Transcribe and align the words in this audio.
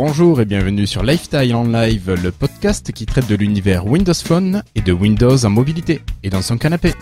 bonjour 0.00 0.40
et 0.40 0.44
bienvenue 0.44 0.86
sur 0.86 1.02
Lifestyle 1.02 1.56
en 1.56 1.64
Live, 1.64 2.14
le 2.22 2.30
podcast 2.30 2.92
qui 2.92 3.04
traite 3.04 3.28
de 3.28 3.34
l'univers 3.34 3.84
Windows 3.84 4.14
Phone 4.14 4.62
et 4.76 4.80
de 4.80 4.92
Windows 4.92 5.44
en 5.44 5.50
mobilité 5.50 6.02
et 6.22 6.30
dans 6.30 6.40
son 6.40 6.56
canapé. 6.56 6.92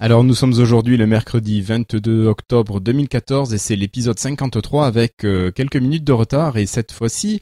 Alors 0.00 0.24
nous 0.24 0.34
sommes 0.34 0.54
aujourd'hui 0.54 0.96
le 0.96 1.06
mercredi 1.06 1.60
22 1.60 2.26
octobre 2.26 2.80
2014 2.80 3.54
et 3.54 3.58
c'est 3.58 3.76
l'épisode 3.76 4.18
53 4.18 4.84
avec 4.84 5.24
euh, 5.24 5.52
quelques 5.52 5.76
minutes 5.76 6.04
de 6.04 6.12
retard 6.12 6.56
et 6.56 6.66
cette 6.66 6.90
fois-ci 6.90 7.40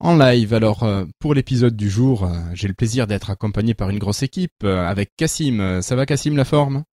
en 0.00 0.16
live. 0.16 0.54
Alors 0.54 0.82
euh, 0.82 1.04
pour 1.18 1.34
l'épisode 1.34 1.76
du 1.76 1.90
jour, 1.90 2.24
euh, 2.24 2.38
j'ai 2.54 2.68
le 2.68 2.74
plaisir 2.74 3.06
d'être 3.06 3.30
accompagné 3.30 3.74
par 3.74 3.90
une 3.90 3.98
grosse 3.98 4.22
équipe 4.22 4.64
avec 4.64 5.10
Cassim. 5.16 5.80
Ça 5.82 5.96
va 5.96 6.06
Cassim 6.06 6.36
la 6.36 6.44
forme? 6.44 6.84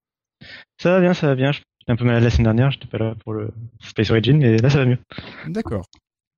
Ça 0.82 0.92
va 0.92 1.02
bien, 1.02 1.14
ça 1.14 1.28
va 1.28 1.36
bien. 1.36 1.52
J'étais 1.52 1.66
un 1.88 1.96
peu 1.96 2.06
malade 2.06 2.24
la 2.24 2.30
semaine 2.30 2.46
dernière, 2.46 2.72
j'étais 2.72 2.88
pas 2.88 2.98
là 2.98 3.16
pour 3.24 3.34
le 3.34 3.52
Space 3.82 4.10
Origin, 4.12 4.38
mais 4.38 4.58
là 4.58 4.70
ça 4.70 4.80
va 4.80 4.86
mieux. 4.86 5.00
D'accord. 5.48 5.86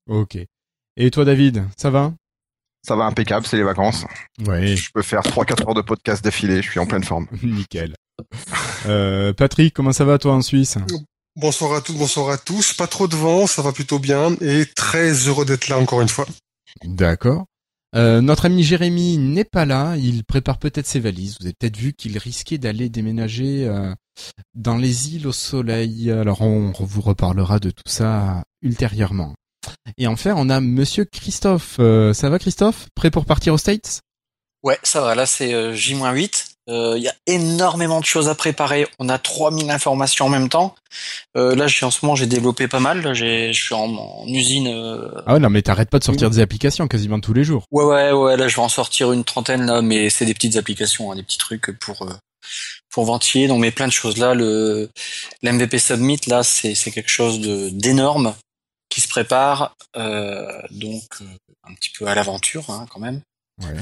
Ok. 0.07 0.37
Et 0.97 1.11
toi 1.11 1.25
David, 1.25 1.63
ça 1.77 1.89
va? 1.89 2.13
Ça 2.83 2.95
va 2.95 3.05
impeccable, 3.05 3.45
c'est 3.45 3.57
les 3.57 3.63
vacances. 3.63 4.05
Oui. 4.47 4.75
Je 4.75 4.89
peux 4.91 5.03
faire 5.03 5.21
3-4 5.21 5.67
heures 5.67 5.75
de 5.75 5.81
podcast 5.81 6.23
d'affilée, 6.23 6.61
je 6.63 6.69
suis 6.69 6.79
en 6.79 6.87
pleine 6.87 7.03
forme. 7.03 7.27
Nickel. 7.43 7.93
Euh, 8.87 9.33
Patrick, 9.33 9.73
comment 9.73 9.91
ça 9.91 10.05
va 10.05 10.17
toi 10.17 10.33
en 10.33 10.41
Suisse? 10.41 10.77
Bonsoir 11.35 11.73
à 11.73 11.81
tous, 11.81 11.93
bonsoir 11.93 12.29
à 12.29 12.37
tous. 12.37 12.73
Pas 12.73 12.87
trop 12.87 13.07
de 13.07 13.15
vent, 13.15 13.47
ça 13.47 13.61
va 13.61 13.71
plutôt 13.71 13.99
bien 13.99 14.35
et 14.41 14.65
très 14.75 15.11
heureux 15.11 15.45
d'être 15.45 15.69
là 15.69 15.77
encore 15.77 16.01
une 16.01 16.09
fois. 16.09 16.25
D'accord. 16.83 17.45
Euh, 17.93 18.21
notre 18.21 18.45
ami 18.45 18.63
Jérémy 18.63 19.17
n'est 19.17 19.43
pas 19.43 19.65
là, 19.65 19.95
il 19.97 20.23
prépare 20.23 20.59
peut-être 20.59 20.87
ses 20.87 20.99
valises. 20.99 21.37
Vous 21.39 21.45
avez 21.45 21.53
peut-être 21.53 21.77
vu 21.77 21.93
qu'il 21.93 22.17
risquait 22.17 22.57
d'aller 22.57 22.87
déménager 22.89 23.67
euh, 23.67 23.93
dans 24.55 24.77
les 24.77 25.15
îles 25.15 25.27
au 25.27 25.33
soleil. 25.33 26.09
Alors 26.09 26.41
on 26.41 26.71
vous 26.71 27.01
reparlera 27.01 27.59
de 27.59 27.69
tout 27.69 27.83
ça 27.85 28.43
ultérieurement. 28.61 29.35
Et 29.97 30.07
enfin, 30.07 30.33
on 30.37 30.49
a 30.49 30.61
Monsieur 30.61 31.05
Christophe. 31.05 31.75
ça 31.77 32.29
va 32.29 32.39
Christophe? 32.39 32.87
Prêt 32.95 33.11
pour 33.11 33.25
partir 33.25 33.53
aux 33.53 33.57
States? 33.57 34.01
Ouais, 34.63 34.79
ça 34.83 35.01
va. 35.01 35.15
Là, 35.15 35.25
c'est 35.25 35.75
J-8. 35.75 36.50
Il 36.67 37.01
y 37.01 37.07
a 37.07 37.15
énormément 37.27 37.99
de 37.99 38.05
choses 38.05 38.29
à 38.29 38.35
préparer. 38.35 38.87
On 38.99 39.09
a 39.09 39.17
3000 39.17 39.69
informations 39.69 40.25
en 40.25 40.29
même 40.29 40.49
temps. 40.49 40.75
Euh, 41.37 41.55
là, 41.55 41.65
en 41.81 41.91
ce 41.91 42.05
moment, 42.05 42.15
j'ai 42.15 42.27
développé 42.27 42.67
pas 42.67 42.79
mal. 42.79 43.13
Je 43.13 43.51
suis 43.53 43.73
en, 43.73 44.25
usine. 44.27 44.67
Euh... 44.67 45.09
Ah 45.25 45.33
ouais, 45.33 45.39
non, 45.39 45.49
mais 45.49 45.61
t'arrêtes 45.61 45.89
pas 45.89 45.99
de 45.99 46.03
sortir 46.03 46.29
des 46.29 46.39
applications 46.39 46.87
quasiment 46.87 47.19
tous 47.19 47.33
les 47.33 47.43
jours. 47.43 47.65
Ouais, 47.71 47.83
ouais, 47.83 48.11
ouais. 48.11 48.37
Là, 48.37 48.47
je 48.47 48.55
vais 48.55 48.61
en 48.61 48.69
sortir 48.69 49.11
une 49.11 49.23
trentaine 49.23 49.65
là, 49.65 49.81
mais 49.81 50.09
c'est 50.09 50.25
des 50.25 50.33
petites 50.33 50.57
applications, 50.57 51.11
hein, 51.11 51.15
des 51.15 51.23
petits 51.23 51.37
trucs 51.37 51.77
pour 51.79 52.01
euh, 52.03 52.13
pour 52.89 53.05
ventiler. 53.05 53.47
Donc, 53.47 53.61
mais 53.61 53.71
plein 53.71 53.87
de 53.87 53.93
choses 53.93 54.17
là. 54.17 54.33
Le 54.33 54.89
l'MVP 55.41 55.79
Submit 55.79 56.21
là, 56.27 56.43
c'est 56.43 56.75
c'est 56.75 56.91
quelque 56.91 57.11
chose 57.11 57.39
de 57.39 57.69
d'énorme 57.69 58.35
qui 58.89 59.01
se 59.01 59.07
prépare. 59.07 59.75
Euh, 59.95 60.61
donc, 60.71 61.03
euh, 61.21 61.25
un 61.63 61.73
petit 61.75 61.91
peu 61.97 62.07
à 62.07 62.15
l'aventure 62.15 62.69
hein, 62.69 62.85
quand 62.89 62.99
même. 62.99 63.21
Ouais. 63.61 63.75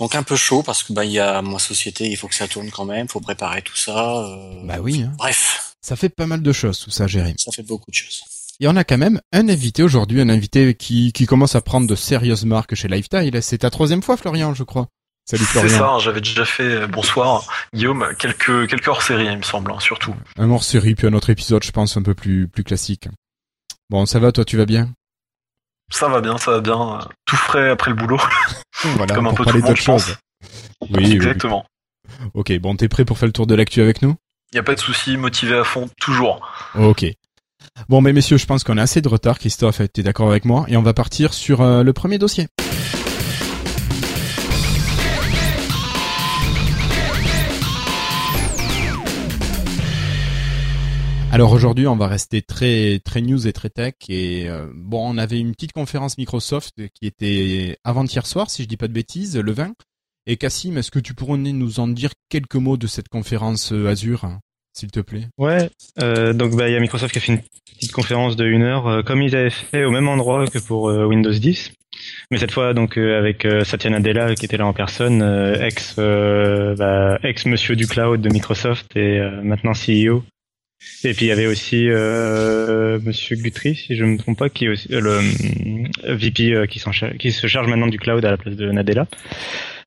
Donc 0.00 0.14
un 0.14 0.22
peu 0.22 0.36
chaud 0.36 0.62
parce 0.62 0.82
que 0.82 0.92
bah 0.92 1.04
il 1.04 1.12
y 1.12 1.20
a 1.20 1.40
moins 1.42 1.58
société, 1.58 2.08
il 2.08 2.16
faut 2.16 2.28
que 2.28 2.34
ça 2.34 2.48
tourne 2.48 2.70
quand 2.70 2.84
même, 2.84 3.08
faut 3.08 3.20
préparer 3.20 3.62
tout 3.62 3.76
ça. 3.76 4.24
Euh... 4.24 4.64
Bah 4.64 4.78
oui. 4.80 5.02
Hein. 5.02 5.12
Bref. 5.18 5.74
Ça 5.80 5.96
fait 5.96 6.08
pas 6.08 6.26
mal 6.26 6.42
de 6.42 6.52
choses 6.52 6.80
tout 6.80 6.90
ça, 6.90 7.06
Jérémy. 7.06 7.36
Ça 7.38 7.52
fait 7.52 7.62
beaucoup 7.62 7.90
de 7.90 7.96
choses. 7.96 8.22
Et 8.60 8.68
on 8.68 8.76
a 8.76 8.84
quand 8.84 8.98
même 8.98 9.20
un 9.32 9.48
invité 9.48 9.82
aujourd'hui, 9.82 10.20
un 10.20 10.28
invité 10.28 10.74
qui, 10.74 11.12
qui 11.12 11.26
commence 11.26 11.54
à 11.56 11.60
prendre 11.60 11.86
de 11.86 11.94
sérieuses 11.94 12.44
marques 12.44 12.74
chez 12.74 12.88
Lifetime. 12.88 13.40
C'est 13.40 13.58
ta 13.58 13.70
troisième 13.70 14.02
fois, 14.02 14.16
Florian, 14.16 14.54
je 14.54 14.62
crois. 14.62 14.88
Salut 15.26 15.44
Florian. 15.44 15.68
C'est 15.70 15.78
ça, 15.78 15.98
j'avais 16.00 16.20
déjà 16.20 16.44
fait, 16.44 16.62
euh, 16.62 16.86
bonsoir 16.86 17.46
Guillaume, 17.74 18.06
quelques, 18.18 18.68
quelques 18.68 18.88
hors-séries, 18.88 19.26
il 19.26 19.38
me 19.38 19.42
semble, 19.42 19.72
hein, 19.72 19.80
surtout. 19.80 20.14
Un 20.36 20.50
hors-série, 20.50 20.94
puis 20.94 21.06
un 21.06 21.14
autre 21.14 21.30
épisode, 21.30 21.64
je 21.64 21.70
pense, 21.70 21.96
un 21.96 22.02
peu 22.02 22.14
plus, 22.14 22.46
plus 22.46 22.62
classique. 22.62 23.08
Bon, 23.88 24.04
ça 24.06 24.18
va, 24.18 24.32
toi, 24.32 24.44
tu 24.44 24.56
vas 24.56 24.66
bien? 24.66 24.92
Ça 25.90 26.08
va 26.08 26.20
bien, 26.20 26.38
ça 26.38 26.52
va 26.52 26.60
bien. 26.60 27.06
Tout 27.26 27.36
frais 27.36 27.70
après 27.70 27.90
le 27.90 27.96
boulot. 27.96 28.20
Voilà, 28.96 29.14
Comme 29.14 29.28
un 29.28 29.32
peu 29.32 29.44
tout 29.44 29.56
le 29.56 29.62
monde. 29.62 30.02
Oui, 30.90 31.12
exactement. 31.12 31.64
Ok, 32.34 32.52
bon, 32.58 32.76
t'es 32.76 32.88
prêt 32.88 33.06
pour 33.06 33.16
faire 33.16 33.28
le 33.28 33.32
tour 33.32 33.46
de 33.46 33.54
l'actu 33.54 33.80
avec 33.80 34.02
nous? 34.02 34.14
Y 34.52 34.58
a 34.58 34.62
pas 34.62 34.74
de 34.74 34.80
souci, 34.80 35.16
motivé 35.16 35.56
à 35.56 35.64
fond, 35.64 35.88
toujours. 36.00 36.46
Ok. 36.74 37.06
Bon, 37.88 38.00
mais 38.02 38.12
messieurs, 38.12 38.36
je 38.36 38.46
pense 38.46 38.62
qu'on 38.62 38.76
a 38.76 38.82
assez 38.82 39.00
de 39.00 39.08
retard. 39.08 39.38
Christophe, 39.38 39.80
t'es 39.92 40.02
d'accord 40.02 40.28
avec 40.28 40.44
moi? 40.44 40.66
Et 40.68 40.76
on 40.76 40.82
va 40.82 40.92
partir 40.92 41.32
sur 41.32 41.62
euh, 41.62 41.82
le 41.82 41.92
premier 41.92 42.18
dossier. 42.18 42.48
Alors 51.34 51.50
aujourd'hui, 51.50 51.88
on 51.88 51.96
va 51.96 52.06
rester 52.06 52.42
très 52.42 53.00
très 53.04 53.20
news 53.20 53.48
et 53.48 53.52
très 53.52 53.68
tech 53.68 53.94
et 54.08 54.48
euh, 54.48 54.68
bon, 54.72 55.14
on 55.14 55.18
avait 55.18 55.40
une 55.40 55.50
petite 55.50 55.72
conférence 55.72 56.16
Microsoft 56.16 56.74
qui 56.94 57.08
était 57.08 57.76
avant-hier 57.82 58.24
soir, 58.24 58.50
si 58.50 58.62
je 58.62 58.68
dis 58.68 58.76
pas 58.76 58.86
de 58.86 58.92
bêtises, 58.92 59.36
le 59.36 59.50
20. 59.50 59.74
Et 60.28 60.36
Cassim, 60.36 60.76
est-ce 60.76 60.92
que 60.92 61.00
tu 61.00 61.12
pourrais 61.12 61.36
nous 61.36 61.80
en 61.80 61.88
dire 61.88 62.12
quelques 62.28 62.54
mots 62.54 62.76
de 62.76 62.86
cette 62.86 63.08
conférence 63.08 63.72
euh, 63.72 63.88
Azure, 63.88 64.28
s'il 64.74 64.92
te 64.92 65.00
plaît? 65.00 65.26
Ouais, 65.36 65.70
euh, 66.00 66.34
donc 66.34 66.54
bah 66.54 66.68
il 66.68 66.72
y 66.72 66.76
a 66.76 66.80
Microsoft 66.80 67.12
qui 67.12 67.18
a 67.18 67.20
fait 67.20 67.32
une 67.32 67.42
petite 67.74 67.90
conférence 67.90 68.36
de 68.36 68.44
une 68.44 68.62
heure, 68.62 69.02
comme 69.04 69.20
ils 69.20 69.34
avaient 69.34 69.50
fait 69.50 69.84
au 69.84 69.90
même 69.90 70.06
endroit 70.06 70.46
que 70.46 70.60
pour 70.60 70.84
Windows 70.84 71.32
10, 71.32 71.72
mais 72.30 72.38
cette 72.38 72.52
fois 72.52 72.74
donc 72.74 72.96
avec 72.96 73.44
Satya 73.64 73.90
Nadella 73.90 74.36
qui 74.36 74.44
était 74.44 74.56
là 74.56 74.68
en 74.68 74.72
personne, 74.72 75.20
ex 75.60 75.96
bah, 75.96 77.18
ex 77.24 77.46
monsieur 77.46 77.74
du 77.74 77.88
cloud 77.88 78.20
de 78.20 78.28
Microsoft 78.28 78.96
et 78.96 79.18
maintenant 79.42 79.72
CEO 79.72 80.22
et 81.04 81.12
puis 81.12 81.26
il 81.26 81.28
y 81.28 81.32
avait 81.32 81.46
aussi 81.46 81.88
euh, 81.88 82.98
Monsieur 83.04 83.36
Guthrie, 83.36 83.74
si 83.74 83.96
je 83.96 84.04
ne 84.04 84.12
me 84.12 84.18
trompe 84.18 84.38
pas, 84.38 84.48
qui 84.48 84.66
est 84.66 84.68
aussi 84.68 84.88
euh, 84.92 85.00
le 85.00 85.10
euh, 85.10 86.14
VP 86.14 86.52
euh, 86.52 86.66
qui, 86.66 86.82
qui 87.18 87.32
se 87.32 87.46
charge 87.46 87.68
maintenant 87.68 87.86
du 87.86 87.98
cloud 87.98 88.24
à 88.24 88.30
la 88.30 88.36
place 88.36 88.56
de 88.56 88.70
Nadella. 88.70 89.06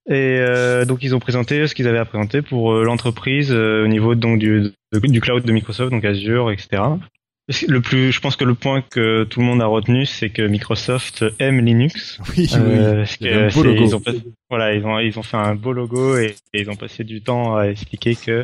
Et 0.09 0.39
donc 0.87 1.03
ils 1.03 1.13
ont 1.15 1.19
présenté 1.19 1.67
ce 1.67 1.75
qu'ils 1.75 1.85
avaient 1.85 1.97
à 1.97 2.05
présenter 2.05 2.41
pour 2.41 2.73
l'entreprise 2.75 3.51
au 3.51 3.87
niveau 3.87 4.15
donc 4.15 4.39
du 4.39 5.21
cloud 5.21 5.43
de 5.43 5.51
Microsoft, 5.51 5.91
donc 5.91 6.05
Azure, 6.05 6.49
etc. 6.49 6.81
Le 7.67 7.79
plus, 7.79 8.11
je 8.11 8.19
pense 8.19 8.35
que 8.35 8.43
le 8.43 8.55
point 8.55 8.81
que 8.81 9.23
tout 9.23 9.39
le 9.39 9.45
monde 9.45 9.61
a 9.61 9.67
retenu, 9.67 10.05
c'est 10.05 10.29
que 10.29 10.41
Microsoft 10.41 11.23
aime 11.39 11.63
Linux. 11.63 12.19
Oui, 12.37 12.49
euh, 12.55 13.05
Ils 13.21 13.95
ont, 13.95 14.01
voilà, 14.49 14.73
ils 14.73 14.85
ont, 14.85 14.99
ils 14.99 15.17
ont 15.17 15.23
fait 15.23 15.37
un 15.37 15.55
beau 15.55 15.71
logo 15.71 16.17
et, 16.17 16.35
ils 16.53 16.69
ont 16.69 16.75
passé 16.75 17.05
du 17.05 17.21
temps 17.21 17.55
à 17.55 17.67
expliquer 17.67 18.15
que 18.15 18.43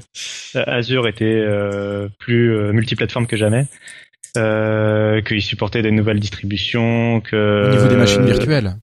euh, 0.56 0.64
Azure 0.68 1.08
était 1.08 1.26
euh, 1.26 2.08
plus 2.18 2.72
multiplateforme 2.72 3.28
que 3.28 3.36
jamais, 3.36 3.66
euh, 4.38 5.22
qu'ils 5.22 5.42
supportaient 5.42 5.82
des 5.82 5.92
nouvelles 5.92 6.22
distributions, 6.22 7.20
que 7.20 7.66
au 7.68 7.72
niveau 7.72 7.88
des 7.88 7.98
machines 7.98 8.26
virtuelles. 8.26 8.78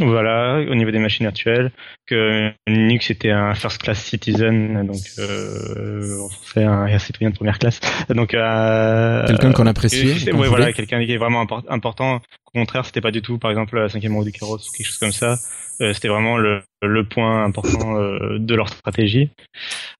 Voilà, 0.00 0.58
au 0.68 0.74
niveau 0.74 0.90
des 0.90 0.98
machines 0.98 1.24
virtuelles, 1.24 1.70
que 2.06 2.50
Linux 2.66 3.10
était 3.10 3.30
un 3.30 3.54
first 3.54 3.80
class 3.80 4.02
citizen, 4.02 4.86
donc 4.86 5.00
euh, 5.18 6.18
fait 6.42 6.64
un, 6.64 6.98
citoyen 6.98 7.30
de 7.30 7.36
première 7.36 7.58
classe. 7.58 7.80
Donc 8.08 8.34
euh, 8.34 9.26
quelqu'un 9.26 9.52
qu'on 9.52 9.66
appréciait. 9.66 10.32
Oui, 10.32 10.48
voilà, 10.48 10.72
quelqu'un 10.72 11.04
qui 11.04 11.12
est 11.12 11.16
vraiment 11.16 11.46
important. 11.68 12.20
Au 12.54 12.58
contraire, 12.58 12.84
c'était 12.84 13.00
pas 13.00 13.10
du 13.10 13.22
tout, 13.22 13.38
par 13.38 13.50
exemple, 13.50 13.78
la 13.78 13.88
cinquième 13.88 14.16
roue 14.16 14.24
du 14.24 14.32
carrosse 14.32 14.68
ou 14.68 14.72
quelque 14.72 14.86
chose 14.86 14.98
comme 14.98 15.12
ça. 15.12 15.36
Euh, 15.80 15.92
c'était 15.92 16.08
vraiment 16.08 16.36
le, 16.36 16.62
le, 16.82 17.04
point 17.04 17.44
important 17.44 17.98
euh, 17.98 18.38
de 18.38 18.54
leur 18.54 18.68
stratégie. 18.68 19.30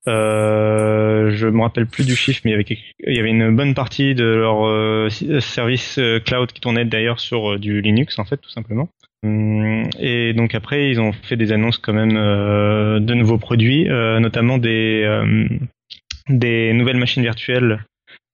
Euh, 0.07 1.33
je 1.35 1.49
me 1.49 1.63
rappelle 1.63 1.87
plus 1.87 2.07
du 2.07 2.15
chiffre, 2.15 2.43
mais 2.45 2.53
il 2.53 2.55
y 2.55 2.57
avait, 2.57 2.79
il 3.07 3.17
y 3.17 3.19
avait 3.19 3.31
une 3.31 3.57
bonne 3.57 3.75
partie 3.75 4.15
de 4.15 4.25
leur 4.25 4.67
euh, 4.67 5.09
service 5.41 5.99
cloud 6.25 6.53
qui 6.53 6.61
tournait 6.61 6.85
d'ailleurs 6.85 7.19
sur 7.19 7.59
du 7.59 7.81
Linux, 7.81 8.19
en 8.19 8.25
fait, 8.25 8.37
tout 8.37 8.51
simplement. 8.51 8.89
Hum, 9.25 9.89
et 9.99 10.35
donc 10.35 10.55
après, 10.55 10.91
ils 10.91 11.01
ont 11.01 11.13
fait 11.13 11.37
des 11.37 11.51
annonces 11.51 11.79
quand 11.79 11.95
même 11.95 12.17
euh, 12.17 13.01
de 13.01 13.15
nouveaux 13.15 13.39
produits, 13.39 13.89
euh, 13.89 14.21
notamment 14.21 14.59
des 14.59 15.03
euh, 15.03 15.49
des 16.29 16.73
nouvelles 16.75 16.99
machines 16.99 17.23
virtuelles 17.23 17.85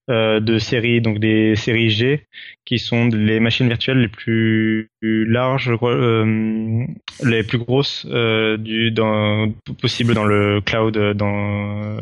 de 0.09 0.59
séries, 0.59 1.01
donc 1.01 1.21
des 1.21 1.55
séries 1.55 1.91
G, 1.91 2.27
qui 2.71 2.79
sont 2.79 3.09
les 3.09 3.41
machines 3.41 3.67
virtuelles 3.67 3.99
les 3.99 4.07
plus, 4.07 4.93
larges, 5.03 5.73
euh, 5.83 6.87
les 7.25 7.43
plus 7.43 7.59
grosses 7.59 8.07
euh, 8.09 8.57
du, 8.57 8.93
dans, 8.93 9.51
possible 9.81 10.15
dans 10.15 10.25
le 10.25 10.61
cloud, 10.61 10.97
dans, 11.17 11.97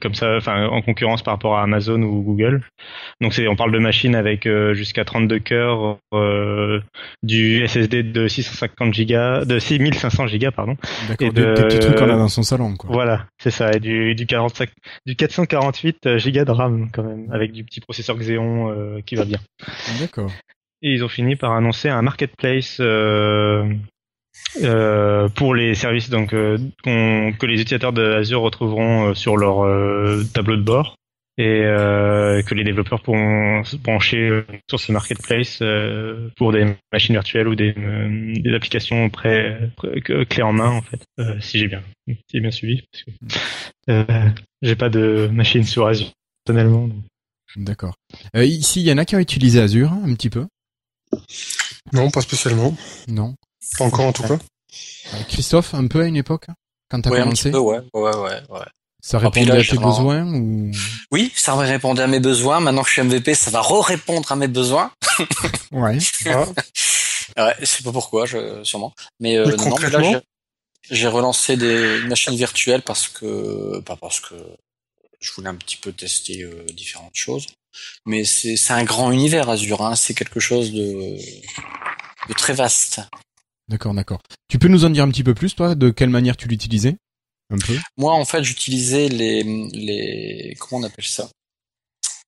comme 0.00 0.14
ça, 0.14 0.36
enfin 0.36 0.66
en 0.66 0.82
concurrence 0.82 1.22
par 1.22 1.34
rapport 1.34 1.58
à 1.58 1.62
Amazon 1.62 2.02
ou 2.02 2.22
Google. 2.22 2.64
Donc 3.20 3.34
c'est, 3.34 3.46
on 3.46 3.54
parle 3.54 3.70
de 3.70 3.78
machines 3.78 4.16
avec 4.16 4.48
jusqu'à 4.72 5.04
32 5.04 5.38
cœurs, 5.38 5.98
du 7.22 7.64
SSD 7.64 8.02
de 8.02 8.26
650 8.26 8.90
Go, 9.06 9.44
de 9.44 9.60
6500 9.60 10.26
Go, 10.40 10.50
pardon. 10.50 10.76
D'accord, 11.08 11.32
des, 11.32 11.40
petits 11.40 11.78
trucs 11.78 11.94
qu'on 11.94 12.10
a 12.10 12.16
dans 12.16 12.26
son 12.26 12.42
salon, 12.42 12.74
quoi. 12.74 12.90
Voilà, 12.92 13.26
c'est 13.38 13.52
ça, 13.52 13.70
et 13.70 13.78
du, 13.78 14.16
du 14.16 14.26
45, 14.26 14.70
du 15.06 15.14
448 15.14 15.98
Go 16.02 16.44
de 16.44 16.50
RAM 16.50 16.90
quand 16.92 17.04
même, 17.04 17.28
avec 17.30 17.52
du 17.52 17.62
petit 17.62 17.80
processeur 17.80 18.16
Xeon 18.16 18.72
euh, 18.72 19.00
qui 19.06 19.14
va 19.14 19.24
bien. 19.24 19.38
D'accord. 20.00 20.30
et 20.82 20.92
ils 20.92 21.04
ont 21.04 21.08
fini 21.08 21.36
par 21.36 21.52
annoncer 21.52 21.88
un 21.88 22.02
marketplace 22.02 22.78
euh, 22.80 23.72
euh, 24.62 25.28
pour 25.28 25.54
les 25.54 25.74
services 25.74 26.10
donc 26.10 26.32
euh, 26.32 26.58
que 26.84 27.46
les 27.46 27.60
utilisateurs 27.60 27.92
de 27.92 28.02
Azure 28.02 28.42
retrouveront 28.42 29.14
sur 29.14 29.36
leur 29.36 29.58
tableau 30.32 30.56
de 30.56 30.62
bord 30.62 30.96
et 31.38 31.62
que 31.62 32.54
les 32.54 32.62
développeurs 32.62 33.00
pourront 33.00 33.64
se 33.64 33.76
pencher 33.76 34.44
sur 34.68 34.78
ce 34.78 34.92
marketplace 34.92 35.62
pour 36.36 36.52
des 36.52 36.76
machines 36.92 37.14
virtuelles 37.14 37.48
ou 37.48 37.54
des, 37.54 37.74
applications 38.54 39.08
clés 39.08 40.42
en 40.42 40.52
main 40.52 40.68
en 40.68 40.82
fait 40.82 41.06
si 41.40 41.58
j'ai 41.58 41.68
bien 41.68 41.82
si 42.30 42.40
bien 42.40 42.50
suivi 42.50 42.82
parce 42.92 43.04
que 43.04 44.32
j'ai 44.60 44.76
pas 44.76 44.90
de 44.90 45.28
machine 45.32 45.64
sur 45.64 45.86
Azure 45.86 46.12
personnellement. 46.44 46.88
D'accord. 47.56 47.94
Euh, 48.36 48.44
ici, 48.44 48.80
il 48.80 48.86
y 48.86 48.92
en 48.92 48.98
a 48.98 49.04
qui 49.04 49.16
ont 49.16 49.20
utilisé 49.20 49.60
Azure 49.60 49.92
un 49.92 50.14
petit 50.14 50.30
peu. 50.30 50.46
Non, 51.92 52.10
pas 52.10 52.20
spécialement. 52.22 52.74
Non. 53.08 53.34
Pas 53.78 53.84
encore 53.84 54.06
en 54.06 54.12
tout 54.12 54.22
cas. 54.22 54.34
Euh, 54.34 55.22
Christophe, 55.28 55.74
un 55.74 55.86
peu 55.86 56.02
à 56.02 56.06
une 56.06 56.16
époque, 56.16 56.46
quand 56.90 57.00
t'as 57.00 57.10
Ouais, 57.10 57.18
un 57.20 57.24
commencé, 57.24 57.50
petit 57.50 57.52
peu, 57.52 57.58
ouais, 57.58 57.80
ouais, 57.94 58.16
ouais, 58.16 58.40
ouais. 58.48 58.60
ça 59.02 59.18
répondait 59.18 59.44
là, 59.44 59.54
à 59.60 59.64
tes 59.64 59.76
besoins 59.76 60.26
ou 60.34 60.70
Oui, 61.10 61.30
ça 61.34 61.54
répondait 61.56 62.02
à 62.02 62.06
mes 62.06 62.20
besoins. 62.20 62.60
Maintenant 62.60 62.82
que 62.82 62.88
je 62.88 62.92
suis 62.94 63.02
MVP, 63.02 63.34
ça 63.34 63.50
va 63.50 63.60
re-répondre 63.60 64.30
à 64.32 64.36
mes 64.36 64.48
besoins. 64.48 64.90
Ouais. 65.72 65.98
Ah, 66.26 66.46
Ouais, 67.46 67.54
je 67.60 67.64
sais 67.64 67.82
pas 67.82 67.92
pourquoi, 67.92 68.26
je, 68.26 68.62
sûrement. 68.62 68.92
Mais, 69.20 69.36
euh, 69.38 69.46
Mais 69.46 69.56
non, 69.56 69.76
mais 69.80 69.88
là, 69.90 70.02
j'ai- 70.02 70.20
j'ai 70.90 71.06
relancé 71.08 71.56
des 71.56 72.00
machines 72.06 72.34
virtuelles 72.34 72.82
parce 72.82 73.08
que, 73.08 73.80
pas 73.80 73.96
parce 73.96 74.20
que 74.20 74.34
je 75.22 75.32
voulais 75.32 75.48
un 75.48 75.54
petit 75.54 75.78
peu 75.78 75.92
tester 75.92 76.42
euh, 76.42 76.64
différentes 76.74 77.14
choses. 77.14 77.46
Mais 78.04 78.24
c'est 78.24 78.70
un 78.70 78.84
grand 78.84 79.10
univers 79.12 79.48
Azure, 79.48 79.80
hein. 79.80 79.96
c'est 79.96 80.12
quelque 80.12 80.40
chose 80.40 80.72
de, 80.72 81.16
de 82.28 82.34
très 82.34 82.52
vaste. 82.52 83.00
D'accord, 83.68 83.94
d'accord. 83.94 84.20
Tu 84.48 84.58
peux 84.58 84.68
nous 84.68 84.84
en 84.84 84.90
dire 84.90 85.04
un 85.04 85.10
petit 85.10 85.24
peu 85.24 85.32
plus, 85.32 85.54
toi, 85.54 85.74
de 85.74 85.88
quelle 85.88 86.10
manière 86.10 86.36
tu 86.36 86.48
l'utilisais? 86.48 86.96
Un 87.50 87.56
peu? 87.56 87.78
Moi, 87.96 88.12
en 88.12 88.24
fait, 88.26 88.42
j'utilisais 88.42 89.08
les, 89.08 89.42
les, 89.72 90.54
comment 90.58 90.82
on 90.82 90.84
appelle 90.86 91.06
ça? 91.06 91.30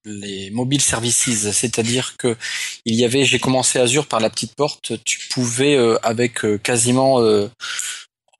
Les 0.06 0.50
mobile 0.50 0.82
services, 0.82 1.50
c'est-à-dire 1.50 2.16
que 2.18 2.36
il 2.84 2.94
y 2.94 3.04
avait, 3.04 3.24
j'ai 3.24 3.38
commencé 3.38 3.78
Azure 3.78 4.06
par 4.06 4.20
la 4.20 4.28
petite 4.28 4.54
porte, 4.54 5.02
tu 5.04 5.28
pouvais 5.30 5.76
euh, 5.76 5.98
avec 6.02 6.44
euh, 6.44 6.58
quasiment, 6.58 7.20
euh, 7.20 7.48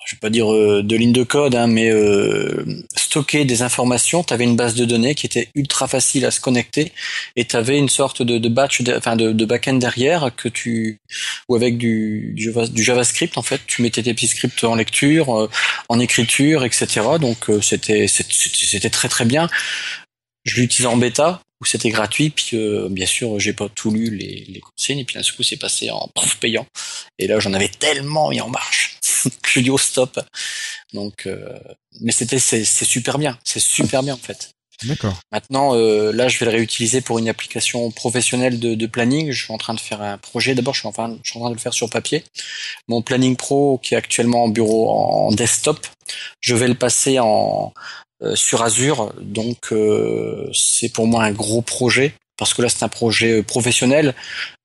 je 0.06 0.14
vais 0.16 0.20
pas 0.20 0.30
dire 0.30 0.52
euh, 0.52 0.82
de 0.82 0.96
ligne 0.96 1.12
de 1.12 1.22
code, 1.22 1.54
hein, 1.54 1.66
mais 1.66 1.90
euh, 1.90 2.64
stocker 2.96 3.44
des 3.44 3.62
informations. 3.62 4.22
Tu 4.24 4.34
avais 4.34 4.44
une 4.44 4.56
base 4.56 4.74
de 4.74 4.84
données 4.84 5.14
qui 5.14 5.26
était 5.26 5.48
ultra 5.54 5.88
facile 5.88 6.24
à 6.26 6.30
se 6.30 6.40
connecter, 6.40 6.92
et 7.36 7.44
tu 7.44 7.56
avais 7.56 7.78
une 7.78 7.88
sorte 7.88 8.22
de, 8.22 8.38
de 8.38 8.48
batch, 8.48 8.82
de, 8.82 8.94
enfin 8.94 9.16
de, 9.16 9.32
de 9.32 9.44
backend 9.44 9.78
derrière 9.78 10.30
que 10.36 10.48
tu, 10.48 10.98
ou 11.48 11.54
avec 11.56 11.78
du, 11.78 12.32
du, 12.34 12.44
Java- 12.52 12.68
du 12.68 12.82
JavaScript 12.82 13.38
en 13.38 13.42
fait, 13.42 13.60
tu 13.66 13.82
mettais 13.82 14.02
tes 14.02 14.14
petits 14.14 14.28
scripts 14.28 14.62
en 14.64 14.74
lecture. 14.74 15.34
euh, 15.38 15.48
en 15.88 16.00
écriture, 16.00 16.64
etc. 16.64 17.02
Donc 17.20 17.50
euh, 17.50 17.60
c'était 17.60 18.06
c'était 18.08 18.90
très 18.90 19.08
très 19.08 19.24
bien. 19.24 19.48
Je 20.44 20.60
l'utilisais 20.60 20.88
en 20.88 20.96
bêta 20.96 21.40
où 21.60 21.64
c'était 21.64 21.90
gratuit, 21.90 22.30
puis 22.30 22.50
euh, 22.56 22.88
bien 22.90 23.06
sûr 23.06 23.38
j'ai 23.40 23.52
pas 23.52 23.68
tout 23.68 23.90
lu 23.90 24.14
les, 24.14 24.44
les 24.48 24.60
consignes 24.60 24.98
et 25.00 25.04
puis 25.04 25.14
d'un 25.14 25.22
coup 25.22 25.42
c'est 25.42 25.56
passé 25.56 25.90
en 25.90 26.10
payant. 26.40 26.66
Et 27.18 27.26
là 27.26 27.38
j'en 27.40 27.52
avais 27.54 27.68
tellement 27.68 28.30
mis 28.30 28.40
en 28.40 28.48
marche 28.50 28.93
je 29.46 29.60
dis 29.60 29.70
au 29.70 29.78
stop. 29.78 30.20
Donc 30.92 31.26
euh, 31.26 31.58
mais 32.00 32.12
c'était 32.12 32.38
c'est 32.38 32.64
c'est 32.64 32.84
super 32.84 33.18
bien, 33.18 33.38
c'est 33.44 33.60
super 33.60 34.02
bien 34.02 34.14
en 34.14 34.18
fait. 34.18 34.54
D'accord. 34.82 35.14
Maintenant, 35.32 35.74
euh, 35.74 36.12
là, 36.12 36.28
je 36.28 36.38
vais 36.38 36.46
le 36.46 36.52
réutiliser 36.52 37.00
pour 37.00 37.18
une 37.18 37.28
application 37.28 37.90
professionnelle 37.90 38.58
de, 38.58 38.74
de 38.74 38.86
planning. 38.86 39.30
Je 39.30 39.44
suis 39.44 39.52
en 39.52 39.58
train 39.58 39.74
de 39.74 39.80
faire 39.80 40.02
un 40.02 40.18
projet. 40.18 40.54
D'abord, 40.54 40.74
je 40.74 40.80
suis, 40.80 40.88
enfin, 40.88 41.16
je 41.22 41.30
suis 41.30 41.38
en 41.38 41.42
train 41.42 41.50
de 41.50 41.54
le 41.54 41.60
faire 41.60 41.72
sur 41.72 41.88
papier. 41.88 42.24
Mon 42.88 43.00
planning 43.00 43.36
pro, 43.36 43.78
qui 43.78 43.94
est 43.94 43.96
actuellement 43.96 44.44
en 44.44 44.48
bureau 44.48 44.90
en 44.90 45.30
desktop, 45.30 45.86
je 46.40 46.54
vais 46.54 46.68
le 46.68 46.74
passer 46.74 47.18
en 47.20 47.72
euh, 48.22 48.34
sur 48.34 48.62
Azure. 48.62 49.14
Donc, 49.20 49.72
euh, 49.72 50.50
c'est 50.52 50.88
pour 50.88 51.06
moi 51.06 51.24
un 51.24 51.32
gros 51.32 51.62
projet 51.62 52.14
parce 52.36 52.54
que 52.54 52.62
là, 52.62 52.68
c'est 52.68 52.84
un 52.84 52.88
projet 52.88 53.38
euh, 53.38 53.42
professionnel 53.42 54.14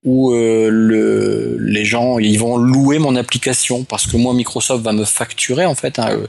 où 0.06 0.32
euh, 0.34 0.70
le, 0.72 1.58
les 1.60 1.86
gens 1.86 2.20
ils 2.20 2.38
vont 2.40 2.58
louer 2.58 3.00
mon 3.00 3.16
application 3.16 3.84
parce 3.84 4.08
que 4.08 4.18
moi, 4.18 4.34
Microsoft 4.34 4.84
va 4.84 4.94
me 4.94 5.06
facturer 5.06 5.66
en 5.66 5.76
fait. 5.76 6.00
hein, 6.00 6.10
euh, 6.12 6.28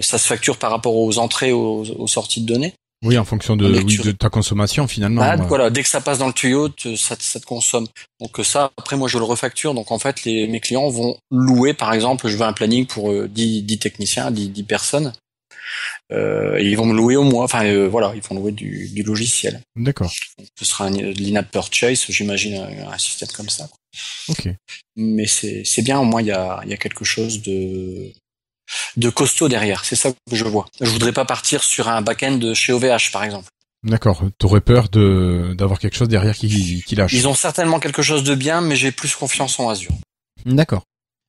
ça 0.00 0.18
se 0.18 0.26
facture 0.26 0.56
par 0.58 0.70
rapport 0.70 0.94
aux 0.96 1.18
entrées, 1.18 1.52
aux, 1.52 1.82
aux 1.98 2.06
sorties 2.06 2.40
de 2.40 2.46
données. 2.46 2.74
Oui, 3.04 3.18
en 3.18 3.26
fonction 3.26 3.56
de, 3.56 3.66
oui, 3.82 3.98
de 3.98 4.10
ta 4.12 4.30
consommation, 4.30 4.88
finalement. 4.88 5.20
Ouais. 5.20 5.36
Voilà, 5.48 5.68
dès 5.68 5.82
que 5.82 5.88
ça 5.88 6.00
passe 6.00 6.18
dans 6.18 6.28
le 6.28 6.32
tuyau, 6.32 6.70
te- 6.70 6.96
ça, 6.96 7.14
te- 7.14 7.22
ça 7.22 7.38
te 7.38 7.44
consomme. 7.44 7.86
Donc 8.20 8.40
euh, 8.40 8.42
ça, 8.42 8.70
après 8.78 8.96
moi 8.96 9.06
je 9.06 9.18
le 9.18 9.24
refacture. 9.24 9.74
Donc 9.74 9.92
en 9.92 9.98
fait, 9.98 10.24
les, 10.24 10.46
mes 10.48 10.60
clients 10.60 10.88
vont 10.88 11.16
louer, 11.30 11.74
par 11.74 11.92
exemple, 11.92 12.26
je 12.28 12.36
veux 12.36 12.44
un 12.44 12.54
planning 12.54 12.86
pour 12.86 13.10
euh, 13.12 13.28
10, 13.28 13.62
10 13.64 13.78
techniciens, 13.78 14.30
10, 14.30 14.48
10 14.48 14.62
personnes. 14.62 15.12
Euh, 16.12 16.58
et 16.58 16.64
ils 16.64 16.76
vont 16.76 16.86
me 16.86 16.94
louer 16.94 17.16
au 17.16 17.24
mois. 17.24 17.44
Enfin 17.44 17.64
euh, 17.66 17.88
voilà, 17.88 18.12
ils 18.14 18.22
vont 18.22 18.36
louer 18.36 18.52
du, 18.52 18.88
du 18.88 19.02
logiciel. 19.02 19.60
D'accord. 19.76 20.12
Ce 20.58 20.64
sera 20.64 20.86
un 20.86 20.94
in-app 20.94 21.50
purchase, 21.50 22.06
j'imagine 22.08 22.56
un, 22.56 22.92
un 22.92 22.98
système 22.98 23.28
comme 23.36 23.48
ça. 23.48 23.68
Ok. 24.28 24.48
Mais 24.96 25.26
c'est 25.26 25.82
bien, 25.82 25.98
au 25.98 26.04
moins 26.04 26.20
il 26.22 26.28
y 26.28 26.32
a, 26.32 26.60
y 26.66 26.72
a 26.72 26.76
quelque 26.76 27.04
chose 27.04 27.42
de 27.42 28.12
de 28.96 29.10
costaud 29.10 29.48
derrière. 29.48 29.84
C'est 29.84 29.96
ça 29.96 30.10
que 30.12 30.36
je 30.36 30.44
vois. 30.44 30.66
Je 30.80 30.90
voudrais 30.90 31.12
pas 31.12 31.24
partir 31.24 31.62
sur 31.62 31.88
un 31.88 32.02
back-end 32.02 32.36
de 32.36 32.54
chez 32.54 32.72
OVH, 32.72 33.12
par 33.12 33.24
exemple. 33.24 33.48
D'accord. 33.84 34.24
T'aurais 34.38 34.60
peur 34.60 34.88
de 34.88 35.54
d'avoir 35.56 35.78
quelque 35.78 35.96
chose 35.96 36.08
derrière 36.08 36.34
qui, 36.34 36.82
qui 36.84 36.96
lâche. 36.96 37.12
Ils 37.12 37.28
ont 37.28 37.34
certainement 37.34 37.78
quelque 37.78 38.02
chose 38.02 38.24
de 38.24 38.34
bien, 38.34 38.60
mais 38.60 38.74
j'ai 38.74 38.90
plus 38.90 39.14
confiance 39.14 39.60
en 39.60 39.68
Azure. 39.68 39.92
D'accord. 40.44 40.82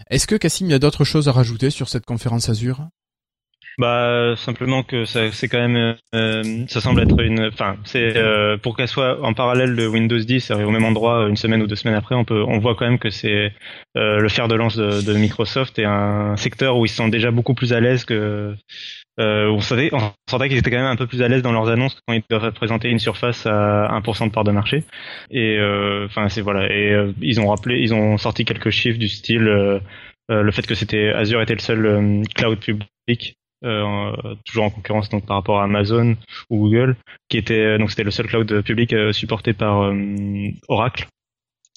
Est-ce 0.10 0.28
que 0.28 0.36
Cassim, 0.36 0.66
il 0.68 0.72
y 0.72 0.76
a 0.76 0.80
d'autres 0.80 1.04
choses 1.04 1.28
à 1.28 1.32
rajouter 1.32 1.70
sur 1.70 1.90
cette 1.90 2.06
conférence 2.06 2.50
Azure? 2.50 2.88
Bah 3.80 4.34
simplement 4.38 4.82
que 4.82 5.06
ça 5.06 5.32
c'est 5.32 5.48
quand 5.48 5.60
même 5.60 5.96
euh, 6.16 6.66
ça 6.68 6.82
semble 6.82 7.02
être 7.02 7.22
une 7.22 7.46
enfin 7.46 7.78
c'est 7.84 8.18
euh, 8.18 8.58
pour 8.58 8.76
qu'elle 8.76 8.88
soit 8.88 9.24
en 9.24 9.34
parallèle 9.34 9.76
de 9.76 9.86
Windows 9.86 10.18
10 10.18 10.50
au 10.50 10.72
même 10.72 10.84
endroit 10.84 11.28
une 11.30 11.36
semaine 11.36 11.62
ou 11.62 11.68
deux 11.68 11.76
semaines 11.76 11.96
après 11.96 12.16
on 12.16 12.26
peut 12.26 12.44
on 12.48 12.58
voit 12.58 12.74
quand 12.74 12.86
même 12.86 12.98
que 12.98 13.12
c'est 13.12 13.54
euh, 13.96 14.18
le 14.18 14.30
fer 14.30 14.48
de 14.48 14.56
lance 14.56 14.78
de, 14.78 15.04
de 15.04 15.14
Microsoft 15.14 15.78
et 15.78 15.86
un 15.86 16.36
secteur 16.38 16.78
où 16.78 16.86
ils 16.86 16.90
sont 16.90 17.08
déjà 17.08 17.30
beaucoup 17.30 17.54
plus 17.54 17.72
à 17.72 17.80
l'aise 17.80 18.04
que 18.04 18.56
euh, 19.20 19.48
on 19.50 19.60
sentait 19.60 19.90
on 19.94 20.12
sentait 20.30 20.48
qu'ils 20.48 20.60
étaient 20.60 20.70
quand 20.70 20.78
même 20.78 20.86
un 20.86 20.96
peu 20.96 21.08
plus 21.08 21.22
à 21.24 21.28
l'aise 21.28 21.42
dans 21.42 21.52
leurs 21.52 21.70
annonces 21.70 22.00
quand 22.08 22.14
ils 22.14 22.22
doivent 22.30 22.52
présenter 22.52 22.90
une 22.90 23.00
surface 23.00 23.48
à 23.48 23.88
1% 24.00 24.28
de 24.28 24.32
part 24.32 24.44
de 24.44 24.52
marché. 24.52 24.84
Et 25.32 25.58
euh, 25.58 26.06
enfin 26.06 26.30
c'est 26.30 26.42
voilà. 26.42 26.72
Et 26.72 26.92
euh, 26.94 27.12
ils 27.22 27.40
ont 27.42 27.48
rappelé 27.48 27.80
ils 27.80 27.94
ont 27.94 28.18
sorti 28.18 28.46
quelques 28.46 28.70
chiffres 28.70 29.00
du 29.00 29.10
style 29.10 29.82
le 30.30 30.52
fait 30.52 30.68
que 30.68 30.76
c'était 30.76 31.10
Azure 31.10 31.42
était 31.42 31.56
le 31.56 31.60
seul 31.60 32.24
cloud 32.36 32.60
public 32.60 33.38
euh, 33.64 34.12
toujours 34.46 34.66
en 34.66 34.70
concurrence 34.70 35.10
donc 35.10 35.26
par 35.26 35.38
rapport 35.38 35.60
à 35.60 35.64
Amazon 35.64 36.16
ou 36.50 36.60
Google, 36.60 36.96
qui 37.30 37.38
était 37.38 37.78
donc 37.78 37.90
c'était 37.90 38.04
le 38.04 38.12
seul 38.12 38.28
cloud 38.28 38.62
public 38.62 38.94
euh, 38.94 39.12
supporté 39.12 39.54
par 39.54 39.84
euh, 39.84 39.96
Oracle. 40.68 41.08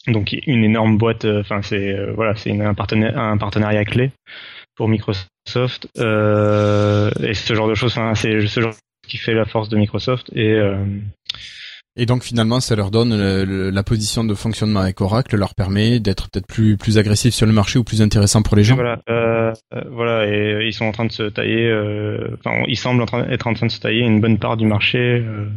Donc 0.07 0.35
une 0.47 0.65
énorme 0.65 0.97
boîte, 0.97 1.25
euh, 1.27 1.41
enfin 1.41 1.61
c'est 1.63 1.93
euh, 1.93 2.13
voilà, 2.13 2.35
c'est 2.35 2.51
un, 2.51 2.75
un 2.75 3.37
partenariat 3.37 3.85
clé 3.85 4.13
pour 4.75 4.89
Microsoft 4.89 5.89
euh, 5.99 7.11
et 7.23 7.35
ce 7.35 7.55
genre 7.55 7.69
de 7.69 7.75
choses. 7.75 7.99
C'est 8.15 8.47
ce 8.47 8.61
genre 8.61 8.75
qui 9.07 9.19
fait 9.19 9.35
la 9.35 9.45
force 9.45 9.69
de 9.69 9.77
Microsoft 9.77 10.31
et 10.35 10.53
euh, 10.53 10.77
Et 11.97 12.07
donc 12.07 12.23
finalement, 12.23 12.61
ça 12.61 12.77
leur 12.77 12.91
donne 12.93 13.17
le- 13.19 13.45
le- 13.45 13.71
la 13.71 13.83
position 13.83 14.23
de 14.23 14.33
fonctionnement 14.35 14.81
avec 14.81 15.01
Oracle, 15.01 15.37
leur 15.37 15.55
permet 15.57 15.99
d'être 15.99 16.31
peut-être 16.31 16.47
plus 16.47 16.77
plus 16.77 16.99
agressif 16.99 17.35
sur 17.35 17.47
le 17.47 17.53
marché 17.53 17.79
ou 17.81 17.85
plus 17.85 18.01
intéressant 18.01 18.43
pour 18.43 18.57
les 18.57 18.63
gens. 18.63 18.77
voilà, 18.77 19.01
euh, 19.11 19.53
euh, 19.75 19.81
voilà, 19.91 20.27
et 20.29 20.67
ils 20.67 20.73
sont 20.73 20.85
en 20.85 20.93
train 20.93 21.05
de 21.05 21.13
se 21.13 21.25
tailler. 21.25 21.67
euh, 21.67 22.37
Enfin, 22.39 22.63
ils 22.69 22.77
semblent 22.79 23.03
en 23.03 23.07
train- 23.07 23.29
être 23.29 23.49
en 23.49 23.55
train 23.55 23.67
de 23.67 23.73
se 23.73 23.81
tailler 23.81 24.01
une 24.07 24.21
bonne 24.21 24.39
part 24.39 24.57
du 24.57 24.67
marché, 24.67 24.99
euh, 24.99 25.49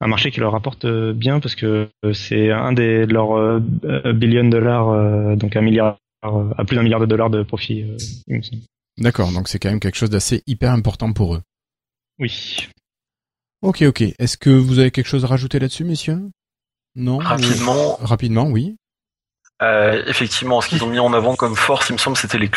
un 0.00 0.06
marché 0.08 0.30
qui 0.30 0.40
leur 0.40 0.52
rapporte 0.52 0.86
euh, 0.86 1.12
bien 1.12 1.40
parce 1.40 1.54
que 1.54 1.88
euh, 2.06 2.12
c'est 2.14 2.50
un 2.50 2.72
des 2.72 3.06
de 3.06 3.12
leurs 3.12 3.36
euh, 3.38 3.60
euh, 3.84 4.12
billion 4.14 4.44
de 4.44 4.50
dollars, 4.50 4.88
euh, 4.88 5.36
donc 5.36 5.56
un 5.56 5.60
milliard, 5.60 5.98
euh, 6.24 6.44
à 6.56 6.64
plus 6.64 6.76
d'un 6.76 6.82
milliard 6.82 7.00
de 7.00 7.06
dollars 7.06 7.28
de 7.30 7.42
profit. 7.42 7.82
euh, 7.82 7.96
il 8.28 8.36
me 8.38 8.42
semble. 8.42 8.62
D'accord, 8.98 9.30
donc 9.32 9.46
c'est 9.48 9.58
quand 9.58 9.68
même 9.70 9.80
quelque 9.80 9.96
chose 9.98 10.10
d'assez 10.10 10.42
hyper 10.46 10.72
important 10.72 11.12
pour 11.12 11.34
eux. 11.34 11.42
Oui. 12.18 12.66
Ok, 13.62 13.82
ok. 13.82 14.02
Est-ce 14.18 14.36
que 14.36 14.50
vous 14.50 14.78
avez 14.78 14.90
quelque 14.90 15.06
chose 15.08 15.24
à 15.24 15.28
rajouter 15.28 15.58
là-dessus, 15.58 15.84
messieurs? 15.84 16.20
Non 16.96 17.18
Rapidement, 17.18 18.00
Ou- 18.00 18.06
Rapidement, 18.06 18.44
oui. 18.46 18.76
Euh, 19.62 20.02
effectivement, 20.06 20.62
ce 20.62 20.68
qu'ils 20.70 20.82
ont 20.82 20.86
mis 20.88 20.98
en 20.98 21.12
avant 21.12 21.36
comme 21.36 21.54
force, 21.54 21.90
il 21.90 21.92
me 21.92 21.98
semble, 21.98 22.16
c'était 22.16 22.38
les, 22.38 22.50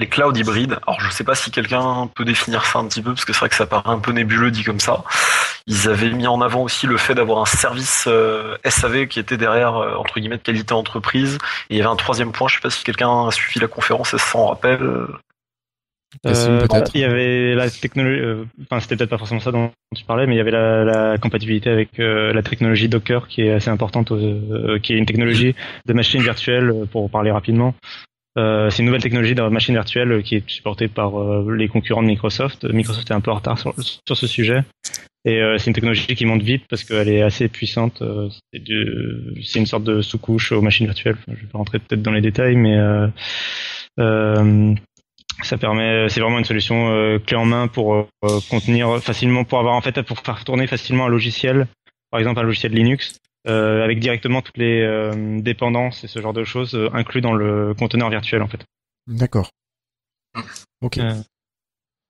les 0.00 0.08
clouds 0.08 0.34
hybrides. 0.34 0.76
Alors, 0.88 1.00
je 1.00 1.08
sais 1.10 1.22
pas 1.22 1.36
si 1.36 1.52
quelqu'un 1.52 2.10
peut 2.12 2.24
définir 2.24 2.66
ça 2.66 2.80
un 2.80 2.88
petit 2.88 3.00
peu, 3.00 3.12
parce 3.14 3.24
que 3.24 3.32
c'est 3.32 3.38
vrai 3.38 3.48
que 3.48 3.54
ça 3.54 3.66
paraît 3.66 3.90
un 3.90 4.00
peu 4.00 4.10
nébuleux 4.10 4.50
dit 4.50 4.64
comme 4.64 4.80
ça. 4.80 5.04
Ils 5.68 5.88
avaient 5.88 6.10
mis 6.10 6.26
en 6.26 6.40
avant 6.40 6.62
aussi 6.62 6.88
le 6.88 6.96
fait 6.96 7.14
d'avoir 7.14 7.38
un 7.40 7.44
service 7.46 8.06
euh, 8.08 8.56
SAV 8.64 9.06
qui 9.06 9.20
était 9.20 9.36
derrière, 9.36 9.76
euh, 9.76 9.94
entre 9.94 10.18
guillemets, 10.18 10.38
de 10.38 10.42
qualité 10.42 10.74
entreprise. 10.74 11.38
Et 11.70 11.74
il 11.74 11.78
y 11.78 11.80
avait 11.80 11.90
un 11.90 11.94
troisième 11.96 12.32
point, 12.32 12.48
je 12.48 12.56
sais 12.56 12.60
pas 12.60 12.70
si 12.70 12.82
quelqu'un 12.82 13.28
a 13.28 13.30
suivi 13.30 13.60
la 13.60 13.68
conférence 13.68 14.12
et 14.14 14.18
s'en 14.18 14.48
rappelle. 14.48 14.82
Euh. 16.26 16.66
Il 16.94 17.00
y 17.00 17.04
avait 17.04 17.54
la 17.54 17.70
technologie, 17.70 18.20
euh, 18.20 18.44
enfin 18.62 18.80
c'était 18.80 18.96
peut-être 18.96 19.10
pas 19.10 19.18
forcément 19.18 19.40
ça 19.40 19.52
dont 19.52 19.70
tu 19.94 20.04
parlais, 20.04 20.26
mais 20.26 20.34
il 20.34 20.38
y 20.38 20.40
avait 20.40 20.50
la, 20.50 20.84
la 20.84 21.18
compatibilité 21.18 21.70
avec 21.70 22.00
euh, 22.00 22.32
la 22.32 22.42
technologie 22.42 22.88
Docker 22.88 23.28
qui 23.28 23.42
est 23.42 23.52
assez 23.52 23.70
importante, 23.70 24.12
qui 24.82 24.94
est 24.94 24.96
une 24.96 25.06
technologie 25.06 25.54
de 25.86 25.92
machine 25.92 26.22
virtuelle 26.22 26.86
pour 26.90 27.10
parler 27.10 27.30
rapidement. 27.30 27.74
C'est 28.36 28.78
une 28.78 28.84
nouvelle 28.84 29.02
technologie 29.02 29.34
de 29.34 29.42
machine 29.42 29.74
virtuelle 29.74 30.22
qui 30.22 30.36
est 30.36 30.48
supportée 30.48 30.86
par 30.86 31.10
les 31.50 31.66
concurrents 31.66 32.02
de 32.02 32.06
Microsoft. 32.06 32.64
Microsoft 32.72 33.10
est 33.10 33.14
un 33.14 33.20
peu 33.20 33.32
en 33.32 33.34
retard 33.34 33.58
sur, 33.58 33.74
sur 34.06 34.16
ce 34.16 34.28
sujet. 34.28 34.62
Et 35.24 35.42
c'est 35.58 35.66
une 35.66 35.72
technologie 35.72 36.06
qui 36.14 36.24
monte 36.24 36.42
vite 36.42 36.62
parce 36.70 36.84
qu'elle 36.84 37.08
est 37.08 37.22
assez 37.22 37.48
puissante. 37.48 38.00
C'est, 38.52 39.58
une 39.58 39.66
sorte 39.66 39.82
de 39.82 40.02
sous-couche 40.02 40.52
aux 40.52 40.62
machines 40.62 40.86
virtuelles. 40.86 41.16
Enfin, 41.18 41.36
je 41.36 41.46
vais 41.46 41.50
pas 41.50 41.58
rentrer 41.58 41.80
peut-être 41.80 42.00
dans 42.00 42.12
les 42.12 42.20
détails, 42.20 42.54
mais 42.54 42.78
euh, 43.98 44.74
ça 45.42 45.56
permet, 45.58 46.08
c'est 46.08 46.20
vraiment 46.20 46.38
une 46.38 46.44
solution 46.44 46.90
euh, 46.90 47.18
clé 47.18 47.36
en 47.36 47.44
main 47.44 47.68
pour 47.68 47.94
euh, 47.94 48.06
contenir 48.50 49.02
facilement, 49.02 49.44
pour 49.44 49.58
avoir 49.58 49.74
en 49.74 49.80
fait, 49.80 50.02
pour 50.02 50.18
faire 50.18 50.44
tourner 50.44 50.66
facilement 50.66 51.06
un 51.06 51.08
logiciel, 51.08 51.66
par 52.10 52.20
exemple 52.20 52.40
un 52.40 52.44
logiciel 52.44 52.72
Linux, 52.72 53.18
euh, 53.46 53.84
avec 53.84 54.00
directement 54.00 54.42
toutes 54.42 54.58
les 54.58 54.80
euh, 54.82 55.40
dépendances 55.40 56.04
et 56.04 56.08
ce 56.08 56.20
genre 56.20 56.32
de 56.32 56.44
choses 56.44 56.74
euh, 56.74 56.90
inclus 56.92 57.20
dans 57.20 57.34
le 57.34 57.74
conteneur 57.74 58.10
virtuel 58.10 58.42
en 58.42 58.48
fait. 58.48 58.64
D'accord. 59.06 59.50
Ok. 60.82 60.98
Euh, 60.98 61.14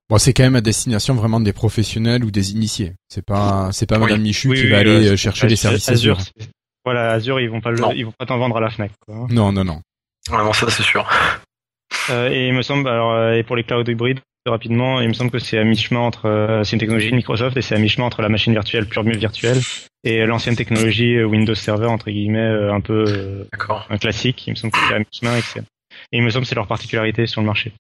Bon, 0.09 0.17
c'est 0.17 0.33
quand 0.33 0.43
même 0.43 0.57
à 0.57 0.63
destination 0.63 1.15
vraiment 1.15 1.39
des 1.39 1.53
professionnels 1.53 2.25
ou 2.25 2.31
des 2.31 2.53
initiés. 2.53 2.95
C'est 3.11 3.25
pas, 3.25 3.69
c'est 3.73 3.85
pas 3.85 3.97
Oui. 3.97 4.05
Madame 4.05 4.23
Michu 4.23 4.49
oui, 4.49 4.57
qui 4.57 4.63
oui, 4.65 4.71
va 4.71 4.79
aller 4.79 5.07
euh, 5.07 5.13
euh, 5.13 5.17
chercher 5.17 5.49
les 5.49 5.57
services 5.57 5.87
Azure. 5.91 6.19
Azure. 6.19 6.33
Voilà, 6.83 7.11
Azure, 7.13 7.41
ils 7.41 7.51
vont 7.51 7.61
pas, 7.61 7.71
le, 7.71 7.79
ils 7.95 8.07
vont 8.07 8.15
pas 8.19 8.25
t'en 8.25 8.39
vendre 8.39 8.57
à 8.57 8.61
la 8.61 8.71
Fnac. 8.71 8.91
Quoi. 9.07 9.27
Non, 9.29 9.53
non, 9.53 9.65
non. 9.65 9.83
Vraiment, 10.31 10.55
ça 10.55 10.71
c'est 10.71 10.83
sûr. 10.83 11.07
Euh, 12.11 12.31
et 12.31 12.49
il 12.49 12.55
me 12.55 12.63
semble, 12.63 12.89
alors, 12.89 13.13
euh, 13.13 13.35
et 13.35 13.43
pour 13.43 13.57
les 13.57 13.65
clouds 13.65 13.85
hybrides, 13.85 14.21
rapidement, 14.47 15.01
il 15.01 15.09
me 15.09 15.13
semble 15.13 15.31
que 15.31 15.39
c'est 15.39 15.59
à 15.59 15.65
mi-chemin 15.65 16.01
entre, 16.01 16.27
euh, 16.27 16.65
c'est 16.65 16.73
une 16.73 16.81
technologie 16.81 17.11
de 17.11 17.17
Microsoft 17.17 17.57
et 17.57 17.63
c'est 17.63 17.75
à 17.75 17.79
mi-chemin 17.79 18.07
entre 18.07 18.23
la 18.23 18.29
machine 18.29 18.53
virtuelle, 18.53 18.87
pure 18.87 19.03
virtuelle, 19.03 19.59
et 20.05 20.25
l'ancienne 20.27 20.57
technologie 20.57 21.23
Windows 21.23 21.55
Server, 21.55 21.87
entre 21.87 22.11
guillemets, 22.11 22.39
euh, 22.39 22.73
un 22.73 22.81
peu 22.81 23.05
euh, 23.07 23.45
un 23.91 23.99
classique. 23.99 24.47
Il 24.47 24.51
me 24.51 24.57
semble 24.57 24.73
que 24.73 24.79
c'est 24.89 24.95
à 24.95 24.99
mi-chemin 24.99 25.37
et 25.37 25.61
et 26.13 26.19
il 26.19 26.23
me 26.23 26.31
semble 26.31 26.45
que 26.45 26.49
c'est 26.49 26.55
leur 26.55 26.67
particularité 26.67 27.27
sur 27.27 27.41
le 27.41 27.47
marché. 27.47 27.73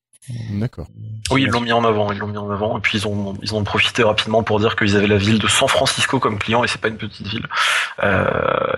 D'accord. 0.50 0.86
Oui, 1.30 1.42
ils 1.42 1.48
l'ont 1.48 1.60
mis 1.60 1.72
en 1.72 1.84
avant, 1.84 2.12
ils 2.12 2.18
l'ont 2.18 2.26
mis 2.26 2.36
en 2.36 2.50
avant, 2.50 2.76
et 2.76 2.80
puis 2.80 2.98
ils 2.98 3.08
ont 3.08 3.34
ils 3.42 3.54
ont 3.54 3.64
profité 3.64 4.02
rapidement 4.02 4.42
pour 4.42 4.60
dire 4.60 4.76
qu'ils 4.76 4.96
avaient 4.96 5.06
la 5.06 5.16
ville 5.16 5.38
de 5.38 5.46
San 5.46 5.68
Francisco 5.68 6.18
comme 6.18 6.38
client, 6.38 6.64
et 6.64 6.68
c'est 6.68 6.80
pas 6.80 6.88
une 6.88 6.98
petite 6.98 7.26
ville. 7.26 7.46
Euh, 8.02 8.26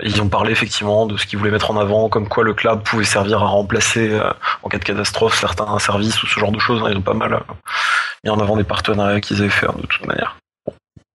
ils 0.02 0.22
ont 0.22 0.28
parlé 0.28 0.52
effectivement 0.52 1.06
de 1.06 1.16
ce 1.16 1.26
qu'ils 1.26 1.38
voulaient 1.38 1.50
mettre 1.50 1.70
en 1.70 1.76
avant, 1.78 2.08
comme 2.08 2.28
quoi 2.28 2.44
le 2.44 2.54
cloud 2.54 2.82
pouvait 2.84 3.04
servir 3.04 3.42
à 3.42 3.46
remplacer 3.46 4.10
euh, 4.10 4.32
en 4.62 4.68
cas 4.68 4.78
de 4.78 4.84
catastrophe 4.84 5.38
certains 5.38 5.78
services 5.78 6.22
ou 6.22 6.26
ce 6.26 6.38
genre 6.38 6.52
de 6.52 6.60
choses. 6.60 6.82
Ils 6.88 6.96
ont 6.96 7.02
pas 7.02 7.14
mal 7.14 7.34
euh, 7.34 7.40
mis 8.22 8.30
en 8.30 8.38
avant 8.38 8.56
des 8.56 8.64
partenariats 8.64 9.20
qu'ils 9.20 9.40
avaient 9.40 9.50
fait 9.50 9.66
hein, 9.66 9.74
de 9.76 9.86
toute 9.86 10.06
manière. 10.06 10.36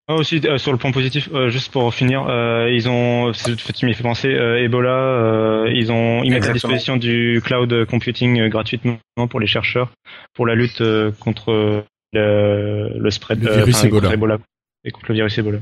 Ah, 0.07 0.17
aussi 0.17 0.39
euh, 0.45 0.59
sur 0.59 0.71
le 0.71 0.77
point 0.77 0.93
positif, 0.93 1.31
euh, 1.33 1.49
juste 1.49 1.73
pour 1.73 1.95
finir, 1.95 2.27
euh, 2.29 2.69
ils 2.71 2.89
ont, 2.91 3.33
c'est- 3.33 3.57
tu 3.73 3.87
m'y 3.87 3.95
fais 3.95 4.03
penser, 4.03 4.29
euh, 4.29 4.63
Ebola, 4.63 4.91
euh, 4.91 5.71
ils 5.75 5.91
ont, 5.91 6.23
ils 6.23 6.31
mettent 6.31 6.45
à 6.45 6.53
disposition 6.53 6.97
du 6.99 7.41
cloud 7.43 7.87
computing 7.87 8.39
euh, 8.41 8.49
gratuitement 8.51 8.99
pour 9.31 9.41
les 9.41 9.47
chercheurs 9.47 9.91
pour 10.35 10.47
la 10.47 10.55
lutte 10.55 10.83
euh, 10.83 11.11
contre 11.21 11.85
le, 12.13 12.99
le 12.99 13.11
spread, 13.11 13.43
Le 13.43 13.51
virus 13.57 13.77
enfin, 13.77 13.87
Ebola. 13.89 14.01
contre 14.03 14.13
Ebola 14.15 14.39
et 14.85 14.91
contre 14.91 15.07
le 15.09 15.15
virus 15.15 15.39
Ebola. 15.39 15.59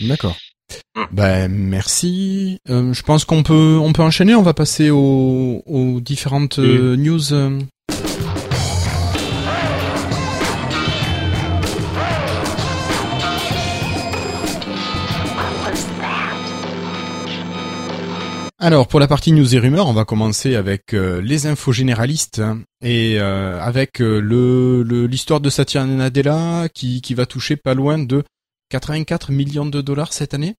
D'accord. 0.00 0.36
Ben 1.12 1.46
merci. 1.48 2.58
Euh, 2.68 2.92
je 2.92 3.02
pense 3.02 3.24
qu'on 3.24 3.44
peut 3.44 3.78
on 3.80 3.92
peut 3.92 4.02
enchaîner. 4.02 4.34
On 4.34 4.42
va 4.42 4.52
passer 4.54 4.90
aux, 4.90 5.62
aux 5.64 6.00
différentes 6.00 6.58
news. 6.58 7.20
Alors 18.58 18.88
pour 18.88 19.00
la 19.00 19.06
partie 19.08 19.32
news 19.32 19.54
et 19.54 19.58
rumeurs, 19.58 19.86
on 19.86 19.92
va 19.92 20.04
commencer 20.06 20.54
avec 20.56 20.94
euh, 20.94 21.20
les 21.20 21.46
infos 21.46 21.72
généralistes 21.72 22.38
hein, 22.38 22.62
et 22.82 23.16
euh, 23.20 23.60
avec 23.60 24.00
euh, 24.00 24.18
le 24.18 24.82
le- 24.82 25.06
l'histoire 25.06 25.40
de 25.40 25.50
Satya 25.50 25.84
Nadella 25.84 26.68
qui 26.72 27.02
qui 27.02 27.12
va 27.12 27.26
toucher 27.26 27.56
pas 27.56 27.74
loin 27.74 27.98
de 27.98 28.24
84 28.70 29.30
millions 29.30 29.66
de 29.66 29.80
dollars 29.82 30.12
cette 30.14 30.32
année. 30.32 30.54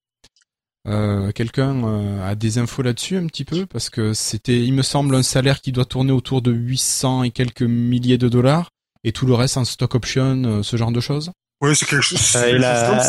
Euh, 0.88 1.32
Quelqu'un 1.32 1.84
euh, 1.86 2.30
a 2.30 2.36
des 2.36 2.60
infos 2.60 2.84
là-dessus 2.84 3.18
un 3.18 3.26
petit 3.26 3.44
peu? 3.46 3.66
Parce 3.66 3.90
que 3.90 4.14
c'était, 4.14 4.64
il 4.64 4.74
me 4.74 4.84
semble, 4.84 5.16
un 5.16 5.24
salaire 5.24 5.60
qui 5.60 5.72
doit 5.74 5.84
tourner 5.86 6.12
autour 6.14 6.42
de 6.42 6.52
800 6.52 7.24
et 7.24 7.32
quelques 7.32 7.64
milliers 7.64 8.18
de 8.20 8.30
dollars 8.30 8.70
et 9.04 9.12
tout 9.12 9.26
le 9.26 9.34
reste 9.34 9.58
en 9.58 9.66
stock 9.66 9.96
option, 9.96 10.44
euh, 10.46 10.64
ce 10.64 10.78
genre 10.78 10.92
de 10.94 11.00
choses. 11.02 11.32
Oui, 11.62 11.76
c'est 11.76 11.88
quelque 11.88 12.04
chose. 12.04 12.36
Euh, 12.38 12.52
il 12.56 12.64
a- 12.64 13.04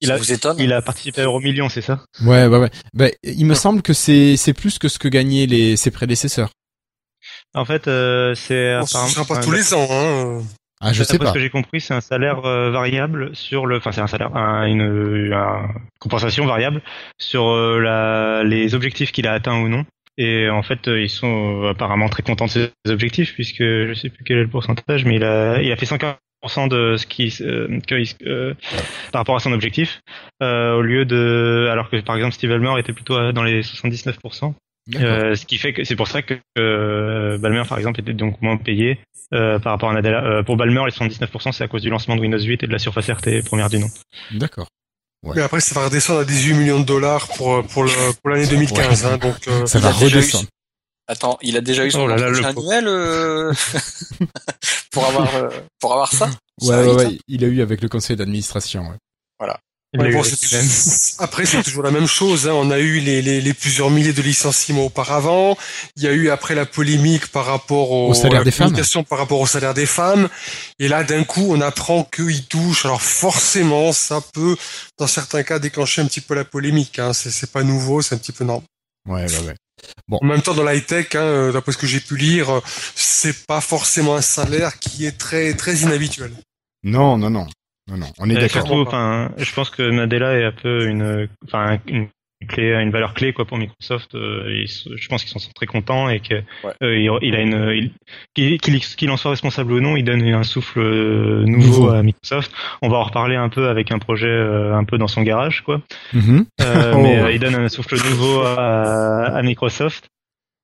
Il 0.00 0.10
a, 0.12 0.16
vous 0.16 0.32
étonne 0.32 0.58
il 0.58 0.72
a 0.72 0.82
participé 0.82 1.20
à 1.22 1.24
Euromillion, 1.24 1.68
c'est 1.68 1.82
ça? 1.82 2.04
Ouais, 2.24 2.46
ouais, 2.46 2.58
ouais. 2.58 2.70
Ben, 2.94 3.10
il 3.22 3.46
me 3.46 3.54
semble 3.54 3.82
que 3.82 3.92
c'est 3.92 4.36
c'est 4.36 4.52
plus 4.52 4.78
que 4.78 4.88
ce 4.88 4.98
que 4.98 5.08
gagnaient 5.08 5.46
les 5.46 5.76
ses 5.76 5.90
prédécesseurs. 5.90 6.50
En 7.54 7.64
fait, 7.64 7.88
euh, 7.88 8.34
c'est 8.34 8.78
ce 8.86 8.96
sera 9.08 9.24
pas 9.24 9.42
tous 9.42 9.50
les 9.52 9.74
ans. 9.74 9.86
Hein. 9.90 10.42
Ah, 10.80 10.92
je 10.92 11.02
sais 11.02 11.18
pas. 11.18 11.28
ce 11.28 11.32
que 11.32 11.40
j'ai 11.40 11.48
compris, 11.50 11.80
c'est 11.80 11.94
un 11.94 12.02
salaire 12.02 12.44
euh, 12.44 12.70
variable 12.70 13.34
sur 13.34 13.64
le, 13.64 13.78
enfin 13.78 13.92
c'est 13.92 14.02
un 14.02 14.06
salaire, 14.06 14.36
un- 14.36 14.66
une, 14.66 14.82
une 14.82 15.34
compensation 15.98 16.44
variable 16.44 16.82
sur 17.18 17.48
euh, 17.48 17.80
la, 17.80 18.44
les 18.44 18.74
objectifs 18.74 19.10
qu'il 19.10 19.26
a 19.26 19.32
atteints 19.32 19.58
ou 19.62 19.68
non. 19.68 19.86
Et 20.18 20.50
en 20.50 20.62
fait, 20.62 20.86
euh, 20.88 21.00
ils 21.02 21.08
sont 21.10 21.64
apparemment 21.64 22.08
très 22.10 22.22
contents 22.22 22.44
de 22.46 22.50
ces 22.50 22.70
objectifs 22.90 23.32
puisque 23.34 23.62
je 23.62 23.94
sais 23.94 24.10
plus 24.10 24.22
quel 24.24 24.36
est 24.38 24.42
le 24.42 24.50
pourcentage, 24.50 25.06
mais 25.06 25.16
il 25.16 25.24
a, 25.24 25.62
il 25.62 25.72
a 25.72 25.76
fait 25.76 25.86
50% 26.48 26.68
de 26.68 26.96
ce 26.96 27.06
qui, 27.06 27.34
euh, 27.40 27.80
que 27.86 27.94
euh, 28.26 28.54
par 29.12 29.20
rapport 29.20 29.36
à 29.36 29.40
son 29.40 29.52
objectif, 29.52 30.00
euh, 30.42 30.74
au 30.76 30.82
lieu 30.82 31.04
de, 31.04 31.68
alors 31.70 31.90
que 31.90 32.00
par 32.00 32.16
exemple 32.16 32.34
Steve 32.34 32.50
Ballmer 32.50 32.78
était 32.80 32.92
plutôt 32.92 33.32
dans 33.32 33.42
les 33.42 33.62
79%. 33.62 34.54
D'accord. 34.88 35.08
Euh, 35.08 35.34
ce 35.34 35.46
qui 35.46 35.58
fait 35.58 35.72
que 35.72 35.82
c'est 35.82 35.96
pour 35.96 36.06
ça 36.06 36.22
que 36.22 36.34
euh, 36.58 37.38
Balmer 37.38 37.62
par 37.68 37.76
exemple 37.78 38.00
était 38.00 38.12
donc 38.12 38.40
moins 38.40 38.56
payé 38.56 39.00
euh, 39.34 39.58
par 39.58 39.72
rapport 39.72 39.90
à 39.90 39.94
Nadella. 39.94 40.22
Euh, 40.24 40.42
pour 40.44 40.56
Balmer, 40.56 40.82
les 40.86 40.92
79% 40.92 41.50
c'est 41.52 41.64
à 41.64 41.68
cause 41.68 41.82
du 41.82 41.90
lancement 41.90 42.14
de 42.14 42.20
Windows 42.20 42.38
8 42.38 42.62
et 42.62 42.66
de 42.68 42.72
la 42.72 42.78
Surface 42.78 43.10
RT 43.10 43.42
première 43.44 43.68
du 43.68 43.78
nom. 43.80 43.88
D'accord. 44.30 44.68
Ouais. 45.24 45.32
Mais 45.34 45.42
après, 45.42 45.58
ça 45.60 45.74
va 45.80 45.86
redescendre 45.86 46.20
à 46.20 46.24
18 46.24 46.54
millions 46.54 46.78
de 46.78 46.84
dollars 46.84 47.26
pour, 47.36 47.66
pour 47.66 47.82
le- 47.82 47.90
pour 48.22 48.30
l'année 48.30 48.46
2015. 48.46 49.06
Hein, 49.06 49.16
donc, 49.16 49.34
Ça 49.66 49.80
va 49.80 49.90
redescendre. 49.90 50.46
Attends, 51.08 51.38
il 51.42 51.56
a 51.56 51.60
déjà 51.60 51.86
eu 51.86 51.90
son 51.90 52.00
Oh 52.00 52.06
là 52.08 52.16
là, 52.16 52.28
le 52.28 52.38
entretien 52.38 52.54
pauvre. 52.54 52.72
annuel 52.72 52.88
euh, 52.88 53.52
pour 54.90 55.06
avoir 55.06 55.34
euh, 55.36 55.48
pour 55.80 55.92
avoir 55.92 56.12
ça. 56.12 56.26
Ouais, 56.62 56.68
Ça 56.68 56.82
ouais, 56.82 56.94
ouais. 56.94 57.18
Il 57.28 57.44
a 57.44 57.48
eu 57.48 57.62
avec 57.62 57.80
le 57.80 57.88
conseil 57.88 58.16
d'administration. 58.16 58.88
Ouais. 58.88 58.96
Ouais, 59.96 60.12
bon, 60.12 60.22
même. 60.52 60.68
Après, 61.20 61.46
c'est 61.46 61.62
toujours 61.62 61.82
la 61.82 61.90
même 61.90 62.06
chose. 62.06 62.48
Hein. 62.48 62.52
On 62.52 62.70
a 62.70 62.78
eu 62.78 62.98
les, 63.00 63.22
les, 63.22 63.40
les 63.40 63.54
plusieurs 63.54 63.88
milliers 63.90 64.12
de 64.12 64.20
licenciements 64.20 64.84
auparavant. 64.86 65.56
Il 65.96 66.02
y 66.02 66.08
a 66.08 66.12
eu 66.12 66.28
après 66.28 66.54
la 66.54 66.66
polémique 66.66 67.28
par 67.28 67.46
rapport 67.46 67.92
au, 67.92 68.10
Au 68.10 68.14
salaire 68.14 68.40
la 68.40 68.44
des 68.44 68.50
femmes. 68.50 68.74
par 69.08 69.18
rapport 69.18 69.40
au 69.40 69.46
salaire 69.46 69.74
des 69.74 69.86
femmes. 69.86 70.28
Et 70.78 70.88
là, 70.88 71.04
d'un 71.04 71.24
coup, 71.24 71.46
on 71.48 71.60
apprend 71.60 72.04
qu'ils 72.04 72.44
touchent. 72.46 72.84
Alors 72.84 73.00
forcément, 73.00 73.92
ça 73.92 74.20
peut, 74.34 74.56
dans 74.98 75.06
certains 75.06 75.42
cas, 75.44 75.58
déclencher 75.58 76.02
un 76.02 76.06
petit 76.06 76.20
peu 76.20 76.34
la 76.34 76.44
polémique. 76.44 76.98
Hein. 76.98 77.12
C'est, 77.12 77.30
c'est 77.30 77.50
pas 77.50 77.62
nouveau, 77.62 78.02
c'est 78.02 78.14
un 78.14 78.18
petit 78.18 78.32
peu 78.32 78.44
normal. 78.44 78.66
Ouais, 79.08 79.22
ouais, 79.22 79.54
En 80.10 80.24
même 80.24 80.42
temps, 80.42 80.54
dans 80.54 80.64
l'high 80.64 80.84
tech, 80.84 81.14
hein, 81.14 81.20
euh, 81.20 81.52
d'après 81.52 81.72
ce 81.72 81.78
que 81.78 81.86
j'ai 81.86 82.00
pu 82.00 82.16
lire, 82.16 82.50
euh, 82.50 82.60
c'est 82.94 83.46
pas 83.46 83.60
forcément 83.60 84.14
un 84.14 84.22
salaire 84.22 84.78
qui 84.78 85.04
est 85.04 85.18
très 85.18 85.54
très 85.54 85.76
inhabituel. 85.78 86.30
Non, 86.82 87.18
non, 87.18 87.30
non, 87.30 87.46
non, 87.88 87.96
non. 87.96 88.06
On 88.18 88.30
est 88.30 88.34
d'accord. 88.34 88.66
surtout, 88.66 88.80
enfin, 88.86 89.32
je 89.36 89.52
pense 89.52 89.70
que 89.70 89.82
Nadella 89.82 90.38
est 90.38 90.44
un 90.44 90.52
peu 90.52 90.86
une, 90.86 91.28
enfin, 91.44 91.78
une 91.86 92.08
clé, 92.46 92.72
une 92.82 92.90
valeur 92.90 93.14
clé 93.14 93.32
quoi 93.32 93.44
pour 93.44 93.58
Microsoft. 93.58 94.14
Euh, 94.14 94.64
je 94.66 95.08
pense 95.08 95.24
qu'ils 95.24 95.38
sont 95.40 95.50
très 95.54 95.66
contents 95.66 96.08
et 96.08 96.20
que 96.20 96.34
Ouais. 96.64 96.72
euh, 96.82 96.98
il, 96.98 97.10
il 97.28 97.34
a 97.36 97.40
une, 97.40 97.90
il- 98.36 98.58
qu'il 98.60 99.10
en 99.10 99.16
soit 99.16 99.30
responsable 99.32 99.72
ou 99.72 99.80
non, 99.80 99.96
il 99.96 100.04
donne 100.04 100.22
un 100.22 100.42
souffle 100.42 100.80
euh, 100.80 101.44
nouveau, 101.44 101.90
à 101.90 102.02
Microsoft. 102.02 102.52
On 102.82 102.88
va 102.88 102.96
en 102.98 103.04
reparler 103.04 103.36
un 103.36 103.48
peu 103.48 103.68
avec 103.68 103.90
un 103.92 103.98
projet 103.98 104.26
euh, 104.28 104.74
un 104.74 104.84
peu 104.84 104.98
dans 104.98 105.08
son 105.08 105.22
garage 105.22 105.62
quoi. 105.62 105.82
Mhm. 106.12 106.46
Euh, 106.60 106.92
Oh. 106.94 107.02
mais 107.02 107.18
euh, 107.18 107.32
il 107.32 107.40
donne 107.40 107.54
un 107.54 107.68
souffle 107.68 107.96
nouveau 107.96 108.40
à, 108.42 109.26
à 109.36 109.42
Microsoft. 109.42 110.08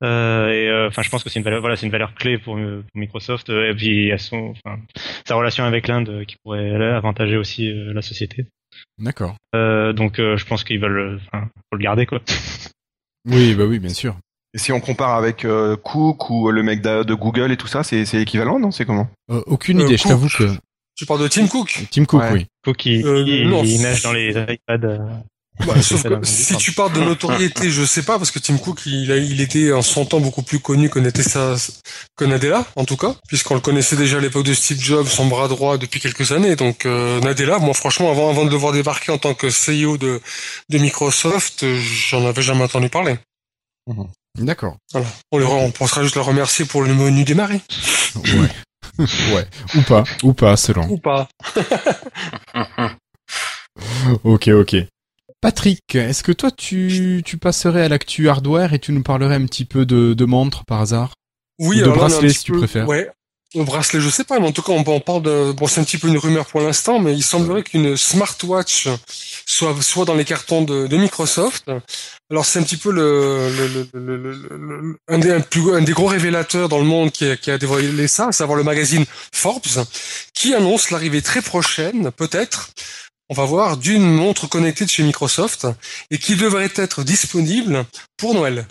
Euh, 0.04 0.48
et 0.50 0.68
euh, 0.68 0.88
enfin, 0.88 1.02
je 1.02 1.10
pense 1.10 1.22
que 1.22 1.30
c'est 1.30 1.38
une 1.38 1.44
valeur, 1.44 1.60
voilà, 1.60 1.76
c'est 1.76 1.86
une 1.86 1.92
valeur 1.92 2.14
clé 2.14 2.36
pour, 2.36 2.56
pour 2.56 2.62
Microsoft. 2.94 3.50
euh, 3.50 3.70
et 3.70 3.74
puis, 3.74 4.10
à 4.10 4.18
son, 4.18 4.52
sa 5.24 5.36
relation 5.36 5.62
avec 5.64 5.86
l'Inde 5.86 6.08
euh, 6.08 6.24
qui 6.24 6.34
pourrait 6.42 6.72
avantager 6.74 7.36
aussi 7.36 7.70
euh, 7.70 7.92
la 7.94 8.02
société. 8.02 8.46
D'accord. 8.98 9.36
Euh, 9.54 9.92
donc, 9.92 10.18
euh, 10.18 10.36
je 10.36 10.44
pense 10.46 10.64
qu'ils 10.64 10.80
veulent, 10.80 11.18
euh, 11.34 11.38
faut 11.70 11.76
le 11.76 11.82
garder 11.82 12.06
quoi. 12.06 12.20
Oui, 13.28 13.54
bah 13.54 13.64
oui, 13.64 13.78
bien 13.78 13.90
sûr. 13.90 14.16
Et 14.54 14.58
si 14.58 14.72
on 14.72 14.80
compare 14.80 15.14
avec 15.14 15.44
euh, 15.44 15.76
Cook 15.76 16.28
ou 16.28 16.50
le 16.50 16.62
mec 16.62 16.82
de, 16.82 17.04
de 17.04 17.14
Google 17.14 17.52
et 17.52 17.56
tout 17.56 17.66
ça, 17.68 17.82
c'est 17.82 18.04
c'est 18.04 18.20
équivalent, 18.20 18.58
non? 18.58 18.70
C'est 18.70 18.84
comment? 18.84 19.08
Euh, 19.30 19.40
aucune 19.46 19.80
Euh, 19.80 19.84
idée. 19.86 19.96
Je 19.96 20.02
Cook. 20.02 20.10
t'avoue 20.12 20.28
que 20.28 20.56
Tu 20.94 21.06
parles 21.06 21.22
de 21.22 21.28
Tim 21.28 21.46
Cook? 21.48 21.86
Tim 21.90 22.04
Cook, 22.04 22.20
Ouais. 22.20 22.32
oui. 22.32 22.46
Faut 22.64 22.74
qu'il 22.74 23.06
Euh, 23.06 23.22
il, 23.26 23.48
non. 23.48 23.62
il 23.64 23.80
nage 23.80 24.02
dans 24.02 24.12
les 24.12 24.30
iPads. 24.30 25.22
Bah, 25.61 25.80
sauf 25.80 26.02
que 26.02 26.25
si 26.25 26.56
tu 26.56 26.73
parles 26.73 26.92
de 26.92 27.00
notoriété, 27.00 27.71
je 27.71 27.85
sais 27.85 28.02
pas, 28.02 28.18
parce 28.18 28.30
que 28.30 28.38
Tim 28.38 28.56
Cook, 28.56 28.80
il, 28.87 29.12
a, 29.12 29.16
il 29.18 29.40
était 29.40 29.73
en 29.73 29.82
son 29.82 30.06
temps 30.06 30.18
beaucoup 30.18 30.42
plus 30.42 30.59
connu 30.59 30.88
que 30.90 30.99
Nadella, 32.25 32.64
en 32.75 32.85
tout 32.85 32.97
cas, 32.97 33.14
puisqu'on 33.28 33.54
le 33.54 33.61
connaissait 33.61 33.97
déjà 33.97 34.16
à 34.16 34.21
l'époque 34.21 34.44
de 34.44 34.54
Steve 34.54 34.80
Jobs, 34.80 35.06
son 35.06 35.26
bras 35.26 35.49
droit 35.49 35.78
depuis 35.78 36.00
quelques 36.00 36.32
années. 36.32 36.56
Donc 36.56 36.87
euh, 36.87 37.21
Nadella, 37.21 37.59
moi 37.59 37.75
franchement, 37.75 38.11
avant, 38.11 38.30
avant 38.30 38.44
de 38.44 38.50
le 38.50 38.56
voir 38.56 38.73
débarquer 38.73 39.12
en 39.12 39.18
tant 39.18 39.35
que 39.35 39.49
CEO 39.49 39.99
de, 39.99 40.21
de 40.71 40.78
Microsoft, 40.78 41.64
j'en 42.09 42.26
avais 42.26 42.42
jamais 42.42 42.64
entendu 42.64 42.88
parler. 42.88 43.18
D'accord. 44.38 44.76
Voilà. 44.92 45.06
On, 45.30 45.38
le, 45.38 45.47
on 45.47 45.71
pensera 45.71 46.02
juste 46.02 46.16
le 46.16 46.23
remercier 46.23 46.64
pour 46.64 46.82
le 46.82 46.94
menu 46.94 47.25
démarrer. 47.25 47.61
Ouais. 48.16 48.49
ouais. 49.35 49.47
Ou 49.75 49.82
pas. 49.82 50.04
Ou 50.23 50.32
pas, 50.32 50.56
selon. 50.56 50.88
Ou 50.88 50.99
pas. 50.99 51.28
Ok, 54.25 54.49
ok. 54.49 54.76
Patrick, 55.42 55.96
est-ce 55.96 56.22
que 56.22 56.30
toi 56.30 56.52
tu, 56.52 57.20
tu 57.26 57.37
passerais 57.37 57.82
à 57.82 57.88
l'actu 57.88 58.28
hardware 58.28 58.75
et 58.75 58.78
tu 58.78 58.92
nous 58.92 59.02
parlerais 59.02 59.34
un 59.34 59.44
petit 59.46 59.64
peu 59.64 59.84
de, 59.84 60.14
de 60.14 60.25
montres 60.25 60.64
par 60.64 60.80
hasard? 60.80 61.14
Oui, 61.58 61.78
Ou 61.78 61.80
de 61.80 61.90
alors 61.90 61.96
là, 61.96 62.02
on 62.04 62.06
est 62.06 62.06
un 62.06 62.08
bracelet, 62.11 62.28
petit 62.28 62.38
si 62.38 62.44
tu 62.44 62.52
peu- 62.52 62.58
préfères. 62.58 62.88
Ouais. 62.88 63.11
Le 63.54 63.64
bracelet, 63.64 64.00
je 64.00 64.08
sais 64.08 64.25
pas, 64.25 64.38
mais 64.38 64.46
en 64.46 64.52
tout 64.52 64.62
cas, 64.62 64.72
on, 64.72 64.82
on 64.87 65.00
parle 65.00 65.22
de, 65.25 65.52
bon, 65.52 65.66
c'est 65.66 65.80
un 65.80 65.84
petit 65.84 65.99
peu 65.99 66.08
une 66.08 66.16
rumeur 66.16 66.46
pour 66.46 66.61
l'instant, 66.62 67.00
mais 67.00 67.12
il 67.12 67.22
semblerait 67.25 67.62
qu'une 67.64 67.96
smartwatch 67.99 68.88
soit, 69.44 69.75
soit 69.82 70.04
dans 70.06 70.14
les 70.14 70.25
cartons 70.25 70.62
de, 70.62 70.87
de 70.87 70.96
Microsoft. 70.96 71.70
Alors, 72.30 72.46
c'est 72.46 72.61
un 72.61 72.62
petit 72.62 72.78
peu 72.78 72.90
le, 72.92 73.50
le, 73.50 73.68
le, 73.68 74.16
le- 74.16 74.16
le- 74.16 74.56
le- 74.56 74.96
un, 75.08 75.18
des, 75.18 75.32
un, 75.32 75.40
plus, 75.40 75.75
un 75.75 75.82
des 75.82 75.92
gros 75.92 76.06
révélateurs 76.06 76.70
dans 76.70 76.78
le 76.78 76.84
monde 76.84 77.11
qui 77.11 77.26
a, 77.26 77.37
qui 77.37 77.50
a 77.50 77.58
dévoilé 77.58 78.08
ça, 78.08 78.28
à 78.28 78.32
savoir 78.32 78.56
le 78.56 78.64
magazine 78.64 79.04
Forbes, 79.34 79.66
qui 80.32 80.54
annonce 80.54 80.90
l'arrivée 80.90 81.20
très 81.20 81.42
prochaine, 81.42 82.11
peut-être, 82.12 82.70
on 83.32 83.34
va 83.34 83.46
voir, 83.46 83.78
d'une 83.78 84.04
montre 84.04 84.46
connectée 84.46 84.84
de 84.84 84.90
chez 84.90 85.02
Microsoft 85.02 85.66
et 86.10 86.18
qui 86.18 86.36
devrait 86.36 86.68
être 86.76 87.02
disponible 87.02 87.86
pour 88.18 88.34
Noël. 88.34 88.66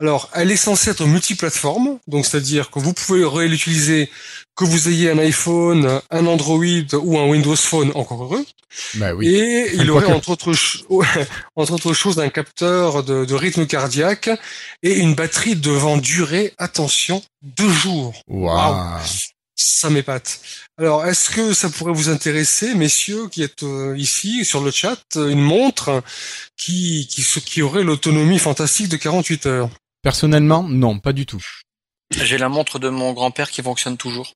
Alors, 0.00 0.30
elle 0.32 0.50
est 0.50 0.56
censée 0.56 0.88
être 0.88 1.04
multiplateforme, 1.04 1.98
donc 2.06 2.24
c'est-à-dire 2.24 2.70
que 2.70 2.78
vous 2.78 2.94
pouvez 2.94 3.26
réutiliser 3.26 4.08
que 4.56 4.64
vous 4.64 4.88
ayez 4.88 5.10
un 5.10 5.18
iPhone, 5.18 6.00
un 6.10 6.26
Android 6.26 6.94
ou 6.94 7.18
un 7.18 7.28
Windows 7.28 7.56
Phone, 7.56 7.92
encore 7.94 8.22
heureux. 8.22 8.46
Bah 8.94 9.12
oui. 9.12 9.28
Et 9.28 9.70
il 9.74 9.90
aurait 9.90 10.10
entre 10.10 10.30
autres, 10.30 10.54
entre 11.56 11.92
choses 11.92 12.18
un 12.20 12.30
capteur 12.30 13.04
de, 13.04 13.26
de 13.26 13.34
rythme 13.34 13.66
cardiaque 13.66 14.30
et 14.82 14.94
une 14.94 15.14
batterie 15.14 15.56
devant 15.56 15.98
durer, 15.98 16.54
attention, 16.56 17.22
deux 17.42 17.70
jours. 17.70 18.14
Waouh. 18.28 18.98
Ça 19.56 19.90
m'épate. 19.90 20.40
Alors, 20.80 21.04
est-ce 21.04 21.28
que 21.28 21.52
ça 21.52 21.68
pourrait 21.68 21.92
vous 21.92 22.08
intéresser, 22.08 22.74
messieurs, 22.74 23.28
qui 23.28 23.42
êtes 23.42 23.62
euh, 23.64 23.94
ici 23.98 24.46
sur 24.46 24.62
le 24.62 24.70
chat, 24.70 24.98
euh, 25.16 25.28
une 25.28 25.40
montre 25.40 26.02
qui, 26.56 27.06
qui, 27.06 27.22
qui 27.42 27.60
aurait 27.60 27.82
l'autonomie 27.84 28.38
fantastique 28.38 28.88
de 28.88 28.96
48 28.96 29.44
heures? 29.46 29.70
Personnellement, 30.02 30.62
non, 30.62 30.98
pas 30.98 31.12
du 31.12 31.26
tout. 31.26 31.44
J'ai 32.10 32.38
la 32.38 32.48
montre 32.48 32.78
de 32.78 32.88
mon 32.88 33.12
grand-père 33.12 33.50
qui 33.50 33.62
fonctionne 33.62 33.98
toujours. 33.98 34.32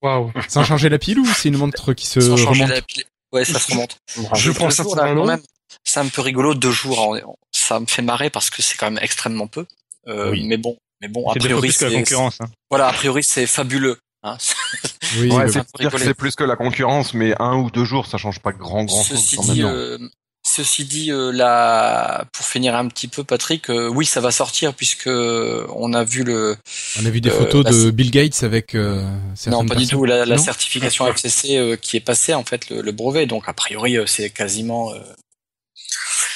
Waouh. 0.00 0.32
Sans 0.48 0.64
changer 0.64 0.88
la 0.88 0.98
pile 0.98 1.18
ou 1.18 1.26
c'est 1.26 1.48
une 1.50 1.58
montre 1.58 1.92
qui 1.92 2.06
se 2.06 2.20
Sans 2.22 2.36
changer 2.38 2.62
remonte? 2.64 2.76
la 2.76 2.82
pile. 2.82 3.04
Ouais, 3.32 3.44
ça 3.44 3.58
se 3.60 3.70
remonte. 3.72 3.98
Je 4.34 4.50
prends 4.52 4.70
ça 4.70 4.82
pour 4.84 4.98
un 4.98 5.14
même. 5.26 5.42
C'est 5.84 6.00
un 6.00 6.08
peu 6.08 6.22
rigolo, 6.22 6.54
deux 6.54 6.70
jours. 6.72 7.14
hein. 7.14 7.20
Ça 7.52 7.78
me 7.78 7.86
fait 7.86 8.02
marrer 8.02 8.30
parce 8.30 8.48
que 8.50 8.62
c'est 8.62 8.76
quand 8.78 8.90
même 8.90 9.02
extrêmement 9.02 9.46
peu. 9.48 9.66
Euh, 10.08 10.30
Oui. 10.30 10.44
Mais 10.46 10.56
bon, 10.56 10.76
mais 11.02 11.08
bon, 11.08 11.28
a 11.30 11.34
priori, 11.34 11.68
la 11.68 11.74
c'est 11.74 11.92
concurrence. 11.92 12.40
hein. 12.40 12.46
voilà, 12.70 12.88
a 12.88 12.92
priori, 12.94 13.22
c'est 13.22 13.46
fabuleux. 13.46 13.98
Hein. 14.22 14.38
Oui, 15.18 15.30
Ouais, 15.30 15.46
c'est 15.48 15.64
dire 15.78 15.90
que 15.90 16.12
plus 16.12 16.34
que 16.36 16.44
la 16.44 16.56
concurrence, 16.56 17.14
mais 17.14 17.34
un 17.40 17.56
ou 17.56 17.70
deux 17.70 17.84
jours, 17.84 18.06
ça 18.06 18.18
change 18.18 18.40
pas 18.40 18.52
grand 18.52 18.84
grand 18.84 19.02
chose. 19.02 19.18
Ceci 19.18 19.36
quand 19.36 19.44
même. 19.44 19.54
dit, 19.54 19.62
euh, 19.62 19.98
ceci 20.44 20.84
dit, 20.84 21.10
euh, 21.12 21.30
la... 21.32 22.24
pour 22.32 22.44
finir 22.46 22.74
un 22.74 22.88
petit 22.88 23.08
peu, 23.08 23.22
Patrick, 23.24 23.70
euh, 23.70 23.88
oui, 23.88 24.04
ça 24.06 24.20
va 24.20 24.30
sortir 24.30 24.74
puisque 24.74 25.06
on 25.08 25.92
a 25.94 26.04
vu 26.04 26.24
le. 26.24 26.56
On 27.00 27.06
a 27.06 27.10
vu 27.10 27.20
des 27.20 27.30
Euh, 27.30 27.38
photos 27.38 27.64
bah, 27.64 27.70
de 27.70 27.90
Bill 27.90 28.10
Gates 28.10 28.42
avec 28.42 28.74
euh, 28.74 29.02
certaines 29.34 29.60
Non, 29.62 29.66
pas 29.66 29.74
du 29.76 29.86
tout. 29.86 30.04
La, 30.04 30.24
la 30.26 30.38
certification 30.38 31.06
FCC 31.06 31.56
euh, 31.58 31.76
qui 31.76 31.96
est 31.96 32.00
passée 32.00 32.34
en 32.34 32.44
fait 32.44 32.68
le, 32.70 32.80
le 32.82 32.92
brevet. 32.92 33.26
Donc 33.26 33.44
a 33.48 33.52
priori, 33.52 33.96
euh, 33.96 34.06
c'est 34.06 34.30
quasiment. 34.30 34.92
euh, 34.92 34.98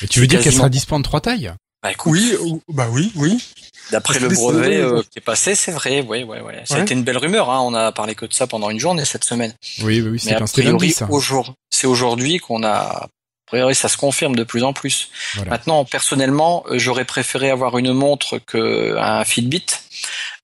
Et 0.03 0.09
tu 0.09 0.21
veux 0.21 0.27
dire 0.27 0.41
qu'elle 0.43 0.53
sera 0.55 0.69
dispo 0.69 0.95
en 0.95 1.03
trois 1.03 1.21
tailles? 1.21 1.53
Bah 1.83 1.93
écoute, 1.93 2.13
Oui, 2.13 2.35
ou- 2.41 2.63
bah 2.69 2.89
oui, 2.91 3.13
oui. 3.17 3.43
D'après 3.91 4.19
le 4.19 4.29
c'est 4.29 4.35
brevet 4.35 4.77
euh, 4.77 5.03
qui 5.11 5.19
est 5.19 5.23
passé, 5.23 5.55
c'est 5.55 5.73
vrai. 5.73 6.01
Ouais, 6.03 6.25
ouais, 6.25 6.41
ouais. 6.41 6.63
Ça 6.65 6.77
a 6.77 6.81
été 6.81 6.95
une 6.95 7.05
belle 7.05 7.19
rumeur. 7.19 7.51
Hein. 7.51 7.61
On 7.61 7.75
a 7.75 7.93
parlé 7.93 8.15
que 8.15 8.27
de 8.27 8.33
ça 8.33 8.47
pendant 8.47 8.71
une 8.71 8.81
journée 8.81 9.05
cette 9.05 9.25
semaine. 9.25 9.55
Oui, 9.83 10.01
oui, 10.01 10.11
oui, 10.11 10.21
c'était 10.21 10.39
lundi, 10.39 10.53
priori, 10.53 10.91
ça. 10.93 11.09
aujourd'hui, 11.11 11.55
c'est 11.71 11.87
aujourd'hui 11.87 12.39
qu'on 12.39 12.63
a. 12.63 13.09
A 13.49 13.51
priori, 13.51 13.77
ça 13.77 13.89
se 13.89 13.97
confirme 13.97 14.35
de 14.35 14.43
plus 14.43 14.65
en 14.65 14.73
plus. 14.73 15.09
Voilà. 15.37 15.53
Maintenant, 15.53 15.85
personnellement, 15.85 16.65
euh, 16.69 16.79
j'aurais 16.79 17.05
préféré 17.05 17.49
avoir 17.49 17.79
une 17.79 17.93
montre 17.93 18.39
que 18.39 18.97
un 18.99 19.25
Fitbit. 19.25 19.67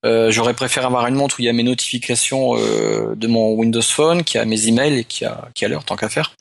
Euh, 0.05 0.31
j'aurais 0.31 0.55
préféré 0.55 0.87
avoir 0.87 1.09
une 1.09 1.17
montre 1.17 1.41
où 1.41 1.43
il 1.43 1.47
y 1.47 1.49
a 1.49 1.53
mes 1.53 1.65
notifications 1.65 2.57
euh, 2.57 3.15
de 3.17 3.27
mon 3.27 3.55
Windows 3.55 3.83
Phone, 3.83 4.23
qui 4.23 4.39
a 4.39 4.45
mes 4.45 4.69
emails 4.69 4.99
et 5.01 5.05
qui 5.05 5.25
a 5.25 5.49
qui 5.53 5.65
a 5.65 5.69
l'heure 5.69 5.85
tant 5.85 5.97
qu'à 5.97 6.09
faire. 6.09 6.37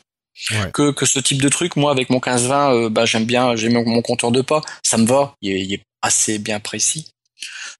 Ouais. 0.49 0.71
Que 0.73 0.91
que 0.91 1.05
ce 1.05 1.19
type 1.19 1.41
de 1.41 1.49
truc. 1.49 1.75
Moi, 1.75 1.91
avec 1.91 2.09
mon 2.09 2.19
15-20, 2.19 2.73
euh, 2.85 2.89
bah 2.89 3.05
j'aime 3.05 3.25
bien, 3.25 3.55
j'ai 3.55 3.69
mon, 3.69 3.85
mon 3.87 4.01
compteur 4.01 4.31
de 4.31 4.41
pas, 4.41 4.61
ça 4.83 4.97
me 4.97 5.05
va. 5.05 5.35
Il 5.41 5.51
est, 5.51 5.61
il 5.61 5.73
est 5.75 5.83
assez 6.01 6.39
bien 6.39 6.59
précis. 6.59 7.07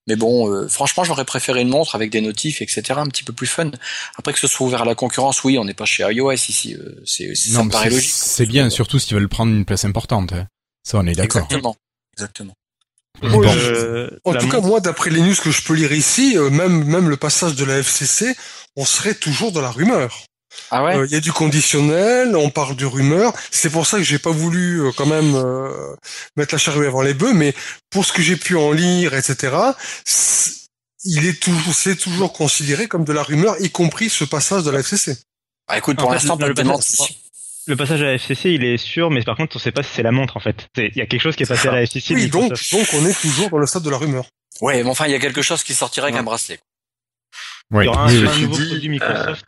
Mais 0.07 0.15
bon, 0.15 0.51
euh, 0.51 0.67
franchement, 0.67 1.03
j'aurais 1.03 1.25
préféré 1.25 1.61
une 1.61 1.69
montre 1.69 1.95
avec 1.95 2.09
des 2.11 2.21
notifs, 2.21 2.61
etc., 2.61 2.81
un 2.97 3.07
petit 3.07 3.23
peu 3.23 3.33
plus 3.33 3.47
fun. 3.47 3.69
Après 4.17 4.33
que 4.33 4.39
ce 4.39 4.47
soit 4.47 4.65
ouvert 4.65 4.81
à 4.81 4.85
la 4.85 4.95
concurrence, 4.95 5.43
oui, 5.43 5.57
on 5.59 5.65
n'est 5.65 5.73
pas 5.75 5.85
chez 5.85 6.03
iOS 6.03 6.31
ici. 6.33 6.75
euh, 6.75 7.01
c'est, 7.05 7.33
c'est- 7.35 7.51
ça 7.51 7.63
me 7.63 7.69
paraît 7.69 7.89
c'est- 7.89 7.95
logique. 7.95 8.11
C'est 8.13 8.45
bien, 8.47 8.69
surtout 8.69 8.99
s'ils 8.99 9.15
veulent 9.15 9.29
prendre 9.29 9.51
une 9.53 9.65
place 9.65 9.85
importante. 9.85 10.33
hein. 10.33 10.47
Ça, 10.83 10.97
on 10.99 11.05
est 11.05 11.13
d'accord. 11.13 11.43
Exactement. 11.43 11.75
Exactement. 12.17 12.53
Bon. 13.21 13.43
Euh, 13.45 14.09
En 14.25 14.33
tout 14.33 14.49
cas, 14.49 14.61
moi, 14.61 14.79
d'après 14.79 15.11
les 15.11 15.21
news 15.21 15.35
que 15.35 15.51
je 15.51 15.61
peux 15.63 15.75
lire 15.75 15.91
ici, 15.93 16.35
euh, 16.37 16.49
même 16.49 16.83
même 16.85 17.07
le 17.09 17.17
passage 17.17 17.53
de 17.55 17.63
la 17.65 17.77
FCC, 17.79 18.35
on 18.75 18.85
serait 18.85 19.13
toujours 19.13 19.51
dans 19.51 19.61
la 19.61 19.69
rumeur. 19.69 20.23
Ah 20.69 20.83
ouais. 20.83 20.95
Euh, 20.95 21.05
Il 21.05 21.11
y 21.11 21.15
a 21.15 21.19
du 21.19 21.31
conditionnel, 21.31 22.35
on 22.35 22.49
parle 22.49 22.75
de 22.75 22.85
rumeur. 22.85 23.33
C'est 23.51 23.69
pour 23.69 23.85
ça 23.87 23.97
que 23.97 24.03
j'ai 24.03 24.19
pas 24.19 24.31
voulu 24.31 24.81
euh, 24.81 24.91
quand 24.95 25.05
même 25.05 25.35
euh, 25.35 25.95
mettre 26.35 26.53
la 26.53 26.57
charrue 26.59 26.87
avant 26.87 27.01
les 27.01 27.13
bœufs, 27.13 27.33
mais 27.33 27.53
pour 27.89 28.05
ce 28.05 28.13
que 28.13 28.21
j'ai 28.21 28.35
pu 28.37 28.55
en 28.57 28.71
lire, 28.71 29.13
etc. 29.13 29.55
c'est- 30.05 30.51
Il 31.03 31.25
est 31.25 31.41
toujours, 31.41 31.73
c'est 31.73 31.95
toujours 31.95 32.31
considéré 32.31 32.87
comme 32.87 33.03
de 33.05 33.11
la 33.13 33.23
rumeur, 33.23 33.55
y 33.59 33.71
compris 33.71 34.09
ce 34.09 34.23
passage 34.23 34.63
de 34.63 34.69
la 34.69 34.79
FCC. 34.81 35.17
Ah, 35.67 35.77
écoute, 35.79 35.97
pour 35.97 36.11
l'instant, 36.11 36.35
le- 36.35 36.39
pas 36.39 36.47
le 36.47 36.53
de 36.53 36.61
passage-. 36.63 37.15
Le 37.67 37.75
passage 37.75 38.01
à 38.01 38.05
la 38.05 38.13
FCC, 38.15 38.53
il 38.53 38.63
est 38.63 38.77
sûr, 38.77 39.09
mais 39.09 39.23
par 39.23 39.35
contre, 39.37 39.55
on 39.55 39.59
sait 39.59 39.71
pas 39.71 39.81
si 39.83 39.89
c'est 39.95 40.03
la 40.03 40.11
montre 40.11 40.35
en 40.37 40.39
fait. 40.39 40.67
Il 40.77 40.95
y 40.95 41.01
a 41.01 41.05
quelque 41.05 41.21
chose 41.21 41.35
qui 41.35 41.43
est 41.43 41.47
passé 41.47 41.67
à 41.69 41.71
la 41.71 41.81
FCC. 41.83 42.13
Oui, 42.15 42.27
donc, 42.27 42.51
on 42.93 43.05
est 43.05 43.19
toujours 43.21 43.49
dans 43.49 43.57
le 43.59 43.65
stade 43.67 43.83
de 43.83 43.89
la 43.89 43.97
rumeur. 43.97 44.25
Ouais, 44.61 44.83
mais 44.83 44.89
enfin, 44.89 45.05
il 45.07 45.11
y 45.11 45.15
a 45.15 45.19
quelque 45.19 45.41
chose 45.41 45.63
qui 45.63 45.73
sortirait 45.73 46.05
avec 46.05 46.15
Ouais. 46.15 46.19
un 46.21 46.23
bracelet. 46.23 46.59
Oui, 47.71 47.83
Il 47.83 47.85
y 47.85 47.89
aura 47.89 48.03
un, 48.03 48.07
un 48.09 48.37
nouveau 48.39 48.57
dit, 48.57 48.67
produit 48.67 48.89
Microsoft 48.89 49.45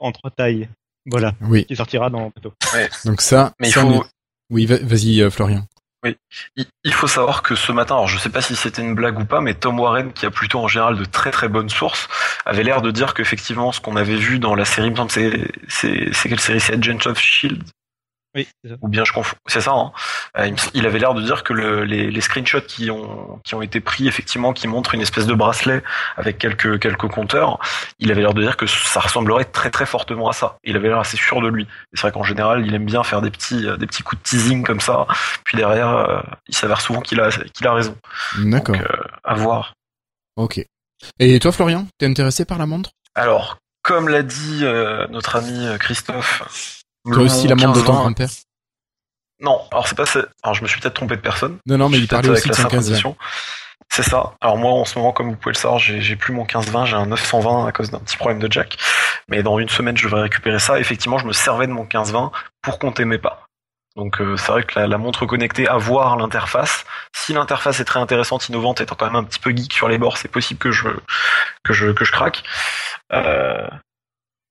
en 0.00 0.12
trois 0.12 0.30
tailles. 0.30 0.68
Voilà, 1.06 1.32
Oui. 1.40 1.64
qui 1.64 1.74
sortira 1.74 2.10
dans 2.10 2.30
bientôt. 2.30 2.52
Donc 3.04 3.20
ça, 3.22 3.52
Mais 3.58 3.68
il 3.68 3.72
ça, 3.72 3.80
faut, 3.80 4.04
oui, 4.50 4.66
va- 4.66 4.78
vas-y, 4.82 5.20
euh, 5.20 5.30
Florian. 5.30 5.64
il, 6.56 6.66
il 6.84 6.92
faut 6.92 7.08
savoir 7.08 7.42
que 7.42 7.54
ce 7.56 7.72
matin, 7.72 7.94
alors 7.96 8.06
je 8.08 8.18
sais 8.18 8.28
pas 8.30 8.40
si 8.40 8.54
c'était 8.54 8.82
une 8.82 8.94
blague 8.94 9.18
ou 9.18 9.24
pas, 9.24 9.40
mais 9.40 9.54
Tom 9.54 9.80
Warren, 9.80 10.12
qui 10.12 10.26
a 10.26 10.30
plutôt 10.30 10.60
en 10.60 10.68
général 10.68 10.96
de 10.96 11.04
très 11.04 11.32
très 11.32 11.48
bonnes 11.48 11.68
sources, 11.70 12.08
avait 12.46 12.62
l'air 12.62 12.82
de 12.82 12.90
dire 12.92 13.14
qu'effectivement 13.14 13.72
ce 13.72 13.80
qu'on 13.80 13.96
avait 13.96 14.14
vu 14.16 14.38
dans 14.38 14.54
la 14.54 14.64
série, 14.64 14.88
il 14.88 14.90
me 14.92 14.96
semble, 14.96 15.10
c'est 15.10 15.50
c'est 15.68 16.08
c'est 16.12 16.28
quelle 16.28 16.40
série, 16.40 16.60
c'est 16.60 16.74
Agents 16.74 17.06
of 17.10 17.18
Shield 17.18 17.64
Oui, 18.34 18.48
c'est 18.62 18.70
ça. 18.70 18.76
ou 18.80 18.88
bien 18.88 19.04
je 19.04 19.12
confonds, 19.12 19.36
c'est 19.46 19.60
ça. 19.60 19.72
Hein 19.72 19.92
Euh, 20.38 20.50
il, 20.72 20.86
avait 20.86 20.98
l'air 20.98 21.12
de 21.12 21.20
dire 21.20 21.42
que 21.42 21.52
le, 21.52 21.84
les, 21.84 22.10
les 22.10 22.20
screenshots 22.22 22.62
qui 22.62 22.90
ont 22.90 23.38
qui 23.44 23.54
ont 23.54 23.60
été 23.60 23.80
pris 23.80 24.08
effectivement, 24.08 24.54
qui 24.54 24.66
montrent 24.66 24.94
une 24.94 25.02
espèce 25.02 25.26
de 25.26 25.34
bracelet 25.34 25.82
avec 26.16 26.38
quelques 26.38 26.80
quelques 26.80 27.08
compteurs, 27.08 27.58
il 27.98 28.10
avait 28.10 28.22
l'air 28.22 28.32
de 28.32 28.42
dire 28.42 28.56
que 28.56 28.66
ça 28.66 29.00
ressemblerait 29.00 29.44
très 29.44 29.70
très 29.70 29.84
fortement 29.84 30.28
à 30.28 30.32
ça. 30.32 30.56
Il 30.64 30.76
avait 30.76 30.88
l'air 30.88 30.98
assez 30.98 31.18
sûr 31.18 31.40
de 31.42 31.48
lui. 31.48 31.64
Et 31.64 31.66
c'est 31.96 32.02
vrai 32.02 32.12
qu'en 32.12 32.22
général, 32.22 32.66
il 32.66 32.74
aime 32.74 32.86
bien 32.86 33.02
faire 33.02 33.20
des 33.20 33.30
petits 33.30 33.66
euh, 33.66 33.76
des 33.76 33.86
petits 33.86 34.02
coups 34.02 34.22
de 34.22 34.28
teasing 34.28 34.64
comme 34.64 34.80
ça. 34.80 35.06
Puis 35.44 35.58
derrière, 35.58 35.88
euh, 35.88 36.20
il 36.48 36.54
s'avère 36.54 36.80
souvent 36.80 37.00
qu'il 37.02 37.20
a 37.20 37.28
qu'il 37.30 37.66
a 37.66 37.74
raison. 37.74 37.96
D'accord. 38.38 38.76
Donc, 38.76 38.84
euh, 38.84 38.96
à 39.24 39.34
voir. 39.34 39.74
Ok. 40.36 40.64
Et 41.18 41.38
toi, 41.40 41.52
Florian, 41.52 41.86
t'es 41.98 42.06
intéressé 42.06 42.44
par 42.44 42.58
la 42.58 42.66
montre? 42.66 42.90
Alors, 43.14 43.58
comme 43.82 44.08
l'a 44.08 44.22
dit 44.22 44.60
euh, 44.62 45.06
notre 45.08 45.36
ami 45.36 45.66
Christophe, 45.78 46.81
Toi 47.04 47.22
aussi, 47.22 47.48
la 47.48 47.54
montre 47.54 47.80
de 47.80 47.80
ton 47.80 47.92
15-20 47.92 47.96
grand-père 47.96 48.28
Non, 49.40 49.60
alors 49.70 49.88
c'est 49.88 49.96
pas 49.96 50.06
ça. 50.06 50.20
Alors 50.42 50.54
je 50.54 50.62
me 50.62 50.68
suis 50.68 50.80
peut-être 50.80 50.94
trompé 50.94 51.16
de 51.16 51.20
personne. 51.20 51.58
Non, 51.66 51.78
non, 51.78 51.88
mais 51.88 51.98
il 51.98 52.08
parlait 52.08 52.28
aussi 52.28 52.48
de 52.48 52.52
avec 52.52 52.58
la 52.58 52.62
115 52.62 52.84
synchronisation. 52.84 53.16
C'est 53.90 54.02
ça. 54.02 54.34
Alors 54.40 54.56
moi, 54.56 54.72
en 54.72 54.84
ce 54.84 54.98
moment, 54.98 55.12
comme 55.12 55.30
vous 55.30 55.36
pouvez 55.36 55.52
le 55.52 55.58
savoir, 55.58 55.78
j'ai 55.78 56.00
j'ai 56.00 56.16
plus 56.16 56.32
mon 56.32 56.44
15-20, 56.44 56.86
j'ai 56.86 56.96
un 56.96 57.06
920 57.06 57.66
à 57.66 57.72
cause 57.72 57.90
d'un 57.90 57.98
petit 57.98 58.16
problème 58.16 58.38
de 58.38 58.50
jack. 58.50 58.78
Mais 59.28 59.42
dans 59.42 59.58
une 59.58 59.68
semaine, 59.68 59.96
je 59.96 60.04
devrais 60.04 60.22
récupérer 60.22 60.58
ça. 60.58 60.78
Effectivement, 60.78 61.18
je 61.18 61.26
me 61.26 61.32
servais 61.32 61.66
de 61.66 61.72
mon 61.72 61.84
15-20 61.84 62.30
pour 62.62 62.78
compter 62.78 63.04
mes 63.04 63.18
pas. 63.18 63.46
Donc 63.96 64.20
euh, 64.20 64.36
c'est 64.38 64.50
vrai 64.50 64.62
que 64.62 64.78
la, 64.78 64.86
la 64.86 64.96
montre 64.96 65.26
connectée, 65.26 65.68
à 65.68 65.76
voir 65.76 66.16
l'interface. 66.16 66.84
Si 67.14 67.34
l'interface 67.34 67.80
est 67.80 67.84
très 67.84 68.00
intéressante, 68.00 68.48
innovante, 68.48 68.80
étant 68.80 68.94
quand 68.94 69.06
même 69.06 69.16
un 69.16 69.24
petit 69.24 69.38
peu 69.38 69.50
geek 69.54 69.72
sur 69.72 69.88
les 69.88 69.98
bords, 69.98 70.16
c'est 70.16 70.28
possible 70.28 70.58
que 70.58 70.70
je 70.70 70.88
que 71.64 71.72
je 71.72 71.92
que 71.92 72.04
je 72.04 72.12
craque. 72.12 72.42
Euh, 73.12 73.68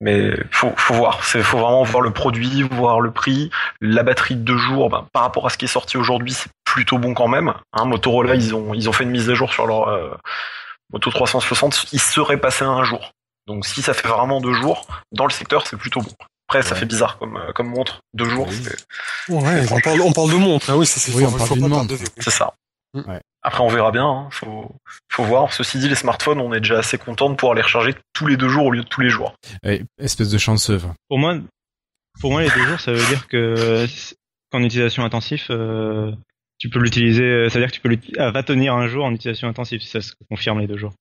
Mais 0.03 0.31
faut, 0.49 0.73
faut 0.77 0.95
voir, 0.95 1.23
c'est 1.23 1.43
faut 1.43 1.59
vraiment 1.59 1.83
voir 1.83 2.01
le 2.01 2.11
produit, 2.11 2.63
voir 2.63 2.99
le 3.01 3.11
prix, 3.11 3.51
la 3.81 4.01
batterie 4.03 4.35
de 4.35 4.41
deux 4.41 4.57
jours. 4.57 4.89
ben, 4.89 5.05
par 5.13 5.21
rapport 5.21 5.45
à 5.45 5.49
ce 5.51 5.57
qui 5.57 5.65
est 5.65 5.67
sorti 5.69 5.95
aujourd'hui, 5.97 6.33
c'est 6.33 6.49
plutôt 6.65 6.97
bon 6.97 7.13
quand 7.13 7.27
même. 7.27 7.53
Hein, 7.73 7.85
Motorola, 7.85 8.33
ils 8.35 8.55
ont 8.55 8.73
ils 8.73 8.89
ont 8.89 8.93
fait 8.93 9.03
une 9.03 9.11
mise 9.11 9.29
à 9.29 9.35
jour 9.35 9.53
sur 9.53 9.67
leur 9.67 9.87
euh, 9.89 10.09
Moto 10.91 11.11
360, 11.11 11.87
ils 11.93 12.01
seraient 12.01 12.37
passés 12.41 12.65
à 12.65 12.69
un 12.69 12.83
jour. 12.83 13.11
Donc 13.47 13.65
si 13.65 13.81
ça 13.81 13.93
fait 13.93 14.07
vraiment 14.07 14.41
deux 14.41 14.53
jours 14.53 14.87
dans 15.11 15.25
le 15.25 15.31
secteur, 15.31 15.65
c'est 15.67 15.77
plutôt 15.77 16.01
bon. 16.01 16.11
Après, 16.49 16.63
ça 16.63 16.73
Ouais. 16.73 16.79
fait 16.81 16.85
bizarre 16.85 17.17
comme 17.19 17.37
euh, 17.37 17.51
comme 17.53 17.69
montre, 17.69 18.01
deux 18.13 18.25
jours, 18.25 18.47
Oui. 18.49 18.61
c'est- 18.63 19.31
Ouais, 19.33 19.63
on 19.71 19.79
parle, 19.79 20.01
on 20.01 20.11
parle 20.11 20.31
de 20.31 20.35
montre, 20.37 20.69
hein, 20.69 20.75
oui, 20.75 20.85
ça 20.85 20.99
c'est 20.99 21.13
Oui, 21.13 21.23
on 21.25 21.31
parle 21.31 21.49
d'une 21.51 21.67
montre. 21.67 21.93
c'est 22.17 22.29
ça. 22.31 22.53
Ouais. 22.93 23.21
Après, 23.43 23.63
on 23.63 23.67
verra 23.67 23.91
bien. 23.91 24.06
Hein. 24.08 24.27
Faut 24.32 24.75
faut 25.10 25.23
voir. 25.23 25.51
Ceci 25.54 25.80
dit, 25.80 25.89
les 25.89 25.95
smartphones, 25.95 26.39
on 26.39 26.54
est 26.54 26.60
déjà 26.60 26.77
assez 26.80 26.97
content 26.97 27.30
de 27.30 27.36
pouvoir 27.36 27.56
les 27.56 27.62
recharger 27.62 27.95
tous 28.13 28.27
les 28.27 28.38
deux 28.38 28.49
jours 28.49 28.65
au 28.65 28.71
lieu 28.71 28.84
de 28.84 28.88
tous 28.88 29.01
les 29.01 29.10
jours. 29.10 29.34
Espèce 29.99 30.30
de 30.30 30.38
chanceux. 30.38 30.80
Pour 31.08 31.17
moi, 31.19 31.38
pour 32.19 32.32
moi, 32.32 32.41
les 32.43 32.49
deux 32.49 32.63
jours, 32.65 32.80
ça 32.80 32.91
veut 32.91 33.06
dire 33.08 33.27
que 33.27 33.86
qu'en 34.51 34.62
utilisation 34.63 35.04
intensive, 35.04 35.43
euh, 35.49 36.12
tu 36.60 36.69
peux 36.69 36.80
l'utiliser. 36.80 37.23
euh, 37.23 37.49
Ça 37.49 37.58
veut 37.60 37.65
dire 37.65 37.71
que 37.71 37.80
tu 37.80 37.82
peux 37.82 37.97
ah, 38.21 38.32
va 38.32 38.43
tenir 38.43 38.75
un 38.75 38.88
jour 38.88 39.06
en 39.06 39.13
utilisation 39.13 39.47
intensive. 39.47 39.82
Ça 39.82 40.01
se 40.01 40.12
confirme 40.30 40.60
les 40.60 40.67
deux 40.67 40.77
jours. 40.77 40.93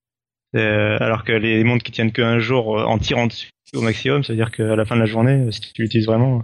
Euh, 0.57 0.97
alors 1.01 1.25
que 1.25 1.33
les 1.33 1.63
montres 1.63 1.85
qui 1.85 1.93
tiennent 1.93 2.11
qu'un 2.13 2.39
jour 2.41 2.79
euh, 2.81 2.85
en 2.85 2.99
tirant 2.99 3.27
dessus 3.27 3.51
au 3.75 3.83
maximum, 3.83 4.25
ça 4.25 4.33
veut 4.33 4.37
dire 4.37 4.51
qu'à 4.51 4.75
la 4.75 4.85
fin 4.85 4.97
de 4.97 5.01
la 5.01 5.07
journée, 5.07 5.47
euh, 5.47 5.51
si 5.53 5.61
tu 5.61 5.83
l'utilises 5.83 6.07
vraiment, 6.07 6.43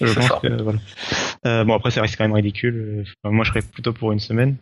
je 0.00 0.12
pense 0.14 0.26
ça. 0.28 0.38
que 0.40 0.62
voilà. 0.62 0.78
Euh, 1.46 1.64
bon 1.64 1.74
après, 1.74 1.90
ça 1.90 2.00
reste 2.00 2.16
quand 2.16 2.24
même 2.24 2.32
ridicule. 2.32 2.74
Euh, 3.00 3.04
enfin, 3.22 3.34
moi, 3.34 3.44
je 3.44 3.50
serais 3.50 3.60
plutôt 3.62 3.92
pour 3.92 4.12
une 4.12 4.20
semaine. 4.20 4.56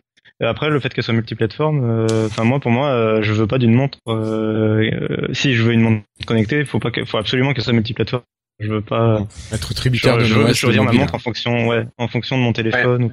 Après, 0.45 0.69
le 0.69 0.79
fait 0.79 0.89
qu'elle 0.93 1.03
soit 1.03 1.13
multiplateforme, 1.13 1.83
euh, 1.83 2.27
enfin 2.27 2.43
moi, 2.43 2.59
pour 2.59 2.71
moi, 2.71 2.89
euh, 2.89 3.21
je 3.21 3.33
veux 3.33 3.47
pas 3.47 3.57
d'une 3.57 3.73
montre. 3.73 3.97
euh, 4.07 4.89
euh, 4.91 5.27
si 5.33 5.53
je 5.53 5.63
veux 5.63 5.73
une 5.73 5.81
montre 5.81 6.03
connectée, 6.25 6.59
il 6.59 6.65
faut 6.65 6.79
pas, 6.79 6.91
que, 6.91 7.03
faut 7.05 7.17
absolument 7.17 7.53
qu'elle 7.53 7.63
soit 7.63 7.73
multiplateforme. 7.73 8.23
Je 8.59 8.69
veux 8.69 8.81
pas. 8.81 9.25
Être 9.51 9.69
Je, 9.69 9.73
tributaire 9.73 10.17
de 10.17 10.23
je 10.23 10.33
veux 10.35 10.47
l'OS 10.47 10.55
choisir 10.57 10.83
ma 10.83 10.91
montre 10.91 11.15
en 11.15 11.19
fonction, 11.19 11.67
ouais, 11.67 11.85
en 11.97 12.07
fonction 12.07 12.37
de 12.37 12.43
mon 12.43 12.53
téléphone. 12.53 13.05
ou- 13.05 13.11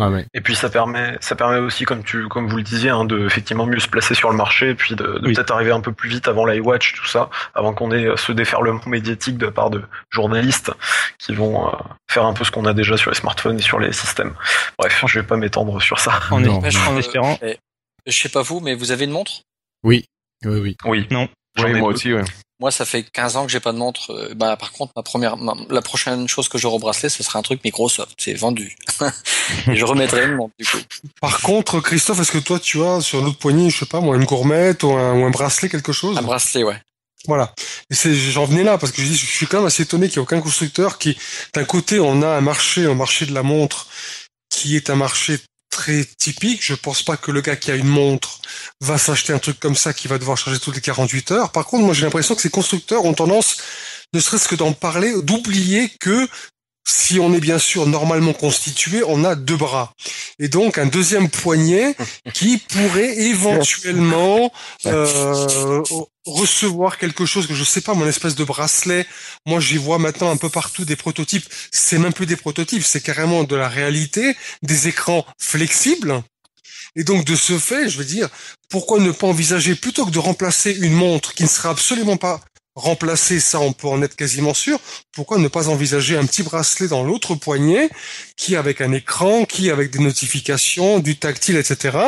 Ouais, 0.00 0.06
ouais. 0.06 0.26
Et 0.34 0.40
puis 0.40 0.56
ça 0.56 0.70
permet, 0.70 1.16
ça 1.20 1.36
permet 1.36 1.58
aussi, 1.58 1.84
comme 1.84 2.02
tu, 2.02 2.26
comme 2.28 2.48
vous 2.48 2.56
le 2.56 2.62
disiez, 2.62 2.88
hein, 2.90 3.04
de 3.04 3.26
effectivement 3.26 3.66
mieux 3.66 3.78
se 3.80 3.88
placer 3.88 4.14
sur 4.14 4.30
le 4.30 4.36
marché, 4.36 4.70
et 4.70 4.74
puis 4.74 4.94
de, 4.96 5.04
de 5.04 5.26
Oui. 5.28 5.34
peut-être 5.34 5.50
arriver 5.52 5.72
un 5.72 5.80
peu 5.80 5.92
plus 5.92 6.08
vite 6.08 6.26
avant 6.26 6.46
l'iWatch, 6.46 6.94
tout 6.94 7.06
ça, 7.06 7.28
avant 7.54 7.74
qu'on 7.74 7.92
ait 7.92 8.06
euh, 8.06 8.16
ce 8.16 8.32
déferlement 8.32 8.80
médiatique 8.86 9.36
de 9.36 9.48
part 9.48 9.68
de 9.70 9.82
journalistes 10.10 10.72
qui 11.18 11.34
vont 11.34 11.68
euh, 11.68 11.72
faire 12.10 12.24
un 12.24 12.32
peu 12.32 12.44
ce 12.44 12.50
qu'on 12.50 12.64
a 12.64 12.72
déjà 12.72 12.96
sur 12.96 13.10
les 13.10 13.16
smartphones 13.16 13.58
et 13.58 13.62
sur 13.62 13.78
les 13.78 13.92
systèmes. 13.92 14.34
Bref, 14.78 15.04
je 15.06 15.20
vais 15.20 15.26
pas 15.26 15.36
m'étendre 15.36 15.80
sur 15.82 15.98
ça. 15.98 16.18
En, 16.30 16.40
Non. 16.40 16.60
en 16.88 16.96
espérant. 16.96 17.38
Eh, 17.42 17.58
Je 18.06 18.16
sais 18.16 18.28
pas 18.30 18.42
vous, 18.42 18.60
mais 18.60 18.74
vous 18.74 18.92
avez 18.92 19.04
une 19.04 19.10
montre? 19.10 19.32
Oui, 19.84 20.06
oui, 20.46 20.60
oui. 20.60 20.76
Oui. 20.86 21.06
Non. 21.10 21.28
J'en 21.56 21.64
Oui, 21.64 21.70
ai 21.70 21.74
moi 21.80 21.90
peu. 21.90 21.94
aussi, 21.96 22.14
ouais. 22.14 22.22
Moi, 22.60 22.70
ça 22.70 22.84
fait 22.84 23.02
15 23.02 23.36
ans 23.36 23.46
que 23.46 23.50
j'ai 23.52 23.58
pas 23.60 23.72
de 23.72 23.78
montre. 23.78 24.10
Euh, 24.12 24.34
Bah, 24.34 24.56
par 24.56 24.70
contre, 24.72 24.92
ma 24.94 25.02
première, 25.02 25.36
ma- 25.38 25.56
la 25.70 25.82
prochaine 25.82 26.28
chose 26.28 26.48
que 26.48 26.58
j'aurai 26.58 26.76
au 26.76 26.78
bracelet, 26.78 27.08
ce 27.08 27.22
sera 27.22 27.38
un 27.38 27.42
truc 27.42 27.64
Microsoft. 27.64 28.12
C'est 28.18 28.34
vendu. 28.34 28.76
Et 29.66 29.76
je 29.76 29.84
remettrai 29.84 30.24
une 30.26 30.36
montre, 30.36 30.54
du 30.58 30.66
coup. 30.66 30.76
Par 31.20 31.40
contre, 31.40 31.80
Christophe, 31.80 32.20
est-ce 32.20 32.32
que 32.32 32.38
toi 32.38 32.60
tu 32.60 32.82
as 32.82 33.00
sur 33.00 33.22
l'autre 33.22 33.38
poignet, 33.38 33.70
je 33.70 33.78
sais 33.80 33.86
pas 33.86 34.00
moi, 34.00 34.16
une 34.16 34.24
gourmette 34.24 34.82
ou 34.82 34.92
un, 34.92 35.18
ou 35.18 35.24
un 35.24 35.30
bracelet, 35.30 35.68
quelque 35.68 35.92
chose? 35.92 36.16
Un 36.18 36.22
bracelet, 36.22 36.62
ouais. 36.62 36.80
Voilà. 37.26 37.54
Et 37.90 38.14
j'en 38.14 38.44
venais 38.46 38.62
là 38.64 38.78
parce 38.78 38.92
que 38.92 39.02
je, 39.02 39.06
dis, 39.08 39.16
je 39.16 39.26
suis 39.26 39.46
quand 39.46 39.58
même 39.58 39.66
assez 39.66 39.82
étonné 39.82 40.08
qu'il 40.08 40.18
n'y 40.18 40.22
ait 40.22 40.26
aucun 40.26 40.40
constructeur 40.40 40.98
qui, 40.98 41.18
d'un 41.54 41.64
côté, 41.64 41.98
on 42.00 42.22
a 42.22 42.28
un 42.28 42.40
marché, 42.40 42.86
un 42.86 42.94
marché 42.94 43.26
de 43.26 43.34
la 43.34 43.42
montre, 43.42 43.88
qui 44.50 44.76
est 44.76 44.88
un 44.90 44.96
marché 44.96 45.38
très 45.80 46.04
typique. 46.04 46.62
Je 46.62 46.74
pense 46.74 47.02
pas 47.02 47.16
que 47.16 47.30
le 47.30 47.40
gars 47.40 47.56
qui 47.56 47.70
a 47.70 47.74
une 47.74 47.88
montre 47.88 48.40
va 48.82 48.98
s'acheter 48.98 49.32
un 49.32 49.38
truc 49.38 49.58
comme 49.58 49.74
ça 49.74 49.94
qui 49.94 50.08
va 50.08 50.18
devoir 50.18 50.36
charger 50.36 50.60
toutes 50.60 50.74
les 50.74 50.82
48 50.82 51.30
heures. 51.32 51.52
Par 51.52 51.64
contre, 51.64 51.84
moi, 51.84 51.94
j'ai 51.94 52.04
l'impression 52.04 52.34
que 52.34 52.42
ces 52.42 52.50
constructeurs 52.50 53.06
ont 53.06 53.14
tendance, 53.14 53.56
ne 54.12 54.20
serait-ce 54.20 54.46
que 54.46 54.56
d'en 54.56 54.72
parler, 54.74 55.14
d'oublier 55.22 55.90
que 55.98 56.28
si 56.90 57.20
on 57.20 57.32
est 57.32 57.40
bien 57.40 57.58
sûr 57.58 57.86
normalement 57.86 58.32
constitué, 58.32 59.02
on 59.06 59.24
a 59.24 59.34
deux 59.34 59.56
bras. 59.56 59.94
Et 60.38 60.48
donc 60.48 60.78
un 60.78 60.86
deuxième 60.86 61.28
poignet 61.28 61.94
qui 62.34 62.58
pourrait 62.58 63.16
éventuellement 63.30 64.52
euh, 64.86 65.82
recevoir 66.26 66.98
quelque 66.98 67.26
chose 67.26 67.46
que 67.46 67.54
je 67.54 67.64
sais 67.64 67.80
pas, 67.80 67.94
mon 67.94 68.06
espèce 68.06 68.34
de 68.34 68.44
bracelet. 68.44 69.06
Moi, 69.46 69.60
j'y 69.60 69.76
vois 69.76 69.98
maintenant 69.98 70.30
un 70.30 70.36
peu 70.36 70.48
partout 70.48 70.84
des 70.84 70.96
prototypes. 70.96 71.46
C'est 71.70 71.98
même 71.98 72.12
plus 72.12 72.26
des 72.26 72.36
prototypes, 72.36 72.84
c'est 72.84 73.00
carrément 73.00 73.44
de 73.44 73.56
la 73.56 73.68
réalité, 73.68 74.36
des 74.62 74.88
écrans 74.88 75.24
flexibles. 75.38 76.22
Et 76.96 77.04
donc, 77.04 77.24
de 77.24 77.36
ce 77.36 77.56
fait, 77.58 77.88
je 77.88 77.98
veux 77.98 78.04
dire, 78.04 78.28
pourquoi 78.68 78.98
ne 78.98 79.12
pas 79.12 79.28
envisager, 79.28 79.76
plutôt 79.76 80.06
que 80.06 80.10
de 80.10 80.18
remplacer 80.18 80.72
une 80.72 80.94
montre 80.94 81.34
qui 81.34 81.44
ne 81.44 81.48
sera 81.48 81.70
absolument 81.70 82.16
pas 82.16 82.40
remplacée, 82.74 83.40
ça 83.40 83.60
on 83.60 83.72
peut 83.72 83.88
en 83.88 84.02
être 84.02 84.16
quasiment 84.16 84.54
sûr, 84.54 84.78
pourquoi 85.12 85.38
ne 85.38 85.48
pas 85.48 85.68
envisager 85.68 86.16
un 86.16 86.24
petit 86.24 86.42
bracelet 86.42 86.88
dans 86.88 87.02
l'autre 87.02 87.34
poignet, 87.34 87.90
qui 88.36 88.56
avec 88.56 88.80
un 88.80 88.92
écran, 88.92 89.44
qui 89.44 89.70
avec 89.70 89.90
des 89.90 89.98
notifications, 89.98 91.00
du 91.00 91.16
tactile, 91.16 91.56
etc. 91.56 91.98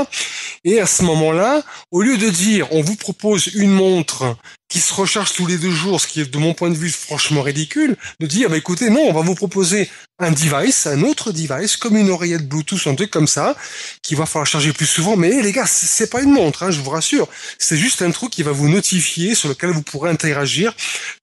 Et 0.64 0.80
à 0.80 0.86
ce 0.86 1.02
moment-là, 1.02 1.62
au 1.90 2.02
lieu 2.02 2.16
de 2.16 2.28
dire 2.28 2.68
on 2.72 2.82
vous 2.82 2.96
propose 2.96 3.48
une 3.54 3.72
montre 3.72 4.36
qui 4.68 4.80
se 4.80 4.94
recharge 4.94 5.34
tous 5.34 5.46
les 5.46 5.58
deux 5.58 5.70
jours, 5.70 6.00
ce 6.00 6.06
qui 6.06 6.20
est 6.20 6.32
de 6.32 6.38
mon 6.38 6.54
point 6.54 6.70
de 6.70 6.74
vue 6.74 6.90
franchement 6.90 7.42
ridicule, 7.42 7.96
de 8.20 8.26
dire 8.26 8.48
bah 8.48 8.56
écoutez 8.56 8.88
non, 8.88 9.02
on 9.02 9.12
va 9.12 9.20
vous 9.20 9.34
proposer 9.34 9.90
un 10.18 10.30
device, 10.30 10.86
un 10.86 11.02
autre 11.02 11.32
device, 11.32 11.76
comme 11.76 11.96
une 11.96 12.08
oreillette 12.08 12.48
Bluetooth, 12.48 12.86
un 12.86 12.94
truc 12.94 13.10
comme 13.10 13.26
ça, 13.26 13.56
qui 14.02 14.14
va 14.14 14.24
falloir 14.24 14.46
charger 14.46 14.72
plus 14.72 14.86
souvent. 14.86 15.16
Mais 15.16 15.42
les 15.42 15.52
gars, 15.52 15.66
c'est 15.66 16.08
pas 16.08 16.22
une 16.22 16.32
montre, 16.32 16.62
hein, 16.62 16.70
je 16.70 16.80
vous 16.80 16.90
rassure. 16.90 17.28
C'est 17.58 17.76
juste 17.76 18.00
un 18.02 18.10
truc 18.12 18.30
qui 18.30 18.42
va 18.42 18.52
vous 18.52 18.68
notifier, 18.68 19.34
sur 19.34 19.48
lequel 19.48 19.70
vous 19.70 19.82
pourrez 19.82 20.10
interagir 20.10 20.74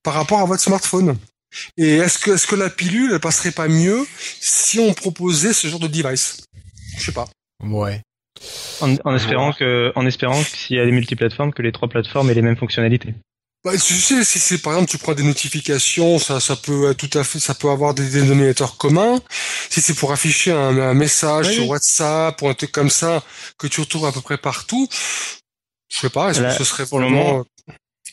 par 0.03 0.13
rapport 0.13 0.39
à 0.39 0.45
votre 0.45 0.61
smartphone. 0.61 1.17
Et 1.77 1.97
est-ce 1.97 2.19
que, 2.19 2.31
est-ce 2.31 2.47
que 2.47 2.55
la 2.55 2.69
pilule, 2.69 3.11
elle 3.13 3.19
passerait 3.19 3.51
pas 3.51 3.67
mieux 3.67 4.05
si 4.39 4.79
on 4.79 4.93
proposait 4.93 5.53
ce 5.53 5.67
genre 5.67 5.79
de 5.79 5.87
device? 5.87 6.41
Je 6.97 7.05
sais 7.05 7.11
pas. 7.11 7.27
Ouais. 7.63 8.01
En, 8.81 8.95
en 9.03 9.15
espérant 9.15 9.51
que, 9.51 9.91
en 9.95 10.05
espérant 10.05 10.41
que 10.41 10.49
s'il 10.49 10.77
y 10.77 10.79
a 10.79 10.85
des 10.85 10.91
multiplateformes, 10.91 11.51
que 11.53 11.61
les 11.61 11.71
trois 11.71 11.89
plateformes 11.89 12.29
aient 12.29 12.33
les 12.35 12.41
mêmes 12.41 12.57
fonctionnalités. 12.57 13.13
Bah, 13.65 13.73
tu 13.73 13.93
sais, 13.95 14.23
si 14.23 14.39
c'est 14.39 14.59
par 14.59 14.71
exemple 14.71 14.89
tu 14.89 14.97
prends 14.97 15.13
des 15.13 15.23
notifications, 15.23 16.17
ça, 16.17 16.39
ça 16.39 16.55
peut 16.55 16.95
tout 16.95 17.09
à 17.17 17.25
fait, 17.25 17.39
ça 17.39 17.53
peut 17.53 17.69
avoir 17.69 17.93
des 17.93 18.09
dénominateurs 18.09 18.77
communs. 18.77 19.19
Si 19.69 19.81
c'est 19.81 19.95
pour 19.95 20.13
afficher 20.13 20.53
un, 20.53 20.77
un 20.79 20.93
message 20.93 21.47
Oui, 21.47 21.53
sur 21.55 21.63
oui. 21.63 21.69
WhatsApp 21.71 22.41
ou 22.41 22.47
un 22.47 22.53
truc 22.53 22.71
comme 22.71 22.89
ça 22.89 23.21
que 23.57 23.67
tu 23.67 23.81
retrouves 23.81 24.05
à 24.05 24.13
peu 24.13 24.21
près 24.21 24.37
partout, 24.37 24.87
je 25.91 25.97
sais 25.99 26.09
pas, 26.09 26.29
est-ce 26.31 26.39
Là, 26.41 26.51
que 26.51 26.57
ce 26.57 26.63
serait 26.63 26.85
pour 26.85 26.99
le 26.99 27.07
vraiment... 27.07 27.25
moment, 27.25 27.45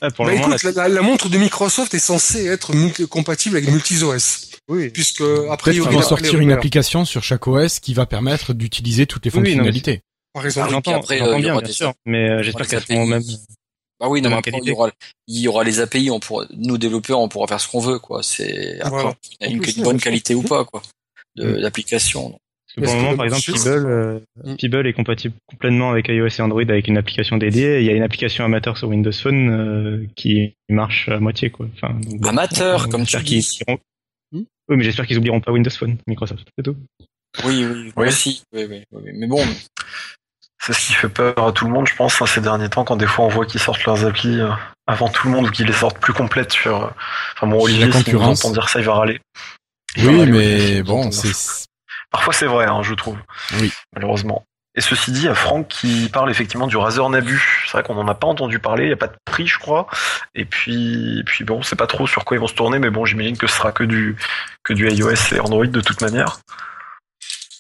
Ah, 0.01 0.11
pour 0.11 0.25
bah 0.27 0.33
le 0.33 0.39
moment, 0.39 0.55
écoute, 0.57 0.63
la, 0.65 0.73
la- 0.73 0.89
la 0.89 1.03
montre 1.03 1.29
de 1.29 1.39
Microsoft 1.39 1.95
est 1.95 1.99
censée 1.99 2.47
être 2.47 2.75
multi- 2.75 3.07
compatible 3.09 3.57
avec 3.57 3.71
multi-OS, 3.71 4.51
oui. 4.69 4.91
puisque 4.91 5.23
a 5.23 5.57
priori, 5.57 5.89
qu'ils 5.89 5.97
vont 5.97 6.03
sortir 6.03 6.39
une 6.39 6.53
application 6.53 7.05
sur 7.05 7.23
chaque 7.23 7.47
OS 7.47 7.81
qui 7.81 7.95
va 7.95 8.05
permettre 8.07 8.53
d'utiliser 8.53 9.07
toutes 9.07 9.25
les 9.25 9.31
Oui, 9.31 9.37
oui, 9.37 9.41
non, 9.43 9.45
mais 9.45 9.71
fonctionnalités. 9.71 10.01
par 10.35 10.43
Ah 10.43 10.47
exemple. 10.47 10.67
oui, 10.69 10.73
J'entends, 10.75 10.97
après, 10.97 11.23
euh, 11.23 11.33
il 11.35 11.39
y 11.39 11.43
bien, 11.43 11.53
aura 11.55 11.63
bien 11.63 11.73
sûr, 11.73 11.93
mais 12.05 12.29
euh, 12.31 12.43
j'espère 12.43 12.67
qu'elles 12.69 12.83
seront 12.85 13.07
même. 13.07 13.23
Bah 13.99 14.09
oui, 14.11 14.21
non, 14.21 14.29
mais 14.29 14.37
après, 14.37 14.53
il 14.63 14.69
y 14.69 14.73
aura, 14.73 14.91
il 15.27 15.41
y 15.41 15.49
aura 15.49 15.65
les 15.65 15.81
API, 15.81 16.11
on 16.11 16.21
pourra, 16.21 16.45
nous 16.55 16.77
développeurs, 16.77 17.19
on 17.19 17.29
pourra 17.31 17.47
faire 17.47 17.61
ce 17.61 17.67
qu'on 17.69 17.81
veut, 17.81 17.99
quoi. 17.99 18.23
C'est, 18.23 18.79
après, 18.81 18.91
Voilà. 18.91 19.15
il 19.41 19.47
y 19.47 19.51
a 19.51 19.53
une, 19.55 19.61
plus, 19.63 19.79
bonne 19.79 19.99
qualité 19.99 20.35
ou 20.35 20.43
pas, 20.43 20.67
quoi. 20.67 20.83
De, 21.37 21.53
Mm. 21.57 21.61
d'application. 21.63 22.39
Pour 22.77 22.85
le 22.95 23.01
moment, 23.01 23.17
par 23.17 23.25
exemple, 23.25 23.43
Peeble, 23.47 23.87
euh, 23.87 24.19
Mm. 24.45 24.57
Peeble 24.57 24.87
est 24.87 24.93
compatible 24.93 25.35
complètement 25.47 25.91
avec 25.91 26.09
iOS 26.09 26.27
et 26.29 26.41
Android 26.43 26.61
avec 26.63 26.89
une 26.89 26.99
application 26.99 27.37
dédiée. 27.39 27.81
Il 27.81 27.87
y 27.87 27.91
a 27.91 27.95
une 27.95 28.03
application 28.03 28.45
amateur 28.45 28.77
sur 28.77 28.89
Windows 28.89 29.13
Phone 29.13 29.49
euh, 29.51 30.07
qui 30.15 30.55
marche 30.69 31.09
à 31.09 31.19
moitié, 31.19 31.49
quoi. 31.51 31.67
Enfin, 31.75 31.95
donc, 31.95 32.21
bon, 32.21 32.29
Amateur, 32.29 32.85
euh, 32.85 32.89
comme 32.89 33.07
tu 33.07 33.17
dis. 33.23 33.39
oublieront- 33.67 33.79
Oui, 34.69 34.77
mais 34.77 34.85
j'espère 34.85 35.07
qu'ils 35.07 35.17
oublieront 35.19 35.41
pas 35.41 35.53
Windows 35.53 35.71
Phone, 35.71 35.97
Microsoft, 36.07 36.47
c'est 36.57 36.63
tout. 36.65 36.77
Oui, 37.45 37.65
oui, 37.65 37.93
Oui. 37.97 38.09
aussi. 38.09 38.43
Oui, 38.53 38.67
oui, 38.69 38.83
oui, 38.93 39.01
oui. 39.05 39.11
Mais 39.15 39.27
bon, 39.27 39.43
C'est 40.59 40.73
ce 40.73 40.87
qui 40.89 40.95
fait 40.95 41.09
peur 41.09 41.39
à 41.39 41.53
tout 41.53 41.65
le 41.67 41.71
monde, 41.71 41.87
je 41.87 41.95
pense, 41.95 42.21
hein, 42.21 42.27
ces 42.27 42.41
derniers 42.41 42.69
temps, 42.69 42.83
quand 42.85 42.97
des 42.97 43.07
fois 43.07 43.25
on 43.27 43.29
voit 43.29 43.47
qu'ils 43.47 43.61
sortent 43.61 43.85
leurs 43.85 44.05
applis 44.05 44.41
euh, 44.41 44.51
avant 44.89 45.09
tout 45.09 45.29
le 45.29 45.33
monde 45.35 45.47
ou 45.47 45.51
qu'ils 45.51 45.67
les 45.67 45.73
sortent 45.73 45.99
plus 46.01 46.13
complètes 46.13 46.51
sur. 46.53 46.93
Enfin 47.37 47.47
bon, 47.47 47.63
Olivier, 47.63 47.91
si 47.93 48.17
entend 48.17 48.51
dire 48.51 48.69
ça, 48.69 48.81
il 48.81 48.85
va 48.85 48.95
râler. 48.95 49.21
Il 49.97 50.05
va 50.05 50.11
Oui, 50.11 50.19
râler, 50.21 50.33
mais 50.33 50.79
nous 50.79 50.85
bon, 50.85 51.11
c'est 51.13 51.29
Parfois 52.17 52.33
c'est 52.33 52.47
vrai, 52.47 52.65
hein, 52.65 52.83
je 52.83 52.95
trouve. 52.95 53.19
Oui. 53.61 53.71
Malheureusement. 53.95 54.43
Et 54.75 54.81
ceci 54.81 55.13
dit, 55.13 55.21
il 55.21 55.25
y 55.25 55.29
a 55.29 55.35
Franck 55.35 55.69
qui 55.69 56.09
parle 56.11 56.31
effectivement 56.31 56.67
du 56.67 56.79
Razer 56.79 57.07
Nabu. 57.11 57.43
C'est 57.67 57.73
vrai 57.73 57.83
qu'on 57.83 57.95
n'en 57.95 58.09
a 58.09 58.15
pas 58.15 58.27
entendu 58.27 58.59
parler, 58.59 58.85
il 58.85 58.87
n'y 58.89 58.93
a 58.95 58.97
pas 58.97 59.09
de 59.09 59.17
prix, 59.27 59.47
je 59.47 59.59
crois. 59.59 59.87
Et 60.35 60.47
puis, 60.47 61.19
et 61.21 61.25
puis 61.25 61.45
bon, 61.45 61.63
c'est 61.63 61.77
pas 61.77 61.87
trop 61.87 62.07
sur 62.07 62.25
quoi 62.25 62.39
ils 62.39 62.41
vont 62.41 62.47
se 62.47 62.55
tourner, 62.55 62.79
mais 62.79 62.89
bon, 62.89 63.05
j'imagine 63.05 63.37
que 63.37 63.47
ce 63.47 63.55
sera 63.57 63.71
que 63.73 63.85
du, 63.85 64.17
que 64.65 64.73
du 64.73 64.91
iOS 64.91 65.35
et 65.35 65.41
Android 65.41 65.67
de 65.67 65.81
toute 65.83 66.01
manière. 66.01 66.41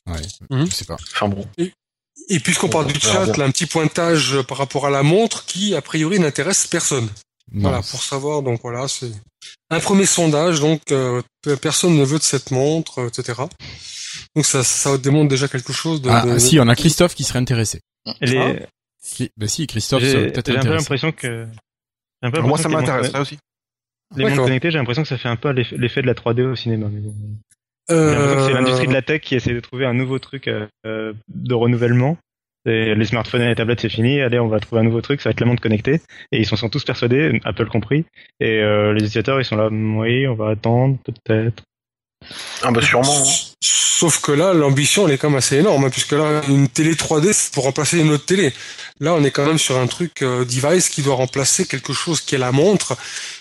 ouais, 0.07 0.21
Mhm. 0.51 0.67
je 0.67 0.73
sais 0.75 0.85
pas. 0.87 0.97
Enfin 1.15 1.29
bon. 1.29 1.47
Et 2.29 2.41
puisqu'on 2.41 2.69
parle 2.71 2.87
du 2.87 2.99
chat, 2.99 3.37
là, 3.37 3.45
un 3.45 3.51
petit 3.51 3.67
pointage 3.67 4.41
par 4.49 4.57
rapport 4.59 4.87
à 4.87 4.91
la 4.91 5.03
montre 5.03 5.45
qui, 5.45 5.75
a 5.77 5.83
priori, 5.83 6.19
n'intéresse 6.19 6.67
personne. 6.67 7.09
Non. 7.53 7.69
Voilà, 7.69 7.79
pour 7.79 8.03
savoir, 8.03 8.43
donc 8.43 8.61
voilà, 8.63 8.89
c'est 8.89 9.13
un 9.71 9.79
premier 9.81 10.07
sondage, 10.07 10.61
donc 10.61 10.81
euh, 10.91 11.23
pe- 11.43 11.55
personne 11.57 11.97
ne 11.97 12.05
veut 12.05 12.19
de 12.19 12.23
cette 12.25 12.51
montre, 12.51 13.01
euh, 13.03 13.09
etc. 13.09 13.43
Donc 14.35 14.45
ça, 14.45 14.63
ça 14.65 14.99
démontre 14.99 15.29
déjà 15.29 15.49
quelque 15.49 15.73
chose 15.73 16.01
de... 16.03 16.09
Ah, 16.11 16.27
de- 16.27 16.39
si, 16.39 16.59
on 16.61 16.69
a 16.69 16.75
Christophe 16.75 17.15
qui 17.15 17.25
serait 17.25 17.39
intéressé. 17.39 17.81
Les- 18.21 18.39
Ah. 18.39 18.53
Bah 19.37 19.47
si, 19.47 19.67
Christophe 19.69 20.01
J'ai 20.03 20.11
serait 20.11 20.25
j'ai 20.25 20.31
peut-être 20.33 20.57
un 20.57 20.63
peu 20.63 20.75
l'impression 20.75 21.13
que. 21.13 21.47
un 22.23 22.31
peu 22.33 22.41
Moi, 22.41 22.59
ça 22.59 22.69
m'intéresserait 22.69 23.13
montres- 23.19 23.21
aussi. 23.21 23.39
Les 24.17 24.23
montres 24.25 24.31
D'accord. 24.35 24.45
connectées, 24.47 24.71
j'ai 24.73 24.79
l'impression 24.79 25.03
que 25.03 25.09
ça 25.09 25.17
fait 25.19 25.29
un 25.29 25.37
peu 25.37 25.51
l'eff- 25.53 25.73
l'effet 25.77 26.03
de 26.03 26.07
la 26.09 26.15
3D 26.15 26.43
au 26.43 26.57
cinéma. 26.57 26.89
Mais 26.91 27.01
bon. 27.01 27.15
J'ai 27.89 27.95
Euh, 27.95 28.11
l'impression 28.15 28.37
que 28.37 28.47
c'est 28.47 28.53
l'industrie 28.55 28.87
de 28.89 28.93
la 28.93 29.03
tech 29.03 29.21
qui 29.21 29.37
essaie 29.37 29.55
de 29.55 29.61
trouver 29.61 29.87
un 29.87 29.95
nouveau 29.95 30.19
truc 30.19 30.49
euh, 30.49 30.67
euh, 30.87 31.13
de 31.29 31.55
renouvellement. 31.55 32.19
Et 32.69 32.97
les 32.97 33.05
smartphones 33.05 33.43
et 33.43 33.47
les 33.49 33.55
tablettes, 33.55 33.81
c'est 33.81 33.89
fini. 33.89 34.21
Allez, 34.21 34.41
on 34.41 34.49
va 34.49 34.59
trouver 34.59 34.81
un 34.81 34.85
nouveau 34.85 35.01
truc, 35.03 35.21
ça 35.21 35.29
va 35.29 35.31
être 35.33 35.41
la 35.41 35.47
montre 35.47 35.63
connectée. 35.63 36.01
Et 36.33 36.39
ils 36.41 36.47
s'en 36.47 36.57
sont 36.57 36.69
tous 36.69 36.83
persuadés, 36.85 37.41
Apple 37.45 37.69
compris. 37.69 38.07
Et 38.41 38.59
euh, 38.61 38.93
les 38.93 38.99
utilisateurs, 39.05 39.41
ils 39.41 39.45
sont 39.45 39.55
là, 39.55 39.69
oui, 39.71 40.27
on 40.27 40.35
va 40.35 40.49
attendre, 40.51 40.99
peut-être. 41.05 41.63
Ah 42.63 42.71
bah 42.71 42.81
hein. 42.93 43.03
Sauf 43.61 44.21
que 44.21 44.33
là, 44.33 44.53
l'ambition, 44.53 45.07
elle 45.07 45.15
est 45.15 45.19
quand 45.19 45.31
même 45.31 45.39
assez 45.39 45.57
énorme, 45.57 45.85
hein, 45.85 45.91
puisque 45.91 46.13
là, 46.13 46.43
une 46.49 46.69
télé 46.69 46.95
3D, 46.95 47.33
c'est 47.33 47.53
pour 47.53 47.65
remplacer 47.65 47.99
une 47.99 48.11
autre 48.11 48.27
télé. 48.27 48.53
Là, 49.01 49.15
on 49.15 49.25
est 49.25 49.31
quand 49.31 49.47
même 49.47 49.59
sur 49.59 49.79
un 49.79 49.87
truc 49.87 50.23
euh, 50.23 50.45
device 50.45 50.89
qui 50.91 51.03
doit 51.03 51.15
remplacer 51.15 51.67
quelque 51.67 51.93
chose 51.93 52.21
qui 52.21 52.35
est 52.35 52.39
la 52.39 52.53
montre, 52.53 52.97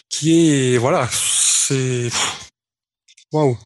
qui 0.09 0.73
est, 0.73 0.77
voilà, 0.77 1.09
c'est, 1.11 2.09
waouh. 3.33 3.57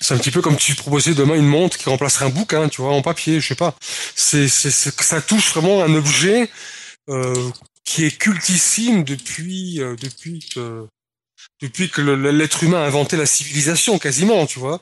C'est 0.00 0.14
un 0.14 0.18
petit 0.18 0.30
peu 0.30 0.40
comme 0.40 0.56
tu 0.56 0.74
proposais 0.76 1.14
demain 1.14 1.34
une 1.34 1.46
montre 1.46 1.78
qui 1.78 1.88
remplacerait 1.88 2.26
un 2.26 2.30
bouquin, 2.30 2.68
tu 2.68 2.80
vois, 2.80 2.92
en 2.92 3.02
papier, 3.02 3.40
je 3.40 3.48
sais 3.48 3.54
pas. 3.56 3.74
C'est, 4.14 4.48
ça 4.48 5.20
touche 5.20 5.52
vraiment 5.52 5.82
un 5.82 5.94
objet, 5.94 6.48
euh, 7.08 7.50
qui 7.84 8.04
est 8.04 8.16
cultissime 8.16 9.04
depuis, 9.04 9.80
euh, 9.80 9.96
depuis 10.00 10.48
depuis 11.62 11.88
que 11.88 12.00
l'être 12.02 12.62
humain 12.64 12.82
a 12.82 12.86
inventé 12.86 13.16
la 13.16 13.26
civilisation 13.26 13.98
quasiment, 13.98 14.46
tu 14.46 14.58
vois. 14.58 14.80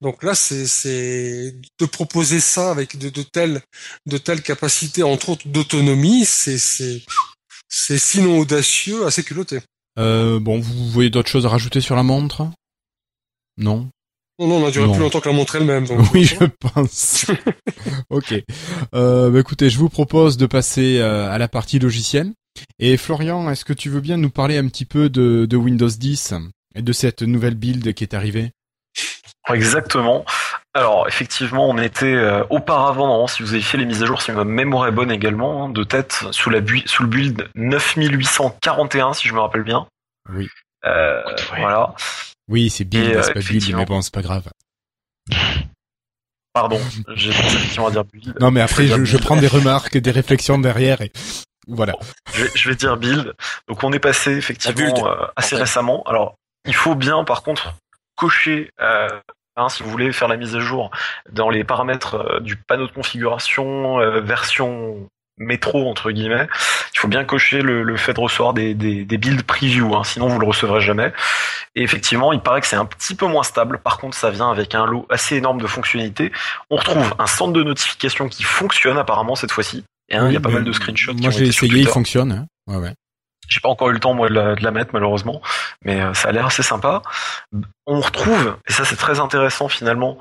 Donc 0.00 0.22
là, 0.22 0.34
c'est 0.34 1.54
de 1.78 1.86
proposer 1.86 2.40
ça 2.40 2.70
avec 2.70 2.98
de, 2.98 3.10
de 3.10 3.22
telles 3.22 3.62
de 4.06 4.18
telles 4.18 4.42
capacités, 4.42 5.02
entre 5.02 5.30
autres 5.30 5.46
d'autonomie, 5.48 6.24
c'est 6.24 6.58
sinon 7.68 8.38
audacieux, 8.40 9.06
assez 9.06 9.22
culotté. 9.22 9.60
Euh, 9.98 10.38
bon, 10.40 10.60
vous 10.60 10.90
voyez 10.90 11.10
d'autres 11.10 11.30
choses 11.30 11.46
à 11.46 11.48
rajouter 11.48 11.80
sur 11.80 11.96
la 11.96 12.02
montre? 12.02 12.48
Non? 13.56 13.88
Non, 14.38 14.48
non, 14.48 14.56
on 14.62 14.66
a 14.66 14.70
duré 14.70 14.86
Non. 14.86 14.92
plus 14.92 15.00
longtemps 15.00 15.20
que 15.20 15.28
la 15.30 15.34
montre 15.34 15.56
elle-même. 15.56 15.86
Oui, 16.12 16.24
je 16.24 16.44
pense. 16.60 17.24
ok. 18.10 18.34
Euh, 18.94 19.30
bah, 19.30 19.40
écoutez, 19.40 19.70
je 19.70 19.78
vous 19.78 19.88
propose 19.88 20.36
de 20.36 20.44
passer 20.44 20.98
euh, 20.98 21.30
à 21.30 21.38
la 21.38 21.48
partie 21.48 21.78
logicielle. 21.78 22.32
Et 22.78 22.96
Florian, 22.96 23.48
est-ce 23.50 23.64
que 23.64 23.72
tu 23.72 23.88
veux 23.90 24.00
bien 24.00 24.16
nous 24.16 24.30
parler 24.30 24.56
un 24.58 24.68
petit 24.68 24.84
peu 24.84 25.08
de, 25.08 25.46
de 25.46 25.56
Windows 25.56 25.88
10 25.88 26.34
et 26.74 26.82
de 26.82 26.92
cette 26.92 27.22
nouvelle 27.22 27.54
build 27.54 27.92
qui 27.94 28.04
est 28.04 28.14
arrivée? 28.14 28.50
Exactement. 29.48 30.24
Alors 30.74 31.06
effectivement, 31.08 31.68
on 31.68 31.78
était 31.78 32.04
euh, 32.14 32.44
auparavant, 32.50 33.26
si 33.28 33.42
vous 33.42 33.54
avez 33.54 33.62
fait 33.62 33.78
les 33.78 33.86
mises 33.86 34.02
à 34.02 34.06
jour, 34.06 34.20
si 34.20 34.30
ma 34.32 34.44
mémoire 34.44 34.86
est 34.88 34.92
bonne 34.92 35.10
également, 35.10 35.64
hein, 35.64 35.68
de 35.70 35.84
tête 35.84 36.24
sous 36.32 36.50
la 36.50 36.60
bu- 36.60 36.82
sous 36.86 37.02
le 37.04 37.08
build 37.08 37.48
9841, 37.54 39.14
si 39.14 39.28
je 39.28 39.34
me 39.34 39.40
rappelle 39.40 39.62
bien. 39.62 39.86
Oui. 40.30 40.48
Euh. 40.84 41.22
Voilà. 41.56 41.94
Oui, 42.48 42.68
c'est 42.70 42.84
build, 42.84 43.06
Et, 43.10 43.14
euh, 43.16 43.22
c'est 43.22 43.34
pas 43.34 43.40
build, 43.40 43.74
mais 43.74 43.84
bon, 43.86 44.02
c'est 44.02 44.12
pas 44.12 44.22
grave. 44.22 44.48
Pardon, 46.52 46.80
j'ai 47.14 47.30
pensé 47.32 47.56
effectivement 47.56 47.88
à 47.88 47.90
dire 47.90 48.04
build. 48.04 48.34
Non, 48.40 48.50
mais 48.50 48.60
après, 48.62 48.86
Je 48.86 49.16
prends 49.18 49.36
des 49.36 49.46
remarques, 49.46 49.96
des 49.98 50.10
réflexions 50.10 50.58
derrière 50.58 51.00
et 51.02 51.12
voilà. 51.66 51.94
je, 52.32 52.44
vais, 52.44 52.50
je 52.54 52.68
vais 52.68 52.74
dire 52.76 52.96
build. 52.96 53.34
Donc 53.68 53.82
on 53.84 53.92
est 53.92 53.98
passé 53.98 54.30
build, 54.30 54.38
effectivement 54.38 55.08
euh, 55.08 55.26
assez 55.36 55.54
en 55.54 55.58
fait. 55.58 55.64
récemment. 55.64 56.02
Alors 56.06 56.34
il 56.66 56.74
faut 56.74 56.94
bien 56.94 57.24
par 57.24 57.42
contre 57.42 57.74
cocher, 58.16 58.70
euh, 58.80 59.08
hein, 59.56 59.68
si 59.68 59.82
vous 59.82 59.90
voulez 59.90 60.12
faire 60.12 60.28
la 60.28 60.36
mise 60.36 60.56
à 60.56 60.60
jour, 60.60 60.90
dans 61.30 61.50
les 61.50 61.64
paramètres 61.64 62.14
euh, 62.16 62.40
du 62.40 62.56
panneau 62.56 62.86
de 62.86 62.92
configuration 62.92 64.00
euh, 64.00 64.20
version 64.20 65.08
métro 65.38 65.90
entre 65.90 66.10
guillemets, 66.12 66.48
il 66.94 66.98
faut 66.98 67.08
bien 67.08 67.24
cocher 67.24 67.60
le, 67.60 67.82
le 67.82 67.96
fait 67.98 68.14
de 68.14 68.20
recevoir 68.20 68.54
des, 68.54 68.72
des, 68.72 69.04
des 69.04 69.18
builds 69.18 69.42
preview, 69.42 69.94
hein, 69.94 70.02
sinon 70.02 70.28
vous 70.28 70.38
le 70.38 70.46
recevrez 70.46 70.80
jamais. 70.80 71.12
Et 71.74 71.82
effectivement, 71.82 72.32
il 72.32 72.40
paraît 72.40 72.62
que 72.62 72.66
c'est 72.66 72.76
un 72.76 72.86
petit 72.86 73.14
peu 73.14 73.26
moins 73.26 73.42
stable. 73.42 73.78
Par 73.78 73.98
contre, 73.98 74.16
ça 74.16 74.30
vient 74.30 74.50
avec 74.50 74.74
un 74.74 74.86
lot 74.86 75.06
assez 75.10 75.36
énorme 75.36 75.60
de 75.60 75.66
fonctionnalités. 75.66 76.32
On 76.70 76.76
retrouve 76.76 77.14
un 77.18 77.26
centre 77.26 77.52
de 77.52 77.62
notification 77.62 78.30
qui 78.30 78.44
fonctionne 78.44 78.96
apparemment 78.96 79.34
cette 79.34 79.52
fois-ci. 79.52 79.84
Il 80.08 80.32
y 80.32 80.36
a 80.36 80.40
pas 80.40 80.50
mal 80.50 80.64
de 80.64 80.72
screenshots. 80.72 81.12
Moi, 81.14 81.30
j'ai 81.30 81.46
essayé, 81.48 81.72
il 81.82 81.88
fonctionne. 81.94 82.32
hein. 82.32 82.46
Ouais, 82.66 82.76
ouais. 82.76 82.94
J'ai 83.48 83.60
pas 83.60 83.68
encore 83.68 83.90
eu 83.90 83.92
le 83.92 84.00
temps 84.00 84.12
moi 84.14 84.28
de 84.28 84.34
la, 84.34 84.56
de 84.56 84.64
la 84.64 84.70
mettre 84.72 84.90
malheureusement, 84.92 85.40
mais 85.84 86.00
euh, 86.00 86.14
ça 86.14 86.30
a 86.30 86.32
l'air 86.32 86.46
assez 86.46 86.64
sympa. 86.64 87.02
On 87.86 88.00
retrouve, 88.00 88.56
et 88.68 88.72
ça 88.72 88.84
c'est 88.84 88.96
très 88.96 89.20
intéressant 89.20 89.68
finalement, 89.68 90.18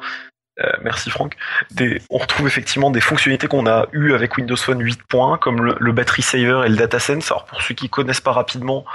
euh, 0.63 0.69
merci 0.83 1.09
Franck, 1.09 1.35
des, 1.71 2.01
on 2.11 2.19
retrouve 2.19 2.45
effectivement 2.45 2.91
des 2.91 3.01
fonctionnalités 3.01 3.47
qu'on 3.47 3.65
a 3.65 3.87
eues 3.93 4.13
avec 4.13 4.37
Windows 4.37 4.55
Phone 4.55 4.79
8.1 4.83 5.39
comme 5.39 5.63
le, 5.65 5.75
le 5.79 5.91
Battery 5.91 6.21
Saver 6.21 6.61
et 6.65 6.69
le 6.69 6.75
DataSense. 6.75 7.31
Alors 7.31 7.45
pour 7.45 7.63
ceux 7.63 7.73
qui 7.73 7.89
connaissent 7.89 8.21
pas 8.21 8.31
rapidement, 8.31 8.85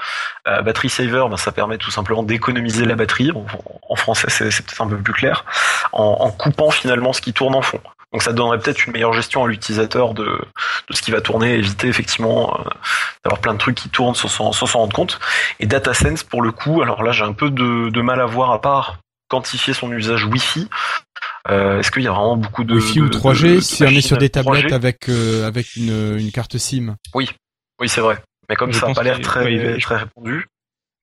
euh, 0.47 0.63
Battery 0.63 0.91
Saver, 0.91 1.25
ben, 1.29 1.37
ça 1.37 1.51
permet 1.51 1.77
tout 1.79 1.91
simplement 1.91 2.23
d'économiser 2.23 2.85
la 2.85 2.95
batterie. 2.95 3.33
En, 3.33 3.45
en 3.89 3.97
français 3.97 4.29
c'est 4.31 4.53
c'est 4.53 4.65
peut-être 4.65 4.81
un 4.83 4.87
peu 4.89 4.97
plus 4.99 5.13
clair, 5.13 5.45
en, 5.93 6.05
en 6.21 6.31
coupant 6.31 6.71
finalement 6.71 7.13
ce 7.13 7.21
qui 7.21 7.33
tourne 7.33 7.57
en 7.57 7.63
fond. 7.63 7.81
Donc 8.13 8.23
ça 8.23 8.33
donnerait 8.33 8.59
peut-être 8.59 8.87
une 8.87 8.93
meilleure 8.93 9.13
gestion 9.13 9.45
à 9.45 9.49
l'utilisateur 9.49 10.15
de, 10.15 10.25
de 10.25 10.95
ce 10.95 11.01
qui 11.01 11.11
va 11.13 11.21
tourner, 11.21 11.55
éviter 11.55 11.87
effectivement 11.87 12.59
euh, 12.59 12.65
d'avoir 13.25 13.41
plein 13.41 13.55
de 13.55 13.59
trucs 13.59 13.77
qui 13.77 13.89
tournent 13.89 14.15
sans 14.17 14.29
s'en 14.53 14.79
rendre 14.79 14.93
compte. 14.95 15.21
Et 15.61 15.67
DataSense, 15.67 16.25
pour 16.25 16.43
le 16.43 16.51
coup, 16.51 16.83
alors 16.83 17.03
là 17.05 17.13
j'ai 17.13 17.23
un 17.25 17.33
peu 17.33 17.51
de, 17.51 17.89
de 17.89 18.01
mal 18.01 18.21
à 18.21 18.27
voir 18.27 18.51
à 18.51 18.61
part 18.61 18.99
quantifier 19.29 19.75
son 19.75 19.93
usage 19.93 20.25
Wi-Fi. 20.25 20.69
Euh, 21.49 21.79
Est-ce 21.79 21.91
qu'il 21.93 22.03
y 22.03 22.09
a 22.09 22.13
vraiment 22.13 22.37
beaucoup 22.37 22.65
de 22.65 22.75
Wi-Fi 22.75 22.99
de- 22.99 23.05
ou 23.05 23.09
de- 23.11 23.17
3G, 23.19 23.55
de 23.57 23.61
si 23.61 23.85
on 23.85 23.89
est 23.89 24.01
sur 24.01 24.19
des 24.19 24.29
3G? 24.29 24.33
tablettes 24.33 24.73
avec 24.73 25.09
euh, 25.09 25.47
avec 25.47 25.77
une, 25.77 26.19
une 26.19 26.33
carte 26.33 26.59
SIM. 26.59 26.97
Oui, 27.15 27.31
c'est 27.87 28.01
vrai. 28.01 28.19
Mais 28.49 28.57
comme 28.57 28.73
Je 28.73 28.79
ça 28.81 28.89
n'a 28.89 28.95
pas 28.95 29.05
l'air 29.05 29.21
très, 29.21 29.45
ouais, 29.45 29.79
très 29.79 29.97
répandu, 29.99 30.47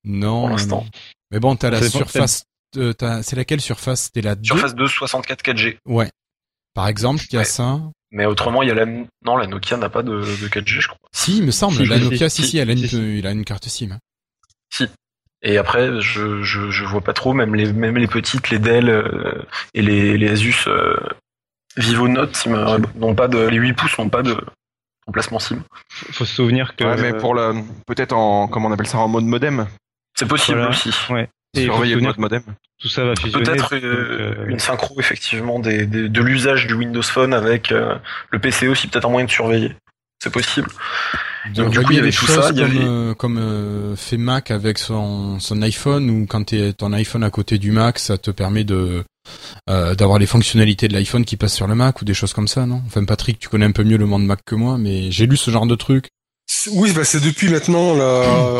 Non. 0.04 0.40
Pour 0.42 0.50
l'instant. 0.50 0.86
Mais 1.30 1.40
bon, 1.40 1.56
t'as 1.56 1.70
la 1.70 1.80
surface. 1.82 2.44
c'est 2.74 3.32
laquelle 3.36 3.62
surface? 3.62 4.10
La 4.14 4.34
2 4.34 4.44
Surface 4.44 4.74
2 4.74 4.86
64 4.86 5.42
4G. 5.42 5.78
Ouais. 5.86 6.10
Par 6.74 6.88
exemple, 6.88 7.20
qui 7.22 7.36
a 7.36 7.40
Ouais. 7.40 7.44
ça. 7.44 7.80
Mais 8.10 8.24
autrement, 8.24 8.62
il 8.62 8.68
y 8.68 8.72
a 8.72 8.74
la 8.74 8.86
non, 8.86 9.36
la 9.36 9.46
Nokia 9.46 9.76
n'a 9.76 9.90
pas 9.90 10.02
de, 10.02 10.20
de 10.20 10.48
4G, 10.48 10.80
je 10.80 10.88
crois. 10.88 10.98
Si, 11.12 11.38
il 11.38 11.44
me 11.44 11.50
semble. 11.50 11.76
Si, 11.76 11.84
la 11.86 11.98
si, 11.98 12.04
Nokia, 12.04 12.28
si, 12.30 12.42
si, 12.42 12.48
si, 12.50 12.58
elle 12.58 12.70
a 12.70 12.72
une, 12.72 12.78
si, 12.78 12.88
si. 12.88 13.18
il 13.18 13.26
a 13.26 13.30
une 13.32 13.44
carte 13.44 13.68
SIM. 13.68 13.90
hein. 13.92 14.86
Et 15.42 15.56
après, 15.56 16.00
je, 16.00 16.42
je, 16.42 16.70
je 16.70 16.84
vois 16.84 17.00
pas 17.00 17.12
trop, 17.12 17.32
même 17.32 17.54
les, 17.54 17.72
même 17.72 17.96
les 17.96 18.08
petites, 18.08 18.50
les 18.50 18.58
Dell 18.58 18.88
euh, 18.88 19.42
et 19.72 19.82
les, 19.82 20.18
les 20.18 20.28
Asus 20.30 20.64
euh, 20.66 20.96
Vivo 21.76 22.08
Note, 22.08 22.36
ils 22.44 22.50
me- 22.52 22.98
n'ont 22.98 23.14
pas 23.14 23.28
de, 23.28 23.38
les 23.46 23.56
8 23.56 23.72
pouces 23.74 23.96
n'ont 23.98 24.08
pas 24.08 24.22
de 24.22 24.36
emplacement 25.06 25.38
SIM. 25.38 25.62
Faut 26.12 26.24
se 26.24 26.34
souvenir 26.34 26.74
que. 26.74 26.82
Ouais, 26.84 27.00
mais 27.00 27.16
pour 27.16 27.34
le, 27.34 27.54
peut-être 27.86 28.14
en, 28.14 28.48
comment 28.48 28.68
on 28.68 28.72
appelle 28.72 28.88
ça, 28.88 28.98
en 28.98 29.06
mode 29.08 29.24
modem. 29.26 29.68
C'est 30.18 30.26
possible 30.26 30.58
Voilà. 30.58 30.70
aussi. 30.74 30.90
Ouais. 31.10 31.28
Et 31.56 31.66
mode 31.66 32.18
modem. 32.18 32.42
tout 32.78 32.88
ça 32.88 33.04
va 33.04 33.14
fusionner. 33.16 33.44
Peut-être 33.44 33.74
euh, 33.74 34.46
une 34.48 34.58
synchro 34.58 34.94
effectivement 35.00 35.58
des, 35.58 35.86
des- 35.86 36.08
de 36.08 36.20
l'usage 36.22 36.66
du 36.66 36.74
Windows 36.74 37.02
Phone 37.02 37.32
avec 37.32 37.72
euh, 37.72 37.94
le 38.30 38.38
PC 38.38 38.68
aussi, 38.68 38.86
peut-être 38.88 39.06
un 39.06 39.10
moyen 39.10 39.26
de 39.26 39.30
surveiller. 39.30 39.72
C'est 40.22 40.32
possible. 40.32 40.68
De 41.54 41.62
Donc, 41.62 41.70
du 41.72 41.80
coup, 41.80 41.92
il 41.92 41.96
y 41.96 42.00
avait 42.00 42.10
tout 42.10 42.26
choses 42.26 42.34
ça, 42.34 42.50
il 42.50 42.58
y 42.58 42.60
comme, 42.60 42.70
avait- 42.70 42.84
euh, 42.84 43.14
comme 43.14 43.38
euh, 43.38 43.96
fait 43.96 44.16
Mac 44.16 44.50
avec 44.50 44.78
son, 44.78 45.38
son 45.40 45.62
iPhone 45.62 46.10
ou 46.10 46.26
quand 46.26 46.44
t'es 46.44 46.72
ton 46.72 46.92
iPhone 46.92 47.22
à 47.24 47.30
côté 47.30 47.56
du 47.58 47.70
Mac, 47.70 47.98
ça 47.98 48.18
te 48.18 48.30
permet 48.30 48.64
de 48.64 49.04
euh, 49.70 49.94
d'avoir 49.94 50.18
les 50.18 50.26
fonctionnalités 50.26 50.88
de 50.88 50.94
l'iPhone 50.94 51.24
qui 51.24 51.36
passent 51.36 51.54
sur 51.54 51.66
le 51.66 51.74
Mac 51.74 52.00
ou 52.02 52.04
des 52.04 52.14
choses 52.14 52.32
comme 52.32 52.48
ça, 52.48 52.66
non? 52.66 52.82
Enfin, 52.86 53.04
Patrick, 53.04 53.38
tu 53.38 53.48
connais 53.48 53.66
un 53.66 53.72
peu 53.72 53.84
mieux 53.84 53.96
le 53.98 54.06
monde 54.06 54.24
Mac 54.26 54.40
que 54.44 54.54
moi, 54.54 54.76
mais 54.78 55.10
j'ai 55.10 55.26
lu 55.26 55.36
ce 55.36 55.50
genre 55.50 55.66
de 55.66 55.74
truc. 55.74 56.08
Oui, 56.70 56.92
bah 56.92 57.04
c'est 57.04 57.20
depuis 57.20 57.48
maintenant 57.50 57.94
là. 57.94 58.04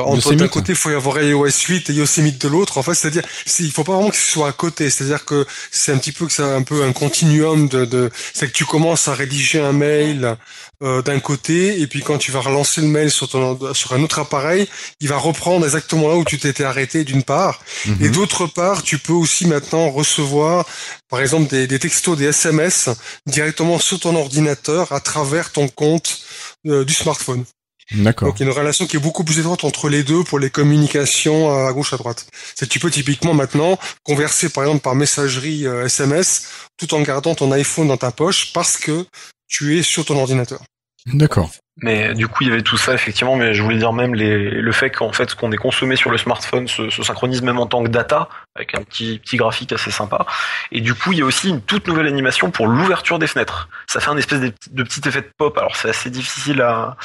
Entre 0.06 0.28
d'un 0.36 0.48
côté, 0.48 0.72
il 0.72 0.76
faut 0.76 0.90
y 0.90 0.94
avoir 0.94 1.20
iOS 1.22 1.46
8 1.68 1.90
et 1.90 1.94
Yosemite 1.94 2.40
de 2.40 2.48
l'autre. 2.48 2.76
En 2.78 2.82
fait, 2.82 2.94
c'est-à-dire, 2.94 3.22
c'est- 3.46 3.62
il 3.62 3.72
faut 3.72 3.82
pas 3.84 3.94
vraiment 3.94 4.10
que 4.10 4.16
ce 4.16 4.30
soit 4.30 4.48
à 4.48 4.52
côté. 4.52 4.90
C'est-à-dire 4.90 5.24
que 5.24 5.46
c'est 5.70 5.92
un 5.92 5.98
petit 5.98 6.12
peu 6.12 6.26
que 6.26 6.32
c'est 6.32 6.42
un 6.42 6.62
peu 6.62 6.82
un 6.84 6.92
continuum 6.92 7.66
de. 7.68 7.84
de 7.86 8.10
c'est 8.34 8.46
que 8.46 8.52
tu 8.52 8.64
commences 8.66 9.08
à 9.08 9.14
rédiger 9.14 9.60
un 9.60 9.72
mail 9.72 10.36
euh, 10.82 11.02
d'un 11.02 11.18
côté 11.18 11.80
et 11.80 11.86
puis 11.86 12.02
quand 12.02 12.18
tu 12.18 12.30
vas 12.30 12.40
relancer 12.40 12.80
le 12.82 12.86
mail 12.88 13.10
sur 13.10 13.28
ton 13.28 13.58
sur 13.74 13.92
un 13.94 14.02
autre 14.02 14.18
appareil, 14.18 14.68
il 15.00 15.08
va 15.08 15.16
reprendre 15.16 15.64
exactement 15.64 16.08
là 16.08 16.16
où 16.16 16.24
tu 16.24 16.38
t'étais 16.38 16.64
arrêté 16.64 17.04
d'une 17.04 17.22
part. 17.22 17.60
Mhm. 17.86 18.04
Et 18.04 18.08
d'autre 18.10 18.46
part, 18.46 18.82
tu 18.82 18.98
peux 18.98 19.12
aussi 19.14 19.46
maintenant 19.46 19.90
recevoir, 19.90 20.66
par 21.08 21.20
exemple, 21.20 21.48
des, 21.50 21.66
des 21.66 21.78
textos, 21.78 22.16
des 22.18 22.26
SMS 22.26 22.90
directement 23.26 23.78
sur 23.78 23.98
ton 23.98 24.14
ordinateur 24.14 24.92
à 24.92 25.00
travers 25.00 25.50
ton 25.52 25.68
compte 25.68 26.20
euh, 26.66 26.84
du 26.84 26.92
smartphone. 26.94 27.44
D'accord. 27.92 28.28
Donc 28.28 28.40
il 28.40 28.44
y 28.44 28.48
a 28.48 28.52
une 28.52 28.58
relation 28.58 28.86
qui 28.86 28.96
est 28.96 29.00
beaucoup 29.00 29.24
plus 29.24 29.38
étroite 29.38 29.64
entre 29.64 29.88
les 29.88 30.02
deux 30.02 30.22
pour 30.22 30.38
les 30.38 30.50
communications 30.50 31.66
à 31.66 31.72
gauche 31.72 31.92
à 31.92 31.96
droite. 31.96 32.26
C'est 32.54 32.66
que 32.66 32.72
tu 32.72 32.80
peux 32.80 32.90
typiquement 32.90 33.32
maintenant 33.32 33.78
converser 34.02 34.50
par 34.50 34.64
exemple 34.64 34.82
par 34.82 34.94
messagerie 34.94 35.66
euh, 35.66 35.86
SMS 35.86 36.48
tout 36.76 36.92
en 36.94 37.00
gardant 37.00 37.34
ton 37.34 37.50
iPhone 37.52 37.88
dans 37.88 37.96
ta 37.96 38.10
poche 38.10 38.52
parce 38.52 38.76
que 38.76 39.06
tu 39.48 39.78
es 39.78 39.82
sur 39.82 40.04
ton 40.04 40.18
ordinateur. 40.18 40.60
D'accord. 41.06 41.50
Mais 41.80 42.12
du 42.12 42.26
coup, 42.26 42.42
il 42.42 42.48
y 42.48 42.52
avait 42.52 42.62
tout 42.62 42.76
ça 42.76 42.92
effectivement. 42.92 43.36
Mais 43.36 43.54
je 43.54 43.62
voulais 43.62 43.78
dire 43.78 43.92
même 43.92 44.14
les, 44.14 44.50
le 44.50 44.72
fait 44.72 44.90
qu'en 44.90 45.12
fait, 45.12 45.30
ce 45.30 45.36
qu'on 45.36 45.52
est 45.52 45.56
consommé 45.56 45.96
sur 45.96 46.10
le 46.10 46.18
smartphone 46.18 46.66
se, 46.66 46.90
se 46.90 47.02
synchronise 47.02 47.40
même 47.40 47.58
en 47.58 47.66
tant 47.66 47.82
que 47.82 47.88
data 47.88 48.28
avec 48.56 48.74
un 48.74 48.82
petit 48.82 49.18
petit 49.20 49.36
graphique 49.36 49.72
assez 49.72 49.90
sympa. 49.90 50.26
Et 50.72 50.80
du 50.80 50.94
coup, 50.94 51.12
il 51.12 51.20
y 51.20 51.22
a 51.22 51.24
aussi 51.24 51.48
une 51.48 51.62
toute 51.62 51.86
nouvelle 51.86 52.06
animation 52.06 52.50
pour 52.50 52.66
l'ouverture 52.66 53.18
des 53.18 53.28
fenêtres. 53.28 53.68
Ça 53.86 54.00
fait 54.00 54.10
un 54.10 54.16
espèce 54.16 54.40
de, 54.40 54.52
de 54.72 54.82
petit 54.82 55.08
effet 55.08 55.22
de 55.22 55.30
pop. 55.38 55.56
Alors 55.56 55.76
c'est 55.76 55.88
assez 55.88 56.10
difficile 56.10 56.60
à 56.62 56.96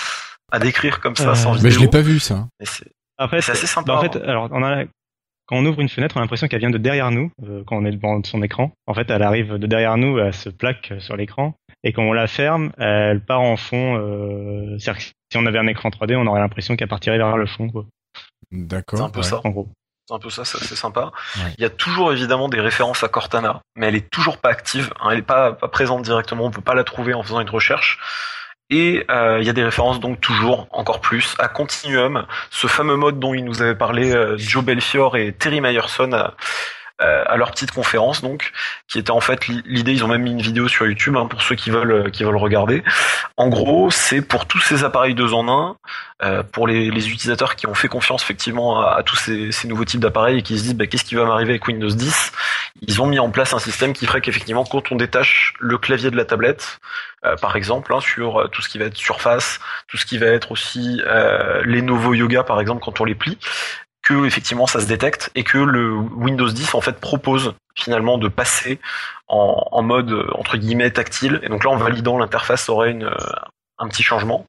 à 0.53 0.59
décrire 0.59 1.01
comme 1.01 1.15
ça 1.17 1.31
Euh, 1.31 1.35
sans 1.35 1.51
Mais 1.51 1.57
vidéo. 1.57 1.71
je 1.71 1.79
l'ai 1.81 1.87
pas 1.89 2.01
vu 2.01 2.19
ça. 2.19 2.47
Mais 2.59 2.65
c'est- 2.65 2.89
En 3.19 3.27
fait, 3.27 3.41
C'est 3.41 3.51
assez 3.51 3.67
sympa, 3.67 3.93
bah, 3.93 3.99
en 3.99 4.01
fait, 4.01 4.15
hein. 4.17 4.21
alors 4.25 4.47
on 4.51 4.63
a 4.63 4.83
quand 5.45 5.57
on 5.57 5.65
ouvre 5.65 5.81
une 5.81 5.89
fenêtre, 5.89 6.15
on 6.15 6.19
a 6.19 6.23
l'impression 6.23 6.47
qu'elle 6.47 6.61
vient 6.61 6.69
de 6.69 6.77
derrière 6.77 7.11
nous, 7.11 7.29
euh, 7.43 7.63
quand 7.67 7.75
on 7.75 7.83
est 7.83 7.91
devant 7.91 8.23
son 8.23 8.41
écran. 8.41 8.71
En 8.87 8.93
fait, 8.93 9.09
elle 9.09 9.21
arrive 9.23 9.55
de 9.55 9.67
derrière 9.67 9.97
nous, 9.97 10.17
elle 10.17 10.33
se 10.33 10.47
plaque 10.49 10.93
sur 10.99 11.17
l'écran, 11.17 11.53
et 11.83 11.91
quand 11.91 12.01
on 12.03 12.13
la 12.13 12.27
ferme, 12.27 12.71
elle 12.77 13.19
part 13.19 13.41
en 13.41 13.57
fond. 13.57 13.97
Euh, 13.97 14.77
c'est-à-dire 14.79 14.99
que 14.99 15.03
si 15.03 15.37
on 15.37 15.45
avait 15.45 15.59
un 15.59 15.67
écran 15.67 15.89
3D, 15.89 16.15
on 16.15 16.25
aurait 16.27 16.39
l'impression 16.39 16.77
qu'elle 16.77 16.87
partirait 16.87 17.17
vers 17.17 17.35
le 17.35 17.45
fond. 17.45 17.67
D'accord. 18.51 18.99
C'est 18.99 19.05
un 19.05 19.09
peu 19.09 19.19
ouais. 19.19 19.25
ça. 19.25 19.41
En 19.43 19.49
gros. 19.49 19.67
C'est 20.07 20.13
un 20.15 20.19
peu 20.19 20.29
ça, 20.29 20.43
ça, 20.45 20.59
c'est 20.61 20.75
sympa. 20.75 21.11
Ouais. 21.37 21.53
Il 21.57 21.61
y 21.61 21.65
a 21.65 21.69
toujours 21.69 22.11
évidemment 22.13 22.49
des 22.49 22.59
références 22.61 23.03
à 23.03 23.07
Cortana, 23.09 23.61
mais 23.75 23.87
elle 23.87 23.95
est 23.95 24.09
toujours 24.09 24.37
pas 24.37 24.49
active, 24.49 24.93
hein, 25.01 25.09
elle 25.11 25.19
est 25.19 25.21
pas, 25.23 25.53
pas 25.53 25.67
présente 25.69 26.03
directement, 26.03 26.45
on 26.45 26.51
peut 26.51 26.61
pas 26.61 26.73
la 26.75 26.83
trouver 26.83 27.13
en 27.13 27.23
faisant 27.23 27.39
une 27.39 27.49
recherche. 27.49 27.99
Et 28.69 29.05
euh, 29.11 29.39
il 29.39 29.45
y 29.45 29.49
a 29.49 29.53
des 29.53 29.63
références 29.63 29.99
donc 29.99 30.19
toujours, 30.21 30.67
encore 30.71 31.01
plus, 31.01 31.35
à 31.39 31.47
Continuum, 31.47 32.25
ce 32.49 32.67
fameux 32.67 32.95
mode 32.95 33.19
dont 33.19 33.33
il 33.33 33.43
nous 33.45 33.61
avait 33.61 33.75
parlé 33.75 34.13
euh, 34.13 34.37
Joe 34.37 34.63
Belfior 34.63 35.17
et 35.17 35.33
Terry 35.33 35.61
Myerson 35.61 36.31
euh, 37.01 37.23
à 37.27 37.37
leur 37.37 37.51
petite 37.51 37.71
conférence 37.71 38.21
donc, 38.21 38.51
qui 38.87 38.99
était 38.99 39.11
en 39.11 39.19
fait 39.19 39.47
li- 39.47 39.63
l'idée, 39.65 39.93
ils 39.93 40.03
ont 40.03 40.07
même 40.07 40.21
mis 40.21 40.31
une 40.31 40.41
vidéo 40.41 40.67
sur 40.67 40.85
YouTube 40.85 41.15
hein, 41.17 41.25
pour 41.25 41.41
ceux 41.41 41.55
qui 41.55 41.69
veulent 41.71 41.91
euh, 41.91 42.09
qui 42.09 42.23
veulent 42.23 42.37
regarder. 42.37 42.83
En 43.35 43.49
gros, 43.49 43.89
c'est 43.89 44.21
pour 44.21 44.45
tous 44.45 44.59
ces 44.59 44.83
appareils 44.83 45.15
deux 45.15 45.33
en 45.33 45.49
un, 45.49 45.75
euh, 46.21 46.43
pour 46.43 46.67
les, 46.67 46.91
les 46.91 47.09
utilisateurs 47.09 47.55
qui 47.55 47.65
ont 47.67 47.73
fait 47.73 47.87
confiance 47.87 48.23
effectivement 48.23 48.79
à, 48.79 49.01
tous 49.03 49.15
ces, 49.15 49.51
ces 49.51 49.67
nouveaux 49.67 49.85
types 49.85 49.99
d'appareils 49.99 50.39
et 50.39 50.41
qui 50.43 50.57
se 50.57 50.63
disent 50.63 50.75
bah, 50.75 50.85
qu'est-ce 50.85 51.03
qui 51.03 51.15
va 51.15 51.25
m'arriver 51.25 51.51
avec 51.51 51.67
Windows 51.67 51.89
10, 51.89 52.31
ils 52.87 53.01
ont 53.01 53.07
mis 53.07 53.19
en 53.19 53.31
place 53.31 53.53
un 53.53 53.59
système 53.59 53.93
qui 53.93 54.05
ferait 54.05 54.21
qu'effectivement 54.21 54.63
quand 54.63 54.91
on 54.91 54.95
détache 54.95 55.53
le 55.59 55.77
clavier 55.77 56.11
de 56.11 56.15
la 56.17 56.25
tablette, 56.25 56.79
euh, 57.25 57.35
par 57.37 57.55
exemple, 57.55 57.93
hein, 57.93 58.01
sur 58.01 58.41
euh, 58.41 58.47
tout 58.47 58.61
ce 58.61 58.69
qui 58.69 58.77
va 58.77 58.85
être 58.85 58.97
surface, 58.97 59.59
tout 59.87 59.97
ce 59.97 60.05
qui 60.05 60.17
va 60.17 60.27
être 60.27 60.51
aussi 60.51 61.01
euh, 61.07 61.61
les 61.65 61.81
Novo 61.81 62.13
Yoga 62.13 62.43
par 62.43 62.59
exemple 62.61 62.81
quand 62.83 63.01
on 63.01 63.05
les 63.05 63.15
plie, 63.15 63.37
que 64.03 64.25
effectivement 64.25 64.67
ça 64.67 64.79
se 64.79 64.85
détecte 64.87 65.31
et 65.35 65.43
que 65.43 65.57
le 65.57 65.93
Windows 65.93 66.49
10 66.49 66.73
en 66.75 66.81
fait 66.81 66.99
propose 66.99 67.53
finalement 67.75 68.17
de 68.17 68.27
passer 68.27 68.79
en, 69.27 69.65
en 69.71 69.81
mode 69.81 70.11
euh, 70.11 70.27
entre 70.33 70.57
guillemets 70.57 70.91
tactile 70.91 71.39
et 71.43 71.49
donc 71.49 71.63
là 71.63 71.71
en 71.71 71.77
validant 71.77 72.17
l'interface 72.17 72.69
aurait 72.69 72.91
une, 72.91 73.05
euh, 73.05 73.15
un 73.79 73.87
petit 73.87 74.03
changement. 74.03 74.45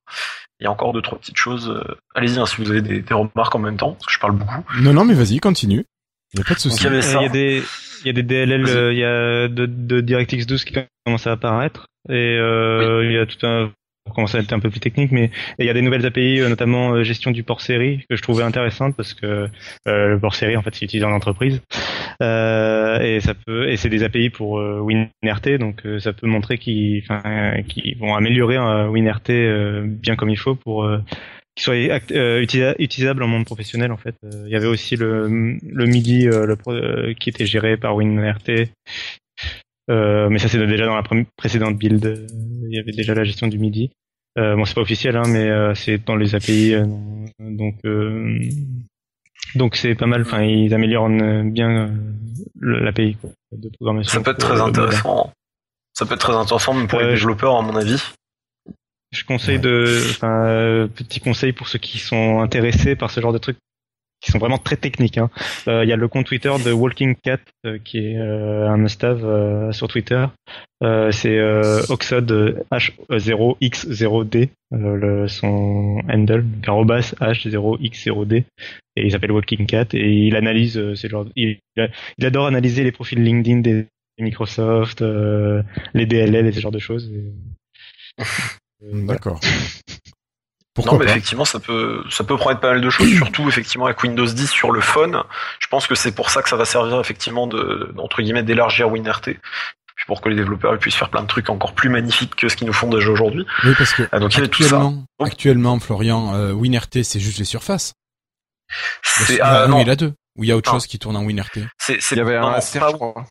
Il 0.60 0.64
y 0.64 0.66
a 0.66 0.70
encore 0.70 0.92
deux 0.92 1.02
trois 1.02 1.18
petites 1.18 1.36
choses. 1.38 1.68
euh, 1.70 1.94
Allez-y 2.14 2.38
hein, 2.38 2.46
si 2.46 2.56
vous 2.62 2.70
avez 2.70 2.82
des, 2.82 3.00
des 3.00 3.14
remarques 3.14 3.54
en 3.54 3.58
même 3.58 3.76
temps 3.76 3.92
parce 3.92 4.06
que 4.06 4.12
je 4.12 4.18
parle 4.20 4.32
beaucoup. 4.36 4.62
Non, 4.80 4.92
non, 4.92 5.04
mais 5.04 5.14
vas-y, 5.14 5.38
continue. 5.40 5.84
Il 6.32 6.40
y 6.40 6.42
a 6.42 6.44
pas 6.44 6.54
de 6.54 6.58
souci. 6.60 6.84
il 6.84 6.92
y 6.92 6.94
Euh, 6.96 7.18
a 7.20 7.28
des, 7.28 7.62
il 8.02 8.06
y 8.06 8.10
a 8.10 8.12
des 8.12 8.22
DLL, 8.22 8.68
euh, 8.68 8.92
il 8.92 8.98
y 8.98 9.04
a 9.04 9.48
de, 9.48 9.66
de 9.66 10.00
DirectX 10.00 10.46
12 10.46 10.64
qui 10.64 10.74
commencent 11.06 11.26
à 11.26 11.32
apparaître 11.32 11.86
et 12.08 12.12
euh, 12.38 13.04
il 13.04 13.12
y 13.12 13.18
a 13.18 13.26
tout 13.26 13.46
un 13.46 13.70
pour 14.04 14.14
commencer 14.14 14.36
à 14.36 14.40
être 14.40 14.52
un 14.52 14.60
peu 14.60 14.70
plus 14.70 14.80
technique, 14.80 15.12
mais 15.12 15.30
il 15.58 15.64
y 15.64 15.70
a 15.70 15.72
des 15.72 15.80
nouvelles 15.80 16.04
API, 16.04 16.40
euh, 16.40 16.48
notamment 16.48 16.92
euh, 16.92 17.04
gestion 17.04 17.30
du 17.30 17.42
port 17.42 17.62
série, 17.62 18.04
que 18.08 18.16
je 18.16 18.22
trouvais 18.22 18.42
intéressante 18.42 18.94
parce 18.96 19.14
que 19.14 19.48
euh, 19.88 20.08
le 20.08 20.18
port 20.18 20.34
série, 20.34 20.56
en 20.56 20.62
fait, 20.62 20.74
c'est 20.74 20.84
utilisé 20.84 21.06
en 21.06 21.12
entreprise. 21.12 21.62
Euh, 22.22 23.00
et 23.00 23.20
ça 23.20 23.32
peut, 23.34 23.68
et 23.68 23.76
c'est 23.76 23.88
des 23.88 24.02
API 24.02 24.28
pour 24.28 24.58
euh, 24.58 24.80
WinRT, 24.80 25.58
donc 25.58 25.82
ça 25.98 26.12
peut 26.12 26.26
montrer 26.26 26.58
qu'ils, 26.58 27.02
vont 27.98 28.14
améliorer 28.14 28.58
WinRT 28.88 29.86
bien 29.86 30.16
comme 30.16 30.30
il 30.30 30.38
faut 30.38 30.54
pour 30.54 30.86
qu'il 31.56 31.62
soit 31.64 31.74
utilisa- 31.76 32.74
utilisable 32.78 33.22
en 33.22 33.28
monde 33.28 33.44
professionnel 33.46 33.90
en 33.90 33.96
fait. 33.96 34.16
Il 34.44 34.50
y 34.50 34.56
avait 34.56 34.66
aussi 34.66 34.96
le, 34.96 35.56
le 35.62 35.86
MIDI 35.86 36.28
qui 37.18 37.30
était 37.30 37.46
géré 37.46 37.76
par 37.76 37.96
WinRT. 37.96 38.68
Euh, 39.90 40.30
mais 40.30 40.38
ça 40.38 40.48
c'est 40.48 40.64
déjà 40.66 40.86
dans 40.86 40.96
la 40.96 41.02
pré- 41.02 41.26
précédente 41.36 41.76
build. 41.76 42.26
Il 42.74 42.78
y 42.78 42.80
avait 42.80 42.90
déjà 42.90 43.14
la 43.14 43.22
gestion 43.22 43.46
du 43.46 43.56
MIDI. 43.56 43.92
Euh, 44.36 44.56
bon 44.56 44.64
c'est 44.64 44.74
pas 44.74 44.80
officiel 44.80 45.16
hein, 45.16 45.22
mais 45.28 45.48
euh, 45.48 45.74
c'est 45.76 46.04
dans 46.04 46.16
les 46.16 46.34
API 46.34 46.74
euh, 46.74 46.84
donc 47.38 47.76
donc 49.54 49.76
c'est 49.76 49.94
pas 49.94 50.06
mal. 50.06 50.22
Enfin 50.22 50.42
ils 50.42 50.74
améliorent 50.74 51.08
bien 51.08 51.92
l'API 52.60 53.16
de 53.52 53.68
programmation. 53.68 54.18
Ça 54.18 54.24
peut 54.24 54.32
être 54.32 54.38
très 54.38 54.60
intéressant. 54.60 55.32
Ça 55.92 56.04
peut 56.04 56.14
être 56.14 56.20
très 56.20 56.34
intéressant 56.34 56.74
même 56.74 56.88
pour 56.88 56.98
les 56.98 57.14
développeurs 57.14 57.56
à 57.56 57.62
mon 57.62 57.76
avis. 57.76 58.02
Je 59.12 59.24
conseille 59.24 59.60
de, 59.60 59.86
enfin, 60.10 60.88
petit 60.96 61.20
conseil 61.20 61.52
pour 61.52 61.68
ceux 61.68 61.78
qui 61.78 61.98
sont 61.98 62.40
intéressés 62.40 62.96
par 62.96 63.12
ce 63.12 63.20
genre 63.20 63.32
de 63.32 63.38
trucs, 63.38 63.58
qui 64.24 64.32
sont 64.32 64.38
vraiment 64.38 64.58
très 64.58 64.76
techniques. 64.76 65.18
hein. 65.18 65.28
Euh, 65.68 65.84
Il 65.84 65.88
y 65.88 65.92
a 65.92 65.96
le 65.96 66.08
compte 66.08 66.24
Twitter 66.26 66.52
de 66.64 66.72
Walking 66.72 67.14
Cat 67.22 67.38
euh, 67.66 67.78
qui 67.84 67.98
est 67.98 68.16
euh, 68.16 68.68
un 68.68 68.82
euh, 69.04 69.70
sur 69.72 69.86
Twitter. 69.88 70.24
C'est 71.12 71.38
Oxod 71.88 72.64
H0x0d, 72.70 74.48
euh, 74.72 74.96
le, 74.96 75.28
son 75.28 76.00
handle, 76.10 76.44
arrobas 76.66 77.14
H0x0d, 77.20 78.34
et 78.96 79.04
il 79.06 79.10
s'appelle 79.10 79.32
Walking 79.32 79.66
Cat 79.66 79.86
et 79.94 80.26
il 80.26 80.36
analyse 80.36 80.76
euh, 80.78 80.94
ces 80.94 81.08
genres. 81.08 81.26
Il, 81.36 81.58
il 81.76 82.26
adore 82.26 82.46
analyser 82.46 82.82
les 82.84 82.92
profils 82.92 83.22
LinkedIn 83.22 83.60
des 83.60 83.86
Microsoft, 84.20 85.00
les 85.02 86.06
DLL 86.06 86.46
et 86.46 86.52
ce 86.52 86.60
genre 86.60 86.72
de 86.72 86.78
choses. 86.78 87.10
Et- 87.12 88.22
Euh, 88.84 89.06
D'accord. 90.76 90.94
non 90.94 90.98
Pourquoi 90.98 90.98
mais 90.98 91.04
pas 91.06 91.10
effectivement 91.12 91.44
ça 91.44 91.60
peut 91.60 92.04
ça 92.10 92.24
peut 92.24 92.36
promettre 92.36 92.60
pas 92.60 92.70
mal 92.72 92.80
de 92.80 92.90
choses, 92.90 93.08
surtout 93.14 93.48
effectivement 93.48 93.86
avec 93.86 94.02
Windows 94.02 94.26
10 94.26 94.50
sur 94.50 94.70
le 94.72 94.80
phone. 94.80 95.22
Je 95.60 95.66
pense 95.68 95.86
que 95.86 95.94
c'est 95.94 96.12
pour 96.12 96.30
ça 96.30 96.42
que 96.42 96.48
ça 96.48 96.56
va 96.56 96.64
servir 96.64 96.98
effectivement 97.00 97.46
de 97.46 97.94
entre 97.98 98.22
guillemets 98.22 98.42
d'élargir 98.42 98.90
WinRT. 98.90 99.38
Puis 99.96 100.06
pour 100.08 100.20
que 100.20 100.28
les 100.28 100.34
développeurs 100.34 100.76
puissent 100.80 100.96
faire 100.96 101.10
plein 101.10 101.22
de 101.22 101.28
trucs 101.28 101.48
encore 101.50 101.72
plus 101.74 101.88
magnifiques 101.88 102.34
que 102.34 102.48
ce 102.48 102.56
qu'ils 102.56 102.66
nous 102.66 102.72
font 102.72 102.88
déjà 102.90 103.08
aujourd'hui. 103.10 103.46
Oui, 103.62 103.72
parce 103.78 103.92
que 103.94 104.02
Ah, 104.10 104.18
donc 104.18 104.32
il 104.34 104.38
y 104.38 104.40
avait 104.40 104.48
tout 104.48 104.64
ça. 104.64 104.74
actuellement, 104.76 105.04
Oh. 105.20 105.24
actuellement, 105.24 105.78
Florian, 105.78 106.34
euh, 106.34 106.52
WinRT, 106.52 107.04
c'est 107.04 107.20
juste 107.20 107.38
les 107.38 107.44
surfaces. 107.44 107.92
C'est 109.04 109.34
Il 109.34 109.36
y 109.36 109.40
a- 109.40 109.62
ah, 109.62 109.66
non, 109.68 109.76
non, 109.76 109.82
il 109.82 109.90
a 109.90 109.94
deux. 109.96 110.12
Ou 110.36 110.42
il 110.42 110.48
y 110.48 110.52
a 110.52 110.56
autre 110.56 110.68
Non. 110.72 110.78
chose 110.78 110.88
qui 110.88 110.98
tourne 110.98 111.14
en 111.16 111.22
WinRT. 111.24 111.60
c'est 111.78 112.00
c'est 112.00 112.16
Il 112.16 112.18
y 112.18 112.20
avait 112.22 112.36
un 112.36 112.50
pas- 112.54 112.60
je 112.60 112.78
crois. 112.80 113.24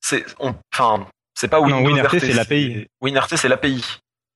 c'est 0.00 0.24
on 0.40 0.56
enfin 0.74 1.06
c'est 1.34 1.46
pas 1.46 1.60
Non, 1.60 1.66
Windows 1.66 1.92
WinRT, 1.94 2.16
RT, 2.16 2.20
c'est 2.20 2.32
l'API. 2.32 2.86
WinRT 3.00 3.36
c'est 3.36 3.48
l'API. 3.48 3.84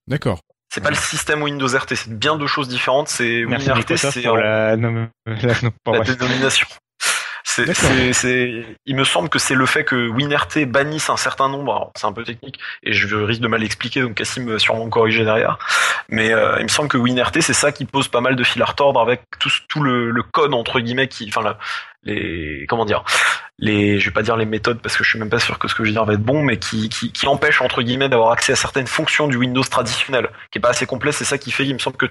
D'accord. 0.07 0.39
C'est 0.69 0.81
pas 0.81 0.89
le 0.89 0.95
système 0.95 1.41
Windows 1.43 1.67
RT, 1.67 1.95
c'est 1.95 2.13
bien 2.17 2.35
deux 2.37 2.47
choses 2.47 2.67
différentes. 2.67 3.07
C'est 3.07 3.43
WinRT, 3.45 3.67
Microsoft 3.77 4.13
c'est 4.13 4.21
la, 4.35 4.75
la, 4.75 5.99
dénomination. 6.03 6.67
C'est- 7.43 7.73
il 8.85 8.95
me 8.95 9.03
semble 9.05 9.29
que 9.29 9.39
c'est 9.39 9.55
le 9.55 9.65
fait 9.65 9.83
que 9.85 10.09
WinRT 10.09 10.65
bannisse 10.67 11.09
un 11.09 11.17
certain 11.17 11.47
nombre, 11.49 11.91
c'est 11.95 12.05
un 12.05 12.11
peu 12.11 12.23
technique, 12.23 12.59
et 12.83 12.91
je 12.93 13.15
risque 13.15 13.41
de 13.41 13.47
mal 13.47 13.63
expliquer, 13.63 14.01
donc 14.01 14.15
Cassim 14.15 14.45
va 14.45 14.59
sûrement 14.59 14.85
me 14.85 14.89
corriger 14.91 15.23
derrière, 15.23 15.57
mais 16.09 16.33
euh, 16.33 16.57
il 16.59 16.63
me 16.63 16.67
semble 16.67 16.89
que 16.89 16.97
WinRT, 16.97 17.41
c'est 17.41 17.53
ça 17.53 17.71
qui 17.71 17.85
pose 17.85 18.09
pas 18.09 18.21
mal 18.21 18.35
de 18.35 18.43
fil 18.43 18.61
à 18.61 18.65
retordre 18.65 18.99
avec 18.99 19.21
tout, 19.39 19.49
tout 19.69 19.81
le, 19.81 20.11
le 20.11 20.23
code, 20.23 20.53
entre 20.53 20.79
guillemets, 20.81 21.07
qui, 21.07 21.27
enfin, 21.29 21.41
la- 21.41 21.57
les, 22.07 22.65
comment 22.67 22.85
dire, 22.85 23.03
les, 23.59 23.99
je 23.99 24.05
vais 24.09 24.13
pas 24.13 24.21
dire 24.23 24.37
les 24.37 24.45
méthodes 24.45 24.79
parce 24.81 24.97
que 24.97 25.03
je 25.03 25.09
suis 25.09 25.19
même 25.19 25.29
pas 25.29 25.39
sûr 25.39 25.59
que 25.59 25.67
ce 25.67 25.75
que 25.75 25.83
je 25.83 25.89
vais 25.89 25.93
dire 25.93 26.05
va 26.05 26.13
être 26.13 26.23
bon, 26.23 26.41
mais 26.43 26.57
qui, 26.57 26.89
qui, 26.89 27.11
qui 27.11 27.27
empêche, 27.27 27.61
entre 27.61 27.81
guillemets, 27.81 28.09
d'avoir 28.09 28.31
accès 28.31 28.53
à 28.53 28.55
certaines 28.55 28.87
fonctions 28.87 29.27
du 29.27 29.37
Windows 29.37 29.63
traditionnel, 29.63 30.29
qui 30.51 30.57
est 30.59 30.61
pas 30.61 30.69
assez 30.69 30.85
complet, 30.85 31.11
c'est 31.11 31.25
ça 31.25 31.37
qui 31.37 31.51
fait, 31.51 31.65
il 31.65 31.73
me 31.73 31.79
semble 31.79 31.97
que 31.97 32.07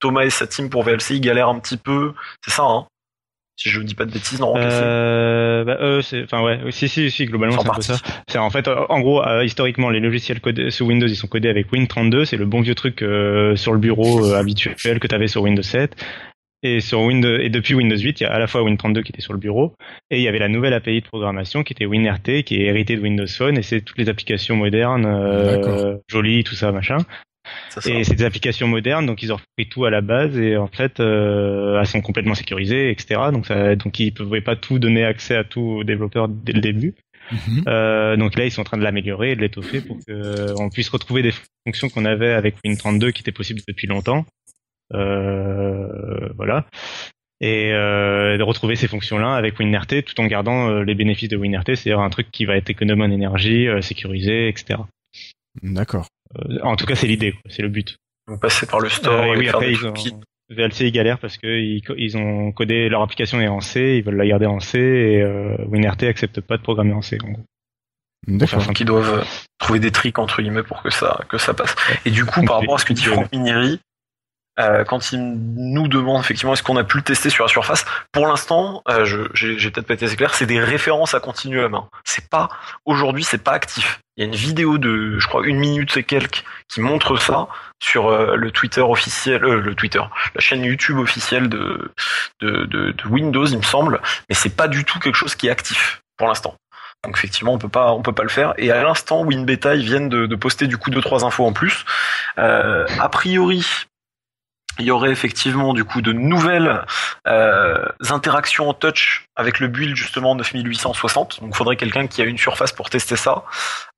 Thomas 0.00 0.22
et 0.22 0.30
sa 0.30 0.46
team 0.46 0.68
pour 0.70 0.82
VLC, 0.82 1.14
ils 1.16 1.20
galèrent 1.20 1.48
un 1.48 1.58
petit 1.58 1.76
peu, 1.76 2.12
c'est 2.44 2.50
ça, 2.52 2.62
hein? 2.64 2.86
Si 3.56 3.68
je 3.68 3.80
dis 3.82 3.94
pas 3.94 4.06
de 4.06 4.10
bêtises, 4.10 4.40
non, 4.40 4.54
Euh, 4.56 5.62
bah, 5.62 5.76
eux, 5.80 6.00
c'est, 6.02 6.24
enfin 6.24 6.42
ouais, 6.42 6.58
si, 6.70 6.88
si, 6.88 7.10
si, 7.10 7.26
globalement, 7.26 7.56
En 7.56 7.60
c'est 7.60 7.68
un 7.68 7.70
peu 7.74 7.82
partie. 7.82 7.86
ça. 7.86 7.98
C'est 8.26 8.38
en 8.38 8.50
fait, 8.50 8.66
euh, 8.66 8.86
en 8.88 9.00
gros, 9.00 9.22
euh, 9.22 9.44
historiquement, 9.44 9.90
les 9.90 10.00
logiciels 10.00 10.40
codés 10.40 10.70
sous 10.70 10.86
Windows, 10.86 11.06
ils 11.06 11.14
sont 11.16 11.28
codés 11.28 11.50
avec 11.50 11.70
Win32, 11.70 12.24
c'est 12.24 12.38
le 12.38 12.46
bon 12.46 12.62
vieux 12.62 12.74
truc 12.74 13.02
euh, 13.02 13.54
sur 13.54 13.72
le 13.72 13.78
bureau 13.78 14.24
euh, 14.24 14.38
habituel 14.38 14.98
que 14.98 15.06
tu 15.06 15.14
avais 15.14 15.28
sur 15.28 15.42
Windows 15.42 15.62
7. 15.62 15.94
Et 16.62 16.80
sur 16.80 17.00
Windows 17.00 17.38
et 17.38 17.48
depuis 17.48 17.74
Windows 17.74 17.96
8, 17.96 18.20
il 18.20 18.24
y 18.24 18.26
a 18.26 18.32
à 18.32 18.38
la 18.38 18.46
fois 18.46 18.62
Win32 18.62 19.02
qui 19.02 19.10
était 19.10 19.20
sur 19.20 19.32
le 19.32 19.38
bureau 19.38 19.74
et 20.10 20.18
il 20.18 20.22
y 20.22 20.28
avait 20.28 20.38
la 20.38 20.48
nouvelle 20.48 20.74
API 20.74 21.00
de 21.00 21.06
programmation 21.06 21.64
qui 21.64 21.72
était 21.72 21.86
WinRT 21.86 22.44
qui 22.44 22.56
est 22.56 22.66
héritée 22.66 22.96
de 22.96 23.02
Windows 23.02 23.26
Phone 23.26 23.58
et 23.58 23.62
c'est 23.62 23.80
toutes 23.80 23.98
les 23.98 24.08
applications 24.08 24.54
modernes, 24.54 25.06
euh, 25.06 25.96
jolies, 26.08 26.44
tout 26.44 26.54
ça, 26.54 26.70
machin. 26.70 26.98
Ça. 27.70 27.80
Et 27.90 28.04
c'est 28.04 28.14
des 28.14 28.24
applications 28.24 28.68
modernes, 28.68 29.06
donc 29.06 29.22
ils 29.24 29.32
ont 29.32 29.36
repris 29.36 29.68
tout 29.68 29.84
à 29.84 29.90
la 29.90 30.00
base 30.00 30.38
et 30.38 30.56
en 30.56 30.68
fait, 30.68 31.00
euh, 31.00 31.80
elles 31.80 31.86
sont 31.86 32.00
complètement 32.00 32.36
sécurisées, 32.36 32.90
etc. 32.90 33.20
Donc, 33.32 33.46
ça, 33.46 33.74
donc 33.74 33.98
ils 33.98 34.06
ne 34.06 34.10
pouvaient 34.10 34.40
pas 34.40 34.54
tout 34.54 34.78
donner 34.78 35.04
accès 35.04 35.34
à 35.34 35.42
tout 35.42 35.60
aux 35.60 35.84
développeurs 35.84 36.28
dès 36.28 36.52
le 36.52 36.60
début. 36.60 36.94
Mhm. 37.32 37.64
Euh, 37.66 38.16
donc 38.16 38.36
là, 38.36 38.44
ils 38.44 38.50
sont 38.50 38.60
en 38.60 38.64
train 38.64 38.78
de 38.78 38.84
l'améliorer 38.84 39.32
et 39.32 39.36
de 39.36 39.40
l'étoffer 39.40 39.80
pour 39.80 39.98
qu'on 40.06 40.70
puisse 40.70 40.88
retrouver 40.88 41.22
des 41.22 41.32
fonctions 41.64 41.88
qu'on 41.88 42.04
avait 42.04 42.32
avec 42.32 42.56
Win32 42.64 43.12
qui 43.12 43.22
étaient 43.22 43.32
possibles 43.32 43.60
depuis 43.66 43.86
longtemps. 43.86 44.24
Euh, 44.94 46.28
voilà. 46.36 46.66
Et 47.40 47.72
euh, 47.72 48.36
de 48.38 48.42
retrouver 48.42 48.76
ces 48.76 48.86
fonctions-là 48.86 49.34
avec 49.34 49.58
WinRT 49.58 50.04
tout 50.06 50.20
en 50.20 50.26
gardant 50.26 50.68
euh, 50.70 50.84
les 50.84 50.94
bénéfices 50.94 51.28
de 51.28 51.36
WinRT, 51.36 51.74
c'est-à-dire 51.74 51.98
un 52.00 52.10
truc 52.10 52.30
qui 52.30 52.44
va 52.44 52.56
être 52.56 52.70
économe 52.70 53.00
en 53.02 53.10
énergie, 53.10 53.66
euh, 53.68 53.80
sécurisé, 53.80 54.48
etc. 54.48 54.78
D'accord. 55.62 56.06
Euh, 56.38 56.58
en 56.62 56.76
tout 56.76 56.86
cas, 56.86 56.94
c'est 56.94 57.08
l'idée, 57.08 57.32
quoi, 57.32 57.40
c'est 57.48 57.62
le 57.62 57.68
but. 57.68 57.96
Vous 58.28 58.38
passez 58.38 58.66
par 58.66 58.78
le 58.80 58.88
store 58.88 59.12
Euh, 59.22 59.24
et 59.24 59.30
et 59.32 59.36
oui, 59.38 59.44
faire 59.46 59.56
après, 59.56 59.66
des 59.66 59.72
ils 59.72 59.86
ont, 59.86 59.92
qui- 59.92 60.14
VLC, 60.50 60.86
ils 60.86 60.92
galèrent 60.92 61.18
parce 61.18 61.36
que 61.38 61.46
ils, 61.96 62.16
ont 62.16 62.52
codé 62.52 62.88
leur 62.88 63.02
application 63.02 63.40
est 63.40 63.48
en 63.48 63.60
C, 63.60 63.96
ils 63.98 64.04
veulent 64.04 64.16
la 64.16 64.26
garder 64.26 64.46
en 64.46 64.60
C 64.60 64.78
et 64.78 65.22
euh, 65.22 65.56
WinRT 65.66 66.04
accepte 66.04 66.40
pas 66.42 66.56
de 66.58 66.62
programmer 66.62 66.92
en 66.92 67.02
C. 67.02 67.18
En 67.24 67.30
gros. 67.30 67.44
D'accord. 68.28 68.72
Qui 68.72 68.84
doivent 68.84 69.26
trouver 69.58 69.80
des 69.80 69.90
tricks 69.90 70.18
entre 70.18 70.42
guillemets 70.42 70.62
pour 70.62 70.82
que 70.82 70.90
ça 70.90 71.20
que 71.28 71.38
ça 71.38 71.54
passe. 71.54 71.74
Et 72.06 72.10
du 72.10 72.24
coup, 72.24 72.44
par 72.44 72.60
rapport 72.60 72.76
à 72.76 72.78
ce 72.78 72.84
que 72.84 72.92
dit 72.92 73.02
Franck 73.02 73.32
Minieri, 73.32 73.80
euh, 74.60 74.84
quand 74.84 75.12
ils 75.12 75.20
nous 75.20 75.88
demandent 75.88 76.20
effectivement 76.20 76.52
est-ce 76.52 76.62
qu'on 76.62 76.76
a 76.76 76.84
pu 76.84 76.98
le 76.98 77.02
tester 77.02 77.30
sur 77.30 77.44
la 77.44 77.48
surface, 77.48 77.84
pour 78.12 78.26
l'instant, 78.26 78.82
euh, 78.88 79.04
j'ai 79.34 79.70
peut-être 79.70 79.86
pas 79.86 79.94
été 79.94 80.06
assez 80.06 80.16
clair, 80.16 80.34
c'est 80.34 80.46
des 80.46 80.60
références 80.60 81.14
à 81.14 81.20
Continuum. 81.20 81.74
Hein. 81.74 81.88
C'est 82.04 82.28
pas 82.28 82.48
aujourd'hui, 82.84 83.24
c'est 83.24 83.42
pas 83.42 83.52
actif. 83.52 84.00
Il 84.16 84.22
y 84.22 84.24
a 84.24 84.28
une 84.28 84.36
vidéo 84.36 84.76
de, 84.76 85.18
je 85.18 85.26
crois, 85.26 85.46
une 85.46 85.58
minute 85.58 85.96
et 85.96 86.04
quelques 86.04 86.44
qui 86.68 86.82
montre 86.82 87.16
ça 87.16 87.48
sur 87.82 88.08
euh, 88.08 88.36
le 88.36 88.50
Twitter 88.50 88.82
officiel, 88.82 89.42
euh, 89.42 89.60
le 89.60 89.74
Twitter, 89.74 90.02
la 90.34 90.40
chaîne 90.40 90.64
YouTube 90.64 90.98
officielle 90.98 91.48
de, 91.48 91.90
de, 92.40 92.66
de, 92.66 92.90
de 92.92 93.08
Windows, 93.08 93.46
il 93.46 93.56
me 93.56 93.62
semble, 93.62 94.02
mais 94.28 94.34
c'est 94.34 94.54
pas 94.54 94.68
du 94.68 94.84
tout 94.84 94.98
quelque 94.98 95.16
chose 95.16 95.34
qui 95.34 95.46
est 95.48 95.50
actif 95.50 96.02
pour 96.18 96.28
l'instant. 96.28 96.54
Donc 97.04 97.16
effectivement, 97.16 97.52
on 97.54 97.58
peut 97.58 97.68
pas, 97.68 97.92
on 97.92 98.02
peut 98.02 98.12
pas 98.12 98.22
le 98.22 98.28
faire. 98.28 98.54
Et 98.58 98.70
à 98.70 98.82
l'instant, 98.82 99.24
WinBeta, 99.24 99.74
ils 99.74 99.84
viennent 99.84 100.08
de, 100.08 100.26
de 100.26 100.36
poster 100.36 100.68
du 100.68 100.76
coup 100.76 100.90
deux 100.90 101.00
trois 101.00 101.24
infos 101.24 101.44
en 101.44 101.52
plus. 101.52 101.84
Euh, 102.38 102.86
a 103.00 103.08
priori, 103.08 103.66
il 104.78 104.86
y 104.86 104.90
aurait 104.90 105.10
effectivement 105.10 105.74
du 105.74 105.84
coup 105.84 106.00
de 106.02 106.12
nouvelles 106.12 106.84
euh, 107.26 107.84
interactions 108.10 108.68
en 108.68 108.74
touch 108.74 109.26
avec 109.36 109.60
le 109.60 109.68
build 109.68 109.94
justement 109.96 110.34
9860. 110.34 111.40
Donc 111.40 111.50
il 111.52 111.56
faudrait 111.56 111.76
quelqu'un 111.76 112.06
qui 112.06 112.22
a 112.22 112.24
une 112.24 112.38
surface 112.38 112.72
pour 112.72 112.88
tester 112.90 113.16
ça, 113.16 113.44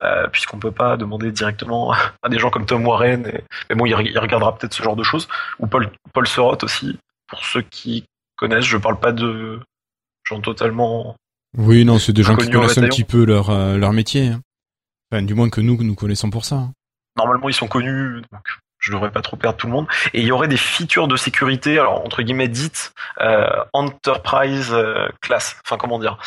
euh, 0.02 0.26
puisqu'on 0.28 0.58
peut 0.58 0.72
pas 0.72 0.96
demander 0.96 1.30
directement 1.32 1.92
à 2.22 2.28
des 2.28 2.38
gens 2.38 2.50
comme 2.50 2.66
Tom 2.66 2.86
Warren. 2.86 3.26
Et, 3.26 3.44
mais 3.70 3.76
bon, 3.76 3.86
il, 3.86 3.94
re- 3.94 4.06
il 4.10 4.18
regardera 4.18 4.56
peut-être 4.56 4.74
ce 4.74 4.82
genre 4.82 4.96
de 4.96 5.04
choses. 5.04 5.28
Ou 5.60 5.66
Paul, 5.66 5.90
Paul 6.12 6.26
Sorot 6.26 6.58
aussi. 6.62 6.98
Pour 7.28 7.44
ceux 7.44 7.62
qui 7.62 8.04
connaissent, 8.36 8.66
je 8.66 8.76
parle 8.76 8.98
pas 9.00 9.12
de 9.12 9.60
gens 10.24 10.40
totalement. 10.40 11.16
Oui, 11.56 11.84
non, 11.84 11.98
c'est 11.98 12.12
des 12.12 12.22
gens 12.24 12.36
qui 12.36 12.50
connaissent 12.50 12.78
un 12.78 12.82
petit 12.88 13.04
peu 13.04 13.24
leur 13.24 13.50
euh, 13.50 13.76
leur 13.76 13.92
métier. 13.92 14.28
hein. 14.28 14.40
Enfin, 15.12 15.22
du 15.22 15.34
moins 15.34 15.48
que 15.50 15.60
nous, 15.60 15.76
nous 15.82 15.94
connaissons 15.94 16.30
pour 16.30 16.44
ça. 16.44 16.68
Normalement, 17.16 17.48
ils 17.48 17.54
sont 17.54 17.68
connus, 17.68 18.22
donc 18.32 18.42
je 18.84 18.92
devrais 18.92 19.10
pas 19.10 19.22
trop 19.22 19.36
perdre 19.36 19.56
tout 19.56 19.66
le 19.66 19.72
monde. 19.72 19.86
Et 20.12 20.20
il 20.20 20.26
y 20.26 20.32
aurait 20.32 20.48
des 20.48 20.58
features 20.58 21.08
de 21.08 21.16
sécurité, 21.16 21.78
alors 21.78 22.04
entre 22.04 22.22
guillemets 22.22 22.48
dites 22.48 22.92
euh, 23.20 23.48
enterprise 23.72 24.72
euh, 24.72 25.08
class. 25.22 25.56
Enfin, 25.64 25.78
comment 25.78 25.98
dire? 25.98 26.18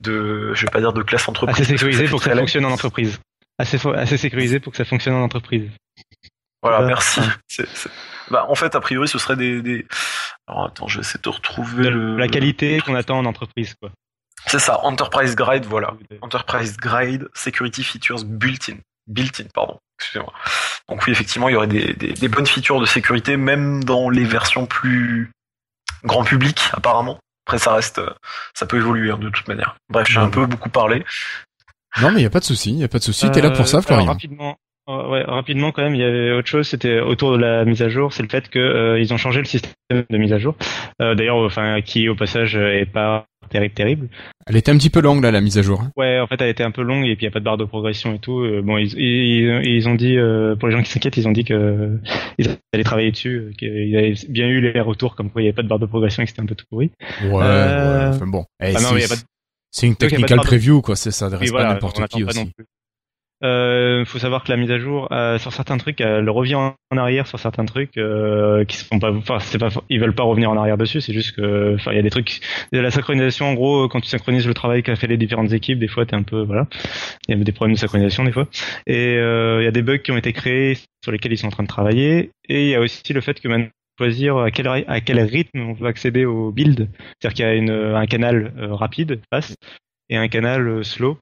De, 0.00 0.52
je 0.54 0.66
vais 0.66 0.70
pas 0.70 0.80
dire 0.80 0.92
de 0.92 1.02
classe 1.02 1.28
entreprise. 1.28 1.60
Assez 1.60 1.76
sécurisé 1.76 2.08
pour 2.08 2.20
que 2.20 2.24
ça 2.24 2.34
fonctionne 2.34 2.64
en 2.64 2.72
entreprise. 2.72 3.20
Assez, 3.58 3.78
assez 3.94 4.16
sécurisé 4.16 4.58
pour 4.58 4.72
que 4.72 4.78
ça 4.78 4.84
fonctionne 4.84 5.14
en 5.14 5.22
entreprise. 5.22 5.70
Voilà, 6.62 6.82
merci. 6.82 7.20
Bah, 8.30 8.46
en 8.48 8.54
fait, 8.54 8.76
a 8.76 8.80
priori, 8.80 9.08
ce 9.08 9.18
serait 9.18 9.34
des, 9.34 9.60
des... 9.60 9.84
Alors 10.46 10.66
attends, 10.66 10.86
je 10.86 10.98
vais 10.98 11.00
essayer 11.00 11.18
de 11.20 11.28
retrouver 11.28 11.82
De 11.82 11.88
le... 11.88 12.16
la 12.16 12.28
qualité 12.28 12.78
qu'on 12.78 12.94
attend 12.94 13.18
en 13.18 13.24
entreprise, 13.24 13.74
quoi. 13.74 13.90
C'est 14.46 14.60
ça, 14.60 14.78
Enterprise 14.84 15.34
Grade, 15.34 15.64
voilà. 15.64 15.94
Enterprise 16.22 16.76
Grade 16.76 17.28
Security 17.34 17.82
Features 17.82 18.24
Built-in. 18.24 18.76
Built-in, 19.08 19.46
pardon. 19.52 19.80
Excusez-moi. 20.00 20.32
Donc 20.88 21.04
oui, 21.06 21.12
effectivement, 21.12 21.48
il 21.48 21.52
y 21.52 21.56
aurait 21.56 21.66
des, 21.66 21.92
des, 21.92 22.12
des 22.14 22.28
bonnes 22.28 22.46
features 22.46 22.80
de 22.80 22.86
sécurité, 22.86 23.36
même 23.36 23.84
dans 23.84 24.08
les 24.08 24.24
versions 24.24 24.64
plus 24.66 25.30
grand 26.04 26.24
public, 26.24 26.58
apparemment. 26.72 27.18
Après, 27.46 27.58
ça 27.58 27.74
reste, 27.74 27.98
euh, 27.98 28.10
ça 28.54 28.64
peut 28.66 28.78
évoluer 28.78 29.10
hein, 29.10 29.18
de 29.18 29.28
toute 29.28 29.46
manière. 29.48 29.76
Bref, 29.90 30.08
j'ai 30.08 30.18
un 30.20 30.30
peu 30.30 30.46
beaucoup 30.46 30.70
parlé. 30.70 31.04
Non, 32.00 32.10
mais 32.12 32.20
il 32.20 32.22
y 32.22 32.26
a 32.26 32.30
pas 32.30 32.40
de 32.40 32.44
souci, 32.44 32.70
il 32.70 32.78
y 32.78 32.84
a 32.84 32.88
pas 32.88 32.98
de 32.98 33.02
souci. 33.04 33.30
T'es 33.30 33.42
là 33.42 33.50
pour 33.50 33.66
ça, 33.68 33.78
Euh, 33.78 33.82
Florian. 33.82 34.04
alors, 34.04 34.14
rapidement, 34.14 34.56
euh, 34.88 35.08
ouais, 35.08 35.22
rapidement 35.24 35.72
quand 35.72 35.82
même, 35.82 35.94
il 35.94 36.00
y 36.00 36.04
avait 36.04 36.32
autre 36.32 36.48
chose. 36.48 36.66
C'était 36.68 37.00
autour 37.00 37.32
de 37.32 37.38
la 37.38 37.64
mise 37.64 37.82
à 37.82 37.88
jour, 37.88 38.12
c'est 38.12 38.22
le 38.22 38.28
fait 38.28 38.48
que 38.48 38.58
euh, 38.58 39.00
ils 39.00 39.12
ont 39.12 39.16
changé 39.18 39.40
le 39.40 39.44
système 39.46 39.74
de 40.08 40.16
mise 40.18 40.32
à 40.32 40.38
jour. 40.38 40.56
Euh, 41.02 41.14
D'ailleurs, 41.14 41.36
enfin, 41.36 41.80
qui 41.82 42.08
au 42.08 42.14
passage 42.14 42.56
est 42.56 42.86
pas 42.90 43.26
terrible, 43.48 43.74
terrible. 43.74 44.08
Elle 44.46 44.56
était 44.56 44.70
un 44.70 44.76
petit 44.76 44.90
peu 44.90 45.00
longue 45.00 45.22
là, 45.22 45.30
la 45.30 45.40
mise 45.40 45.58
à 45.58 45.62
jour. 45.62 45.80
hein. 45.80 45.90
Ouais, 45.96 46.20
en 46.20 46.26
fait, 46.26 46.40
elle 46.40 46.48
été 46.50 46.62
un 46.62 46.70
peu 46.70 46.82
longue 46.82 47.06
et 47.06 47.16
puis 47.16 47.24
il 47.24 47.28
y 47.28 47.28
a 47.28 47.30
pas 47.32 47.40
de 47.40 47.44
barre 47.44 47.56
de 47.56 47.64
progression 47.64 48.14
et 48.14 48.18
tout. 48.18 48.40
Euh, 48.40 48.62
bon, 48.62 48.76
ils, 48.78 48.92
ils, 48.98 49.62
ils 49.66 49.88
ont 49.88 49.94
dit 49.94 50.16
euh, 50.18 50.54
pour 50.56 50.68
les 50.68 50.76
gens 50.76 50.82
qui 50.82 50.90
s'inquiètent, 50.90 51.16
ils 51.16 51.26
ont 51.26 51.32
dit 51.32 51.44
que 51.44 51.98
ils 52.38 52.48
allaient 52.72 52.84
travailler 52.84 53.10
dessus, 53.10 53.36
euh, 53.38 53.52
qu'ils 53.58 53.96
avaient 53.96 54.14
bien 54.28 54.46
eu 54.48 54.60
les 54.60 54.80
retours 54.80 55.16
comme 55.16 55.30
quoi 55.30 55.42
il 55.42 55.46
y 55.46 55.48
avait 55.48 55.54
pas 55.56 55.62
de 55.62 55.68
barre 55.68 55.78
de 55.78 55.86
progression 55.86 56.22
et 56.22 56.26
que 56.26 56.30
c'était 56.30 56.42
un 56.42 56.46
peu 56.46 56.54
tout 56.54 56.66
pourri. 56.68 56.90
Ouais, 57.22 57.28
Euh, 57.42 58.08
ouais. 58.10 58.14
Enfin 58.16 58.26
bon. 58.26 58.44
Eh, 58.62 58.66
ah 58.66 58.72
non, 58.72 58.78
c'est- 58.88 58.94
mais 58.94 59.00
y 59.00 59.04
a 59.04 59.08
pas 59.08 59.16
de- 59.16 59.20
c'est 59.72 59.86
une 59.86 59.96
technical 59.96 60.40
preview, 60.40 60.82
quoi. 60.82 60.96
C'est 60.96 61.10
ça 61.12 61.26
Oui, 61.28 61.34
adresse 61.34 61.50
voilà, 61.50 61.66
pas 61.68 61.74
n'importe 61.74 62.08
qui 62.08 62.24
aussi. 62.24 62.44
plus. 62.56 62.66
Euh, 63.42 64.04
faut 64.04 64.18
savoir 64.18 64.44
que 64.44 64.50
la 64.50 64.58
mise 64.58 64.70
à 64.70 64.78
jour 64.78 65.08
euh, 65.12 65.38
sur 65.38 65.52
certains 65.52 65.78
trucs, 65.78 66.00
elle 66.02 66.28
revient 66.28 66.56
en 66.56 66.74
arrière 66.96 67.26
sur 67.26 67.38
certains 67.38 67.64
trucs 67.64 67.96
euh, 67.96 68.64
qui 68.66 68.76
se 68.76 68.84
font 68.84 68.98
pas. 68.98 69.10
Enfin, 69.12 69.38
c'est 69.40 69.58
pas. 69.58 69.70
Ils 69.88 69.98
veulent 69.98 70.14
pas 70.14 70.24
revenir 70.24 70.50
en 70.50 70.56
arrière 70.58 70.76
dessus. 70.76 71.00
C'est 71.00 71.14
juste 71.14 71.36
que, 71.36 71.74
enfin, 71.76 71.92
il 71.92 71.96
y 71.96 71.98
a 71.98 72.02
des 72.02 72.10
trucs. 72.10 72.40
de 72.72 72.78
La 72.80 72.90
synchronisation, 72.90 73.46
en 73.46 73.54
gros, 73.54 73.88
quand 73.88 74.00
tu 74.00 74.08
synchronises 74.08 74.46
le 74.46 74.52
travail 74.54 74.82
qu'a 74.82 74.96
fait 74.96 75.06
les 75.06 75.16
différentes 75.16 75.52
équipes, 75.52 75.78
des 75.78 75.88
fois, 75.88 76.04
t'es 76.04 76.16
un 76.16 76.22
peu, 76.22 76.42
voilà. 76.42 76.66
Il 77.28 77.36
y 77.38 77.40
a 77.40 77.44
des 77.44 77.52
problèmes 77.52 77.74
de 77.74 77.80
synchronisation 77.80 78.24
des 78.24 78.32
fois. 78.32 78.46
Et 78.86 79.16
euh, 79.16 79.62
il 79.62 79.64
y 79.64 79.68
a 79.68 79.72
des 79.72 79.82
bugs 79.82 79.98
qui 79.98 80.12
ont 80.12 80.18
été 80.18 80.32
créés 80.32 80.76
sur 81.02 81.12
lesquels 81.12 81.32
ils 81.32 81.38
sont 81.38 81.46
en 81.48 81.50
train 81.50 81.62
de 81.62 81.68
travailler. 81.68 82.30
Et 82.48 82.64
il 82.64 82.68
y 82.70 82.74
a 82.74 82.80
aussi 82.80 83.12
le 83.12 83.20
fait 83.20 83.40
que 83.40 83.48
maintenant 83.48 83.70
choisir 83.98 84.38
à 84.38 84.50
quel, 84.50 84.66
ry- 84.68 84.84
à 84.88 85.00
quel 85.00 85.20
rythme 85.20 85.60
on 85.60 85.72
veut 85.74 85.86
accéder 85.86 86.24
au 86.24 86.52
build. 86.52 86.88
C'est-à-dire 87.20 87.34
qu'il 87.34 87.44
y 87.44 87.48
a 87.48 87.54
une, 87.54 87.70
un 87.70 88.06
canal 88.06 88.52
euh, 88.58 88.74
rapide, 88.74 89.20
fast, 89.32 89.56
et 90.08 90.16
un 90.16 90.28
canal 90.28 90.66
euh, 90.68 90.82
slow. 90.82 91.18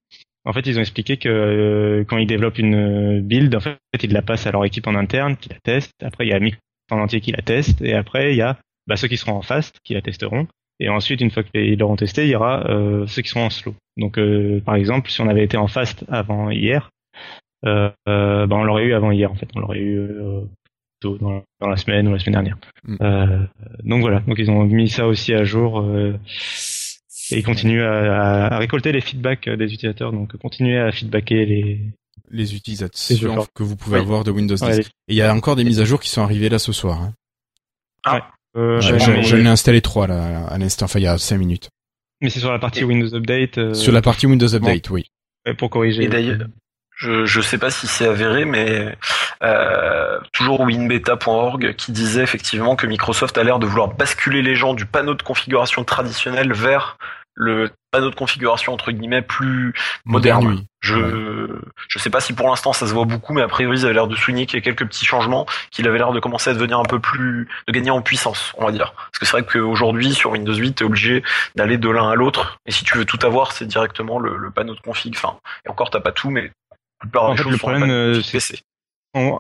En 0.48 0.54
fait, 0.54 0.66
ils 0.66 0.78
ont 0.78 0.80
expliqué 0.80 1.18
que 1.18 1.28
euh, 1.28 2.04
quand 2.04 2.16
ils 2.16 2.26
développent 2.26 2.56
une 2.56 3.18
euh, 3.18 3.20
build, 3.20 3.54
en 3.54 3.60
fait, 3.60 3.76
ils 4.02 4.14
la 4.14 4.22
passent 4.22 4.46
à 4.46 4.50
leur 4.50 4.64
équipe 4.64 4.86
en 4.86 4.94
interne, 4.94 5.36
qui 5.36 5.50
la 5.50 5.58
teste. 5.62 5.92
Après, 6.02 6.26
il 6.26 6.30
y 6.30 6.32
a 6.32 6.40
Microsoft 6.40 6.62
en 6.90 7.00
entier 7.00 7.20
qui 7.20 7.32
la 7.32 7.42
teste. 7.42 7.82
Et 7.82 7.92
après, 7.92 8.32
il 8.32 8.36
y 8.38 8.40
a 8.40 8.56
bah, 8.86 8.96
ceux 8.96 9.08
qui 9.08 9.18
seront 9.18 9.34
en 9.34 9.42
fast, 9.42 9.78
qui 9.84 9.92
la 9.92 10.00
testeront. 10.00 10.46
Et 10.80 10.88
ensuite, 10.88 11.20
une 11.20 11.30
fois 11.30 11.42
qu'ils 11.42 11.78
l'auront 11.78 11.96
testé, 11.96 12.24
il 12.24 12.30
y 12.30 12.34
aura 12.34 12.64
euh, 12.70 13.06
ceux 13.06 13.20
qui 13.20 13.28
seront 13.28 13.44
en 13.44 13.50
slow. 13.50 13.74
Donc, 13.98 14.18
euh, 14.18 14.62
par 14.64 14.76
exemple, 14.76 15.10
si 15.10 15.20
on 15.20 15.28
avait 15.28 15.44
été 15.44 15.58
en 15.58 15.66
fast 15.66 16.06
avant 16.08 16.48
hier, 16.48 16.88
bah, 17.62 17.92
on 18.06 18.64
l'aurait 18.64 18.84
eu 18.84 18.94
avant 18.94 19.10
hier, 19.10 19.30
en 19.30 19.34
fait. 19.34 19.50
On 19.54 19.60
l'aurait 19.60 19.80
eu 19.80 20.08
tôt 21.00 21.18
dans, 21.18 21.42
dans 21.60 21.68
la 21.68 21.76
semaine 21.76 22.08
ou 22.08 22.12
la 22.12 22.20
semaine 22.20 22.42
dernière. 22.42 22.56
Mm. 22.84 23.48
Donc 23.84 24.00
voilà. 24.00 24.20
Donc, 24.20 24.38
ils 24.38 24.50
ont 24.50 24.64
mis 24.64 24.88
ça 24.88 25.06
aussi 25.06 25.34
à 25.34 25.44
jour. 25.44 25.84
Euh, 27.32 27.36
et 27.36 27.38
ils 27.40 27.44
continuent 27.44 27.82
à, 27.82 28.58
récolter 28.58 28.92
les 28.92 29.00
feedbacks 29.00 29.48
des 29.48 29.64
utilisateurs. 29.72 30.12
Donc, 30.12 30.36
continuer 30.38 30.78
à 30.78 30.90
feedbacker 30.92 31.44
les, 31.46 31.80
Les 32.30 32.46
C'est 32.46 32.56
utilisations 32.56 33.46
que 33.54 33.62
vous 33.62 33.76
pouvez 33.76 33.96
Oui. 33.98 34.02
avoir 34.04 34.24
de 34.24 34.30
Windows 34.30 34.54
10. 34.56 34.62
Ouais, 34.62 34.80
Et 34.80 34.84
il 35.08 35.16
y 35.16 35.22
a 35.22 35.32
encore 35.34 35.56
des 35.56 35.64
mises 35.64 35.80
à 35.80 35.84
jour 35.84 35.98
qui 36.00 36.10
sont 36.10 36.22
arrivées 36.22 36.48
là 36.50 36.58
ce 36.58 36.72
soir. 36.72 37.00
hein. 37.00 38.20
Euh, 38.56 38.80
J'en 38.80 38.92
ouais, 38.92 38.98
j'en- 38.98 39.12
mais- 39.12 39.22
j'en 39.22 39.36
ai 39.36 39.46
installé 39.46 39.80
trois 39.82 40.06
là 40.06 40.46
à 40.46 40.58
l'instant, 40.58 40.86
enfin 40.86 40.98
il 40.98 41.02
y 41.02 41.06
a 41.06 41.18
cinq 41.18 41.36
minutes. 41.38 41.68
Mais 42.20 42.30
c'est 42.30 42.40
sur 42.40 42.50
la 42.50 42.58
partie 42.58 42.82
Windows 42.82 43.14
Update. 43.14 43.58
euh, 43.58 43.74
Sur 43.74 43.92
la 43.92 44.02
partie 44.02 44.26
Windows 44.26 44.52
Update, 44.54 44.90
oui. 44.90 45.04
ouais, 45.46 45.54
pour 45.54 45.70
corriger. 45.70 46.04
Et 46.04 46.08
d'ailleurs, 46.08 46.38
je 46.96 47.24
je 47.26 47.40
sais 47.40 47.58
pas 47.58 47.70
si 47.70 47.86
c'est 47.86 48.06
avéré, 48.06 48.44
mais 48.46 48.96
euh, 49.42 50.18
toujours 50.32 50.60
winbeta.org 50.62 51.74
qui 51.76 51.92
disait 51.92 52.22
effectivement 52.22 52.74
que 52.74 52.86
Microsoft 52.86 53.38
a 53.38 53.44
l'air 53.44 53.58
de 53.58 53.66
vouloir 53.66 53.94
basculer 53.94 54.42
les 54.42 54.56
gens 54.56 54.74
du 54.74 54.86
panneau 54.86 55.14
de 55.14 55.22
configuration 55.22 55.84
traditionnel 55.84 56.52
vers 56.52 56.96
le 57.40 57.70
panneau 57.92 58.10
de 58.10 58.14
configuration 58.16 58.74
entre 58.74 58.90
guillemets 58.90 59.22
plus 59.22 59.72
moderne. 60.04 60.64
Je 60.80 60.96
je 61.88 61.98
sais 61.98 62.10
pas 62.10 62.20
si 62.20 62.32
pour 62.32 62.48
l'instant 62.48 62.72
ça 62.72 62.86
se 62.86 62.92
voit 62.92 63.04
beaucoup, 63.04 63.32
mais 63.32 63.42
a 63.42 63.48
priori 63.48 63.78
ils 63.78 63.84
avaient 63.84 63.94
l'air 63.94 64.08
de 64.08 64.16
souligner 64.16 64.44
qu'il 64.46 64.56
y 64.58 64.62
a 64.62 64.64
quelques 64.64 64.84
petits 64.86 65.04
changements, 65.04 65.46
qu'il 65.70 65.86
avait 65.86 65.98
l'air 65.98 66.12
de 66.12 66.20
commencer 66.20 66.50
à 66.50 66.54
devenir 66.54 66.78
un 66.78 66.84
peu 66.84 66.98
plus 66.98 67.48
de 67.68 67.72
gagner 67.72 67.90
en 67.90 68.02
puissance, 68.02 68.52
on 68.58 68.64
va 68.66 68.72
dire. 68.72 68.92
Parce 68.92 69.18
que 69.20 69.24
c'est 69.26 69.32
vrai 69.32 69.44
qu'aujourd'hui 69.44 70.12
sur 70.12 70.32
Windows 70.32 70.54
8 70.54 70.74
t'es 70.74 70.84
obligé 70.84 71.22
d'aller 71.54 71.78
de 71.78 71.88
l'un 71.88 72.10
à 72.10 72.14
l'autre, 72.16 72.58
et 72.66 72.72
si 72.72 72.84
tu 72.84 72.98
veux 72.98 73.04
tout 73.04 73.18
avoir 73.24 73.52
c'est 73.52 73.66
directement 73.66 74.18
le, 74.18 74.36
le 74.36 74.50
panneau 74.50 74.74
de 74.74 74.80
config. 74.80 75.14
Enfin, 75.16 75.36
et 75.64 75.68
encore 75.70 75.90
t'as 75.90 76.00
pas 76.00 76.12
tout, 76.12 76.30
mais 76.30 76.42
la 76.42 76.76
plupart 77.00 77.24
En 77.24 77.30
des 77.32 77.36
fait, 77.38 77.42
choses 77.44 77.52
le 77.52 77.58
problème, 77.58 77.90
euh, 77.90 78.20
c'est- 78.22 78.62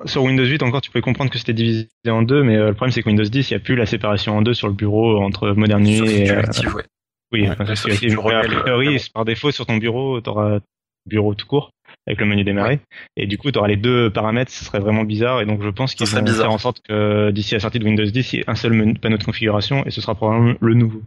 sur 0.06 0.22
Windows 0.24 0.44
8 0.44 0.62
encore, 0.62 0.80
tu 0.80 0.90
peux 0.90 1.00
comprendre 1.00 1.30
que 1.30 1.38
c'était 1.38 1.52
divisé 1.52 1.88
en 2.08 2.22
deux, 2.22 2.42
mais 2.42 2.56
euh, 2.56 2.68
le 2.68 2.74
problème 2.74 2.92
c'est 2.92 3.02
que 3.02 3.08
Windows 3.08 3.22
10, 3.22 3.50
il 3.50 3.54
n'y 3.54 3.60
a 3.60 3.60
plus 3.62 3.76
la 3.76 3.86
séparation 3.86 4.36
en 4.36 4.42
deux 4.42 4.54
sur 4.54 4.66
le 4.66 4.74
bureau 4.74 5.22
entre 5.22 5.50
Modern 5.50 5.82
Nuit 5.82 5.98
et. 6.10 6.24
tu 6.24 6.32
euh, 6.66 6.72
ouais. 6.72 6.84
Oui, 7.32 7.42
Ouais, 7.48 7.76
si 7.76 7.82
que- 8.06 8.12
le- 8.48 9.12
par 9.12 9.24
défaut, 9.24 9.50
sur 9.50 9.66
ton 9.66 9.76
bureau, 9.76 10.20
tu 10.20 10.30
auras 10.30 10.58
bureau 11.06 11.34
tout 11.34 11.46
court 11.46 11.70
avec 12.06 12.20
le 12.20 12.26
menu 12.26 12.44
démarrer, 12.44 12.80
et 13.16 13.26
du 13.26 13.38
coup, 13.38 13.50
tu 13.50 13.58
auras 13.58 13.68
les 13.68 13.76
deux 13.76 14.10
paramètres. 14.10 14.50
Ce 14.52 14.64
serait 14.64 14.78
vraiment 14.78 15.04
bizarre, 15.04 15.40
et 15.40 15.46
donc 15.46 15.62
je 15.62 15.68
pense 15.70 15.94
qu'ils 15.94 16.06
vont 16.06 16.22
bizarre. 16.22 16.42
faire 16.46 16.50
en 16.52 16.58
sorte 16.58 16.80
que 16.86 17.30
d'ici 17.30 17.54
la 17.54 17.60
sortie 17.60 17.78
de 17.78 17.84
Windows 17.84 18.04
10, 18.04 18.32
il 18.32 18.36
y 18.36 18.40
ait 18.40 18.44
un 18.50 18.54
seul 18.54 18.72
menu- 18.72 18.94
panneau 18.98 19.16
de 19.18 19.24
configuration, 19.24 19.84
et 19.86 19.90
ce 19.90 20.00
sera 20.00 20.14
probablement 20.14 20.54
le 20.60 20.74
nouveau, 20.74 21.02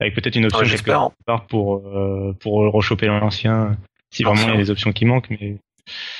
avec 0.00 0.14
peut-être 0.14 0.36
une 0.36 0.46
option 0.46 0.60
Ouais, 0.60 0.68
quelque 0.70 0.90
hein. 0.90 1.10
part 1.26 1.46
pour 1.46 1.86
euh, 1.86 2.34
pour 2.40 2.54
rechoper 2.72 3.06
l'ancien, 3.06 3.76
si 4.10 4.22
vraiment 4.24 4.42
il 4.48 4.50
y 4.50 4.54
a 4.54 4.56
des 4.56 4.70
options 4.70 4.92
qui 4.92 5.04
manquent, 5.04 5.30
mais. 5.30 5.56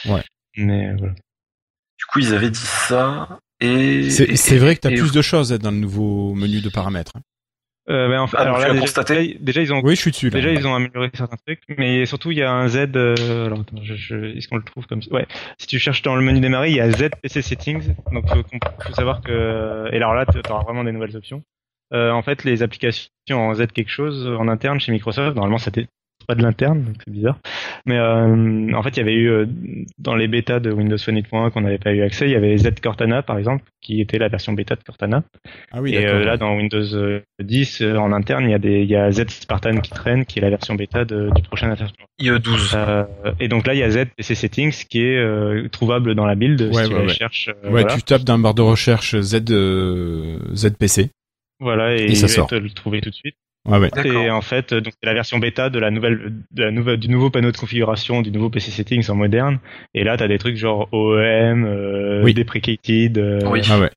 Ouais. 0.07 0.23
Mais 0.57 0.95
voilà. 0.97 1.13
Du 1.99 2.05
coup 2.11 2.19
ils 2.21 2.35
avaient 2.35 2.51
dit 2.51 2.59
ça. 2.59 3.39
Et 3.61 4.11
C'est 4.11 4.59
vrai 4.59 4.77
que 4.77 4.81
tu 4.83 4.89
as 4.89 4.91
et- 4.93 4.97
plus 4.97 5.13
de 5.13 5.23
choses 5.23 5.53
hein, 5.53 5.59
dans 5.59 5.71
le 5.71 5.79
nouveau 5.79 6.35
menu 6.35 6.61
de 6.61 6.69
paramètres. 6.69 7.13
Euh, 7.89 8.09
ben, 8.09 8.21
en 8.21 8.27
fait, 8.27 8.37
Ah, 8.39 8.43
alors 8.43 8.59
là, 8.59 8.69
déjà, 8.71 8.81
constaté? 8.81 9.37
déjà, 9.41 9.63
ils 9.63 9.73
ont 9.73 9.81
Oui, 9.83 9.95
je 9.95 10.01
suis 10.01 10.11
dessus 10.11 10.29
là. 10.31 10.41
Déjà, 10.41 10.51
ils 10.53 10.67
ont 10.67 10.75
amélioré 10.75 11.09
certains 11.15 11.37
trucs, 11.47 11.61
mais 11.79 12.05
surtout, 12.05 12.33
il 12.33 12.39
y 12.39 12.43
a 12.43 12.51
un 12.51 12.67
Z. 12.69 12.91
euh, 12.97 13.47
alors, 13.47 13.61
attends, 13.61 13.81
je, 13.83 13.95
je- 13.95 14.37
est-ce 14.37 14.49
qu'on 14.49 14.57
le 14.57 14.65
trouve 14.65 14.87
comme 14.87 15.03
ça? 15.03 15.13
Ouais. 15.15 15.27
Si 15.59 15.69
tu 15.69 15.79
cherches 15.79 16.03
dans 16.03 16.17
le 16.17 16.23
menu 16.23 16.41
démarrer, 16.41 16.71
il 16.71 16.77
y 16.77 16.81
a 16.81 16.91
Z 16.91 17.11
PC 17.23 17.43
Settings. 17.43 17.95
Donc, 18.13 18.29
faut, 18.29 18.43
faut 18.81 18.93
savoir 18.93 19.21
que. 19.21 19.89
Et 19.93 19.97
alors 19.97 20.15
là, 20.15 20.27
tu 20.27 20.39
auras 20.51 20.65
vraiment 20.65 20.83
des 20.83 20.91
nouvelles 20.93 21.17
options. 21.17 21.43
Euh, 21.93 22.11
en 22.11 22.23
fait, 22.23 22.43
les 22.43 22.65
applications 22.65 23.09
en 23.31 23.55
Z 23.55 23.69
quelque 23.73 23.91
chose 23.91 24.27
en 24.27 24.49
interne 24.49 24.81
chez 24.81 24.91
Microsoft, 24.91 25.37
normalement, 25.37 25.59
ça 25.59 25.71
pas 26.27 26.35
de 26.35 26.43
l'interne, 26.43 26.83
donc 26.85 26.95
c'est 27.05 27.13
bizarre. 27.13 27.39
Mais 27.87 27.97
euh, 27.99 28.73
en 28.75 28.83
fait, 28.83 28.91
il 28.91 28.97
y 28.99 29.01
avait 29.01 29.15
eu 29.15 29.29
euh, 29.31 29.47
dans 29.99 30.15
les 30.15 30.29
bêtas 30.29 30.61
de 30.61 30.71
Windows 30.73 30.99
Phone 30.99 31.19
8.1 31.19 31.51
qu'on 31.51 31.61
n'avait 31.63 31.79
pas 31.79 31.93
eu 31.93 32.03
accès, 32.03 32.27
il 32.27 32.33
y 32.33 32.35
avait 32.37 32.57
Z 32.57 32.81
Cortana 32.83 33.23
par 33.23 33.39
exemple, 33.39 33.65
qui 33.81 34.01
était 34.01 34.19
la 34.19 34.29
version 34.29 34.53
bêta 34.53 34.75
de 34.75 34.83
Cortana. 34.83 35.23
Ah 35.73 35.81
oui, 35.81 35.95
Et 35.95 36.07
euh, 36.07 36.25
là, 36.25 36.37
dans 36.37 36.57
Windows 36.57 36.83
10, 37.43 37.81
euh, 37.83 37.97
en 37.97 38.13
interne, 38.13 38.45
il 38.45 38.51
y 38.51 38.55
a 38.55 38.59
des, 38.59 38.83
il 38.83 38.91
y 38.91 38.97
a 38.97 39.11
Z 39.13 39.29
Spartan 39.29 39.81
qui 39.81 39.91
traîne, 39.91 40.25
qui 40.27 40.39
est 40.39 40.43
la 40.43 40.51
version 40.51 40.75
bêta 40.75 41.05
de- 41.05 41.31
du 41.35 41.43
prochain 41.43 41.69
version. 41.69 41.87
IE12. 42.21 42.73
Euh, 42.75 43.05
et 43.41 43.49
donc 43.49 43.67
là, 43.67 43.75
il 43.75 43.79
y 43.79 43.83
a 43.83 43.91
Z 43.91 44.07
PC 44.17 44.35
Settings 44.35 44.85
qui 44.89 45.03
est 45.03 45.17
euh, 45.19 45.69
trouvable 45.71 46.15
dans 46.15 46.27
la 46.27 46.35
build 46.35 46.61
Ouais, 46.63 46.73
si 46.73 46.79
ouais, 46.81 46.87
tu 46.89 46.93
la 46.95 47.01
ouais. 47.03 47.09
cherches. 47.09 47.49
euh, 47.49 47.65
ouais, 47.71 47.83
voilà. 47.83 47.95
tu 47.95 48.03
tapes 48.03 48.25
dans 48.25 48.39
barre 48.39 48.55
de 48.55 48.63
recherche 48.63 49.17
Z 49.21 49.43
euh, 49.51 50.39
ZPC. 50.55 51.11
Voilà, 51.61 51.95
et, 51.97 52.05
Et 52.05 52.15
ça 52.15 52.27
il 52.27 52.31
va 52.31 52.35
sort. 52.35 52.47
te 52.49 52.55
le 52.55 52.69
trouver 52.71 53.01
tout 53.01 53.11
de 53.11 53.15
suite. 53.15 53.37
Ouais, 53.67 53.79
ouais. 53.79 53.91
Et 54.07 54.31
en 54.31 54.43
fait, 54.43 54.73
euh, 54.73 54.81
donc 54.81 54.93
c'est 55.01 55.07
la 55.07 55.15
version 55.15 55.39
bêta 55.39 55.71
de 55.71 55.79
la 55.79 55.91
nouvelle, 55.91 56.33
de 56.53 56.63
la 56.63 56.71
nouvelle, 56.71 56.99
du 56.99 57.09
nouveau 57.09 57.31
panneau 57.31 57.51
de 57.51 57.57
configuration, 57.57 58.23
du 58.23 58.31
nouveau 58.31 58.49
PC 58.49 58.71
Settings 58.71 59.11
en 59.11 59.15
moderne. 59.17 59.59
Et 59.95 60.05
là, 60.05 60.17
t'as 60.17 60.29
des 60.29 60.39
trucs 60.39 60.57
genre 60.57 60.89
OEM, 60.93 61.65
euh, 61.65 62.23
Oui. 62.23 62.33
deprecated. 62.35 63.19
euh, 63.19 63.41
Oui. 63.47 63.63
Ah 63.71 63.79
ouais. 63.81 63.91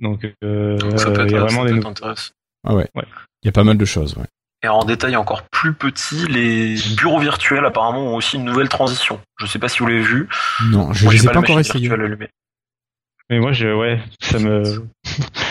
Donc, 0.00 0.26
euh, 0.44 0.78
ça 0.96 1.10
peut 1.10 1.22
il 1.22 1.26
être, 1.26 1.32
y 1.32 1.36
a 1.36 1.38
ça 1.40 1.44
vraiment 1.46 1.62
peut 1.64 1.72
des 1.72 1.78
être. 1.78 2.32
Ah 2.66 2.74
ouais. 2.74 2.88
Ouais. 2.94 3.04
Il 3.42 3.46
y 3.46 3.48
a 3.48 3.52
pas 3.52 3.64
mal 3.64 3.78
de 3.78 3.84
choses, 3.84 4.16
ouais. 4.16 4.26
Et 4.64 4.68
en 4.68 4.84
détail 4.84 5.14
encore 5.14 5.42
plus 5.44 5.72
petit, 5.72 6.26
les 6.26 6.74
bureaux 6.96 7.20
virtuels 7.20 7.64
apparemment 7.64 8.12
ont 8.12 8.16
aussi 8.16 8.36
une 8.36 8.44
nouvelle 8.44 8.68
transition. 8.68 9.20
Je 9.38 9.46
sais 9.46 9.60
pas 9.60 9.68
si 9.68 9.78
vous 9.78 9.86
l'avez 9.86 10.00
vu. 10.02 10.28
Non, 10.72 10.92
je 10.92 11.04
Moi, 11.04 11.12
les 11.12 11.18
j'ai 11.18 11.24
ai 11.24 11.26
pas 11.28 11.34
la 11.34 11.38
encore 11.38 11.58
allumée. 11.58 12.28
Mais 13.30 13.38
moi, 13.38 13.52
je, 13.52 13.68
ouais, 13.68 14.00
ça 14.20 14.40
me, 14.40 14.64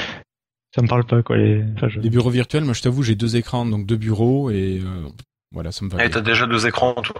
ça 0.75 0.81
me 0.81 0.87
parle 0.87 1.05
pas 1.05 1.23
quoi. 1.23 1.37
Les, 1.37 1.63
enfin, 1.75 1.87
Les 2.01 2.09
bureaux 2.09 2.29
virtuels, 2.29 2.63
moi 2.63 2.73
je 2.73 2.81
t'avoue, 2.81 3.03
j'ai 3.03 3.15
deux 3.15 3.35
écrans, 3.35 3.65
donc 3.65 3.85
deux 3.85 3.97
bureaux 3.97 4.49
et 4.51 4.81
euh, 4.83 5.07
voilà, 5.51 5.71
ça 5.71 5.85
me 5.85 5.89
va. 5.89 6.03
Et 6.03 6.09
t'as 6.09 6.21
déjà 6.21 6.45
deux 6.45 6.67
écrans, 6.67 6.93
toi. 6.93 7.15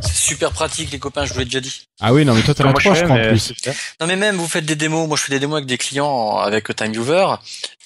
C'est 0.00 0.12
super 0.14 0.52
pratique, 0.52 0.92
les 0.92 0.98
copains, 1.00 1.24
je 1.24 1.32
vous 1.32 1.40
l'ai 1.40 1.44
déjà 1.44 1.60
dit. 1.60 1.86
Ah 2.00 2.12
oui, 2.12 2.24
non 2.24 2.34
mais 2.34 2.42
toi 2.42 2.54
t'en 2.54 2.68
as 2.68 2.72
trois, 2.72 2.94
je 2.94 3.02
crois 3.04 3.16
en 3.16 3.28
plus. 3.30 3.52
Non 4.00 4.06
mais 4.06 4.14
même 4.16 4.36
vous 4.36 4.46
faites 4.46 4.64
des 4.64 4.76
démos, 4.76 5.08
moi 5.08 5.16
je 5.16 5.22
fais 5.24 5.32
des 5.32 5.40
démos 5.40 5.56
avec 5.56 5.66
des 5.66 5.76
clients 5.76 6.36
avec 6.38 6.74
TimeViewer, 6.74 7.26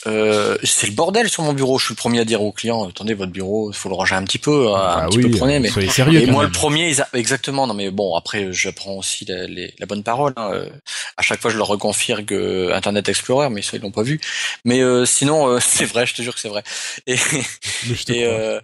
euh, 0.07 0.59
c'est 0.63 0.87
le 0.87 0.93
bordel 0.93 1.29
sur 1.31 1.43
mon 1.43 1.55
bureau. 1.55 1.79
Je 1.79 1.87
suis 1.87 1.93
le 1.95 1.97
premier 1.97 2.21
à 2.21 2.25
dire 2.27 2.43
aux 2.43 2.53
clients 2.53 2.87
attendez 2.89 3.15
votre 3.15 3.33
bureau, 3.33 3.71
il 3.71 3.75
faut 3.77 3.89
le 3.89 3.95
ranger 3.95 4.15
un 4.15 4.25
petit 4.25 4.39
peu, 4.39 4.69
un 4.69 4.75
Ah 4.77 5.07
petit 5.09 5.19
oui, 5.19 5.31
peu 5.31 5.39
prenez, 5.39 5.59
mais 5.59 5.71
soyez 5.71 5.89
sérieux. 5.89 6.21
et 6.21 6.27
moi 6.27 6.43
même. 6.43 6.53
le 6.53 6.57
premier 6.59 6.89
ils 6.91 7.01
a- 7.01 7.09
exactement 7.15 7.67
non 7.67 7.75
mais 7.75 7.91
bon 7.91 8.15
après 8.15 8.53
j'apprends 8.53 8.93
aussi 8.97 9.25
la, 9.25 9.47
les- 9.47 9.73
la 9.79 9.87
bonne 9.87 10.03
parole. 10.03 10.35
hein, 10.37 10.51
euh, 10.53 10.69
À 11.17 11.23
chaque 11.23 11.41
fois 11.41 11.51
je 11.51 11.57
leur 11.57 11.69
reconfirme 11.69 12.25
que 12.27 12.73
Internet 12.75 13.09
Explorer, 13.09 13.49
mais 13.49 13.63
ça 13.63 13.77
ils 13.79 13.83
l'ont 13.83 13.91
pas 13.91 14.03
vu. 14.03 14.21
Mais 14.67 14.81
euh, 14.83 15.07
sinon 15.07 15.49
euh, 15.49 15.61
c'est 15.61 15.87
vrai, 15.87 16.05
je 16.05 16.15
te 16.15 16.21
jure 16.23 16.35
que 16.35 16.41
c'est 16.41 16.49
vrai. 16.51 16.63
Et, 17.07 17.17
Mais 17.89 17.95
je 17.95 18.05
te 18.05 18.13
et 18.13 18.25
crois. 18.25 18.35
euh, 18.35 18.61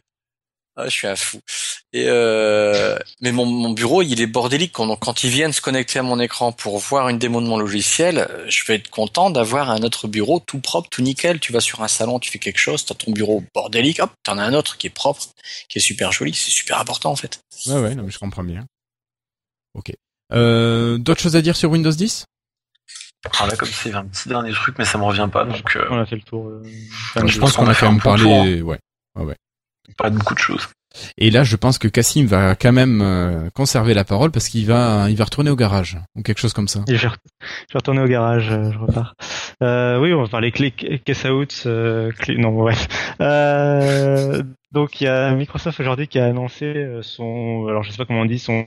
ah, 0.81 0.85
je 0.87 0.91
suis 0.91 1.07
un 1.07 1.17
fou. 1.17 1.41
Et 1.93 2.05
euh, 2.09 2.99
mais 3.21 3.33
mon, 3.33 3.47
mon 3.47 3.71
bureau, 3.71 4.03
il 4.03 4.21
est 4.21 4.27
bordélique. 4.27 4.73
Quand, 4.73 4.95
quand 4.97 5.25
ils 5.25 5.31
viennent 5.31 5.53
se 5.53 5.61
connecter 5.61 5.99
à 5.99 6.03
mon 6.03 6.19
écran 6.21 6.53
pour 6.53 6.79
voir 6.79 7.09
une 7.09 7.19
démo 7.19 7.41
de 7.41 7.47
mon 7.47 7.59
logiciel, 7.59 8.19
euh, 8.31 8.45
je 8.49 8.65
vais 8.65 8.77
être 8.77 8.91
content 8.91 9.31
d'avoir 9.31 9.71
un 9.71 9.83
autre 9.83 10.09
bureau 10.09 10.41
tout 10.41 10.61
propre, 10.61 10.89
tout 10.91 11.03
nickel. 11.03 11.41
Tu 11.41 11.53
vas 11.53 11.61
sur 11.61 11.83
un 11.83 11.89
salon, 11.89 12.19
tu 12.19 12.31
fais 12.31 12.39
quelque 12.39 12.59
chose, 12.59 12.85
t'as 12.85 12.95
ton 12.95 13.13
bureau 13.13 13.43
bordélique, 13.55 14.01
hop, 14.01 14.11
t'en 14.23 14.39
as 14.39 14.43
un 14.45 14.55
autre 14.55 14.77
qui 14.79 14.87
est 14.87 14.91
propre, 14.91 15.23
qui 15.69 15.79
est 15.79 15.83
super 15.83 16.13
joli. 16.13 16.33
C'est 16.35 16.51
super 16.51 16.79
important 16.81 17.11
en 17.11 17.17
fait. 17.17 17.41
Ouais, 17.67 17.81
ouais, 17.81 17.95
non 17.95 18.03
mais 18.05 18.11
je 18.11 18.19
comprends 18.19 18.45
bien. 18.45 18.65
Ok. 19.75 19.93
Euh, 20.33 20.99
D'autres 20.99 21.21
choses 21.23 21.37
à 21.37 21.43
dire 21.43 21.57
sur 21.57 21.71
Windows 21.71 21.91
10 21.91 22.25
Ah, 23.39 23.47
là, 23.47 23.57
comme 23.57 23.69
c'est 23.69 23.93
un 23.93 24.05
petit 24.07 24.29
dernier 24.29 24.53
truc, 24.53 24.77
mais 24.79 24.85
ça 24.85 24.97
me 24.99 25.05
revient 25.05 25.29
pas, 25.33 25.45
donc 25.45 25.77
euh, 25.77 25.87
On 25.91 25.99
a 26.01 26.07
fait 26.07 26.17
le 26.17 26.23
tour. 26.23 26.47
euh, 26.49 26.63
enfin, 27.15 27.27
Je 27.27 27.33
je 27.33 27.39
pense 27.41 27.57
qu'on 27.57 27.67
a 27.69 27.75
quand 27.75 27.91
même 27.91 28.01
parlé. 28.01 28.23
tour. 28.61 28.69
Ouais. 28.69 28.79
Pas 29.97 30.11
beaucoup 30.11 30.35
de 30.35 30.39
choses. 30.39 30.69
Et 31.19 31.31
là, 31.31 31.45
je 31.45 31.57
pense 31.57 31.79
que 31.79 31.89
Cassim 31.89 32.27
va 32.27 32.57
quand 32.57 32.73
même 32.73 33.01
euh, 33.01 33.49
conserver 33.51 33.95
la 33.95 34.05
parole 34.05 34.31
parce 34.31 34.49
qu'il 34.49 34.67
va, 34.67 35.09
il 35.09 35.17
va 35.17 35.25
retourner 35.25 35.51
au 35.51 35.57
garage 35.57 35.99
ou 36.17 36.23
quelque 36.23 36.41
chose 36.41 36.53
comme 36.53 36.69
ça. 36.69 36.81
Je 36.89 36.95
vais, 36.95 37.09
retourner 37.73 38.01
au 38.01 38.09
garage, 38.09 38.51
euh, 38.51 38.73
je 38.73 38.79
repars. 38.79 39.15
Euh, 39.63 40.01
oui, 40.01 40.13
on 40.13 40.23
va 40.23 40.29
parler 40.29 40.51
clé, 40.51 40.73
caisse 40.73 41.25
out, 41.25 41.63
euh, 41.67 42.11
clé, 42.13 42.37
non, 42.37 42.51
bref. 42.51 42.89
Euh, 43.21 44.43
donc 44.73 45.01
il 45.01 45.05
y 45.05 45.09
a 45.09 45.33
Microsoft 45.35 45.79
aujourd'hui 45.81 46.09
qui 46.09 46.19
a 46.19 46.27
annoncé 46.27 46.65
euh, 46.65 47.03
son, 47.03 47.67
alors 47.69 47.83
je 47.83 47.91
sais 47.91 47.97
pas 47.97 48.05
comment 48.05 48.23
on 48.23 48.27
dit, 48.27 48.39
son 48.39 48.67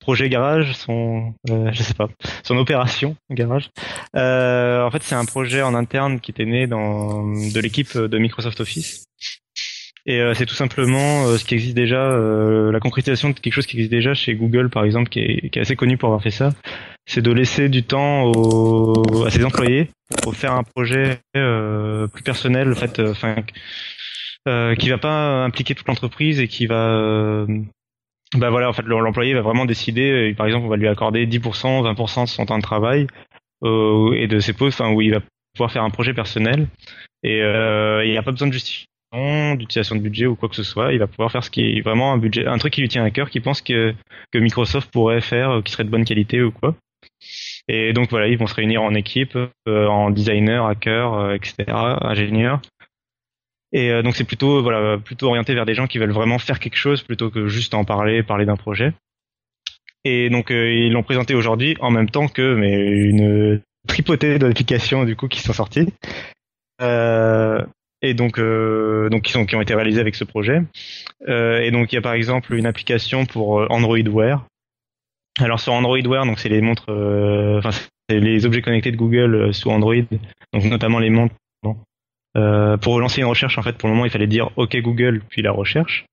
projet 0.00 0.28
garage, 0.28 0.72
son, 0.74 1.34
euh, 1.50 1.70
je 1.72 1.82
sais 1.82 1.94
pas, 1.94 2.08
son 2.44 2.56
opération 2.56 3.16
garage. 3.30 3.70
Euh, 4.16 4.84
en 4.84 4.90
fait, 4.90 5.02
c'est 5.02 5.14
un 5.14 5.24
projet 5.24 5.62
en 5.62 5.74
interne 5.74 6.20
qui 6.20 6.30
était 6.30 6.44
né 6.44 6.66
dans 6.66 7.24
de 7.24 7.60
l'équipe 7.60 7.96
de 7.96 8.18
Microsoft 8.18 8.60
Office. 8.60 9.06
Et 10.08 10.20
euh, 10.20 10.34
c'est 10.34 10.46
tout 10.46 10.54
simplement 10.54 11.26
euh, 11.26 11.36
ce 11.36 11.44
qui 11.44 11.54
existe 11.54 11.76
déjà, 11.76 12.02
euh, 12.02 12.72
la 12.72 12.80
concrétisation 12.80 13.30
de 13.30 13.38
quelque 13.38 13.52
chose 13.52 13.66
qui 13.66 13.76
existe 13.76 13.92
déjà 13.92 14.14
chez 14.14 14.34
Google, 14.34 14.70
par 14.70 14.84
exemple, 14.84 15.08
qui 15.08 15.20
est, 15.20 15.50
qui 15.50 15.58
est 15.58 15.62
assez 15.62 15.76
connu 15.76 15.96
pour 15.96 16.08
avoir 16.08 16.22
fait 16.22 16.30
ça 16.30 16.52
c'est 17.08 17.22
de 17.22 17.32
laisser 17.32 17.70
du 17.70 17.82
temps 17.82 18.24
aux, 18.24 19.24
à 19.24 19.30
ses 19.30 19.44
employés 19.44 19.88
pour 20.22 20.36
faire 20.36 20.52
un 20.52 20.62
projet 20.62 21.20
euh, 21.36 22.06
plus 22.06 22.22
personnel, 22.22 22.70
en 22.70 22.74
fait, 22.74 22.98
euh, 22.98 23.12
enfin, 23.12 23.36
euh, 24.46 24.74
qui 24.74 24.90
va 24.90 24.98
pas 24.98 25.44
impliquer 25.44 25.74
toute 25.74 25.88
l'entreprise 25.88 26.38
et 26.38 26.48
qui 26.48 26.66
va, 26.66 27.46
bah 28.36 28.50
voilà, 28.50 28.68
en 28.68 28.74
fait, 28.74 28.82
l'employé 28.82 29.32
va 29.32 29.40
vraiment 29.40 29.64
décider. 29.64 30.34
Par 30.36 30.46
exemple, 30.46 30.66
on 30.66 30.68
va 30.68 30.76
lui 30.76 30.86
accorder 30.86 31.26
10%, 31.26 31.82
20% 31.82 32.24
de 32.24 32.28
son 32.28 32.44
temps 32.44 32.58
de 32.58 32.62
travail 32.62 33.06
et 33.64 34.26
de 34.28 34.38
ses 34.38 34.52
pauses, 34.52 34.74
enfin, 34.74 34.92
où 34.92 35.00
il 35.00 35.12
va 35.14 35.20
pouvoir 35.54 35.72
faire 35.72 35.82
un 35.82 35.90
projet 35.90 36.12
personnel 36.12 36.68
et 37.22 37.38
il 37.38 38.10
n'y 38.10 38.18
a 38.18 38.22
pas 38.22 38.32
besoin 38.32 38.48
de 38.48 38.52
justification 38.52 38.86
d'utilisation 39.12 39.96
de 39.96 40.00
budget 40.00 40.26
ou 40.26 40.36
quoi 40.36 40.48
que 40.48 40.56
ce 40.56 40.62
soit. 40.62 40.92
Il 40.92 40.98
va 40.98 41.06
pouvoir 41.06 41.32
faire 41.32 41.44
ce 41.44 41.50
qui 41.50 41.62
est 41.62 41.80
vraiment 41.80 42.12
un 42.12 42.18
budget, 42.18 42.46
un 42.46 42.58
truc 42.58 42.74
qui 42.74 42.80
lui 42.80 42.88
tient 42.88 43.04
à 43.04 43.10
cœur, 43.10 43.30
qui 43.30 43.40
pense 43.40 43.62
que 43.62 43.94
Microsoft 44.34 44.90
pourrait 44.90 45.20
faire, 45.20 45.50
euh, 45.50 45.62
qui 45.62 45.72
serait 45.72 45.84
de 45.84 45.90
bonne 45.90 46.04
qualité 46.04 46.42
ou 46.42 46.50
quoi. 46.50 46.74
Et 47.68 47.92
donc 47.92 48.10
voilà, 48.10 48.28
ils 48.28 48.38
vont 48.38 48.46
se 48.46 48.54
réunir 48.54 48.82
en 48.82 48.94
équipe, 48.94 49.36
euh, 49.36 49.86
en 49.86 50.10
designer, 50.10 50.66
hacker, 50.66 51.14
euh, 51.14 51.34
etc., 51.34 51.64
ingénieur. 51.68 52.60
Et 53.72 54.02
donc 54.02 54.16
c'est 54.16 54.24
plutôt 54.24 54.62
voilà 54.62 54.96
plutôt 54.96 55.26
orienté 55.26 55.52
vers 55.52 55.66
des 55.66 55.74
gens 55.74 55.86
qui 55.86 55.98
veulent 55.98 56.10
vraiment 56.10 56.38
faire 56.38 56.58
quelque 56.58 56.78
chose 56.78 57.02
plutôt 57.02 57.28
que 57.28 57.48
juste 57.48 57.74
en 57.74 57.84
parler, 57.84 58.22
parler 58.22 58.46
d'un 58.46 58.56
projet. 58.56 58.94
Et 60.04 60.30
donc 60.30 60.48
ils 60.48 60.90
l'ont 60.90 61.02
présenté 61.02 61.34
aujourd'hui 61.34 61.76
en 61.80 61.90
même 61.90 62.08
temps 62.08 62.28
que 62.28 62.54
mais 62.54 62.72
une 62.72 63.60
tripotée 63.86 64.38
d'applications 64.38 65.04
du 65.04 65.16
coup 65.16 65.28
qui 65.28 65.40
sont 65.40 65.52
sorties. 65.52 65.92
Et 68.02 68.14
donc 68.14 68.38
euh, 68.38 69.08
donc 69.08 69.22
qui 69.22 69.32
sont 69.32 69.44
qui 69.44 69.56
ont 69.56 69.60
été 69.60 69.74
réalisées 69.74 70.00
avec 70.00 70.14
ce 70.14 70.24
projet. 70.24 70.62
Euh, 71.28 71.60
et 71.60 71.70
donc 71.70 71.92
il 71.92 71.96
y 71.96 71.98
a 71.98 72.02
par 72.02 72.12
exemple 72.12 72.54
une 72.54 72.66
application 72.66 73.26
pour 73.26 73.60
euh, 73.60 73.66
Android 73.70 73.98
Wear. 73.98 74.46
Alors 75.40 75.60
sur 75.60 75.72
Android 75.72 76.00
Wear, 76.00 76.26
donc 76.26 76.38
c'est 76.38 76.48
les 76.48 76.60
montres, 76.60 76.90
euh, 76.90 77.58
enfin 77.58 77.70
c'est 77.70 78.20
les 78.20 78.46
objets 78.46 78.62
connectés 78.62 78.90
de 78.90 78.96
Google 78.96 79.34
euh, 79.34 79.52
sous 79.52 79.70
Android, 79.70 79.94
donc 80.52 80.64
notamment 80.64 80.98
les 80.98 81.10
montres. 81.10 81.34
Pour 82.80 82.94
relancer 82.94 83.20
une 83.20 83.26
recherche, 83.26 83.58
en 83.58 83.62
fait, 83.62 83.76
pour 83.76 83.88
le 83.88 83.96
moment, 83.96 84.04
il 84.04 84.12
fallait 84.12 84.28
dire 84.28 84.50
OK 84.54 84.76
Google 84.76 85.22
puis 85.28 85.42
la 85.42 85.50
recherche. 85.50 86.06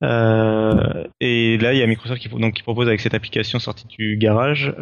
Et 0.00 1.58
là, 1.58 1.72
il 1.72 1.78
y 1.78 1.82
a 1.82 1.86
Microsoft 1.88 2.22
qui, 2.22 2.28
donc, 2.28 2.54
qui 2.54 2.62
propose 2.62 2.86
avec 2.86 3.00
cette 3.00 3.14
application 3.14 3.58
sortie 3.58 3.88
du 3.88 4.16
garage 4.16 4.72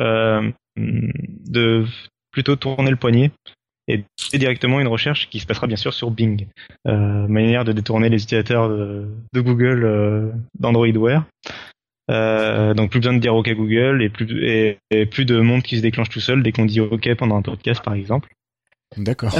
de 0.76 1.86
plutôt 2.30 2.56
tourner 2.56 2.90
le 2.90 2.96
poignet 2.96 3.30
et 3.88 4.04
directement 4.34 4.80
une 4.80 4.86
recherche 4.88 5.28
qui 5.30 5.40
se 5.40 5.46
passera 5.46 5.66
bien 5.66 5.76
sûr 5.76 5.92
sur 5.92 6.10
Bing. 6.10 6.46
Euh, 6.86 7.26
manière 7.28 7.64
de 7.64 7.72
détourner 7.72 8.08
les 8.08 8.22
utilisateurs 8.22 8.68
de, 8.68 9.08
de 9.32 9.40
Google 9.40 9.84
euh, 9.84 10.30
d'Android 10.58 10.86
Wear. 10.96 11.24
Euh, 12.10 12.74
donc 12.74 12.90
plus 12.90 13.00
besoin 13.00 13.14
de 13.14 13.20
dire 13.20 13.34
OK 13.34 13.48
Google 13.52 14.02
et 14.02 14.08
plus 14.08 14.44
et, 14.44 14.78
et 14.90 15.06
plus 15.06 15.24
de 15.24 15.40
monde 15.40 15.62
qui 15.62 15.76
se 15.76 15.82
déclenche 15.82 16.08
tout 16.10 16.20
seul 16.20 16.42
dès 16.42 16.50
qu'on 16.52 16.64
dit 16.64 16.80
OK 16.80 17.08
pendant 17.14 17.36
un 17.36 17.42
podcast 17.42 17.82
par 17.82 17.94
exemple. 17.94 18.28
D'accord. 18.96 19.32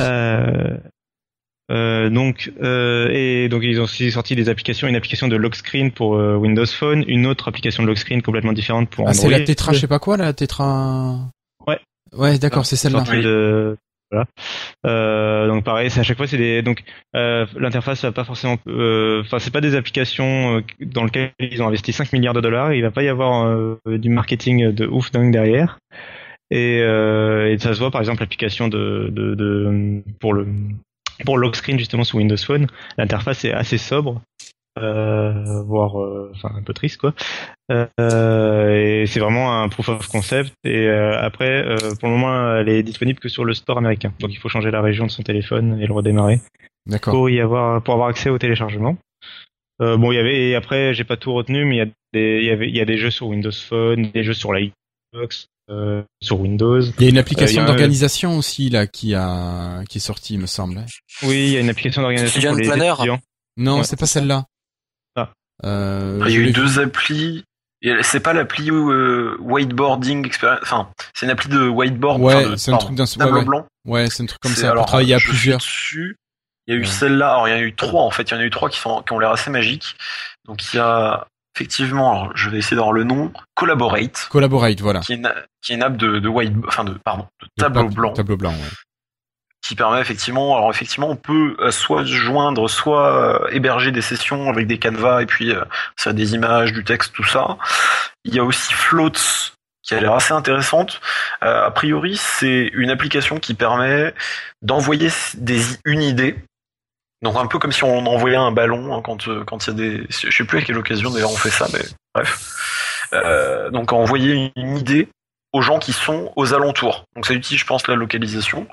Euh, 1.70 2.11
donc 2.11 2.53
euh, 2.62 3.09
et 3.12 3.49
donc 3.49 3.62
ils 3.62 3.80
ont 3.80 3.84
aussi 3.84 4.11
sorti 4.12 4.34
des 4.36 4.49
applications, 4.49 4.88
une 4.88 4.97
application 4.97 5.28
de 5.28 5.36
lock 5.36 5.55
screen 5.55 5.90
pour 5.90 6.16
euh, 6.16 6.36
Windows 6.36 6.66
Phone, 6.66 7.05
une 7.07 7.26
autre 7.26 7.49
application 7.49 7.82
de 7.82 7.88
lock 7.88 7.99
screen 7.99 8.20
complètement 8.20 8.53
différente 8.53 8.90
pour 8.90 9.07
Ah, 9.07 9.11
Android. 9.12 9.22
c'est 9.30 9.38
la 9.38 9.40
Tetra, 9.45 9.72
je 9.72 9.78
sais 9.78 9.86
pas 9.86 9.99
quoi, 9.99 10.16
la 10.16 10.32
Tetra. 10.32 11.18
Ouais. 11.66 11.78
Ouais, 12.12 12.38
d'accord, 12.38 12.66
c'est 12.66 12.76
celle-là. 12.76 13.03
de- 13.05 13.76
voilà. 14.12 14.26
Euh, 14.86 15.48
donc 15.48 15.64
pareil, 15.64 15.90
c'est 15.90 16.00
à 16.00 16.02
chaque 16.02 16.18
fois 16.18 16.26
c'est 16.26 16.36
des 16.36 16.62
donc 16.62 16.84
euh, 17.16 17.46
l'interface 17.56 18.02
va 18.02 18.12
pas 18.12 18.24
forcément 18.24 18.58
euh, 18.68 19.22
enfin 19.22 19.38
c'est 19.38 19.50
pas 19.50 19.62
des 19.62 19.74
applications 19.74 20.58
euh, 20.58 20.60
dans 20.80 21.04
lesquelles 21.04 21.32
ils 21.40 21.62
ont 21.62 21.68
investi 21.68 21.92
5 21.92 22.12
milliards 22.12 22.34
de 22.34 22.40
dollars, 22.42 22.74
il 22.74 22.82
va 22.82 22.90
pas 22.90 23.02
y 23.02 23.08
avoir 23.08 23.46
euh, 23.46 23.78
du 23.86 24.10
marketing 24.10 24.70
de 24.72 24.86
ouf 24.86 25.10
dingue 25.10 25.32
derrière. 25.32 25.78
Et, 26.50 26.80
et 26.80 27.56
ça 27.58 27.72
se 27.72 27.78
voit 27.78 27.90
par 27.90 28.02
exemple 28.02 28.20
l'application 28.20 28.68
de, 28.68 29.08
de, 29.10 29.34
de 29.34 30.02
pour 30.20 30.34
le 30.34 30.46
pour 31.24 31.38
screen 31.54 31.78
justement 31.78 32.04
sous 32.04 32.18
Windows 32.18 32.36
Phone, 32.36 32.66
l'interface 32.98 33.44
est 33.44 33.52
assez 33.52 33.78
sobre. 33.78 34.20
Euh, 34.78 35.62
voire 35.64 36.00
euh, 36.00 36.32
enfin 36.34 36.50
un 36.56 36.62
peu 36.62 36.72
triste 36.72 36.96
quoi 36.98 37.12
euh, 38.00 39.02
et 39.02 39.06
c'est 39.06 39.20
vraiment 39.20 39.60
un 39.62 39.68
proof 39.68 39.90
of 39.90 40.08
concept 40.08 40.52
et 40.64 40.86
euh, 40.86 41.20
après 41.20 41.62
euh, 41.62 41.76
pour 42.00 42.08
le 42.08 42.14
moment 42.16 42.56
elle 42.56 42.70
est 42.70 42.82
disponible 42.82 43.18
que 43.18 43.28
sur 43.28 43.44
le 43.44 43.52
store 43.52 43.76
américain 43.78 44.14
donc 44.20 44.30
il 44.32 44.38
faut 44.38 44.48
changer 44.48 44.70
la 44.70 44.80
région 44.80 45.04
de 45.04 45.10
son 45.10 45.22
téléphone 45.22 45.78
et 45.80 45.86
le 45.86 45.92
redémarrer 45.92 46.40
D'accord. 46.86 47.12
pour 47.12 47.28
y 47.28 47.38
avoir 47.40 47.82
pour 47.82 47.92
avoir 47.94 48.08
accès 48.08 48.30
au 48.30 48.38
téléchargement 48.38 48.96
Euh, 49.82 49.96
bon, 49.96 50.12
il 50.12 50.16
y 50.16 50.18
avait 50.18 50.48
et 50.50 50.54
après 50.54 50.94
j'ai 50.94 51.04
pas 51.04 51.16
tout 51.16 51.32
retenu, 51.34 51.64
mais 51.64 51.74
il 51.76 51.78
y 51.78 51.82
a 51.82 51.86
des 52.14 52.38
il 52.40 52.46
y 52.46 52.50
avait 52.50 52.68
il 52.68 52.76
y 52.76 52.80
a 52.80 52.84
des 52.84 52.96
jeux 52.98 53.10
sur 53.10 53.26
Windows 53.28 53.50
Phone, 53.68 54.10
des 54.14 54.22
jeux 54.22 54.34
sur 54.34 54.52
la 54.52 54.60
Xbox, 54.60 55.46
euh, 55.70 56.02
sur 56.22 56.40
Windows. 56.40 56.80
Il 56.80 57.02
y 57.02 57.06
a 57.06 57.10
une 57.10 57.18
application 57.18 57.62
Euh, 57.62 57.64
a 57.64 57.66
d'organisation 57.68 58.36
aussi 58.38 58.70
là 58.70 58.86
qui 58.86 59.14
a 59.14 59.82
qui 59.88 59.98
est 59.98 60.00
sortie, 60.00 60.34
il 60.34 60.40
me 60.40 60.46
semble. 60.46 60.78
hein. 60.78 60.86
Oui, 61.24 61.38
il 61.48 61.52
y 61.54 61.56
a 61.56 61.60
une 61.60 61.70
application 61.70 62.00
d'organisation 62.02 62.50
pour 62.50 62.58
les 62.60 62.66
Planner. 62.68 62.92
étudiants. 62.94 63.18
Non, 63.56 63.78
Ouais. 63.78 63.84
c'est 63.84 63.98
pas 63.98 64.06
celle-là. 64.06 64.44
Euh, 65.64 66.22
Il 66.26 66.32
y 66.32 66.36
a 66.36 66.40
eu 66.40 66.50
deux 66.52 66.78
applis. 66.80 67.44
C'est 68.02 68.20
pas 68.20 68.32
l'appli 68.32 68.70
euh, 68.70 69.36
whiteboarding 69.40 70.24
experience. 70.24 70.60
Enfin, 70.62 70.88
c'est 71.14 71.26
une 71.26 71.32
appli 71.32 71.48
de 71.48 71.66
whiteboard. 71.68 72.20
Ouais, 72.20 72.34
enfin, 72.46 72.56
c'est 72.56 72.70
un 72.70 72.74
pardon, 72.74 72.86
truc 72.86 72.98
d'un- 72.98 73.04
tableau 73.06 73.38
ouais. 73.40 73.44
blanc. 73.44 73.66
Ouais, 73.84 74.08
c'est 74.08 74.22
un 74.22 74.26
truc 74.26 74.40
comme 74.40 74.52
ça. 74.52 74.70
alors, 74.70 74.84
pour 74.84 74.86
travailler 74.90 75.14
à 75.14 75.18
plusieurs. 75.18 75.58
dessus. 75.58 76.16
Il 76.68 76.74
y 76.74 76.76
a 76.76 76.78
eu 76.78 76.82
Ouais. 76.84 76.86
celle-là. 76.86 77.32
Alors, 77.32 77.48
il 77.48 77.50
y 77.50 77.54
en 77.54 77.58
a 77.58 77.60
eu 77.62 77.74
trois, 77.74 78.02
en 78.02 78.10
fait. 78.12 78.22
Il 78.30 78.34
y 78.34 78.36
en 78.36 78.40
a 78.40 78.44
eu 78.44 78.50
trois 78.50 78.70
qui, 78.70 78.78
sont, 78.78 79.02
qui 79.02 79.12
ont 79.12 79.18
l'air 79.18 79.32
assez 79.32 79.50
magiques. 79.50 79.96
Donc, 80.46 80.62
il 80.72 80.76
y 80.76 80.78
a, 80.78 81.26
effectivement, 81.56 82.12
alors, 82.22 82.36
je 82.36 82.48
vais 82.50 82.58
essayer 82.58 82.76
d'avoir 82.76 82.92
le 82.92 83.02
nom, 83.02 83.32
Collaborate, 83.56 84.28
Collaborate, 84.30 84.80
voilà. 84.80 85.00
qui 85.00 85.14
est 85.14 85.16
une, 85.16 85.32
qui 85.60 85.72
est 85.72 85.74
une 85.74 85.82
app 85.82 85.96
de, 85.96 86.20
de 86.20 86.28
white, 86.28 86.52
enfin, 86.68 86.84
de, 86.84 86.92
pardon, 87.04 87.26
de 87.42 87.48
tableau 87.60 87.82
Tab- 87.82 87.94
blanc, 87.94 88.12
Tableau 88.12 88.36
blanc, 88.36 88.52
ouais. 88.52 88.58
Qui 89.62 89.76
permet 89.76 90.00
effectivement, 90.00 90.56
alors, 90.56 90.70
effectivement, 90.70 91.08
on 91.08 91.16
peut 91.16 91.56
euh, 91.60 91.70
soit 91.70 92.02
se 92.02 92.12
joindre, 92.12 92.68
soit 92.68 93.16
euh, 93.16 93.48
héberger 93.52 93.92
des 93.92 94.02
sessions 94.02 94.48
avec 94.48 94.66
des 94.66 94.78
canevas 94.78 95.22
et 95.22 95.26
puis, 95.26 95.52
euh, 95.52 95.64
ça 95.96 96.12
des 96.12 96.34
images, 96.34 96.72
du 96.72 96.82
texte, 96.82 97.14
tout 97.14 97.24
ça. 97.24 97.56
Il 98.24 98.34
y 98.34 98.40
a 98.40 98.44
aussi 98.44 98.74
Floats, 98.74 99.52
qui 99.82 99.94
a 99.94 100.00
l'air 100.00 100.14
assez 100.14 100.32
intéressante. 100.32 101.00
A 101.40 101.70
priori, 101.72 102.16
c'est 102.16 102.70
une 102.72 102.90
application 102.90 103.38
qui 103.38 103.54
permet 103.54 104.14
d'envoyer 104.62 105.10
des, 105.34 105.60
une 105.84 106.02
idée. 106.02 106.36
Donc 107.22 107.36
un 107.36 107.46
peu 107.46 107.58
comme 107.58 107.72
si 107.72 107.82
on 107.82 108.06
envoyait 108.06 108.36
un 108.36 108.52
ballon 108.52 108.94
hein, 108.96 109.00
quand 109.02 109.28
quand 109.44 109.66
il 109.66 109.70
y 109.70 109.72
a 109.72 109.74
des, 109.74 110.06
je 110.08 110.30
sais 110.30 110.44
plus 110.44 110.58
à 110.58 110.62
quelle 110.62 110.78
occasion 110.78 111.10
d'ailleurs 111.10 111.32
on 111.32 111.36
fait 111.36 111.50
ça, 111.50 111.66
mais 111.72 111.82
bref. 112.14 113.08
Euh, 113.12 113.70
donc 113.70 113.92
envoyer 113.92 114.52
une 114.56 114.76
idée 114.76 115.08
aux 115.53 115.62
gens 115.62 115.78
qui 115.78 115.92
sont 115.92 116.32
aux 116.36 116.55
alentours. 116.55 117.05
Donc 117.14 117.26
ça 117.26 117.34
utilise, 117.34 117.61
je 117.61 117.66
pense, 117.66 117.86
la 117.86 117.94
localisation. 117.94 118.66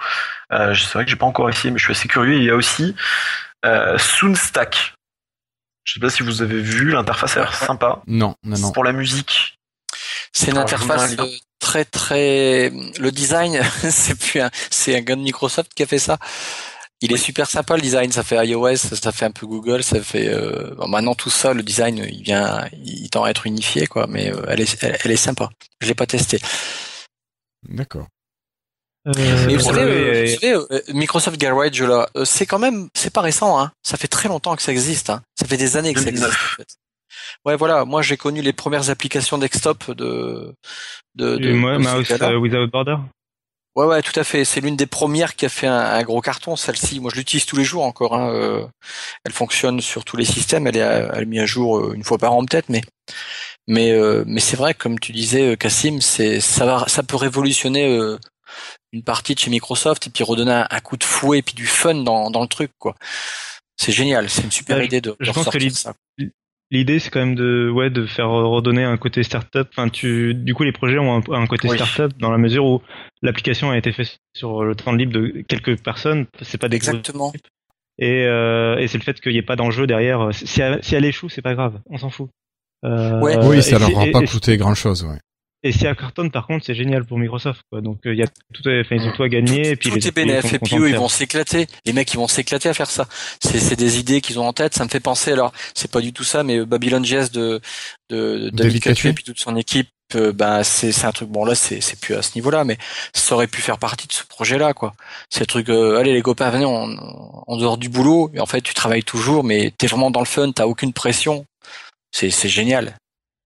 Euh, 0.51 0.73
c'est 0.73 0.93
vrai 0.93 1.05
que 1.05 1.11
j'ai 1.11 1.17
pas 1.17 1.25
encore 1.25 1.49
essayé, 1.49 1.71
mais 1.71 1.77
je 1.77 1.83
suis 1.83 1.91
assez 1.91 2.07
curieux. 2.07 2.37
Il 2.37 2.43
y 2.43 2.49
a 2.49 2.55
aussi 2.55 2.95
euh, 3.65 3.97
Soonstack. 3.97 4.95
Je 5.83 5.93
sais 5.93 5.99
pas 5.99 6.09
si 6.09 6.23
vous 6.23 6.41
avez 6.41 6.61
vu, 6.61 6.91
l'interface 6.91 7.35
a 7.37 7.41
l'air 7.41 7.53
sympa. 7.53 8.01
Non, 8.07 8.35
non, 8.43 8.57
non. 8.57 8.71
Pour 8.71 8.83
la 8.83 8.91
musique, 8.91 9.57
C'est 10.31 10.51
une 10.51 10.57
interface 10.57 11.15
euh, 11.19 11.25
très 11.59 11.83
très. 11.83 12.69
Le 12.69 13.09
design, 13.11 13.61
c'est 13.89 14.17
plus 14.17 14.39
un, 14.39 14.49
c'est 14.69 14.95
un 14.95 15.01
gars 15.01 15.15
de 15.15 15.21
Microsoft 15.21 15.73
qui 15.73 15.83
a 15.83 15.87
fait 15.87 15.99
ça. 15.99 16.17
Il 17.01 17.13
est 17.13 17.17
super 17.17 17.49
sympa 17.49 17.75
le 17.75 17.81
design. 17.81 18.11
Ça 18.11 18.23
fait 18.23 18.47
iOS, 18.47 18.75
ça 18.75 19.11
fait 19.11 19.25
un 19.25 19.31
peu 19.31 19.47
Google, 19.47 19.83
ça 19.83 20.01
fait. 20.01 20.27
Euh... 20.27 20.75
bon, 20.75 20.87
maintenant 20.87 21.15
tout 21.15 21.29
ça, 21.29 21.53
le 21.53 21.63
design, 21.63 22.05
il 22.09 22.23
vient, 22.23 22.67
il 22.73 23.09
tend 23.09 23.23
à 23.23 23.29
être 23.29 23.45
unifié 23.45 23.87
quoi. 23.87 24.05
Mais 24.07 24.33
euh, 24.33 24.43
elle 24.47 24.61
est, 24.61 24.83
elle, 24.83 24.97
elle 25.03 25.11
est 25.11 25.15
sympa. 25.15 25.49
Je 25.81 25.87
l'ai 25.87 25.95
pas 25.95 26.05
testé. 26.05 26.39
D'accord. 27.67 28.07
Euh, 29.07 29.11
Mais 29.47 29.55
vous 29.55 29.63
pour 29.63 29.73
savez, 29.73 29.81
euh, 29.81 30.25
vous 30.25 30.39
savez, 30.39 30.53
euh, 30.53 30.81
Microsoft 30.93 31.37
Garage 31.39 31.81
là, 31.81 32.09
euh, 32.17 32.25
c'est 32.25 32.45
quand 32.45 32.59
même, 32.59 32.89
c'est 32.93 33.13
pas 33.13 33.21
récent. 33.21 33.59
Hein. 33.59 33.71
Ça 33.81 33.97
fait 33.97 34.07
très 34.07 34.27
longtemps 34.27 34.55
que 34.55 34.61
ça 34.61 34.71
existe. 34.71 35.09
Hein. 35.09 35.21
Ça 35.39 35.47
fait 35.47 35.57
des 35.57 35.77
années 35.77 35.93
que 35.93 36.01
ça 36.01 36.09
existe. 36.09 36.27
2009. 36.27 36.53
En 36.53 36.55
fait. 36.57 36.75
Ouais, 37.45 37.55
voilà. 37.55 37.85
Moi, 37.85 38.01
j'ai 38.01 38.17
connu 38.17 38.41
les 38.41 38.53
premières 38.53 38.89
applications 38.89 39.37
desktop 39.37 39.91
de 39.91 40.53
de. 41.15 41.37
de, 41.37 41.53
Mouse 41.53 42.41
Without 42.41 42.67
Border. 42.67 42.97
Ouais, 43.79 43.85
ouais, 43.85 44.01
tout 44.01 44.19
à 44.19 44.23
fait. 44.25 44.43
C'est 44.43 44.59
l'une 44.59 44.75
des 44.75 44.87
premières 44.87 45.35
qui 45.37 45.45
a 45.45 45.49
fait 45.49 45.67
un, 45.67 45.77
un 45.79 46.03
gros 46.03 46.19
carton, 46.21 46.55
celle-ci. 46.57 46.99
Moi, 46.99 47.11
je 47.13 47.17
l'utilise 47.17 47.45
tous 47.45 47.55
les 47.55 47.63
jours 47.63 47.83
encore. 47.83 48.13
Hein. 48.15 48.29
euh, 48.33 48.65
elle 49.23 49.31
fonctionne 49.31 49.79
sur 49.79 50.03
tous 50.03 50.17
les 50.17 50.25
systèmes. 50.25 50.67
Elle 50.67 50.75
est, 50.77 50.81
à- 50.81 51.11
elle 51.15 51.23
est 51.23 51.25
mise 51.25 51.41
à 51.41 51.45
jour 51.45 51.77
euh, 51.79 51.93
une 51.95 52.03
fois 52.03 52.17
par 52.17 52.33
an 52.33 52.43
peut-être, 52.43 52.67
mais 52.69 52.81
mais 53.67 53.91
euh, 53.91 54.23
mais 54.27 54.41
c'est 54.41 54.57
vrai, 54.57 54.73
comme 54.73 54.99
tu 54.99 55.13
disais, 55.13 55.55
Cassim, 55.55 56.01
c'est 56.01 56.41
ça 56.41 56.65
va, 56.65 56.85
ça 56.87 57.03
peut 57.03 57.15
révolutionner 57.15 57.87
euh, 57.87 58.17
une 58.91 59.03
partie 59.03 59.33
de 59.35 59.39
chez 59.39 59.49
Microsoft 59.49 60.07
et 60.07 60.09
puis 60.09 60.23
redonner 60.25 60.51
un, 60.51 60.67
un 60.69 60.79
coup 60.79 60.97
de 60.97 61.03
fouet 61.05 61.39
et 61.39 61.41
puis 61.41 61.55
du 61.55 61.67
fun 61.67 61.95
dans 61.95 62.31
dans 62.31 62.41
le 62.41 62.47
truc, 62.47 62.71
quoi. 62.79 62.95
C'est 63.77 63.93
génial. 63.93 64.29
C'est 64.29 64.43
une 64.43 64.51
super 64.51 64.77
idée 64.87 64.99
de, 65.01 65.11
de 65.11 65.15
je 65.21 65.31
pense 65.31 65.45
que 65.45 65.59
ça. 65.77 65.93
L'idée, 66.71 66.99
c'est 66.99 67.09
quand 67.09 67.19
même 67.19 67.33
de, 67.35 67.69
ouais, 67.69 67.89
de 67.89 68.05
faire 68.05 68.29
redonner 68.29 68.83
un 68.83 68.97
côté 68.97 69.23
startup. 69.23 69.67
Enfin, 69.71 69.89
tu, 69.89 70.35
du 70.35 70.53
coup, 70.53 70.63
les 70.63 70.71
projets 70.71 70.99
ont 70.99 71.15
un, 71.17 71.33
un 71.33 71.47
côté 71.47 71.67
Oui. 71.67 71.75
startup 71.77 72.15
dans 72.19 72.29
la 72.31 72.37
mesure 72.37 72.63
où 72.65 72.81
l'application 73.23 73.71
a 73.71 73.77
été 73.77 73.91
faite 73.91 74.19
sur 74.35 74.63
le 74.63 74.75
temps 74.75 74.93
libre 74.93 75.13
de 75.13 75.43
quelques 75.47 75.81
personnes. 75.81 76.27
C'est 76.41 76.59
pas 76.59 76.69
des 76.69 76.75
Exactement. 76.77 77.33
Et, 77.97 78.25
euh, 78.27 78.77
et 78.77 78.87
c'est 78.87 78.97
le 78.99 79.03
fait 79.03 79.19
qu'il 79.19 79.31
n'y 79.31 79.39
ait 79.39 79.41
pas 79.41 79.55
d'enjeu 79.55 79.87
derrière. 79.87 80.29
Si 80.31 80.61
elle, 80.61 80.77
si 80.83 80.93
elle 80.95 81.05
échoue, 81.05 81.27
c'est 81.27 81.41
pas 81.41 81.55
grave, 81.55 81.79
on 81.89 81.97
s'en 81.97 82.09
fout. 82.11 82.29
Euh, 82.85 83.19
Ouais. 83.19 83.35
oui, 83.45 83.57
et 83.57 83.61
ça 83.61 83.79
leur 83.79 83.89
si- 83.89 83.95
aura 83.95 84.05
et- 84.07 84.11
pas 84.11 84.21
et- 84.21 84.27
coûté 84.27 84.55
grand 84.57 84.75
chose, 84.75 85.03
ouais. 85.03 85.17
Et 85.61 85.73
si 85.73 85.85
elle 85.85 85.95
cartonne, 85.95 86.31
par 86.31 86.47
contre, 86.47 86.65
c'est 86.65 86.73
génial 86.73 87.03
pour 87.05 87.17
Microsoft. 87.19 87.61
Quoi. 87.69 87.81
Donc 87.81 87.97
euh, 88.05 88.13
il 88.13 88.19
y 88.19 88.23
a 88.23 88.27
tout, 88.53 88.61
à- 88.69 88.79
enfin, 88.79 88.95
ils 88.95 89.01
ont 89.07 89.11
tout 89.11 89.23
à 89.23 89.27
gagner. 89.29 89.69
et 89.71 89.75
puis 89.75 89.89
tout 89.89 89.95
les 89.97 90.07
est 90.07 90.11
bénéf 90.11 90.53
et 90.53 90.59
puis 90.59 90.77
eux 90.77 90.83
de 90.83 90.87
ils 90.87 90.95
vont 90.95 91.09
s'éclater 91.09 91.67
les 91.85 91.91
mecs 91.91 92.13
ils 92.13 92.17
vont 92.17 92.29
s'éclater 92.29 92.69
à 92.69 92.73
faire 92.73 92.89
ça 92.89 93.07
c'est 93.41 93.75
des 93.75 93.99
idées 93.99 94.21
qu'ils 94.21 94.39
ont 94.39 94.47
en 94.47 94.53
tête 94.53 94.73
ça 94.73 94.85
me 94.85 94.89
fait 94.89 95.01
penser 95.01 95.33
alors 95.33 95.51
c'est 95.75 95.91
pas 95.91 95.99
du 95.99 96.13
tout 96.13 96.23
ça 96.23 96.43
mais 96.43 96.59
euh, 96.59 96.65
Babylon 96.65 97.03
JS 97.03 97.31
de 97.31 97.59
de 98.09 98.49
David 98.51 98.55
David. 98.55 98.83
Catuet 98.83 99.09
et 99.09 99.13
puis 99.13 99.23
toute 99.25 99.39
son 99.39 99.57
équipe 99.57 99.89
euh, 100.15 100.31
ben 100.31 100.63
c'est 100.63 100.93
c'est 100.93 101.05
un 101.05 101.11
truc 101.11 101.27
bon 101.29 101.43
là 101.43 101.55
c'est 101.55 101.81
c'est 101.81 101.99
plus 101.99 102.15
à 102.15 102.21
ce 102.21 102.35
niveau 102.35 102.51
là 102.51 102.63
mais 102.63 102.77
ça 103.13 103.35
aurait 103.35 103.47
pu 103.47 103.61
faire 103.61 103.79
partie 103.79 104.07
de 104.07 104.13
ce 104.13 104.23
projet 104.23 104.57
là 104.57 104.73
quoi 104.73 104.93
c'est 105.29 105.41
le 105.41 105.45
truc 105.45 105.67
euh, 105.69 105.97
allez 105.99 106.13
les 106.13 106.21
copains 106.21 106.49
venez 106.51 106.65
on 106.65 106.87
en 107.47 107.57
dehors 107.57 107.77
du 107.77 107.89
boulot 107.89 108.31
et 108.33 108.39
en 108.39 108.45
fait 108.45 108.61
tu 108.61 108.73
travailles 108.73 109.03
toujours 109.03 109.43
mais 109.43 109.73
t'es 109.77 109.87
vraiment 109.87 110.09
dans 110.09 110.21
le 110.21 110.25
fun 110.25 110.51
t'as 110.53 110.65
aucune 110.67 110.93
pression 110.93 111.45
c'est 112.11 112.29
c'est 112.29 112.49
génial 112.49 112.95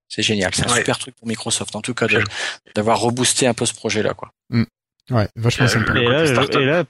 c'est 0.09 0.21
génial 0.23 0.53
c'est 0.53 0.65
un 0.65 0.71
Ouais. 0.71 0.79
super 0.79 0.97
truc 0.99 1.15
pour 1.15 1.27
Microsoft 1.27 1.75
en 1.75 1.81
tout 1.81 1.93
cas 1.93 2.07
d'avoir 2.75 2.99
reboosté 2.99 3.47
un 3.47 3.53
peu 3.53 3.65
ce 3.65 3.73
projet 3.73 4.03
là 4.03 4.13
quoi 4.13 4.29
Ouais, 5.09 5.27
vachement 5.35 5.65
Euh, 5.65 5.67
sympa. 5.67 5.99
Et 5.99 6.05
là, 6.07 6.25
je- 6.25 6.59
et 6.59 6.65
là, 6.65 6.83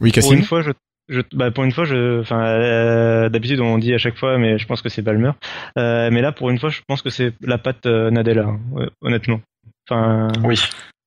Oui, 0.00 0.10
pour 0.10 0.14
Cassim 0.14 0.32
une 0.38 0.44
fois, 0.44 0.62
je, 0.62 0.70
je, 1.10 1.20
bah, 1.32 1.50
pour 1.50 1.64
une 1.64 1.72
fois, 1.72 1.84
je, 1.84 2.20
enfin, 2.22 2.40
euh, 2.46 3.28
d'habitude 3.28 3.60
on 3.60 3.76
dit 3.76 3.92
à 3.92 3.98
chaque 3.98 4.16
fois, 4.16 4.38
mais 4.38 4.58
je 4.58 4.66
pense 4.66 4.80
que 4.80 4.88
c'est 4.88 5.02
Balmer. 5.02 5.32
Euh, 5.76 6.08
mais 6.10 6.22
là, 6.22 6.32
pour 6.32 6.48
une 6.48 6.58
fois, 6.58 6.70
je 6.70 6.80
pense 6.86 7.02
que 7.02 7.10
c'est 7.10 7.34
la 7.42 7.58
patte 7.58 7.84
euh, 7.84 8.10
Nadella, 8.10 8.44
hein, 8.46 8.60
honnêtement. 9.02 9.42
Enfin, 9.86 10.28
oui. 10.44 10.58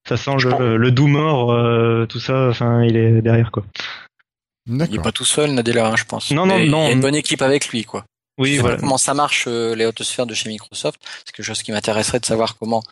ça 0.08 0.16
sent 0.16 0.36
le, 0.60 0.76
le 0.76 0.90
doux 0.92 1.08
mort, 1.08 1.50
euh, 1.52 2.06
tout 2.06 2.20
ça. 2.20 2.48
Enfin, 2.50 2.84
il 2.84 2.96
est 2.96 3.20
derrière 3.20 3.50
quoi. 3.50 3.64
Il 4.66 4.94
est 4.94 5.02
pas 5.02 5.10
tout 5.12 5.24
seul, 5.24 5.50
Nadella, 5.50 5.88
hein, 5.88 5.96
je 5.96 6.04
pense. 6.04 6.30
Non, 6.30 6.46
non, 6.46 6.58
Mais 6.58 6.68
non. 6.68 6.82
Il 6.84 6.86
y 6.86 6.90
a 6.90 6.92
une 6.92 7.00
bonne 7.00 7.16
équipe 7.16 7.42
avec 7.42 7.68
lui, 7.70 7.84
quoi. 7.84 8.04
Oui, 8.38 8.50
je 8.50 8.54
sais 8.56 8.60
voilà. 8.62 8.76
pas 8.76 8.80
comment 8.80 8.98
ça 8.98 9.14
marche, 9.14 9.44
euh, 9.46 9.74
les 9.74 9.86
hautes 9.86 10.02
sphères 10.02 10.26
de 10.26 10.34
chez 10.34 10.48
Microsoft. 10.48 11.00
C'est 11.24 11.32
quelque 11.32 11.44
chose 11.46 11.62
qui 11.62 11.70
m'intéresserait 11.72 12.18
de 12.20 12.26
savoir 12.26 12.56
comment, 12.58 12.82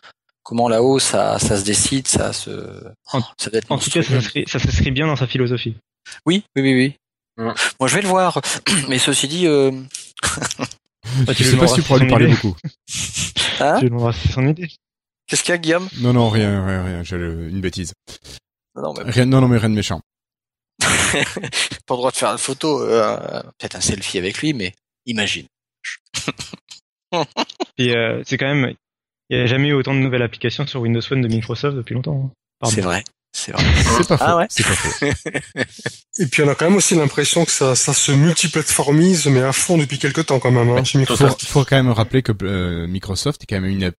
comment 0.43 0.69
là-haut 0.69 0.99
ça, 0.99 1.37
ça 1.39 1.57
se 1.59 1.63
décide, 1.65 2.07
ça 2.07 2.31
se, 2.33 2.51
En- 3.11 3.21
ça 3.37 3.49
doit 3.49 3.59
être 3.59 3.71
En 3.71 3.77
tout 3.77 3.89
cas, 3.89 4.01
ça 4.03 4.09
s'inscrit, 4.09 4.45
ça 4.47 4.59
s'inscrit 4.59 4.91
bien 4.91 5.07
dans 5.07 5.15
sa 5.17 5.27
philosophie. 5.27 5.75
Oui, 6.25 6.43
oui, 6.55 6.61
oui, 6.61 6.73
oui. 6.75 6.95
Mm. 7.45 7.53
Moi, 7.79 7.87
je 7.89 7.95
vais 7.95 8.01
le 8.01 8.07
voir. 8.07 8.41
Mais 8.89 8.99
ceci 8.99 9.27
dit, 9.27 9.47
euh, 9.47 9.71
Bah, 11.25 11.33
Je 11.33 11.43
lui 11.43 11.49
sais 11.51 11.57
pas 11.57 11.67
si 11.67 11.75
tu 11.75 11.81
pourras 11.83 11.99
lui 11.99 12.09
parler 12.09 12.25
idée. 12.27 12.35
beaucoup. 12.35 12.55
hein 13.59 13.75
Tu 13.79 13.81
lui 13.85 13.89
demanderas 13.89 14.13
si 14.13 14.27
c'est 14.27 14.33
son 14.33 14.47
idée. 14.47 14.69
Qu'est-ce 15.27 15.41
qu'il 15.43 15.51
y 15.51 15.55
a, 15.55 15.57
Guillaume? 15.57 15.87
Non, 15.99 16.13
non, 16.13 16.29
rien, 16.29 16.65
rien, 16.65 16.83
rien. 16.83 17.03
J'ai 17.03 17.15
une 17.15 17.59
bêtise. 17.61 17.93
Non, 18.75 18.93
mais 18.93 19.09
Rien, 19.11 19.25
non, 19.25 19.41
non, 19.41 19.47
mais 19.47 19.57
rien 19.57 19.69
de 19.69 19.75
méchant. 19.75 20.01
pas 20.79 21.15
le 21.93 21.95
droit 21.95 22.11
de 22.11 22.15
faire 22.15 22.31
une 22.31 22.37
photo, 22.37 22.81
euh, 22.81 23.17
peut-être 23.57 23.75
un 23.75 23.81
selfie 23.81 24.17
avec 24.17 24.39
lui, 24.39 24.53
mais 24.53 24.73
imagine. 25.05 25.45
Puis 27.77 27.95
euh, 27.95 28.21
c'est 28.25 28.37
quand 28.37 28.53
même, 28.53 28.73
il 29.29 29.37
n'y 29.37 29.43
a 29.43 29.45
jamais 29.47 29.69
eu 29.69 29.73
autant 29.73 29.93
de 29.93 29.99
nouvelles 29.99 30.21
applications 30.23 30.65
sur 30.67 30.81
Windows 30.81 31.01
Phone 31.01 31.21
de 31.21 31.27
Microsoft 31.27 31.77
depuis 31.77 31.93
longtemps. 31.95 32.31
hein. 32.61 32.69
C'est 32.69 32.81
vrai. 32.81 33.03
C'est 33.35 33.51
vrai. 33.51 33.63
C'est 33.97 34.07
pas 34.07 34.17
faux. 34.17 34.23
Ah 34.27 34.37
ouais 34.37 34.45
C'est 34.49 34.63
pas 34.63 34.75
faux. 34.75 35.05
Et 36.19 36.27
puis 36.27 36.43
on 36.43 36.47
a 36.47 36.53
quand 36.55 36.65
même 36.65 36.75
aussi 36.77 36.93
l'impression 36.93 37.45
que 37.45 37.51
ça, 37.51 37.73
ça 37.75 37.91
se 37.91 38.11
multiplateformise, 38.11 39.25
mais 39.25 39.41
à 39.41 39.51
fond 39.51 39.77
depuis 39.79 39.97
quelques 39.97 40.27
temps 40.27 40.39
quand 40.39 40.51
même, 40.51 40.69
hein, 40.69 40.83
chez 40.83 40.93
Faut, 40.93 40.99
Microsoft. 40.99 41.43
faut 41.45 41.65
quand 41.65 41.75
même 41.75 41.89
rappeler 41.91 42.21
que 42.21 42.31
euh, 42.43 42.85
Microsoft 42.85 43.41
est 43.41 43.45
quand 43.47 43.59
même 43.59 43.71
une, 43.71 43.91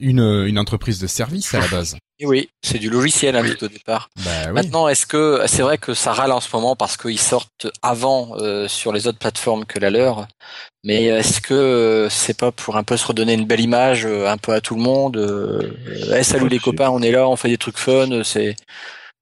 une, 0.00 0.44
une 0.46 0.58
entreprise 0.58 0.98
de 0.98 1.06
service 1.06 1.54
à 1.54 1.60
la 1.60 1.68
base. 1.68 1.96
Et 2.22 2.26
oui, 2.26 2.48
c'est 2.62 2.78
du 2.78 2.88
logiciel, 2.88 3.34
hein, 3.34 3.42
tout 3.42 3.64
au 3.64 3.68
départ. 3.68 4.08
Bah 4.24 4.30
oui. 4.46 4.52
Maintenant, 4.52 4.86
est-ce 4.86 5.06
que 5.06 5.42
c'est 5.48 5.62
vrai 5.62 5.76
que 5.76 5.92
ça 5.92 6.12
râle 6.12 6.30
en 6.30 6.38
ce 6.38 6.54
moment 6.54 6.76
parce 6.76 6.96
qu'ils 6.96 7.18
sortent 7.18 7.66
avant 7.82 8.36
euh, 8.36 8.68
sur 8.68 8.92
les 8.92 9.08
autres 9.08 9.18
plateformes 9.18 9.64
que 9.64 9.80
la 9.80 9.90
leur, 9.90 10.28
mais 10.84 11.06
est-ce 11.06 11.40
que 11.40 11.52
euh, 11.52 12.08
c'est 12.08 12.38
pas 12.38 12.52
pour 12.52 12.76
un 12.76 12.84
peu 12.84 12.96
se 12.96 13.04
redonner 13.04 13.32
une 13.32 13.44
belle 13.44 13.58
image 13.58 14.06
euh, 14.06 14.28
un 14.28 14.36
peu 14.36 14.52
à 14.52 14.60
tout 14.60 14.76
le 14.76 14.82
monde 14.82 15.16
euh, 15.16 15.72
eh, 16.14 16.22
salut 16.22 16.48
les 16.48 16.60
copains, 16.60 16.90
on 16.90 17.02
est 17.02 17.10
là, 17.10 17.28
on 17.28 17.34
fait 17.34 17.48
des 17.48 17.58
trucs 17.58 17.78
fun, 17.78 18.22
c'est 18.22 18.54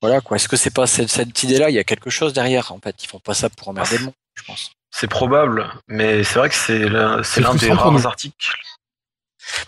voilà 0.02 0.20
quoi. 0.20 0.36
Est-ce 0.36 0.48
que 0.48 0.56
c'est 0.56 0.74
pas 0.74 0.86
cette, 0.86 1.08
cette 1.08 1.42
idée-là 1.42 1.70
Il 1.70 1.76
y 1.76 1.78
a 1.78 1.84
quelque 1.84 2.10
chose 2.10 2.34
derrière. 2.34 2.70
En 2.72 2.80
fait, 2.80 3.02
ils 3.02 3.06
font 3.06 3.18
pas 3.18 3.32
ça 3.32 3.48
pour 3.48 3.68
emmerder 3.68 3.96
le 3.96 4.04
monde, 4.04 4.14
je 4.34 4.42
pense. 4.44 4.72
C'est 4.90 5.08
probable, 5.08 5.70
mais 5.88 6.22
c'est 6.24 6.38
vrai 6.38 6.50
que 6.50 6.54
c'est 6.54 6.78
l'un 6.78 7.22
des 7.54 7.72
rares 7.72 8.06
articles. 8.06 8.52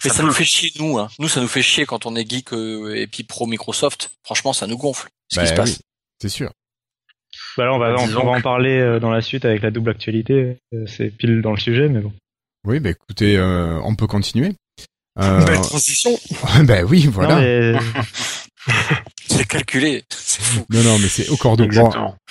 Mais 0.05 0.11
Ça 0.11 0.17
ça, 0.17 0.23
nous 0.23 0.33
fait 0.33 0.45
chier 0.45 0.73
nous. 0.79 0.99
Hein. 0.99 1.09
Nous, 1.19 1.29
ça 1.29 1.41
nous 1.41 1.49
fait 1.49 1.63
chier 1.63 1.87
quand 1.87 2.07
on 2.07 2.17
est 2.17 2.29
geek 2.29 2.53
euh, 2.53 2.95
et 2.97 3.07
puis 3.07 3.23
pro 3.25 3.47
Microsoft. 3.47 4.11
Franchement, 4.25 4.53
ça 4.53 4.67
nous 4.67 4.77
gonfle. 4.79 5.09
Ce 5.29 5.37
Bah 5.37 5.43
qui 5.43 5.49
se 5.49 5.55
passe. 5.55 5.71
oui, 5.71 5.77
c'est 6.21 6.29
sûr. 6.29 6.51
Bah 7.57 7.65
là, 7.67 7.75
on 7.75 7.79
va, 7.79 7.95
on, 7.99 8.07
Disons 8.07 8.21
on 8.23 8.25
va 8.27 8.31
en 8.33 8.37
que- 8.39 8.43
parler 8.43 8.79
euh, 8.79 9.01
dans 9.01 9.11
la 9.11 9.23
suite 9.23 9.45
avec 9.45 9.63
la 9.63 9.71
double 9.71 9.91
actualité. 9.91 10.59
Euh, 10.75 10.87
C'est 10.87 11.11
pile 11.11 11.41
dans 11.43 11.53
le 11.53 11.59
sujet, 11.61 11.89
mais 11.89 12.01
bon. 12.01 12.13
Oui, 12.65 12.79
bah 12.81 12.91
écoutez, 12.91 13.37
euh, 13.37 13.81
on 13.83 13.95
peut 13.97 14.07
continuer. 14.07 14.55
Euh, 15.21 15.45
Belle 15.47 15.61
transition. 15.61 16.19
bah 16.65 16.83
oui, 16.85 17.07
voilà. 17.07 17.37
Mais- 17.41 17.75
C'est 19.29 19.47
calculé. 19.49 20.05
C'est 20.11 20.43
fou. 20.43 20.65
Non, 20.71 20.83
non, 20.83 20.99
mais 20.99 21.09
c'est 21.09 21.29
au 21.31 21.37
cordeau. 21.37 21.67
Bon, 21.67 21.91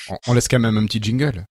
on, 0.09 0.17
on 0.27 0.33
laisse 0.33 0.47
quand 0.47 0.59
même 0.59 0.77
un 0.77 0.85
petit 0.85 1.01
jingle. 1.01 1.43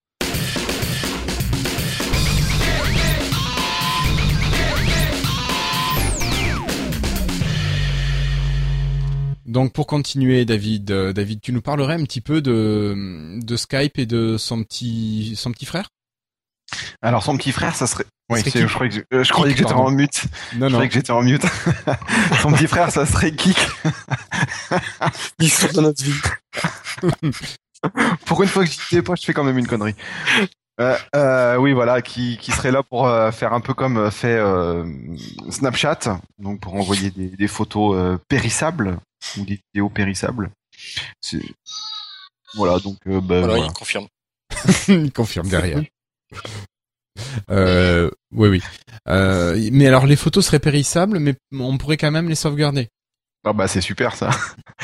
Donc 9.50 9.72
pour 9.72 9.86
continuer, 9.88 10.44
David, 10.44 10.90
euh, 10.92 11.12
David, 11.12 11.40
tu 11.40 11.52
nous 11.52 11.60
parlerais 11.60 11.94
un 11.94 12.04
petit 12.04 12.20
peu 12.20 12.40
de, 12.40 13.40
de 13.44 13.56
Skype 13.56 13.98
et 13.98 14.06
de 14.06 14.36
son 14.38 14.62
petit 14.62 15.34
son 15.36 15.50
petit 15.50 15.66
frère? 15.66 15.88
Alors 17.02 17.24
son 17.24 17.36
petit 17.36 17.50
frère, 17.50 17.74
ça 17.74 17.88
serait. 17.88 18.04
Oui, 18.30 18.38
serait 18.40 18.50
c'est- 18.50 18.58
Kik. 18.60 18.68
je 18.68 18.74
croyais 18.74 18.90
que, 18.92 19.16
euh, 19.16 19.24
je 19.24 19.32
croyais 19.32 19.52
que 19.54 19.58
j'étais 19.58 19.70
pardon. 19.72 19.88
en 19.88 19.90
mute. 19.90 20.22
Non, 20.54 20.58
Je 20.60 20.64
non. 20.66 20.68
croyais 20.70 20.88
que 20.88 20.94
j'étais 20.94 21.10
en 21.10 21.22
mute. 21.22 21.42
son 22.42 22.52
petit 22.52 22.68
frère, 22.68 22.92
ça 22.92 23.04
serait 23.06 23.32
Kik. 23.32 23.58
L'histoire 25.40 25.72
de 25.74 25.80
notre 25.80 26.04
vie. 26.04 26.14
Pour 28.26 28.42
une 28.44 28.48
fois 28.48 28.64
que 28.64 28.70
j'y 28.70 28.78
étais 28.92 29.02
pas, 29.02 29.16
je 29.16 29.24
fais 29.24 29.32
quand 29.32 29.42
même 29.42 29.58
une 29.58 29.66
connerie. 29.66 29.96
Euh, 30.80 30.96
euh, 31.16 31.56
oui, 31.56 31.72
voilà, 31.72 32.02
qui, 32.02 32.38
qui 32.40 32.52
serait 32.52 32.70
là 32.70 32.82
pour 32.82 33.06
euh, 33.08 33.32
faire 33.32 33.52
un 33.52 33.60
peu 33.60 33.74
comme 33.74 33.96
euh, 33.98 34.10
fait 34.10 34.36
euh, 34.38 34.84
Snapchat, 35.50 36.20
donc 36.38 36.60
pour 36.60 36.74
envoyer 36.74 37.10
des, 37.10 37.28
des 37.28 37.48
photos 37.48 37.96
euh, 37.98 38.16
périssables 38.28 38.98
ou 39.38 39.44
des 39.44 39.60
vidéos 39.72 39.88
périssables. 39.90 40.50
Voilà, 42.54 42.78
donc 42.78 42.96
euh, 43.06 43.20
bah, 43.20 43.40
Voilà, 43.40 43.46
voilà. 43.54 43.66
il 43.66 43.72
confirme. 43.72 44.08
Il 44.88 45.12
confirme 45.12 45.48
derrière. 45.48 45.82
Euh, 47.50 48.08
oui, 48.32 48.48
oui. 48.48 48.62
Euh, 49.08 49.68
mais 49.72 49.86
alors 49.86 50.06
les 50.06 50.16
photos 50.16 50.46
seraient 50.46 50.58
périssables, 50.60 51.18
mais 51.18 51.34
on 51.52 51.76
pourrait 51.76 51.96
quand 51.96 52.10
même 52.10 52.28
les 52.28 52.34
sauvegarder. 52.34 52.88
Ah 53.44 53.52
bah 53.52 53.68
c'est 53.68 53.80
super 53.80 54.14
ça. 54.14 54.30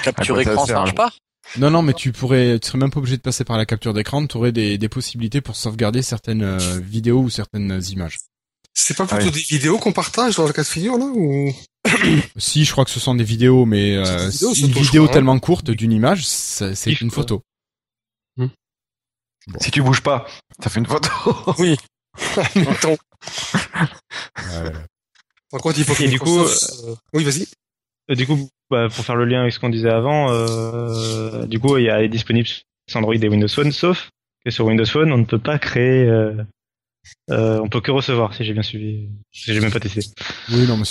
Capture 0.02 0.34
quoi 0.34 0.44
ça 0.44 0.52
écran, 0.52 0.66
ça 0.66 0.72
marche 0.74 0.94
pas? 0.94 1.10
Non, 1.56 1.70
non, 1.70 1.82
mais 1.82 1.94
tu 1.94 2.12
pourrais, 2.12 2.58
tu 2.58 2.66
serais 2.68 2.78
même 2.78 2.90
pas 2.90 2.98
obligé 2.98 3.16
de 3.16 3.22
passer 3.22 3.44
par 3.44 3.56
la 3.56 3.64
capture 3.64 3.94
d'écran. 3.94 4.26
Tu 4.26 4.36
aurais 4.36 4.52
des, 4.52 4.76
des 4.76 4.88
possibilités 4.88 5.40
pour 5.40 5.56
sauvegarder 5.56 6.02
certaines 6.02 6.42
euh, 6.42 6.80
vidéos 6.80 7.20
ou 7.20 7.30
certaines 7.30 7.80
images. 7.90 8.18
C'est 8.78 8.94
pas 8.94 9.06
plutôt 9.06 9.22
Ah 9.22 9.24
oui. 9.24 9.30
des 9.32 9.40
vidéos 9.40 9.78
qu'on 9.78 9.92
partage 9.92 10.36
dans 10.36 10.46
le 10.46 10.52
cas 10.52 10.62
de 10.62 10.66
figure, 10.68 10.98
là, 10.98 11.06
ou? 11.06 11.50
Si, 12.36 12.64
je 12.64 12.72
crois 12.72 12.84
que 12.84 12.90
ce 12.90 13.00
sont 13.00 13.14
des 13.14 13.24
vidéos, 13.24 13.64
mais 13.64 13.96
euh, 13.96 14.26
des 14.26 14.30
vidéos, 14.30 14.52
une 14.54 14.66
vidéo 14.66 15.02
crois, 15.02 15.10
hein. 15.10 15.12
tellement 15.14 15.38
courte 15.38 15.70
d'une 15.70 15.92
image, 15.92 16.26
c'est 16.26 17.00
une 17.00 17.10
photo. 17.10 17.42
Si 19.60 19.70
tu 19.70 19.80
bouges 19.80 20.00
pas, 20.02 20.26
ça 20.62 20.68
fait 20.70 20.80
une 20.80 20.86
photo. 20.86 21.08
Oui. 21.58 21.76
Euh, 24.52 24.70
Par 25.50 25.60
contre, 25.60 25.78
il 25.78 25.84
faut 25.84 25.94
que 25.94 26.02
Et 26.02 26.08
du 26.08 26.18
coup, 26.18 26.40
euh, 26.40 26.94
Oui, 27.12 27.24
vas-y. 27.24 27.46
Euh, 28.10 28.14
du 28.14 28.26
coup, 28.26 28.48
bah, 28.70 28.88
pour 28.94 29.04
faire 29.04 29.16
le 29.16 29.24
lien 29.24 29.40
avec 29.40 29.52
ce 29.52 29.58
qu'on 29.60 29.68
disait 29.68 29.90
avant, 29.90 30.30
euh, 30.32 31.46
du 31.46 31.58
coup, 31.58 31.76
il 31.78 31.84
y 31.84 31.90
a 31.90 32.06
disponible 32.08 32.46
sur 32.46 32.98
Android 32.98 33.14
et 33.14 33.28
Windows 33.28 33.48
Phone, 33.48 33.72
sauf 33.72 34.10
que 34.44 34.50
sur 34.50 34.66
Windows 34.66 34.84
Phone, 34.86 35.12
on 35.12 35.18
ne 35.18 35.24
peut 35.24 35.38
pas 35.38 35.58
créer, 35.58 36.08
euh, 37.30 37.60
on 37.62 37.68
peut 37.68 37.80
que 37.80 37.90
recevoir, 37.90 38.34
si 38.34 38.44
j'ai 38.44 38.52
bien 38.52 38.62
suivi, 38.62 39.08
si 39.32 39.52
j'ai 39.54 39.60
même 39.60 39.72
pas 39.72 39.80
testé. 39.80 40.00
oui, 40.50 40.66
non, 40.66 40.76
mais 40.76 40.84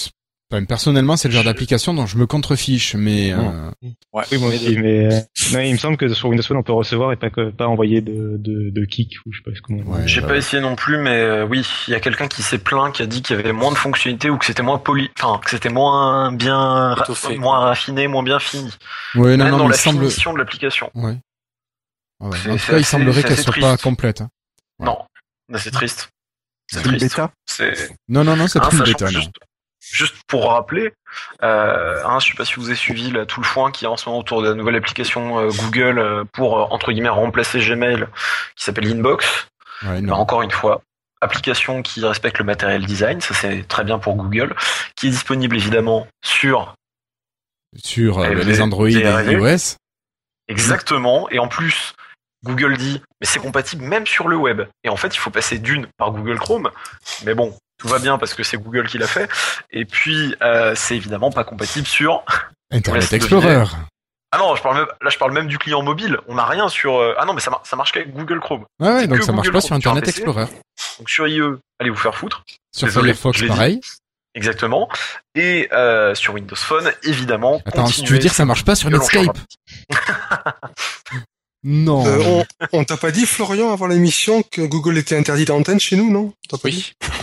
personnellement, 0.68 1.18
c'est 1.18 1.28
le 1.28 1.34
genre 1.34 1.43
d'application 1.43 1.93
dont 1.93 2.05
je 2.05 2.18
me 2.18 2.28
contrefiche, 2.28 2.95
mais 2.95 3.34
euh, 3.34 3.72
Ouais. 4.13 4.24
Oui, 4.32 4.38
moi 4.38 4.49
mais 4.49 4.55
aussi, 4.55 4.78
mais 4.78 5.13
euh, 5.13 5.20
non, 5.53 5.59
il 5.59 5.74
me 5.74 5.78
semble 5.78 5.97
que 5.97 6.07
sur 6.13 6.30
Windows 6.30 6.43
Phone, 6.43 6.57
on 6.57 6.63
peut 6.63 6.72
recevoir 6.72 7.11
et 7.11 7.18
pas 7.18 7.30
que, 7.30 7.49
pas 7.49 7.68
envoyer 7.68 7.99
de, 7.99 8.38
de, 8.38 8.70
de 8.70 8.86
kick 8.86 9.18
ou 9.26 9.34
je 9.34 9.39
sais 9.39 9.43
pas 9.43 9.51
comment. 9.63 9.82
Ouais. 9.84 10.07
J'ai 10.07 10.24
euh, 10.24 10.28
pas 10.28 10.38
essayé 10.38 10.61
non 10.61 10.76
plus, 10.76 10.97
mais 10.97 11.09
euh, 11.20 11.45
oui, 11.45 11.68
il 11.88 11.91
y 11.91 11.95
a 11.95 11.99
quelqu'un 11.99 12.28
qui 12.28 12.41
s'est 12.43 12.59
plaint, 12.59 12.93
qui 12.93 13.01
a 13.01 13.05
dit 13.07 13.22
qu'il 13.22 13.36
y 13.36 13.39
avait 13.39 13.51
moins 13.51 13.72
de 13.72 13.78
fonctionnalités 13.78 14.30
ou 14.30 14.38
que 14.38 14.45
c'était 14.45 14.63
moins 14.63 14.78
poli, 14.78 15.09
enfin 15.20 15.41
que 15.43 15.49
c'était 15.49 15.70
moins 15.70 16.32
bien, 16.32 16.93
ra- 16.93 17.05
moins 17.38 17.59
raffiné, 17.59 18.07
moins 18.07 18.24
bien 18.24 18.39
fini. 18.39 18.70
ouais, 19.16 19.36
non, 19.36 19.43
Même 19.45 19.51
non, 19.51 19.57
dans 19.57 19.63
mais 19.66 19.72
la 19.72 19.78
semble, 19.78 19.99
finition 19.99 20.32
de 20.34 20.38
l'application. 20.38 20.89
ouais. 20.93 21.18
Ah 22.22 22.30
ouais. 22.30 22.38
En 22.51 22.55
tout 22.55 22.66
cas, 22.72 22.78
il 22.78 22.86
semblerait 22.86 23.22
c'est 23.24 23.28
qu'elle 23.28 23.38
soit 23.39 23.51
triste. 23.51 23.68
pas 23.68 23.76
complète. 23.78 24.22
hein. 24.22 24.30
Ouais. 24.80 24.86
Non, 24.86 24.99
c'est 25.56 25.72
triste. 25.72 26.10
C'est 26.72 26.82
triste. 26.82 27.00
bêta. 27.02 27.32
C'est 27.46 27.91
Non, 28.08 28.24
non, 28.24 28.36
non, 28.36 28.48
c'est 28.48 28.60
Hein, 28.60 28.70
une 28.72 28.78
sachant 28.80 28.84
bêta, 28.91 29.06
juste, 29.08 29.36
juste 29.80 30.16
pour 30.28 30.50
rappeler, 30.52 30.93
euh, 31.43 32.02
hein, 32.06 32.20
je 32.20 32.30
sais 32.30 32.34
pas 32.36 32.46
si 32.46 32.56
vous 32.56 32.68
avez 32.68 32.76
suivi 32.76 33.12
là, 33.12 33.26
tout 33.28 33.39
le 33.41 33.46
foin 33.46 33.72
qui 33.72 33.86
est 33.86 33.88
en 33.88 33.98
ce 33.98 34.10
moment 34.10 34.20
autour 34.20 34.41
de 34.41 34.50
la 34.50 34.56
nouvelle 34.56 34.76
application 34.76 35.39
euh, 35.39 35.50
Google 35.50 36.00
euh, 36.00 36.24
pour 36.34 36.58
euh, 36.60 36.66
entre 36.72 36.91
guillemets 36.91 37.10
remplacer 37.10 37.60
Gmail, 37.60 38.08
qui 38.56 38.64
s'appelle 38.64 38.88
Inbox. 38.91 39.48
Ouais, 39.84 40.02
Bah, 40.02 40.16
encore 40.16 40.41
une 40.41 40.50
fois, 40.52 40.82
application 41.22 41.82
qui 41.84 42.04
respecte 42.04 42.39
le 42.39 42.46
matériel 42.46 42.86
design, 42.86 43.22
ça 43.22 43.34
c'est 43.36 43.68
très 43.68 43.84
bien 43.84 44.00
pour 44.00 44.16
Google, 44.16 44.56
qui 44.96 45.08
est 45.08 45.12
disponible 45.12 45.56
évidemment 45.56 46.08
sur 46.24 46.74
Sur 47.78 48.20
euh, 48.20 48.34
les 48.34 48.62
Android 48.62 48.89
et 48.89 49.04
iOS. 49.04 49.76
exactement, 50.48 51.30
et 51.30 51.38
en 51.39 51.48
plus 51.48 51.93
Google 52.46 52.78
dit 52.78 53.02
mais 53.20 53.28
c'est 53.28 53.39
compatible 53.39 53.84
même 53.84 54.08
sur 54.08 54.28
le 54.30 54.36
web. 54.38 54.62
Et 54.84 54.89
en 54.89 54.96
fait, 54.96 55.14
il 55.16 55.20
faut 55.20 55.32
passer 55.32 55.58
d'une 55.60 55.88
par 55.98 56.12
Google 56.12 56.39
Chrome, 56.39 56.70
mais 57.26 57.34
bon. 57.34 57.54
Tout 57.78 57.89
va 57.89 58.00
bien 58.00 58.18
parce 58.18 58.34
que 58.34 58.41
c'est 58.41 58.56
Google 58.58 58.88
qui 58.88 58.98
l'a 58.98 59.06
fait. 59.08 59.30
Et 59.70 59.84
puis, 59.84 60.34
euh, 60.41 60.74
c'est 60.76 60.96
évidemment 60.96 61.30
pas 61.30 61.43
compatible 61.43 61.86
sur 61.86 62.24
Internet 62.72 63.12
Explorer. 63.12 63.66
Ah 64.32 64.38
non, 64.38 64.56
je 64.56 64.62
parle 64.64 64.78
même, 64.78 64.88
là 65.02 65.10
je 65.10 65.18
parle 65.18 65.34
même 65.34 65.48
du 65.48 65.58
client 65.58 65.82
mobile. 65.82 66.18
On 66.30 66.36
n'a 66.36 66.46
rien 66.46 66.70
sur. 66.70 66.96
euh, 66.98 67.14
Ah 67.18 67.26
non, 67.26 67.34
mais 67.34 67.41
ça, 67.41 67.52
mar- 67.52 67.62
ça 67.66 67.76
marche 67.76 67.91
qu'avec 67.91 68.14
Google 68.14 68.39
Chrome. 68.39 68.64
Ouais, 68.80 68.88
ouais, 68.93 69.08
donc 69.08 69.22
ça 69.24 69.34
marche 69.34 69.52
pas 69.52 69.60
sur 69.60 69.72
Chrome 69.72 69.82
sur 69.82 69.91
un 69.91 69.96
Internet. 69.98 70.08
Explorer. 70.08 70.46
Donc 71.00 71.10
sur 71.10 71.28
IE, 71.28 71.41
allez 71.80 71.89
vous 71.89 71.98
faire 71.98 72.16
foutre. 72.16 72.43
Sur 72.74 72.88
Désolé, 72.88 73.14
Firefox, 73.14 73.41
dit. 73.41 73.48
pareil. 73.48 73.82
Exactement. 74.36 74.88
Et 75.36 75.68
euh, 75.74 76.16
sur 76.16 76.34
Windows 76.34 76.56
Phone, 76.56 76.91
évidemment. 77.04 77.62
Attends, 77.66 77.86
tu 77.89 78.06
veux 78.06 78.20
dire 78.20 78.32
que 78.32 78.38
ça 78.38 78.46
marche 78.46 78.64
pas 78.64 78.76
sur 78.76 78.89
Netscape 78.89 79.38
Non. 81.68 82.05
Euh, 82.05 82.43
on 82.72 82.80
on 82.80 82.84
t'a 82.84 82.95
pas 82.95 83.09
dit, 83.09 83.26
Florian, 83.26 83.74
avant 83.74 83.88
l'émission, 83.88 84.43
que 84.43 84.61
Google 84.61 84.99
était 84.99 85.18
interdit 85.18 85.45
d'antenne 85.45 85.80
chez 85.80 85.95
nous, 85.95 86.11
non? 86.11 86.32
T'as 86.47 86.59
pas 86.59 86.70
dit? 86.70 86.93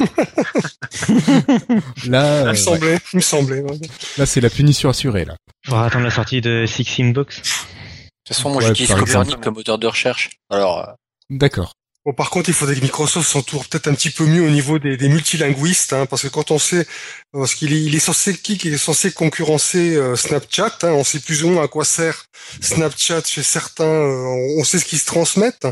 Là, 2.09 2.43
Il 2.43 2.47
euh, 2.47 2.51
me 2.51 2.55
semblait, 2.55 2.99
il 3.13 3.17
me 3.17 3.21
semblait. 3.21 3.61
ouais. 3.61 3.79
là 4.19 4.27
c'est 4.27 4.41
la 4.41 4.51
punition 4.51 4.89
assurée 4.89 5.25
là. 5.25 5.37
On 5.69 5.73
va 5.73 5.85
attendre 5.85 6.05
la 6.05 6.11
sortie 6.11 6.41
de 6.41 6.65
Six 6.67 7.01
Inbox. 7.01 7.37
De 7.37 7.43
toute 7.43 8.37
façon, 8.37 8.51
moi 8.51 8.63
Ouais, 8.63 8.69
j'utilise 8.69 8.95
Copernic 8.95 9.41
comme 9.41 9.55
moteur 9.55 9.79
de 9.79 9.87
recherche. 9.87 10.31
Alors, 10.51 10.89
euh, 10.89 10.93
D'accord. 11.31 11.75
Bon, 12.05 12.13
par 12.13 12.31
contre, 12.31 12.49
il 12.49 12.55
faudrait 12.55 12.75
que 12.75 12.81
Microsoft 12.81 13.31
s'entoure 13.31 13.65
peut-être 13.67 13.87
un 13.87 13.95
petit 13.95 14.11
peu 14.11 14.27
mieux 14.27 14.43
au 14.43 14.51
niveau 14.51 14.81
des, 14.81 14.97
des 14.97 15.09
multilinguistes, 15.09 15.93
hein, 15.93 16.05
parce 16.07 16.23
que 16.23 16.29
quand 16.29 16.51
on 16.51 16.59
sait, 16.59 16.85
parce 17.33 17.55
qu'il 17.55 17.73
est, 17.73 17.81
il 17.81 17.95
est 17.95 18.01
censé, 18.01 18.37
qui 18.37 18.55
est 18.55 18.77
censé 18.77 19.13
concurrencer 19.13 19.95
euh, 19.95 20.17
Snapchat, 20.17 20.79
hein, 20.83 20.89
on 20.95 21.05
sait 21.05 21.21
plus 21.21 21.45
ou 21.45 21.51
moins 21.51 21.63
à 21.63 21.69
quoi 21.69 21.85
sert 21.85 22.27
Snapchat 22.61 23.23
chez 23.25 23.45
certains, 23.45 23.85
euh, 23.85 24.57
on, 24.59 24.65
sait 24.65 24.81
ce 24.81 24.85
qui 24.85 24.99
se 24.99 25.07
transmettent, 25.07 25.69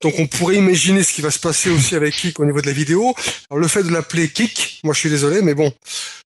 donc 0.00 0.14
on 0.18 0.26
pourrait 0.26 0.56
imaginer 0.56 1.02
ce 1.02 1.12
qui 1.12 1.20
va 1.20 1.30
se 1.30 1.38
passer 1.38 1.68
aussi 1.68 1.94
avec 1.94 2.14
Kik 2.14 2.40
au 2.40 2.46
niveau 2.46 2.62
de 2.62 2.66
la 2.66 2.72
vidéo. 2.72 3.14
Alors 3.50 3.60
le 3.60 3.68
fait 3.68 3.82
de 3.82 3.90
l'appeler 3.90 4.30
Kik, 4.30 4.80
moi 4.84 4.94
je 4.94 5.00
suis 5.00 5.10
désolé, 5.10 5.42
mais 5.42 5.52
bon, 5.52 5.70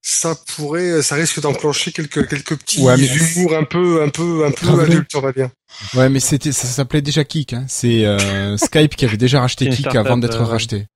ça 0.03 0.37
pourrait, 0.55 1.03
ça 1.03 1.17
risque 1.17 1.41
d'enclencher 1.41 1.91
quelques 1.91 2.29
quelques 2.29 2.57
petits 2.59 2.81
Ouais, 2.81 2.97
mais- 2.97 3.07
humours 3.07 3.57
un 3.57 3.65
peu, 3.65 4.03
un 4.03 4.09
peu, 4.09 4.45
un 4.45 4.53
peu 4.53 4.69
adultes, 4.81 5.17
on 5.17 5.21
va 5.21 5.33
dire. 5.33 5.51
Ouais, 5.95 6.09
mais 6.09 6.21
c'était, 6.21 6.53
ça 6.53 6.67
s'appelait 6.67 7.03
déjà 7.03 7.25
Kik. 7.25 7.53
Hein. 7.55 7.65
C'est 7.69 8.05
euh, 8.05 8.57
Skype 8.59 8.97
qui 8.97 9.05
avait 9.05 9.17
déjà 9.17 9.41
racheté 9.41 9.69
Kik 9.69 9.95
avant 9.95 10.17
d'être 10.19 10.41
euh, 10.41 10.45
racheté. 10.45 10.87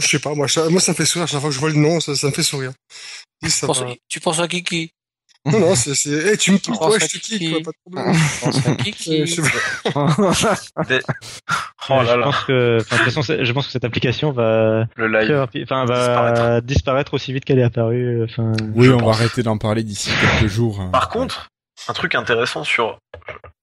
Je 0.00 0.06
sais 0.06 0.18
pas, 0.18 0.34
moi 0.34 0.48
ça, 0.48 0.68
moi 0.70 0.80
ça 0.80 0.92
me 0.92 0.96
fait 0.96 1.04
sourire 1.04 1.24
à 1.24 1.26
chaque 1.26 1.40
fois 1.40 1.50
que 1.50 1.54
je 1.54 1.60
vois 1.60 1.68
le 1.70 1.76
nom, 1.76 2.00
ça, 2.00 2.14
ça 2.16 2.26
me 2.28 2.32
fait 2.32 2.42
sourire. 2.42 2.72
Et 3.44 3.50
ça 3.50 3.60
tu, 3.60 3.66
penses, 3.66 3.80
va. 3.80 3.94
tu 4.08 4.20
penses 4.20 4.38
à 4.38 4.48
Kiki? 4.48 4.90
Non, 5.44 5.58
non, 5.58 5.74
c'est, 5.74 5.94
c'est, 5.96 6.32
eh, 6.34 6.36
tu 6.36 6.52
me 6.52 6.56
ouais, 6.56 7.00
ça 7.00 7.06
je 7.12 7.18
te 7.18 7.22
kick, 7.22 7.64
pas 7.64 7.70
de 7.72 7.76
problème. 7.84 8.14
Tu 8.16 8.44
penses 8.44 8.66
à 8.68 8.74
Kiki? 8.76 9.22
Euh, 9.22 9.26
je 9.26 9.42
sais 9.42 9.92
pas. 9.92 10.84
Des- 10.88 11.00
Oh 11.90 11.94
là 11.94 12.04
je 12.04 12.16
là, 12.18 12.24
pense 12.26 12.44
que, 12.44 12.78
enfin, 12.80 12.94
de 12.94 13.00
toute 13.00 13.04
façon, 13.06 13.22
c'est- 13.22 13.44
je 13.44 13.52
pense 13.52 13.66
que 13.66 13.72
cette 13.72 13.84
application 13.84 14.30
va, 14.30 14.86
le 14.94 15.08
live. 15.08 15.26
très 15.26 15.34
rapi- 15.34 15.62
enfin, 15.64 15.84
va 15.84 16.60
disparaître. 16.60 17.12
aussi 17.14 17.32
vite 17.32 17.44
qu'elle 17.44 17.58
est 17.58 17.64
apparue. 17.64 18.22
Enfin, 18.24 18.52
Oui, 18.76 18.86
je 18.86 18.92
on 18.92 18.98
va 18.98 19.02
pense. 19.02 19.16
arrêter 19.16 19.42
d'en 19.42 19.58
parler 19.58 19.82
d'ici 19.82 20.10
quelques 20.20 20.50
jours. 20.50 20.80
hein. 20.80 20.90
Par 20.92 21.08
contre, 21.08 21.48
un 21.88 21.92
truc 21.92 22.14
intéressant 22.14 22.62
sur, 22.62 22.98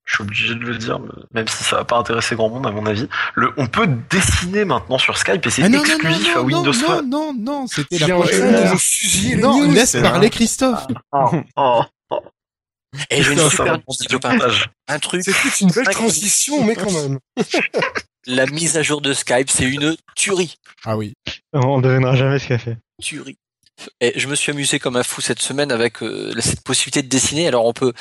je 0.09 0.15
suis 0.15 0.23
obligé 0.23 0.55
de 0.55 0.59
le 0.61 0.75
dire, 0.75 0.99
même 1.35 1.47
si 1.47 1.63
ça 1.63 1.75
va 1.75 1.85
pas 1.85 1.97
intéresser 1.97 2.35
grand 2.35 2.49
monde 2.49 2.65
à 2.65 2.71
mon 2.71 2.83
avis, 2.87 3.07
le, 3.35 3.53
on 3.57 3.67
peut 3.67 3.87
dessiner 4.09 4.65
maintenant 4.65 4.97
sur 4.97 5.15
Skype 5.19 5.45
et 5.45 5.49
c'est 5.51 5.61
Ah 5.61 5.69
non, 5.69 5.77
non, 5.77 5.83
non, 5.83 5.93
exclusif 5.93 6.35
à 6.35 6.39
non, 6.39 6.45
Windows 6.45 6.63
non, 6.65 6.73
Phone. 6.73 7.09
non, 7.09 7.33
non, 7.37 7.67
c'était 7.67 7.99
la 7.99 8.07
prochaine. 8.15 8.77
fusiller 8.79 9.35
les 9.35 9.41
Non, 9.43 9.59
news. 9.67 9.71
laisse 9.71 9.91
parler 9.93 10.17
vrai. 10.17 10.29
Christophe. 10.31 10.87
Oh, 11.11 11.83
Et 13.11 13.21
j'ai 13.21 13.33
une 13.33 13.37
ça 13.37 13.49
super 13.51 13.79
montage. 14.31 14.71
Un 14.87 14.97
truc, 14.97 15.21
C'est 15.23 15.31
toute 15.31 15.61
une 15.61 15.69
belle 15.69 15.89
transition, 15.89 16.63
mais 16.63 16.75
quand 16.75 16.91
même. 16.91 17.19
la 18.25 18.47
mise 18.47 18.77
à 18.77 18.81
jour 18.81 19.01
de 19.01 19.13
Skype, 19.13 19.51
c'est 19.51 19.65
une 19.65 19.95
tuerie. 20.15 20.55
Ah 20.85 20.97
oui. 20.97 21.13
on 21.53 21.77
ne 21.77 21.83
devinera 21.83 22.15
jamais 22.15 22.39
ce 22.39 22.47
qu'elle 22.47 22.59
fait. 22.59 22.77
Tuerie. 22.99 23.37
Et 24.01 24.13
je 24.19 24.27
me 24.27 24.35
suis 24.35 24.51
amusé 24.51 24.79
comme 24.79 24.95
un 24.95 25.03
fou 25.03 25.21
cette 25.21 25.41
semaine 25.41 25.71
avec 25.71 26.01
euh, 26.03 26.33
cette 26.39 26.61
possibilité 26.61 27.01
de 27.01 27.07
dessiner. 27.07 27.47
Alors 27.47 27.65
on 27.65 27.73
peut, 27.73 27.93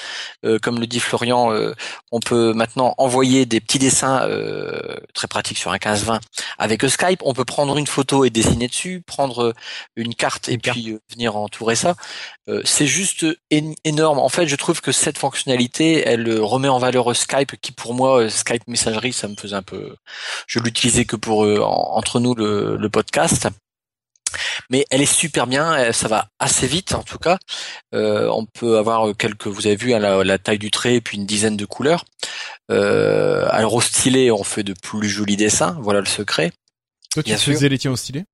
euh, 0.44 0.58
comme 0.60 0.80
le 0.80 0.86
dit 0.86 1.00
Florian, 1.00 1.52
euh, 1.52 1.74
on 2.12 2.20
peut 2.20 2.52
maintenant 2.52 2.94
envoyer 2.98 3.46
des 3.46 3.60
petits 3.60 3.78
dessins 3.78 4.22
euh, 4.28 4.96
très 5.14 5.28
pratiques 5.28 5.58
sur 5.58 5.70
un 5.72 5.76
15-20 5.78 6.20
avec 6.58 6.82
Skype. 6.84 7.20
On 7.24 7.34
peut 7.34 7.44
prendre 7.44 7.76
une 7.78 7.86
photo 7.86 8.24
et 8.24 8.30
dessiner 8.30 8.68
dessus, 8.68 9.02
prendre 9.06 9.54
une 9.96 10.14
carte 10.14 10.48
et 10.48 10.58
puis 10.58 10.90
euh, 10.92 11.00
venir 11.12 11.36
entourer 11.36 11.76
ça. 11.76 11.94
Euh, 12.48 12.62
c'est 12.64 12.86
juste 12.86 13.26
énorme. 13.84 14.18
En 14.18 14.28
fait, 14.28 14.46
je 14.46 14.56
trouve 14.56 14.80
que 14.80 14.92
cette 14.92 15.18
fonctionnalité, 15.18 16.02
elle 16.06 16.26
euh, 16.28 16.42
remet 16.42 16.68
en 16.68 16.78
valeur 16.78 17.14
Skype, 17.14 17.56
qui 17.60 17.72
pour 17.72 17.94
moi, 17.94 18.22
euh, 18.22 18.28
Skype 18.30 18.66
messagerie, 18.68 19.12
ça 19.12 19.28
me 19.28 19.36
faisait 19.36 19.54
un 19.56 19.62
peu. 19.62 19.94
Je 20.46 20.58
l'utilisais 20.58 21.04
que 21.04 21.16
pour 21.16 21.44
euh, 21.44 21.60
en- 21.60 21.96
entre 21.96 22.20
nous 22.20 22.34
le, 22.34 22.76
le 22.76 22.88
podcast. 22.90 23.48
Mais 24.70 24.84
elle 24.90 25.00
est 25.00 25.06
super 25.06 25.46
bien, 25.46 25.72
euh, 25.78 25.92
ça 25.92 26.08
va 26.08 26.28
assez 26.38 26.66
vite 26.66 26.94
en 26.94 27.02
tout 27.02 27.18
cas. 27.18 27.38
Euh, 27.94 28.28
on 28.28 28.44
peut 28.44 28.76
avoir 28.78 29.16
quelques, 29.16 29.46
vous 29.46 29.66
avez 29.66 29.76
vu 29.76 29.94
hein, 29.94 29.98
la, 29.98 30.22
la 30.24 30.38
taille 30.38 30.58
du 30.58 30.70
trait 30.70 30.96
et 30.96 31.00
puis 31.00 31.16
une 31.16 31.26
dizaine 31.26 31.56
de 31.56 31.64
couleurs. 31.64 32.04
Euh, 32.70 33.46
alors 33.50 33.74
au 33.74 33.80
stylet, 33.80 34.30
on 34.30 34.44
fait 34.44 34.62
de 34.64 34.74
plus 34.74 35.08
jolis 35.08 35.36
dessins, 35.36 35.76
voilà 35.80 36.00
le 36.00 36.06
secret. 36.06 36.52
Toi, 37.12 37.22
tu 37.22 37.30
Bien 37.30 37.38
sûr. 37.38 37.54
faisais 37.54 37.68
les 37.70 37.78
tiens 37.78 37.92
au 37.92 37.96
stylet? 37.96 38.24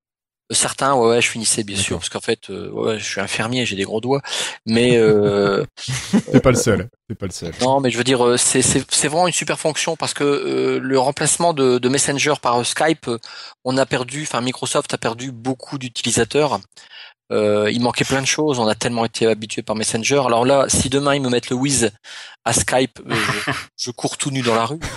Certains, 0.51 0.95
ouais, 0.95 1.09
ouais, 1.09 1.20
je 1.22 1.28
finissais 1.30 1.64
bien 1.64 1.76
sûr, 1.76 1.97
parce 1.99 2.11
qu'en 2.11 2.20
fait, 2.20 2.51
euh, 2.51 2.70
ouais, 2.70 2.99
je 2.99 3.05
suis 3.05 3.20
infirmier, 3.20 3.64
j'ai 3.64 3.76
des 3.76 3.84
gros 3.84 4.01
doigts, 4.03 4.20
mais 4.66 4.97
euh, 4.99 5.64
T'es 6.32 6.40
pas 6.40 6.51
le 6.51 6.57
seul. 6.57 6.90
T'es 7.09 7.14
pas 7.14 7.26
le 7.26 7.32
seul. 7.32 7.53
non, 7.62 7.80
mais 7.80 7.90
je 7.90 7.97
veux 7.97 8.05
dire, 8.05 8.24
euh, 8.26 8.36
c'est 8.36 8.61
c'est 8.61 8.84
c'est 8.90 9.09
vraiment 9.09 9.26
une 9.26 9.32
super 9.32 9.59
fonction 9.59 9.97
parce 9.97 10.12
que 10.12 10.22
euh, 10.24 10.78
le 10.80 10.99
remplacement 10.99 11.55
de, 11.55 11.78
de 11.78 11.88
Messenger 11.88 12.34
par 12.42 12.61
euh, 12.61 12.64
Skype, 12.64 13.09
on 13.64 13.78
a 13.78 13.86
perdu, 13.86 14.22
enfin 14.22 14.42
Microsoft 14.42 14.92
a 14.92 14.99
perdu 14.99 15.32
beaucoup 15.32 15.78
d'utilisateurs. 15.78 16.61
Euh, 17.32 17.70
il 17.72 17.80
manquait 17.80 18.05
plein 18.05 18.20
de 18.20 18.26
choses, 18.26 18.59
on 18.59 18.66
a 18.68 18.74
tellement 18.74 19.07
été 19.07 19.26
habitué 19.26 19.62
par 19.62 19.76
Messenger. 19.76 20.22
Alors 20.26 20.45
là, 20.45 20.66
si 20.68 20.90
demain 20.90 21.14
ils 21.14 21.22
me 21.22 21.30
mettent 21.30 21.49
le 21.49 21.57
Wiz 21.57 21.90
à 22.45 22.53
Skype, 22.53 23.01
euh, 23.09 23.14
je, 23.47 23.53
je 23.86 23.90
cours 23.90 24.18
tout 24.18 24.30
nu 24.30 24.42
dans 24.42 24.55
la 24.55 24.66
rue. 24.66 24.80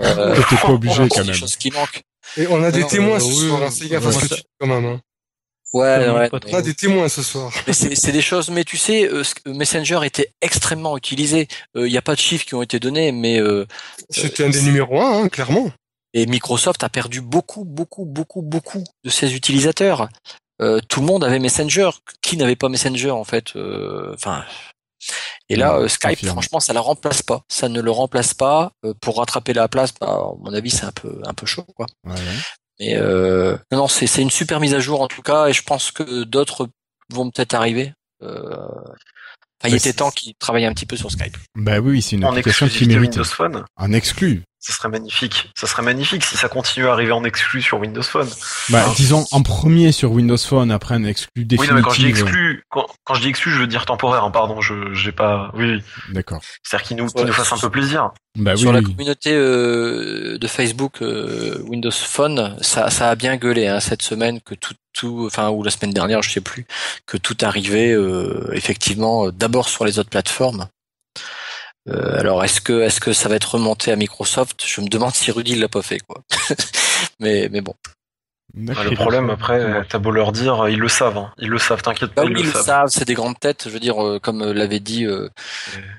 Euh, 0.00 0.40
T'es 0.48 0.54
pas 0.54 0.68
obligé 0.68 1.08
quand 1.12 1.24
même. 1.24 1.34
qui. 1.34 1.72
Et 2.36 2.46
on 2.48 2.62
a 2.62 2.70
des 2.70 2.84
témoins 2.86 3.16
euh, 3.16 3.20
ce 3.20 3.26
oui, 3.26 3.48
soir, 3.48 3.62
hein, 3.62 3.70
fais 3.70 3.88
gaffe 3.88 4.04
à 4.04 4.08
oui, 4.08 4.14
ce 4.14 4.18
que 4.20 4.26
ça- 4.28 4.34
tu 4.36 4.40
dis 4.42 4.46
quand 4.60 4.66
même. 4.66 4.84
Hein. 4.84 5.00
Ouais, 5.74 6.08
ouais. 6.08 6.30
On 6.46 6.54
a 6.54 6.62
des 6.62 6.72
témoins 6.74 7.08
ce 7.10 7.22
soir. 7.22 7.52
C'est 7.72 7.94
c'est 7.94 8.12
des 8.12 8.22
choses, 8.22 8.48
mais 8.48 8.64
tu 8.64 8.78
sais, 8.78 9.06
euh, 9.06 9.22
Messenger 9.46 10.00
était 10.04 10.32
extrêmement 10.40 10.96
utilisé. 10.96 11.46
Euh, 11.76 11.86
Il 11.86 11.90
n'y 11.92 11.98
a 11.98 12.02
pas 12.02 12.14
de 12.14 12.20
chiffres 12.20 12.46
qui 12.46 12.54
ont 12.54 12.62
été 12.62 12.80
donnés, 12.80 13.12
mais 13.12 13.38
euh, 13.38 13.66
C'était 14.08 14.44
un 14.44 14.48
des 14.48 14.62
numéros 14.62 14.98
un, 15.00 15.24
hein, 15.24 15.28
clairement. 15.28 15.70
et 16.14 16.24
Microsoft 16.24 16.82
a 16.84 16.88
perdu 16.88 17.20
beaucoup, 17.20 17.64
beaucoup, 17.64 18.06
beaucoup, 18.06 18.40
beaucoup 18.40 18.82
de 19.04 19.10
ses 19.10 19.34
utilisateurs. 19.34 20.08
Euh, 20.62 20.80
tout 20.88 21.00
le 21.00 21.06
monde 21.06 21.22
avait 21.22 21.38
Messenger. 21.38 21.90
Qui 22.22 22.38
n'avait 22.38 22.56
pas 22.56 22.70
Messenger 22.70 23.10
en 23.10 23.24
fait 23.24 23.54
euh, 23.56 24.12
Enfin. 24.14 24.44
Et 25.48 25.56
là, 25.56 25.78
Ouais, 25.78 25.84
euh, 25.84 25.88
Skype, 25.88 26.10
confirme. 26.10 26.32
franchement, 26.32 26.60
ça 26.60 26.72
la 26.72 26.80
remplace 26.80 27.22
pas. 27.22 27.42
Ça 27.48 27.68
ne 27.68 27.80
le 27.80 27.90
remplace 27.90 28.34
pas. 28.34 28.72
Euh, 28.84 28.94
pour 29.00 29.16
rattraper 29.18 29.52
la 29.52 29.68
place, 29.68 29.92
bah, 30.00 30.08
à 30.08 30.32
mon 30.40 30.52
avis, 30.52 30.70
c'est 30.70 30.84
un 30.84 30.92
peu, 30.92 31.20
un 31.24 31.34
peu 31.34 31.46
chaud, 31.46 31.64
quoi. 31.76 31.86
Ouais, 32.04 32.12
ouais. 32.12 32.18
Mais 32.80 32.96
euh, 32.96 33.56
non, 33.72 33.78
non, 33.78 33.88
c'est 33.88 34.06
c'est 34.06 34.22
une 34.22 34.30
super 34.30 34.60
mise 34.60 34.74
à 34.74 34.78
jour 34.80 35.00
en 35.00 35.08
tout 35.08 35.22
cas, 35.22 35.46
et 35.48 35.52
je 35.52 35.62
pense 35.64 35.90
que 35.90 36.22
d'autres 36.24 36.68
vont 37.12 37.30
peut-être 37.30 37.54
arriver. 37.54 37.92
Euh, 38.22 38.68
Enfin, 39.60 39.70
il 39.70 39.72
Ouais, 39.72 39.78
était 39.78 39.92
temps 39.92 40.12
qu'ils 40.12 40.36
travaillent 40.36 40.66
un 40.66 40.72
petit 40.72 40.86
peu 40.86 40.96
sur 40.96 41.10
Skype. 41.10 41.36
Bah 41.56 41.80
oui, 41.80 42.00
c'est 42.00 42.14
une 42.14 42.24
En 42.24 42.28
application 42.30 42.68
qui 42.68 42.86
mérite. 42.86 43.10
Windows 43.16 43.24
Phone, 43.24 43.64
Un 43.76 43.92
exclu. 43.92 44.44
Ça 44.60 44.72
serait 44.72 44.88
magnifique. 44.88 45.50
Ça 45.54 45.66
serait 45.66 45.82
magnifique 45.82 46.24
si 46.24 46.36
ça 46.36 46.48
continue 46.48 46.86
à 46.88 46.92
arriver 46.92 47.12
en 47.12 47.22
exclu 47.24 47.62
sur 47.62 47.78
Windows 47.78 48.02
Phone. 48.02 48.28
Bah, 48.70 48.84
Ah. 48.86 48.92
disons 48.96 49.24
en 49.30 49.42
premier 49.42 49.92
sur 49.92 50.10
Windows 50.12 50.36
Phone, 50.36 50.70
après 50.70 50.94
un 50.94 51.04
exclu 51.04 51.30
Oui, 51.42 51.44
définitif. 51.44 51.70
non, 51.70 51.76
mais 51.76 51.82
quand 51.82 51.90
je 51.92 52.00
dis 52.00 52.06
exclu, 52.08 52.62
quand, 52.68 52.86
quand 53.04 53.14
je 53.14 53.20
dis 53.22 53.28
exclu, 53.28 53.52
je 53.52 53.58
veux 53.60 53.66
dire 53.66 53.86
temporaire. 53.86 54.24
hein, 54.24 54.30
pardon, 54.30 54.60
je 54.60 54.92
j'ai 54.94 55.12
pas. 55.12 55.50
Oui, 55.54 55.74
oui. 55.76 55.82
D'accord. 56.12 56.40
c'est-à-dire 56.62 56.86
qu'il 56.88 56.96
nous, 56.96 57.06
qu'il 57.06 57.20
Ouais. 57.20 57.26
nous 57.26 57.32
fasse 57.32 57.52
un 57.52 57.58
peu 57.58 57.70
plaisir. 57.70 58.10
Bah 58.36 58.52
oui. 58.54 58.58
sur 58.60 58.72
la 58.72 58.78
oui. 58.80 58.84
communauté 58.84 59.32
euh, 59.34 60.38
de 60.38 60.46
Facebook 60.46 61.02
euh, 61.02 61.60
Windows 61.66 61.90
Phone, 61.90 62.56
ça, 62.60 62.88
ça 62.90 63.10
a 63.10 63.14
bien 63.16 63.36
gueulé 63.36 63.66
hein, 63.66 63.80
cette 63.80 64.02
semaine 64.02 64.40
que 64.40 64.54
tout, 64.54 64.74
tout, 64.92 65.24
enfin 65.26 65.48
ou 65.50 65.62
la 65.64 65.70
semaine 65.70 65.92
dernière, 65.92 66.22
je 66.22 66.30
sais 66.30 66.40
plus, 66.40 66.66
que 67.06 67.16
tout 67.16 67.36
arrivait 67.42 67.90
euh, 67.92 68.48
effectivement 68.52 69.26
euh, 69.26 69.32
d'abord 69.32 69.68
sur 69.68 69.84
les 69.84 69.98
autres 69.98 70.10
plateformes. 70.10 70.68
Euh, 71.88 72.18
alors 72.20 72.44
est-ce 72.44 72.60
que 72.60 72.82
est-ce 72.82 73.00
que 73.00 73.12
ça 73.12 73.28
va 73.28 73.36
être 73.36 73.54
remonté 73.54 73.90
à 73.92 73.96
Microsoft? 73.96 74.62
Je 74.66 74.80
me 74.80 74.88
demande 74.88 75.14
si 75.14 75.30
Rudy 75.30 75.54
l'a 75.54 75.68
pas 75.68 75.82
fait 75.82 76.00
quoi. 76.00 76.22
mais 77.20 77.48
mais 77.50 77.60
bon. 77.60 77.74
D'accord. 78.54 78.84
Le 78.84 78.94
problème 78.96 79.30
après, 79.30 79.84
t'as 79.88 79.98
beau 79.98 80.10
leur 80.10 80.32
dire, 80.32 80.68
ils 80.68 80.78
le 80.78 80.88
savent. 80.88 81.18
hein. 81.18 81.32
Ils 81.38 81.48
le 81.50 81.58
savent. 81.58 81.82
T'inquiète 81.82 82.10
Bah 82.16 82.22
pas, 82.22 82.24
oui, 82.24 82.32
ils 82.34 82.38
ils 82.38 82.42
le 82.44 82.46
le 82.48 82.52
savent. 82.52 82.64
savent, 82.64 82.88
c'est 82.88 83.04
des 83.04 83.14
grandes 83.14 83.38
têtes. 83.38 83.64
Je 83.66 83.70
veux 83.70 83.78
dire, 83.78 84.02
euh, 84.02 84.18
comme 84.18 84.42
euh, 84.42 84.54
l'avait 84.54 84.80
dit 84.80 85.04
euh, 85.04 85.28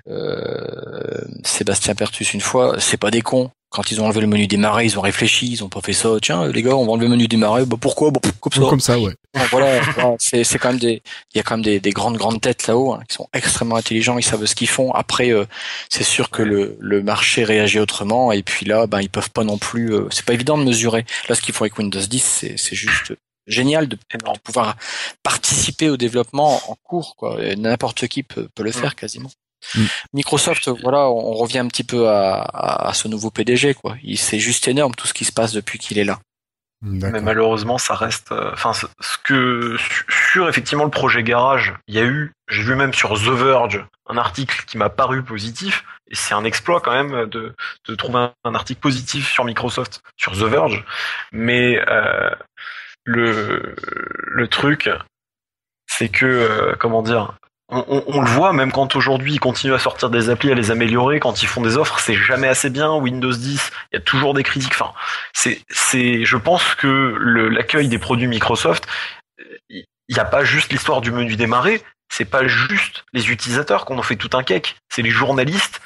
euh, 0.09 1.21
Sébastien 1.43 1.95
Pertus 1.95 2.33
une 2.33 2.41
fois, 2.41 2.75
c'est 2.79 2.97
pas 2.97 3.11
des 3.11 3.21
cons. 3.21 3.51
Quand 3.70 3.91
ils 3.91 4.01
ont 4.01 4.05
enlevé 4.05 4.22
le 4.22 4.28
menu 4.28 4.47
démarrer, 4.47 4.86
ils 4.86 4.97
ont 4.97 5.01
réfléchi, 5.01 5.47
ils 5.51 5.63
ont 5.63 5.70
pas 5.70 5.82
fait 5.82 5.93
ça. 5.93 6.09
Tiens, 6.22 6.47
les 6.47 6.63
gars, 6.63 6.76
on 6.76 6.86
va 6.86 6.91
enlever 6.93 7.05
le 7.05 7.11
menu 7.11 7.28
démarrer. 7.28 7.65
Bah 7.65 7.78
pourquoi? 7.80 8.09
Bah, 8.09 8.20
Comme 8.39 8.51
ça. 8.51 8.61
Comme 8.70 8.80
ça, 8.80 8.99
ouais. 8.99 9.13
Voilà, 9.51 9.80
c'est 10.17 10.43
c'est 10.43 10.57
quand 10.57 10.70
même 10.70 10.80
des, 10.80 11.03
il 11.34 11.38
y 11.38 11.39
a 11.39 11.43
quand 11.43 11.55
même 11.55 11.63
des, 11.63 11.80
des 11.80 11.91
grandes 11.91 12.17
grandes 12.17 12.41
têtes 12.41 12.65
là-haut 12.67 12.93
hein, 12.93 13.01
qui 13.07 13.15
sont 13.15 13.30
extrêmement 13.34 13.76
intelligents, 13.76 14.17
ils 14.17 14.24
savent 14.24 14.45
ce 14.45 14.55
qu'ils 14.55 14.70
font. 14.70 14.91
Après, 14.93 15.30
euh, 15.32 15.45
c'est 15.89 16.03
sûr 16.03 16.32
que 16.32 16.41
le, 16.41 16.78
le 16.80 17.03
marché 17.03 17.43
réagit 17.43 17.80
autrement 17.80 18.32
et 18.32 18.41
puis 18.41 18.65
là, 18.65 18.88
ben 18.88 19.01
ils 19.01 19.09
peuvent 19.09 19.30
pas 19.30 19.43
non 19.43 19.57
plus. 19.59 19.93
euh, 19.93 20.07
c'est 20.09 20.26
pas 20.26 20.34
évident 20.34 20.57
de 20.57 20.63
mesurer. 20.63 21.05
Là, 21.28 21.36
ce 21.36 21.41
qu'ils 21.41 21.53
font 21.53 21.63
avec 21.63 21.78
Windows 21.78 21.99
10, 21.99 22.20
c'est 22.24 22.57
c'est 22.57 22.76
juste 22.76 23.13
génial 23.45 23.88
de, 23.88 23.97
pouvoir 24.43 24.78
participer 25.24 25.89
au 25.89 25.97
développement 25.97 26.61
en 26.67 26.76
cours. 26.84 27.15
Quoi. 27.15 27.43
Et 27.43 27.55
N'importe 27.55 28.07
qui 28.07 28.24
peut, 28.24 28.47
peut 28.55 28.63
le 28.63 28.72
faire 28.72 28.95
quasiment. 28.95 29.30
Mm. 29.76 29.86
Microsoft, 30.14 30.70
voilà, 30.82 31.10
on 31.10 31.34
revient 31.34 31.60
un 31.60 31.68
petit 31.68 31.84
peu 31.84 32.07
à, 32.10 32.36
à, 32.41 32.89
à 32.89 32.93
ce 32.93 33.07
nouveau 33.07 33.30
PDG. 33.30 33.74
quoi. 33.74 33.95
Il- 34.03 34.18
C'est 34.18 34.39
juste 34.39 34.68
énorme 34.68 34.95
tout 34.95 35.07
ce 35.07 35.14
qui 35.14 35.26
se 35.26 35.32
passe 35.34 35.51
depuis 35.53 35.80
qu'il 35.80 35.97
est 35.99 36.03
là. 36.05 36.20
Mais 36.82 37.20
malheureusement, 37.20 37.78
ça 37.78 37.93
reste. 37.93 38.32
euh, 38.32 38.51
Enfin, 38.53 38.72
ce 38.72 38.86
ce 39.01 39.18
que 39.26 39.76
sur 40.32 40.47
effectivement 40.47 40.86
le 40.86 40.89
projet 40.89 41.24
Garage, 41.24 41.74
il 41.89 41.95
y 41.95 41.99
a 41.99 42.05
eu. 42.05 42.32
J'ai 42.47 42.64
vu 42.64 42.76
même 42.76 42.93
sur 42.93 43.14
The 43.16 43.28
Verge 43.36 43.86
un 44.07 44.16
article 44.18 44.64
qui 44.66 44.78
m'a 44.78 44.89
paru 44.89 45.22
positif. 45.22 45.84
Et 46.10 46.16
c'est 46.16 46.34
un 46.34 46.45
exploit 46.45 46.80
quand 46.80 46.93
même 46.93 47.26
de, 47.30 47.53
de 47.88 47.95
trouver 47.95 48.20
un, 48.20 48.34
un 48.45 48.55
article 48.55 48.80
positif 48.80 49.30
sur 49.30 49.43
Microsoft, 49.43 50.01
sur 50.16 50.32
The 50.32 50.43
Verge. 50.49 50.86
Mais 51.34 51.80
euh, 51.89 52.32
le 53.03 53.76
le 54.32 54.47
truc, 54.47 54.89
c'est 55.86 56.10
que 56.10 56.26
euh, 56.26 56.76
comment 56.80 57.01
dire. 57.01 57.34
On, 57.72 58.22
le 58.22 58.28
voit 58.28 58.51
même 58.51 58.72
quand 58.72 58.95
aujourd'hui 58.95 59.36
ils 59.36 59.39
continuent 59.39 59.76
à 59.76 59.80
sortir 59.80 60.09
des 60.09 60.32
applis, 60.32 60.51
à 60.51 60.55
les 60.55 60.72
améliorer, 60.72 61.20
quand 61.20 61.43
ils 61.43 61.47
font 61.47 61.61
des 61.61 61.78
offres, 61.78 61.99
c'est 61.99 62.15
jamais 62.15 62.47
assez 62.47 62.72
bien. 62.72 62.95
Windows 62.95 63.32
10, 63.32 63.72
il 63.91 63.95
y 63.95 63.99
a 63.99 64.01
toujours 64.01 64.34
des 64.34 64.41
critiques. 64.41 64.74
Enfin, 64.74 64.91
c'est, 65.34 65.61
c'est, 65.70 66.26
je 66.26 66.38
pense 66.38 66.74
que 66.74 66.88
l'accueil 67.51 67.88
des 67.88 67.99
produits 67.99 68.28
Microsoft, 68.28 68.88
il 69.70 69.86
n'y 70.09 70.20
a 70.20 70.26
pas 70.26 70.43
juste 70.43 70.72
l'histoire 70.72 71.01
du 71.01 71.11
menu 71.11 71.36
démarrer, 71.36 71.84
c'est 72.11 72.26
pas 72.26 72.47
juste 72.47 73.05
les 73.13 73.30
utilisateurs 73.30 73.86
qu'on 73.86 73.99
en 73.99 74.03
fait 74.03 74.15
tout 74.15 74.36
un 74.36 74.41
cake, 74.41 74.76
c'est 74.89 75.03
les 75.03 75.11
journalistes 75.11 75.80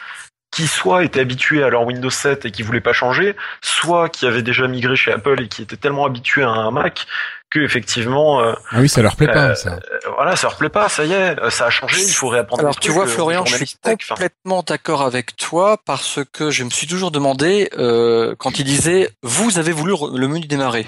qui 0.51 0.67
soit 0.67 1.03
étaient 1.03 1.19
habitués 1.19 1.63
à 1.63 1.69
leur 1.69 1.83
Windows 1.83 2.09
7 2.09 2.45
et 2.45 2.51
qui 2.51 2.61
voulaient 2.61 2.79
pas 2.79 2.93
changer, 2.93 3.35
soit 3.61 4.07
qui 4.09 4.27
avaient 4.27 4.43
déjà 4.43 4.67
migré 4.67 4.95
chez 4.95 5.11
Apple 5.11 5.41
et 5.41 5.47
qui 5.47 5.63
étaient 5.63 5.77
tellement 5.77 6.05
habitués 6.05 6.43
à 6.43 6.49
un 6.49 6.71
Mac 6.71 7.07
que 7.53 7.59
effectivement, 7.59 8.41
euh, 8.41 8.53
Ah 8.71 8.79
oui, 8.81 8.89
ça 8.89 9.01
leur 9.01 9.15
plaît 9.15 9.27
pas, 9.27 9.49
euh, 9.49 9.55
ça. 9.55 9.73
euh, 9.75 10.09
voilà, 10.15 10.35
ça 10.35 10.47
leur 10.47 10.57
plaît 10.57 10.69
pas, 10.69 10.89
ça 10.89 11.05
y 11.05 11.11
est, 11.13 11.35
ça 11.51 11.67
a 11.67 11.69
changé, 11.69 12.01
il 12.01 12.09
faut 12.11 12.27
réapprendre. 12.29 12.61
Alors 12.61 12.79
tu 12.79 12.89
vois 12.91 13.05
Florian, 13.07 13.45
je 13.45 13.55
suis 13.57 13.75
tech, 13.81 13.97
complètement 14.09 14.63
d'accord 14.63 15.03
avec 15.03 15.35
toi 15.37 15.77
parce 15.85 16.19
que 16.33 16.49
je 16.49 16.63
me 16.63 16.69
suis 16.71 16.87
toujours 16.87 17.11
demandé 17.11 17.69
euh, 17.77 18.35
quand 18.39 18.57
il 18.59 18.65
disait 18.65 19.11
vous 19.21 19.59
avez 19.59 19.71
voulu 19.71 19.93
le 20.15 20.27
menu 20.27 20.47
démarrer. 20.47 20.87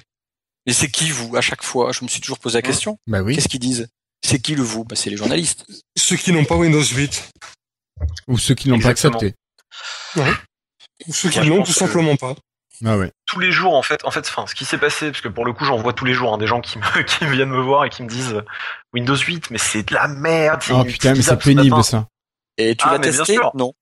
Et 0.66 0.74
c'est 0.74 0.89
qui 0.89 1.11
vous 1.11 1.36
à 1.38 1.41
chaque 1.41 1.63
fois? 1.63 1.91
Je 1.91 2.03
me 2.03 2.09
suis 2.09 2.20
toujours 2.22 2.39
posé 2.39 2.57
la 2.57 2.63
question. 2.63 2.97
Bah 3.05 3.22
oui. 3.22 3.36
Qu'est-ce 3.36 3.47
qu'ils 3.47 3.59
disent? 3.59 3.88
C'est 4.26 4.39
qui 4.39 4.55
le 4.55 4.63
vous? 4.63 4.84
Bah, 4.84 4.95
C'est 4.95 5.11
les 5.11 5.18
journalistes. 5.18 5.66
Ceux 5.95 6.16
qui 6.16 6.32
n'ont 6.34 6.45
pas 6.45 6.55
Windows 6.55 6.82
8. 6.84 7.30
Ou 8.28 8.38
ceux 8.39 8.55
qui 8.55 8.70
l'ont 8.70 8.80
pas 8.80 8.89
accepté. 8.89 9.36
Ou 11.07 11.13
ceux 11.13 11.30
qui 11.30 11.43
je 11.43 11.49
l'ont 11.49 11.57
tout 11.61 11.72
que- 11.72 11.78
simplement 11.78 12.16
pas. 12.16 12.34
Ah 12.84 12.97
ouais. 12.97 13.11
tous 13.26 13.39
les 13.39 13.51
jours 13.51 13.76
en 13.76 13.82
fait 13.84 14.03
en 14.03 14.11
fait 14.11 14.28
enfin 14.28 14.45
ce 14.47 14.55
qui 14.55 14.65
s'est 14.65 14.78
passé 14.78 15.11
parce 15.11 15.21
que 15.21 15.28
pour 15.30 15.45
le 15.45 15.53
coup 15.53 15.63
j'en 15.65 15.78
vois 15.78 15.93
tous 15.93 16.05
les 16.05 16.13
jours 16.13 16.34
hein, 16.34 16.38
des 16.38 16.47
gens 16.47 16.59
qui 16.61 16.78
me 16.78 17.01
qui 17.03 17.26
viennent 17.26 17.49
me 17.49 17.61
voir 17.61 17.86
et 17.86 17.89
qui 17.89 18.03
me 18.03 18.09
disent 18.09 18.34
euh, 18.34 18.41
Windows 18.93 19.15
8 19.15 19.51
mais 19.51 19.57
c'est 19.57 19.84
de 19.88 19.93
la 19.93 20.07
merde 20.07 20.61
c'est 20.63 20.73
Oh 20.73 20.84
une 20.84 20.86
putain, 20.91 21.11
mais 21.13 21.21
c'est 21.21 21.30
ce 21.32 21.36
pénible 21.36 21.84
ça. 21.84 22.07
Et 22.57 22.76
tu 22.76 22.86
Ah, 22.88 22.93
l'as 22.93 22.99
testé. 22.99 23.38
Non. 23.53 23.73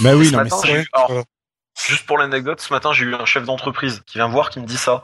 Bah 0.00 0.14
oui, 0.16 0.30
non, 0.32 0.38
mais 0.38 0.44
matin, 0.44 0.56
Voilà. 1.08 1.22
juste 1.88 2.06
pour 2.06 2.18
l'anecdote 2.18 2.60
ce 2.60 2.72
matin 2.72 2.92
j'ai 2.92 3.04
eu 3.04 3.14
un 3.14 3.24
chef 3.24 3.44
d'entreprise 3.44 4.02
qui 4.06 4.18
vient 4.18 4.28
me 4.28 4.32
voir 4.32 4.50
qui 4.50 4.60
me 4.60 4.66
dit 4.66 4.76
ça 4.76 5.02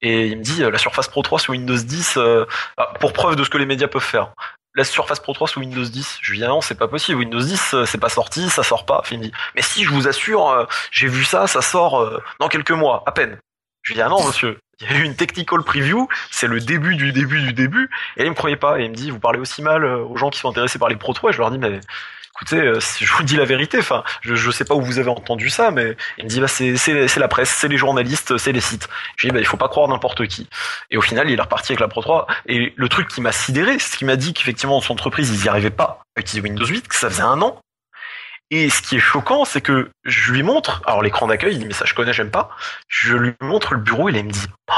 et 0.00 0.26
il 0.28 0.38
me 0.38 0.42
dit 0.42 0.62
euh, 0.62 0.70
la 0.70 0.78
Surface 0.78 1.08
Pro 1.08 1.22
3 1.22 1.38
sur 1.38 1.50
Windows 1.52 1.76
10 1.76 2.16
euh, 2.16 2.44
ah, 2.76 2.92
pour 3.00 3.12
preuve 3.12 3.36
de 3.36 3.44
ce 3.44 3.50
que 3.50 3.58
les 3.58 3.66
médias 3.66 3.88
peuvent 3.88 4.02
faire 4.02 4.32
la 4.74 4.84
Surface 4.84 5.20
Pro 5.20 5.32
3 5.32 5.48
sous 5.48 5.60
Windows 5.60 5.84
10 5.84 6.18
je 6.20 6.30
lui 6.32 6.38
dis 6.38 6.44
ah 6.44 6.48
non 6.48 6.60
c'est 6.60 6.74
pas 6.74 6.88
possible. 6.88 7.18
Windows 7.18 7.40
10 7.40 7.74
euh, 7.74 7.86
c'est 7.86 7.98
pas 7.98 8.08
sorti 8.08 8.48
ça 8.50 8.62
sort 8.62 8.86
pas. 8.86 9.02
Il 9.10 9.18
me 9.18 9.24
dit 9.24 9.32
mais 9.54 9.62
si 9.62 9.84
je 9.84 9.90
vous 9.90 10.08
assure 10.08 10.50
euh, 10.50 10.66
j'ai 10.90 11.08
vu 11.08 11.24
ça 11.24 11.46
ça 11.46 11.62
sort 11.62 12.00
euh, 12.00 12.22
dans 12.40 12.48
quelques 12.48 12.72
mois 12.72 13.02
à 13.06 13.12
peine. 13.12 13.38
Je 13.82 13.92
lui 13.92 13.96
dis 13.96 14.02
ah 14.02 14.08
non 14.08 14.26
monsieur. 14.26 14.58
Il 14.80 14.90
y 14.90 14.92
a 14.92 14.98
eu 14.98 15.04
une 15.04 15.14
technical 15.14 15.62
preview, 15.62 16.08
c'est 16.32 16.48
le 16.48 16.58
début 16.58 16.96
du 16.96 17.12
début 17.12 17.40
du 17.40 17.52
début, 17.52 17.88
et 18.16 18.20
là, 18.20 18.26
il 18.26 18.30
me 18.30 18.34
croyait 18.34 18.56
pas, 18.56 18.80
et 18.80 18.84
il 18.84 18.90
me 18.90 18.96
dit, 18.96 19.12
vous 19.12 19.20
parlez 19.20 19.38
aussi 19.38 19.62
mal 19.62 19.84
aux 19.84 20.16
gens 20.16 20.30
qui 20.30 20.40
sont 20.40 20.50
intéressés 20.50 20.80
par 20.80 20.88
les 20.88 20.96
Pro 20.96 21.12
3, 21.12 21.30
et 21.30 21.32
je 21.32 21.38
leur 21.38 21.52
dis, 21.52 21.58
mais 21.58 21.78
écoutez, 22.44 22.60
euh, 22.60 22.78
je 23.00 23.12
vous 23.12 23.22
dis 23.22 23.36
la 23.36 23.46
vérité, 23.46 23.78
enfin, 23.78 24.04
je, 24.20 24.34
je 24.34 24.50
sais 24.50 24.64
pas 24.64 24.74
où 24.74 24.82
vous 24.82 24.98
avez 24.98 25.08
entendu 25.08 25.48
ça, 25.48 25.70
mais 25.70 25.96
il 26.18 26.24
me 26.24 26.28
dit, 26.28 26.40
bah, 26.40 26.48
c'est, 26.48 27.16
la 27.16 27.28
presse, 27.28 27.48
c'est 27.48 27.68
les 27.68 27.78
journalistes, 27.78 28.36
c'est 28.36 28.52
les 28.52 28.60
sites. 28.60 28.88
J'ai 29.16 29.28
dit, 29.28 29.34
bah, 29.34 29.40
il 29.40 29.46
faut 29.46 29.56
pas 29.56 29.68
croire 29.68 29.88
n'importe 29.88 30.26
qui. 30.26 30.48
Et 30.90 30.98
au 30.98 31.00
final, 31.00 31.30
il 31.30 31.38
est 31.38 31.42
reparti 31.42 31.72
avec 31.72 31.80
la 31.80 31.88
Pro 31.88 32.02
3, 32.02 32.26
et 32.46 32.74
le 32.76 32.88
truc 32.90 33.08
qui 33.08 33.22
m'a 33.22 33.32
sidéré, 33.32 33.78
c'est 33.78 33.92
ce 33.92 33.96
qu'il 33.96 34.06
m'a 34.06 34.16
dit 34.16 34.34
qu'effectivement, 34.34 34.74
dans 34.74 34.82
son 34.82 34.92
entreprise, 34.92 35.30
ils 35.30 35.46
y 35.46 35.48
arrivaient 35.48 35.70
pas 35.70 36.02
à 36.16 36.20
utiliser 36.20 36.46
Windows 36.46 36.66
8, 36.66 36.86
que 36.86 36.96
ça 36.96 37.08
faisait 37.08 37.22
un 37.22 37.40
an, 37.40 37.58
et 38.50 38.68
ce 38.68 38.82
qui 38.82 38.96
est 38.96 39.00
choquant, 39.00 39.46
c'est 39.46 39.62
que 39.62 39.90
je 40.04 40.32
lui 40.32 40.42
montre, 40.42 40.82
alors 40.86 41.02
l'écran 41.02 41.26
d'accueil, 41.26 41.54
il 41.54 41.60
dit 41.60 41.66
mais 41.66 41.72
ça 41.72 41.86
je 41.86 41.94
connais, 41.94 42.12
j'aime 42.12 42.30
pas. 42.30 42.50
Je 42.88 43.16
lui 43.16 43.32
montre 43.40 43.72
le 43.72 43.80
bureau, 43.80 44.10
et 44.10 44.12
il 44.12 44.24
me 44.24 44.30
dit, 44.30 44.46
oh 44.70 44.74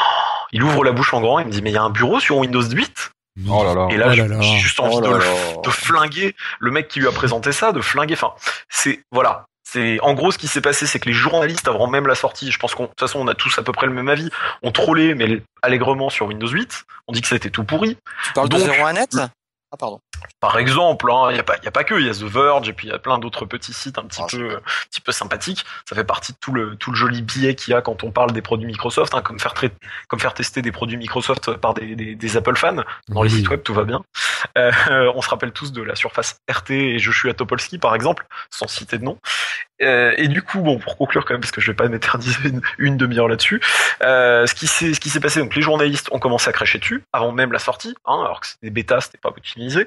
il 0.53 0.63
ouvre 0.63 0.85
la 0.85 0.93
bouche 0.93 1.13
en 1.13 1.21
grand, 1.21 1.41
il 1.41 1.47
me 1.47 1.51
dit 1.51 1.63
mais 1.63 1.71
il 1.71 1.75
y 1.75 1.79
a 1.79 1.83
un 1.83 1.91
bureau 1.91 2.21
sur 2.21 2.37
Windows 2.37 2.63
8 2.63 3.11
Oh 3.49 3.65
là 3.65 3.75
là. 3.75 3.89
Et 3.91 3.97
là, 3.97 4.07
Oh 4.09 4.13
j'ai 4.13 4.23
là 4.23 4.29
là. 4.29 4.41
j'ai 4.41 4.57
juste 4.59 4.81
envie 4.81 4.97
Oh 4.97 5.01
de, 5.01 5.07
là 5.11 5.19
le- 5.19 5.25
là. 5.25 5.61
de 5.63 5.71
flinguer 5.71 6.35
le 6.59 6.71
mec 6.71 6.89
qui 6.89 7.01
lui 7.01 7.07
a 7.09 7.13
présenté 7.13 7.53
ça, 7.53 7.73
de 7.73 7.81
flinguer. 7.81 8.15
Enfin, 8.15 8.33
c'est 8.69 9.01
voilà. 9.13 9.45
C'est 9.69 9.99
en 10.01 10.15
gros 10.15 10.31
ce 10.31 10.39
qui 10.39 10.47
s'est 10.47 10.61
passé, 10.61 10.87
c'est 10.87 11.01
que 11.01 11.07
les 11.09 11.13
journalistes 11.15 11.67
avant 11.67 11.89
même 11.89 12.07
la 12.07 12.15
sortie, 12.15 12.53
je 12.53 12.59
pense 12.59 12.75
qu'on 12.75 12.85
de 12.85 12.89
toute 12.89 13.01
façon 13.01 13.19
on 13.19 13.27
a 13.27 13.35
tous 13.35 13.59
à 13.59 13.63
peu 13.63 13.73
près 13.73 13.87
le 13.87 13.93
même 13.93 14.09
avis, 14.09 14.31
ont 14.63 14.71
trollé 14.71 15.15
mais 15.15 15.43
allègrement 15.61 16.09
sur 16.09 16.27
Windows 16.27 16.47
8. 16.49 16.85
On 17.09 17.13
dit 17.13 17.21
que 17.21 17.27
c'était 17.29 17.51
tout 17.51 17.65
pourri. 17.65 17.99
Tu 18.25 18.33
parles 18.33 18.49
Donc- 18.49 18.61
de 18.61 18.67
01net 18.71 19.29
Ah 19.77 19.79
pardon. 19.79 20.01
Par 20.41 20.57
exemple, 20.59 21.11
hein, 21.13 21.27
il 21.31 21.35
n'y 21.35 21.41
a 21.41 21.43
pas, 21.43 21.57
il 21.59 21.65
y 21.65 21.69
a 21.69 21.71
pas 21.71 21.85
que, 21.85 21.95
il 21.95 22.07
y 22.07 22.09
a 22.09 22.15
The 22.15 22.23
Verge 22.23 22.69
et 22.71 22.73
puis 22.73 22.87
il 22.87 22.91
y 22.91 22.95
a 22.95 22.99
plein 22.99 23.19
d'autres 23.19 23.45
petits 23.45 23.75
sites 23.75 23.99
un 23.99 24.05
petit 24.05 24.23
Ah, 24.23 24.27
peu, 24.31 24.57
un 24.57 24.61
petit 24.91 25.03
peu 25.03 25.13
sympathiques. 25.13 25.65
Ça 25.89 25.95
fait 25.95 26.05
partie 26.05 26.33
de 26.33 26.39
tout 26.41 26.53
le, 26.53 26.77
tout 26.77 26.91
le 26.91 26.97
joli 26.97 27.21
billet 27.21 27.55
qu'il 27.55 27.73
y 27.73 27.75
a 27.75 27.83
quand 27.83 28.03
on 28.03 28.11
parle 28.11 28.33
des 28.33 28.41
produits 28.43 28.67
Microsoft, 28.67 29.15
hein, 29.15 29.21
comme 29.23 29.39
faire 29.39 29.53
trai- 29.55 29.73
comme 30.09 30.19
faire 30.19 30.33
tester 30.35 30.63
des 30.63 30.73
produits 30.73 30.97
Microsoft 30.97 31.53
par 31.57 31.75
des, 31.75 31.95
des, 31.95 32.15
des 32.15 32.37
Apple 32.39 32.57
fans 32.57 32.83
dans 33.09 33.23
les 33.23 33.29
sites 33.31 33.49
web, 33.51 33.63
tout 33.63 33.75
va 33.75 33.85
bien. 33.85 34.03
Euh, 34.57 34.73
on 35.15 35.21
se 35.21 35.29
rappelle 35.29 35.53
tous 35.53 35.73
de 35.73 35.83
la 35.83 35.95
surface 35.95 36.39
RT 36.51 36.71
et 36.71 36.99
Joshua 36.99 37.35
Topolsky 37.35 37.79
par 37.79 37.95
exemple, 37.95 38.27
sans 38.51 38.67
citer 38.69 38.97
de 38.99 39.05
nom. 39.05 39.19
Euh, 39.83 40.13
et 40.17 40.29
du 40.29 40.43
coup, 40.43 40.61
bon, 40.61 40.79
pour 40.79 40.97
conclure 40.97 41.25
quand 41.25 41.35
même, 41.35 41.41
parce 41.41 41.51
que 41.51 41.61
je 41.61 41.71
vais 41.71 41.75
pas 41.77 41.89
m'éterniser 41.89 42.49
une, 42.49 42.61
une 42.79 42.97
demi-heure 42.97 43.29
là-dessus, 43.29 43.61
euh, 44.03 44.47
ce 44.47 44.55
qui 44.55 44.67
s'est 44.67 44.95
ce 44.95 45.01
qui 45.01 45.11
s'est 45.11 45.21
passé, 45.21 45.41
donc 45.41 45.55
les 45.55 45.61
journalistes 45.63 46.09
ont 46.13 46.19
commencé 46.19 46.49
à 46.49 46.53
cracher 46.53 46.79
dessus 46.79 47.03
avant 47.13 47.31
même 47.33 47.53
la 47.53 47.59
sortie, 47.59 47.95
hein, 48.07 48.23
alors 48.25 48.41
que 48.41 48.47
c'était 48.47 48.71
bêta, 48.71 49.01
c'était 49.01 49.19
pas 49.19 49.33
utilisé. 49.37 49.87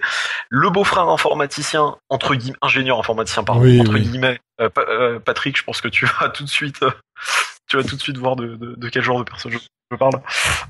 Le 0.49 0.69
beau-frère 0.69 1.07
informaticien, 1.09 1.95
entre 2.09 2.35
guillemets, 2.35 2.57
ingénieur 2.61 2.99
informaticien, 2.99 3.43
pardon, 3.43 3.61
Oui, 3.61 3.79
entre 3.81 3.93
oui. 3.93 4.01
guillemets, 4.01 4.39
euh, 4.61 4.69
Pa- 4.69 4.85
euh, 4.87 5.19
Patrick, 5.19 5.57
je 5.57 5.63
pense 5.63 5.81
que 5.81 5.87
tu 5.87 6.05
vas 6.05 6.29
tout 6.29 6.43
de 6.43 6.49
suite, 6.49 6.83
euh, 6.83 6.91
tu 7.67 7.77
vas 7.77 7.83
tout 7.83 7.95
de 7.95 8.01
suite 8.01 8.17
voir 8.17 8.35
de, 8.35 8.55
de, 8.55 8.75
de 8.75 8.89
quel 8.89 9.01
genre 9.03 9.17
de 9.17 9.23
personne 9.23 9.51
je, 9.53 9.57
je 9.91 9.97
parle. 9.97 10.21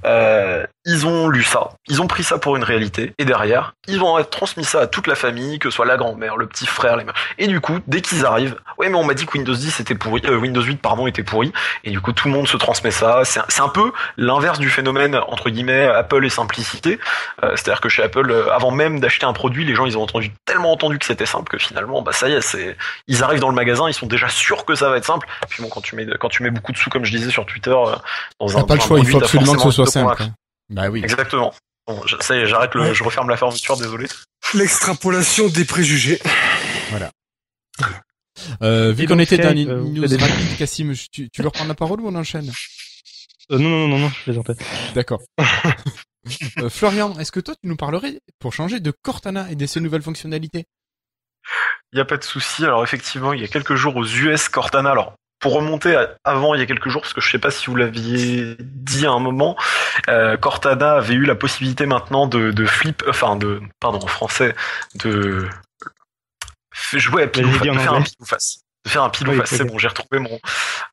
Euh, 0.06 0.66
ils 0.86 1.06
ont 1.06 1.28
lu 1.28 1.44
ça, 1.44 1.72
ils 1.88 2.02
ont 2.02 2.08
pris 2.08 2.24
ça 2.24 2.38
pour 2.40 2.56
une 2.56 2.64
réalité, 2.64 3.14
et 3.18 3.26
derrière, 3.26 3.74
ils 3.88 4.00
vont 4.00 4.24
transmis 4.24 4.64
ça 4.64 4.82
à 4.82 4.88
toute 4.88 5.08
la 5.08 5.16
famille, 5.16 5.60
que 5.60 5.70
ce 5.70 5.76
soit 5.76 5.86
la 5.86 5.98
grand-mère, 5.98 6.38
le 6.38 6.48
petit 6.48 6.66
frère, 6.66 6.96
les 6.96 7.04
mères. 7.04 7.16
Et 7.38 7.48
du 7.48 7.60
coup, 7.60 7.80
dès 7.86 8.02
qu'ils 8.02 8.26
arrivent, 8.26 8.56
ouais, 8.78 8.88
mais 8.88 8.96
on 8.96 9.04
m'a 9.04 9.14
dit 9.14 9.26
que 9.26 9.34
Windows 9.38 9.54
10 9.54 9.82
était 9.82 9.96
pourri, 9.96 10.22
euh, 10.26 10.38
Windows 10.38 10.62
8 10.62 10.78
pardon 10.82 11.06
était 11.06 11.24
pourri, 11.24 11.52
et 11.84 11.92
du 11.92 12.00
coup 12.00 12.14
tout 12.14 12.30
le 12.30 12.34
monde 12.34 12.48
se 12.48 12.56
transmet 12.56 12.92
ça. 12.92 13.22
C'est 13.26 13.40
un, 13.40 13.66
un 13.66 13.70
peu 13.70 13.92
l'inverse 14.16 14.58
du 14.58 14.70
phénomène 14.70 15.16
entre 15.28 15.50
guillemets 15.50 15.86
Apple 15.86 16.26
et 16.26 16.30
simplicité. 16.30 16.98
Euh, 17.44 17.56
C'est-à-dire 17.56 17.82
que 17.82 17.90
chez 17.90 18.04
Apple, 18.04 18.32
euh, 18.32 18.54
avant 18.54 18.72
même 18.72 19.02
d'acheter 19.02 19.26
un 19.26 19.34
produit, 19.34 19.66
les 19.66 19.76
gens 19.76 19.86
ils 19.86 19.98
ont 19.98 20.04
entendu 20.04 20.32
tellement 20.46 20.72
entendu 20.72 20.98
que 20.98 21.06
c'était 21.06 21.26
simple 21.26 21.50
que 21.50 21.58
finalement, 21.58 22.02
bah 22.02 22.14
ça 22.14 22.30
y 22.30 22.34
est, 22.34 22.42
c'est 22.42 22.78
ils 23.08 23.22
arrivent 23.22 23.42
dans 23.42 23.50
le 23.50 23.56
magasin, 23.56 23.90
ils 23.90 23.94
sont 23.94 24.08
déjà 24.08 24.30
sûrs 24.30 24.64
que 24.64 24.76
ça 24.76 24.90
va 24.90 24.96
être 24.98 25.06
simple. 25.06 25.28
Puis 25.50 25.62
bon, 25.62 25.68
quand 25.68 25.82
tu 25.82 25.96
mets 25.98 26.08
quand 26.20 26.30
tu 26.30 26.42
mets 26.42 26.52
beaucoup 26.52 26.72
de 26.72 26.78
sous 26.78 26.90
comme 26.90 27.04
je 27.04 27.12
disais 27.12 27.32
sur 27.32 27.46
Twitter, 27.46 27.72
euh, 27.72 27.96
dans 28.40 28.58
un 28.58 28.64
pas 28.64 28.76
le 28.76 28.80
choix, 28.82 28.98
faut 29.12 29.20
t'as 29.20 29.26
absolument 29.26 29.54
que 29.56 29.62
ce 29.64 29.72
soit 29.72 29.86
simple. 29.86 30.24
hein. 30.24 30.34
Bah 30.70 30.90
oui. 30.90 31.02
Exactement. 31.04 31.54
Bon, 31.88 32.02
ça 32.22 32.36
y 32.36 32.40
est, 32.40 32.46
j'arrête 32.46 32.74
le, 32.76 32.94
je 32.94 33.04
referme 33.04 33.30
la 33.30 33.38
fermeture, 33.38 33.76
désolé. 33.78 34.08
L'extrapolation 34.54 35.48
des 35.48 35.66
préjugés. 35.66 36.20
Euh, 38.62 38.92
vu 38.94 39.06
qu'on 39.06 39.20
était 39.20 39.38
dans 39.38 39.52
une 39.52 39.70
euh, 39.70 39.82
news 39.82 40.18
rapide, 40.18 40.58
Cassim, 40.58 40.94
tu, 41.12 41.30
tu 41.30 41.42
veux 41.42 41.48
reprendre 41.48 41.68
la 41.70 41.76
parole 41.76 42.00
ou 42.02 42.08
on 42.08 42.16
enchaîne? 42.16 42.52
Euh, 43.52 43.58
non, 43.58 43.70
non, 43.70 43.88
non, 43.88 44.00
non, 44.00 44.10
je 44.10 44.24
plaisantais. 44.24 44.54
D'accord. 44.96 45.22
Euh, 46.60 46.70
Florian, 46.70 47.18
est-ce 47.18 47.32
que 47.32 47.40
toi 47.40 47.56
tu 47.56 47.68
nous 47.68 47.78
parlerais, 47.78 48.20
pour 48.40 48.54
changer, 48.54 48.82
de 48.82 48.92
Cortana 48.92 49.50
et 49.50 49.56
de 49.56 49.66
ses 49.66 49.80
nouvelles 49.80 50.02
fonctionnalités? 50.02 50.66
Il 51.92 51.96
n'y 51.96 52.02
a 52.02 52.06
pas 52.06 52.18
de 52.18 52.24
souci. 52.24 52.66
Alors 52.66 52.84
effectivement, 52.84 53.32
il 53.32 53.40
y 53.42 53.44
a 53.46 53.48
quelques 53.48 53.76
jours 53.76 53.96
aux 53.96 54.06
US, 54.06 54.50
Cortana. 54.50 54.92
Alors 54.92 55.16
pour 55.40 55.54
remonter 55.54 55.96
à- 55.96 56.16
avant, 56.24 56.54
il 56.54 56.60
y 56.60 56.64
a 56.64 56.66
quelques 56.66 56.90
jours, 56.90 57.02
parce 57.02 57.14
que 57.14 57.22
je 57.22 57.30
sais 57.30 57.40
pas 57.40 57.52
si 57.52 57.68
vous 57.68 57.76
l'aviez 57.76 58.56
dit 58.60 59.06
à 59.06 59.12
un 59.12 59.20
moment, 59.20 59.56
euh, 60.10 60.36
Cortana 60.38 60.94
avait 60.96 61.14
eu 61.14 61.26
la 61.26 61.36
possibilité 61.36 61.86
maintenant 61.86 62.28
de, 62.28 62.52
de 62.52 62.66
flip, 62.66 63.04
enfin 63.08 63.36
de, 63.36 63.62
pardon, 63.80 64.00
en 64.04 64.08
français, 64.08 64.54
de 64.96 65.48
jouer 66.94 67.24
à 67.24 67.28
pile 67.28 67.46
ou 67.46 67.52
face, 67.54 67.62
de 67.74 67.80
faire 67.80 67.94
un 67.94 68.02
pile 68.04 68.16
ou 68.20 68.26
face. 68.26 68.60
De 68.86 68.90
faire 68.90 69.04
un 69.04 69.10
pile 69.10 69.28
ou 69.28 69.32
face, 69.34 69.50
c'est 69.50 69.64
bon, 69.66 69.78
j'ai 69.78 69.88
retrouvé 69.90 70.20
mon, 70.20 70.40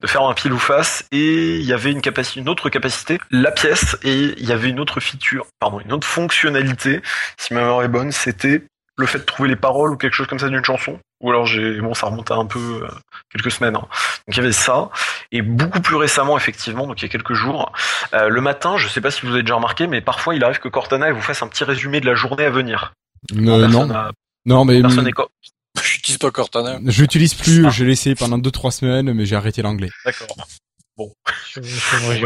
de 0.01 0.07
faire 0.07 0.23
un 0.23 0.35
pile 0.35 0.53
ou 0.53 0.59
face, 0.59 1.05
et 1.13 1.57
il 1.57 1.65
y 1.65 1.73
avait 1.73 1.93
une 1.93 2.01
capacité, 2.01 2.41
une 2.41 2.49
autre 2.49 2.69
capacité, 2.69 3.19
la 3.31 3.53
pièce, 3.53 3.97
et 4.03 4.35
il 4.37 4.45
y 4.45 4.53
avait 4.53 4.69
une 4.71 4.81
autre 4.81 4.99
feature, 5.01 5.47
pardon, 5.61 5.81
une 5.81 5.93
autre 5.93 6.07
fonctionnalité, 6.07 7.01
si 7.39 7.55
ma 7.55 7.61
mémoire 7.61 7.83
est 7.85 7.89
bonne, 7.89 8.11
c'était 8.13 8.65
le 8.99 9.07
fait 9.07 9.19
de 9.19 9.25
trouver 9.25 9.49
les 9.49 9.57
paroles 9.57 9.93
ou 9.93 9.97
quelque 9.97 10.15
chose 10.15 10.27
comme 10.27 10.39
ça 10.41 10.49
d'une 10.49 10.65
chanson. 10.65 10.99
Ou 11.21 11.31
alors 11.31 11.47
j'ai 11.47 11.81
bon 11.81 11.95
ça 11.95 12.07
remonte 12.07 12.31
à 12.31 12.35
un 12.35 12.45
peu 12.47 12.83
euh, 12.85 12.89
quelques 13.33 13.51
semaines. 13.51 13.77
hein. 13.77 13.81
Donc 14.27 14.29
il 14.29 14.37
y 14.37 14.41
avait 14.41 14.53
ça 14.53 14.91
et 15.33 15.41
beaucoup 15.43 15.81
plus 15.81 15.97
récemment 15.97 16.37
effectivement 16.37 16.87
donc 16.87 17.01
il 17.01 17.05
y 17.05 17.09
a 17.09 17.09
quelques 17.09 17.33
jours 17.33 17.73
euh, 18.13 18.29
le 18.29 18.41
matin 18.43 18.77
je 18.77 18.87
sais 18.89 19.01
pas 19.01 19.11
si 19.11 19.25
vous 19.25 19.33
avez 19.33 19.43
déjà 19.43 19.55
remarqué 19.55 19.87
mais 19.87 20.01
parfois 20.03 20.35
il 20.35 20.45
arrive 20.45 20.59
que 20.59 20.69
Cortana 20.69 21.07
elle 21.09 21.15
vous 21.15 21.23
fasse 21.23 21.43
un 21.43 21.49
petit 21.49 21.65
résumé 21.65 22.01
de 22.01 22.07
la 22.07 22.15
journée 22.15 22.45
à 22.45 22.51
venir. 22.51 22.93
Euh, 23.33 23.37
Non, 23.41 23.69
non, 23.69 23.91
a- 23.95 24.11
non, 24.45 24.65
mais 24.67 24.81
personne 24.83 25.11
J'utilise 25.83 26.19
pas 26.19 26.31
Cortana. 26.31 26.79
je 26.87 27.01
l'utilise 27.01 27.35
plus. 27.35 27.67
Ah. 27.67 27.71
J'ai 27.71 27.85
laissé 27.85 28.15
pendant 28.15 28.39
deux 28.39 28.51
trois 28.51 28.71
semaines, 28.71 29.13
mais 29.13 29.27
j'ai 29.27 29.37
arrêté 29.37 29.63
l'anglais. 29.63 29.91
d'accord. 30.05 30.47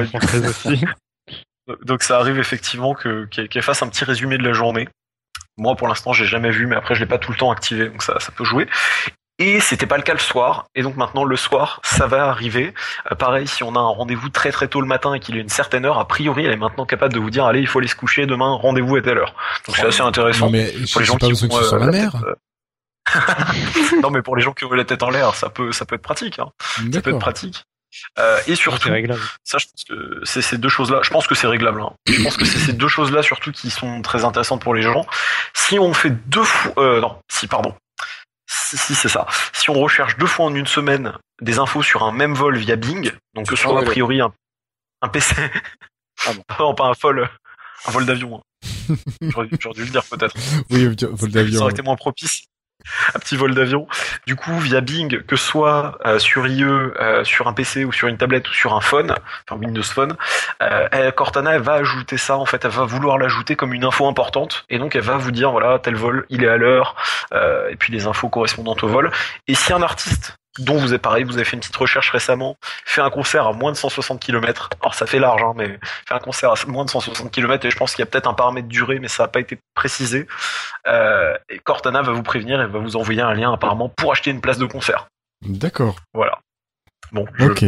Française 0.06 0.46
aussi. 0.48 0.84
Donc 1.84 2.02
ça 2.02 2.18
arrive 2.18 2.38
effectivement 2.38 2.94
que 2.94 3.26
qu'elle 3.26 3.62
fasse 3.62 3.82
un 3.82 3.88
petit 3.88 4.04
résumé 4.04 4.38
de 4.38 4.42
la 4.42 4.52
journée. 4.52 4.88
Moi 5.60 5.76
pour 5.76 5.88
l'instant 5.88 6.14
j'ai 6.14 6.24
jamais 6.24 6.50
vu 6.50 6.66
mais 6.66 6.74
après 6.74 6.94
je 6.94 7.00
l'ai 7.00 7.06
pas 7.06 7.18
tout 7.18 7.32
le 7.32 7.36
temps 7.36 7.50
activé 7.50 7.88
donc 7.88 8.02
ça 8.02 8.18
ça 8.18 8.32
peut 8.32 8.44
jouer. 8.44 8.66
Et 9.38 9.60
c'était 9.60 9.86
pas 9.86 9.98
le 9.98 10.02
cas 10.02 10.14
le 10.14 10.18
soir 10.18 10.66
et 10.74 10.82
donc 10.82 10.96
maintenant 10.96 11.22
le 11.22 11.36
soir 11.36 11.80
ça 11.84 12.06
va 12.06 12.28
arriver. 12.28 12.72
Euh, 13.12 13.14
pareil 13.14 13.46
si 13.46 13.62
on 13.62 13.76
a 13.76 13.78
un 13.78 13.88
rendez-vous 13.88 14.30
très 14.30 14.52
très 14.52 14.68
tôt 14.68 14.80
le 14.80 14.86
matin 14.86 15.12
et 15.12 15.20
qu'il 15.20 15.36
est 15.36 15.40
une 15.40 15.50
certaine 15.50 15.84
heure 15.84 15.98
a 15.98 16.08
priori 16.08 16.46
elle 16.46 16.52
est 16.52 16.56
maintenant 16.56 16.86
capable 16.86 17.12
de 17.12 17.20
vous 17.20 17.28
dire 17.28 17.44
allez 17.44 17.60
il 17.60 17.66
faut 17.66 17.78
aller 17.78 17.88
se 17.88 17.94
coucher 17.94 18.24
demain 18.24 18.54
rendez-vous 18.54 18.96
à 18.96 19.02
telle 19.02 19.18
heure. 19.18 19.34
Donc 19.66 19.76
c'est 19.76 19.86
assez 19.86 20.00
intéressant. 20.00 20.46
Non, 20.46 20.52
mais 20.52 20.72
pour 20.90 21.00
les 21.00 21.06
gens 21.06 21.18
pas 21.18 21.26
qui 21.26 21.44
ont, 21.44 21.58
euh, 21.58 21.78
la 21.78 21.86
mère. 21.86 22.12
tête, 22.12 22.22
euh, 22.24 24.00
non 24.02 24.10
mais 24.10 24.22
pour 24.22 24.36
les 24.36 24.42
gens 24.42 24.52
qui 24.52 24.64
ont 24.64 24.72
la 24.72 24.84
tête 24.84 25.02
en 25.02 25.10
l'air 25.10 25.34
ça 25.34 25.50
peut 25.50 25.72
ça 25.72 25.84
peut 25.84 25.96
être 25.96 26.02
pratique 26.02 26.38
hein. 26.38 26.48
ça 26.90 27.02
peut 27.02 27.10
être 27.10 27.18
pratique. 27.18 27.64
Euh, 28.18 28.40
et 28.46 28.54
surtout 28.54 28.88
ça, 29.44 29.58
je 29.58 29.66
pense 29.66 29.84
que 29.88 30.20
c'est 30.24 30.42
ces 30.42 30.58
deux 30.58 30.68
choses-là. 30.68 31.00
Je 31.02 31.10
pense 31.10 31.26
que 31.26 31.34
c'est 31.34 31.46
réglable. 31.46 31.80
hein. 31.82 31.92
Je 32.06 32.22
pense 32.22 32.36
que 32.36 32.44
c'est 32.44 32.58
ces 32.58 32.72
deux 32.72 32.88
choses-là 32.88 33.22
surtout 33.22 33.52
qui 33.52 33.70
sont 33.70 34.02
très 34.02 34.24
intéressantes 34.24 34.62
pour 34.62 34.74
les 34.74 34.82
gens. 34.82 35.06
Si 35.54 35.78
on 35.78 35.92
fait 35.94 36.10
deux 36.28 36.44
fois, 36.44 36.72
euh, 36.78 37.00
non, 37.00 37.18
si 37.30 37.46
pardon, 37.46 37.74
si, 38.46 38.76
si 38.78 38.94
c'est 38.94 39.08
ça. 39.08 39.26
Si 39.52 39.70
on 39.70 39.74
recherche 39.74 40.16
deux 40.18 40.26
fois 40.26 40.46
en 40.46 40.54
une 40.54 40.66
semaine 40.66 41.12
des 41.40 41.58
infos 41.58 41.82
sur 41.82 42.02
un 42.04 42.12
même 42.12 42.34
vol 42.34 42.56
via 42.58 42.76
Bing, 42.76 43.12
donc 43.34 43.48
que 43.48 43.56
ce 43.56 43.62
soit 43.62 43.78
Ah 43.78 43.82
a 43.82 43.84
priori 43.84 44.20
un, 44.20 44.32
un 45.02 45.08
PC, 45.08 45.34
Ah 46.26 46.32
bon. 46.34 46.42
non 46.58 46.74
pas 46.76 46.86
un 46.86 46.92
vol, 47.00 47.28
un 47.86 47.90
vol 47.90 48.06
d'avion. 48.06 48.36
hein. 48.38 48.42
J'aurais 49.22 49.46
dû- 49.46 49.58
le 49.80 49.86
dire 49.86 50.04
peut-être. 50.04 50.34
Oui, 50.70 50.84
vol 50.86 50.96
Ça 51.18 51.26
d'avion. 51.28 51.60
aurait 51.62 51.72
été 51.72 51.82
moins 51.82 51.96
propice. 51.96 52.42
Un 53.14 53.18
petit 53.18 53.36
vol 53.36 53.54
d'avion. 53.54 53.86
Du 54.26 54.36
coup, 54.36 54.58
via 54.58 54.80
Bing, 54.80 55.22
que 55.22 55.36
ce 55.36 55.44
soit 55.44 55.98
euh, 56.06 56.18
sur 56.18 56.46
IE, 56.46 56.62
euh, 56.64 57.24
sur 57.24 57.48
un 57.48 57.52
PC 57.52 57.84
ou 57.84 57.92
sur 57.92 58.08
une 58.08 58.16
tablette 58.16 58.48
ou 58.48 58.52
sur 58.52 58.74
un 58.74 58.80
phone, 58.80 59.14
enfin 59.48 59.60
Windows 59.60 59.82
Phone, 59.82 60.16
euh, 60.62 61.10
Cortana 61.12 61.54
elle 61.54 61.62
va 61.62 61.74
ajouter 61.74 62.16
ça. 62.16 62.36
En 62.36 62.46
fait, 62.46 62.64
elle 62.64 62.70
va 62.70 62.84
vouloir 62.84 63.18
l'ajouter 63.18 63.56
comme 63.56 63.74
une 63.74 63.84
info 63.84 64.06
importante, 64.06 64.64
et 64.70 64.78
donc 64.78 64.96
elle 64.96 65.02
va 65.02 65.16
vous 65.16 65.30
dire 65.30 65.50
voilà 65.50 65.78
tel 65.78 65.96
vol, 65.96 66.26
il 66.30 66.44
est 66.44 66.48
à 66.48 66.56
l'heure, 66.56 66.96
euh, 67.32 67.68
et 67.70 67.76
puis 67.76 67.92
les 67.92 68.06
infos 68.06 68.28
correspondantes 68.28 68.82
au 68.82 68.88
vol. 68.88 69.10
Et 69.48 69.54
si 69.54 69.72
un 69.72 69.82
artiste 69.82 70.39
dont 70.60 70.76
vous 70.78 70.94
êtes 70.94 71.02
pareil, 71.02 71.24
vous 71.24 71.34
avez 71.34 71.44
fait 71.44 71.54
une 71.56 71.60
petite 71.60 71.76
recherche 71.76 72.10
récemment, 72.10 72.56
fait 72.84 73.00
un 73.00 73.10
concert 73.10 73.46
à 73.46 73.52
moins 73.52 73.72
de 73.72 73.76
160 73.76 74.20
km. 74.20 74.70
Alors 74.80 74.94
ça 74.94 75.06
fait 75.06 75.18
large, 75.18 75.42
hein, 75.42 75.52
mais 75.56 75.78
fait 76.06 76.14
un 76.14 76.18
concert 76.18 76.50
à 76.50 76.54
moins 76.66 76.84
de 76.84 76.90
160 76.90 77.30
km 77.30 77.66
et 77.66 77.70
je 77.70 77.76
pense 77.76 77.92
qu'il 77.94 78.00
y 78.00 78.02
a 78.02 78.06
peut-être 78.06 78.28
un 78.28 78.34
paramètre 78.34 78.68
durée, 78.68 78.98
mais 78.98 79.08
ça 79.08 79.24
n'a 79.24 79.28
pas 79.28 79.40
été 79.40 79.58
précisé. 79.74 80.26
Euh, 80.86 81.34
et 81.48 81.58
Cortana 81.58 82.02
va 82.02 82.12
vous 82.12 82.22
prévenir 82.22 82.60
et 82.60 82.66
va 82.66 82.78
vous 82.78 82.96
envoyer 82.96 83.22
un 83.22 83.34
lien 83.34 83.52
apparemment 83.52 83.88
pour 83.88 84.12
acheter 84.12 84.30
une 84.30 84.40
place 84.40 84.58
de 84.58 84.66
concert. 84.66 85.08
D'accord. 85.46 85.96
Voilà. 86.14 86.38
Bon, 87.12 87.26
je- 87.34 87.44
Ok. 87.46 87.64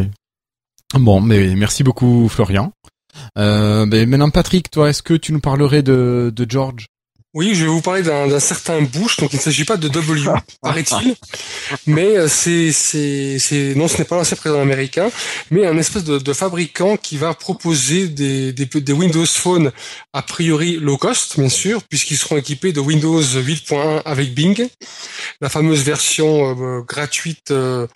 Bon, 0.94 1.20
mais 1.20 1.54
merci 1.56 1.82
beaucoup 1.84 2.28
Florian. 2.28 2.72
Euh, 3.38 3.86
ben 3.86 4.08
maintenant 4.08 4.30
Patrick, 4.30 4.70
toi, 4.70 4.88
est-ce 4.90 5.02
que 5.02 5.14
tu 5.14 5.32
nous 5.32 5.40
parlerais 5.40 5.82
de, 5.82 6.30
de 6.34 6.46
George? 6.48 6.86
Oui, 7.34 7.54
je 7.54 7.64
vais 7.64 7.70
vous 7.70 7.80
parler 7.80 8.02
d'un 8.02 8.40
certain 8.40 8.82
Bush, 8.82 9.16
donc 9.16 9.32
il 9.32 9.36
ne 9.36 9.40
s'agit 9.40 9.64
pas 9.64 9.78
de 9.78 9.88
W, 9.88 10.28
paraît-il, 10.60 11.16
mais 11.86 12.18
euh, 12.18 12.28
c'est, 12.28 12.72
c'est, 12.72 13.38
c'est, 13.38 13.74
non, 13.74 13.88
ce 13.88 13.96
n'est 13.96 14.04
pas 14.04 14.16
l'ancien 14.16 14.36
président 14.36 14.60
américain, 14.60 15.10
mais 15.50 15.66
un 15.66 15.78
espèce 15.78 16.04
de, 16.04 16.18
de 16.18 16.32
fabricant 16.34 16.98
qui 16.98 17.16
va 17.16 17.32
proposer 17.32 18.08
des, 18.08 18.52
des, 18.52 18.66
des, 18.66 18.92
Windows 18.92 19.24
Phone 19.24 19.72
a 20.12 20.20
priori 20.20 20.76
low 20.76 20.98
cost, 20.98 21.40
bien 21.40 21.48
sûr, 21.48 21.82
puisqu'ils 21.84 22.18
seront 22.18 22.36
équipés 22.36 22.74
de 22.74 22.80
Windows 22.80 23.22
8.1 23.22 24.02
avec 24.04 24.34
Bing, 24.34 24.68
la 25.40 25.48
fameuse 25.48 25.82
version 25.84 26.50
euh, 26.50 26.82
gratuite 26.82 27.50
euh, 27.50 27.86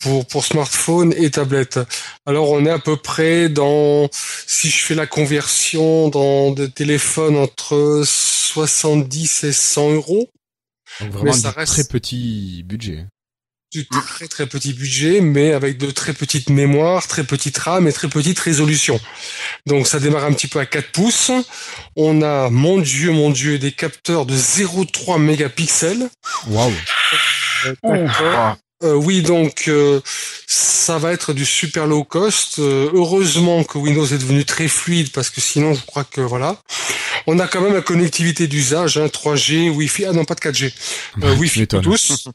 pour, 0.00 0.26
pour 0.26 0.44
smartphone 0.44 1.14
et 1.16 1.30
tablette. 1.30 1.80
Alors 2.26 2.50
on 2.50 2.64
est 2.66 2.70
à 2.70 2.78
peu 2.78 2.96
près 2.96 3.48
dans, 3.48 4.08
si 4.46 4.70
je 4.70 4.82
fais 4.82 4.94
la 4.94 5.06
conversion 5.06 6.08
dans 6.08 6.50
des 6.50 6.70
téléphones 6.70 7.36
entre 7.36 8.02
70 8.04 9.44
et 9.44 9.52
100 9.52 9.92
euros. 9.92 10.28
Donc 11.00 11.12
vraiment 11.12 11.32
ça 11.32 11.50
reste 11.50 11.74
très 11.74 11.84
petit 11.84 12.62
budget. 12.64 13.06
Du 13.70 13.86
très 13.86 14.28
très 14.28 14.46
petit 14.46 14.72
budget, 14.72 15.20
mais 15.20 15.52
avec 15.52 15.76
de 15.76 15.90
très 15.90 16.14
petites 16.14 16.48
mémoires, 16.48 17.06
très 17.06 17.22
petites 17.22 17.58
RAM 17.58 17.86
et 17.86 17.92
très 17.92 18.08
petite 18.08 18.38
résolution. 18.38 18.98
Donc 19.66 19.86
ça 19.86 20.00
démarre 20.00 20.24
un 20.24 20.32
petit 20.32 20.46
peu 20.46 20.58
à 20.58 20.64
4 20.64 20.90
pouces. 20.90 21.30
On 21.94 22.22
a, 22.22 22.48
mon 22.48 22.78
dieu, 22.78 23.12
mon 23.12 23.28
dieu, 23.28 23.58
des 23.58 23.72
capteurs 23.72 24.24
de 24.24 24.34
0,3 24.34 25.20
mégapixels. 25.20 26.08
Waouh. 26.46 26.72
Euh, 28.84 28.94
oui, 28.94 29.22
donc 29.22 29.64
euh, 29.66 30.00
ça 30.46 30.98
va 30.98 31.12
être 31.12 31.32
du 31.32 31.44
super 31.44 31.86
low 31.86 32.04
cost. 32.04 32.58
Euh, 32.58 32.90
heureusement 32.94 33.64
que 33.64 33.76
Windows 33.76 34.06
est 34.06 34.18
devenu 34.18 34.44
très 34.44 34.68
fluide 34.68 35.10
parce 35.12 35.30
que 35.30 35.40
sinon, 35.40 35.74
je 35.74 35.84
crois 35.84 36.04
que 36.04 36.20
voilà. 36.20 36.60
On 37.26 37.38
a 37.40 37.48
quand 37.48 37.60
même 37.60 37.74
la 37.74 37.82
connectivité 37.82 38.46
d'usage, 38.46 38.96
hein, 38.96 39.06
3G, 39.06 39.70
Wi-Fi, 39.70 40.06
ah 40.06 40.12
non 40.12 40.24
pas 40.24 40.34
de 40.34 40.40
4G, 40.40 40.72
Wi-Fi 41.38 41.66
pour 41.66 41.80
tous. 41.80 42.28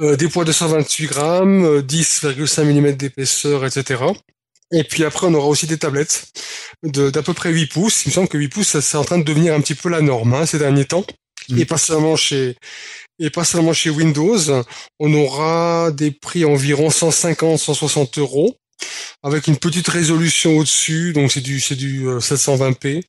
des 0.00 0.28
poids 0.28 0.44
de 0.44 0.52
128 0.52 1.06
grammes, 1.06 1.80
10,5 1.80 2.64
mm 2.64 2.92
d'épaisseur, 2.92 3.64
etc. 3.66 4.02
Et 4.72 4.84
puis 4.84 5.04
après, 5.04 5.26
on 5.26 5.34
aura 5.34 5.46
aussi 5.46 5.66
des 5.66 5.78
tablettes 5.78 6.26
d'à 6.82 7.22
peu 7.22 7.34
près 7.34 7.50
8 7.50 7.66
pouces. 7.66 8.06
Il 8.06 8.08
me 8.08 8.14
semble 8.14 8.28
que 8.28 8.38
8 8.38 8.48
pouces, 8.48 8.80
c'est 8.80 8.96
en 8.96 9.04
train 9.04 9.18
de 9.18 9.24
devenir 9.24 9.54
un 9.54 9.60
petit 9.60 9.74
peu 9.74 9.88
la 9.88 10.00
norme 10.00 10.34
hein, 10.34 10.46
ces 10.46 10.58
derniers 10.58 10.86
temps. 10.86 11.04
Mm. 11.48 11.58
Et 11.60 11.64
pas 11.64 11.78
seulement 11.78 12.16
chez 12.16 12.56
et 13.18 13.30
pas 13.30 13.44
seulement 13.44 13.72
chez 13.72 13.90
Windows. 13.90 14.38
On 14.98 15.14
aura 15.14 15.90
des 15.90 16.10
prix 16.10 16.44
environ 16.44 16.90
150, 16.90 17.58
160 17.58 18.18
euros 18.18 18.56
avec 19.22 19.48
une 19.48 19.56
petite 19.56 19.88
résolution 19.88 20.56
au-dessus, 20.56 21.12
donc 21.12 21.32
c'est 21.32 21.40
du 21.40 21.60
c'est 21.60 21.74
du 21.74 22.06
720p. 22.06 22.98
Euh, 22.98 23.00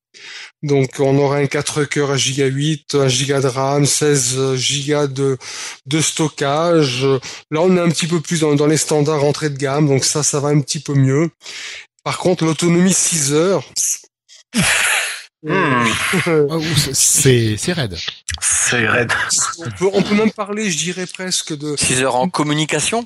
donc 0.64 0.96
on 1.00 1.18
aura 1.18 1.38
un 1.38 1.46
4 1.46 1.86
cœurs 1.86 2.12
à 2.12 2.18
giga 2.18 2.48
8, 2.48 2.96
1 2.96 3.08
giga 3.08 3.42
de 3.42 3.48
RAM, 3.48 3.86
16 3.86 4.56
giga 4.56 5.08
de 5.08 5.38
de 5.86 6.02
stockage. 6.02 7.06
Là 7.52 7.62
on 7.62 7.76
est 7.78 7.80
un 7.80 7.90
petit 7.90 8.08
peu 8.08 8.20
plus 8.20 8.42
dans, 8.42 8.56
dans 8.56 8.68
les 8.68 8.78
standards 8.78 9.24
entrée 9.24 9.50
de 9.50 9.58
gamme, 9.58 9.88
donc 9.88 10.04
ça 10.04 10.24
ça 10.24 10.40
va 10.40 10.50
un 10.50 10.60
petit 10.62 10.80
peu 10.80 10.94
mieux. 10.94 11.30
Par 12.04 12.18
contre 12.18 12.46
l'autonomie 12.46 12.94
6 12.94 13.34
heures. 13.34 13.64
Hmm. 15.42 15.86
Oh, 16.28 16.62
c'est 16.94 17.56
c'est 17.56 17.74
raide. 17.74 17.98
C'est 18.42 18.88
raide. 18.88 19.12
On 19.60 19.70
peut, 19.72 19.90
on 19.94 20.04
peut 20.04 20.16
même 20.16 20.32
parler, 20.32 20.70
je 20.70 20.78
dirais 20.78 21.06
presque 21.06 21.58
de 21.58 21.76
6 21.78 22.04
heures 22.04 22.16
en 22.16 22.30
communication? 22.30 23.06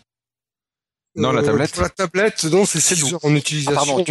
Non, 1.16 1.32
la 1.32 1.42
euh, 1.42 1.46
tablette. 1.46 1.78
la 1.78 1.90
tablette, 1.90 2.44
non, 2.46 2.66
c'est 2.66 2.80
6 2.80 3.14
heures 3.14 3.24
en 3.24 3.36
utilisation. 3.36 4.04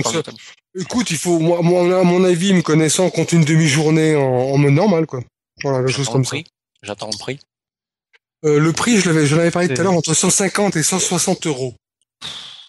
écoute, 0.78 1.10
il 1.10 1.16
faut, 1.16 1.40
moi, 1.40 1.58
à 1.58 2.04
mon 2.04 2.24
avis, 2.24 2.52
me 2.54 2.62
connaissant, 2.62 3.10
compte 3.10 3.32
une 3.32 3.44
demi-journée 3.44 4.14
en, 4.14 4.22
en 4.22 4.58
mode 4.58 4.72
normal, 4.72 5.06
quoi. 5.06 5.20
Voilà, 5.62 5.78
quelque 5.78 5.96
chose 5.96 6.08
comme 6.08 6.24
ça. 6.24 6.36
J'attends 6.82 7.10
le 7.12 7.18
prix. 7.18 7.40
Euh, 8.44 8.58
le 8.58 8.72
prix, 8.72 8.98
je 8.98 9.08
l'avais, 9.08 9.26
je 9.26 9.36
l'avais 9.36 9.50
parlé 9.50 9.68
tout 9.68 9.80
à 9.80 9.84
l'heure, 9.84 9.92
entre 9.92 10.14
150 10.14 10.76
et 10.76 10.82
160 10.82 11.46
euros. 11.46 11.74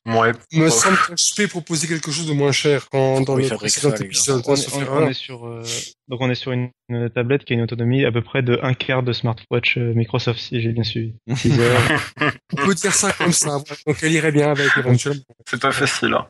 Ouais. 0.05 0.33
Me 0.51 0.69
semble 0.69 0.97
que 0.97 1.13
je 1.15 1.35
peux 1.35 1.47
proposer 1.47 1.87
quelque 1.87 2.11
chose 2.11 2.27
de 2.27 2.33
moins 2.33 2.51
cher 2.51 2.89
quand 2.89 3.21
dans 3.21 3.35
le 3.35 3.47
précédent 3.47 3.95
épisode. 3.95 4.43
On, 4.45 4.51
on, 4.51 5.07
est 5.07 5.13
sur 5.13 5.47
euh, 5.47 5.63
donc 6.09 6.19
on 6.19 6.29
est 6.29 6.35
sur 6.35 6.51
une, 6.51 6.71
tablette 7.15 7.45
qui 7.45 7.53
a 7.53 7.55
une 7.55 7.61
autonomie 7.61 8.03
à 8.03 8.11
peu 8.11 8.21
près 8.21 8.41
de 8.41 8.59
un 8.61 8.73
quart 8.73 9.01
de 9.01 9.13
smartwatch 9.13 9.77
euh, 9.77 9.93
Microsoft 9.93 10.39
si 10.39 10.61
j'ai 10.61 10.73
bien 10.73 10.83
suivi. 10.83 11.13
on 11.27 12.55
peut 12.55 12.75
dire 12.75 12.93
ça 12.93 13.13
comme 13.13 13.31
ça. 13.31 13.61
Donc 13.87 13.97
elle 14.01 14.11
irait 14.11 14.33
bien 14.33 14.51
avec 14.51 14.71
éventuellement. 14.77 15.23
C'est 15.49 15.61
pas 15.61 15.71
facile. 15.71 16.13
Hein. 16.13 16.27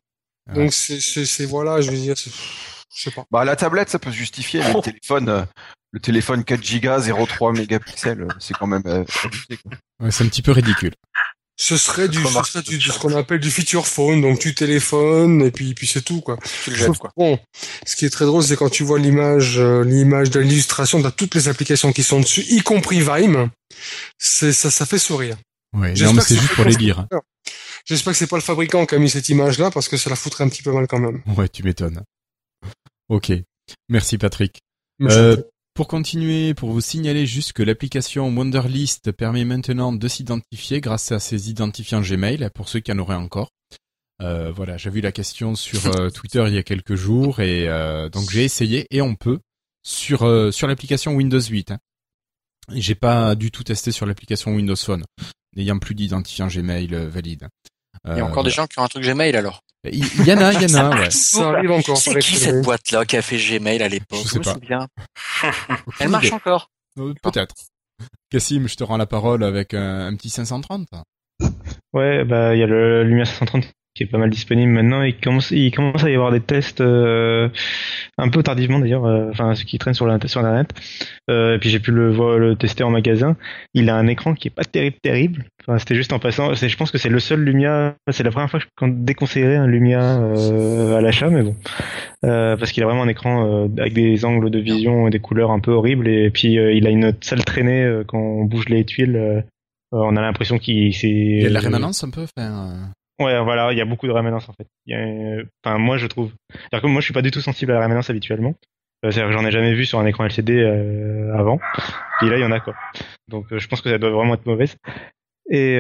Donc 0.54 0.72
c'est 0.72 1.00
c'est 1.00 1.46
voilà, 1.46 1.82
je 1.82 1.90
veux 1.90 1.98
dire, 1.98 2.16
je 2.16 2.30
sais 2.90 3.12
pas. 3.12 3.26
Bah 3.32 3.44
la 3.44 3.56
tablette 3.56 3.90
ça 3.90 3.98
peut 3.98 4.12
justifier 4.12 4.62
le 4.62 4.82
téléphone. 4.84 5.30
Euh, 5.30 5.44
le 5.94 6.00
téléphone 6.00 6.44
4 6.44 6.60
Go 6.80 6.90
0,3 6.90 7.56
mégapixels, 7.56 8.28
c'est 8.40 8.56
quand 8.56 8.66
même 8.66 8.82
euh, 8.88 9.06
ouais, 10.00 10.10
c'est 10.10 10.24
un 10.24 10.28
petit 10.28 10.42
peu 10.42 10.52
ridicule. 10.52 10.92
Ce 11.56 11.78
serait 11.78 12.10
du, 12.10 12.18
ce 12.22 12.43
serait 12.43 12.62
du, 12.64 12.82
ce 12.82 12.97
qu'on 12.97 13.16
appelle 13.16 13.39
du 13.39 13.51
feature 13.51 13.86
phone, 13.86 14.22
donc 14.22 14.39
tu 14.39 14.56
téléphones 14.56 15.43
et 15.43 15.51
puis 15.51 15.76
puis 15.76 15.86
c'est 15.86 16.01
tout 16.01 16.20
quoi. 16.20 16.38
Bon, 17.16 17.39
ce 17.86 17.95
qui 17.95 18.06
est 18.06 18.10
très 18.10 18.26
drôle, 18.26 18.43
c'est 18.43 18.56
quand 18.56 18.70
tu 18.70 18.84
vois 18.84 18.97
l'image, 18.97 19.60
euh, 19.60 19.84
l'image 19.84 20.32
de 20.32 20.39
l'illustration 20.39 20.99
de 20.99 21.10
toutes 21.12 21.36
les 21.36 21.49
applications 21.49 21.93
qui 21.93 22.01
sont 22.01 22.20
dessus, 22.20 22.43
y 22.49 22.62
compris 22.62 23.01
Vime, 23.01 23.51
c'est 24.18 24.51
ça, 24.51 24.72
ça 24.72 24.88
fait 24.88 24.97
sourire. 24.97 25.38
Ouais, 25.78 25.93
non, 25.93 26.14
mais 26.14 26.22
c'est 26.22 26.36
juste 26.36 26.56
pour 26.56 26.66
les 26.66 26.76
lire. 26.76 27.06
J'espère 27.86 28.14
que 28.14 28.20
c'est 28.20 28.28
pas 28.28 28.38
le 28.38 28.41
fabricant 28.41 28.86
qui 28.86 28.95
a 28.95 28.97
mis 28.97 29.10
cette 29.10 29.30
image-là 29.30 29.70
parce 29.70 29.89
que 29.89 29.97
ça 29.97 30.10
la 30.10 30.16
foutrait 30.16 30.43
un 30.43 30.49
petit 30.49 30.64
peu 30.64 30.72
mal 30.72 30.88
quand 30.88 30.99
même. 30.99 31.22
Ouais, 31.38 31.49
tu 31.49 31.64
m'étonnes. 31.64 32.01
Ok, 33.10 33.32
merci 33.89 34.18
Patrick. 34.18 34.62
Euh, 35.01 35.38
pour 35.74 35.88
continuer, 35.88 36.54
pour 36.54 36.72
vous 36.72 36.82
signaler 36.82 37.26
juste 37.26 37.54
que 37.54 37.64
l'application 37.64 38.28
Wonderlist 38.30 39.12
permet 39.12 39.44
maintenant 39.44 39.92
de 39.92 40.08
s'identifier 40.08 40.82
grâce 40.82 41.12
à 41.12 41.20
ses 41.20 41.50
identifiants 41.50 42.02
Gmail, 42.02 42.50
pour 42.54 42.70
ceux 42.70 42.80
qui 42.80 42.92
en 42.92 43.00
auraient 43.00 43.16
encore. 43.16 43.50
Euh, 44.22 44.52
voilà, 44.52 44.78
j'ai 44.78 44.90
vu 44.90 45.02
la 45.02 45.12
question 45.12 45.56
sur 45.56 45.88
euh, 45.88 46.10
Twitter 46.14 46.44
il 46.48 46.54
y 46.54 46.58
a 46.58 46.64
quelques 46.64 46.96
jours 46.96 47.40
et 47.40 47.68
euh, 47.68 48.10
donc 48.10 48.30
j'ai 48.30 48.44
essayé 48.44 48.88
et 48.92 49.02
on 49.02 49.16
peut 49.16 49.40
sur 49.82 50.54
sur 50.54 50.68
l'application 50.68 51.14
Windows 51.14 51.42
8. 51.42 51.72
Hein. 51.72 51.80
J'ai 52.70 52.96
pas 52.96 53.36
du 53.36 53.52
tout 53.52 53.64
testé 53.64 53.92
sur 53.92 54.06
l'application 54.06 54.56
Windows 54.56 54.76
Phone, 54.76 55.04
n'ayant 55.56 55.80
plus 55.80 55.96
d'identifiant 55.96 56.48
Gmail 56.48 56.88
valide. 57.08 57.50
Il 58.06 58.18
y 58.18 58.22
a 58.22 58.26
encore 58.26 58.44
des 58.44 58.52
gens 58.52 58.68
qui 58.68 58.80
ont 58.80 58.84
un 58.84 58.88
truc 58.88 59.04
Gmail 59.04 59.36
alors? 59.36 59.62
Il 59.92 60.26
y, 60.26 60.32
en 60.32 60.38
a, 60.38 60.54
il 60.54 60.62
y 60.62 60.76
en 60.76 60.92
a, 60.92 60.96
ouais. 60.98 61.10
Ça 61.12 61.50
arrive 61.50 61.72
encore. 61.72 61.98
C'est 61.98 62.18
qui 62.20 62.36
cette 62.36 62.64
boîte-là 62.64 63.04
qui 63.04 63.18
a 63.18 63.22
fait 63.22 63.38
Gmail 63.38 63.84
à 63.84 63.90
l'époque? 63.90 64.20
Je 64.24 64.30
sais 64.30 64.40
pas. 64.40 64.56
Elle 66.00 66.10
marche 66.10 66.32
encore. 66.32 66.70
Euh, 67.00 67.14
peut-être. 67.22 67.54
Cassim, 68.30 68.68
je 68.68 68.76
te 68.76 68.84
rends 68.84 68.98
la 68.98 69.06
parole 69.06 69.44
avec 69.44 69.74
un, 69.74 70.08
un 70.08 70.16
petit 70.16 70.30
530. 70.30 70.88
Ouais, 71.92 72.24
bah 72.24 72.56
il 72.56 72.60
y 72.60 72.64
a 72.64 72.68
le 72.68 73.04
Lumia 73.04 73.26
530 73.26 73.66
qui 73.96 74.04
est 74.04 74.08
pas 74.08 74.18
mal 74.18 74.30
disponible 74.30 74.72
maintenant. 74.72 75.04
Il 75.04 75.16
commence, 75.16 75.52
il 75.52 75.72
commence 75.72 76.04
à 76.04 76.10
y 76.10 76.16
avoir 76.16 76.32
des 76.32 76.39
tests 76.39 76.82
euh, 76.82 77.50
un 78.18 78.30
peu 78.30 78.41
tardivement 78.41 78.80
d'ailleurs, 78.80 79.06
euh, 79.06 79.30
enfin 79.30 79.54
ce 79.54 79.66
qui 79.66 79.78
traîne 79.78 79.94
sur, 79.94 80.08
la, 80.08 80.18
sur 80.26 80.39
internet. 80.39 80.74
Euh, 81.30 81.56
et 81.56 81.60
puis 81.60 81.70
j'ai 81.70 81.80
pu 81.80 81.91
le, 81.91 82.12
le 82.39 82.56
tester 82.56 82.84
en 82.84 82.89
magasin. 82.89 83.38
Il 83.74 83.89
a 83.89 83.96
un 83.96 84.08
écran 84.08 84.34
qui 84.34 84.48
est 84.48 84.52
pas 84.52 84.64
terrible, 84.64 84.98
terrible. 85.02 85.46
Enfin, 85.62 85.78
c'était 85.78 85.96
juste 85.96 86.12
en 86.12 86.20
passant. 86.20 86.54
Je 86.56 86.76
pense 86.76 86.91
que 86.91 86.98
c'est 86.98 87.10
le 87.10 87.20
seul 87.20 87.41
Lumia. 87.41 87.96
C'est 88.12 88.24
la 88.24 88.32
première 88.32 88.50
fois 88.50 88.60
que 88.60 88.66
je 88.86 88.91
déconseillerais 88.91 89.58
un 89.58 89.68
Lumia 89.68 90.18
à 90.98 91.02
l'achat, 91.02 91.30
mais 91.30 91.44
bon, 91.44 91.56
parce 92.22 92.72
qu'il 92.72 92.84
a 92.84 92.86
vraiment 92.86 93.04
un 93.04 93.08
écran 93.08 93.70
avec 93.78 93.94
des 93.94 94.26
angles 94.26 94.50
de 94.50 94.60
vision 94.60 95.08
et 95.08 95.12
des 95.12 95.20
couleurs 95.20 95.52
un 95.52 95.60
peu 95.60 95.72
horribles. 95.72 96.08
Et 96.08 96.32
puis 96.32 96.54
il 96.54 96.88
a 96.88 96.89
une 96.89 97.14
sale 97.22 97.46
traînée 97.46 98.02
quand 98.08 98.20
on 98.20 98.44
bouge 98.44 98.68
les 98.68 98.84
tuiles. 98.84 99.46
on 99.94 100.18
a 100.18 100.22
l'impression 100.22 100.58
qu'il 100.58 100.94
c'est. 100.94 101.08
Il 101.08 101.44
y 101.44 101.46
a 101.46 101.50
la 101.50 101.62
rémanence 101.62 102.04
un 102.04 102.10
peu. 102.10 102.24
Enfin, 102.24 102.91
Ouais, 103.20 103.39
voilà, 103.43 103.72
il 103.72 103.78
y 103.78 103.82
a 103.82 103.86
beaucoup 103.86 104.07
de 104.07 104.11
rémanence 104.11 104.49
en 104.49 104.53
fait. 104.53 104.68
Enfin, 105.64 105.78
moi 105.78 105.97
je 105.97 106.07
trouve. 106.07 106.32
C'est-à-dire 106.51 106.82
que 106.82 106.88
moi 106.88 106.99
je 106.99 107.05
suis 107.05 107.14
pas 107.14 107.22
du 107.22 107.32
tout 107.32 107.41
sensible 107.41 107.72
à 107.72 107.76
la 107.76 107.82
rémanence 107.82 108.09
habituellement. 108.09 108.55
Euh, 109.05 109.11
c'est-à-dire 109.11 109.28
que 109.28 109.34
j'en 109.34 109.45
ai 109.45 109.51
jamais 109.51 109.74
vu 109.74 109.86
sur 109.86 109.99
un 109.99 110.05
écran 110.05 110.26
LCD 110.26 110.53
euh, 110.53 111.38
avant. 111.38 111.59
Et 112.22 112.30
là 112.30 112.38
il 112.38 112.41
y 112.41 112.45
en 112.45 112.51
a 112.51 112.59
quoi. 112.59 112.74
Donc 113.28 113.51
euh, 113.51 113.59
je 113.59 113.68
pense 113.68 113.82
que 113.82 113.89
ça 113.89 113.97
doit 113.97 114.11
vraiment 114.11 114.34
être 114.34 114.45
mauvaise. 114.45 114.78
Et 115.49 115.78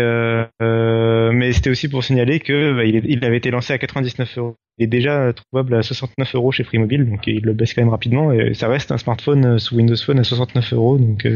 mais 0.57 1.51
c'était 1.53 1.69
aussi 1.69 1.87
pour 1.87 2.03
signaler 2.03 2.39
que 2.39 2.73
bah, 2.73 2.85
il, 2.85 3.25
avait 3.25 3.37
été 3.37 3.49
lancé 3.49 3.73
à 3.73 3.77
99 3.77 4.37
euros. 4.37 4.55
Il 4.77 4.85
est 4.85 4.87
déjà 4.87 5.31
trouvable 5.33 5.75
à 5.75 5.83
69 5.83 6.35
euros 6.35 6.51
chez 6.51 6.63
Free 6.63 6.79
Mobile, 6.79 7.09
donc 7.09 7.27
il 7.27 7.41
le 7.43 7.53
baisse 7.53 7.73
quand 7.73 7.81
même 7.81 7.89
rapidement. 7.89 8.31
Et 8.31 8.53
ça 8.53 8.67
reste 8.67 8.91
un 8.91 8.97
smartphone 8.97 9.59
sous 9.59 9.75
Windows 9.75 9.95
Phone 9.95 10.19
à 10.19 10.23
69 10.23 10.73
euros, 10.73 10.97
donc 10.97 11.27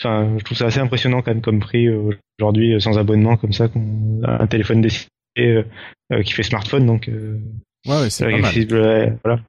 enfin 0.00 0.36
je 0.38 0.44
trouve 0.44 0.56
ça 0.56 0.66
assez 0.66 0.80
impressionnant 0.80 1.22
quand 1.22 1.32
même 1.32 1.42
comme 1.42 1.60
prix 1.60 1.88
aujourd'hui 2.38 2.74
euh, 2.74 2.80
sans 2.80 2.98
abonnement 2.98 3.36
comme 3.36 3.52
ça, 3.52 3.68
qu'on 3.68 4.22
a 4.24 4.42
un 4.42 4.46
téléphone 4.46 4.80
décidé 4.80 5.08
euh, 5.38 5.64
euh, 6.12 6.22
qui 6.22 6.32
fait 6.32 6.42
smartphone, 6.42 6.86
donc 6.86 7.08
ouais, 7.08 8.00
ouais 8.00 8.10
c'est 8.10 8.24
pas 8.24 8.38
mal. 8.38 9.18
voilà. 9.24 9.40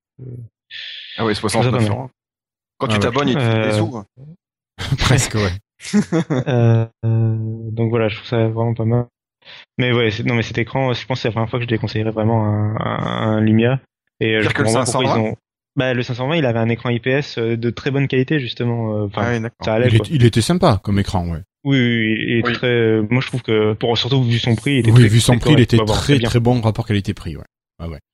Ah 1.18 1.26
oui, 1.26 1.36
69 1.36 1.90
euros. 1.90 2.10
Quand 2.78 2.88
tu 2.88 3.00
t'abonnes, 3.00 3.30
il 3.30 3.36
te 3.36 3.68
des 3.68 3.74
sous. 3.74 4.04
Presque, 5.00 5.36
ouais. 5.36 5.52
euh, 6.48 6.86
donc 7.04 7.90
voilà, 7.90 8.08
je 8.10 8.16
trouve 8.16 8.28
ça 8.28 8.48
vraiment 8.48 8.74
pas 8.74 8.86
mal. 8.86 9.06
Mais 9.78 9.92
ouais, 9.94 10.10
non 10.26 10.36
mais 10.36 10.44
cet 10.44 10.58
écran, 10.58 10.94
je 10.94 11.06
pense 11.06 11.18
que 11.20 11.22
c'est 11.24 11.28
la 11.30 11.32
première 11.34 11.50
fois 11.50 11.60
que 11.60 11.64
je 11.66 11.70
déconseillerais 11.70 12.12
vraiment 12.12 12.46
un, 12.46 12.76
un, 12.78 13.42
Lumia. 13.42 13.80
Et 14.20 14.42
je 14.42 14.50
comprends 14.50 14.74
pas 14.74 14.84
pourquoi 14.86 15.04
ils 15.06 15.20
ont. 15.20 15.36
Bah, 15.76 15.94
le 15.94 16.04
520, 16.04 16.36
il 16.36 16.46
avait 16.46 16.60
un 16.60 16.68
écran 16.68 16.90
IPS 16.90 17.38
euh, 17.38 17.56
de 17.56 17.70
très 17.70 17.90
bonne 17.92 18.08
qualité 18.10 18.40
justement. 18.40 18.96
euh, 18.98 19.06
Enfin, 19.06 19.22
Ah 19.26 19.32
oui, 19.34 19.40
d'accord. 19.40 19.56
ça 19.64 19.74
allait. 19.76 19.88
Il, 19.88 19.98
quoi. 19.98 20.08
est- 20.08 20.10
il 20.14 20.26
était 20.26 20.42
sympa 20.42 20.80
comme 20.84 21.00
écran, 21.00 21.26
ouais. 21.30 21.40
Oui, 21.64 21.78
oui, 21.80 22.16
il 22.28 22.38
est 22.40 22.46
Oui. 22.48 22.54
très. 22.54 22.68
euh, 22.68 23.08
Moi, 23.10 23.22
je 23.22 23.28
trouve 23.28 23.42
que 23.44 23.74
pour 23.74 23.98
surtout 23.98 24.22
vu 24.24 24.40
son 24.40 24.56
prix, 24.56 24.74
il 24.74 24.80
était 24.80 24.92
Oui, 24.92 25.00
très, 25.02 25.08
vu 25.08 25.20
son 25.22 25.34
très 25.34 25.40
prix, 25.40 25.54
il 25.54 25.60
était 25.62 25.78
très 25.86 26.18
bien. 26.18 26.28
très 26.30 26.40
bon 26.42 26.60
rapport 26.60 26.86
qualité-prix, 26.86 27.38
ouais. 27.38 27.44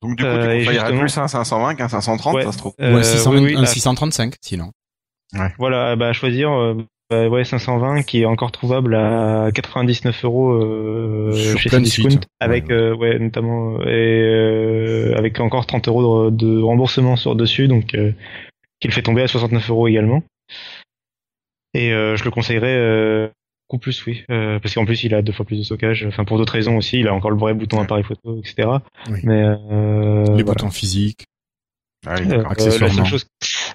Donc 0.00 0.16
du 0.16 0.22
coup, 0.22 0.28
Euh, 0.28 0.42
tu 0.42 0.64
conseillerais 0.64 0.74
justement- 0.74 1.00
plus 1.00 1.18
un 1.18 1.26
520 1.28 1.74
qu'un 1.74 1.88
530, 1.88 2.34
Ouais. 2.36 2.44
ça 2.44 2.52
se 2.52 2.58
trouve. 2.58 2.74
Euh, 2.80 2.94
ouais, 2.94 3.02
600 3.02 3.32
oui, 3.32 3.38
oui, 3.40 3.56
un 3.56 3.62
ah, 3.64 3.66
635, 3.66 4.34
sinon. 4.40 4.70
Voilà, 5.58 5.96
bah 5.96 6.08
à 6.08 6.12
choisir. 6.12 6.52
euh, 6.52 6.76
bah, 7.10 7.28
ouais, 7.28 7.44
520 7.44 8.02
qui 8.02 8.22
est 8.22 8.24
encore 8.24 8.50
trouvable 8.52 8.94
à 8.96 9.50
99 9.54 10.24
euros 10.24 10.52
euh, 10.52 11.32
chez 11.56 11.68
Cdiscount, 11.68 12.20
avec 12.40 12.70
euh, 12.70 12.94
ouais 12.96 13.18
notamment 13.18 13.80
et 13.82 13.86
euh, 14.22 15.14
avec 15.16 15.38
encore 15.40 15.66
30 15.66 15.88
euros 15.88 16.30
de, 16.30 16.36
de 16.36 16.62
remboursement 16.62 17.16
sur 17.16 17.36
dessus, 17.36 17.68
donc 17.68 17.94
euh, 17.94 18.12
qui 18.80 18.88
le 18.88 18.92
fait 18.92 19.02
tomber 19.02 19.22
à 19.22 19.28
69 19.28 19.70
euros 19.70 19.88
également. 19.88 20.22
Et 21.74 21.92
euh, 21.92 22.16
je 22.16 22.24
le 22.24 22.30
conseillerais 22.30 22.74
euh, 22.76 23.28
beaucoup 23.68 23.78
plus, 23.80 24.04
oui, 24.06 24.24
euh, 24.30 24.58
parce 24.58 24.74
qu'en 24.74 24.84
plus 24.84 25.04
il 25.04 25.14
a 25.14 25.22
deux 25.22 25.32
fois 25.32 25.44
plus 25.44 25.58
de 25.58 25.62
stockage. 25.62 26.04
Enfin 26.08 26.24
pour 26.24 26.38
d'autres 26.38 26.54
raisons 26.54 26.76
aussi, 26.76 26.98
il 26.98 27.08
a 27.08 27.14
encore 27.14 27.30
le 27.30 27.36
vrai 27.36 27.54
bouton 27.54 27.80
appareil 27.80 28.04
photo, 28.04 28.38
etc. 28.38 28.68
Oui. 29.10 29.20
Mais 29.22 29.42
euh, 29.44 30.24
Les 30.36 30.42
voilà. 30.42 30.44
boutons 30.44 30.70
physiques. 30.70 31.26
Ah 32.06 32.14
oui, 32.20 32.30
Euh, 32.32 32.42
la, 32.42 32.54
seule 32.88 33.06
chose, 33.06 33.26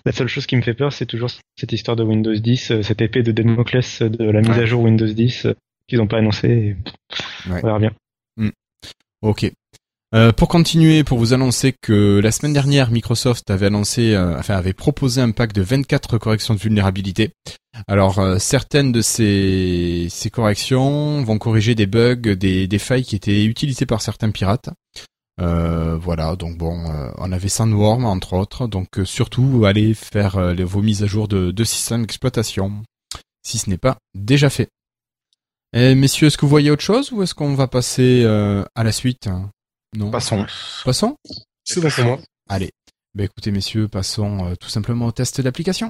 la 0.05 0.11
seule 0.11 0.27
chose 0.27 0.45
qui 0.45 0.55
me 0.55 0.61
fait 0.61 0.73
peur, 0.73 0.93
c'est 0.93 1.05
toujours 1.05 1.29
cette 1.57 1.71
histoire 1.73 1.95
de 1.97 2.03
Windows 2.03 2.33
10, 2.33 2.71
euh, 2.71 2.81
cette 2.81 3.01
épée 3.01 3.23
de 3.23 3.31
Damoclès 3.31 4.01
de 4.01 4.23
la 4.23 4.41
mise 4.41 4.49
Ouais. 4.51 4.59
à 4.63 4.65
jour 4.65 4.81
Windows 4.83 5.05
10 5.07 5.45
euh, 5.47 5.53
qu'ils 5.87 5.97
n'ont 5.99 6.07
pas 6.07 6.17
annoncé. 6.17 6.47
et 6.47 6.75
Ouais. 7.49 7.59
On 7.63 7.65
verra 7.67 7.79
bien. 7.79 7.91
Ok. 9.21 9.51
Euh, 10.13 10.31
pour 10.33 10.47
continuer, 10.49 11.03
pour 11.05 11.17
vous 11.19 11.33
annoncer 11.33 11.73
que 11.81 12.19
la 12.21 12.31
semaine 12.31 12.51
dernière, 12.53 12.91
Microsoft 12.91 13.49
avait 13.49 13.67
annoncé, 13.67 14.13
euh, 14.13 14.37
enfin 14.37 14.55
avait 14.55 14.73
proposé 14.73 15.21
un 15.21 15.31
pack 15.31 15.53
de 15.53 15.61
24 15.61 16.17
corrections 16.17 16.53
de 16.53 16.59
vulnérabilité. 16.59 17.29
Alors 17.87 18.19
euh, 18.19 18.37
certaines 18.39 18.91
de 18.91 19.01
ces, 19.01 20.07
ces 20.09 20.29
corrections 20.29 21.23
vont 21.23 21.37
corriger 21.37 21.75
des 21.75 21.85
bugs, 21.85 22.15
des, 22.35 22.67
des 22.67 22.79
failles 22.79 23.05
qui 23.05 23.15
étaient 23.15 23.45
utilisées 23.45 23.85
par 23.85 24.01
certains 24.01 24.31
pirates. 24.31 24.69
Euh, 25.39 25.97
voilà, 25.97 26.35
donc 26.35 26.57
bon, 26.57 26.85
euh, 26.91 27.09
on 27.17 27.31
avait 27.31 27.49
Sandworm 27.49 28.05
entre 28.05 28.33
autres, 28.33 28.67
donc 28.67 28.99
euh, 28.99 29.05
surtout 29.05 29.63
allez 29.65 29.93
faire 29.93 30.37
euh, 30.37 30.53
les, 30.53 30.63
vos 30.63 30.81
mises 30.81 31.03
à 31.03 31.07
jour 31.07 31.27
de, 31.27 31.51
de 31.51 31.63
système 31.63 32.01
d'exploitation, 32.01 32.83
si 33.41 33.57
ce 33.57 33.69
n'est 33.69 33.77
pas 33.77 33.97
déjà 34.13 34.49
fait. 34.49 34.67
Et 35.73 35.95
messieurs, 35.95 36.27
est-ce 36.27 36.37
que 36.37 36.45
vous 36.45 36.49
voyez 36.49 36.69
autre 36.69 36.83
chose 36.83 37.11
ou 37.11 37.23
est-ce 37.23 37.33
qu'on 37.33 37.55
va 37.55 37.67
passer 37.67 38.23
euh, 38.25 38.63
à 38.75 38.83
la 38.83 38.91
suite 38.91 39.29
Non? 39.95 40.11
Passons. 40.11 40.45
Passons? 40.83 41.15
C'est 41.63 42.03
moi. 42.03 42.19
Allez. 42.49 42.71
Ben 43.15 43.25
écoutez 43.25 43.51
messieurs, 43.51 43.87
passons 43.87 44.45
euh, 44.45 44.55
tout 44.55 44.69
simplement 44.69 45.05
au 45.05 45.11
test 45.11 45.41
d'application. 45.41 45.89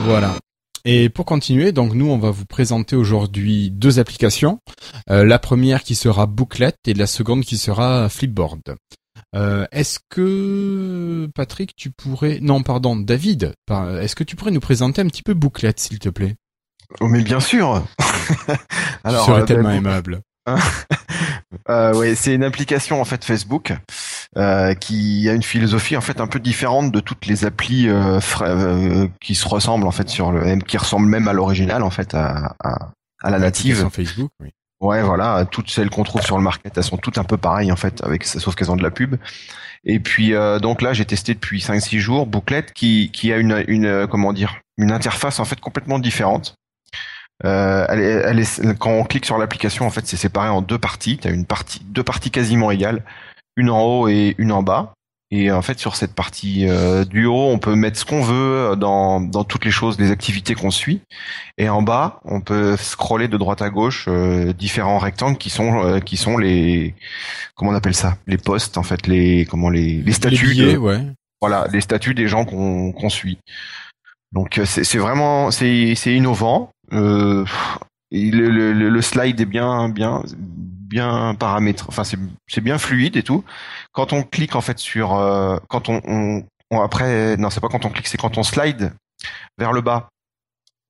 Voilà. 0.00 0.36
Et 0.84 1.10
pour 1.10 1.26
continuer, 1.26 1.72
donc 1.72 1.92
nous 1.94 2.10
on 2.10 2.18
va 2.18 2.30
vous 2.30 2.46
présenter 2.46 2.96
aujourd'hui 2.96 3.70
deux 3.70 3.98
applications. 3.98 4.60
Euh, 5.10 5.24
la 5.24 5.38
première 5.38 5.82
qui 5.82 5.94
sera 5.94 6.26
Booklet 6.26 6.72
et 6.86 6.94
la 6.94 7.06
seconde 7.06 7.44
qui 7.44 7.58
sera 7.58 8.08
Flipboard. 8.08 8.76
Euh, 9.36 9.66
est-ce 9.72 9.98
que 10.08 11.28
Patrick, 11.34 11.76
tu 11.76 11.90
pourrais, 11.90 12.38
non 12.40 12.62
pardon, 12.62 12.96
David, 12.96 13.54
est-ce 14.00 14.16
que 14.16 14.24
tu 14.24 14.36
pourrais 14.36 14.50
nous 14.50 14.60
présenter 14.60 15.02
un 15.02 15.06
petit 15.06 15.22
peu 15.22 15.34
Booklet, 15.34 15.74
s'il 15.76 15.98
te 15.98 16.08
plaît? 16.08 16.36
Oh, 17.00 17.06
mais 17.06 17.22
bien 17.22 17.40
sûr. 17.40 17.84
Alors, 19.04 19.26
serais 19.26 19.42
euh, 19.42 19.44
tellement 19.44 19.68
ben, 19.68 19.76
aimable. 19.76 20.20
Euh, 21.68 21.94
ouais, 21.94 22.14
c'est 22.14 22.34
une 22.34 22.44
application 22.44 23.00
en 23.00 23.04
fait 23.04 23.24
Facebook 23.24 23.74
euh, 24.36 24.74
qui 24.74 25.28
a 25.28 25.32
une 25.32 25.42
philosophie 25.42 25.96
en 25.96 26.00
fait 26.00 26.20
un 26.20 26.26
peu 26.26 26.38
différente 26.38 26.92
de 26.92 27.00
toutes 27.00 27.26
les 27.26 27.44
applis 27.44 27.88
euh, 27.88 28.20
euh, 28.42 29.08
qui 29.20 29.34
se 29.34 29.48
ressemblent 29.48 29.86
en 29.86 29.90
fait 29.90 30.08
sur 30.08 30.30
le 30.30 30.58
qui 30.60 30.78
ressemblent 30.78 31.08
même 31.08 31.26
à 31.28 31.32
l'original 31.32 31.82
en 31.82 31.90
fait 31.90 32.14
à, 32.14 32.54
à, 32.62 32.90
à 33.22 33.30
la 33.30 33.38
native. 33.38 33.88
Facebook, 33.92 34.30
oui. 34.40 34.50
Ouais, 34.80 35.02
voilà, 35.02 35.44
toutes 35.44 35.68
celles 35.68 35.90
qu'on 35.90 36.04
trouve 36.04 36.22
sur 36.22 36.38
le 36.38 36.42
market, 36.42 36.72
elles 36.74 36.82
sont 36.84 36.96
toutes 36.96 37.18
un 37.18 37.24
peu 37.24 37.36
pareilles 37.36 37.70
en 37.70 37.76
fait, 37.76 38.02
avec 38.02 38.24
sauf 38.24 38.54
qu'elles 38.54 38.70
ont 38.70 38.76
de 38.76 38.82
la 38.82 38.90
pub. 38.90 39.16
Et 39.84 40.00
puis 40.00 40.34
euh, 40.34 40.58
donc 40.58 40.80
là, 40.80 40.92
j'ai 40.94 41.04
testé 41.04 41.34
depuis 41.34 41.60
5-6 41.60 41.98
jours 41.98 42.26
Booklet 42.26 42.64
qui 42.74 43.10
qui 43.10 43.32
a 43.32 43.36
une 43.36 43.62
une 43.68 44.06
comment 44.06 44.32
dire 44.32 44.56
une 44.78 44.92
interface 44.92 45.38
en 45.40 45.44
fait 45.44 45.60
complètement 45.60 45.98
différente. 45.98 46.54
Euh, 47.44 47.86
elle 47.88 48.00
est, 48.00 48.04
elle 48.26 48.38
est, 48.40 48.78
quand 48.78 48.90
on 48.90 49.04
clique 49.04 49.24
sur 49.26 49.38
l'application, 49.38 49.86
en 49.86 49.90
fait, 49.90 50.06
c'est 50.06 50.16
séparé 50.16 50.48
en 50.48 50.60
deux 50.62 50.78
parties. 50.78 51.18
Tu 51.18 51.28
as 51.28 51.30
une 51.30 51.46
partie, 51.46 51.80
deux 51.84 52.02
parties 52.02 52.30
quasiment 52.30 52.70
égales, 52.70 53.02
une 53.56 53.70
en 53.70 53.82
haut 53.82 54.08
et 54.08 54.34
une 54.38 54.52
en 54.52 54.62
bas. 54.62 54.92
Et 55.32 55.52
en 55.52 55.62
fait, 55.62 55.78
sur 55.78 55.94
cette 55.94 56.12
partie 56.12 56.66
euh, 56.68 57.04
du 57.04 57.24
haut, 57.24 57.50
on 57.52 57.60
peut 57.60 57.76
mettre 57.76 57.96
ce 57.96 58.04
qu'on 58.04 58.20
veut 58.20 58.74
dans, 58.76 59.20
dans 59.20 59.44
toutes 59.44 59.64
les 59.64 59.70
choses, 59.70 59.96
les 60.00 60.10
activités 60.10 60.56
qu'on 60.56 60.72
suit. 60.72 61.02
Et 61.56 61.68
en 61.68 61.82
bas, 61.82 62.18
on 62.24 62.40
peut 62.40 62.76
scroller 62.76 63.28
de 63.28 63.36
droite 63.36 63.62
à 63.62 63.70
gauche 63.70 64.06
euh, 64.08 64.52
différents 64.52 64.98
rectangles 64.98 65.38
qui 65.38 65.48
sont 65.48 65.84
euh, 65.84 66.00
qui 66.00 66.16
sont 66.16 66.36
les 66.36 66.96
comment 67.54 67.70
on 67.70 67.74
appelle 67.76 67.94
ça? 67.94 68.16
Les 68.26 68.38
posts, 68.38 68.76
en 68.76 68.82
fait, 68.82 69.06
les 69.06 69.46
comment 69.48 69.70
les 69.70 69.98
les 69.98 70.02
Les 70.02 70.12
statuts. 70.12 70.48
billets, 70.48 70.72
de- 70.72 70.78
ouais. 70.78 71.00
voilà, 71.40 71.68
les 71.72 71.80
statuts 71.80 72.14
des 72.14 72.26
gens 72.26 72.44
qu'on 72.44 72.90
qu'on 72.90 73.08
suit. 73.08 73.38
Donc 74.32 74.58
euh, 74.58 74.64
c'est 74.64 74.82
c'est 74.82 74.98
vraiment 74.98 75.52
c'est 75.52 75.94
c'est 75.94 76.12
innovant. 76.12 76.70
Euh, 76.92 77.44
le, 78.12 78.48
le, 78.50 78.72
le 78.72 79.02
slide 79.02 79.40
est 79.40 79.44
bien 79.46 79.88
bien 79.88 80.22
bien 80.88 81.34
paramétré. 81.34 81.86
Enfin 81.88 82.02
c'est 82.04 82.60
bien 82.60 82.78
fluide 82.78 83.16
et 83.16 83.22
tout. 83.22 83.44
Quand 83.92 84.12
on 84.12 84.22
clique 84.22 84.56
en 84.56 84.60
fait 84.60 84.78
sur 84.78 85.14
euh, 85.16 85.56
quand 85.68 85.88
on, 85.88 86.00
on, 86.06 86.44
on- 86.70 86.80
après 86.80 87.36
non 87.36 87.50
c'est 87.50 87.60
pas 87.60 87.68
quand 87.68 87.84
on 87.84 87.90
clique 87.90 88.08
c'est 88.08 88.18
quand 88.18 88.38
on 88.38 88.42
slide 88.42 88.92
vers 89.58 89.72
le 89.72 89.80
bas. 89.80 90.08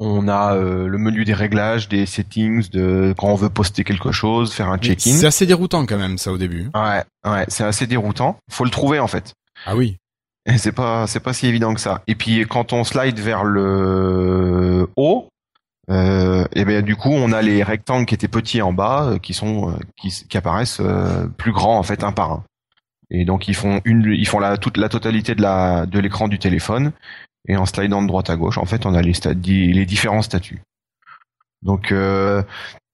On 0.02 0.28
a 0.28 0.54
euh, 0.54 0.86
le 0.86 0.96
menu 0.96 1.26
des 1.26 1.34
réglages, 1.34 1.86
des 1.90 2.06
settings, 2.06 2.70
de 2.70 3.14
quand 3.18 3.26
on 3.28 3.34
veut 3.34 3.50
poster 3.50 3.84
quelque 3.84 4.12
chose, 4.12 4.54
faire 4.54 4.70
un 4.70 4.78
check-in. 4.78 5.10
C'est 5.12 5.26
assez 5.26 5.44
déroutant 5.44 5.84
quand 5.84 5.98
même, 5.98 6.16
ça, 6.16 6.32
au 6.32 6.38
début. 6.38 6.70
Ouais, 6.74 7.04
ouais, 7.30 7.44
c'est 7.48 7.64
assez 7.64 7.86
déroutant. 7.86 8.38
Faut 8.50 8.64
le 8.64 8.70
trouver 8.70 8.98
en 8.98 9.08
fait. 9.08 9.34
Ah 9.66 9.76
oui. 9.76 9.98
C'est 10.56 10.72
pas 10.72 11.06
c'est 11.06 11.20
pas 11.20 11.34
si 11.34 11.46
évident 11.48 11.74
que 11.74 11.80
ça. 11.82 12.00
Et 12.06 12.14
puis 12.14 12.46
quand 12.48 12.72
on 12.72 12.82
slide 12.82 13.18
vers 13.20 13.44
le 13.44 14.88
haut, 14.96 15.28
euh, 15.90 16.44
et 16.54 16.64
bien 16.64 16.82
du 16.82 16.96
coup 16.96 17.10
on 17.10 17.32
a 17.32 17.42
les 17.42 17.62
rectangles 17.62 18.06
qui 18.06 18.14
étaient 18.14 18.28
petits 18.28 18.62
en 18.62 18.72
bas 18.72 19.04
euh, 19.04 19.18
qui 19.18 19.34
sont 19.34 19.70
euh, 19.70 19.72
qui, 19.96 20.10
qui 20.28 20.36
apparaissent 20.36 20.80
euh, 20.80 21.26
plus 21.26 21.52
grands 21.52 21.78
en 21.78 21.82
fait 21.82 22.04
un 22.04 22.12
par 22.12 22.32
un. 22.32 22.44
Et 23.10 23.24
donc 23.24 23.48
ils 23.48 23.56
font 23.56 23.80
une 23.84 24.12
ils 24.12 24.28
font 24.28 24.38
la 24.38 24.56
toute 24.56 24.76
la 24.76 24.88
totalité 24.88 25.34
de 25.34 25.42
la 25.42 25.86
de 25.86 25.98
l'écran 25.98 26.28
du 26.28 26.38
téléphone 26.38 26.92
et 27.48 27.56
en 27.56 27.66
slidant 27.66 28.02
de 28.02 28.06
droite 28.06 28.30
à 28.30 28.36
gauche 28.36 28.58
en 28.58 28.66
fait 28.66 28.86
on 28.86 28.94
a 28.94 29.02
les 29.02 29.14
les 29.44 29.86
différents 29.86 30.22
statuts. 30.22 30.62
Donc 31.62 31.92
euh, 31.92 32.42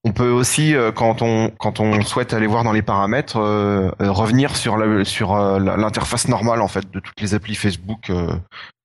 on 0.03 0.13
peut 0.13 0.29
aussi, 0.29 0.73
euh, 0.75 0.91
quand 0.91 1.21
on 1.21 1.49
quand 1.57 1.79
on 1.79 2.01
souhaite 2.01 2.33
aller 2.33 2.47
voir 2.47 2.63
dans 2.63 2.71
les 2.71 2.81
paramètres, 2.81 3.37
euh, 3.37 3.91
revenir 3.99 4.55
sur 4.55 4.77
la, 4.77 5.03
sur 5.03 5.35
l'interface 5.59 6.27
normale 6.27 6.61
en 6.61 6.67
fait 6.67 6.89
de 6.91 6.99
toutes 6.99 7.19
les 7.19 7.33
applis 7.33 7.55
Facebook 7.55 8.09
euh, 8.09 8.33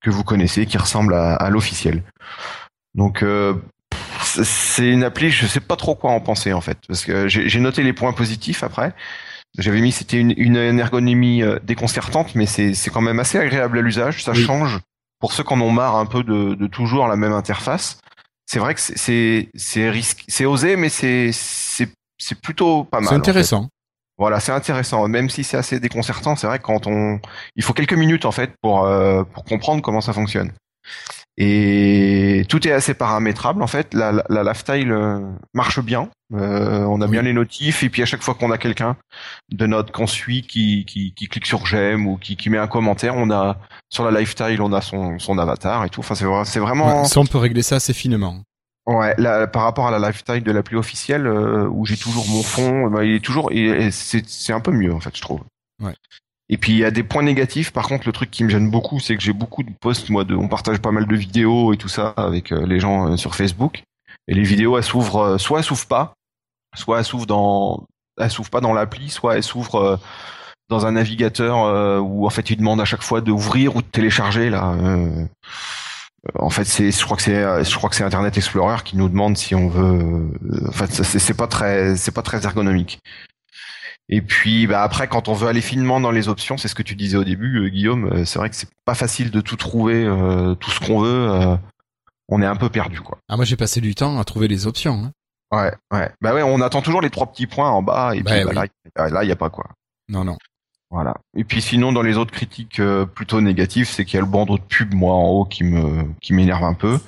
que 0.00 0.10
vous 0.10 0.24
connaissez, 0.24 0.66
qui 0.66 0.78
ressemble 0.78 1.14
à, 1.14 1.34
à 1.34 1.50
l'officiel. 1.50 2.02
Donc 2.94 3.22
euh, 3.22 3.54
c'est- 4.44 4.88
une 4.88 5.04
appli, 5.04 5.30
je 5.30 5.46
sais 5.46 5.60
pas 5.60 5.76
trop 5.76 5.94
quoi 5.94 6.10
en 6.12 6.20
penser 6.20 6.52
en 6.52 6.60
fait, 6.60 6.78
parce 6.88 7.04
que 7.04 7.28
j'ai 7.28 7.60
noté 7.60 7.82
les 7.82 7.92
points 7.92 8.12
positifs 8.12 8.62
après. 8.62 8.94
J'avais 9.58 9.80
mis 9.80 9.92
c'était 9.92 10.16
une, 10.18 10.32
une 10.36 10.56
ergonomie 10.56 11.42
euh, 11.42 11.58
déconcertante, 11.62 12.34
mais 12.34 12.46
c'est 12.46 12.90
quand 12.90 13.02
même 13.02 13.20
assez 13.20 13.38
agréable 13.38 13.78
à 13.78 13.82
l'usage. 13.82 14.24
Ça 14.24 14.32
Oui. 14.32 14.42
change 14.44 14.80
pour 15.20 15.32
ceux 15.34 15.44
qui 15.44 15.52
en 15.52 15.60
ont 15.60 15.70
marre 15.70 15.96
un 15.96 16.06
peu 16.06 16.24
de, 16.24 16.54
de 16.54 16.66
toujours 16.66 17.06
la 17.06 17.16
même 17.16 17.32
interface. 17.34 17.98
C'est 18.46 18.58
vrai 18.58 18.74
que 18.74 18.80
c'est- 18.80 18.96
c'est 18.96 19.50
c'est 19.54 19.90
risqué, 19.90 20.24
c'est 20.28 20.46
osé, 20.46 20.76
mais 20.76 20.88
c'est 20.88 21.30
c'est 21.32 22.40
plutôt 22.40 22.84
pas 22.84 23.00
mal. 23.00 23.08
C'est 23.08 23.14
en 23.14 23.16
fait. 23.16 23.20
intéressant. 23.30 23.68
Voilà, 24.18 24.38
c'est 24.40 24.52
intéressant, 24.52 25.08
même 25.08 25.28
si 25.28 25.42
c'est 25.42 25.56
assez 25.56 25.80
déconcertant. 25.80 26.36
C'est 26.36 26.46
vrai 26.46 26.58
que 26.58 26.64
quand 26.64 26.86
on, 26.86 27.18
il 27.56 27.62
faut 27.64 27.72
quelques 27.72 27.94
minutes 27.94 28.24
en 28.24 28.30
fait 28.32 28.52
pour 28.62 28.84
euh, 28.86 29.24
pour 29.24 29.44
comprendre 29.44 29.82
comment 29.82 30.00
ça 30.00 30.12
fonctionne. 30.12 30.52
Et 31.38 32.44
tout 32.48 32.66
est 32.68 32.72
assez 32.72 32.94
paramétrable 32.94 33.62
en 33.62 33.66
fait. 33.66 33.94
La, 33.94 34.12
la, 34.12 34.24
la 34.28 34.42
lifestyle 34.44 34.92
euh, 34.92 35.20
marche 35.54 35.80
bien. 35.80 36.08
Euh, 36.34 36.84
on 36.84 37.00
a 37.00 37.06
Oui. 37.06 37.12
bien 37.12 37.22
les 37.22 37.32
notifs 37.32 37.82
et 37.82 37.90
puis 37.90 38.02
à 38.02 38.06
chaque 38.06 38.22
fois 38.22 38.34
qu'on 38.34 38.50
a 38.50 38.58
quelqu'un 38.58 38.96
de 39.50 39.66
notre 39.66 39.92
qu'on 39.92 40.06
suit 40.06 40.42
qui, 40.42 40.84
qui 40.86 41.12
qui 41.14 41.28
clique 41.28 41.46
sur 41.46 41.66
j'aime 41.66 42.06
ou 42.06 42.16
qui 42.16 42.36
qui 42.36 42.48
met 42.50 42.58
un 42.58 42.66
commentaire, 42.68 43.16
on 43.16 43.30
a 43.30 43.58
sur 43.90 44.08
la 44.10 44.18
lifestyle 44.18 44.60
on 44.62 44.72
a 44.72 44.80
son 44.80 45.18
son 45.18 45.38
avatar 45.38 45.84
et 45.84 45.90
tout. 45.90 46.00
Enfin 46.00 46.14
c'est 46.14 46.24
vrai- 46.24 46.44
c'est 46.44 46.60
vraiment 46.60 47.04
ça, 47.04 47.20
on 47.20 47.26
peut 47.26 47.38
régler 47.38 47.62
ça 47.62 47.76
assez 47.76 47.92
finement. 47.94 48.42
Ouais, 48.86 49.14
là, 49.16 49.46
par 49.46 49.62
rapport 49.62 49.86
à 49.86 49.96
la 49.96 50.08
lifestyle 50.08 50.42
de 50.42 50.50
l'appli 50.50 50.74
officielle, 50.76 51.26
euh, 51.28 51.68
où 51.70 51.86
j'ai 51.86 51.96
toujours 51.96 52.26
mon 52.28 52.42
fond, 52.42 52.88
bah, 52.88 53.04
il 53.04 53.12
est 53.14 53.20
toujours, 53.24 53.52
et, 53.52 53.60
et 53.66 53.90
c'est 53.92 54.28
c'est 54.28 54.52
un 54.52 54.58
peu 54.58 54.72
mieux 54.72 54.92
en 54.92 54.98
fait, 54.98 55.14
je 55.16 55.20
trouve. 55.22 55.40
Ouais. 55.80 55.94
Et 56.52 56.58
puis 56.58 56.72
il 56.72 56.78
y 56.80 56.84
a 56.84 56.90
des 56.90 57.02
points 57.02 57.22
négatifs. 57.22 57.70
Par 57.70 57.88
contre, 57.88 58.06
le 58.06 58.12
truc 58.12 58.30
qui 58.30 58.44
me 58.44 58.50
gêne 58.50 58.70
beaucoup, 58.70 59.00
c'est 59.00 59.16
que 59.16 59.22
j'ai 59.22 59.32
beaucoup 59.32 59.62
de 59.62 59.70
posts, 59.80 60.10
moi, 60.10 60.24
de, 60.24 60.34
on 60.34 60.48
partage 60.48 60.80
pas 60.80 60.90
mal 60.90 61.06
de 61.06 61.16
vidéos 61.16 61.72
et 61.72 61.78
tout 61.78 61.88
ça 61.88 62.12
avec 62.18 62.52
euh, 62.52 62.66
les 62.66 62.78
gens 62.78 63.08
euh, 63.08 63.16
sur 63.16 63.34
Facebook. 63.34 63.82
Et 64.28 64.34
les 64.34 64.42
vidéos, 64.42 64.76
elles 64.76 64.84
s'ouvrent, 64.84 65.22
euh, 65.22 65.38
soit 65.38 65.60
elles 65.60 65.64
s'ouvrent 65.64 65.86
pas, 65.86 66.12
soit 66.76 66.98
elles 66.98 67.06
s'ouvrent 67.06 67.24
dans, 67.24 67.86
elles 68.20 68.30
s'ouvrent 68.30 68.50
pas 68.50 68.60
dans 68.60 68.74
l'appli, 68.74 69.08
soit 69.08 69.36
elles 69.36 69.42
s'ouvrent 69.42 69.98
dans 70.68 70.84
un 70.84 70.92
navigateur 70.92 72.02
où 72.04 72.26
en 72.26 72.30
fait 72.30 72.50
il 72.50 72.56
demande 72.56 72.82
à 72.82 72.84
chaque 72.84 73.02
fois 73.02 73.22
d'ouvrir 73.22 73.76
ou 73.76 73.82
de 73.82 73.86
télécharger 73.86 74.50
là. 74.50 74.74
En 76.38 76.50
fait, 76.50 76.64
c'est, 76.64 76.90
je 76.90 77.04
crois 77.04 77.16
que 77.16 77.22
c'est, 77.22 77.64
je 77.64 77.76
crois 77.76 77.90
que 77.90 77.96
c'est 77.96 78.04
Internet 78.04 78.36
Explorer 78.36 78.82
qui 78.84 78.96
nous 78.96 79.08
demande 79.08 79.36
si 79.36 79.54
on 79.54 79.68
veut. 79.68 80.30
En 80.68 80.72
fait, 80.72 81.02
c'est 81.02 81.34
pas 81.34 81.46
très, 81.46 81.96
c'est 81.96 82.12
pas 82.12 82.22
très 82.22 82.44
ergonomique. 82.44 83.00
Et 84.14 84.20
puis, 84.20 84.66
bah 84.66 84.82
après, 84.82 85.08
quand 85.08 85.28
on 85.28 85.32
veut 85.32 85.48
aller 85.48 85.62
finement 85.62 85.98
dans 85.98 86.10
les 86.10 86.28
options, 86.28 86.58
c'est 86.58 86.68
ce 86.68 86.74
que 86.74 86.82
tu 86.82 86.94
disais 86.96 87.16
au 87.16 87.24
début, 87.24 87.64
euh, 87.64 87.68
Guillaume. 87.70 88.12
euh, 88.12 88.24
C'est 88.26 88.38
vrai 88.38 88.50
que 88.50 88.56
c'est 88.56 88.68
pas 88.84 88.94
facile 88.94 89.30
de 89.30 89.40
tout 89.40 89.56
trouver, 89.56 90.04
euh, 90.04 90.54
tout 90.54 90.70
ce 90.70 90.80
qu'on 90.80 91.00
veut. 91.00 91.30
euh, 91.30 91.56
on 92.28 92.42
est 92.42 92.46
un 92.46 92.56
peu 92.56 92.68
perdu, 92.68 93.00
quoi. 93.00 93.16
Ah, 93.30 93.36
moi 93.36 93.44
j'ai 93.46 93.56
passé 93.56 93.80
du 93.80 93.94
temps 93.94 94.18
à 94.20 94.24
trouver 94.24 94.48
les 94.48 94.66
options. 94.66 95.02
Hein. 95.06 95.12
Ouais, 95.50 95.72
ouais. 95.92 96.10
Bah 96.20 96.34
ouais, 96.34 96.42
on 96.42 96.60
attend 96.60 96.82
toujours 96.82 97.00
les 97.00 97.08
trois 97.10 97.26
petits 97.32 97.46
points 97.46 97.70
en 97.70 97.82
bas, 97.82 98.14
et 98.14 98.22
Bah 98.22 98.32
puis 98.34 98.44
bah, 98.44 98.62
oui. 98.62 98.68
là, 98.96 99.08
là, 99.08 99.24
il 99.24 99.28
y 99.28 99.32
a 99.32 99.36
pas 99.36 99.48
quoi. 99.50 99.64
Non, 100.08 100.24
non. 100.24 100.36
Voilà. 100.90 101.14
Et 101.34 101.44
puis 101.44 101.62
sinon, 101.62 101.90
dans 101.92 102.02
les 102.02 102.18
autres 102.18 102.32
critiques 102.32 102.80
euh, 102.80 103.06
plutôt 103.06 103.40
négatives, 103.40 103.88
c'est 103.88 104.04
qu'il 104.04 104.14
y 104.16 104.18
a 104.18 104.24
le 104.26 104.30
bandeau 104.30 104.58
de 104.58 104.62
pub, 104.62 104.92
moi, 104.92 105.14
en 105.14 105.24
haut, 105.28 105.44
qui 105.46 105.64
me 105.64 106.04
qui 106.20 106.34
m'énerve 106.34 106.64
un 106.64 106.74
peu. 106.74 106.98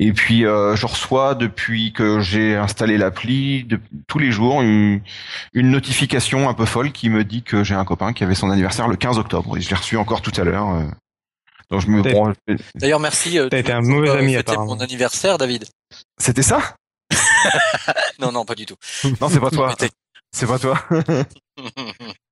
Et 0.00 0.12
puis, 0.12 0.46
euh, 0.46 0.76
je 0.76 0.86
reçois 0.86 1.34
depuis 1.34 1.92
que 1.92 2.20
j'ai 2.20 2.54
installé 2.56 2.96
l'appli, 2.98 3.64
de- 3.64 3.80
tous 4.06 4.18
les 4.20 4.30
jours, 4.30 4.62
une, 4.62 5.00
une 5.54 5.70
notification 5.70 6.48
un 6.48 6.54
peu 6.54 6.66
folle 6.66 6.92
qui 6.92 7.10
me 7.10 7.24
dit 7.24 7.42
que 7.42 7.64
j'ai 7.64 7.74
un 7.74 7.84
copain 7.84 8.12
qui 8.12 8.22
avait 8.22 8.36
son 8.36 8.48
anniversaire 8.50 8.86
le 8.86 8.94
15 8.96 9.18
octobre. 9.18 9.56
Et 9.56 9.60
je 9.60 9.68
l'ai 9.68 9.74
reçu 9.76 9.96
encore 9.96 10.22
tout 10.22 10.32
à 10.40 10.44
l'heure. 10.44 10.68
euh. 10.70 10.84
Donc 11.70 11.80
je 11.82 11.88
me 11.88 12.00
T'as- 12.02 12.12
bon, 12.12 12.32
je- 12.46 12.54
D'ailleurs, 12.76 13.00
merci. 13.00 13.38
euh, 13.38 13.48
T'as 13.48 13.56
tu 13.58 13.60
été 13.62 13.72
un 13.72 13.80
mauvais 13.82 14.10
ami, 14.10 14.36
apparemment. 14.36 14.66
mon 14.76 14.80
anniversaire, 14.80 15.36
David. 15.36 15.64
C'était 16.16 16.42
ça? 16.42 16.76
Non, 18.20 18.32
non, 18.32 18.44
pas 18.44 18.54
du 18.54 18.66
tout. 18.66 18.74
Non, 19.20 19.28
c'est 19.28 19.38
pas 19.40 19.50
toi. 19.50 19.74
C'est 20.32 20.46
pas 20.46 20.58
toi. 20.58 20.78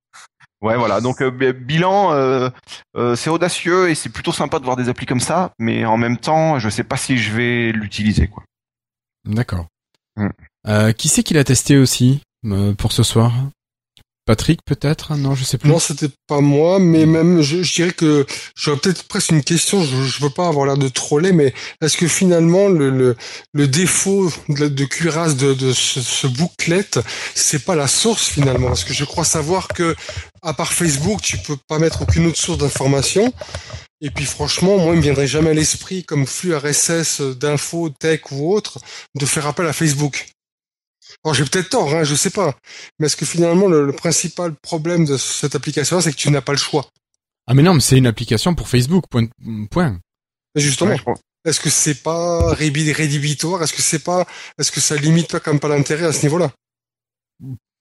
Ouais, 0.61 0.75
voilà. 0.75 1.01
Donc 1.01 1.21
euh, 1.21 1.29
bilan, 1.29 2.13
euh, 2.13 2.49
euh, 2.95 3.15
c'est 3.15 3.29
audacieux 3.29 3.89
et 3.89 3.95
c'est 3.95 4.09
plutôt 4.09 4.31
sympa 4.31 4.59
de 4.59 4.65
voir 4.65 4.75
des 4.75 4.89
applis 4.89 5.05
comme 5.05 5.19
ça, 5.19 5.51
mais 5.59 5.85
en 5.85 5.97
même 5.97 6.17
temps, 6.17 6.57
je 6.59 6.69
sais 6.69 6.83
pas 6.83 6.97
si 6.97 7.17
je 7.17 7.31
vais 7.31 7.71
l'utiliser, 7.71 8.27
quoi. 8.27 8.43
D'accord. 9.25 9.67
Euh, 10.67 10.91
qui 10.93 11.09
c'est 11.09 11.23
qui 11.23 11.33
l'a 11.33 11.43
testé 11.43 11.77
aussi 11.77 12.21
euh, 12.45 12.73
pour 12.73 12.91
ce 12.91 13.03
soir? 13.03 13.33
Patrick 14.27 14.59
peut-être? 14.65 15.15
Non, 15.15 15.35
je 15.35 15.45
sais 15.45 15.57
plus. 15.57 15.69
Non, 15.69 15.79
c'était 15.79 16.09
pas 16.27 16.41
moi, 16.41 16.79
mais 16.79 17.05
même, 17.05 17.41
je, 17.41 17.63
je 17.63 17.73
dirais 17.73 17.93
que 17.93 18.25
j'aurais 18.55 18.77
peut-être 18.77 19.05
presque 19.05 19.31
une 19.31 19.43
question. 19.43 19.81
Je, 19.81 20.03
je 20.03 20.21
veux 20.21 20.29
pas 20.29 20.47
avoir 20.47 20.65
l'air 20.65 20.77
de 20.77 20.89
troller, 20.89 21.31
mais 21.31 21.53
est-ce 21.81 21.95
que 21.95 22.07
finalement 22.09 22.67
le, 22.67 22.89
le, 22.89 23.15
le 23.53 23.67
défaut 23.67 24.29
de, 24.49 24.85
cuirasse 24.85 25.37
de, 25.37 25.53
de 25.53 25.71
ce, 25.71 26.01
ce 26.01 26.27
booklet, 26.27 26.89
c'est 27.35 27.63
pas 27.63 27.75
la 27.75 27.87
source 27.87 28.27
finalement? 28.27 28.67
Parce 28.67 28.83
que 28.83 28.93
je 28.93 29.05
crois 29.05 29.23
savoir 29.23 29.69
que 29.69 29.95
à 30.41 30.53
part 30.53 30.73
Facebook, 30.73 31.21
tu 31.21 31.37
peux 31.37 31.57
pas 31.67 31.79
mettre 31.79 32.01
aucune 32.01 32.27
autre 32.27 32.37
source 32.37 32.57
d'information. 32.57 33.33
Et 34.01 34.11
puis 34.11 34.25
franchement, 34.25 34.77
moi, 34.77 34.93
il 34.93 34.97
me 34.97 35.01
viendrait 35.01 35.25
jamais 35.25 35.51
à 35.51 35.53
l'esprit, 35.53 36.03
comme 36.03 36.27
flux 36.27 36.55
RSS 36.55 37.21
d'infos, 37.21 37.89
tech 37.89 38.21
ou 38.31 38.53
autre, 38.53 38.79
de 39.15 39.25
faire 39.25 39.47
appel 39.47 39.65
à 39.65 39.73
Facebook. 39.73 40.27
Alors 41.23 41.33
j'ai 41.33 41.43
peut-être 41.43 41.69
tort, 41.69 41.93
hein, 41.93 42.03
je 42.03 42.15
sais 42.15 42.29
pas. 42.29 42.55
Mais 42.99 43.07
est-ce 43.07 43.17
que 43.17 43.25
finalement 43.25 43.67
le, 43.67 43.85
le 43.85 43.93
principal 43.93 44.53
problème 44.61 45.05
de 45.05 45.17
cette 45.17 45.55
application, 45.55 45.99
c'est 45.99 46.11
que 46.11 46.17
tu 46.17 46.29
n'as 46.31 46.41
pas 46.41 46.53
le 46.53 46.57
choix? 46.57 46.87
Ah 47.47 47.53
mais 47.53 47.63
non, 47.63 47.73
mais 47.73 47.79
c'est 47.79 47.97
une 47.97 48.07
application 48.07 48.55
pour 48.55 48.67
Facebook. 48.67 49.05
Point. 49.09 49.27
point. 49.71 49.99
Justement, 50.55 50.91
Ouais, 50.91 51.13
est-ce 51.45 51.59
que 51.59 51.69
c'est 51.69 52.03
pas 52.03 52.53
rédhibitoire? 52.53 53.63
Est-ce 53.63 53.73
que 53.73 53.81
c'est 53.81 54.03
pas, 54.03 54.25
est-ce 54.57 54.71
que 54.71 54.81
ça 54.81 54.95
limite 54.95 55.31
pas 55.31 55.39
quand 55.39 55.51
même 55.51 55.59
pas 55.59 55.69
l'intérêt 55.69 56.05
à 56.05 56.11
ce 56.11 56.23
niveau-là? 56.23 56.51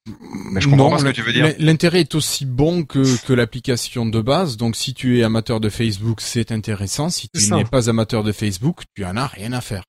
Mais 0.07 0.61
je 0.61 0.69
comprends 0.69 0.85
Non, 0.85 0.91
pas 0.91 0.99
ce 0.99 1.05
que 1.05 1.11
tu 1.11 1.23
veux 1.23 1.33
dire. 1.33 1.53
L'intérêt 1.59 2.01
est 2.01 2.15
aussi 2.15 2.47
bon 2.47 2.85
que, 2.85 3.27
que 3.27 3.33
l'application 3.33 4.07
de 4.07 4.21
base. 4.21 4.57
Donc 4.57 4.77
si 4.77 4.95
tu 4.95 5.19
es 5.19 5.25
amateur 5.25 5.59
de 5.59 5.69
Facebook, 5.69 6.21
c'est 6.21 6.53
intéressant. 6.53 7.11
Si 7.11 7.29
tu 7.29 7.53
n'es 7.53 7.65
pas 7.65 7.91
amateur 7.91 8.23
de 8.23 8.31
Facebook, 8.31 8.83
tu 8.95 9.05
en 9.05 9.17
as 9.17 9.27
rien 9.27 9.53
à 9.53 9.61
faire. 9.61 9.83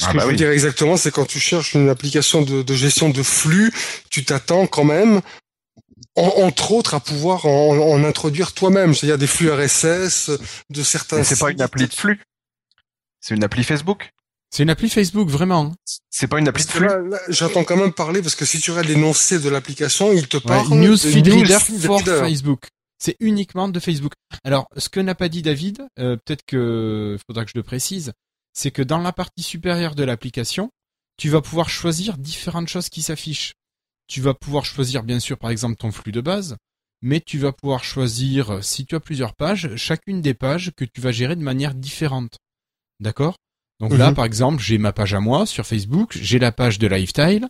Ce 0.00 0.06
Ah 0.06 0.12
que 0.12 0.16
bah 0.16 0.20
je 0.22 0.26
veux 0.28 0.32
oui. 0.32 0.36
dire 0.38 0.50
exactement, 0.50 0.96
c'est 0.96 1.10
quand 1.10 1.26
tu 1.26 1.38
cherches 1.38 1.74
une 1.74 1.90
application 1.90 2.40
de, 2.40 2.62
de 2.62 2.74
gestion 2.74 3.10
de 3.10 3.22
flux, 3.22 3.70
tu 4.08 4.24
t'attends 4.24 4.66
quand 4.66 4.84
même, 4.84 5.20
en- 6.16 6.22
entre 6.46 6.72
autres, 6.72 6.94
à 6.94 7.00
pouvoir 7.00 7.44
en, 7.44 7.76
en 7.76 8.02
introduire 8.04 8.52
toi-même, 8.52 8.94
c'est-à-dire 8.94 9.18
des 9.18 9.26
flux 9.26 9.50
RSS 9.52 10.30
de 10.70 10.82
certains. 10.82 11.18
Mais 11.18 11.24
c'est 11.24 11.38
pas 11.38 11.50
une 11.50 11.60
appli 11.60 11.86
de 11.86 11.92
flux. 11.92 12.18
C'est 13.20 13.34
une 13.34 13.44
appli 13.44 13.62
Facebook. 13.62 14.10
C'est 14.50 14.62
une 14.62 14.70
appli 14.70 14.88
Facebook, 14.88 15.28
vraiment. 15.28 15.74
C'est 16.08 16.26
pas 16.28 16.38
une 16.38 16.48
appli 16.48 16.64
de 16.64 16.70
flux. 16.70 16.86
là, 16.86 16.98
là, 16.98 17.18
j'entends 17.28 17.62
quand 17.64 17.76
même 17.76 17.92
parler 17.92 18.22
parce 18.22 18.34
que 18.34 18.46
si 18.46 18.58
tu 18.58 18.70
regardes 18.70 18.88
l'énoncé 18.88 19.38
de 19.38 19.48
l'application, 19.50 20.12
il 20.12 20.26
te 20.28 20.38
Ouais, 20.38 20.42
parle 20.44 20.68
Newsfeed 20.70 21.24
de 21.24 21.30
Reader 21.30 21.52
Newsfeed 21.54 21.84
for 21.86 21.98
Reader. 21.98 22.18
Facebook. 22.20 22.68
C'est 22.98 23.16
uniquement 23.20 23.68
de 23.68 23.78
Facebook. 23.78 24.12
Alors, 24.44 24.66
ce 24.76 24.88
que 24.88 24.98
n'a 25.00 25.14
pas 25.14 25.28
dit 25.28 25.42
David, 25.42 25.86
euh, 25.98 26.16
peut-être 26.16 26.44
que 26.46 27.16
faudra 27.26 27.44
que 27.44 27.50
je 27.54 27.58
le 27.58 27.62
précise, 27.62 28.12
c'est 28.52 28.70
que 28.70 28.82
dans 28.82 28.98
la 28.98 29.12
partie 29.12 29.42
supérieure 29.42 29.94
de 29.94 30.04
l'application, 30.04 30.70
tu 31.16 31.28
vas 31.28 31.40
pouvoir 31.40 31.68
choisir 31.68 32.18
différentes 32.18 32.68
choses 32.68 32.88
qui 32.88 33.02
s'affichent. 33.02 33.52
Tu 34.06 34.20
vas 34.20 34.34
pouvoir 34.34 34.64
choisir, 34.64 35.02
bien 35.02 35.20
sûr, 35.20 35.38
par 35.38 35.50
exemple, 35.50 35.76
ton 35.76 35.92
flux 35.92 36.12
de 36.12 36.20
base, 36.20 36.56
mais 37.02 37.20
tu 37.20 37.38
vas 37.38 37.52
pouvoir 37.52 37.84
choisir, 37.84 38.50
euh, 38.54 38.60
si 38.62 38.84
tu 38.86 38.94
as 38.94 39.00
plusieurs 39.00 39.34
pages, 39.34 39.74
chacune 39.76 40.20
des 40.20 40.34
pages 40.34 40.72
que 40.76 40.84
tu 40.84 41.00
vas 41.00 41.12
gérer 41.12 41.36
de 41.36 41.42
manière 41.42 41.74
différente. 41.74 42.38
D'accord? 43.00 43.36
Donc 43.78 43.96
là, 43.96 44.08
Mhm. 44.10 44.14
par 44.14 44.24
exemple, 44.24 44.62
j'ai 44.62 44.78
ma 44.78 44.92
page 44.92 45.14
à 45.14 45.20
moi 45.20 45.46
sur 45.46 45.64
Facebook, 45.66 46.18
j'ai 46.20 46.38
la 46.38 46.52
page 46.52 46.78
de 46.78 46.86
Lifestyle, 46.86 47.48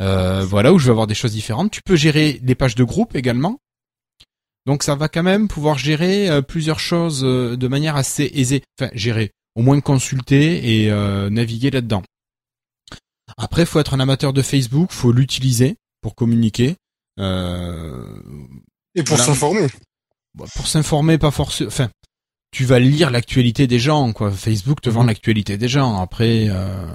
euh, 0.00 0.44
voilà, 0.44 0.72
où 0.72 0.78
je 0.78 0.86
vais 0.86 0.90
avoir 0.92 1.06
des 1.06 1.14
choses 1.14 1.32
différentes. 1.32 1.70
Tu 1.70 1.82
peux 1.84 1.96
gérer 1.96 2.40
les 2.42 2.54
pages 2.54 2.74
de 2.74 2.84
groupe 2.84 3.14
également. 3.16 3.58
Donc 4.64 4.82
ça 4.82 4.94
va 4.94 5.08
quand 5.08 5.22
même 5.22 5.48
pouvoir 5.48 5.78
gérer 5.78 6.28
euh, 6.28 6.42
plusieurs 6.42 6.80
choses 6.80 7.24
euh, 7.24 7.56
de 7.56 7.68
manière 7.68 7.96
assez 7.96 8.30
aisée. 8.34 8.62
Enfin, 8.80 8.90
gérer, 8.94 9.30
au 9.56 9.62
moins 9.62 9.80
consulter 9.80 10.82
et 10.84 10.90
euh, 10.92 11.28
naviguer 11.30 11.70
là-dedans. 11.70 12.02
Après, 13.36 13.66
faut 13.66 13.80
être 13.80 13.94
un 13.94 14.00
amateur 14.00 14.32
de 14.32 14.42
Facebook, 14.42 14.92
faut 14.92 15.10
l'utiliser 15.12 15.76
pour 16.00 16.14
communiquer. 16.14 16.76
Euh, 17.18 18.06
Et 18.94 19.02
pour 19.02 19.16
Voilà. 19.16 19.24
s'informer. 19.32 19.66
Bon, 20.34 20.44
pour 20.54 20.66
s'informer, 20.68 21.18
pas 21.18 21.30
forcément. 21.30 21.68
Enfin, 21.68 21.90
tu 22.52 22.64
vas 22.64 22.78
lire 22.78 23.10
l'actualité 23.10 23.66
des 23.66 23.78
gens, 23.78 24.12
quoi. 24.12 24.30
Facebook 24.30 24.80
te 24.80 24.88
vend 24.90 25.00
Mhm. 25.02 25.08
l'actualité 25.08 25.58
des 25.58 25.68
gens. 25.68 26.00
Après, 26.00 26.46
euh, 26.48 26.86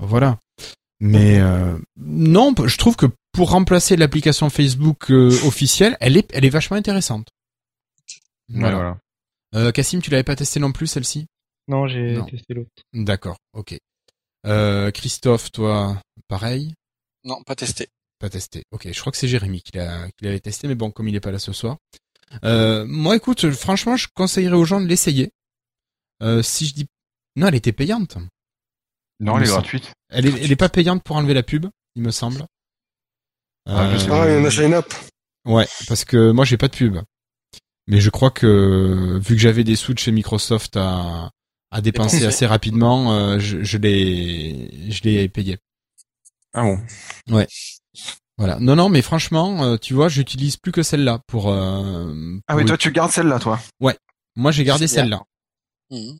voilà. 0.00 0.38
Mais 1.00 1.38
euh, 1.40 1.78
non, 1.96 2.52
je 2.66 2.76
trouve 2.76 2.96
que 2.96 3.06
pour 3.32 3.50
remplacer 3.50 3.96
l'application 3.96 4.50
Facebook 4.50 5.10
euh, 5.10 5.30
officielle, 5.46 5.96
elle 6.00 6.16
est, 6.16 6.28
elle 6.34 6.44
est 6.44 6.50
vachement 6.50 6.76
intéressante. 6.76 7.28
Voilà. 8.48 8.74
voilà. 8.74 8.98
Euh, 9.54 9.72
Cassim, 9.72 10.00
tu 10.00 10.10
l'avais 10.10 10.24
pas 10.24 10.36
testé 10.36 10.58
non 10.60 10.72
plus 10.72 10.86
celle-ci? 10.88 11.26
Non, 11.68 11.86
j'ai 11.86 12.12
Non. 12.16 12.24
testé 12.24 12.54
l'autre. 12.54 12.70
D'accord, 12.92 13.36
ok. 13.52 13.76
Euh, 14.46 14.90
Christophe, 14.90 15.52
toi, 15.52 16.00
pareil, 16.28 16.74
Non, 17.24 17.42
pas 17.44 17.54
testé. 17.54 17.88
pas 18.18 18.30
testé. 18.30 18.62
Ok, 18.72 18.88
je 18.90 18.98
crois 19.00 19.12
que 19.12 19.18
c'est 19.18 19.28
Jérémy 19.28 19.62
qui 19.62 19.76
l'a, 19.76 20.08
qui 20.16 20.24
l'avait 20.24 20.40
testé, 20.40 20.66
mais 20.66 20.74
bon, 20.74 20.90
comme 20.90 21.08
il 21.08 21.14
est 21.14 21.20
pas 21.20 21.30
là 21.30 21.38
ce 21.38 21.52
soir. 21.52 21.76
Euh, 22.44 22.84
moi, 22.86 23.16
écoute, 23.16 23.50
franchement, 23.50 23.96
je 23.96 24.08
conseillerais 24.14 24.56
aux 24.56 24.64
gens 24.64 24.80
de 24.80 24.86
l'essayer. 24.86 25.30
Euh, 26.22 26.42
si 26.42 26.66
je 26.66 26.74
dis, 26.74 26.86
non, 27.36 27.48
elle 27.48 27.54
était 27.54 27.72
payante. 27.72 28.16
Non, 29.20 29.36
elle 29.36 29.44
est 29.44 29.48
gratuite. 29.48 29.92
Elle 30.10 30.26
est, 30.26 30.42
elle 30.44 30.52
est 30.52 30.56
pas 30.56 30.68
payante 30.68 31.02
pour 31.02 31.16
enlever 31.16 31.34
la 31.34 31.42
pub, 31.42 31.66
il 31.96 32.02
me 32.02 32.10
semble. 32.10 32.44
Ah, 33.66 33.90
je 33.92 33.98
sais 33.98 34.08
Ah, 34.10 34.24
il 34.28 34.34
y 34.34 34.40
en 34.40 34.44
a 34.44 34.50
chez. 34.50 34.66
Ouais, 35.44 35.66
parce 35.86 36.04
que 36.04 36.30
moi 36.30 36.44
j'ai 36.44 36.56
pas 36.56 36.68
de 36.68 36.76
pub. 36.76 36.98
Mais 37.86 38.00
je 38.00 38.10
crois 38.10 38.30
que 38.30 39.18
vu 39.18 39.34
que 39.34 39.40
j'avais 39.40 39.64
des 39.64 39.76
sous 39.76 39.94
de 39.94 39.98
chez 39.98 40.12
Microsoft 40.12 40.76
à, 40.76 41.30
à 41.70 41.80
dépenser 41.80 42.18
assez 42.28 42.46
rapidement, 42.46 43.12
euh, 43.14 43.38
je, 43.38 43.62
je 43.62 43.78
l'ai 43.78 44.90
je 44.90 45.02
l'ai 45.02 45.28
payé. 45.28 45.58
Ah 46.54 46.62
bon? 46.62 46.78
Voilà. 48.36 48.58
Non 48.60 48.76
non, 48.76 48.88
mais 48.88 49.02
franchement, 49.02 49.64
euh, 49.64 49.76
tu 49.76 49.94
vois, 49.94 50.08
j'utilise 50.08 50.56
plus 50.56 50.72
que 50.72 50.82
celle-là 50.82 51.20
pour. 51.26 51.50
euh, 51.50 52.38
Ah 52.46 52.56
oui, 52.56 52.64
toi 52.64 52.76
tu 52.78 52.90
gardes 52.92 53.10
celle-là, 53.10 53.38
toi? 53.38 53.60
Moi 54.36 54.52
j'ai 54.52 54.62
gardé 54.64 54.86
celle-là. 54.86 55.22
Mhm. 55.90 56.18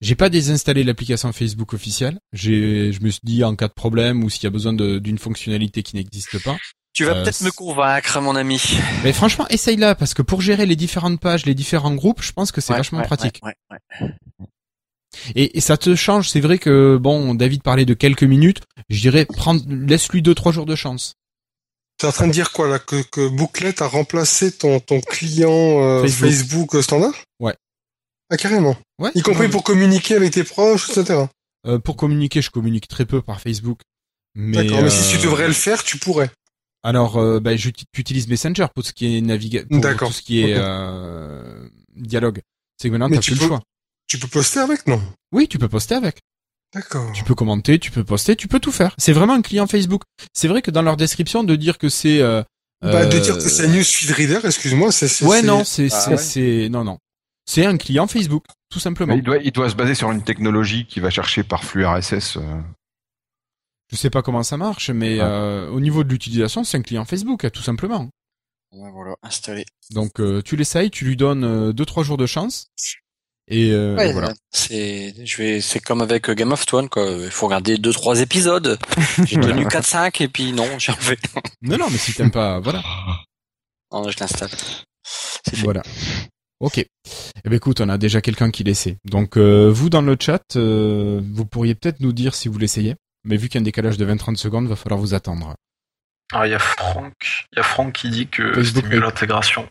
J'ai 0.00 0.14
pas 0.14 0.30
désinstallé 0.30 0.82
l'application 0.82 1.30
Facebook 1.32 1.74
officielle. 1.74 2.18
J'ai, 2.32 2.90
je 2.92 3.00
me 3.02 3.10
suis 3.10 3.20
dit 3.22 3.44
en 3.44 3.54
cas 3.54 3.68
de 3.68 3.74
problème 3.74 4.24
ou 4.24 4.30
s'il 4.30 4.44
y 4.44 4.46
a 4.46 4.50
besoin 4.50 4.72
d'une 4.72 5.18
fonctionnalité 5.18 5.82
qui 5.82 5.94
n'existe 5.96 6.42
pas. 6.42 6.56
Tu 6.92 7.04
vas 7.04 7.12
Euh, 7.16 7.22
peut-être 7.22 7.40
me 7.42 7.50
convaincre, 7.50 8.20
mon 8.20 8.34
ami. 8.36 8.60
Mais 9.04 9.12
franchement, 9.12 9.46
essaye-la 9.48 9.94
parce 9.94 10.12
que 10.14 10.22
pour 10.22 10.40
gérer 10.40 10.66
les 10.66 10.76
différentes 10.76 11.20
pages, 11.20 11.46
les 11.46 11.54
différents 11.54 11.94
groupes, 11.94 12.22
je 12.22 12.32
pense 12.32 12.50
que 12.52 12.60
c'est 12.60 12.72
Ouais, 12.72 12.78
vachement 12.78 12.98
ouais, 12.98 13.06
pratique. 13.06 13.40
ouais, 13.44 13.54
ouais, 13.70 13.78
ouais. 14.00 14.46
Et, 15.34 15.56
et 15.58 15.60
ça 15.60 15.76
te 15.76 15.94
change. 15.94 16.28
C'est 16.30 16.40
vrai 16.40 16.58
que 16.58 16.96
bon, 16.96 17.34
David 17.34 17.62
parlait 17.62 17.84
de 17.84 17.94
quelques 17.94 18.22
minutes. 18.24 18.62
Je 18.88 19.00
dirais, 19.00 19.24
prendre, 19.24 19.62
laisse-lui 19.68 20.22
deux 20.22 20.34
trois 20.34 20.52
jours 20.52 20.66
de 20.66 20.74
chance. 20.76 21.14
T'es 21.98 22.06
en 22.06 22.12
train 22.12 22.26
de 22.28 22.32
dire 22.32 22.50
quoi 22.52 22.66
là 22.68 22.78
que, 22.78 23.02
que 23.02 23.28
Booklet 23.28 23.82
a 23.82 23.86
remplacé 23.86 24.52
ton, 24.52 24.80
ton 24.80 25.00
client 25.00 25.50
euh, 25.82 26.02
Facebook. 26.02 26.30
Facebook. 26.30 26.82
standard? 26.82 27.12
Ouais. 27.40 27.54
Ah 28.30 28.36
carrément. 28.36 28.76
Ouais. 28.98 29.10
Y 29.14 29.22
compris 29.22 29.48
pour 29.48 29.64
communiquer 29.64 30.14
avec 30.14 30.32
tes 30.32 30.44
proches, 30.44 30.88
etc. 30.90 31.24
Euh, 31.66 31.78
pour 31.78 31.96
communiquer, 31.96 32.40
je 32.40 32.50
communique 32.50 32.88
très 32.88 33.04
peu 33.04 33.20
par 33.20 33.40
Facebook. 33.40 33.80
Mais, 34.34 34.64
D'accord, 34.64 34.82
mais 34.82 34.90
si 34.90 35.10
tu 35.10 35.18
euh, 35.18 35.22
devrais 35.24 35.48
le 35.48 35.52
faire, 35.52 35.82
tu 35.84 35.98
pourrais. 35.98 36.30
Alors, 36.82 37.18
euh, 37.18 37.40
bah, 37.40 37.56
j'uti- 37.56 37.84
j'utilise 37.94 38.26
Messenger 38.28 38.66
pour 38.74 38.84
ce 38.84 38.92
qui 38.92 39.16
est 39.16 39.20
naviga 39.20 39.60
pour 39.68 39.80
tout 40.08 40.12
ce 40.12 40.22
qui 40.22 40.40
est 40.42 40.54
euh, 40.56 41.68
dialogue. 41.96 42.40
C'est 42.80 42.88
que 42.88 42.92
maintenant, 42.92 43.10
t'as 43.14 43.20
tu 43.20 43.32
plus 43.32 43.38
peux- 43.38 43.44
le 43.44 43.48
choix. 43.48 43.60
Tu 44.06 44.18
peux 44.18 44.28
poster 44.28 44.60
avec, 44.60 44.86
non? 44.86 45.00
Oui, 45.32 45.46
tu 45.46 45.58
peux 45.58 45.68
poster 45.68 45.94
avec. 45.94 46.18
D'accord. 46.74 47.12
Tu 47.12 47.22
peux 47.24 47.34
commenter, 47.34 47.78
tu 47.78 47.90
peux 47.90 48.04
poster, 48.04 48.34
tu 48.36 48.48
peux 48.48 48.60
tout 48.60 48.72
faire. 48.72 48.94
C'est 48.96 49.12
vraiment 49.12 49.34
un 49.34 49.42
client 49.42 49.66
Facebook. 49.66 50.02
C'est 50.32 50.48
vrai 50.48 50.62
que 50.62 50.70
dans 50.70 50.82
leur 50.82 50.96
description 50.96 51.44
de 51.44 51.54
dire 51.56 51.78
que 51.78 51.88
c'est 51.88 52.20
euh, 52.20 52.42
Bah, 52.80 53.06
de 53.06 53.16
euh, 53.16 53.20
dire 53.20 53.34
que 53.36 53.40
c'est 53.48 53.64
un 53.64 53.68
newsfeed 53.68 54.10
reader, 54.12 54.40
excuse-moi, 54.44 54.90
c'est... 54.92 55.08
c'est- 55.08 55.24
Ouais, 55.26 55.40
c'est- 55.40 55.46
non, 55.46 55.64
c'est 55.64 55.88
Ah 55.92 56.10
ouais. 56.10 56.68
non 56.70 56.84
non. 56.84 56.98
C'est 57.46 57.66
un 57.66 57.76
client 57.76 58.06
Facebook, 58.06 58.44
tout 58.70 58.78
simplement. 58.78 59.12
Mais 59.14 59.18
il 59.18 59.24
doit, 59.24 59.38
il 59.38 59.50
doit 59.52 59.68
se 59.68 59.74
baser 59.74 59.94
sur 59.94 60.10
une 60.12 60.22
technologie 60.22 60.86
qui 60.86 61.00
va 61.00 61.10
chercher 61.10 61.42
par 61.42 61.64
flux 61.64 61.84
RSS. 61.84 62.38
Euh. 63.92 63.96
Je 63.96 63.96
sais 63.96 64.10
pas 64.10 64.22
comment 64.22 64.42
ça 64.42 64.56
marche, 64.56 64.90
mais 64.90 65.14
Ouais. 65.14 65.20
euh, 65.22 65.68
au 65.70 65.80
niveau 65.80 66.04
de 66.04 66.08
l'utilisation, 66.10 66.64
c'est 66.64 66.78
un 66.78 66.82
client 66.82 67.04
Facebook, 67.04 67.50
tout 67.52 67.62
simplement. 67.62 68.08
Ouais, 68.72 68.90
voilà, 68.92 69.16
installé. 69.22 69.64
Donc 69.90 70.20
euh, 70.20 70.42
tu 70.42 70.54
l'essayes, 70.56 70.90
tu 70.90 71.04
lui 71.04 71.16
donnes 71.16 71.44
euh, 71.44 71.72
deux 71.72 71.84
trois 71.84 72.04
jours 72.04 72.16
de 72.16 72.26
chance, 72.26 72.68
et, 73.48 73.72
euh, 73.72 73.96
Ouais, 73.96 74.10
et 74.10 74.12
voilà. 74.12 74.32
C'est, 74.52 75.12
je 75.26 75.36
vais, 75.38 75.60
c'est 75.60 75.80
comme 75.80 76.00
avec 76.02 76.30
euh, 76.30 76.34
Game 76.34 76.52
of 76.52 76.64
Thrones, 76.66 76.88
quoi. 76.88 77.04
Il 77.10 77.30
faut 77.32 77.46
regarder 77.46 77.78
deux, 77.78 77.92
trois 77.92 78.20
épisodes. 78.20 78.78
J'ai 79.26 79.40
tenu 79.40 79.66
4, 79.66 79.84
5, 79.84 80.20
et 80.20 80.28
puis 80.28 80.52
non, 80.52 80.68
j'ai 80.78 80.92
enlevé. 80.92 81.16
Non 81.62 81.78
non, 81.78 81.86
mais 81.90 81.98
si 81.98 82.14
t'aimes 82.14 82.30
pas, 82.30 82.60
voilà, 82.60 82.80
Non, 83.92 84.08
je 84.08 84.16
l'installe. 84.20 84.50
C'est 85.02 85.56
fait. 85.56 85.64
voilà. 85.64 85.82
Ok. 86.60 86.78
Eh 86.78 87.48
ben 87.48 87.54
écoute, 87.56 87.80
on 87.80 87.88
a 87.88 87.98
déjà 87.98 88.20
quelqu'un 88.20 88.50
qui 88.52 88.62
l'essaie. 88.62 88.98
Donc 89.04 89.36
euh, 89.36 89.68
vous 89.68 89.90
dans 89.90 90.02
le 90.02 90.16
chat, 90.20 90.44
euh, 90.54 91.20
vous 91.32 91.44
pourriez 91.46 91.74
peut-être 91.74 91.98
nous 92.00 92.12
dire 92.12 92.34
si 92.36 92.46
vous 92.48 92.58
l'essayez. 92.58 92.94
Mais 93.24 93.36
vu 93.36 93.48
qu'il 93.48 93.56
y 93.56 93.58
a 93.58 93.62
un 93.62 93.64
décalage 93.64 93.96
de 93.98 94.06
20-30 94.06 94.36
secondes, 94.36 94.66
va 94.68 94.76
falloir 94.76 95.00
vous 95.00 95.14
attendre. 95.14 95.54
Ah, 96.32 96.46
il 96.46 96.50
y 96.50 96.54
a 96.54 96.58
Franck, 96.58 97.46
il 97.52 97.56
y 97.56 97.60
a 97.60 97.62
Franck 97.64 97.92
qui 97.94 98.08
dit 98.10 98.28
que 98.28 98.62
c'était 98.62 98.82
mieux 98.86 99.00
l'intégration. 99.00 99.68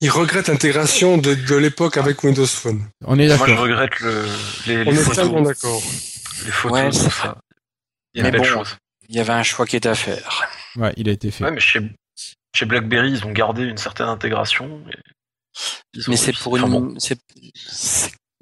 Il 0.00 0.10
regrette 0.10 0.48
l'intégration 0.48 1.16
de, 1.18 1.34
de 1.34 1.54
l'époque 1.54 1.96
avec 1.96 2.22
Windows 2.24 2.46
Phone. 2.46 2.88
On 3.04 3.18
est 3.18 3.28
Moi, 3.28 3.36
je 3.36 3.40
d'accord. 3.40 3.60
regrette 3.62 4.00
le, 4.00 4.24
les, 4.66 4.78
On 4.78 4.90
les 4.90 4.98
est 4.98 5.02
photos. 5.02 5.16
tellement 5.16 5.42
d'accord. 5.42 5.82
Les 6.44 6.50
photos, 6.50 6.72
Ouais, 6.80 6.92
c'est 6.92 7.10
ça. 7.10 7.38
Il 8.14 8.18
y 8.18 8.20
a 8.20 8.22
Mais 8.24 8.28
une 8.30 8.42
belle 8.42 8.52
bon, 8.52 8.58
chose. 8.64 8.76
Il 9.08 9.14
y 9.14 9.20
avait 9.20 9.32
un 9.32 9.44
choix 9.44 9.64
qui 9.66 9.76
était 9.76 9.88
à 9.88 9.94
faire. 9.94 10.48
Ouais, 10.76 10.92
il 10.96 11.08
a 11.08 11.12
été 11.12 11.30
fait. 11.30 11.44
Ouais, 11.44 11.52
mais 11.52 11.60
chez, 11.60 11.80
chez 12.54 12.66
BlackBerry, 12.66 13.12
ils 13.12 13.24
ont 13.24 13.30
gardé 13.30 13.62
une 13.62 13.78
certaine 13.78 14.08
intégration. 14.08 14.82
Mais 16.08 16.16
c'est 16.16 16.36
pour 16.36 16.56
une, 16.56 16.98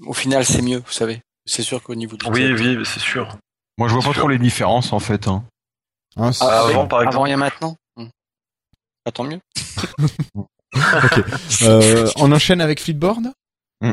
au 0.00 0.12
final, 0.14 0.44
c'est 0.46 0.62
mieux, 0.62 0.78
vous 0.78 0.92
savez. 0.92 1.20
C'est 1.44 1.62
sûr 1.62 1.82
qu'au 1.82 1.94
niveau 1.94 2.16
du 2.16 2.26
Oui, 2.28 2.50
oui, 2.52 2.78
c'est 2.86 3.00
sûr. 3.00 3.36
Moi, 3.78 3.88
je 3.88 3.94
vois 3.94 4.02
pas 4.02 4.12
trop 4.18 4.28
les 4.28 4.38
différences 4.38 4.92
en 4.92 4.98
fait. 5.00 5.28
Hein. 5.28 5.44
Hein, 6.16 6.32
c'est- 6.32 6.44
Ah, 6.44 6.64
Avant, 6.66 6.86
par 6.86 7.00
exemple. 7.00 7.16
Avant, 7.16 7.26
il 7.26 7.30
y 7.30 7.32
a 7.32 7.36
maintenant. 7.36 7.76
Hmm. 7.96 8.08
Ah, 9.04 9.12
tant 9.12 9.24
mieux. 9.24 9.40
Ok. 10.74 11.20
Euh, 11.62 12.10
on 12.16 12.30
enchaîne 12.32 12.60
avec 12.60 12.80
Flipboard. 12.80 13.32
Hmm. 13.80 13.92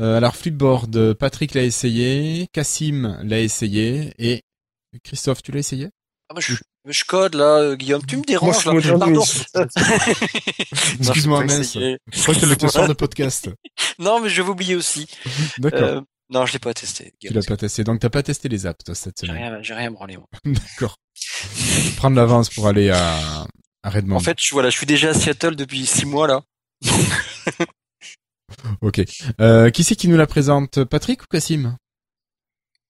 Euh, 0.00 0.16
alors 0.16 0.34
Flipboard, 0.34 0.96
euh, 0.96 1.14
Patrick 1.14 1.52
l'a 1.54 1.62
essayé, 1.62 2.46
Cassim 2.54 3.18
l'a 3.22 3.40
essayé 3.40 4.14
et 4.18 4.40
Christophe, 5.04 5.42
tu 5.42 5.52
l'as 5.52 5.58
essayé? 5.58 5.90
Ah, 6.30 6.34
bah, 6.34 6.40
je, 6.40 6.54
je 6.88 7.04
code, 7.04 7.34
là, 7.34 7.58
euh, 7.58 7.76
Guillaume. 7.76 8.04
Tu 8.06 8.16
me 8.16 8.20
Moi, 8.20 8.26
déranges, 8.26 8.62
je 8.82 8.92
là. 8.92 8.98
Pardon. 8.98 9.22
Excuse-moi, 11.00 11.44
Non, 11.44 11.48
je 11.62 12.22
crois 12.22 12.34
que 12.34 12.46
le 12.46 12.68
soir 12.70 12.88
de 12.88 12.94
podcast. 12.94 13.50
Non, 13.98 14.20
mais 14.20 14.30
je 14.30 14.40
vais 14.40 14.48
oublier 14.48 14.74
aussi. 14.74 15.06
D'accord. 15.58 15.82
Euh, 15.82 16.00
non, 16.32 16.46
je 16.46 16.52
l'ai 16.54 16.58
pas 16.58 16.74
testé. 16.74 17.12
tu 17.20 17.32
l'as 17.32 17.42
pas 17.42 17.56
testé, 17.56 17.84
donc 17.84 18.00
t'as 18.00 18.10
pas 18.10 18.22
testé 18.22 18.48
les 18.48 18.66
apps 18.66 18.82
toi, 18.84 18.94
cette 18.94 19.20
J'ai 19.20 19.26
semaine. 19.28 19.52
rien, 19.54 19.62
j'ai 19.62 19.74
rien 19.74 19.90
branlé, 19.90 20.16
moi. 20.16 20.26
D'accord. 20.44 20.96
Prendre 21.96 22.16
l'avance 22.16 22.48
pour 22.50 22.66
aller 22.66 22.90
à, 22.90 23.46
à 23.82 23.90
Redmond. 23.90 24.16
En 24.16 24.20
fait, 24.20 24.38
je, 24.40 24.50
voilà, 24.52 24.70
je 24.70 24.76
suis 24.76 24.86
déjà 24.86 25.10
à 25.10 25.14
Seattle 25.14 25.54
depuis 25.56 25.86
six 25.86 26.06
mois, 26.06 26.26
là. 26.26 26.42
Ok. 28.82 29.00
Euh, 29.40 29.70
qui 29.70 29.82
c'est 29.82 29.96
qui 29.96 30.08
nous 30.08 30.16
la 30.16 30.26
présente? 30.26 30.84
Patrick 30.84 31.22
ou 31.22 31.26
Cassim 31.30 31.76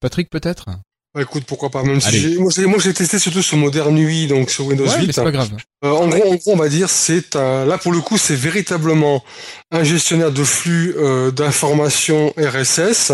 Patrick 0.01 0.29
peut-être? 0.29 0.67
Bah, 1.15 1.21
écoute, 1.21 1.45
pourquoi 1.47 1.69
pas, 1.69 1.83
même 1.83 2.01
si 2.01 2.09
Allez. 2.09 2.39
moi, 2.39 2.51
j'ai, 2.55 2.65
moi, 2.65 2.79
j'ai 2.79 2.95
testé 2.95 3.19
surtout 3.19 3.43
sur 3.43 3.59
Modern 3.59 3.97
UI, 3.99 4.29
donc 4.29 4.51
sur 4.51 4.67
Windows 4.67 4.87
Ouais, 4.87 4.97
mais 4.99 5.07
8. 5.07 5.13
c'est 5.13 5.23
pas 5.23 5.31
grave. 5.31 5.51
Euh, 5.85 5.91
en 5.91 6.09
gros, 6.09 6.33
en 6.33 6.37
gros, 6.37 6.53
on 6.53 6.57
va 6.57 6.69
dire, 6.71 6.89
c'est 6.89 7.37
un, 7.37 7.67
là 7.67 7.77
pour 7.77 7.93
le 7.93 8.01
coup, 8.01 8.17
c'est 8.17 8.37
véritablement 8.37 9.23
un 9.73 9.85
gestionnaire 9.85 10.31
de 10.31 10.45
flux 10.45 10.95
euh, 10.97 11.31
d'informations 11.31 12.33
RSS 12.39 13.13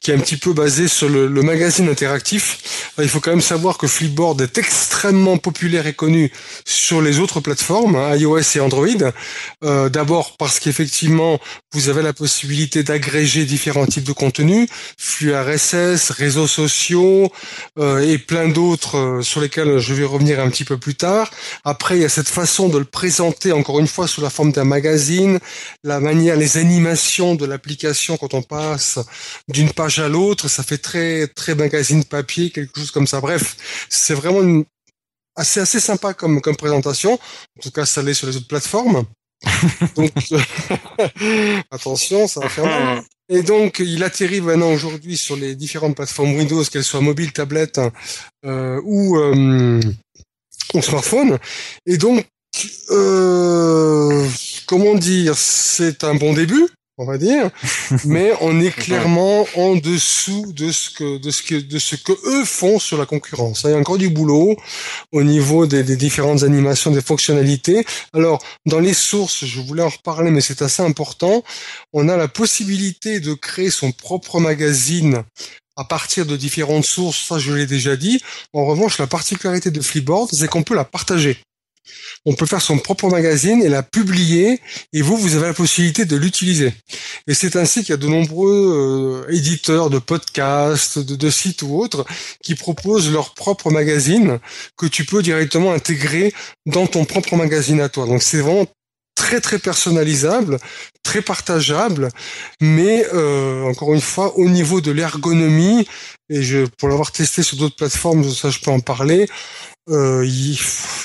qui 0.00 0.10
est 0.10 0.14
un 0.14 0.18
petit 0.18 0.36
peu 0.36 0.52
basé 0.52 0.88
sur 0.88 1.08
le, 1.08 1.26
le 1.26 1.42
magazine 1.42 1.88
interactif. 1.88 2.58
Euh, 2.98 3.02
il 3.02 3.08
faut 3.08 3.18
quand 3.20 3.30
même 3.30 3.40
savoir 3.40 3.76
que 3.78 3.86
Flipboard 3.88 4.40
est 4.42 4.58
extrêmement 4.58 5.38
populaire 5.38 5.86
et 5.86 5.94
connu 5.94 6.30
sur 6.66 7.00
les 7.02 7.18
autres 7.18 7.40
plateformes, 7.40 7.96
hein, 7.96 8.14
iOS 8.14 8.40
et 8.56 8.60
Android. 8.60 8.86
Euh, 9.64 9.88
D'abord 9.88 10.36
parce 10.36 10.60
qu'effectivement, 10.60 11.40
vous 11.72 11.88
avez 11.88 12.02
la 12.02 12.12
possibilité 12.12 12.82
d'agréger 12.84 13.46
différents 13.46 13.86
types 13.86 14.04
de 14.04 14.12
contenus, 14.12 14.68
flux 14.98 15.34
RSS, 15.34 16.10
réseaux 16.10 16.46
sociaux 16.46 17.31
et 17.78 18.18
plein 18.18 18.48
d'autres 18.48 18.96
euh, 18.98 19.22
sur 19.22 19.40
lesquels 19.40 19.78
je 19.78 19.94
vais 19.94 20.04
revenir 20.04 20.40
un 20.40 20.50
petit 20.50 20.64
peu 20.64 20.78
plus 20.78 20.94
tard. 20.94 21.30
Après, 21.64 21.96
il 21.96 22.02
y 22.02 22.04
a 22.04 22.08
cette 22.08 22.28
façon 22.28 22.68
de 22.68 22.78
le 22.78 22.84
présenter, 22.84 23.52
encore 23.52 23.78
une 23.80 23.86
fois, 23.86 24.06
sous 24.06 24.20
la 24.20 24.30
forme 24.30 24.52
d'un 24.52 24.64
magazine, 24.64 25.38
la 25.84 26.00
manière, 26.00 26.36
les 26.36 26.56
animations 26.58 27.34
de 27.34 27.46
l'application 27.46 28.16
quand 28.16 28.34
on 28.34 28.42
passe 28.42 28.98
d'une 29.48 29.70
page 29.72 29.98
à 29.98 30.08
l'autre, 30.08 30.48
ça 30.48 30.62
fait 30.62 30.78
très, 30.78 31.26
très 31.28 31.54
magazine 31.54 32.04
papier, 32.04 32.50
quelque 32.50 32.78
chose 32.78 32.90
comme 32.90 33.06
ça. 33.06 33.20
Bref, 33.20 33.56
c'est 33.88 34.14
vraiment 34.14 34.42
une- 34.42 34.64
assez, 35.36 35.60
assez 35.60 35.80
sympa 35.80 36.14
comme, 36.14 36.40
comme 36.40 36.56
présentation. 36.56 37.14
En 37.14 37.62
tout 37.62 37.70
cas, 37.70 37.86
ça 37.86 38.02
l'est 38.02 38.14
sur 38.14 38.26
les 38.26 38.36
autres 38.36 38.48
plateformes. 38.48 39.04
Donc, 39.96 40.12
euh, 40.32 40.40
attention, 41.70 42.28
ça 42.28 42.40
va 42.40 42.48
faire 42.48 42.64
mal. 42.64 43.02
Et 43.34 43.42
donc, 43.42 43.78
il 43.78 44.04
atterrit 44.04 44.42
maintenant 44.42 44.70
aujourd'hui 44.70 45.16
sur 45.16 45.36
les 45.36 45.54
différentes 45.54 45.96
plateformes 45.96 46.34
Windows, 46.34 46.62
qu'elles 46.64 46.84
soient 46.84 47.00
mobiles, 47.00 47.32
tablettes 47.32 47.80
euh, 48.44 48.78
ou, 48.84 49.16
euh, 49.16 49.80
smartphone. 50.82 51.38
Et 51.86 51.96
donc, 51.96 52.26
euh, 52.90 54.28
comment 54.66 54.94
dire, 54.94 55.34
c'est 55.38 56.04
un 56.04 56.14
bon 56.14 56.34
début, 56.34 56.68
on 56.98 57.04
va 57.04 57.18
dire, 57.18 57.50
mais 58.04 58.32
on 58.40 58.60
est 58.60 58.74
clairement 58.74 59.46
en 59.56 59.76
dessous 59.76 60.52
de 60.52 60.70
ce 60.70 60.90
que 60.90 61.18
de 61.18 61.30
ce 61.30 61.42
que 61.42 61.54
de 61.54 61.78
ce 61.78 61.96
que 61.96 62.12
eux 62.12 62.44
font 62.44 62.78
sur 62.78 62.98
la 62.98 63.06
concurrence. 63.06 63.62
Il 63.64 63.70
y 63.70 63.74
a 63.74 63.76
encore 63.76 63.98
du 63.98 64.10
boulot 64.10 64.56
au 65.10 65.22
niveau 65.22 65.66
des, 65.66 65.82
des 65.82 65.96
différentes 65.96 66.42
animations, 66.42 66.90
des 66.90 67.02
fonctionnalités. 67.02 67.84
Alors, 68.12 68.42
dans 68.66 68.80
les 68.80 68.94
sources, 68.94 69.44
je 69.44 69.60
voulais 69.60 69.82
en 69.82 69.88
reparler, 69.88 70.30
mais 70.30 70.40
c'est 70.40 70.62
assez 70.62 70.82
important. 70.82 71.42
On 71.92 72.08
a 72.08 72.16
la 72.16 72.28
possibilité 72.28 73.20
de 73.20 73.34
créer 73.34 73.70
son 73.70 73.92
propre 73.92 74.40
magazine 74.40 75.22
à 75.76 75.84
partir 75.84 76.26
de 76.26 76.36
différentes 76.36 76.84
sources, 76.84 77.26
ça 77.28 77.38
je 77.38 77.52
l'ai 77.52 77.66
déjà 77.66 77.96
dit. 77.96 78.20
En 78.52 78.66
revanche, 78.66 78.98
la 78.98 79.06
particularité 79.06 79.70
de 79.70 79.80
Flipboard, 79.80 80.28
c'est 80.32 80.48
qu'on 80.48 80.62
peut 80.62 80.74
la 80.74 80.84
partager. 80.84 81.38
On 82.24 82.34
peut 82.34 82.46
faire 82.46 82.62
son 82.62 82.78
propre 82.78 83.08
magazine 83.08 83.62
et 83.62 83.68
la 83.68 83.82
publier, 83.82 84.60
et 84.92 85.02
vous, 85.02 85.16
vous 85.16 85.34
avez 85.34 85.46
la 85.46 85.54
possibilité 85.54 86.04
de 86.04 86.16
l'utiliser. 86.16 86.72
Et 87.26 87.34
c'est 87.34 87.56
ainsi 87.56 87.80
qu'il 87.80 87.90
y 87.90 87.94
a 87.94 87.96
de 87.96 88.08
nombreux 88.08 89.24
euh, 89.28 89.32
éditeurs 89.32 89.90
de 89.90 89.98
podcasts, 89.98 90.98
de, 90.98 91.30
sites 91.30 91.62
ou 91.62 91.78
autres, 91.78 92.04
qui 92.42 92.54
proposent 92.54 93.10
leur 93.12 93.34
propre 93.34 93.70
magazine 93.70 94.38
que 94.76 94.86
tu 94.86 95.04
peux 95.04 95.22
directement 95.22 95.72
intégrer 95.72 96.32
dans 96.66 96.86
ton 96.86 97.04
propre 97.04 97.36
magazine 97.36 97.80
à 97.80 97.88
toi. 97.88 98.06
Donc 98.06 98.22
c'est 98.22 98.38
vraiment 98.38 98.66
très 99.14 99.40
très 99.40 99.58
personnalisable, 99.58 100.58
très 101.02 101.22
partageable, 101.22 102.08
mais 102.60 103.06
euh, 103.12 103.64
encore 103.64 103.94
une 103.94 104.00
fois 104.00 104.36
au 104.38 104.48
niveau 104.48 104.80
de 104.80 104.90
l'ergonomie 104.90 105.86
et 106.28 106.42
pour 106.78 106.88
l'avoir 106.88 107.12
testé 107.12 107.42
sur 107.42 107.56
d'autres 107.58 107.76
plateformes, 107.76 108.28
ça 108.30 108.50
je 108.50 108.58
peux 108.58 108.70
en 108.70 108.80
parler. 108.80 109.28
Euh, 109.88 110.24
il, 110.24 110.56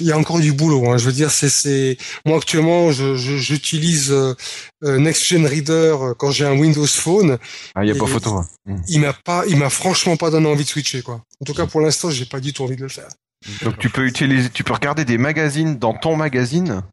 il 0.01 0.05
y 0.05 0.11
a 0.11 0.17
encore 0.17 0.39
du 0.39 0.53
boulot. 0.53 0.89
Hein. 0.91 0.97
Je 0.97 1.05
veux 1.05 1.11
dire, 1.11 1.31
c'est 1.31 1.49
c'est 1.49 1.97
moi 2.25 2.37
actuellement, 2.37 2.91
je- 2.91 3.15
je- 3.15 3.37
j'utilise 3.37 4.11
euh, 4.11 4.35
euh, 4.83 4.99
Next 4.99 5.25
Gen 5.25 5.47
Reader 5.47 5.95
euh, 5.99 6.13
quand 6.13 6.29
j'ai 6.31 6.45
un 6.45 6.53
Windows 6.57 6.85
Phone. 6.85 7.39
Ah, 7.73 7.83
il 7.83 7.87
y 7.87 7.91
a 7.91 7.95
pas 7.95 8.05
photo. 8.05 8.35
hein. 8.35 8.47
Mm. 8.67 8.75
Il 8.87 8.99
m'a 9.01 9.13
pas, 9.13 9.43
il 9.47 9.57
m'a 9.57 9.71
franchement 9.71 10.15
pas 10.15 10.29
donné 10.29 10.47
envie 10.47 10.63
de 10.63 10.69
switcher 10.69 11.01
quoi. 11.01 11.23
En 11.41 11.45
tout 11.45 11.55
cas, 11.55 11.65
pour 11.65 11.81
l'instant, 11.81 12.11
j'ai 12.11 12.25
pas 12.25 12.39
du 12.39 12.53
tout 12.53 12.63
envie 12.63 12.75
de 12.75 12.83
le 12.83 12.89
faire. 12.89 13.07
Donc 13.63 13.79
tu 13.79 13.89
peux 13.89 14.05
utiliser, 14.05 14.49
tu 14.51 14.63
peux 14.63 14.73
regarder 14.73 15.05
des 15.05 15.17
magazines 15.17 15.79
dans 15.79 15.93
ton 15.95 16.15
magazine? 16.15 16.83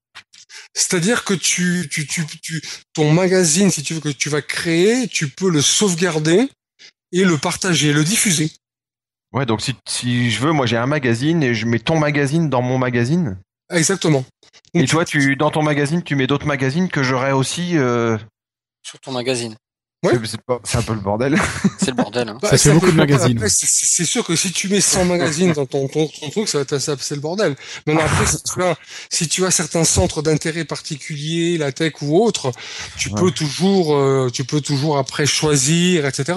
C'est-à-dire 0.74 1.24
que 1.24 1.34
tu, 1.34 1.88
tu, 1.90 2.06
tu, 2.06 2.24
tu, 2.42 2.62
ton 2.94 3.12
magazine, 3.12 3.70
si 3.70 3.82
tu 3.82 3.94
veux 3.94 4.00
que 4.00 4.08
tu 4.08 4.28
vas 4.28 4.42
créer, 4.42 5.06
tu 5.08 5.28
peux 5.28 5.50
le 5.50 5.60
sauvegarder 5.62 6.48
et 7.12 7.24
le 7.24 7.36
partager, 7.38 7.92
le 7.92 8.04
diffuser. 8.04 8.50
Ouais, 9.34 9.46
donc 9.46 9.60
si, 9.60 9.74
si 9.86 10.30
je 10.30 10.40
veux, 10.40 10.52
moi 10.52 10.64
j'ai 10.64 10.76
un 10.76 10.86
magazine 10.86 11.42
et 11.42 11.54
je 11.54 11.66
mets 11.66 11.80
ton 11.80 11.98
magazine 11.98 12.48
dans 12.48 12.62
mon 12.62 12.78
magazine. 12.78 13.36
Exactement. 13.72 14.24
Et 14.74 14.86
toi, 14.86 15.04
tu 15.04 15.36
dans 15.36 15.50
ton 15.50 15.62
magazine, 15.62 16.02
tu 16.02 16.14
mets 16.16 16.26
d'autres 16.26 16.46
magazines 16.46 16.88
que 16.88 17.02
j'aurais 17.02 17.32
aussi. 17.32 17.76
Euh... 17.76 18.16
Sur 18.82 19.00
ton 19.00 19.10
magazine. 19.12 19.56
Ouais. 20.04 20.12
C'est- 20.12 20.26
C'est 20.32 20.40
pas- 20.42 20.60
c'est 20.64 20.76
un 20.78 20.82
peu 20.82 20.92
le 20.92 21.00
bordel. 21.00 21.36
C'est 21.78 21.90
le 21.90 21.96
bordel. 21.96 22.28
Hein. 22.28 22.38
Bah, 22.40 22.50
Ça 22.50 22.58
fait 22.58 22.72
beaucoup 22.74 22.90
de 22.92 22.96
magazines. 22.96 23.38
Après, 23.38 23.48
c'est- 23.48 24.04
sûr 24.04 24.24
que 24.24 24.36
si 24.36 24.52
tu 24.52 24.68
mets 24.68 24.80
100 24.82 25.06
magazines 25.06 25.52
dans 25.52 25.64
ton, 25.66 25.88
ton, 25.88 26.06
ton 26.06 26.28
truc, 26.30 26.46
ça 26.48 26.58
va 26.58 26.62
être 26.62 26.74
assez, 26.74 26.92
c'est 27.00 27.14
le 27.14 27.20
bordel. 27.22 27.56
Maintenant, 27.86 28.02
après, 28.04 28.26
si 28.26 28.42
tu 28.42 28.62
as, 28.62 28.76
si 29.10 29.28
tu 29.28 29.44
as 29.46 29.50
certains 29.50 29.84
centres 29.84 30.20
d'intérêt 30.22 30.64
particuliers, 30.64 31.56
la 31.58 31.72
tech 31.72 31.94
ou 32.02 32.22
autre, 32.22 32.52
tu 32.98 33.08
Ouais. 33.08 33.20
peux 33.20 33.30
toujours, 33.30 33.94
euh, 33.96 34.28
tu 34.32 34.44
peux 34.44 34.60
toujours 34.60 34.98
après 34.98 35.24
choisir, 35.26 36.04
etc. 36.06 36.34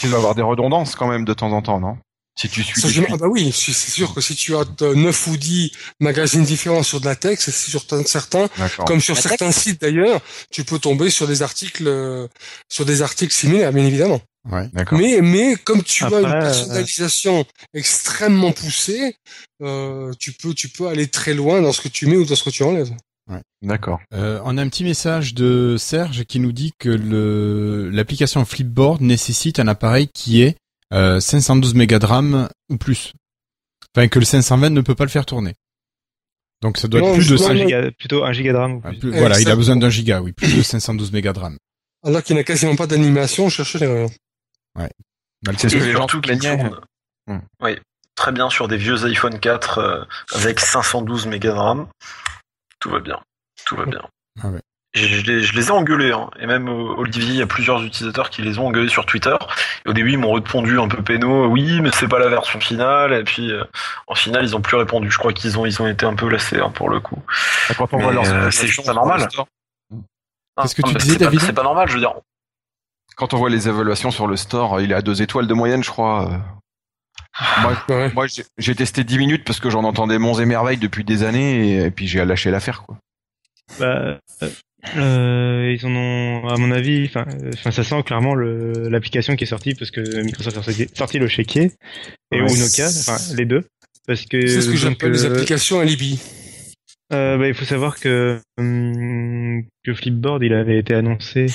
tu 0.00 0.08
dois 0.08 0.18
avoir 0.18 0.34
des 0.34 0.42
redondances 0.42 0.94
quand 0.94 1.08
même 1.08 1.24
de 1.24 1.32
temps 1.32 1.52
en 1.52 1.62
temps, 1.62 1.80
non? 1.80 1.96
Si 2.40 2.48
tu 2.48 2.62
suis. 2.62 2.80
Ça, 2.80 2.88
je- 2.88 3.02
ah 3.10 3.16
bah 3.16 3.26
oui, 3.28 3.50
c'est 3.52 3.72
sûr 3.72 4.14
que 4.14 4.20
si 4.20 4.36
tu 4.36 4.54
as 4.54 4.64
9 4.80 5.26
ou 5.26 5.36
10 5.36 5.72
magazines 5.98 6.44
différents 6.44 6.84
sur 6.84 7.00
de 7.00 7.06
la 7.06 7.16
tech, 7.16 7.38
c'est 7.40 7.50
sur 7.50 7.82
certains, 8.06 8.48
comme 8.86 9.00
sur 9.00 9.16
La 9.16 9.22
tech 9.22 9.30
certains 9.30 9.50
sites 9.52 9.80
d'ailleurs, 9.80 10.20
tu 10.52 10.62
peux 10.62 10.78
tomber 10.78 11.10
sur 11.10 11.26
des 11.26 11.42
articles, 11.42 11.88
euh, 11.88 12.28
sur 12.68 12.84
des 12.84 13.02
articles 13.02 13.32
similaires, 13.34 13.72
bien 13.72 13.84
évidemment. 13.84 14.20
Ouais. 14.48 14.68
D'accord. 14.72 14.98
Mais, 14.98 15.20
mais 15.20 15.56
comme 15.56 15.82
tu 15.82 16.04
as 16.04 16.08
une 16.10 16.14
euh, 16.26 16.40
personnalisation 16.40 17.44
extrêmement 17.74 18.52
poussée, 18.52 19.16
euh, 19.62 20.12
tu 20.18 20.32
peux, 20.32 20.54
tu 20.54 20.68
peux 20.68 20.86
aller 20.86 21.08
très 21.08 21.34
loin 21.34 21.60
dans 21.60 21.72
ce 21.72 21.80
que 21.80 21.88
tu 21.88 22.06
mets 22.06 22.16
ou 22.16 22.24
dans 22.24 22.36
ce 22.36 22.44
que 22.44 22.50
tu 22.50 22.62
enlèves. 22.62 22.90
D'accord. 23.60 23.98
Euh, 24.14 24.40
on 24.44 24.56
a 24.56 24.62
un 24.62 24.68
petit 24.68 24.84
message 24.84 25.34
de 25.34 25.76
Serge 25.78 26.24
qui 26.24 26.38
nous 26.38 26.52
dit 26.52 26.72
que 26.78 26.88
le 26.88 27.90
l'application 27.90 28.44
Flipboard 28.44 29.00
nécessite 29.02 29.58
un 29.58 29.66
appareil 29.66 30.08
qui 30.14 30.40
est 30.42 30.54
euh, 30.92 31.20
512 31.20 31.74
mégas 31.74 31.98
de 31.98 32.06
RAM 32.06 32.48
ou 32.70 32.76
plus. 32.76 33.12
Enfin 33.96 34.08
que 34.08 34.18
le 34.18 34.24
520 34.24 34.70
ne 34.70 34.80
peut 34.80 34.94
pas 34.94 35.04
le 35.04 35.10
faire 35.10 35.26
tourner. 35.26 35.54
Donc 36.60 36.76
ça 36.76 36.88
doit 36.88 37.00
Non, 37.00 37.08
être 37.10 37.14
plus 37.14 37.28
de 37.28 37.36
non, 37.36 37.42
5 37.42 37.50
Un 37.50 37.54
non. 37.54 37.60
giga, 37.60 37.90
plutôt 37.92 38.24
un 38.24 38.32
giga 38.32 38.52
de 38.52 38.56
RAM 38.58 38.72
ou 38.76 38.80
Ah, 38.84 38.90
plus. 38.90 38.98
plus- 38.98 39.18
voilà, 39.18 39.40
il 39.40 39.48
a 39.50 39.56
besoin 39.56 39.76
d'un 39.76 39.90
giga, 39.90 40.20
oui, 40.20 40.32
plus 40.32 40.56
de 40.56 40.62
512 40.62 41.12
mégas 41.12 41.32
de 41.32 41.38
RAM. 41.38 41.56
Alors 42.04 42.22
qu'il 42.22 42.34
n'y 42.34 42.40
a 42.40 42.44
quasiment 42.44 42.76
pas 42.76 42.86
d'animation, 42.86 43.48
cherchez 43.48 43.78
l'erreur. 43.78 44.10
Bah, 44.74 44.88
le 45.52 45.56
C'est 45.58 45.68
ce 45.68 45.76
que 45.76 45.84
les 45.84 45.92
gens. 45.92 46.06
Hmm. 47.26 47.38
Oui, 47.62 47.76
très 48.16 48.32
bien 48.32 48.50
sur 48.50 48.66
des 48.68 48.76
vieux 48.76 49.04
iPhone 49.04 49.38
4 49.38 49.78
euh, 49.78 50.04
avec 50.34 50.58
512 50.60 51.26
mégas 51.26 51.52
de 51.52 51.58
RAM. 51.58 51.88
Tout 52.80 52.90
va 52.90 52.98
bien. 53.00 53.20
Tout 53.66 53.76
va 53.76 53.86
bien. 53.86 54.02
Ah 54.42 54.48
ouais. 54.48 54.60
Je, 54.94 55.06
je 55.06 55.22
les, 55.26 55.42
je 55.42 55.54
les 55.54 55.68
ai 55.68 55.70
engueulés, 55.70 56.12
hein. 56.12 56.30
et 56.40 56.46
même 56.46 56.66
euh, 56.68 56.94
Olivier, 56.96 57.28
il 57.34 57.36
y 57.36 57.42
a 57.42 57.46
plusieurs 57.46 57.82
utilisateurs 57.84 58.30
qui 58.30 58.40
les 58.42 58.58
ont 58.58 58.68
engueulés 58.68 58.88
sur 58.88 59.04
Twitter. 59.04 59.36
Et 59.84 59.88
au 59.90 59.92
début, 59.92 60.12
ils 60.12 60.18
m'ont 60.18 60.32
répondu 60.32 60.80
un 60.80 60.88
peu 60.88 61.02
péno, 61.02 61.46
oui, 61.46 61.80
mais 61.82 61.90
c'est 61.92 62.08
pas 62.08 62.18
la 62.18 62.28
version 62.28 62.58
finale. 62.58 63.12
Et 63.12 63.22
puis, 63.22 63.52
euh, 63.52 63.64
en 64.06 64.14
finale, 64.14 64.44
ils 64.44 64.56
ont 64.56 64.62
plus 64.62 64.76
répondu. 64.78 65.10
Je 65.10 65.18
crois 65.18 65.32
qu'ils 65.34 65.58
ont, 65.58 65.66
ils 65.66 65.80
ont 65.82 65.86
été 65.86 66.06
un 66.06 66.14
peu 66.14 66.28
lassés 66.28 66.58
hein, 66.58 66.70
pour 66.70 66.88
le 66.88 67.00
coup. 67.00 67.22
Quand 67.76 67.92
on 67.92 67.98
Mais, 67.98 68.02
voit 68.04 68.12
leurs 68.14 68.24
euh, 68.24 68.28
évaluations 68.30 68.60
c'est 68.62 68.66
juste 68.66 68.82
sur 68.82 68.84
pas 68.84 68.94
normal. 68.94 69.20
le 69.24 69.28
store- 69.30 69.46
Qu'est-ce 70.62 70.74
que 70.74 70.82
Ah, 70.84 70.88
tu 70.88 70.94
mais 70.94 71.00
disais, 71.00 71.12
c'est 71.12 71.18
pas- 71.18 71.24
David 71.26 71.40
C'est 71.40 71.52
pas 71.52 71.62
normal, 71.62 71.88
je 71.88 71.92
veux 71.94 72.00
dire. 72.00 72.14
Quand 73.16 73.34
on 73.34 73.36
voit 73.38 73.50
les 73.50 73.68
évaluations 73.68 74.10
sur 74.10 74.26
le 74.26 74.36
store, 74.36 74.80
il 74.80 74.90
est 74.92 74.94
à 74.94 75.02
deux 75.02 75.20
étoiles 75.22 75.46
de 75.46 75.54
moyenne, 75.54 75.84
je 75.84 75.90
crois. 75.90 76.32
euh. 76.32 76.38
Moi, 77.62 77.72
Ouais. 77.90 78.10
moi, 78.14 78.26
j'ai- 78.26 78.44
j'ai 78.56 78.74
testé 78.74 79.04
10 79.04 79.18
minutes 79.18 79.44
parce 79.44 79.60
que 79.60 79.68
j'en 79.70 79.84
entendais 79.84 80.18
monts 80.18 80.40
et 80.40 80.46
merveilles 80.46 80.78
depuis 80.78 81.04
des 81.04 81.22
années 81.24 81.74
et, 81.76 81.84
et 81.84 81.90
puis 81.90 82.08
j'ai 82.08 82.24
lâché 82.24 82.50
l'affaire, 82.50 82.82
quoi. 82.82 82.96
Bah, 83.78 84.16
euh, 84.96 85.74
ils 85.76 85.84
en 85.86 85.94
ont, 85.94 86.48
à 86.48 86.56
mon 86.56 86.70
avis, 86.70 87.06
enfin, 87.06 87.24
ça 87.70 87.82
sent 87.84 88.02
clairement 88.04 88.34
l'application 88.34 89.36
qui 89.36 89.44
est 89.44 89.48
sortie 89.48 89.74
parce 89.74 89.90
que 89.90 90.22
Microsoft 90.22 90.56
a 90.58 90.62
sorti, 90.94 91.18
le 91.18 91.28
chéquier 91.28 91.72
et 92.32 92.40
Ouais. 92.40 92.50
ou 92.50 92.56
Nokia, 92.56 92.86
enfin 92.88 93.16
les 93.36 93.44
deux, 93.44 93.64
parce 94.06 94.24
que 94.24 94.46
C'est 94.46 94.60
ce 94.62 94.70
que 94.70 94.76
j'appelle 94.76 95.12
les 95.12 95.24
euh, 95.24 95.32
applications 95.34 95.80
alibi. 95.80 96.20
euh, 97.12 97.38
bah, 97.38 97.48
il 97.48 97.54
faut 97.54 97.64
savoir 97.64 97.98
que 97.98 98.38
hum, 98.58 99.64
que 99.84 99.94
Flipboard, 99.94 100.42
il 100.42 100.52
avait 100.54 100.78
été 100.78 100.94
annoncé 100.94 101.46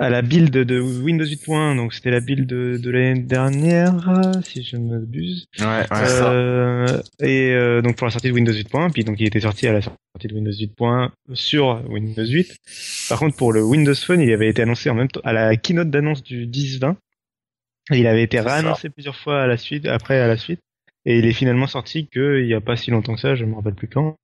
à 0.00 0.08
la 0.08 0.22
build 0.22 0.50
de 0.50 0.80
Windows 0.80 1.26
8.1, 1.26 1.76
donc 1.76 1.92
c'était 1.92 2.10
la 2.10 2.20
build 2.20 2.46
de, 2.46 2.78
de 2.78 2.90
l'année 2.90 3.20
dernière, 3.20 4.10
si 4.42 4.62
je 4.62 4.78
ne 4.78 4.94
m'abuse. 4.94 5.46
Ouais, 5.58 5.66
ouais. 5.66 5.86
ça. 5.90 6.32
Euh, 6.32 7.02
et 7.20 7.50
euh, 7.50 7.82
donc 7.82 7.96
pour 7.96 8.06
la 8.06 8.10
sortie 8.10 8.28
de 8.28 8.32
Windows 8.32 8.52
8.1, 8.52 8.92
puis 8.92 9.04
donc 9.04 9.20
il 9.20 9.26
était 9.26 9.40
sorti 9.40 9.68
à 9.68 9.74
la 9.74 9.82
sortie 9.82 10.26
de 10.26 10.34
Windows 10.34 10.50
8.1 10.50 11.10
sur 11.34 11.84
Windows 11.90 12.24
8. 12.24 12.56
Par 13.10 13.18
contre 13.18 13.36
pour 13.36 13.52
le 13.52 13.62
Windows 13.62 13.94
Phone, 13.94 14.22
il 14.22 14.32
avait 14.32 14.48
été 14.48 14.62
annoncé 14.62 14.88
en 14.88 14.94
même 14.94 15.08
temps 15.08 15.20
à 15.22 15.34
la 15.34 15.54
keynote 15.56 15.90
d'annonce 15.90 16.22
du 16.22 16.46
10-20. 16.46 16.96
Et 17.92 17.98
il 17.98 18.06
avait 18.06 18.22
été 18.22 18.38
ça. 18.38 18.54
réannoncé 18.54 18.88
plusieurs 18.88 19.16
fois 19.16 19.42
à 19.42 19.46
la 19.46 19.58
suite, 19.58 19.84
après 19.84 20.18
à 20.18 20.28
la 20.28 20.38
suite. 20.38 20.60
Et 21.04 21.18
il 21.18 21.26
est 21.26 21.34
finalement 21.34 21.66
sorti 21.66 22.08
qu'il 22.08 22.46
n'y 22.46 22.54
a 22.54 22.62
pas 22.62 22.76
si 22.76 22.90
longtemps 22.90 23.14
que 23.16 23.20
ça, 23.20 23.34
je 23.34 23.44
me 23.44 23.54
rappelle 23.54 23.74
plus 23.74 23.88
quand. 23.88 24.16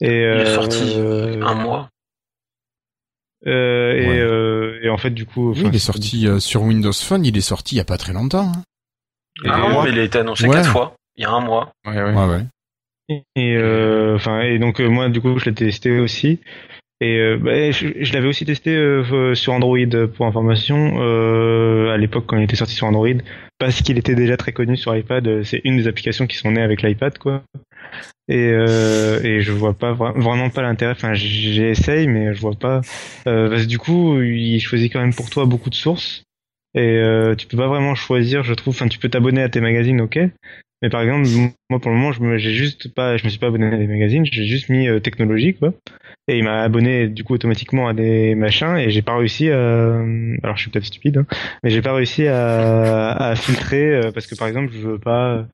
Et, 0.00 0.22
Il 0.22 0.40
est 0.40 0.54
sorti 0.54 0.94
euh, 0.96 1.42
un 1.42 1.54
mois. 1.56 1.90
Euh, 3.46 3.92
et, 3.94 4.08
Ouais. 4.08 4.18
euh, 4.20 4.78
et 4.82 4.88
en 4.88 4.98
fait 4.98 5.10
du 5.10 5.26
coup, 5.26 5.52
Oui, 5.52 5.62
il 5.66 5.74
est 5.74 5.78
sorti 5.78 6.26
euh, 6.26 6.40
sur 6.40 6.62
Windows 6.62 6.92
Phone, 6.92 7.24
il 7.24 7.36
est 7.36 7.40
sorti 7.40 7.76
il 7.76 7.78
y 7.78 7.80
a 7.80 7.84
pas 7.84 7.98
très 7.98 8.12
longtemps. 8.12 8.52
hein. 8.54 8.62
et- 9.44 9.48
Ah 9.50 9.58
non, 9.58 9.82
mais 9.84 9.90
il 9.90 9.98
a 9.98 10.02
été 10.02 10.18
annoncé 10.18 10.46
Ouais. 10.46 10.54
quatre 10.56 10.70
fois. 10.70 10.94
Il 11.16 11.22
y 11.22 11.24
a 11.26 11.30
un 11.30 11.40
mois. 11.40 11.70
Ouais, 11.86 12.02
ouais. 12.02 12.12
Ouais, 12.14 12.26
ouais. 12.26 13.20
Et 13.36 13.56
euh, 13.56 14.16
enfin 14.16 14.40
et 14.42 14.58
donc 14.58 14.80
moi 14.80 15.08
du 15.08 15.20
coup 15.22 15.38
je 15.38 15.46
l'ai 15.46 15.54
testé 15.54 15.98
aussi 15.98 16.40
et 17.00 17.16
euh, 17.16 17.38
bah, 17.38 17.70
je, 17.70 17.86
je 17.98 18.12
l'avais 18.12 18.28
aussi 18.28 18.44
testé 18.44 18.76
euh, 18.76 19.34
sur 19.34 19.54
Android 19.54 19.78
pour 20.14 20.26
information 20.26 20.98
euh, 21.00 21.90
à 21.90 21.96
l'époque 21.96 22.24
quand 22.26 22.36
il 22.36 22.42
était 22.42 22.56
sorti 22.56 22.74
sur 22.74 22.86
Android 22.86 23.08
parce 23.58 23.80
qu'il 23.80 23.96
était 23.96 24.14
déjà 24.14 24.36
très 24.36 24.52
connu 24.52 24.76
sur 24.76 24.94
iPad 24.94 25.42
c'est 25.42 25.62
une 25.64 25.78
des 25.78 25.88
applications 25.88 26.26
qui 26.26 26.36
sont 26.36 26.50
nées 26.50 26.60
avec 26.60 26.82
l'iPad 26.82 27.16
quoi 27.16 27.42
et 28.28 28.48
euh, 28.52 29.22
et 29.22 29.40
je 29.40 29.52
vois 29.52 29.74
pas 29.74 29.92
vra- 29.92 30.18
vraiment 30.18 30.50
pas 30.50 30.62
l'intérêt. 30.62 30.92
Enfin 30.92 31.14
j'essaye 31.14 32.06
mais 32.08 32.34
je 32.34 32.40
vois 32.40 32.54
pas. 32.54 32.80
Euh, 33.26 33.48
parce 33.48 33.62
que 33.62 33.68
du 33.68 33.78
coup 33.78 34.20
il 34.20 34.60
choisit 34.60 34.92
quand 34.92 35.00
même 35.00 35.14
pour 35.14 35.30
toi 35.30 35.46
beaucoup 35.46 35.70
de 35.70 35.74
sources. 35.74 36.22
Et 36.74 36.80
euh, 36.98 37.34
tu 37.34 37.46
peux 37.46 37.56
pas 37.56 37.68
vraiment 37.68 37.94
choisir 37.94 38.42
je 38.42 38.54
trouve. 38.54 38.74
Enfin 38.74 38.88
tu 38.88 38.98
peux 38.98 39.08
t'abonner 39.08 39.42
à 39.42 39.48
tes 39.48 39.60
magazines 39.60 40.00
ok. 40.00 40.18
Mais 40.80 40.90
par 40.90 41.02
exemple, 41.02 41.26
moi 41.70 41.80
pour 41.80 41.90
le 41.90 41.96
moment, 41.96 42.12
je 42.12 42.22
me, 42.22 42.38
j'ai 42.38 42.52
juste 42.52 42.94
pas, 42.94 43.16
je 43.16 43.24
me 43.24 43.30
suis 43.30 43.40
pas 43.40 43.48
abonné 43.48 43.66
à 43.66 43.76
des 43.76 43.88
magazines, 43.88 44.24
j'ai 44.24 44.44
juste 44.44 44.68
mis 44.68 44.86
euh, 44.86 45.00
technologie 45.00 45.54
quoi. 45.54 45.74
Et 46.28 46.38
il 46.38 46.44
m'a 46.44 46.62
abonné 46.62 47.08
du 47.08 47.24
coup 47.24 47.34
automatiquement 47.34 47.88
à 47.88 47.94
des 47.94 48.36
machins. 48.36 48.76
Et 48.76 48.88
j'ai 48.90 49.02
pas 49.02 49.16
réussi 49.16 49.50
à, 49.50 49.96
alors 50.44 50.56
je 50.56 50.60
suis 50.62 50.70
peut-être 50.70 50.84
stupide, 50.84 51.18
hein, 51.18 51.26
mais 51.64 51.70
j'ai 51.70 51.82
pas 51.82 51.94
réussi 51.94 52.28
à, 52.28 53.10
à 53.10 53.34
filtrer 53.34 54.10
parce 54.14 54.28
que 54.28 54.36
par 54.36 54.46
exemple 54.46 54.72
je 54.72 54.78
veux 54.78 54.98
pas. 55.00 55.46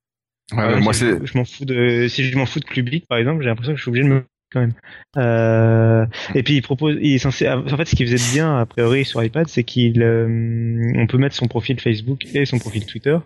Ouais, 0.53 0.59
par 0.63 0.69
ouais, 0.69 0.79
exemple, 0.79 0.85
moi, 0.85 0.93
si 0.93 0.95
c'est. 0.95 1.19
je, 1.21 1.25
je 1.25 1.39
m'en 1.39 1.45
fous 1.45 1.65
de, 1.65 2.07
si 2.09 2.25
je 2.25 2.37
m'en 2.37 2.47
fous 2.47 2.61
de 2.61 2.65
Clubic 2.65 3.07
par 3.07 3.19
exemple, 3.19 3.43
j'ai 3.43 3.49
l'impression 3.49 3.73
que 3.73 3.77
je 3.79 3.83
suis 3.83 3.89
obligé 3.91 4.05
de 4.05 4.13
me 4.13 4.25
quand 4.53 4.61
même. 4.61 4.75
Euh, 5.17 6.07
et 6.35 6.43
puis 6.43 6.55
il 6.57 6.63
propose, 6.63 6.97
il 7.01 7.15
est 7.15 7.19
censé, 7.19 7.49
en 7.49 7.65
fait 7.77 7.87
ce 7.87 7.97
qu'il 7.97 8.07
faisait 8.07 8.19
de 8.19 8.33
bien 8.33 8.59
a 8.59 8.67
priori 8.67 9.05
sur 9.05 9.23
iPad, 9.23 9.49
c'est 9.49 9.65
qu'il, 9.65 10.03
euh, 10.03 10.93
on 10.97 11.07
peut 11.07 11.19
mettre 11.19 11.35
son 11.35 11.49
profil 11.49 11.81
Facebook 11.81 12.27
et 12.35 12.45
son 12.45 12.59
profil 12.59 12.87
Twitter. 12.87 13.19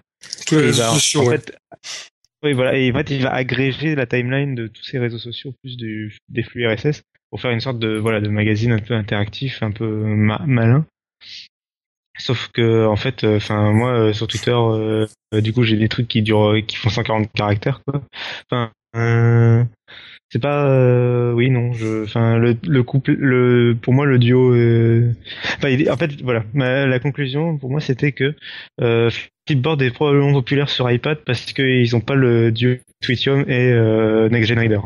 Tous 0.47 0.55
les 0.57 0.63
Et 0.63 0.67
réseaux 0.67 0.79
bah, 0.79 0.89
sociaux, 0.95 1.21
en 1.21 1.27
ouais. 1.27 1.37
fait, 1.37 1.57
oui, 2.43 2.53
voilà. 2.53 2.77
Et 2.77 2.91
en 2.91 2.95
fait, 2.95 3.11
il 3.11 3.23
va 3.23 3.33
agréger 3.35 3.95
la 3.95 4.07
timeline 4.07 4.55
de 4.55 4.69
tous 4.69 4.85
ces 4.85 4.99
réseaux 4.99 5.19
sociaux, 5.19 5.55
plus 5.63 5.77
du, 5.77 6.17
des 6.29 6.43
flux 6.43 6.67
RSS, 6.67 7.03
pour 7.31 7.41
faire 7.41 7.51
une 7.51 7.61
sorte 7.61 7.79
de, 7.79 7.97
voilà, 7.99 8.21
de 8.21 8.29
magazine 8.29 8.73
un 8.73 8.79
peu 8.79 8.95
interactif, 8.95 9.63
un 9.63 9.73
peu 9.73 9.87
ma- 9.89 10.43
malin. 10.47 10.87
Sauf 12.19 12.49
que, 12.53 12.87
en 12.87 12.97
fait, 12.97 13.25
enfin, 13.25 13.73
moi, 13.73 13.91
euh, 13.93 14.13
sur 14.13 14.27
Twitter, 14.27 14.51
euh, 14.55 15.07
euh, 15.35 15.41
du 15.41 15.53
coup, 15.53 15.63
j'ai 15.63 15.77
des 15.77 15.89
trucs 15.89 16.09
qui 16.09 16.23
durent, 16.23 16.57
qui 16.67 16.77
font 16.77 16.91
140 16.91 17.31
caractères, 17.33 17.81
quoi. 17.87 18.03
Enfin, 18.51 18.71
euh, 18.97 19.63
c'est 20.31 20.41
pas, 20.41 20.67
euh, 20.67 21.33
oui, 21.33 21.49
non, 21.49 21.73
je, 21.73 22.05
enfin, 22.05 22.37
le, 22.37 22.57
le 22.67 22.83
couple, 22.83 23.13
le, 23.13 23.77
pour 23.81 23.95
moi, 23.95 24.05
le 24.05 24.19
duo, 24.19 24.55
euh, 24.55 25.13
en 25.63 25.97
fait, 25.97 26.21
voilà, 26.23 26.45
ma- 26.53 26.87
la 26.87 26.99
conclusion, 26.99 27.57
pour 27.57 27.71
moi, 27.71 27.81
c'était 27.81 28.13
que, 28.13 28.35
euh, 28.81 29.11
Flipboard 29.49 29.81
est 29.81 29.91
probablement 29.91 30.33
populaire 30.35 30.69
sur 30.69 30.91
iPad 30.91 31.19
parce 31.25 31.53
qu'ils 31.53 31.97
ont 31.97 32.01
pas 32.01 32.15
le 32.15 32.53
duo 32.53 32.77
Twitium 33.01 33.47
et 33.49 33.73
euh, 33.73 34.29
Next 34.29 34.49
Gen. 34.49 34.69
Donc, 34.69 34.83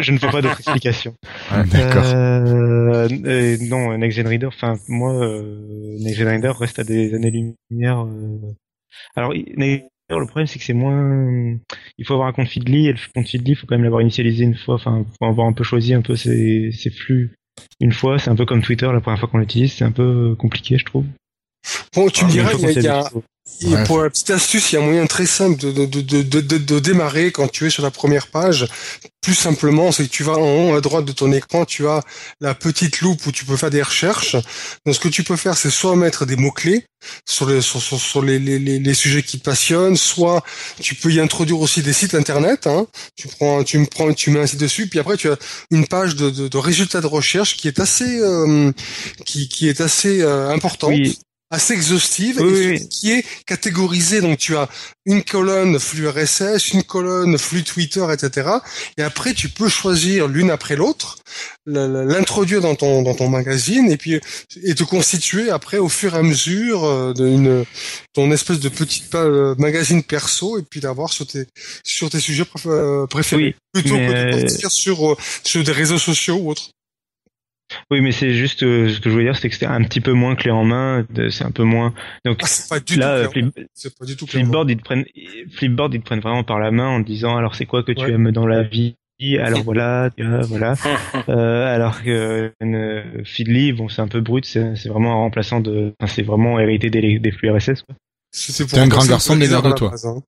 je, 0.00 0.10
ne 0.10 0.18
fais 0.18 0.30
pas 0.30 0.42
d'autre 0.42 0.58
explication. 0.58 1.14
Ouais, 1.52 1.64
D'accord. 1.72 2.02
Euh, 2.92 3.08
et 3.08 3.58
non, 3.68 3.96
Next 3.98 4.16
Gen 4.16 4.26
Reader, 4.26 4.48
enfin, 4.48 4.74
moi, 4.88 5.12
euh, 5.14 5.96
Next 6.00 6.18
Gen 6.18 6.28
Reader 6.28 6.52
reste 6.58 6.78
à 6.78 6.84
des 6.84 7.14
années-lumière. 7.14 8.04
Euh... 8.06 8.38
Alors, 9.16 9.32
Next 9.32 9.58
Gen 9.58 9.88
le 10.10 10.26
problème, 10.26 10.46
c'est 10.46 10.58
que 10.58 10.64
c'est 10.64 10.74
moins. 10.74 11.56
Il 11.96 12.06
faut 12.06 12.14
avoir 12.14 12.28
un 12.28 12.32
compte 12.32 12.48
Feedly, 12.48 12.88
et 12.88 12.92
le 12.92 12.98
compte 13.14 13.28
Feedly, 13.28 13.52
il 13.52 13.54
faut 13.54 13.66
quand 13.66 13.76
même 13.76 13.84
l'avoir 13.84 14.02
initialisé 14.02 14.44
une 14.44 14.54
fois, 14.54 14.74
enfin, 14.74 15.04
faut 15.18 15.26
avoir 15.26 15.46
un 15.46 15.52
peu 15.52 15.64
choisi 15.64 15.94
un 15.94 16.02
peu 16.02 16.16
ses, 16.16 16.70
ses 16.72 16.90
flux 16.90 17.34
une 17.80 17.92
fois. 17.92 18.18
C'est 18.18 18.30
un 18.30 18.36
peu 18.36 18.44
comme 18.44 18.62
Twitter, 18.62 18.88
la 18.92 19.00
première 19.00 19.18
fois 19.18 19.28
qu'on 19.28 19.38
l'utilise, 19.38 19.72
c'est 19.72 19.84
un 19.84 19.92
peu 19.92 20.34
compliqué, 20.36 20.76
je 20.78 20.84
trouve. 20.84 21.06
Bon, 21.94 22.08
tu 22.08 22.24
me 22.24 22.30
diras, 22.30 22.52
il 22.54 22.82
y 22.82 22.88
a, 22.88 23.08
Et 23.60 23.66
Ouais. 23.66 23.84
pour 23.84 24.00
la 24.02 24.08
petite 24.10 24.30
astuce, 24.30 24.70
il 24.70 24.76
y 24.76 24.78
a 24.78 24.82
un 24.82 24.84
moyen 24.84 25.06
très 25.06 25.26
simple 25.26 25.58
de, 25.60 25.72
de, 25.72 25.84
de, 25.86 26.22
de, 26.22 26.40
de, 26.40 26.58
de 26.58 26.78
démarrer 26.78 27.32
quand 27.32 27.48
tu 27.48 27.66
es 27.66 27.70
sur 27.70 27.82
la 27.82 27.90
première 27.90 28.28
page. 28.28 28.66
Plus 29.20 29.34
simplement, 29.34 29.92
c'est 29.92 30.04
que 30.04 30.10
tu 30.10 30.22
vas 30.24 30.34
en 30.34 30.70
haut 30.70 30.74
à 30.74 30.80
droite 30.80 31.04
de 31.04 31.12
ton 31.12 31.32
écran, 31.32 31.64
tu 31.64 31.86
as 31.88 32.02
la 32.40 32.54
petite 32.54 33.00
loupe 33.00 33.24
où 33.26 33.32
tu 33.32 33.44
peux 33.44 33.56
faire 33.56 33.70
des 33.70 33.82
recherches. 33.82 34.36
Donc, 34.86 34.94
ce 34.94 35.00
que 35.00 35.08
tu 35.08 35.22
peux 35.24 35.36
faire, 35.36 35.56
c'est 35.56 35.70
soit 35.70 35.94
mettre 35.96 36.24
des 36.26 36.36
mots-clés 36.36 36.86
sur, 37.28 37.48
les, 37.48 37.60
sur, 37.60 37.80
sur, 37.82 38.00
sur 38.00 38.22
les, 38.22 38.38
les, 38.38 38.58
les, 38.58 38.78
les 38.78 38.94
sujets 38.94 39.22
qui 39.22 39.38
te 39.38 39.44
passionnent, 39.44 39.96
soit 39.96 40.44
tu 40.80 40.94
peux 40.94 41.12
y 41.12 41.20
introduire 41.20 41.60
aussi 41.60 41.82
des 41.82 41.92
sites 41.92 42.14
internet. 42.14 42.66
Hein. 42.68 42.86
Tu 43.16 43.28
prends, 43.28 43.62
tu 43.64 43.78
me 43.78 43.86
prends, 43.86 44.12
tu 44.12 44.30
mets 44.30 44.40
un 44.40 44.46
site 44.46 44.60
dessus, 44.60 44.88
puis 44.88 44.98
après 45.00 45.16
tu 45.16 45.28
as 45.30 45.36
une 45.70 45.86
page 45.86 46.14
de, 46.16 46.30
de, 46.30 46.48
de 46.48 46.58
résultats 46.58 47.00
de 47.00 47.06
recherche 47.08 47.56
qui 47.56 47.66
est 47.68 47.80
assez, 47.80 48.20
euh, 48.20 48.70
qui, 49.26 49.48
qui 49.48 49.68
est 49.68 49.80
assez 49.80 50.20
euh, 50.22 50.50
importante 50.50 50.90
Oui, 50.90 51.18
assez 51.52 51.74
exhaustive 51.74 52.40
Oui, 52.40 52.58
et 52.58 52.68
oui, 52.70 52.88
qui 52.88 53.12
est 53.12 53.24
catégorisée. 53.46 54.20
Donc 54.20 54.38
tu 54.38 54.56
as 54.56 54.68
une 55.06 55.22
colonne 55.22 55.78
flux 55.78 56.08
RSS, 56.08 56.72
une 56.72 56.82
colonne 56.82 57.36
flux 57.38 57.62
Twitter, 57.62 58.04
etc. 58.12 58.48
Et 58.98 59.02
après 59.02 59.34
tu 59.34 59.48
peux 59.48 59.68
choisir 59.68 60.26
l'une 60.28 60.50
après 60.50 60.74
l'autre, 60.76 61.18
la- 61.66 61.86
la- 61.86 62.04
l'introduire 62.04 62.60
dans 62.62 62.74
ton 62.74 63.02
dans 63.02 63.14
ton 63.14 63.28
magazine 63.28 63.90
et 63.90 63.96
puis 63.96 64.18
et 64.64 64.74
te 64.74 64.82
constituer 64.84 65.50
après 65.50 65.78
au 65.78 65.88
fur 65.88 66.14
et 66.14 66.18
à 66.18 66.22
mesure 66.22 66.84
euh, 66.84 67.12
d'une 67.14 67.64
ton 68.14 68.32
espèce 68.32 68.58
de 68.60 68.68
petite 68.68 69.14
euh, 69.14 69.54
magazine 69.58 70.02
perso 70.02 70.58
et 70.58 70.62
puis 70.62 70.80
d'avoir 70.80 71.12
sur 71.12 71.26
tes 71.26 71.46
sur 71.84 72.08
tes 72.10 72.20
sujets 72.20 72.44
euh, 72.66 73.06
préférés 73.06 73.54
Oui, 73.74 73.82
plutôt 73.82 73.96
que 73.96 74.34
de 74.36 74.40
partir 74.40 74.70
sur 74.70 75.16
sur 75.44 75.62
des 75.64 75.72
réseaux 75.72 75.98
sociaux 75.98 76.36
ou 76.36 76.50
autres. 76.50 76.70
Oui, 77.90 78.00
mais 78.00 78.12
c'est 78.12 78.34
juste 78.34 78.62
euh, 78.62 78.88
ce 78.90 79.00
que 79.00 79.08
je 79.08 79.14
voulais 79.14 79.24
dire, 79.24 79.36
c'était 79.36 79.48
que 79.48 79.54
c'était 79.54 79.66
un 79.66 79.82
petit 79.82 80.00
peu 80.00 80.12
moins 80.12 80.34
clé 80.36 80.50
en 80.50 80.64
main. 80.64 81.06
de- 81.10 81.28
C'est 81.30 81.44
un 81.44 81.50
peu 81.50 81.62
moins. 81.64 81.94
Donc 82.24 82.38
Ah, 82.42 82.46
c'est 82.46 82.68
pas 82.68 82.80
du 82.80 82.96
là, 82.96 83.12
euh, 83.16 83.24
tout. 83.26 83.30
Flip- 83.32 83.66
C'est 83.74 83.96
pas 83.98 84.04
du 84.04 84.16
tout 84.16 84.26
clair. 84.26 84.42
Flipboard, 84.42 84.70
ils 84.70 84.76
te 84.76 84.82
prennent, 84.82 85.04
Flipboard, 85.52 85.94
ils 85.94 86.00
te 86.00 86.04
prennent 86.04 86.20
vraiment 86.20 86.44
par 86.44 86.58
la 86.58 86.70
main 86.70 86.88
en 86.88 87.02
te 87.02 87.06
disant, 87.06 87.36
alors 87.36 87.54
c'est 87.54 87.66
quoi 87.66 87.82
que 87.82 87.92
tu 87.92 88.02
Ouais. 88.04 88.12
aimes 88.12 88.30
dans 88.30 88.46
la 88.46 88.62
vie? 88.62 88.96
Alors 89.40 89.62
voilà, 89.62 90.10
tu 90.16 90.24
vois, 90.24 90.40
voilà. 90.40 90.74
Euh, 91.28 91.72
alors 91.74 92.02
que 92.02 92.52
euh, 92.62 93.02
Feedly, 93.24 93.72
bon, 93.72 93.88
c'est 93.88 94.02
un 94.02 94.08
peu 94.08 94.20
brut, 94.20 94.44
c'est 94.44 94.74
c'est 94.74 94.88
vraiment 94.88 95.12
un 95.12 95.16
remplaçant 95.16 95.60
de, 95.60 95.94
enfin, 96.00 96.12
c'est 96.12 96.22
vraiment 96.22 96.58
hérité 96.58 96.90
des, 96.90 97.18
des 97.20 97.30
flux 97.30 97.50
RSS. 97.50 97.82
Quoi. 97.82 97.94
T'es 98.66 98.78
un 98.78 98.88
grand 98.88 99.06
garçon, 99.06 99.36
des 99.36 99.46
démerde-toi. 99.46 99.92
hein. 100.04 100.14
Ouais, 100.14 100.20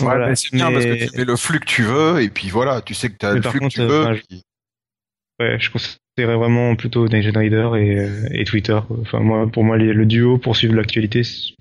Voilà, 0.00 0.28
mais 0.30 0.34
c'est 0.34 0.52
bien 0.52 0.68
mais- 0.70 0.72
parce 0.74 0.84
que 0.86 1.10
tu 1.12 1.18
mets 1.18 1.24
le 1.24 1.36
flux 1.36 1.60
que 1.60 1.66
tu 1.66 1.82
veux 1.82 2.20
et 2.22 2.28
puis 2.30 2.48
voilà, 2.48 2.80
tu 2.80 2.94
sais 2.94 3.08
que 3.10 3.16
tu 3.18 3.26
as 3.26 3.34
Mais 3.34 3.40
le 3.40 3.42
flux 3.48 3.60
contre, 3.60 3.76
que 3.76 3.80
tu 3.82 3.86
veux. 3.86 4.00
enfin, 4.02 4.14
je- 4.14 4.22
puis- 4.28 4.42
Ouais, 5.40 5.56
je 5.58 5.70
considérais 5.70 6.36
vraiment 6.36 6.76
plutôt 6.76 7.08
Nation 7.08 7.32
Rider 7.34 7.70
et, 7.76 7.98
euh, 7.98 8.28
et 8.32 8.44
Twitter. 8.44 8.78
Enfin, 9.00 9.20
moi, 9.20 9.48
pour 9.50 9.64
moi, 9.64 9.78
les- 9.78 9.92
le 9.94 10.04
duo 10.06 10.36
pour 10.38 10.54
suivre 10.56 10.74
l'actualité. 10.74 11.24
c'est- 11.24 11.54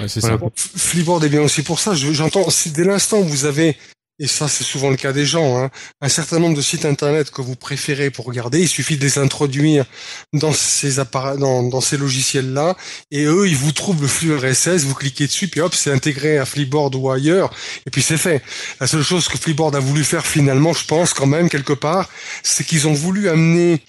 Ouais, 0.00 0.08
c'est 0.08 0.20
Voilà. 0.20 0.38
ça. 0.38 0.46
Flipboard 0.78 1.22
est 1.24 1.28
bien 1.28 1.42
aussi 1.42 1.62
pour 1.62 1.78
ça. 1.78 1.94
Je- 1.94 2.12
J'entends, 2.12 2.46
dès 2.74 2.82
l'instant 2.84 3.18
où 3.20 3.24
vous 3.24 3.44
avez, 3.44 3.76
et 4.18 4.26
ça 4.26 4.48
c'est 4.48 4.64
souvent 4.64 4.90
le 4.90 4.96
cas 4.96 5.12
des 5.12 5.26
gens, 5.26 5.58
hein, 5.58 5.70
un 6.00 6.08
certain 6.08 6.38
nombre 6.38 6.56
de 6.56 6.62
sites 6.62 6.84
internet 6.84 7.30
que 7.30 7.42
vous 7.42 7.56
préférez 7.56 8.10
pour 8.10 8.26
regarder, 8.26 8.60
il 8.60 8.68
suffit 8.68 8.96
de 8.96 9.02
les 9.02 9.18
introduire 9.18 9.84
dans 10.32 10.52
ces 10.52 11.00
appareils, 11.00 11.38
dans, 11.38 11.80
ces 11.80 11.96
logiciels-là, 11.96 12.76
et 13.10 13.24
eux, 13.24 13.48
ils 13.48 13.56
vous 13.56 13.72
trouvent 13.72 14.00
le 14.00 14.08
flux 14.08 14.36
RSS, 14.36 14.84
vous 14.84 14.94
cliquez 14.94 15.26
dessus, 15.26 15.48
puis 15.48 15.60
hop, 15.60 15.74
c'est 15.74 15.90
intégré 15.92 16.38
à 16.38 16.44
Flipboard 16.44 16.94
ou 16.94 17.10
ailleurs, 17.10 17.52
et 17.86 17.90
puis 17.90 18.02
c'est 18.02 18.18
fait. 18.18 18.42
La 18.80 18.86
seule 18.86 19.02
chose 19.02 19.28
que 19.28 19.36
Flipboard 19.36 19.74
a 19.74 19.80
voulu 19.80 20.04
faire 20.04 20.26
finalement, 20.26 20.72
je 20.72 20.84
pense 20.84 21.12
quand 21.12 21.26
même 21.26 21.48
quelque 21.48 21.72
part, 21.72 22.08
c'est 22.42 22.64
qu'ils 22.64 22.86
ont 22.86 22.94
voulu 22.94 23.28
amener, 23.28 23.82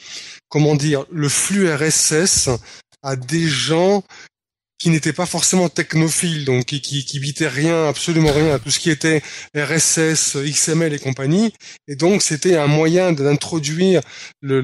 comment 0.49 0.75
dire, 0.75 1.05
le 1.11 1.29
flux 1.29 1.71
RSS 1.71 2.49
à 3.03 3.15
des 3.15 3.47
gens 3.47 4.03
qui 4.77 4.89
n'étaient 4.89 5.13
pas 5.13 5.25
forcément 5.25 5.69
technophiles, 5.69 6.45
donc 6.45 6.65
qui, 6.65 6.81
qui, 6.81 7.05
qui 7.05 7.47
rien, 7.47 7.87
absolument 7.87 8.31
rien 8.31 8.53
à 8.53 8.59
tout 8.59 8.71
ce 8.71 8.79
qui 8.79 8.89
était 8.89 9.21
RSS, 9.55 10.35
XML 10.37 10.93
et 10.93 10.99
compagnie. 10.99 11.53
Et 11.87 11.95
donc, 11.95 12.21
c'était 12.21 12.57
un 12.57 12.67
moyen 12.67 13.13
d'introduire 13.13 14.01
le, 14.41 14.61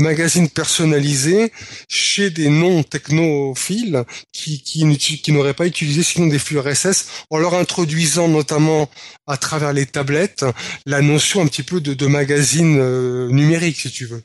magazine 0.00 0.50
personnalisé 0.50 1.52
chez 1.88 2.30
des 2.30 2.48
non-technophiles 2.48 4.04
qui, 4.32 4.62
qui, 4.62 5.32
n'auraient 5.32 5.54
pas 5.54 5.66
utilisé 5.66 6.02
sinon 6.02 6.26
des 6.26 6.38
flux 6.38 6.58
RSS, 6.58 7.06
en 7.30 7.38
leur 7.38 7.54
introduisant 7.54 8.28
notamment 8.28 8.90
à 9.26 9.36
travers 9.36 9.72
les 9.72 9.86
tablettes 9.86 10.44
la 10.84 11.00
notion 11.00 11.40
un 11.40 11.46
petit 11.46 11.62
peu 11.62 11.80
de, 11.80 11.94
de 11.94 12.06
magazine 12.06 12.78
euh, 12.78 13.28
numérique, 13.28 13.80
si 13.80 13.90
tu 13.90 14.06
veux. 14.06 14.22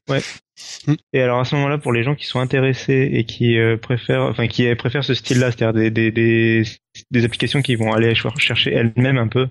Et 1.14 1.22
alors 1.22 1.40
à 1.40 1.46
ce 1.46 1.56
moment-là, 1.56 1.78
pour 1.78 1.94
les 1.94 2.04
gens 2.04 2.16
qui 2.16 2.26
sont 2.26 2.40
intéressés 2.40 3.10
et 3.14 3.24
qui 3.24 3.58
euh, 3.58 3.78
préfèrent, 3.78 4.24
enfin 4.24 4.48
qui 4.48 4.74
préfèrent 4.76 5.04
ce 5.04 5.14
style-là, 5.14 5.52
c'est-à-dire 5.52 5.74
des, 5.74 5.92
des, 5.92 6.12
des, 6.12 6.64
des 7.12 7.26
applications 7.26 7.62
qui 7.62 7.76
vont 7.76 7.94
aller 7.94 8.14
ch- 8.16 8.28
chercher 8.38 8.74
elles-mêmes 8.74 9.18
un 9.18 9.28
peu, 9.28 9.48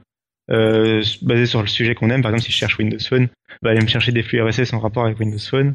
euh, 0.50 1.02
basées 1.22 1.46
sur 1.46 1.60
le 1.60 1.66
sujet 1.68 1.94
qu'on 1.94 2.10
aime. 2.10 2.22
Par 2.22 2.30
exemple, 2.30 2.44
si 2.46 2.52
je 2.52 2.56
cherche 2.56 2.78
Windows 2.78 2.98
Phone, 2.98 3.28
bah, 3.62 3.70
aller 3.70 3.80
me 3.80 3.86
chercher 3.88 4.12
des 4.12 4.22
flux 4.22 4.42
RSS 4.42 4.72
en 4.72 4.80
rapport 4.80 5.04
avec 5.04 5.18
Windows 5.18 5.38
Phone. 5.38 5.74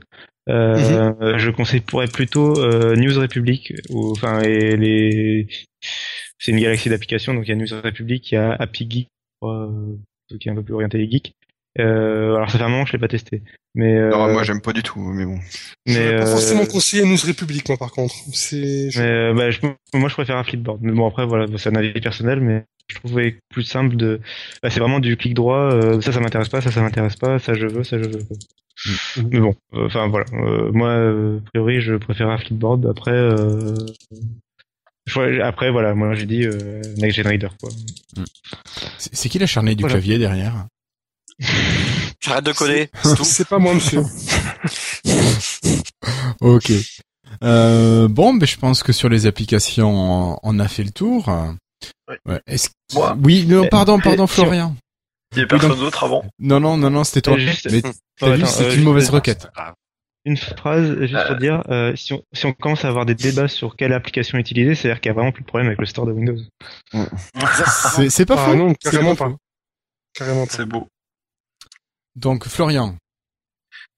Euh, 0.50 1.38
Je 1.38 1.50
conseillerais 1.52 2.08
plutôt 2.08 2.60
euh, 2.60 2.96
News 2.96 3.18
Republic, 3.20 3.74
ou 3.90 4.12
enfin 4.12 4.42
et 4.42 4.76
les, 4.76 5.48
c'est 6.38 6.52
une 6.52 6.60
galaxie 6.60 6.90
d'applications, 6.90 7.34
donc 7.34 7.46
il 7.48 7.50
y 7.50 7.54
a 7.54 7.56
News 7.56 7.82
Republic, 7.82 8.32
il 8.32 8.36
y 8.36 8.38
a 8.38 8.52
Happy 8.54 8.88
Geek, 8.90 9.08
euh, 9.44 9.96
qui 10.40 10.48
est 10.48 10.52
un 10.52 10.56
peu 10.56 10.64
plus 10.64 10.74
orienté 10.74 11.10
geek. 11.10 11.34
Euh, 11.80 12.36
alors 12.36 12.52
ça 12.52 12.60
fait 12.60 12.64
un 12.64 12.70
moment 12.70 12.84
que 12.84 12.90
je 12.92 12.94
l'ai 12.94 13.00
pas 13.00 13.08
testé, 13.08 13.42
mais 13.74 13.96
euh, 13.98 14.12
Non, 14.12 14.32
moi 14.32 14.44
j'aime 14.44 14.62
pas 14.62 14.74
du 14.74 14.84
tout, 14.84 15.00
mais 15.00 15.26
bon. 15.26 15.40
Je 15.88 15.94
mais 15.94 16.00
vais 16.12 16.18
pas 16.18 16.24
euh, 16.28 16.32
forcément 16.32 16.66
conseiller 16.68 17.04
News 17.04 17.18
Republic, 17.26 17.68
moi, 17.68 17.78
par 17.80 17.92
contre. 17.92 18.14
C'est, 18.32 18.92
je- 18.92 19.02
euh, 19.02 19.34
bah, 19.34 19.50
je- 19.50 19.60
moi, 19.96 20.08
je 20.08 20.14
préfère 20.14 20.38
un 20.38 20.44
Flipboard. 20.44 20.80
Mais 20.84 20.92
bon, 20.92 21.08
après, 21.08 21.26
voilà, 21.26 21.48
c'est 21.58 21.70
un 21.70 21.76
avis 21.76 21.92
personnel, 22.00 22.42
mais 22.42 22.64
je 22.90 22.96
trouvais 23.00 23.40
plus 23.50 23.64
simple 23.64 23.96
de. 23.96 24.22
bah, 24.62 24.70
c'est 24.70 24.80
vraiment 24.80 25.00
du 25.00 25.18
clic 25.18 25.34
droit. 25.34 25.58
euh, 25.74 26.00
ça, 26.02 26.12
ça 26.12 26.20
m'intéresse 26.20 26.50
pas. 26.50 26.62
Ça, 26.62 26.70
ça 26.72 26.82
m'intéresse 26.82 27.16
pas. 27.16 27.40
Ça, 27.40 27.56
je 27.56 27.66
veux. 27.66 27.84
Ça, 27.84 27.98
je 27.98 28.04
veux. 28.06 28.20
Mhm. 29.18 29.30
Mais 29.32 29.40
bon, 29.40 29.56
euh, 29.74 29.86
enfin 29.88 30.08
voilà. 30.08 30.26
Euh, 30.34 30.72
moi, 30.72 30.90
euh, 30.90 31.40
a 31.40 31.50
priori, 31.50 31.82
je 31.82 31.96
préfère 31.96 32.30
un 32.30 32.38
Flipboard. 32.38 32.86
Après, 32.86 33.12
euh, 33.12 33.76
je- 35.08 35.42
après, 35.42 35.72
voilà. 35.72 35.96
Moi, 35.96 36.14
j'ai 36.14 36.26
dit 36.28 36.46
euh, 36.46 36.82
Next 36.98 37.18
Gen 37.18 37.28
Reader. 37.28 37.50
Quoi. 37.60 37.70
C'est 39.00 39.16
c'est 39.16 39.30
qui 39.30 39.40
l'acharné 39.40 39.74
du 39.76 39.82
Voilà. 39.82 39.96
clavier 39.96 40.18
derrière? 40.20 40.68
J'arrête 42.20 42.46
de 42.46 42.52
coder, 42.54 42.90
c'est 43.04 43.16
tout. 43.16 43.24
c'est 43.24 43.48
pas 43.48 43.60
moi, 43.60 43.74
monsieur. 43.74 44.02
Ok. 46.42 46.72
Euh, 47.44 48.08
bon, 48.08 48.34
ben 48.34 48.46
je 48.46 48.58
pense 48.58 48.84
que 48.84 48.92
sur 48.94 49.10
les 49.10 49.26
applications, 49.26 50.38
on 50.44 50.60
a 50.60 50.68
fait 50.68 50.84
le 50.84 50.92
tour. 50.92 51.28
Ouais. 52.28 52.42
Moi 52.94 53.18
Oui, 53.24 53.46
non, 53.48 53.62
Mais- 53.64 53.70
pardon, 53.70 54.00
pardon, 54.00 54.24
mais- 54.24 54.28
Florian. 54.28 54.76
Il 55.36 55.40
y 55.40 55.42
a 55.42 55.48
personne 55.48 55.76
d'autre 55.80 56.04
avant. 56.04 56.24
Non, 56.40 56.60
non, 56.60 56.78
non, 56.78 56.90
non, 56.92 57.04
c'était 57.04 57.22
toi. 57.22 57.34
Euh, 57.34 57.40
juste- 57.40 57.68
Mais 57.72 57.82
t'as 57.82 58.36
vu, 58.36 58.44
attends, 58.44 58.52
c'est 58.52 58.66
euh, 58.66 58.76
une 58.76 58.84
mauvaise 58.84 59.10
requête. 59.10 59.48
Une 60.26 60.38
phrase 60.38 61.00
juste 61.02 61.28
pour 61.28 61.36
dire, 61.38 61.64
euh, 61.70 61.96
si, 61.96 62.14
on, 62.14 62.22
si 62.34 62.46
on 62.46 62.54
commence 62.54 62.86
à 62.86 62.88
avoir 62.90 63.06
des 63.06 63.16
débats 63.16 63.48
sur 63.48 63.76
quelle 63.76 63.94
application 63.94 64.38
utiliser, 64.38 64.76
c'est-à-dire 64.76 65.02
qu'il 65.02 65.10
y 65.10 65.12
a 65.12 65.14
vraiment 65.16 65.32
plus 65.32 65.42
de 65.42 65.48
problème 65.48 65.68
avec 65.68 65.80
le 65.80 65.86
store 65.88 66.06
de 66.06 66.12
Windows. 66.12 66.38
C'est 67.96 68.10
c'est 68.10 68.26
pas 68.26 68.36
Ah 68.38 68.46
faux. 68.52 68.56
non, 68.56 68.74
carrément 68.76 69.16
pas. 69.16 69.34
Carrément. 70.14 70.46
C'est 70.50 70.66
beau. 70.66 70.88
Donc, 72.16 72.48
Florian. 72.48 72.96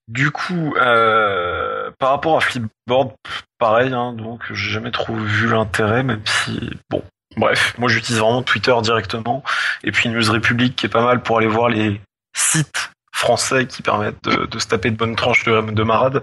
Du 0.07 0.29
coup, 0.31 0.75
euh, 0.75 1.89
par 1.97 2.11
rapport 2.11 2.37
à 2.37 2.39
Flipboard, 2.39 3.13
pareil, 3.57 3.91
hein, 3.91 4.13
donc 4.13 4.41
j'ai 4.53 4.69
jamais 4.69 4.91
trop 4.91 5.15
vu 5.15 5.47
l'intérêt, 5.47 6.03
même 6.03 6.21
si, 6.25 6.69
bon, 6.91 7.01
bref, 7.37 7.73
moi 7.79 7.89
j'utilise 7.89 8.19
vraiment 8.19 8.43
Twitter 8.43 8.75
directement, 8.83 9.43
et 9.83 9.91
puis 9.91 10.09
News 10.09 10.31
Republic 10.31 10.75
qui 10.75 10.85
est 10.85 10.89
pas 10.89 11.03
mal 11.03 11.23
pour 11.23 11.39
aller 11.39 11.47
voir 11.47 11.69
les 11.69 11.99
sites 12.37 12.91
français 13.15 13.65
qui 13.65 13.81
permettent 13.81 14.23
de, 14.25 14.45
de 14.45 14.59
se 14.59 14.67
taper 14.67 14.91
de 14.91 14.97
bonnes 14.97 15.15
tranches 15.15 15.45
de, 15.45 15.61
de 15.61 15.83
marade. 15.83 16.21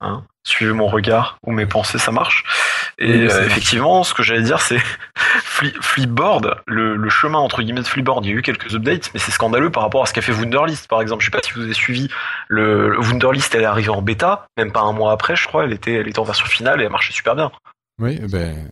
Hein. 0.00 0.22
Suivez 0.46 0.72
mon 0.72 0.86
regard 0.86 1.36
ou 1.44 1.50
mes 1.52 1.66
pensées, 1.66 1.98
ça 1.98 2.12
marche. 2.12 2.44
Et 2.98 3.10
Oui, 3.10 3.28
euh, 3.30 3.44
effectivement, 3.44 4.02
ce 4.04 4.14
que 4.14 4.22
j'allais 4.22 4.42
dire, 4.42 4.60
c'est 4.60 4.78
Fli- 5.42 5.74
Flipboard, 5.82 6.62
le, 6.66 6.94
le 6.96 7.10
chemin 7.10 7.38
entre 7.38 7.60
guillemets 7.62 7.82
de 7.82 7.86
Flipboard, 7.86 8.24
il 8.24 8.30
y 8.30 8.32
a 8.32 8.36
eu 8.36 8.42
quelques 8.42 8.74
updates, 8.74 9.10
mais 9.12 9.20
c'est 9.20 9.32
scandaleux 9.32 9.70
par 9.70 9.82
rapport 9.82 10.02
à 10.02 10.06
ce 10.06 10.14
qu'a 10.14 10.22
fait 10.22 10.32
Wunderlist, 10.32 10.86
par 10.88 11.02
exemple. 11.02 11.22
Je 11.22 11.26
sais 11.26 11.36
pas 11.36 11.42
si 11.42 11.52
vous 11.52 11.62
avez 11.62 11.74
suivi 11.74 12.08
le, 12.46 12.88
le 12.90 12.98
Wunderlist, 13.00 13.54
elle 13.56 13.62
est 13.62 13.66
arrivée 13.66 13.90
en 13.90 14.00
bêta, 14.00 14.46
même 14.56 14.70
pas 14.72 14.80
un 14.80 14.92
mois 14.92 15.12
après, 15.12 15.34
je 15.36 15.46
crois. 15.48 15.64
Elle 15.64 15.72
était, 15.72 15.94
elle 15.94 16.08
était 16.08 16.20
en 16.20 16.24
version 16.24 16.46
finale 16.46 16.80
et 16.80 16.84
elle 16.84 16.90
marchait 16.92 17.12
super 17.12 17.34
bien. 17.34 17.50
Oui, 18.00 18.20
ben, 18.30 18.68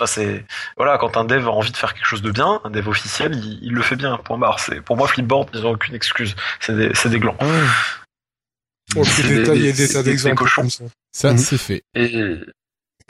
Enfin, 0.00 0.06
c'est 0.06 0.44
voilà, 0.76 0.96
quand 0.98 1.16
un 1.16 1.24
dev 1.24 1.46
a 1.48 1.50
envie 1.50 1.72
de 1.72 1.76
faire 1.76 1.92
quelque 1.94 2.06
chose 2.06 2.22
de 2.22 2.30
bien, 2.30 2.60
un 2.64 2.70
dev 2.70 2.86
officiel, 2.88 3.34
il, 3.34 3.58
il 3.62 3.72
le 3.72 3.82
fait 3.82 3.96
bien. 3.96 4.16
Point 4.18 4.38
barre. 4.38 4.60
C'est 4.60 4.80
pour 4.80 4.96
moi 4.96 5.08
Flipboard, 5.08 5.48
ils 5.54 5.66
ont 5.66 5.70
aucune 5.72 5.94
excuse. 5.94 6.36
C'est 6.60 6.76
des, 6.76 6.90
c'est 6.94 7.08
des 7.08 7.18
glands. 7.18 7.36
Oh, 8.96 9.04
C'est 9.04 10.02
des 10.02 10.34
cochons. 10.34 10.68
ça. 10.68 10.84
ça, 11.12 11.32
Mhm. 11.32 11.38
c'est 11.38 11.58
fait. 11.58 11.82
Et 11.94 12.36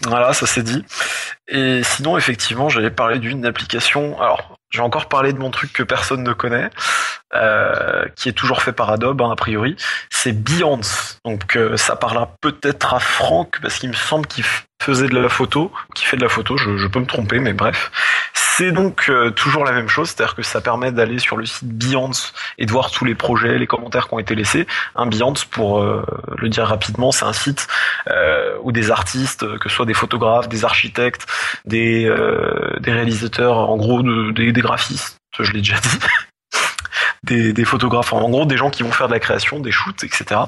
voilà, 0.05 0.33
ça 0.33 0.47
c'est 0.47 0.63
dit. 0.63 0.85
Et 1.49 1.83
sinon, 1.85 2.17
effectivement, 2.19 2.69
j'allais 2.69 2.91
parler 2.91 3.19
d'une 3.19 3.45
application. 3.47 4.21
Alors, 4.21 4.58
j'ai 4.71 4.81
encore 4.81 5.07
parlé 5.07 5.33
de 5.33 5.39
mon 5.39 5.51
truc 5.51 5.73
que 5.73 5.83
personne 5.83 6.23
ne 6.23 6.33
connaît, 6.33 6.71
euh, 7.35 8.05
qui 8.17 8.29
est 8.29 8.33
toujours 8.33 8.63
fait 8.63 8.73
par 8.73 8.91
Adobe, 8.91 9.23
hein, 9.23 9.31
a 9.31 9.37
priori. 9.37 9.77
C'est 10.11 10.33
Behance. 10.33 11.19
Donc, 11.25 11.57
euh, 11.57 11.77
ça 11.77 11.97
parlera 11.97 12.37
peut-être 12.41 12.95
à 12.95 13.01
Franck, 13.01 13.61
parce 13.63 13.79
qu'il 13.79 13.89
me 13.89 13.95
semble 13.95 14.27
qu'il 14.27 14.45
faisait 14.83 15.09
de 15.09 15.19
la 15.19 15.29
photo, 15.29 15.73
qu'il 15.95 16.07
fait 16.07 16.17
de 16.17 16.23
la 16.23 16.29
photo. 16.29 16.57
Je 16.57 16.87
peux 16.87 17.01
me 17.01 17.07
tromper, 17.07 17.39
mais 17.39 17.53
bref. 17.53 17.91
C'est 18.59 18.73
donc 18.73 19.09
euh, 19.09 19.31
toujours 19.31 19.65
la 19.65 19.71
même 19.71 19.89
chose, 19.89 20.09
c'est-à-dire 20.09 20.35
que 20.35 20.43
ça 20.43 20.61
permet 20.61 20.91
d'aller 20.91 21.21
sur 21.21 21.37
le 21.37 21.47
site 21.47 21.69
Behance 21.69 22.35
et 22.59 22.67
de 22.67 22.73
voir 22.73 22.91
tous 22.91 23.05
les 23.05 23.15
projets, 23.15 23.57
les 23.57 23.69
commentaires 23.69 24.09
qui 24.09 24.15
ont 24.15 24.19
été 24.19 24.35
laissés. 24.35 24.67
Un 24.97 25.07
Behance, 25.07 25.45
pour 25.45 25.79
euh, 25.79 26.05
le 26.37 26.49
dire 26.49 26.67
rapidement, 26.67 27.13
c'est 27.13 27.25
un 27.25 27.33
site 27.33 27.69
euh, 28.11 28.57
où 28.65 28.73
des 28.73 28.91
artistes, 28.91 29.47
que 29.59 29.69
ce 29.69 29.77
soit 29.77 29.87
des 29.87 29.95
photographes, 29.95 30.49
des 30.49 30.65
architectes, 30.65 31.25
des, 31.67 32.13
des 32.81 32.91
réalisateurs, 32.91 33.59
en 33.59 33.77
gros 33.77 34.03
des, 34.03 34.51
des 34.51 34.61
graphistes, 34.61 35.21
je 35.39 35.53
l'ai 35.53 35.61
déjà 35.61 35.79
dit, 35.79 35.99
des, 37.25 37.53
des, 37.53 37.65
photographes, 37.65 38.13
en 38.13 38.29
gros 38.29 38.47
des 38.47 38.57
gens 38.57 38.71
qui 38.71 38.83
vont 38.83 38.93
faire 38.93 39.09
de 39.09 39.13
la 39.13 39.21
création, 39.21 39.61
des 39.61 39.73
shoots, 39.73 40.05
etc., 40.05 40.41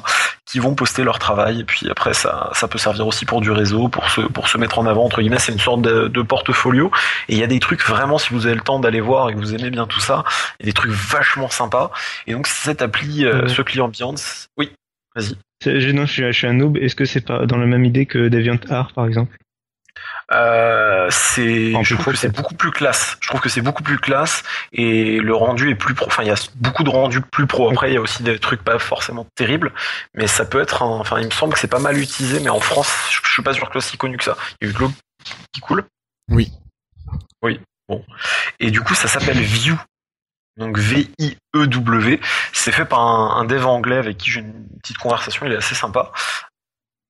qui 0.47 0.59
vont 0.59 0.75
poster 0.75 1.05
leur 1.05 1.19
travail. 1.19 1.61
Et 1.61 1.65
puis 1.65 1.89
après, 1.91 2.15
ça, 2.15 2.51
ça 2.55 2.69
peut 2.69 2.79
servir 2.79 3.07
aussi 3.07 3.25
pour 3.25 3.41
du 3.41 3.51
réseau, 3.51 3.89
pour 3.89 4.09
se, 4.11 4.21
pour 4.21 4.49
se 4.49 4.59
mettre 4.59 4.79
en 4.79 4.87
avant, 4.87 5.05
entre 5.05 5.21
guillemets, 5.21 5.39
c'est 5.39 5.53
une 5.53 5.59
sorte 5.59 5.83
de, 5.83 6.09
de 6.09 6.23
portfolio. 6.23 6.91
Et 7.29 7.35
il 7.35 7.39
y 7.39 7.43
a 7.43 7.47
des 7.47 7.61
trucs 7.61 7.83
vraiment, 7.83 8.19
si 8.19 8.33
vous 8.33 8.47
avez 8.47 8.55
le 8.55 8.61
temps 8.61 8.79
d'aller 8.81 9.01
voir 9.01 9.31
et 9.31 9.35
que 9.35 9.39
vous 9.39 9.55
aimez 9.55 9.71
bien 9.71 9.87
tout 9.87 10.01
ça, 10.01 10.25
il 10.59 10.67
y 10.67 10.69
a 10.69 10.71
des 10.71 10.75
trucs 10.75 10.93
vachement 10.93 11.49
sympas. 11.49 11.91
Et 12.27 12.33
donc 12.33 12.47
cette 12.47 12.83
appli, 12.83 13.25
euh, 13.25 13.49
ce 13.49 13.63
client 13.63 13.87
Ambiance, 13.87 14.49
oui, 14.57 14.71
vas-y. 15.15 15.37
Non, 15.93 16.07
je 16.07 16.13
suis, 16.13 16.23
je 16.23 16.33
suis 16.33 16.47
un 16.47 16.55
noob. 16.55 16.77
Est-ce 16.79 16.95
que 16.95 17.05
c'est 17.05 17.21
pas 17.21 17.47
dans 17.47 17.59
la 17.59 17.67
même 17.67 17.85
idée 17.85 18.07
que 18.07 18.29
DeviantArt, 18.29 18.93
par 18.95 19.07
exemple? 19.07 19.37
Euh, 20.33 21.09
c'est, 21.11 21.73
je 21.83 21.95
trouve 21.95 22.15
que 22.15 22.19
c'est 22.19 22.35
beaucoup 22.35 22.55
plus 22.55 22.71
classe. 22.71 23.17
Je 23.21 23.29
trouve 23.29 23.41
que 23.41 23.49
c'est 23.49 23.61
beaucoup 23.61 23.83
plus 23.83 23.99
classe 23.99 24.43
et 24.73 25.19
le 25.19 25.35
rendu 25.35 25.71
est 25.71 25.75
plus 25.75 25.95
pro. 25.95 26.07
Enfin, 26.07 26.23
il 26.23 26.29
y 26.29 26.33
a 26.33 26.51
beaucoup 26.57 26.85
de 26.85 26.91
rendus 26.91 27.21
plus 27.21 27.47
pro. 27.47 27.71
Après, 27.71 27.91
il 27.91 27.95
y 27.95 27.97
a 27.97 28.01
aussi 28.01 28.23
des 28.23 28.39
trucs 28.39 28.63
pas 28.63 28.79
forcément 28.79 29.27
terribles, 29.35 29.73
mais 30.15 30.27
ça 30.27 30.45
peut 30.45 30.61
être. 30.61 30.83
Enfin, 30.83 31.19
il 31.19 31.27
me 31.27 31.31
semble 31.31 31.55
que 31.55 31.59
c'est 31.59 31.69
pas 31.69 31.81
mal 31.81 31.99
utilisé, 31.99 32.41
mais 32.41 32.51
en 32.51 32.61
France, 32.61 32.93
je, 33.11 33.29
suis 33.31 33.43
pas 33.43 33.55
sûr 33.55 33.69
que 33.71 33.81
c'est 33.81 33.91
si 33.91 33.97
connu 33.97 34.17
que 34.17 34.25
ça. 34.25 34.37
Il 34.61 34.67
y 34.67 34.69
a 34.69 34.71
eu 34.71 34.75
de 34.75 34.79
l'eau 34.79 34.93
qui 35.53 35.61
coule. 35.61 35.85
Oui. 36.31 36.53
Oui. 37.43 37.61
Bon. 37.89 38.05
Et 38.61 38.71
du 38.71 38.81
coup, 38.81 38.95
ça 38.95 39.09
s'appelle 39.09 39.41
View. 39.41 39.77
Donc 40.57 40.79
V-I-E-W. 40.79 42.21
C'est 42.53 42.73
fait 42.73 42.85
par 42.85 43.01
un, 43.01 43.41
un, 43.41 43.45
dev 43.45 43.67
anglais 43.67 43.97
avec 43.97 44.19
qui 44.19 44.31
j'ai 44.31 44.41
une 44.41 44.67
petite 44.83 44.99
conversation. 44.99 45.47
Il 45.47 45.53
est 45.53 45.57
assez 45.57 45.75
sympa 45.75 46.13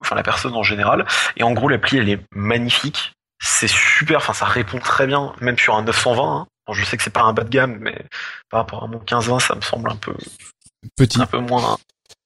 enfin 0.01 0.15
la 0.15 0.23
personne 0.23 0.55
en 0.55 0.63
général. 0.63 1.07
Et 1.37 1.43
en 1.43 1.53
gros, 1.53 1.69
l'appli, 1.69 1.99
elle 1.99 2.09
est 2.09 2.21
magnifique. 2.33 3.13
C'est 3.43 3.69
super, 3.69 4.19
enfin 4.19 4.35
ça 4.35 4.45
répond 4.45 4.79
très 4.79 5.07
bien, 5.07 5.35
même 5.41 5.59
sur 5.59 5.75
un 5.75 5.83
920. 5.83 6.23
Hein. 6.23 6.73
je 6.73 6.85
sais 6.85 6.97
que 6.97 7.03
c'est 7.03 7.11
pas 7.11 7.23
un 7.23 7.33
bas 7.33 7.45
de 7.45 7.49
gamme, 7.49 7.79
mais 7.81 8.05
par 8.51 8.61
rapport 8.61 8.85
à 8.85 8.87
mon 8.87 8.99
1520, 8.99 9.41
ça 9.41 9.55
me 9.55 9.63
semble 9.63 9.91
un 9.91 9.97
peu 9.97 10.15
petit, 10.97 11.21
un 11.21 11.27
peu 11.27 11.39
moins 11.39 11.79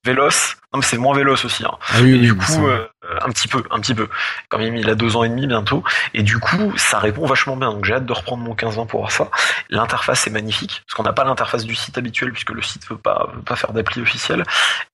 véloce. 0.04 0.56
Non, 0.72 0.80
mais 0.80 0.84
c'est 0.84 0.98
moins 0.98 1.14
véloce 1.14 1.44
aussi. 1.44 1.64
Hein. 1.64 1.76
Ah 1.90 1.98
oui, 2.02 2.16
et 2.16 2.18
du 2.18 2.34
coup, 2.34 2.66
euh, 2.66 2.86
un 3.22 3.30
petit 3.30 3.48
peu, 3.48 3.62
un 3.70 3.80
petit 3.80 3.94
peu. 3.94 4.08
Quand 4.48 4.58
même, 4.58 4.76
il 4.76 4.90
a 4.90 4.94
deux 4.94 5.16
ans 5.16 5.24
et 5.24 5.28
demi 5.28 5.46
bientôt. 5.46 5.84
Et 6.14 6.22
du 6.22 6.38
coup, 6.38 6.76
ça 6.76 6.98
répond 6.98 7.26
vachement 7.26 7.56
bien. 7.56 7.72
Donc 7.72 7.84
j'ai 7.84 7.94
hâte 7.94 8.06
de 8.06 8.12
reprendre 8.12 8.42
mon 8.42 8.54
15-20 8.54 8.86
pour 8.86 9.00
voir 9.00 9.12
ça. 9.12 9.30
L'interface 9.70 10.26
est 10.26 10.30
magnifique, 10.30 10.82
parce 10.86 10.96
qu'on 10.96 11.04
n'a 11.04 11.12
pas 11.12 11.24
l'interface 11.24 11.64
du 11.64 11.74
site 11.74 11.96
habituel, 11.96 12.32
puisque 12.32 12.50
le 12.50 12.62
site 12.62 12.88
veut 12.88 12.98
pas, 12.98 13.30
veut 13.34 13.42
pas 13.42 13.56
faire 13.56 13.72
d'appli 13.72 14.02
officielle. 14.02 14.44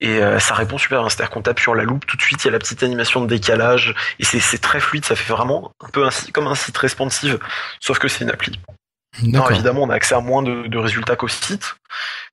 Et 0.00 0.22
euh, 0.22 0.38
ça 0.38 0.54
répond 0.54 0.78
super 0.78 1.00
bien. 1.00 1.08
C'est-à-dire 1.08 1.30
qu'on 1.30 1.42
tape 1.42 1.60
sur 1.60 1.74
la 1.74 1.84
loupe, 1.84 2.06
tout 2.06 2.16
de 2.16 2.22
suite, 2.22 2.44
il 2.44 2.48
y 2.48 2.50
a 2.50 2.52
la 2.52 2.58
petite 2.58 2.82
animation 2.82 3.22
de 3.22 3.26
décalage. 3.26 3.94
Et 4.18 4.24
c'est 4.24 4.58
très 4.58 4.80
fluide, 4.80 5.04
ça 5.04 5.16
fait 5.16 5.32
vraiment 5.32 5.72
un 5.80 5.88
peu 5.88 6.06
un, 6.06 6.10
comme 6.32 6.46
un 6.46 6.54
site 6.54 6.76
responsive, 6.76 7.38
sauf 7.80 7.98
que 7.98 8.08
c'est 8.08 8.24
une 8.24 8.30
appli. 8.30 8.58
Non, 9.22 9.48
évidemment, 9.50 9.82
on 9.82 9.90
a 9.90 9.94
accès 9.94 10.14
à 10.14 10.20
moins 10.20 10.42
de, 10.42 10.68
de 10.68 10.78
résultats 10.78 11.16
qu'au 11.16 11.28
site, 11.28 11.76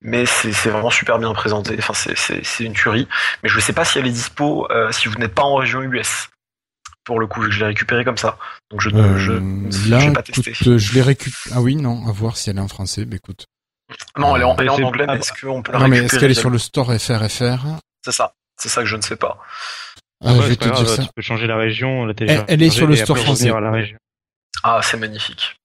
mais 0.00 0.26
c'est 0.26 0.70
vraiment 0.70 0.90
super 0.90 1.18
bien 1.18 1.32
présenté. 1.32 1.76
Enfin, 1.78 1.92
c'est 1.94 2.64
une 2.64 2.72
tuerie. 2.72 3.08
Mais 3.42 3.48
je 3.48 3.56
ne 3.56 3.60
sais 3.60 3.72
pas 3.72 3.84
si 3.84 3.98
elle 3.98 4.06
est 4.06 4.12
dispo 4.12 4.70
euh, 4.70 4.92
si 4.92 5.08
vous 5.08 5.16
n'êtes 5.16 5.34
pas 5.34 5.42
en 5.42 5.56
région 5.56 5.82
US. 5.82 6.28
Pour 7.04 7.20
le 7.20 7.26
coup, 7.26 7.50
je 7.50 7.58
l'ai 7.58 7.66
récupéré 7.66 8.04
comme 8.04 8.18
ça. 8.18 8.38
Donc 8.70 8.80
je 8.80 8.90
ne 8.90 9.00
euh, 9.00 10.12
pas 10.12 10.22
testé. 10.22 10.52
je 10.54 10.94
l'ai 10.94 11.02
récupéré. 11.02 11.56
Ah 11.56 11.60
oui, 11.60 11.74
non, 11.74 12.06
à 12.06 12.12
voir 12.12 12.36
si 12.36 12.50
elle 12.50 12.58
est 12.58 12.60
en 12.60 12.68
français. 12.68 13.04
Mais 13.06 13.16
écoute. 13.16 13.46
Non, 14.16 14.36
elle 14.36 14.42
est 14.42 14.44
en, 14.44 14.56
elle 14.56 14.66
est 14.66 14.70
en 14.70 14.82
anglais, 14.82 15.06
mais 15.06 15.16
est-ce 15.16 15.32
qu'on 15.32 15.62
peut 15.62 15.72
la 15.72 15.78
Non, 15.78 15.88
mais 15.88 15.98
est-ce 15.98 16.18
qu'elle 16.18 16.30
est 16.30 16.34
sur 16.34 16.50
le 16.50 16.58
store 16.58 16.92
FRFR 16.98 17.66
C'est 18.04 18.12
ça. 18.12 18.34
C'est 18.56 18.68
ça 18.68 18.82
que 18.82 18.88
je 18.88 18.96
ne 18.96 19.02
sais 19.02 19.16
pas. 19.16 19.38
Ah, 20.24 20.34
je 20.34 20.48
vais 20.48 20.56
te 20.56 20.64
dire 20.68 20.88
ça. 20.88 21.02
Tu 21.02 21.08
peux 21.14 21.22
changer 21.22 21.46
la 21.46 21.56
région, 21.56 22.04
la 22.04 22.14
elle, 22.20 22.44
elle 22.48 22.62
est 22.62 22.70
sur 22.70 22.86
le 22.86 22.96
store 22.96 23.18
français. 23.18 23.52
Ah, 24.62 24.80
c'est 24.82 24.96
magnifique. 24.96 25.56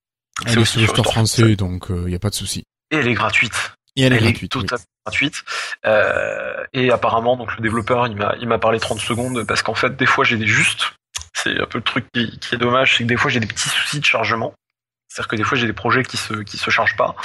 C'est 0.47 0.57
aussi 0.57 0.79
le 0.79 0.87
store 0.87 1.05
français, 1.05 1.55
donc 1.55 1.85
il 1.89 1.95
euh, 1.95 2.09
n'y 2.09 2.15
a 2.15 2.19
pas 2.19 2.29
de 2.29 2.35
souci. 2.35 2.63
Et 2.91 2.97
elle 2.97 3.07
est 3.07 3.13
gratuite. 3.13 3.73
Et 3.95 4.03
elle 4.03 4.13
est 4.13 4.19
gratuite. 4.19 4.51
totalement 4.51 4.83
gratuite. 5.05 5.43
Euh, 5.85 6.63
et 6.73 6.91
apparemment, 6.91 7.37
donc 7.37 7.55
le 7.55 7.61
développeur, 7.61 8.07
il 8.07 8.15
m'a, 8.15 8.35
il 8.39 8.47
m'a 8.47 8.57
parlé 8.57 8.79
30 8.79 8.99
secondes 8.99 9.45
parce 9.45 9.61
qu'en 9.61 9.75
fait, 9.75 9.95
des 9.95 10.05
fois, 10.05 10.23
j'ai 10.23 10.37
des 10.37 10.47
justes. 10.47 10.93
C'est 11.33 11.59
un 11.59 11.65
peu 11.65 11.77
le 11.77 11.83
truc 11.83 12.05
qui, 12.13 12.39
qui 12.39 12.55
est 12.55 12.57
dommage, 12.57 12.97
c'est 12.97 13.03
que 13.03 13.09
des 13.09 13.17
fois, 13.17 13.29
j'ai 13.29 13.39
des 13.39 13.47
petits 13.47 13.69
soucis 13.69 13.99
de 13.99 14.05
chargement. 14.05 14.53
C'est-à-dire 15.13 15.27
que 15.27 15.35
des 15.35 15.43
fois 15.43 15.57
j'ai 15.57 15.67
des 15.67 15.73
projets 15.73 16.03
qui 16.03 16.17
se 16.17 16.33
qui 16.41 16.57
se 16.57 16.71
chargent 16.71 16.97
pas. 16.97 17.15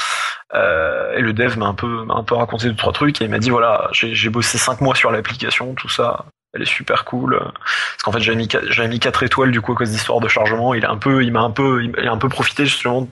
Euh, 0.53 1.17
et 1.17 1.23
le 1.23 1.33
dev 1.33 1.57
m'a 1.57 1.67
un 1.67 1.75
peu 1.75 2.05
un 2.11 2.23
peu 2.23 2.35
raconté 2.35 2.69
deux 2.69 2.77
trois 2.77 2.93
trucs 2.93 3.19
et 3.23 3.25
il 3.25 3.31
m'a 3.31 3.39
dit 3.39 3.49
voilà 3.49 3.89
j'ai 3.93 4.15
j'ai 4.15 4.29
bossé 4.29 4.59
cinq 4.59 4.83
mois 4.83 4.95
sur 4.95 5.11
l'application 5.11 5.75
tout 5.75 5.89
ça 5.89 6.27
elle 6.55 6.63
est 6.63 6.67
super 6.67 7.05
cool. 7.05 7.39
Parce 7.39 8.03
qu'en 8.05 8.13
fait 8.13 8.21
j'avais 8.21 8.37
mis 8.37 8.49
j'avais 8.69 8.89
mis 8.89 9.01
quatre 9.01 9.23
étoiles 9.23 9.51
du 9.51 9.61
coup 9.61 9.73
à 9.73 9.77
cause 9.77 9.91
d'histoire 9.91 10.21
de 10.21 10.29
chargement. 10.29 10.75
Il 10.75 10.85
a 10.85 10.91
un 10.91 10.97
peu 10.97 11.23
il 11.23 11.33
m'a 11.33 11.41
un 11.41 11.51
peu 11.51 11.83
il 11.83 12.07
a 12.07 12.13
un 12.13 12.19
peu 12.19 12.29
profité 12.29 12.65
justement 12.67 13.09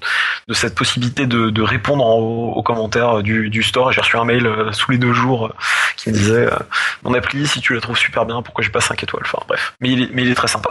de 0.49 0.55
cette 0.55 0.75
possibilité 0.75 1.27
de, 1.27 1.51
de 1.51 1.63
répondre 1.63 2.05
aux, 2.05 2.63
commentaires 2.63 3.23
du, 3.23 3.51
du 3.51 3.63
store. 3.63 3.93
J'ai 3.93 4.01
reçu 4.01 4.17
un 4.17 4.25
mail 4.25 4.47
euh, 4.47 4.73
sous 4.73 4.91
les 4.91 4.99
deux 4.99 5.13
jours 5.13 5.47
euh, 5.47 5.55
qui 5.97 6.09
me 6.09 6.15
disait 6.15 6.53
euh, 6.53 6.59
mon 7.03 7.15
appli 7.15 7.47
si 7.47 7.61
tu 7.61 7.75
la 7.75 7.81
trouves 7.81 7.99
super 7.99 8.27
bien 8.27 8.43
pourquoi 8.43 8.65
j'ai 8.65 8.71
pas 8.71 8.81
cinq 8.81 9.03
étoiles? 9.03 9.25
Enfin 9.27 9.39
bref. 9.47 9.75
Mais 9.81 9.91
il 9.91 10.03
est 10.03 10.11
mais 10.13 10.23
il 10.23 10.31
est 10.31 10.35
très 10.35 10.49
sympa. 10.49 10.71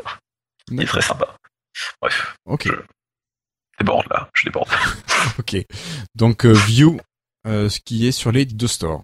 Il 0.72 0.82
est 0.82 0.88
très 0.88 1.02
sympa. 1.02 1.28
Bref. 2.02 2.36
Ok. 2.46 2.68
Je 2.68 3.80
déborde 3.80 4.06
là. 4.10 4.30
Je 4.34 4.46
déborde. 4.46 4.70
Ok. 5.40 5.56
Donc 6.14 6.46
View 6.46 7.00
ce 7.46 7.80
qui 7.80 8.08
est 8.08 8.12
sur 8.12 8.32
les 8.32 8.46
deux 8.46 8.68
stores. 8.68 9.04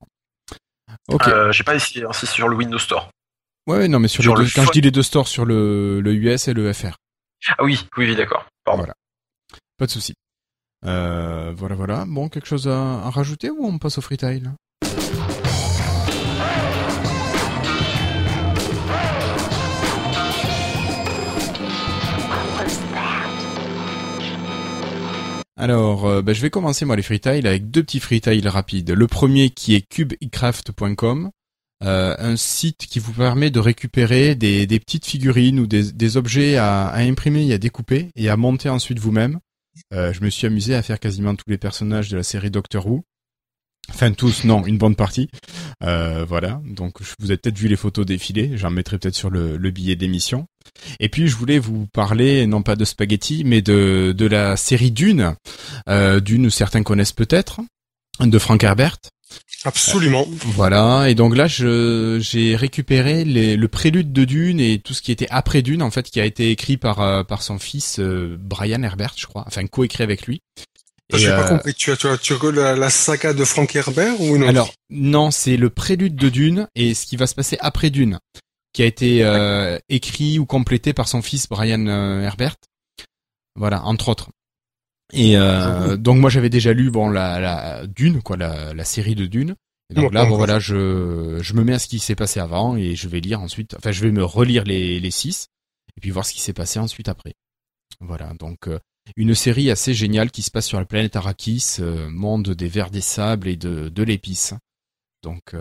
Ok. 1.07 1.27
Euh, 1.27 1.51
j'ai 1.51 1.63
pas 1.63 1.75
essayé, 1.75 2.05
hein, 2.05 2.13
c'est 2.13 2.25
sur 2.25 2.47
le 2.47 2.55
Windows 2.55 2.79
Store. 2.79 3.09
Ouais, 3.71 3.87
non, 3.87 3.99
mais 3.99 4.09
sur, 4.09 4.21
les 4.21 4.43
deux, 4.43 4.49
quand 4.53 4.65
je 4.65 4.71
dis 4.71 4.81
les 4.81 4.91
deux 4.91 5.01
stores, 5.01 5.29
sur 5.29 5.45
le, 5.45 6.01
le 6.01 6.13
US 6.13 6.49
et 6.49 6.53
le 6.53 6.73
FR. 6.73 6.97
Ah 7.47 7.63
oui, 7.63 7.79
oui, 7.95 8.09
oui 8.09 8.15
d'accord. 8.17 8.45
Voilà. 8.65 8.93
Pas 9.77 9.85
de 9.85 9.91
souci. 9.91 10.13
Euh, 10.85 11.53
voilà, 11.55 11.75
voilà. 11.75 12.03
Bon, 12.05 12.27
quelque 12.27 12.47
chose 12.47 12.67
à, 12.67 13.09
rajouter 13.09 13.49
ou 13.49 13.65
on 13.65 13.77
passe 13.79 13.97
au 13.97 14.01
freetail 14.01 14.43
Alors, 25.55 26.07
euh, 26.07 26.21
bah, 26.21 26.33
je 26.33 26.41
vais 26.41 26.49
commencer 26.49 26.83
moi 26.83 26.97
les 26.97 27.03
freetiles 27.03 27.47
avec 27.47 27.71
deux 27.71 27.83
petits 27.83 28.01
freetiles 28.01 28.49
rapides. 28.49 28.91
Le 28.91 29.07
premier 29.07 29.49
qui 29.49 29.75
est 29.75 29.87
cubecraft.com, 29.87 31.31
euh, 31.83 32.15
un 32.19 32.35
site 32.35 32.85
qui 32.87 32.99
vous 32.99 33.13
permet 33.13 33.49
de 33.49 33.59
récupérer 33.59 34.35
des, 34.35 34.67
petites 34.79 35.05
figurines 35.05 35.59
ou 35.59 35.67
des, 35.67 36.17
objets 36.17 36.57
à, 36.57 36.93
imprimer 36.95 37.47
et 37.47 37.53
à 37.53 37.57
découper 37.57 38.09
et 38.15 38.29
à 38.29 38.37
monter 38.37 38.69
ensuite 38.69 38.99
vous-même. 38.99 39.39
Euh, 39.93 40.13
je 40.13 40.21
me 40.21 40.29
suis 40.29 40.47
amusé 40.47 40.75
à 40.75 40.81
faire 40.81 40.99
quasiment 40.99 41.35
tous 41.35 41.49
les 41.49 41.57
personnages 41.57 42.09
de 42.09 42.17
la 42.17 42.23
série 42.23 42.51
Doctor 42.51 42.85
Who. 42.85 43.03
Enfin 43.89 44.11
tous, 44.11 44.43
non, 44.43 44.65
une 44.65 44.77
bonne 44.77 44.95
partie. 44.95 45.29
Euh, 45.83 46.23
voilà, 46.23 46.61
donc 46.65 47.01
vous 47.19 47.31
avez 47.31 47.37
peut-être 47.37 47.57
vu 47.57 47.67
les 47.67 47.75
photos 47.75 48.05
défiler, 48.05 48.57
j'en 48.57 48.69
mettrai 48.69 48.99
peut-être 48.99 49.15
sur 49.15 49.29
le, 49.29 49.57
billet 49.71 49.95
d'émission. 49.95 50.45
Et 50.99 51.09
puis 51.09 51.27
je 51.27 51.35
voulais 51.35 51.59
vous 51.59 51.87
parler, 51.87 52.45
non 52.45 52.61
pas 52.61 52.75
de 52.75 52.85
spaghetti, 52.85 53.43
mais 53.43 53.61
de, 53.61 54.13
de 54.15 54.25
la 54.25 54.55
série 54.55 54.91
Dune. 54.91 55.35
Euh, 55.89 56.19
Dune, 56.19 56.49
certains 56.49 56.83
connaissent 56.83 57.11
peut-être, 57.11 57.61
de 58.19 58.39
Frank 58.39 58.63
Herbert. 58.63 58.97
Absolument. 59.63 60.27
voilà, 60.45 61.09
et 61.09 61.15
donc 61.15 61.35
là, 61.35 61.47
j'ai 61.47 62.55
récupéré 62.55 63.23
le 63.25 63.67
prélude 63.67 64.11
de 64.11 64.25
Dune 64.25 64.59
et 64.59 64.79
tout 64.79 64.93
ce 64.93 65.01
qui 65.01 65.11
était 65.11 65.27
après 65.29 65.61
Dune, 65.61 65.83
en 65.83 65.91
fait, 65.91 66.09
qui 66.09 66.19
a 66.19 66.25
été 66.25 66.49
écrit 66.49 66.77
par 66.77 67.01
euh, 67.01 67.23
par 67.23 67.43
son 67.43 67.59
fils 67.59 67.99
euh, 67.99 68.37
Brian 68.39 68.81
Herbert, 68.81 69.13
je 69.17 69.27
crois, 69.27 69.43
enfin 69.45 69.65
coécrit 69.67 70.03
avec 70.03 70.25
lui. 70.25 70.41
J'ai 71.13 71.27
pas 71.27 71.45
euh, 71.45 71.49
compris. 71.49 71.73
Tu 71.73 71.91
as, 71.91 71.97
tu 71.97 72.07
as, 72.07 72.17
tu 72.17 72.33
as 72.33 72.51
la, 72.51 72.75
la, 72.75 72.89
saga 72.89 73.33
de 73.33 73.43
Frank 73.43 73.75
Herbert 73.75 74.19
ou 74.21 74.37
non 74.37 74.47
Alors 74.47 74.73
non, 74.89 75.29
c'est 75.29 75.57
le 75.57 75.69
prélude 75.69 76.15
de 76.15 76.29
Dune 76.29 76.67
et 76.75 76.93
ce 76.93 77.05
qui 77.05 77.17
va 77.17 77.27
se 77.27 77.35
passer 77.35 77.57
après 77.59 77.89
Dune, 77.89 78.19
qui 78.73 78.81
a 78.81 78.85
été 78.85 79.27
écrit 79.89 80.39
ou 80.39 80.45
complété 80.45 80.93
par 80.93 81.07
son 81.07 81.21
fils 81.21 81.47
Brian 81.49 81.85
Herbert. 81.85 82.55
Voilà, 83.55 83.83
entre 83.83 84.09
autres. 84.09 84.29
Et 85.13 85.37
euh, 85.37 85.97
donc 85.97 86.19
moi 86.19 86.29
j'avais 86.29 86.49
déjà 86.49 86.73
lu 86.73 86.89
bon 86.89 87.09
la, 87.09 87.39
la 87.39 87.87
Dune 87.87 88.21
quoi 88.21 88.37
la, 88.37 88.73
la 88.73 88.85
série 88.85 89.15
de 89.15 89.25
Dune. 89.25 89.55
Et 89.89 89.93
donc 89.93 90.13
là 90.13 90.25
bon 90.25 90.37
voilà 90.37 90.59
je 90.59 91.39
je 91.41 91.53
me 91.53 91.63
mets 91.63 91.73
à 91.73 91.79
ce 91.79 91.87
qui 91.87 91.99
s'est 91.99 92.15
passé 92.15 92.39
avant 92.39 92.77
et 92.77 92.95
je 92.95 93.07
vais 93.09 93.19
lire 93.19 93.41
ensuite 93.41 93.75
enfin 93.75 93.91
je 93.91 94.01
vais 94.01 94.11
me 94.11 94.23
relire 94.23 94.63
les 94.63 94.99
les 94.99 95.11
six 95.11 95.47
et 95.97 96.01
puis 96.01 96.11
voir 96.11 96.25
ce 96.25 96.33
qui 96.33 96.41
s'est 96.41 96.53
passé 96.53 96.79
ensuite 96.79 97.09
après. 97.09 97.33
Voilà 97.99 98.33
donc 98.39 98.67
euh, 98.67 98.79
une 99.17 99.35
série 99.35 99.69
assez 99.69 99.93
géniale 99.93 100.31
qui 100.31 100.43
se 100.43 100.51
passe 100.51 100.67
sur 100.67 100.79
la 100.79 100.85
planète 100.85 101.15
Arrakis, 101.15 101.77
euh, 101.79 102.09
monde 102.09 102.51
des 102.51 102.69
vers 102.69 102.89
des 102.89 103.01
sables 103.01 103.47
et 103.49 103.57
de 103.57 103.89
de 103.89 104.03
l'épice. 104.03 104.53
Donc 105.23 105.53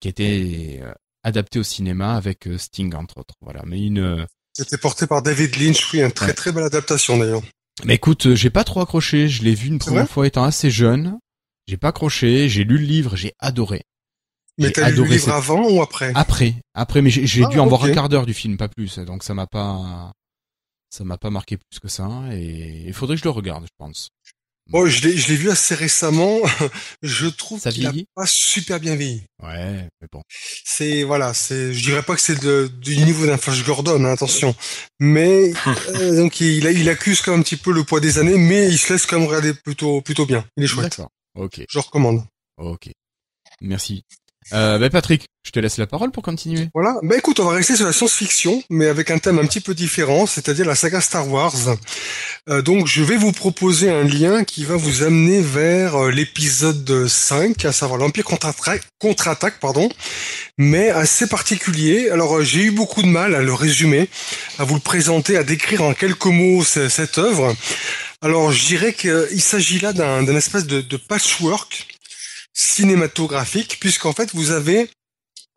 qui 0.00 0.08
a 0.08 0.10
été 0.10 0.80
adapté 1.24 1.58
au 1.58 1.64
cinéma 1.64 2.14
avec 2.14 2.48
Sting 2.56 2.94
entre 2.94 3.18
autres. 3.18 3.34
Voilà 3.40 3.62
mais 3.66 3.80
une 3.80 4.26
c'était 4.52 4.78
porté 4.78 5.06
par 5.06 5.22
David 5.22 5.56
Lynch, 5.56 5.92
oui, 5.92 6.02
une 6.02 6.12
très 6.12 6.34
très 6.34 6.52
belle 6.52 6.64
adaptation 6.64 7.16
d'ailleurs. 7.16 7.42
Mais 7.84 7.94
écoute, 7.94 8.26
euh, 8.26 8.34
j'ai 8.36 8.50
pas 8.50 8.64
trop 8.64 8.80
accroché. 8.80 9.28
Je 9.28 9.42
l'ai 9.42 9.54
vu 9.54 9.68
une 9.68 9.78
première 9.78 10.08
fois 10.08 10.26
étant 10.26 10.44
assez 10.44 10.70
jeune. 10.70 11.18
J'ai 11.66 11.76
pas 11.76 11.88
accroché. 11.88 12.48
J'ai 12.48 12.64
lu 12.64 12.78
le 12.78 12.84
livre, 12.84 13.16
j'ai 13.16 13.32
adoré. 13.38 13.82
Mais 14.58 14.70
t'as 14.72 14.88
lu 14.90 14.96
le 14.96 15.02
adoré 15.02 15.08
livre 15.10 15.24
cette- 15.26 15.34
avant 15.34 15.70
ou 15.70 15.80
après 15.82 16.12
Après, 16.16 16.54
après, 16.74 17.02
mais 17.02 17.10
j'ai 17.10 17.44
Ah, 17.44 17.48
dû 17.48 17.58
en 17.60 17.66
voir 17.66 17.84
un 17.84 17.86
quart 17.94 18.08
d'heure 18.08 18.26
du 18.26 18.34
film, 18.34 18.56
pas 18.56 18.68
plus. 18.68 18.98
Donc 18.98 19.22
ça 19.22 19.32
m'a 19.34 19.46
pas, 19.46 20.12
ça 20.90 21.04
m'a 21.04 21.18
pas 21.18 21.30
marqué 21.30 21.56
plus 21.58 21.78
que 21.78 21.88
ça. 21.88 22.08
Et 22.32 22.84
il 22.86 22.92
faudrait 22.92 23.14
que 23.16 23.20
je 23.20 23.24
le 23.24 23.30
regarde, 23.30 23.64
je 23.64 23.70
pense. 23.78 24.08
Bon, 24.68 24.86
je 24.86 25.02
l'ai, 25.06 25.16
je 25.16 25.28
l'ai 25.28 25.36
vu 25.36 25.50
assez 25.50 25.74
récemment. 25.74 26.40
je 27.02 27.26
trouve 27.26 27.60
qu'il 27.62 27.86
a 27.86 27.90
vieillit 27.90 28.06
pas 28.14 28.26
super 28.26 28.78
bien 28.80 28.96
vieilli. 28.96 29.22
Ouais, 29.42 29.88
mais 30.00 30.08
bon. 30.12 30.22
C'est 30.64 31.04
voilà, 31.04 31.32
c'est, 31.32 31.72
je 31.72 31.82
dirais 31.82 32.02
pas 32.02 32.14
que 32.14 32.20
c'est 32.20 32.38
de- 32.42 32.70
du 32.80 32.96
niveau 32.98 33.24
d'un 33.26 33.38
Flash 33.38 33.64
Gordon, 33.64 34.04
hein, 34.04 34.10
attention. 34.12 34.54
Mais 35.00 35.52
euh, 35.88 36.16
donc 36.16 36.40
il, 36.40 36.64
il 36.66 36.88
accuse 36.90 37.22
quand 37.22 37.30
même 37.32 37.40
un 37.40 37.42
petit 37.44 37.56
peu 37.56 37.72
le 37.72 37.82
poids 37.84 38.00
des 38.00 38.18
années, 38.18 38.36
mais 38.36 38.68
il 38.68 38.76
se 38.78 38.92
laisse 38.92 39.06
quand 39.06 39.18
même 39.18 39.26
regarder 39.28 39.54
plutôt 39.54 40.02
plutôt 40.02 40.26
bien. 40.26 40.44
Il 40.58 40.64
est 40.64 40.66
chouette. 40.66 40.90
D'accord. 40.90 41.10
Ok, 41.34 41.64
Je 41.68 41.78
recommande. 41.78 42.24
ok. 42.58 42.90
Merci. 43.60 44.04
Euh, 44.52 44.78
bah 44.78 44.88
Patrick, 44.90 45.26
je 45.44 45.50
te 45.50 45.58
laisse 45.60 45.76
la 45.76 45.86
parole 45.86 46.10
pour 46.10 46.22
continuer. 46.22 46.68
Voilà. 46.74 46.94
Bah 47.02 47.16
écoute, 47.18 47.38
on 47.40 47.44
va 47.44 47.52
rester 47.52 47.76
sur 47.76 47.84
la 47.86 47.92
science-fiction, 47.92 48.62
mais 48.70 48.86
avec 48.86 49.10
un 49.10 49.18
thème 49.18 49.38
un 49.38 49.44
petit 49.46 49.60
peu 49.60 49.74
différent, 49.74 50.26
c'est-à-dire 50.26 50.64
la 50.66 50.74
saga 50.74 51.00
Star 51.00 51.28
Wars. 51.28 51.54
Euh, 52.48 52.62
donc 52.62 52.86
je 52.86 53.02
vais 53.02 53.16
vous 53.16 53.32
proposer 53.32 53.90
un 53.90 54.04
lien 54.04 54.44
qui 54.44 54.64
va 54.64 54.76
vous 54.76 55.02
amener 55.02 55.40
vers 55.42 55.96
euh, 55.96 56.10
l'épisode 56.10 57.06
5, 57.06 57.64
à 57.66 57.72
savoir 57.72 57.98
l'Empire 57.98 58.24
contre-attaque, 58.24 59.60
pardon, 59.60 59.88
mais 60.56 60.88
assez 60.90 61.26
particulier. 61.26 62.08
Alors 62.10 62.38
euh, 62.38 62.42
j'ai 62.44 62.60
eu 62.64 62.70
beaucoup 62.70 63.02
de 63.02 63.08
mal 63.08 63.34
à 63.34 63.42
le 63.42 63.52
résumer, 63.52 64.08
à 64.58 64.64
vous 64.64 64.74
le 64.74 64.80
présenter, 64.80 65.36
à 65.36 65.44
décrire 65.44 65.82
en 65.82 65.92
quelques 65.92 66.24
mots 66.26 66.64
ce- 66.64 66.88
cette 66.88 67.18
œuvre. 67.18 67.54
Alors 68.22 68.50
je 68.50 68.66
dirais 68.66 68.94
qu'il 68.94 69.42
s'agit 69.42 69.78
là 69.78 69.92
d'un 69.92 70.26
espèce 70.36 70.66
de 70.66 70.96
patchwork 70.96 71.86
cinématographique, 72.58 73.78
puisqu'en 73.80 74.12
fait 74.12 74.34
vous 74.34 74.50
avez 74.50 74.90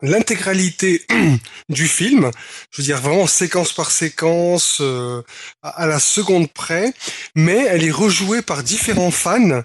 l'intégralité 0.02 1.04
du 1.68 1.88
film, 1.88 2.30
je 2.70 2.80
veux 2.80 2.84
dire 2.84 3.00
vraiment 3.00 3.26
séquence 3.26 3.72
par 3.72 3.90
séquence, 3.90 4.78
euh, 4.80 5.22
à, 5.62 5.82
à 5.82 5.86
la 5.86 5.98
seconde 5.98 6.50
près, 6.52 6.94
mais 7.34 7.64
elle 7.66 7.84
est 7.84 7.90
rejouée 7.90 8.42
par 8.42 8.62
différents 8.62 9.10
fans 9.10 9.62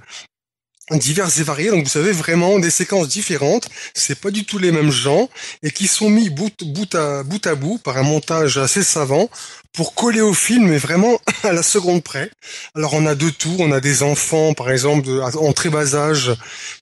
divers 0.91 1.29
et 1.39 1.43
variés, 1.43 1.69
donc 1.69 1.83
vous 1.83 1.89
savez 1.89 2.13
vraiment 2.13 2.59
des 2.59 2.69
séquences 2.69 3.09
différentes, 3.09 3.67
c'est 3.93 4.19
pas 4.19 4.31
du 4.31 4.45
tout 4.45 4.57
les 4.57 4.71
mêmes 4.71 4.91
gens, 4.91 5.29
et 5.61 5.71
qui 5.71 5.87
sont 5.87 6.09
mis 6.09 6.29
bout, 6.29 6.51
bout, 6.63 6.95
à, 6.95 7.23
bout 7.23 7.45
à 7.45 7.55
bout 7.55 7.77
par 7.77 7.97
un 7.97 8.03
montage 8.03 8.57
assez 8.57 8.83
savant 8.83 9.29
pour 9.73 9.93
coller 9.93 10.21
au 10.21 10.33
film, 10.33 10.69
mais 10.69 10.77
vraiment 10.77 11.19
à 11.43 11.51
la 11.51 11.61
seconde 11.61 12.03
près. 12.03 12.31
Alors 12.73 12.93
on 12.93 13.05
a 13.05 13.15
de 13.15 13.29
tout, 13.29 13.55
on 13.59 13.71
a 13.71 13.81
des 13.81 14.01
enfants 14.01 14.53
par 14.53 14.71
exemple 14.71 15.09
en 15.21 15.53
très 15.53 15.69
bas 15.69 15.93
âge 15.93 16.31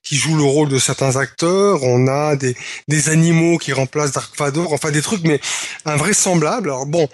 qui 0.02 0.16
jouent 0.16 0.36
le 0.36 0.44
rôle 0.44 0.68
de 0.68 0.78
certains 0.78 1.16
acteurs, 1.16 1.82
on 1.82 2.06
a 2.06 2.36
des, 2.36 2.56
des 2.88 3.08
animaux 3.08 3.58
qui 3.58 3.72
remplacent 3.72 4.12
Dark 4.12 4.38
Vador, 4.38 4.72
enfin 4.72 4.92
des 4.92 5.02
trucs 5.02 5.24
mais 5.24 5.40
invraisemblables. 5.84 6.70
Alors 6.70 6.86
bon, 6.86 7.08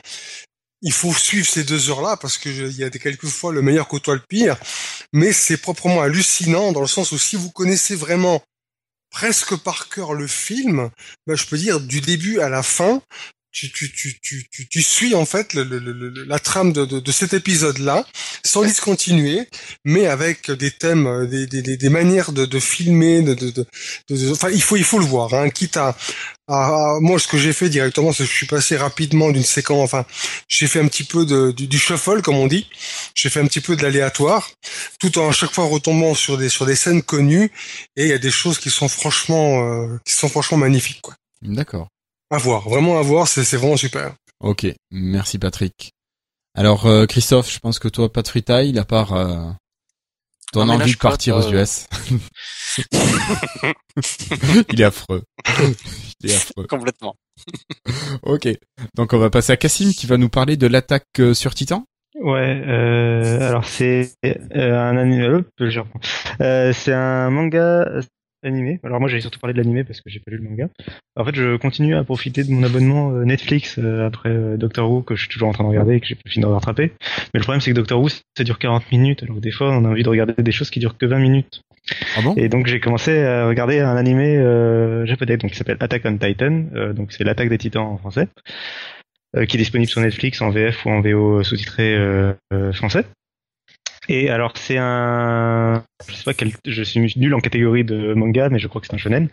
il 0.83 0.93
faut 0.93 1.13
suivre 1.15 1.47
ces 1.47 1.65
deux 1.65 1.91
heures-là 1.91 2.17
parce 2.17 2.39
que 2.39 2.53
je- 2.53 2.65
il 2.67 2.77
y 2.77 2.85
a 2.85 2.91
des 2.91 2.99
quelquefois 2.99 3.53
le 3.53 3.63
meilleur 3.63 3.89
côtoie 3.89 4.15
le 4.15 4.21
pire, 4.21 4.57
mais 5.13 5.33
c'est 5.33 5.57
proprement 5.57 6.03
hallucinant 6.03 6.73
dans 6.73 6.81
le 6.81 6.87
sens 6.87 7.13
où 7.13 7.19
si 7.19 7.37
vous 7.37 7.51
connaissez 7.51 7.95
vraiment 7.95 8.43
presque 9.11 9.57
par 9.57 9.89
cœur 9.89 10.15
le 10.15 10.27
film, 10.27 10.91
ben, 11.27 11.37
je 11.37 11.47
peux 11.47 11.59
dire 11.59 11.81
du 11.81 12.01
début 12.01 12.41
à 12.41 12.49
la 12.49 12.63
fin, 12.63 13.01
tu, 13.53 13.71
tu, 13.71 13.93
tu, 13.93 14.19
tu, 14.51 14.69
tu, 14.69 14.83
suis 14.83 15.15
en 15.15 15.25
fait 15.27 15.53
le, 15.55 15.63
le- 15.65 15.79
le- 15.79 16.25
la 16.25 16.39
trame 16.39 16.73
de, 16.73 16.85
de, 16.87 17.01
de 17.01 17.13
cet 17.13 17.35
épisode-là, 17.35 18.07
sans 18.45 18.65
discontinuer, 18.65 19.47
mais 19.85 20.07
avec 20.07 20.51
des 20.51 20.71
thèmes, 20.71 21.07
euh, 21.07 21.27
des, 21.27 21.47
des, 21.47 21.77
des, 21.77 21.89
manières 21.91 22.33
de, 22.33 22.47
de 22.47 22.59
filmer, 22.59 23.23
de, 23.23 23.35
de, 23.35 23.67
enfin 24.33 24.49
il 24.51 24.63
faut 24.63 24.77
il 24.77 24.85
faut 24.85 24.99
le 24.99 25.05
voir, 25.05 25.33
hein, 25.35 25.51
quitte 25.51 25.77
à, 25.77 25.97
à- 26.49 26.67
à- 26.97 26.99
moi 27.01 27.19
ce 27.19 27.29
que 27.29 27.37
j'ai 27.39 27.53
fait 27.53 27.69
directement, 27.69 28.13
c'est 28.13 28.25
que 28.25 28.31
je 28.31 28.35
suis 28.37 28.47
passé 28.47 28.77
rapidement 28.77 29.31
d'une 29.31 29.45
séquence, 29.45 29.85
enfin 29.85 30.07
j'ai 30.49 30.67
fait 30.67 30.81
un 30.81 30.89
petit 30.89 31.05
peu 31.05 31.27
de, 31.27 31.53
du, 31.53 31.67
du 31.69 31.79
shuffle 31.79 32.23
comme 32.23 32.37
on 32.37 32.47
dit, 32.47 32.67
j'ai 33.15 33.29
fait 33.29 33.41
un 33.41 33.47
petit 33.47 33.61
peu 33.61 33.77
de 33.77 33.83
l'aléatoire, 33.83 34.51
tout 34.99 35.19
en 35.19 35.29
à 35.29 35.33
chaque 35.33 35.53
fois 35.53 35.67
retombant 35.67 36.15
sur 36.15 36.39
des 36.39 36.49
sur 36.49 36.65
des 36.67 36.77
scènes 36.77 37.03
connues, 37.03 37.51
et 37.97 38.05
il 38.05 38.09
y 38.09 38.13
a 38.15 38.19
des 38.19 38.31
choses 38.31 38.59
qui 38.59 38.71
sont 38.71 38.89
franchement 38.89 39.63
euh, 39.63 39.99
qui 40.07 40.15
sont 40.15 40.29
franchement 40.31 40.57
magnifiques 40.59 41.03
quoi. 41.03 41.15
D'accord. 41.43 41.89
À 42.33 42.39
voir, 42.39 42.67
vraiment 42.67 42.99
à 42.99 43.03
voir, 43.03 43.29
c'est 43.29 43.45
c'est 43.45 43.59
vraiment 43.59 43.77
super. 43.77 44.15
Ok, 44.41 44.67
merci 44.91 45.39
Patrick. 45.39 45.93
Alors 46.55 46.87
euh, 46.87 47.05
Christophe, 47.05 47.53
je 47.53 47.59
pense 47.59 47.79
que 47.79 47.89
toi, 47.89 48.11
pas 48.11 48.23
de 48.23 48.29
time, 48.29 48.79
à 48.79 48.87
part 48.87 49.13
euh, 49.13 49.51
ton 50.51 50.65
Non, 50.65 50.79
là, 50.79 50.83
envie 50.83 50.95
de 50.95 50.97
partir 50.97 51.37
aux 51.37 51.53
US. 51.53 51.87
Il 54.73 54.81
est 54.81 54.85
affreux. 54.85 55.25
Il 56.23 56.31
est 56.31 56.35
affreux. 56.35 56.67
Complètement. 56.69 57.17
Ok, 58.23 58.49
donc 58.95 59.13
on 59.13 59.19
va 59.19 59.29
passer 59.29 59.53
à 59.53 59.59
Cassim 59.59 59.93
qui 59.93 60.07
va 60.07 60.17
nous 60.17 60.31
parler 60.31 60.57
de 60.57 60.67
l'attaque 60.67 61.05
euh, 61.19 61.35
sur 61.35 61.55
Titan. 61.55 61.85
Ouais, 62.15 62.63
euh, 62.67 63.47
alors 63.47 63.67
c'est 63.67 64.11
euh, 64.25 64.79
un 64.79 64.97
anime. 64.97 65.45
Euh, 66.41 66.73
c'est 66.73 66.95
un 66.95 67.29
manga 67.29 68.01
animé. 68.43 68.81
Alors 68.85 69.01
moi, 69.01 69.09
j'allais 69.09 69.21
surtout 69.21 69.39
parler 69.39 69.55
de 69.55 69.59
l'animé 69.59 69.85
parce 69.85 70.01
que 70.01 70.11
j'ai 70.11 70.21
pas 70.21 70.31
lu 70.31 70.39
le 70.39 70.49
manga. 70.49 70.69
En 71.17 71.25
fait, 71.25 71.35
je 71.35 71.57
continue 71.57 71.95
à 71.95 72.05
profiter 72.05 72.45
de 72.45 72.51
mon 72.51 72.63
abonnement 72.63 73.13
euh, 73.13 73.25
Netflix 73.25 73.79
euh, 73.79 74.07
après 74.07 74.31
euh, 74.31 74.57
Doctor 74.57 74.91
Who 74.91 75.03
que 75.03 75.15
je 75.15 75.23
suis 75.23 75.29
toujours 75.29 75.49
en 75.49 75.53
train 75.53 75.65
de 75.65 75.69
regarder 75.69 75.95
et 75.95 76.01
que 76.01 76.07
j'ai 76.07 76.15
pas 76.15 76.29
fini 76.29 76.45
de 76.45 76.51
rattraper. 76.51 76.93
Mais 77.35 77.39
le 77.39 77.43
problème, 77.43 77.61
c'est 77.61 77.71
que 77.71 77.77
Doctor 77.77 78.01
Who, 78.01 78.09
ça 78.09 78.45
dure 78.45 78.59
40 78.59 78.91
minutes, 78.93 79.23
alors 79.23 79.37
que 79.37 79.41
des 79.41 79.51
fois, 79.51 79.71
on 79.71 79.85
a 79.85 79.89
envie 79.89 80.03
de 80.03 80.09
regarder 80.09 80.35
des 80.43 80.53
choses 80.53 80.71
qui 80.71 80.81
durent 80.81 80.97
que 80.97 81.07
20 81.07 81.19
minutes. 81.19 81.63
Ah 82.17 82.23
bon? 82.23 82.35
Et 82.37 82.49
donc 82.49 82.67
j'ai 82.67 82.81
commencé 82.81 83.19
à 83.19 83.47
regarder 83.47 83.81
un 83.81 83.97
animé 83.97 84.37
euh, 84.39 85.05
japonais 85.07 85.37
donc 85.37 85.51
qui 85.51 85.57
s'appelle 85.57 85.79
Attack 85.81 86.03
on 86.05 86.17
Titan, 86.17 86.67
euh, 86.75 86.93
donc 86.93 87.13
c'est 87.13 87.25
l'attaque 87.25 87.49
des 87.49 87.59
titans 87.59 87.85
en 87.85 87.99
français, 87.99 88.29
euh, 89.37 89.47
qui 89.47 89.57
est 89.57 89.59
disponible 89.59 89.91
sur 89.91 90.01
Netflix 90.01 90.41
en 90.41 90.51
VF 90.51 90.87
ou 90.87 90.91
en 90.91 91.01
VO 91.01 91.43
sous-titré 91.43 91.99
français. 92.73 93.05
Et 94.09 94.31
alors 94.31 94.53
c'est 94.57 94.79
un, 94.79 95.85
je 96.09 96.15
sais 96.15 96.25
pas 96.25 96.35
quel, 96.35 96.51
je 96.67 96.83
suis 96.83 97.01
nul 97.17 97.35
en 97.35 97.41
catégorie 97.41 97.85
de 97.85 98.15
manga, 98.15 98.49
mais 98.49 98.59
je 98.59 98.67
crois 98.67 98.81
que 98.81 98.89
c'est 98.89 98.95
un 98.95 98.99
shonen. 98.99 99.29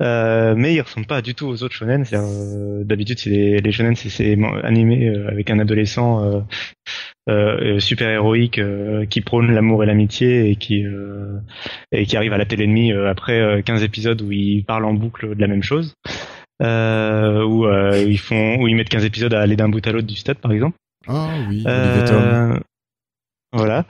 Euh, 0.00 0.54
mais 0.56 0.74
il 0.74 0.80
ressemble 0.80 1.06
pas 1.06 1.22
du 1.22 1.34
tout 1.34 1.46
aux 1.46 1.62
autres 1.64 1.74
shonen. 1.74 2.04
Euh, 2.12 2.84
D'habitude, 2.84 3.18
c'est 3.18 3.30
les, 3.30 3.58
les 3.58 3.72
shonen, 3.72 3.96
c'est 3.96 4.38
animé 4.62 5.08
euh, 5.08 5.28
avec 5.28 5.50
un 5.50 5.58
adolescent 5.58 6.22
euh, 6.22 6.40
euh, 7.28 7.80
super 7.80 8.08
héroïque 8.08 8.58
euh, 8.58 9.06
qui 9.06 9.22
prône 9.22 9.52
l'amour 9.52 9.82
et 9.82 9.86
l'amitié 9.86 10.50
et 10.50 10.56
qui 10.56 10.84
euh, 10.84 11.38
et 11.90 12.06
qui 12.06 12.16
arrive 12.16 12.32
à 12.32 12.38
la 12.38 12.44
télé 12.44 12.64
ennemie 12.64 12.92
euh, 12.92 13.10
après 13.10 13.40
euh, 13.40 13.62
15 13.62 13.82
épisodes 13.82 14.20
où 14.22 14.30
ils 14.30 14.64
parlent 14.64 14.84
en 14.84 14.94
boucle 14.94 15.34
de 15.34 15.40
la 15.40 15.48
même 15.48 15.62
chose. 15.62 15.94
Euh, 16.62 17.42
où 17.42 17.66
euh, 17.66 18.04
ils 18.06 18.18
font 18.18 18.56
où 18.60 18.68
ils 18.68 18.76
mettent 18.76 18.88
15 18.88 19.04
épisodes 19.04 19.34
à 19.34 19.40
aller 19.40 19.56
d'un 19.56 19.68
bout 19.68 19.84
à 19.84 19.90
l'autre 19.90 20.06
du 20.06 20.14
stade 20.16 20.38
par 20.38 20.52
exemple. 20.52 20.76
Ah 21.08 21.28
oui. 21.48 21.64
Euh, 21.66 22.56
voilà. 23.52 23.84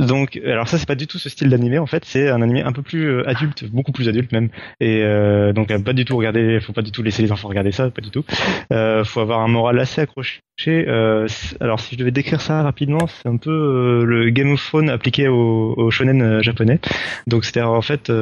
Donc, 0.00 0.40
alors 0.44 0.66
ça, 0.66 0.78
c'est 0.78 0.86
pas 0.86 0.96
du 0.96 1.06
tout 1.06 1.18
ce 1.18 1.28
style 1.28 1.48
d'animé. 1.48 1.78
En 1.78 1.86
fait, 1.86 2.04
c'est 2.04 2.28
un 2.28 2.42
animé 2.42 2.62
un 2.62 2.72
peu 2.72 2.82
plus 2.82 3.08
euh, 3.08 3.28
adulte, 3.28 3.64
beaucoup 3.64 3.92
plus 3.92 4.08
adulte 4.08 4.32
même. 4.32 4.48
Et 4.80 5.02
euh, 5.02 5.52
donc, 5.52 5.70
euh, 5.70 5.78
pas 5.78 5.92
du 5.92 6.04
tout 6.04 6.16
regarder. 6.16 6.58
Faut 6.60 6.72
pas 6.72 6.82
du 6.82 6.90
tout 6.90 7.02
laisser 7.02 7.22
les 7.22 7.30
enfants 7.30 7.48
regarder 7.48 7.70
ça, 7.70 7.88
pas 7.90 8.02
du 8.02 8.10
tout. 8.10 8.24
Euh, 8.72 9.04
faut 9.04 9.20
avoir 9.20 9.40
un 9.40 9.48
moral 9.48 9.78
assez 9.78 10.00
accroché. 10.00 10.40
Euh, 10.66 11.28
alors, 11.60 11.78
si 11.78 11.94
je 11.94 12.00
devais 12.00 12.10
décrire 12.10 12.40
ça 12.40 12.62
rapidement, 12.62 13.06
c'est 13.06 13.28
un 13.28 13.36
peu 13.36 13.50
euh, 13.50 14.04
le 14.04 14.30
Game 14.30 14.50
of 14.52 14.66
Thrones 14.66 14.90
appliqué 14.90 15.28
au, 15.28 15.90
shonen 15.90 16.42
japonais. 16.42 16.80
Donc, 17.26 17.44
c'est-à-dire 17.44 17.70
en 17.70 17.82
fait. 17.82 18.12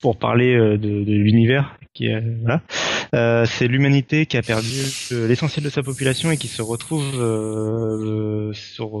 pour 0.00 0.18
parler 0.18 0.54
de, 0.56 0.76
de 0.76 1.12
l'univers 1.12 1.78
qui 1.94 2.08
est 2.08 2.22
voilà 2.42 2.60
euh, 3.14 3.44
c'est 3.44 3.68
l'humanité 3.68 4.26
qui 4.26 4.36
a 4.36 4.42
perdu 4.42 4.68
euh, 5.12 5.26
l'essentiel 5.28 5.64
de 5.64 5.70
sa 5.70 5.82
population 5.82 6.30
et 6.30 6.36
qui 6.36 6.48
se 6.48 6.62
retrouve 6.62 7.20
euh, 7.20 8.52
sur 8.52 9.00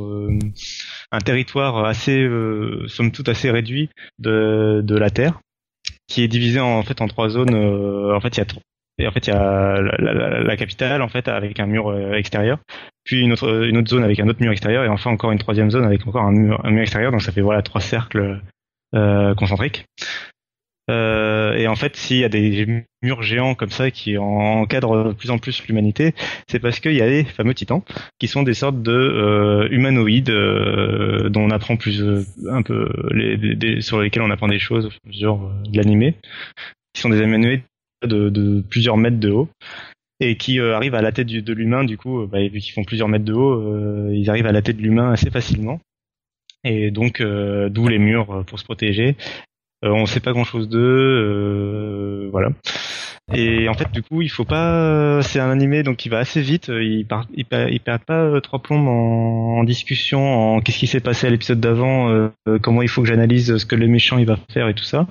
un 1.12 1.18
territoire 1.18 1.84
assez 1.84 2.26
somme 2.88 3.12
toute 3.12 3.28
assez 3.28 3.50
réduit 3.50 3.90
de, 4.18 4.84
la 4.88 5.10
Terre 5.10 5.40
qui 6.06 6.22
est 6.22 6.28
divisé 6.28 6.60
en, 6.60 6.82
fait 6.82 7.00
en 7.00 7.08
trois 7.08 7.28
zones 7.28 7.54
en 7.54 8.20
fait 8.20 8.36
il 8.36 8.44
y 8.98 9.30
a 9.30 9.80
la, 9.80 10.56
capitale 10.56 11.02
en 11.02 11.08
fait 11.08 11.28
avec 11.28 11.58
un 11.60 11.66
mur 11.66 12.14
extérieur 12.14 12.58
puis 13.04 13.22
une 13.22 13.32
autre 13.32 13.88
zone 13.88 14.04
avec 14.04 14.20
un 14.20 14.28
autre 14.28 14.40
mur 14.40 14.52
extérieur 14.52 14.84
et 14.84 14.88
enfin 14.88 15.10
encore 15.10 15.32
une 15.32 15.38
troisième 15.38 15.70
zone 15.70 15.84
avec 15.84 16.06
encore 16.06 16.22
un 16.22 16.32
mur, 16.32 16.80
extérieur. 16.80 17.10
Donc 17.10 17.22
ça 17.22 17.32
fait 17.32 17.42
voilà 17.42 17.62
trois 17.62 17.80
cercles 17.80 18.40
concentriques 19.36 19.86
euh, 20.90 21.54
et 21.54 21.66
en 21.66 21.76
fait, 21.76 21.96
s'il 21.96 22.18
y 22.18 22.24
a 22.24 22.28
des 22.28 22.84
murs 23.02 23.22
géants 23.22 23.54
comme 23.54 23.70
ça 23.70 23.90
qui 23.90 24.18
encadrent 24.18 25.08
de 25.08 25.12
plus 25.12 25.30
en 25.30 25.38
plus 25.38 25.66
l'humanité, 25.66 26.14
c'est 26.48 26.58
parce 26.58 26.80
qu'il 26.80 26.92
y 26.92 27.00
a 27.00 27.06
les 27.06 27.24
fameux 27.24 27.54
titans, 27.54 27.82
qui 28.18 28.28
sont 28.28 28.42
des 28.42 28.54
sortes 28.54 28.82
de 28.82 28.92
euh, 28.92 29.68
humanoïdes 29.70 30.30
euh, 30.30 31.30
dont 31.30 31.42
on 31.42 31.50
apprend 31.50 31.76
plus 31.76 32.02
euh, 32.02 32.24
un 32.50 32.62
peu 32.62 32.88
sur 33.80 34.00
lesquels 34.00 34.22
on 34.22 34.30
apprend 34.30 34.48
des 34.48 34.58
choses 34.58 34.86
au 34.86 35.08
mesure 35.08 35.42
euh, 35.42 35.70
de 35.70 35.76
l'animé, 35.76 36.14
qui 36.92 37.00
sont 37.00 37.08
des 37.08 37.20
humanoïdes 37.20 37.62
de, 38.04 38.62
plusieurs 38.68 38.98
mètres 38.98 39.20
de 39.20 39.30
haut 39.30 39.48
et 40.20 40.36
qui 40.36 40.60
arrivent 40.60 40.94
à 40.94 41.02
la 41.02 41.12
tête 41.12 41.26
de 41.26 41.52
l'humain. 41.52 41.84
Du 41.84 41.96
coup, 41.96 42.26
bah, 42.26 42.40
vu 42.40 42.60
qu'ils 42.60 42.74
font 42.74 42.84
plusieurs 42.84 43.08
mètres 43.08 43.24
de 43.24 43.32
haut, 43.32 44.10
ils 44.12 44.28
arrivent 44.28 44.46
à 44.46 44.52
la 44.52 44.62
tête 44.62 44.76
de 44.76 44.82
l'humain 44.82 45.10
assez 45.10 45.30
facilement. 45.30 45.80
Et 46.62 46.90
donc, 46.90 47.20
d'où 47.22 47.88
les 47.88 47.98
murs 47.98 48.44
pour 48.46 48.58
se 48.58 48.64
protéger. 48.64 49.16
Euh, 49.84 49.90
on 49.90 50.06
sait 50.06 50.20
pas 50.20 50.32
grand 50.32 50.44
chose 50.44 50.68
d'eux, 50.68 50.78
euh, 50.80 52.28
voilà. 52.32 52.48
Et 53.34 53.68
en 53.68 53.74
fait, 53.74 53.90
du 53.90 54.02
coup, 54.02 54.22
il 54.22 54.28
faut 54.28 54.44
pas. 54.44 55.20
C'est 55.22 55.40
un 55.40 55.50
animé 55.50 55.82
donc 55.82 55.96
qui 55.96 56.08
va 56.08 56.18
assez 56.18 56.40
vite. 56.40 56.66
per- 56.66 57.66
ils 57.70 57.80
perdent 57.80 58.04
pas 58.04 58.20
euh, 58.20 58.40
trois 58.40 58.60
plombes 58.60 58.86
en, 58.88 59.58
en 59.58 59.64
discussion, 59.64 60.56
en 60.56 60.60
qu'est-ce 60.60 60.78
qui 60.78 60.86
s'est 60.86 61.00
passé 61.00 61.26
à 61.26 61.30
l'épisode 61.30 61.60
d'avant, 61.60 62.30
comment 62.62 62.82
il 62.82 62.88
faut 62.88 63.02
que 63.02 63.08
j'analyse 63.08 63.56
ce 63.56 63.66
que 63.66 63.76
le 63.76 63.86
méchant 63.88 64.18
il 64.18 64.26
va 64.26 64.36
faire 64.52 64.68
et 64.68 64.74
tout 64.74 64.84
ça. 64.84 65.06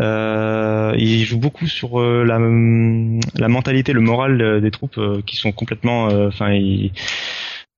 Euh, 0.00 0.92
il 0.98 1.24
joue 1.24 1.38
beaucoup 1.38 1.66
sur 1.66 2.00
la, 2.00 2.38
la 2.38 3.48
mentalité, 3.48 3.92
le 3.92 4.00
moral 4.00 4.60
des 4.60 4.70
troupes 4.70 5.00
qui 5.24 5.36
sont 5.36 5.52
complètement. 5.52 6.06
Enfin, 6.26 6.50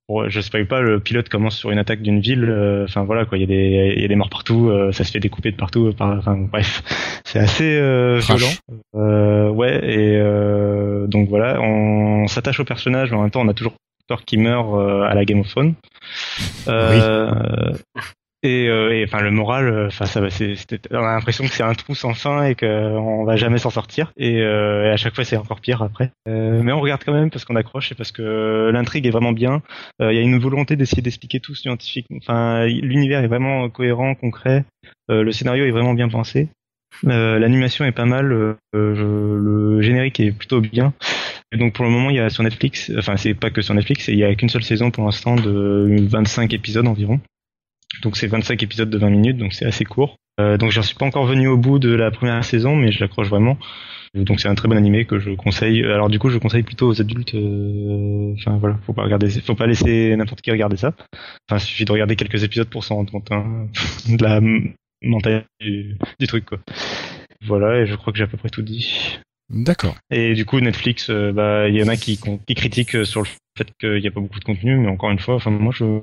Bon, 0.08 0.28
je 0.28 0.40
spoil 0.40 0.66
pas, 0.66 0.80
le 0.80 1.00
pilote 1.00 1.28
commence 1.28 1.56
sur 1.56 1.72
une 1.72 1.78
attaque 1.78 2.00
d'une 2.00 2.20
ville. 2.20 2.44
euh, 2.48 2.84
Enfin 2.84 3.02
voilà 3.02 3.24
quoi, 3.24 3.38
il 3.38 3.40
y 3.40 3.44
a 3.44 3.46
des, 3.48 3.94
il 3.96 4.02
y 4.02 4.04
a 4.04 4.08
des 4.08 4.14
morts 4.14 4.30
partout, 4.30 4.68
euh, 4.70 4.92
ça 4.92 5.02
se 5.02 5.10
fait 5.10 5.18
découper 5.18 5.50
de 5.50 5.56
partout. 5.56 5.92
Par, 5.92 6.16
enfin 6.16 6.36
bref, 6.36 6.82
c'est 7.24 7.40
assez 7.40 7.76
euh, 7.76 8.20
violent. 8.20 8.52
Euh, 8.94 9.48
ouais, 9.50 9.80
et 9.84 10.16
euh, 10.16 11.08
donc 11.08 11.28
voilà, 11.28 11.60
on 11.60 12.28
s'attache 12.28 12.60
au 12.60 12.64
personnage, 12.64 13.10
mais 13.10 13.16
en 13.16 13.22
même 13.22 13.30
temps, 13.32 13.40
on 13.42 13.48
a 13.48 13.54
toujours 13.54 13.74
peur 14.06 14.24
qu'il 14.24 14.38
meure 14.40 14.76
euh, 14.76 15.02
à 15.02 15.14
la 15.14 15.24
Game 15.24 15.40
of 15.40 15.48
Thrones. 15.48 15.74
Euh, 16.68 17.72
Et, 18.47 18.68
euh, 18.68 18.94
et, 18.94 19.02
enfin 19.05 19.23
le 19.23 19.32
moral, 19.32 19.68
euh, 19.68 19.86
enfin 19.89 20.06
ça 20.06 20.20
on 20.20 20.97
a 20.97 21.14
l'impression 21.14 21.44
que 21.44 21.51
c'est 21.51 21.64
un 21.64 21.74
trou 21.74 21.97
sans 21.97 22.14
fin 22.14 22.44
et 22.44 22.55
qu'on 22.55 23.24
va 23.24 23.35
jamais 23.35 23.59
s'en 23.59 23.70
sortir. 23.70 24.12
Et, 24.16 24.40
euh, 24.40 24.85
et 24.85 24.90
à 24.90 24.97
chaque 24.97 25.16
fois 25.16 25.24
c'est 25.24 25.36
encore 25.36 25.60
pire 25.60 25.82
après. 25.82 26.12
Mais 26.27 26.73
on 26.73 26.81
regarde 26.81 27.02
quand 27.05 27.12
même 27.12 27.31
parce 27.31 27.44
qu'on 27.44 27.56
accroche 27.56 27.90
et 27.90 27.97
parce 27.97 28.12
que 28.12 28.70
l'intrigue 28.73 29.05
est 29.06 29.10
vraiment 29.10 29.32
bien. 29.32 29.62
Il 30.01 30.14
y 30.14 30.18
a 30.18 30.23
une 30.23 30.39
volonté 30.39 30.77
d'essayer 30.77 31.02
d'expliquer 31.02 31.40
tout 31.40 31.56
scientifique. 31.56 32.06
Enfin 32.16 32.66
l'univers 32.66 33.24
est 33.24 33.28
vraiment 33.28 33.68
cohérent, 33.68 34.14
concret. 34.14 34.64
Le 35.09 35.32
scénario 35.32 35.64
est 35.64 35.73
vraiment 35.73 35.94
bien 35.94 36.09
pensé. 36.09 36.48
L'animation 37.02 37.85
est 37.85 37.93
pas 37.93 38.06
mal. 38.06 38.56
le 38.73 39.81
générique 39.81 40.20
est 40.20 40.31
plutôt 40.31 40.60
bien. 40.60 40.93
Et 41.52 41.56
donc 41.56 41.73
pour 41.73 41.85
le 41.85 41.90
moment 41.90 42.10
il 42.10 42.16
y 42.16 42.20
a 42.20 42.31
sur 42.31 42.44
Netflix, 42.44 42.93
enfin 42.97 43.16
c'est 43.16 43.35
pas 43.35 43.51
que 43.51 43.60
sur 43.60 43.74
Netflix, 43.74 44.06
il 44.06 44.18
y 44.18 44.24
a 44.24 44.32
qu'une 44.36 44.48
seule 44.48 44.62
saison 44.62 44.93
pour 44.93 45.05
l'instant 45.05 45.35
de 45.35 46.06
25 46.09 46.52
épisodes 46.55 46.86
environ. 46.86 47.20
Donc 48.02 48.16
c'est 48.16 48.26
25 48.26 48.62
épisodes 48.62 48.90
de 48.90 48.98
20 48.98 49.10
minutes, 49.10 49.36
donc 49.38 49.52
c'est 49.52 49.64
assez 49.64 49.84
court. 49.84 50.16
Euh, 50.38 50.58
donc 50.58 50.70
j'en 50.70 50.82
suis 50.82 50.94
pas 50.94 51.06
encore 51.06 51.24
venu 51.26 51.48
au 51.48 51.56
bout 51.56 51.78
de 51.78 51.94
la 51.94 52.10
première 52.10 52.44
saison, 52.44 52.76
mais 52.76 52.92
je 52.92 53.00
l'accroche 53.00 53.28
vraiment. 53.28 53.56
Euh, 54.16 54.24
Donc 54.24 54.40
c'est 54.40 54.48
un 54.48 54.54
très 54.54 54.68
bon 54.68 54.76
animé 54.76 55.04
que 55.06 55.18
je 55.18 55.30
conseille. 55.30 55.82
Alors 55.84 56.08
du 56.10 56.18
coup 56.18 56.28
je 56.28 56.38
conseille 56.38 56.62
plutôt 56.62 56.88
aux 56.88 57.00
adultes. 57.00 57.34
euh, 57.34 58.34
Enfin 58.38 58.58
voilà, 58.58 58.78
faut 58.84 58.92
pas 58.92 59.02
regarder, 59.02 59.30
faut 59.30 59.54
pas 59.54 59.66
laisser 59.66 60.14
n'importe 60.16 60.42
qui 60.42 60.50
regarder 60.50 60.76
ça. 60.76 60.92
Enfin 61.48 61.56
il 61.58 61.60
suffit 61.60 61.84
de 61.86 61.92
regarder 61.92 62.16
quelques 62.16 62.42
épisodes 62.44 62.68
pour 62.68 62.84
s'en 62.84 62.96
rendre 62.96 63.10
compte 63.12 63.32
hein, 63.32 63.68
de 64.08 64.22
la 64.22 64.40
mentalité 65.02 65.46
du, 65.60 65.96
du 66.20 66.26
truc 66.26 66.44
quoi. 66.44 66.58
Voilà 67.46 67.80
et 67.80 67.86
je 67.86 67.94
crois 67.94 68.12
que 68.12 68.18
j'ai 68.18 68.24
à 68.24 68.28
peu 68.28 68.36
près 68.36 68.50
tout 68.50 68.62
dit. 68.62 69.18
D'accord. 69.48 69.96
Et 70.10 70.34
du 70.34 70.44
coup 70.44 70.60
Netflix, 70.60 71.08
euh, 71.08 71.32
bah 71.32 71.68
il 71.68 71.76
y 71.76 71.82
en 71.82 71.88
a 71.88 71.96
qui, 71.96 72.18
qui 72.46 72.54
critiquent 72.54 73.06
sur 73.06 73.20
le 73.22 73.26
fait 73.56 73.68
qu'il 73.80 74.00
n'y 74.00 74.08
a 74.08 74.10
pas 74.10 74.20
beaucoup 74.20 74.40
de 74.40 74.44
contenu, 74.44 74.76
mais 74.76 74.88
encore 74.88 75.10
une 75.10 75.20
fois, 75.20 75.36
enfin 75.36 75.50
moi 75.50 75.72
je 75.74 76.00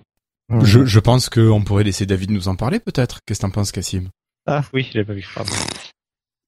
Je, 0.62 0.86
je 0.86 1.00
pense 1.00 1.30
qu'on 1.30 1.64
pourrait 1.64 1.84
laisser 1.84 2.06
David 2.06 2.32
nous 2.32 2.48
en 2.48 2.56
parler 2.56 2.80
peut-être. 2.80 3.20
Qu'est-ce 3.26 3.40
que 3.40 3.46
t'en 3.46 3.52
penses, 3.52 3.72
Cassim? 3.72 4.10
Ah 4.46 4.64
oui, 4.74 4.88
je 4.92 5.00
l'ai 5.00 5.06
pas 5.06 5.14
vu. 5.14 5.26
Pardon. 5.34 5.52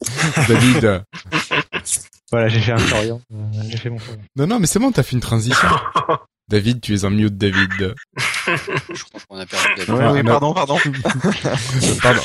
David 0.47 1.03
Voilà, 2.31 2.49
j'ai 2.49 2.59
fait 2.59 2.71
un 2.71 2.77
Florian. 2.77 3.21
Euh, 3.33 3.61
j'ai 3.69 3.77
fait 3.77 3.89
mon 3.89 3.99
Florian. 3.99 4.21
Non, 4.35 4.47
non, 4.47 4.59
mais 4.59 4.67
c'est 4.67 4.79
bon, 4.79 4.91
t'as 4.91 5.03
fait 5.03 5.13
une 5.15 5.21
transition. 5.21 5.67
David, 6.49 6.81
tu 6.81 6.93
es 6.93 7.05
en 7.05 7.11
mute, 7.11 7.37
David. 7.37 7.95
Je 8.17 9.03
crois 9.03 9.21
qu'on 9.27 9.37
a 9.37 9.45
perdu 9.45 9.67
David. 9.77 9.93
Ouais, 9.93 10.23
non. 10.23 10.31
pardon, 10.31 10.53
pardon. 10.53 10.77
Pardon. 12.01 12.21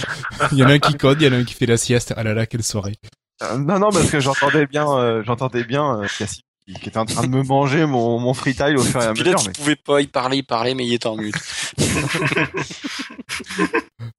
Il 0.52 0.58
y 0.58 0.64
en 0.64 0.68
a 0.68 0.72
un 0.72 0.78
qui 0.78 0.94
code, 0.94 1.20
il 1.22 1.26
y 1.26 1.28
en 1.28 1.32
a 1.32 1.36
un 1.36 1.44
qui 1.44 1.54
fait 1.54 1.66
la 1.66 1.76
sieste. 1.76 2.12
Ah 2.16 2.22
là 2.22 2.34
là, 2.34 2.46
quelle 2.46 2.62
soirée. 2.62 2.96
Euh, 3.42 3.56
non, 3.56 3.78
non, 3.78 3.90
parce 3.90 4.10
que 4.10 4.20
j'entendais 4.20 4.66
bien, 4.66 4.90
euh, 4.90 5.22
j'entendais 5.24 5.64
bien 5.64 6.00
euh, 6.00 6.06
Cassie 6.18 6.42
qui, 6.74 6.80
qui 6.80 6.88
était 6.88 6.98
en 6.98 7.06
train 7.06 7.22
de 7.26 7.28
me 7.28 7.42
manger 7.42 7.86
mon, 7.86 8.18
mon 8.18 8.34
freetile 8.34 8.76
au 8.76 8.82
fur 8.82 9.00
et 9.02 9.06
à 9.06 9.10
mesure. 9.12 9.26
il 9.26 9.46
Mais... 9.46 9.52
pouvait 9.52 9.76
pas, 9.76 9.98
parlait, 10.12 10.38
il 10.38 10.42
parlait, 10.42 10.74
mais 10.74 10.86
il 10.86 10.94
était 10.94 11.06
en 11.06 11.16
mute. 11.16 11.34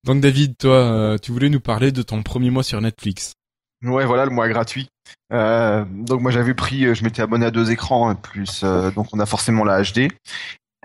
Donc 0.04 0.22
David, 0.22 0.58
toi, 0.58 0.76
euh, 0.76 1.18
tu 1.18 1.32
voulais 1.32 1.50
nous 1.50 1.60
parler 1.60 1.92
de 1.92 2.02
ton 2.02 2.24
premier 2.24 2.50
mois 2.50 2.64
sur 2.64 2.82
Netflix. 2.82 3.34
Ouais, 3.84 4.06
voilà, 4.06 4.26
le 4.26 4.32
mois 4.32 4.48
gratuit. 4.48 4.90
Euh, 5.34 5.84
donc 5.90 6.22
moi 6.22 6.32
j'avais 6.32 6.54
pris, 6.54 6.86
euh, 6.86 6.94
je 6.94 7.04
m'étais 7.04 7.22
abonné 7.22 7.46
à 7.46 7.52
deux 7.52 7.72
écrans 7.72 8.10
hein, 8.10 8.16
plus, 8.16 8.62
euh, 8.64 8.92
donc 8.92 9.08
on 9.14 9.20
a 9.20 9.26
forcément 9.26 9.64
la 9.64 9.82
HD. 9.82 10.10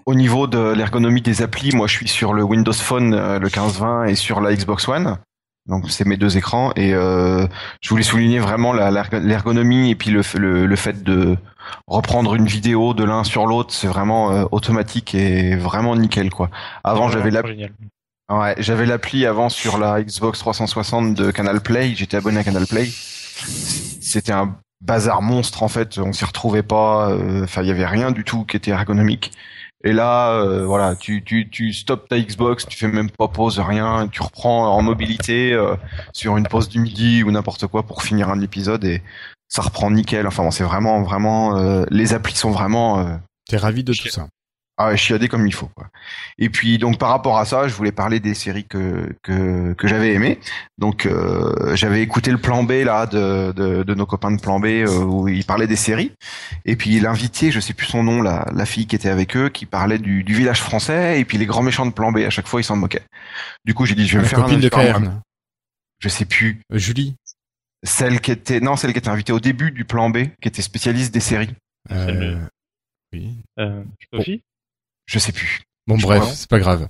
Au 0.06 0.14
niveau 0.14 0.47
de 0.47 0.72
l'ergonomie 0.72 1.20
des 1.20 1.43
applis, 1.43 1.74
moi 1.74 1.86
je 1.88 1.93
suis 1.94 2.09
sur 2.09 2.32
le 2.32 2.43
Windows 2.43 2.72
Phone, 2.72 3.12
euh, 3.12 3.38
le 3.38 3.47
1520 3.47 4.05
et 4.05 4.14
sur 4.14 4.40
la 4.40 4.55
Xbox 4.55 4.88
One. 4.88 5.18
Donc 5.66 5.90
c'est 5.90 6.06
mes 6.06 6.16
deux 6.16 6.36
écrans 6.38 6.72
et 6.76 6.94
euh, 6.94 7.47
je 7.82 7.88
voulais 7.90 8.05
souligner 8.05 8.38
vraiment 8.38 8.72
l'ergonomie 8.72 9.90
et 9.90 9.94
puis 9.97 10.10
le, 10.10 10.22
le, 10.38 10.64
le 10.66 10.76
fait 10.76 11.02
de 11.02 11.36
reprendre 11.86 12.34
une 12.34 12.47
vidéo 12.47 12.94
de 12.94 13.05
l'un 13.05 13.24
sur 13.24 13.47
l'autre, 13.47 13.72
c'est 13.72 13.86
vraiment 13.86 14.32
euh, 14.32 14.44
automatique 14.52 15.14
et 15.14 15.56
vraiment 15.56 15.97
nickel 15.97 16.30
quoi. 16.30 16.51
Avant 16.84 17.09
j'avais 17.09 17.30
la 17.30 17.43
Génial. 17.47 17.72
Ouais, 18.28 18.56
j'avais 18.59 18.86
l'appli 18.86 19.24
avant 19.24 19.48
sur 19.48 19.78
la 19.78 20.02
Xbox 20.02 20.40
360 20.40 21.14
de 21.14 21.30
Canal 21.30 21.60
Play, 21.60 21.94
j'étais 21.94 22.16
abonné 22.16 22.40
à 22.40 22.44
Canal 22.44 22.66
Play. 22.66 22.86
C'était 22.86 24.32
un 24.32 24.56
bazar 24.80 25.22
monstre 25.22 25.62
en 25.62 25.68
fait, 25.68 25.98
on 25.98 26.12
s'y 26.12 26.24
retrouvait 26.24 26.64
pas, 26.64 27.10
euh, 27.10 27.44
enfin 27.44 27.62
il 27.62 27.68
y 27.68 27.70
avait 27.70 27.86
rien 27.86 28.10
du 28.10 28.24
tout 28.24 28.44
qui 28.44 28.56
était 28.56 28.72
ergonomique. 28.72 29.32
Et 29.84 29.93
là, 29.93 30.32
euh, 30.32 30.64
voilà, 30.66 30.97
tu, 30.97 31.22
tu, 31.22 31.48
tu 31.48 31.72
stoppes 31.72 32.09
ta 32.09 32.18
Xbox, 32.18 32.66
tu 32.66 32.76
fais 32.76 32.88
même 32.88 33.10
pas 33.10 33.28
pause, 33.28 33.60
rien, 33.60 34.09
tu 34.09 34.22
reprends 34.22 34.74
en 34.74 34.82
mobilité 34.82 35.52
euh, 35.52 35.76
sur 36.12 36.36
une 36.36 36.48
pause 36.48 36.68
du 36.68 36.80
midi 36.80 37.22
ou 37.22 37.30
n'importe 37.30 37.68
quoi 37.68 37.84
pour 37.84 38.02
finir 38.02 38.28
un 38.28 38.40
épisode 38.40 38.84
et 38.84 39.02
ça 39.48 39.62
reprend 39.62 39.90
nickel. 39.90 40.27
Enfin 40.27 40.43
bon, 40.43 40.51
c'est 40.51 40.64
vraiment, 40.64 41.02
vraiment, 41.02 41.56
euh, 41.56 41.85
les 41.90 42.14
applis 42.14 42.36
sont 42.36 42.51
vraiment 42.51 43.01
euh, 43.01 43.16
T'es 43.48 43.56
ravi 43.56 43.85
de 43.85 43.93
tout 43.93 44.09
ça. 44.09 44.27
ah, 44.78 44.94
chiadé 44.97 45.28
comme 45.28 45.47
il 45.47 45.55
faut. 45.55 45.70
Quoi. 45.74 45.86
Et 46.39 46.51
puis 46.51 46.77
donc 46.78 46.98
par 46.98 47.09
rapport 47.10 47.39
à 47.39 47.44
ça, 47.47 47.66
je 47.68 47.74
voulais 47.74 47.93
parler 47.93 48.20
des 48.20 48.35
séries 48.35 48.64
que 48.66 49.14
que, 49.23 49.73
que 49.74 49.89
j'avais 49.89 50.12
aimées. 50.12 50.39
Donc 50.78 51.06
euh, 51.06 51.74
j'avais 51.77 52.02
écouté 52.02 52.31
le 52.31 52.39
plan 52.39 52.62
B 52.64 52.73
là 52.85 53.06
de, 53.06 53.52
de, 53.52 53.82
de 53.85 53.94
nos 53.94 54.05
copains 54.05 54.32
de 54.32 54.40
plan 54.40 54.60
B 54.60 54.66
euh, 54.66 54.98
où 55.05 55.28
ils 55.28 55.44
parlaient 55.44 55.66
des 55.68 55.77
séries. 55.77 56.12
Et 56.66 56.77
puis 56.77 56.98
l'invité, 57.01 57.51
je 57.52 57.60
sais 57.60 57.73
plus 57.73 57.86
son 57.86 58.02
nom, 58.02 58.20
la, 58.20 58.47
la 58.52 58.66
fille 58.66 58.86
qui 58.86 58.97
était 58.97 59.09
avec 59.09 59.36
eux, 59.36 59.48
qui 59.48 59.64
parlait 59.64 59.98
du, 59.98 60.24
du 60.24 60.35
village 60.35 60.60
français 60.60 61.20
et 61.20 61.24
puis 61.24 61.39
les 61.39 61.47
grands 61.47 61.62
méchants 61.62 61.86
de 61.86 61.93
plan 61.93 62.12
B. 62.12 62.18
À 62.18 62.31
chaque 62.31 62.48
fois, 62.48 62.60
ils 62.60 62.64
s'en 62.64 62.77
moquaient. 62.77 63.06
Du 63.64 63.73
coup, 63.74 63.86
j'ai 63.86 63.94
dit 63.94 64.06
je 64.06 64.14
vais 64.14 64.18
me 64.18 64.23
La 64.24 64.28
faire 64.28 64.40
un 64.40 64.43
copine 64.43 64.60
de. 64.60 64.68
Je 66.01 66.09
sais 66.10 66.27
plus 66.27 66.60
Euh, 66.73 66.77
Julie. 66.78 67.14
Celle 67.82 68.20
qui 68.20 68.30
était 68.32 68.60
non 68.60 68.76
celle 68.76 68.92
qui 68.92 68.98
était 68.98 69.08
invitée 69.08 69.32
au 69.32 69.40
début 69.40 69.70
du 69.70 69.84
plan 69.84 70.10
B, 70.10 70.24
qui 70.40 70.48
était 70.48 70.62
spécialiste 70.62 71.12
des 71.14 71.20
séries. 71.20 71.54
Euh, 71.90 72.06
le- 72.12 72.38
Oui. 73.12 73.36
Euh, 73.58 73.82
Sophie? 74.12 74.42
Je 75.06 75.18
sais 75.18 75.32
plus. 75.32 75.62
Bon, 75.86 75.96
Je 75.96 76.02
bref, 76.06 76.24
c'est 76.34 76.48
pas 76.50 76.58
grave. 76.58 76.88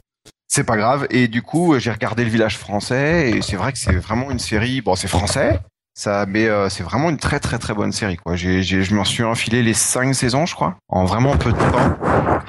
C'est 0.49 0.65
pas 0.65 0.77
grave. 0.77 1.07
Et 1.11 1.29
du 1.29 1.43
coup, 1.43 1.79
j'ai 1.79 1.91
regardé 1.91 2.25
le 2.25 2.31
village 2.31 2.57
français 2.57 3.31
et 3.31 3.43
c'est 3.43 3.57
vrai 3.57 3.73
que 3.73 3.79
c'est 3.79 3.95
vraiment 3.97 4.31
une 4.31 4.39
série. 4.39 4.81
Bon, 4.81 4.95
c'est 4.95 5.09
français, 5.09 5.61
ça, 5.93 6.25
mais 6.27 6.47
euh, 6.47 6.69
c'est 6.71 6.83
vraiment 6.85 7.11
une 7.11 7.19
très 7.19 7.41
très 7.41 7.59
très 7.59 7.75
bonne 7.75 7.93
série. 7.93 8.17
Quoi. 8.17 8.37
J'ai, 8.37 8.63
j'ai, 8.63 8.83
je 8.83 8.95
m'en 8.95 9.05
suis 9.05 9.23
enfilé 9.25 9.63
les 9.63 9.75
cinq 9.75 10.15
saisons, 10.15 10.47
je 10.47 10.55
crois, 10.55 10.79
en 10.89 11.05
vraiment 11.05 11.37
peu 11.37 11.53
de 11.53 11.59
temps. 11.59 11.99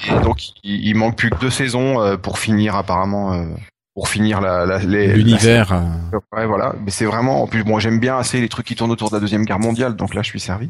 Et 0.07 0.19
donc, 0.23 0.49
il, 0.63 0.87
il 0.87 0.95
manque 0.95 1.17
plus 1.17 1.29
que 1.31 1.37
deux 1.39 1.49
saisons 1.49 1.99
euh, 2.01 2.15
pour 2.17 2.39
finir 2.39 2.75
apparemment. 2.75 3.33
euh, 3.33 3.45
pour 3.97 4.09
finir 4.09 4.41
la, 4.41 4.77
L'univers. 4.77 5.73
euh, 5.73 5.81
la- 6.11 6.39
ouais, 6.39 6.45
voilà. 6.45 6.75
Mais 6.85 6.91
c'est 6.91 7.05
vraiment. 7.05 7.41
En 7.41 7.47
plus, 7.47 7.63
bon, 7.63 7.79
j'aime 7.79 7.99
bien 7.99 8.15
assez 8.15 8.39
les 8.39 8.47
trucs 8.47 8.67
qui 8.67 8.75
tournent 8.75 8.91
autour 8.91 9.09
de 9.09 9.15
la 9.15 9.19
deuxième 9.19 9.43
guerre 9.43 9.57
mondiale, 9.57 9.95
donc 9.95 10.13
là, 10.13 10.21
je 10.21 10.27
suis 10.29 10.39
servi. 10.39 10.69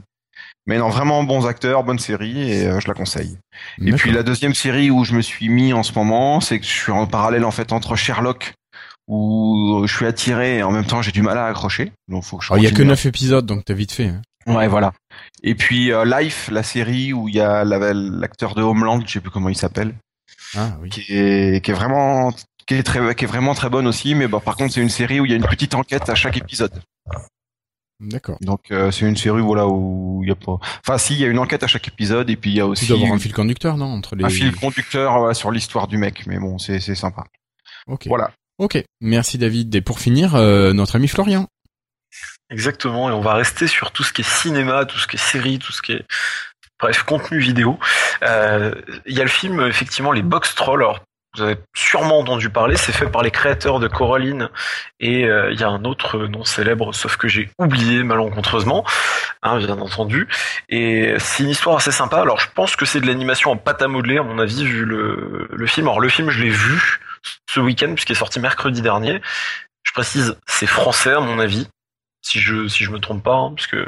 Mais 0.65 0.77
non, 0.77 0.87
vraiment 0.87 1.21
bons 1.25 1.45
acteurs, 1.45 1.83
bonne 1.83 1.99
série 1.99 2.49
et 2.53 2.67
euh, 2.67 2.79
je 2.79 2.87
la 2.87 2.93
conseille. 2.93 3.37
Et 3.85 3.91
puis 3.91 4.11
la 4.11 4.23
deuxième 4.23 4.53
série 4.53 4.89
où 4.91 5.03
je 5.03 5.13
me 5.13 5.21
suis 5.21 5.49
mis 5.49 5.73
en 5.73 5.83
ce 5.83 5.91
moment, 5.91 6.39
c'est 6.39 6.57
que 6.59 6.65
je 6.65 6.71
suis 6.71 6.91
en 6.93 7.05
parallèle 7.05 7.43
en 7.43 7.51
fait 7.51 7.73
entre 7.73 7.97
Sherlock 7.97 8.53
où 9.09 9.83
je 9.85 9.93
suis 9.93 10.05
attiré 10.05 10.59
et 10.59 10.63
en 10.63 10.71
même 10.71 10.85
temps 10.85 11.01
j'ai 11.01 11.11
du 11.11 11.21
mal 11.21 11.37
à 11.37 11.47
accrocher. 11.47 11.91
Donc 12.07 12.23
faut 12.23 12.37
que 12.37 12.45
je 12.45 12.53
il 12.55 12.63
y 12.63 12.67
a 12.67 12.71
que. 12.71 12.83
9 12.83 13.05
épisodes, 13.07 13.45
donc 13.45 13.65
t'as 13.65 13.73
vite 13.73 13.91
fait. 13.91 14.07
hein. 14.07 14.21
Ouais, 14.45 14.67
voilà. 14.67 14.93
Et 15.43 15.55
puis 15.55 15.91
euh, 15.91 16.05
Life, 16.05 16.49
la 16.51 16.63
série 16.63 17.11
où 17.13 17.27
il 17.27 17.35
y 17.35 17.41
a 17.41 17.65
la- 17.65 17.93
l'acteur 17.93 18.55
de 18.55 18.61
Homeland, 18.61 19.01
je 19.05 19.11
sais 19.13 19.19
plus 19.19 19.31
comment 19.31 19.49
il 19.49 19.57
s'appelle, 19.57 19.93
Ah 20.55 20.71
oui. 20.81 20.89
qui 20.89 21.03
est 21.09 21.63
qui 21.63 21.71
est 21.71 21.73
vraiment 21.73 22.31
qui 22.67 22.75
est 22.75 22.83
très 22.83 23.15
qui 23.15 23.23
est 23.25 23.27
vraiment 23.27 23.55
très 23.55 23.69
bonne 23.69 23.87
aussi, 23.87 24.13
mais 24.13 24.27
bon 24.27 24.39
par 24.39 24.55
contre 24.55 24.73
c'est 24.73 24.81
une 24.81 24.89
série 24.89 25.19
où 25.19 25.25
il 25.25 25.31
y 25.31 25.33
a 25.33 25.37
une 25.37 25.47
petite 25.47 25.73
enquête 25.73 26.09
à 26.09 26.15
chaque 26.15 26.37
épisode. 26.37 26.81
D'accord. 27.99 28.37
Donc 28.41 28.69
euh, 28.69 28.91
c'est 28.91 29.07
une 29.07 29.17
série 29.17 29.41
voilà 29.41 29.67
où 29.67 30.21
il 30.23 30.29
y 30.29 30.31
a 30.31 30.35
pas 30.35 30.59
enfin 30.85 30.99
si 30.99 31.13
il 31.13 31.19
y 31.19 31.25
a 31.25 31.27
une 31.27 31.39
enquête 31.39 31.63
à 31.63 31.67
chaque 31.67 31.87
épisode 31.87 32.29
et 32.29 32.35
puis 32.35 32.51
il 32.51 32.57
y 32.57 32.59
a 32.59 32.67
aussi 32.67 32.85
dois 32.85 32.97
avoir 32.97 33.13
un 33.13 33.19
fil 33.19 33.33
conducteur, 33.33 33.77
non 33.77 33.87
Entre 33.87 34.15
les... 34.15 34.23
un 34.25 34.29
fil 34.29 34.55
conducteur 34.55 35.17
voilà, 35.17 35.33
sur 35.33 35.49
l'histoire 35.49 35.87
du 35.87 35.97
mec, 35.97 36.27
mais 36.27 36.37
bon 36.37 36.59
c'est 36.59 36.79
c'est 36.79 36.93
sympa. 36.93 37.23
Ok. 37.87 38.05
Voilà. 38.07 38.31
Ok. 38.59 38.83
Merci 39.01 39.37
David. 39.37 39.73
Et 39.73 39.81
pour 39.81 39.99
finir, 39.99 40.35
euh, 40.35 40.73
notre 40.73 40.95
ami 40.95 41.07
Florian. 41.07 41.47
Exactement, 42.49 43.09
et 43.09 43.13
on 43.13 43.21
va 43.21 43.33
rester 43.33 43.67
sur 43.67 43.91
tout 43.91 44.03
ce 44.03 44.13
qui 44.13 44.21
est 44.21 44.29
cinéma, 44.29 44.85
tout 44.85 44.97
ce 44.97 45.07
qui 45.07 45.17
est 45.17 45.19
série, 45.19 45.59
tout 45.59 45.73
ce 45.73 45.81
qui 45.81 45.91
est 45.93 46.05
bref 46.79 47.03
contenu 47.03 47.39
vidéo. 47.39 47.77
Euh, 48.23 48.73
Il 49.05 49.15
y 49.15 49.19
a 49.19 49.23
le 49.23 49.29
film 49.29 49.61
effectivement 49.61 50.11
les 50.11 50.21
Box 50.21 50.55
Trolls. 50.55 50.81
Alors 50.81 50.99
vous 51.37 51.43
avez 51.43 51.57
sûrement 51.75 52.19
entendu 52.19 52.49
parler, 52.49 52.75
c'est 52.75 52.91
fait 52.91 53.07
par 53.07 53.23
les 53.23 53.31
créateurs 53.31 53.79
de 53.79 53.87
Coraline 53.87 54.49
et 54.99 55.25
euh, 55.25 55.51
il 55.51 55.59
y 55.59 55.63
a 55.63 55.69
un 55.69 55.85
autre 55.85 56.25
nom 56.25 56.43
célèbre, 56.43 56.93
sauf 56.93 57.17
que 57.17 57.27
j'ai 57.27 57.49
oublié 57.59 58.03
malencontreusement, 58.03 58.85
hein, 59.43 59.57
bien 59.57 59.79
entendu. 59.79 60.27
Et 60.69 61.15
c'est 61.19 61.43
une 61.43 61.49
histoire 61.49 61.77
assez 61.77 61.91
sympa. 61.91 62.19
Alors 62.21 62.39
je 62.39 62.49
pense 62.53 62.75
que 62.75 62.85
c'est 62.85 62.99
de 62.99 63.07
l'animation 63.07 63.51
en 63.51 63.57
pâte 63.57 63.81
à 63.81 63.87
modeler 63.87 64.17
à 64.17 64.23
mon 64.23 64.39
avis 64.39 64.65
vu 64.65 64.83
le, 64.85 65.47
le 65.51 65.67
film. 65.67 65.87
Alors 65.87 65.99
le 65.99 66.09
film 66.09 66.29
je 66.29 66.41
l'ai 66.41 66.49
vu 66.49 66.99
ce 67.49 67.59
week-end 67.59 67.93
puisqu'il 67.93 68.13
est 68.13 68.15
sorti 68.15 68.39
mercredi 68.39 68.81
dernier. 68.81 69.21
Je 69.83 69.91
précise, 69.93 70.37
c'est 70.47 70.67
français 70.67 71.13
à 71.13 71.19
mon 71.19 71.39
avis 71.39 71.67
si 72.21 72.39
je 72.39 72.67
si 72.67 72.83
je 72.83 72.91
me 72.91 72.99
trompe 72.99 73.23
pas, 73.23 73.35
hein, 73.35 73.53
parce 73.55 73.67
que 73.67 73.87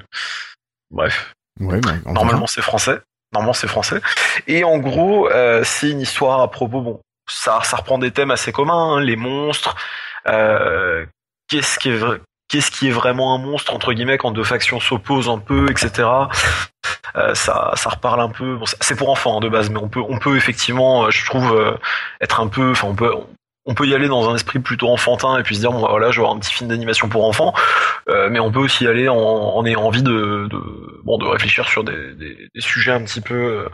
bref, 0.91 1.33
Ouais, 1.59 1.79
bah, 1.81 1.93
normalement 2.05 2.47
c'est 2.47 2.61
français. 2.61 2.99
Normalement 3.33 3.53
c'est 3.53 3.67
français. 3.67 4.01
Et 4.47 4.63
en 4.63 4.77
gros, 4.77 5.29
euh, 5.29 5.63
c'est 5.63 5.89
une 5.89 6.01
histoire 6.01 6.39
à 6.39 6.49
propos. 6.49 6.81
Bon, 6.81 7.01
ça 7.29 7.59
reprend 7.77 7.97
des 7.97 8.11
thèmes 8.11 8.31
assez 8.31 8.51
communs, 8.51 8.95
hein, 8.95 9.01
les 9.01 9.15
monstres. 9.15 9.75
Euh, 10.27 11.05
qu'est-ce 11.47 11.79
qui 11.79 12.87
est 12.87 12.91
vraiment 12.91 13.35
un 13.35 13.37
monstre 13.37 13.73
entre 13.73 13.93
guillemets 13.93 14.17
quand 14.17 14.31
deux 14.31 14.43
factions 14.43 14.79
s'opposent 14.79 15.29
un 15.29 15.39
peu, 15.39 15.69
etc. 15.69 16.07
Euh, 17.15 17.33
ça, 17.33 17.71
ça 17.75 17.89
reparle 17.89 18.21
un 18.21 18.29
peu. 18.29 18.59
C'est 18.81 18.95
pour 18.95 19.09
enfants 19.09 19.37
hein, 19.37 19.39
de 19.39 19.49
base, 19.49 19.69
mais 19.71 19.79
on 19.79 19.89
peut, 19.89 20.37
effectivement, 20.37 21.05
euh, 21.05 21.09
je 21.09 21.25
trouve, 21.25 21.77
être 22.21 22.39
un 22.39 22.47
peu. 22.47 22.71
Enfin, 22.71 22.87
on 23.65 23.73
peut, 23.73 23.87
y 23.87 23.95
aller 23.95 24.07
dans 24.07 24.29
un 24.29 24.35
esprit 24.35 24.59
plutôt 24.59 24.89
enfantin 24.89 25.37
et 25.37 25.43
puis 25.43 25.55
se 25.55 25.61
dire 25.61 25.71
bon 25.71 25.81
bah, 25.81 25.89
voilà 25.91 26.11
je 26.11 26.17
vais 26.17 26.23
avoir 26.23 26.35
un 26.35 26.39
petit 26.39 26.53
film 26.53 26.69
d'animation 26.69 27.07
pour 27.07 27.25
enfants 27.25 27.53
mais 28.07 28.39
on 28.39 28.51
peut 28.51 28.59
aussi 28.59 28.85
y 28.85 28.87
aller 28.87 29.07
en, 29.09 29.63
ayant 29.65 29.83
envie 29.83 30.01
de, 30.01 30.49
réfléchir 31.29 31.67
sur 31.67 31.83
des, 31.83 32.49
sujets 32.57 32.93
un 32.93 33.03
petit 33.03 33.21
peu 33.21 33.67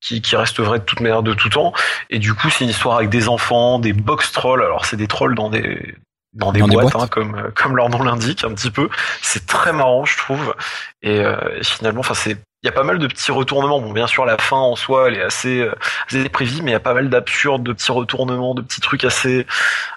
qui, 0.00 0.22
qui 0.22 0.36
restent 0.36 0.60
vrais 0.60 0.78
de 0.78 0.84
toute 0.84 1.00
manière 1.00 1.22
de 1.22 1.34
tout 1.34 1.48
temps 1.48 1.72
et 2.08 2.18
du 2.18 2.34
coup 2.34 2.50
c'est 2.50 2.64
une 2.64 2.70
histoire 2.70 2.96
avec 2.96 3.10
des 3.10 3.28
enfants 3.28 3.78
des 3.78 3.92
box 3.92 4.32
trolls 4.32 4.62
alors 4.62 4.84
c'est 4.84 4.96
des 4.96 5.08
trolls 5.08 5.34
dans 5.34 5.50
des 5.50 5.94
dans 6.32 6.52
des 6.52 6.60
Dans 6.60 6.68
des 6.68 6.76
boîtes, 6.76 6.94
hein, 6.94 7.08
comme 7.08 7.50
comme 7.56 7.76
leur 7.76 7.88
nom 7.88 8.02
l'indique 8.02 8.44
un 8.44 8.54
petit 8.54 8.70
peu 8.70 8.88
c'est 9.20 9.46
très 9.46 9.72
marrant 9.72 10.04
je 10.04 10.16
trouve 10.16 10.54
et, 11.02 11.18
euh, 11.20 11.62
finalement 11.62 12.00
enfin 12.00 12.14
c'est 12.14 12.38
il 12.62 12.66
y 12.66 12.68
a 12.68 12.72
pas 12.72 12.82
mal 12.82 12.98
de 12.98 13.06
petits 13.06 13.32
retournements. 13.32 13.80
Bon, 13.80 13.92
bien 13.92 14.06
sûr, 14.06 14.26
la 14.26 14.36
fin 14.36 14.56
en 14.56 14.76
soi, 14.76 15.08
elle 15.08 15.16
est 15.16 15.22
assez, 15.22 15.60
euh, 15.60 15.74
assez 16.06 16.28
prévisible, 16.28 16.64
mais 16.64 16.72
il 16.72 16.74
y 16.74 16.76
a 16.76 16.80
pas 16.80 16.92
mal 16.92 17.08
d'absurdes, 17.08 17.62
de 17.62 17.72
petits 17.72 17.92
retournements, 17.92 18.54
de 18.54 18.60
petits 18.60 18.82
trucs 18.82 19.04
assez, 19.04 19.46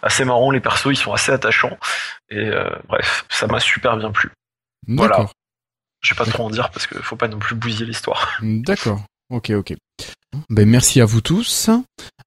assez 0.01 0.23
marrants. 0.23 0.49
Les 0.49 0.61
persos, 0.61 0.93
ils 0.93 0.95
sont 0.95 1.11
assez 1.11 1.31
attachants. 1.31 1.77
Et 2.30 2.38
euh, 2.38 2.69
bref, 2.88 3.25
ça 3.30 3.47
m'a 3.47 3.59
super 3.59 3.97
bien 3.97 4.11
plu. 4.11 4.31
Voilà. 4.88 5.27
Je 6.01 6.13
vais 6.13 6.17
pas 6.17 6.30
trop 6.30 6.45
en 6.45 6.49
dire 6.49 6.69
parce 6.69 6.88
que 6.88 7.01
faut 7.01 7.15
pas 7.15 7.27
non 7.27 7.39
plus 7.39 7.55
bousiller 7.55 7.85
l'histoire. 7.85 8.38
D'accord. 8.41 9.01
Ok, 9.34 9.49
ok. 9.49 9.73
Ben, 10.51 10.69
merci 10.69 11.01
à 11.01 11.05
vous 11.05 11.22
tous. 11.22 11.72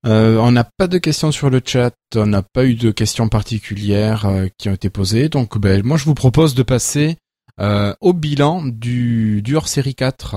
Euh, 0.04 0.38
on 0.38 0.50
n'a 0.50 0.64
pas 0.64 0.88
de 0.88 0.98
questions 0.98 1.30
sur 1.30 1.50
le 1.50 1.62
chat, 1.64 1.94
on 2.16 2.26
n'a 2.26 2.42
pas 2.42 2.64
eu 2.64 2.74
de 2.74 2.90
questions 2.90 3.28
particulières 3.28 4.26
euh, 4.26 4.46
qui 4.58 4.68
ont 4.68 4.72
été 4.72 4.90
posées. 4.90 5.28
Donc, 5.28 5.56
ben, 5.56 5.84
moi, 5.84 5.98
je 5.98 6.04
vous 6.04 6.14
propose 6.14 6.56
de 6.56 6.64
passer 6.64 7.16
euh, 7.60 7.94
au 8.00 8.12
bilan 8.12 8.64
du, 8.64 9.40
du 9.40 9.54
hors-série 9.54 9.94
4. 9.94 10.36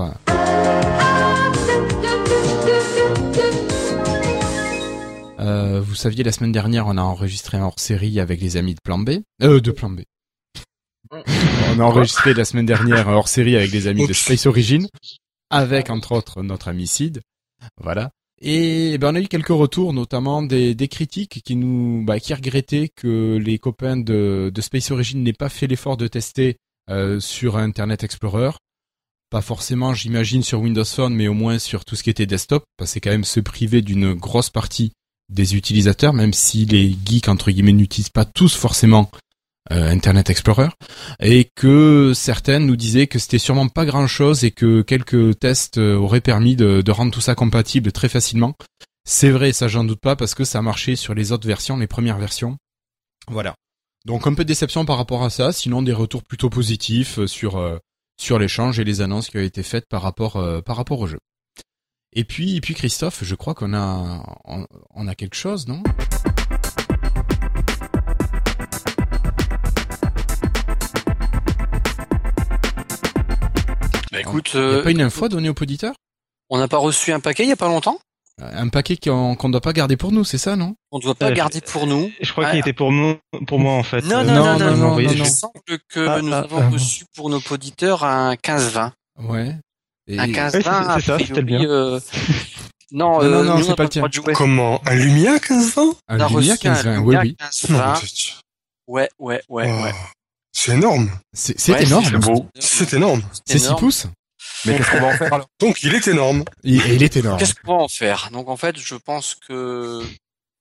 Euh, 5.40 5.80
vous 5.80 5.96
saviez, 5.96 6.22
la 6.22 6.30
semaine 6.30 6.52
dernière, 6.52 6.86
on 6.86 6.96
a 6.96 7.02
enregistré 7.02 7.58
un 7.58 7.64
hors-série 7.64 8.20
avec 8.20 8.40
les 8.40 8.56
amis 8.56 8.74
de 8.74 8.80
Plan 8.80 8.98
B. 8.98 9.22
Euh, 9.42 9.60
de 9.60 9.72
Plan 9.72 9.90
B. 9.90 10.02
On 11.72 11.80
a 11.80 11.82
enregistré 11.82 12.34
la 12.34 12.44
semaine 12.44 12.66
dernière 12.66 13.08
un 13.08 13.14
hors-série 13.14 13.56
avec 13.56 13.72
les 13.72 13.88
amis 13.88 14.06
de. 14.06 14.12
Space 14.12 14.46
Origin, 14.46 14.86
avec 15.50 15.90
entre 15.90 16.12
autres 16.12 16.42
notre 16.42 16.68
ami 16.68 16.86
Sid. 16.86 17.20
Voilà. 17.76 18.10
Et 18.42 18.96
ben 18.96 19.12
on 19.12 19.14
a 19.16 19.20
eu 19.20 19.28
quelques 19.28 19.48
retours, 19.48 19.92
notamment 19.92 20.42
des, 20.42 20.74
des 20.74 20.88
critiques 20.88 21.42
qui 21.44 21.56
nous, 21.56 22.02
bah, 22.04 22.18
qui 22.20 22.32
regrettaient 22.32 22.88
que 22.88 23.36
les 23.36 23.58
copains 23.58 23.98
de, 23.98 24.50
de 24.52 24.60
Space 24.62 24.90
Origin 24.90 25.22
n'aient 25.22 25.34
pas 25.34 25.50
fait 25.50 25.66
l'effort 25.66 25.98
de 25.98 26.06
tester 26.06 26.56
euh, 26.88 27.20
sur 27.20 27.58
Internet 27.58 28.02
Explorer. 28.02 28.52
Pas 29.28 29.42
forcément, 29.42 29.92
j'imagine, 29.92 30.42
sur 30.42 30.60
Windows 30.60 30.84
Phone, 30.84 31.14
mais 31.14 31.28
au 31.28 31.34
moins 31.34 31.58
sur 31.58 31.84
tout 31.84 31.96
ce 31.96 32.02
qui 32.02 32.10
était 32.10 32.26
desktop, 32.26 32.64
parce 32.76 32.90
que 32.90 32.94
c'est 32.94 33.00
quand 33.00 33.10
même 33.10 33.24
se 33.24 33.40
priver 33.40 33.82
d'une 33.82 34.14
grosse 34.14 34.50
partie 34.50 34.92
des 35.28 35.54
utilisateurs, 35.54 36.14
même 36.14 36.32
si 36.32 36.64
les 36.64 36.96
geeks 37.04 37.28
entre 37.28 37.50
guillemets 37.50 37.72
n'utilisent 37.72 38.08
pas 38.08 38.24
tous 38.24 38.56
forcément 38.56 39.10
Internet 39.68 40.30
Explorer, 40.30 40.68
et 41.20 41.50
que 41.54 42.12
certaines 42.14 42.66
nous 42.66 42.76
disaient 42.76 43.06
que 43.06 43.18
c'était 43.18 43.38
sûrement 43.38 43.68
pas 43.68 43.84
grand 43.84 44.06
chose 44.06 44.42
et 44.42 44.50
que 44.50 44.82
quelques 44.82 45.38
tests 45.38 45.78
euh, 45.78 45.96
auraient 45.96 46.22
permis 46.22 46.56
de, 46.56 46.80
de 46.80 46.90
rendre 46.90 47.12
tout 47.12 47.20
ça 47.20 47.34
compatible 47.34 47.92
très 47.92 48.08
facilement. 48.08 48.54
C'est 49.04 49.30
vrai, 49.30 49.52
ça 49.52 49.68
j'en 49.68 49.84
doute 49.84 50.00
pas 50.00 50.16
parce 50.16 50.34
que 50.34 50.44
ça 50.44 50.58
a 50.58 50.62
marché 50.62 50.96
sur 50.96 51.14
les 51.14 51.32
autres 51.32 51.46
versions, 51.46 51.76
les 51.76 51.86
premières 51.86 52.18
versions. 52.18 52.56
Voilà. 53.28 53.54
Donc 54.06 54.26
un 54.26 54.34
peu 54.34 54.44
de 54.44 54.48
déception 54.48 54.84
par 54.84 54.96
rapport 54.96 55.22
à 55.22 55.30
ça, 55.30 55.52
sinon 55.52 55.82
des 55.82 55.92
retours 55.92 56.22
plutôt 56.22 56.48
positifs 56.48 57.18
euh, 57.18 57.26
sur 57.26 57.56
euh, 57.56 57.78
sur 58.18 58.38
l'échange 58.38 58.78
et 58.78 58.84
les 58.84 59.00
annonces 59.00 59.28
qui 59.28 59.36
ont 59.36 59.42
été 59.42 59.62
faites 59.62 59.86
par 59.88 60.02
rapport 60.02 60.36
euh, 60.36 60.60
par 60.62 60.76
rapport 60.76 61.00
au 61.00 61.06
jeu. 61.06 61.18
Et 62.12 62.24
puis 62.24 62.56
et 62.56 62.60
puis 62.60 62.74
Christophe, 62.74 63.22
je 63.24 63.34
crois 63.34 63.54
qu'on 63.54 63.74
a 63.74 64.22
on 64.44 65.06
a 65.06 65.14
quelque 65.14 65.36
chose, 65.36 65.68
non? 65.68 65.82
Bah, 74.24 74.30
écoute, 74.30 74.50
Il 74.54 74.60
y 74.60 74.62
a 74.62 74.66
euh, 74.66 74.82
pas 74.82 74.90
une 74.90 75.02
info 75.02 75.24
à 75.24 75.28
donner 75.28 75.48
aux 75.48 75.54
auditeurs? 75.60 75.94
On 76.48 76.58
n'a 76.58 76.68
pas 76.68 76.78
reçu 76.78 77.12
un 77.12 77.20
paquet 77.20 77.44
il 77.44 77.48
y 77.48 77.52
a 77.52 77.56
pas 77.56 77.68
longtemps? 77.68 77.98
Un 78.42 78.68
paquet 78.68 78.96
qu'on 78.96 79.34
qu'on 79.34 79.50
doit 79.50 79.60
pas 79.60 79.74
garder 79.74 79.98
pour 79.98 80.12
nous, 80.12 80.24
c'est 80.24 80.38
ça, 80.38 80.56
non? 80.56 80.74
On 80.92 80.98
ne 80.98 81.02
doit 81.02 81.14
pas 81.14 81.28
Euh, 81.30 81.34
garder 81.34 81.60
pour 81.60 81.86
nous. 81.86 82.10
Je 82.22 82.32
crois 82.32 82.46
Ah, 82.46 82.50
qu'il 82.50 82.60
était 82.60 82.72
pour 82.72 82.90
moi, 82.90 83.18
pour 83.46 83.58
moi 83.58 83.74
en 83.74 83.82
fait. 83.82 84.00
Non, 84.02 84.20
Euh, 84.20 84.24
non, 84.24 84.34
non, 84.34 84.44
non, 84.44 84.58
non, 84.58 84.76
non, 84.76 84.90
non, 84.92 84.98
Il 84.98 85.18
me 85.18 85.24
semble 85.24 85.52
que 85.88 86.06
Ah, 86.08 86.22
nous 86.22 86.32
ah, 86.32 86.38
avons 86.38 86.58
ah. 86.62 86.70
reçu 86.70 87.04
pour 87.14 87.28
nos 87.28 87.40
auditeurs 87.50 88.02
un 88.02 88.34
15-20. 88.36 88.92
Ouais. 89.18 89.54
Et- 90.06 90.18
Un 90.18 90.26
15-20, 90.28 90.94
c'est- 91.00 91.06
ça, 91.06 91.18
c'était 91.18 91.42
bien. 91.42 91.62
euh, 91.64 92.00
Non, 92.92 93.18
Non, 93.18 93.22
euh, 93.22 93.30
non, 93.30 93.44
non, 93.44 93.58
nous, 93.58 93.64
c'est 93.64 93.76
pas 93.76 93.84
le 93.84 94.10
jouer. 94.12 94.32
Comment? 94.32 94.80
Un 94.86 94.94
Lumia 94.96 95.38
15 95.38 95.78
ans 95.78 95.94
Un 96.08 96.18
On 96.18 96.24
a 96.24 96.28
Lumia 96.28 96.36
reçu 96.36 96.50
un 96.50 96.56
15 96.56 96.86
oui, 96.86 96.92
Lumia 97.14 97.20
oui. 97.20 97.36
15-20. 97.38 98.40
Ouais, 98.88 99.08
ouais, 99.20 99.40
ouais, 99.48 99.70
oh, 99.70 99.84
ouais. 99.84 99.92
C'est 100.52 100.72
énorme. 100.72 101.10
C'est 101.32 101.72
Ouais, 101.72 101.84
énorme. 101.84 102.04
C'est 102.04 102.18
beau. 102.18 102.46
C'est 102.58 102.92
énorme. 102.94 103.22
C'est 103.46 103.58
6 103.58 103.64
énorme. 103.66 103.80
pouces. 103.80 104.06
Mais 104.66 104.76
qu'est-ce 104.76 104.90
qu'on 104.90 105.00
va 105.00 105.06
en 105.08 105.16
faire 105.16 105.32
alors? 105.32 105.46
Donc 105.60 105.82
il 105.82 105.94
est 105.94 106.06
énorme. 106.08 106.44
Il 106.64 107.02
est 107.02 107.16
énorme. 107.16 107.38
Qu'est-ce 107.38 107.54
qu'on 107.54 107.76
va 107.78 107.82
en 107.84 107.88
faire? 107.88 108.30
Donc 108.32 108.48
en 108.48 108.56
fait, 108.56 108.78
je 108.78 108.94
pense 108.94 109.34
que 109.34 110.02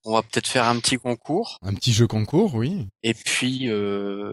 on 0.06 0.14
va 0.14 0.22
peut-être 0.22 0.48
faire 0.48 0.66
un 0.66 0.80
petit 0.80 0.98
concours 0.98 1.58
Un 1.62 1.74
petit 1.74 1.92
jeu 1.92 2.08
concours, 2.08 2.56
oui. 2.56 2.88
et 3.04 3.14
puis 3.14 3.68
euh, 3.70 4.32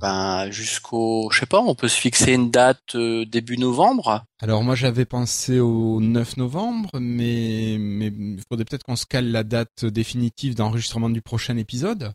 ben 0.00 0.50
jusqu'au, 0.50 1.28
je 1.32 1.40
sais 1.40 1.46
pas, 1.46 1.58
on 1.60 1.74
peut 1.74 1.88
se 1.88 1.98
fixer 2.00 2.32
une 2.32 2.50
date 2.50 2.94
euh, 2.94 3.26
début 3.26 3.58
novembre. 3.58 4.24
Alors 4.40 4.62
moi 4.62 4.74
j'avais 4.76 5.04
pensé 5.04 5.58
au 5.60 6.00
9 6.00 6.36
novembre, 6.38 6.90
mais 7.00 7.76
mais 7.78 8.06
il 8.06 8.40
faudrait 8.48 8.64
peut-être 8.64 8.84
qu'on 8.84 8.96
se 8.96 9.06
cale 9.06 9.30
la 9.30 9.42
date 9.42 9.84
définitive 9.84 10.54
d'enregistrement 10.54 11.10
du 11.10 11.20
prochain 11.20 11.56
épisode. 11.56 12.12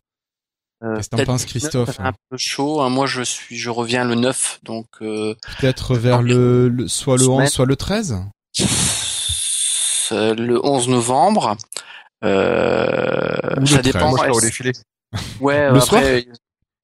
Euh, 0.84 0.96
Qu'est-ce 0.96 1.08
que 1.08 1.16
t'en 1.16 1.24
penses, 1.24 1.44
Christophe 1.46 1.88
9, 1.88 1.96
ça 1.96 2.02
fait 2.02 2.08
Un 2.08 2.12
peu 2.30 2.36
chaud. 2.36 2.80
hein. 2.82 2.90
Moi, 2.90 3.06
je 3.06 3.22
suis, 3.22 3.56
je 3.56 3.70
reviens 3.70 4.04
le 4.04 4.14
9, 4.14 4.60
donc 4.62 4.86
euh, 5.00 5.34
Peut-être 5.58 5.94
vers 5.94 6.20
le, 6.22 6.68
le- 6.68 6.86
soit 6.88 7.16
le 7.16 7.24
Semaine. 7.24 7.40
11, 7.42 7.48
soit 7.50 7.66
le 7.66 7.76
13. 7.76 8.16
euh, 10.12 10.34
le 10.34 10.64
11 10.64 10.88
novembre. 10.88 11.56
Euh, 12.24 13.36
Ou 13.60 13.66
ça 13.66 13.78
13. 13.78 13.82
dépend. 13.82 14.08
Moi, 14.10 14.28
je 14.34 14.40
défilé. 14.40 14.72
Ouais, 15.40 15.70
Le 15.70 15.78
après, 15.78 16.26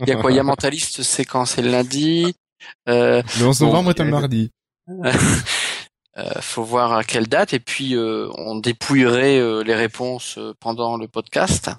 il 0.01 0.09
y 0.09 0.13
a 0.13 0.17
quoi? 0.17 0.33
Il 0.33 0.37
y 0.37 0.41
a 0.41 0.43
Mentaliste, 0.45 1.03
c'est 1.03 1.25
quand? 1.25 1.45
C'est 1.45 1.63
le 1.63 1.71
lundi. 1.71 2.35
Euh, 2.89 3.23
Le 3.39 3.47
11 3.47 3.59
Bon, 3.61 3.67
novembre 3.67 3.91
est 3.91 4.01
un 4.01 4.07
euh, 4.07 4.11
mardi. 4.11 4.51
euh, 4.89 5.13
faut 6.41 6.65
voir 6.65 6.93
à 6.93 7.05
quelle 7.05 7.27
date 7.29 7.55
et 7.55 7.61
puis 7.61 7.95
euh, 7.97 8.29
on 8.37 8.57
dépouillerait 8.57 9.39
euh, 9.39 9.63
les 9.63 9.75
réponses 9.75 10.37
euh, 10.39 10.55
pendant 10.61 10.97
le 10.97 11.09
podcast. 11.09 11.71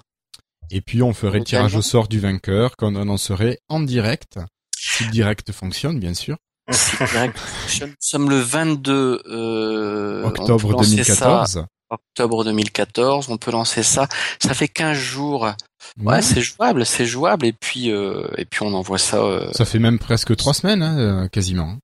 Et 0.70 0.80
puis 0.80 1.02
on 1.02 1.12
ferait 1.12 1.38
le 1.38 1.44
tirage 1.44 1.74
au 1.76 1.82
sort 1.82 2.08
du 2.08 2.20
vainqueur 2.20 2.76
qu'on 2.76 2.96
annoncerait 2.96 3.58
en 3.68 3.80
direct. 3.80 4.38
Si 4.76 5.04
le 5.04 5.10
direct 5.10 5.52
fonctionne, 5.52 5.98
bien 6.00 6.14
sûr. 6.14 6.36
Si 6.70 6.96
le 7.00 7.06
direct 7.06 7.38
fonctionne. 7.38 7.88
Nous 7.90 7.94
sommes 8.00 8.30
le 8.30 8.38
22 8.38 9.22
euh, 9.26 10.24
Octobre 10.24 10.72
lancer 10.72 11.04
ça, 11.04 11.26
2014. 11.26 11.66
octobre 11.90 12.44
2014, 12.44 13.28
on 13.28 13.36
peut 13.36 13.50
lancer 13.50 13.82
ça. 13.82 14.08
Ça 14.42 14.54
fait 14.54 14.68
15 14.68 14.96
jours. 14.96 15.42
Ouais, 15.44 15.54
Ouais. 16.14 16.22
c'est 16.22 16.40
jouable, 16.40 16.86
c'est 16.86 17.04
jouable 17.06 17.44
et 17.46 17.52
puis 17.52 17.90
euh, 17.90 18.26
et 18.38 18.46
puis 18.46 18.62
on 18.62 18.72
envoie 18.74 18.98
ça. 18.98 19.18
euh, 19.18 19.52
Ça 19.52 19.64
fait 19.66 19.78
même 19.78 19.98
presque 19.98 20.34
trois 20.36 20.54
semaines, 20.54 20.82
hein, 20.82 20.98
euh, 20.98 21.28
quasiment. 21.28 21.76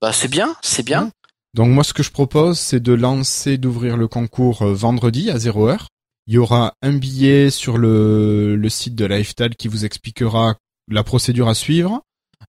Bah 0.00 0.12
c'est 0.12 0.28
bien, 0.28 0.56
c'est 0.62 0.82
bien. 0.84 1.10
Donc 1.54 1.68
moi, 1.68 1.84
ce 1.84 1.92
que 1.92 2.02
je 2.02 2.10
propose, 2.10 2.58
c'est 2.58 2.80
de 2.80 2.94
lancer, 2.94 3.58
d'ouvrir 3.58 3.98
le 3.98 4.08
concours 4.08 4.62
euh, 4.62 4.72
vendredi 4.72 5.30
à 5.30 5.38
0 5.38 5.68
heure. 5.68 5.88
Il 6.26 6.34
y 6.34 6.38
aura 6.38 6.74
un 6.82 6.92
billet 6.92 7.50
sur 7.50 7.78
le, 7.78 8.56
le 8.56 8.68
site 8.68 8.94
de 8.94 9.04
Lifestyle 9.04 9.56
qui 9.56 9.68
vous 9.68 9.84
expliquera 9.84 10.56
la 10.88 11.04
procédure 11.04 11.48
à 11.48 11.54
suivre. 11.54 12.02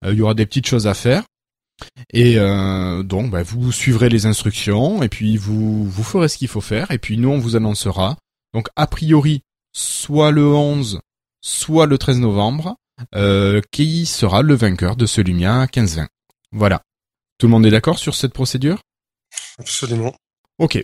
Euh, 0.06 0.14
il 0.14 0.20
y 0.20 0.22
aura 0.22 0.34
des 0.34 0.45
petites 0.45 0.68
choses 0.68 0.88
à 0.88 0.94
faire. 0.94 1.24
Et 2.12 2.38
euh, 2.38 3.04
donc, 3.04 3.32
bah, 3.32 3.44
vous 3.44 3.72
suivrez 3.72 4.10
les 4.10 4.26
instructions 4.26 5.02
et 5.02 5.10
puis 5.10 5.38
vous 5.38 5.86
vous 5.86 6.04
ferez 6.04 6.28
ce 6.28 6.38
qu'il 6.38 6.48
faut 6.48 6.62
faire. 6.62 6.91
Et 6.91 6.98
puis 6.98 7.18
nous, 7.18 7.30
on 7.30 7.40
vous 7.40 7.56
annoncera. 7.56 8.18
Donc, 8.54 8.68
a 8.76 8.88
priori, 8.88 9.41
soit 9.74 10.32
le 10.32 10.45
11, 10.48 11.00
soit 11.41 11.88
le 11.88 11.98
13 11.98 12.20
novembre, 12.20 12.76
euh, 13.16 13.62
qui 13.72 14.06
sera 14.06 14.41
le 14.41 14.54
vainqueur 14.54 14.95
de 14.95 15.06
ce 15.06 15.22
Lumia 15.22 15.66
15-20. 15.66 16.08
Voilà. 16.52 16.82
Tout 17.40 17.48
le 17.48 17.52
monde 17.52 17.66
est 17.66 17.72
d'accord 17.72 17.98
sur 17.98 18.14
cette 18.14 18.34
procédure? 18.34 18.82
Absolument. 19.58 20.14
Ok. 20.60 20.84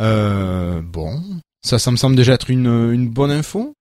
Euh, 0.00 0.80
bon, 0.82 1.22
ça, 1.64 1.78
ça 1.78 1.90
me 1.90 1.96
semble 1.96 2.14
déjà 2.16 2.34
être 2.34 2.50
une, 2.50 2.92
une 2.92 3.08
bonne 3.08 3.30
info. 3.30 3.74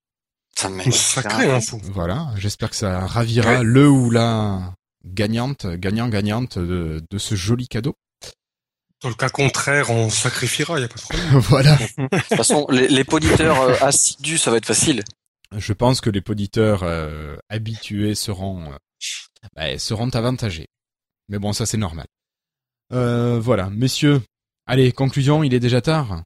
Ça 0.58 0.70
me 0.70 0.90
sacrée 0.92 1.52
info. 1.52 1.80
Voilà, 1.84 2.32
j'espère 2.38 2.70
que 2.70 2.76
ça 2.76 3.06
ravira 3.06 3.64
le 3.64 3.90
ou 3.90 4.10
la 4.10 4.74
gagnante, 5.06 5.66
gagnant-gagnante 5.68 6.58
de, 6.58 7.04
de 7.10 7.18
ce 7.18 7.36
joli 7.36 7.68
cadeau. 7.68 7.96
Dans 9.02 9.10
le 9.10 9.16
cas 9.16 9.30
contraire, 9.30 9.90
on 9.90 10.10
sacrifiera, 10.10 10.80
y 10.80 10.84
a 10.84 10.88
pas 10.88 10.96
de 10.96 11.02
problème. 11.02 11.30
voilà. 11.40 11.76
De 11.76 12.08
toute 12.08 12.38
façon, 12.38 12.66
les, 12.70 12.88
les 12.88 13.04
poditeurs 13.04 13.62
euh, 13.62 13.76
assidus, 13.82 14.38
ça 14.38 14.50
va 14.50 14.58
être 14.58 14.66
facile. 14.66 15.04
Je 15.56 15.74
pense 15.74 16.02
que 16.02 16.10
les 16.10 16.22
poditeurs 16.22 16.84
euh, 16.84 17.36
habitués 17.50 18.16
seront 18.16 18.72
euh, 18.72 18.78
bah, 19.56 19.78
seront 19.78 20.10
avantagés. 20.10 20.68
Mais 21.30 21.40
bon, 21.40 21.54
ça 21.54 21.66
c'est 21.66 21.78
normal. 21.78 22.08
Euh, 22.92 23.40
voilà, 23.40 23.70
messieurs. 23.70 24.22
Allez, 24.66 24.92
conclusion, 24.92 25.44
il 25.44 25.54
est 25.54 25.60
déjà 25.60 25.82
tard. 25.82 26.24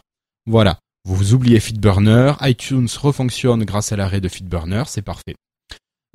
Voilà. 0.47 0.79
Vous 1.07 1.35
oubliez 1.35 1.59
Feedburner, 1.59 2.35
iTunes 2.43 2.87
refonctionne 2.97 3.65
grâce 3.65 3.91
à 3.91 3.97
l'arrêt 3.97 4.21
de 4.21 4.29
Feedburner, 4.29 4.85
c'est 4.87 5.03
parfait. 5.03 5.35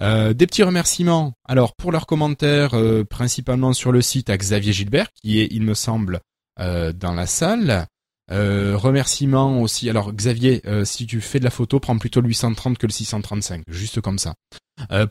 Euh, 0.01 0.34
des 0.34 0.47
petits 0.47 0.63
remerciements. 0.63 1.34
Alors 1.45 1.76
pour 1.76 1.91
leurs 1.91 2.05
commentaires, 2.05 2.73
euh, 2.73 3.03
principalement 3.03 3.73
sur 3.73 3.91
le 3.91 4.01
site 4.01 4.30
à 4.30 4.38
Xavier 4.38 4.71
Gilbert, 4.71 5.11
qui 5.13 5.39
est, 5.39 5.47
il 5.51 5.63
me 5.63 5.73
semble, 5.73 6.21
euh, 6.59 6.93
dans 6.93 7.13
la 7.13 7.26
salle. 7.26 7.88
Remerciements 8.31 9.59
aussi. 9.59 9.89
Alors 9.89 10.13
Xavier, 10.13 10.61
si 10.84 11.07
tu 11.07 11.19
fais 11.19 11.39
de 11.39 11.43
la 11.43 11.49
photo, 11.49 11.80
prends 11.80 11.97
plutôt 11.97 12.21
le 12.21 12.27
830 12.27 12.77
que 12.77 12.85
le 12.85 12.91
635, 12.91 13.63
juste 13.67 14.01
comme 14.01 14.19
ça. 14.19 14.35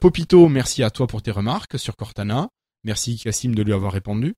Popito, 0.01 0.49
merci 0.49 0.85
à 0.85 0.91
toi 0.91 1.09
pour 1.09 1.21
tes 1.21 1.33
remarques 1.33 1.81
sur 1.81 1.97
Cortana. 1.97 2.49
Merci 2.85 3.19
Cassim 3.19 3.57
de 3.57 3.63
lui 3.65 3.73
avoir 3.73 3.93
répondu. 3.93 4.37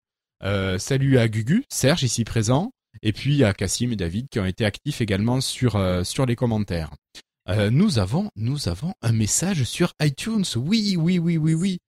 Salut 0.79 1.19
à 1.19 1.29
Gugu, 1.29 1.65
Serge 1.69 2.05
ici 2.05 2.25
présent, 2.25 2.71
et 3.03 3.13
puis 3.13 3.45
à 3.45 3.53
Cassim 3.53 3.93
et 3.93 3.97
David 3.97 4.29
qui 4.31 4.41
ont 4.41 4.47
été 4.47 4.65
actifs 4.65 5.03
également 5.03 5.43
sur 5.43 5.79
sur 6.03 6.25
les 6.25 6.35
commentaires. 6.35 6.89
Euh, 7.49 7.71
nous 7.71 7.99
avons 7.99 8.31
nous 8.37 8.69
avons 8.69 8.93
un 9.03 9.13
message 9.13 9.65
sur 9.65 9.93
iTunes. 10.03 10.45
Oui 10.57 10.97
oui 10.99 11.19
oui 11.19 11.37
oui 11.37 11.55
oui. 11.55 11.79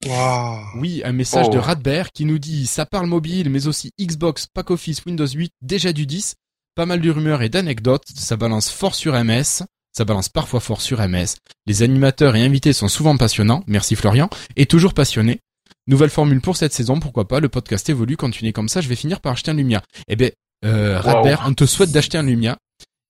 Oui, 0.77 1.03
un 1.05 1.13
message 1.13 1.47
Oh. 1.49 1.53
de 1.53 1.59
Radbert 1.59 2.11
qui 2.13 2.25
nous 2.25 2.39
dit 2.39 2.67
ça 2.67 2.87
parle 2.87 3.07
mobile, 3.07 3.51
mais 3.51 3.67
aussi 3.67 3.91
Xbox, 4.01 4.47
Pack 4.53 4.71
Office, 4.71 5.05
Windows 5.05 5.27
8, 5.27 5.53
déjà 5.61 5.93
du 5.93 6.07
10. 6.07 6.35
Pas 6.75 6.87
mal 6.87 7.01
de 7.01 7.11
rumeurs 7.11 7.43
et 7.43 7.49
d'anecdotes. 7.51 8.05
Ça 8.15 8.37
balance 8.37 8.71
fort 8.71 8.95
sur 8.95 9.13
MS. 9.23 9.63
Ça 9.95 10.07
balance 10.07 10.31
parfois 10.31 10.61
fort 10.61 10.81
sur 10.81 11.07
MS. 11.07 11.37
Les 11.67 11.83
animateurs 11.83 12.35
et 12.35 12.43
invités 12.43 12.73
sont 12.73 12.89
souvent 12.89 13.17
passionnants. 13.19 13.63
Merci 13.67 13.95
Florian. 13.95 14.31
Et 14.57 14.65
toujours 14.65 14.95
passionnés. 14.95 15.41
Nouvelle 15.87 16.09
formule 16.11 16.41
pour 16.41 16.57
cette 16.57 16.73
saison. 16.73 16.99
Pourquoi 16.99 17.29
pas 17.29 17.41
Le 17.41 17.51
podcast 17.51 17.89
évolue. 17.91 18.17
Continuez 18.17 18.53
comme 18.55 18.71
ça. 18.71 18.81
Je 18.81 18.89
vais 18.89 18.97
finir 18.97 19.21
par 19.21 19.33
acheter 19.33 19.51
un 19.51 19.55
Lumia. 19.55 19.83
Eh 20.09 20.17
ben, 20.17 20.31
euh, 20.65 20.99
Radbert, 20.99 21.45
on 21.47 21.53
te 21.53 21.67
souhaite 21.67 21.93
d'acheter 21.93 22.17
un 22.17 22.23
Lumia. 22.23 22.57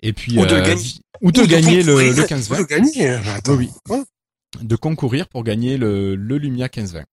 Et 0.02 0.12
puis 0.12 0.38
Ou 0.38 0.46
de 0.46 0.54
euh, 0.54 0.64
gagner. 0.64 0.82
ou 1.20 1.32
de 1.32 1.40
Ou 1.40 1.46
de 1.46 1.50
gagner 1.50 1.82
le, 1.82 2.12
le 2.12 2.24
15 2.26 2.50
Ou 2.50 2.56
de 2.56 2.62
gagner. 2.64 3.08
Attends. 3.08 3.54
oui, 3.54 3.70
oui. 3.88 3.96
Hein 3.96 4.04
De 4.60 4.76
concourir 4.76 5.28
pour 5.28 5.44
gagner 5.44 5.76
le, 5.76 6.14
le 6.16 6.38
Lumia 6.38 6.66
1520. 6.66 7.04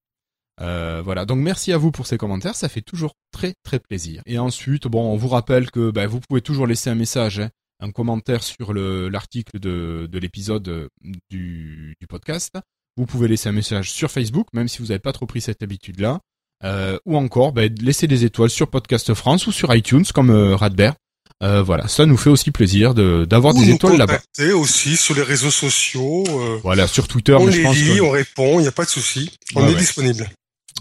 Euh, 0.62 1.02
voilà, 1.04 1.26
donc 1.26 1.40
merci 1.40 1.72
à 1.72 1.78
vous 1.78 1.92
pour 1.92 2.06
ces 2.06 2.18
commentaires, 2.18 2.56
ça 2.56 2.68
fait 2.68 2.82
toujours 2.82 3.14
très 3.32 3.54
très 3.64 3.80
plaisir. 3.80 4.22
Et 4.26 4.38
ensuite, 4.40 4.88
bon, 4.88 5.14
on 5.14 5.16
vous 5.16 5.30
rappelle 5.30 5.72
que 5.72 5.90
bah, 5.90 6.06
vous 6.06 6.20
pouvez 6.20 6.42
toujours 6.42 6.68
laisser 6.68 6.90
un 6.90 6.96
message, 6.96 7.40
hein, 7.40 7.50
un 7.80 7.92
commentaire 7.92 8.44
sur 8.44 8.74
le 8.74 9.08
l'article 9.08 9.60
de, 9.60 10.10
de 10.12 10.20
l'épisode 10.20 10.68
euh, 10.68 10.88
du, 11.30 11.96
du 12.02 12.08
podcast. 12.08 12.58
Vous 12.98 13.06
pouvez 13.06 13.30
laisser 13.30 13.48
un 13.48 13.54
message 13.54 13.90
sur 13.92 14.12
Facebook, 14.12 14.48
même 14.52 14.68
si 14.68 14.80
vous 14.80 14.88
n'avez 14.88 15.00
pas 15.00 15.14
trop 15.14 15.26
pris 15.26 15.40
cette 15.40 15.64
habitude-là. 15.64 16.20
Euh, 16.66 17.00
ou 17.06 17.16
encore, 17.16 17.54
bah, 17.54 17.68
laisser 17.68 18.08
des 18.08 18.26
étoiles 18.26 18.50
sur 18.50 18.70
Podcast 18.70 19.14
France 19.14 19.48
ou 19.48 19.54
sur 19.54 19.74
iTunes, 19.74 20.04
comme 20.14 20.30
euh, 20.30 20.58
Radbert. 20.58 20.96
Euh, 21.42 21.64
voilà, 21.64 21.88
ça 21.88 22.06
nous 22.06 22.18
fait 22.18 22.30
aussi 22.30 22.52
plaisir 22.52 22.94
de 22.94 23.24
d'avoir 23.26 23.54
des 23.54 23.70
étoiles 23.70 23.96
là-bas. 23.98 24.20
aussi 24.56 24.98
sur 24.98 25.16
les 25.16 25.24
réseaux 25.24 25.52
sociaux. 25.52 26.26
euh, 26.28 26.60
Voilà, 26.64 26.86
sur 26.88 27.08
Twitter, 27.08 27.34
on 27.34 27.46
mais 27.46 27.52
je 27.54 27.58
les 27.58 27.64
pense 27.64 27.76
lit, 27.78 27.96
que... 27.96 28.02
on 28.02 28.10
répond, 28.12 28.60
il 28.60 28.64
n'y 28.64 28.68
a 28.68 28.74
pas 28.74 28.84
de 28.84 28.90
souci. 28.90 29.32
On 29.56 29.62
Ouais, 29.64 29.72
est 29.72 29.74
ouais. 29.74 29.80
disponible. 29.80 30.30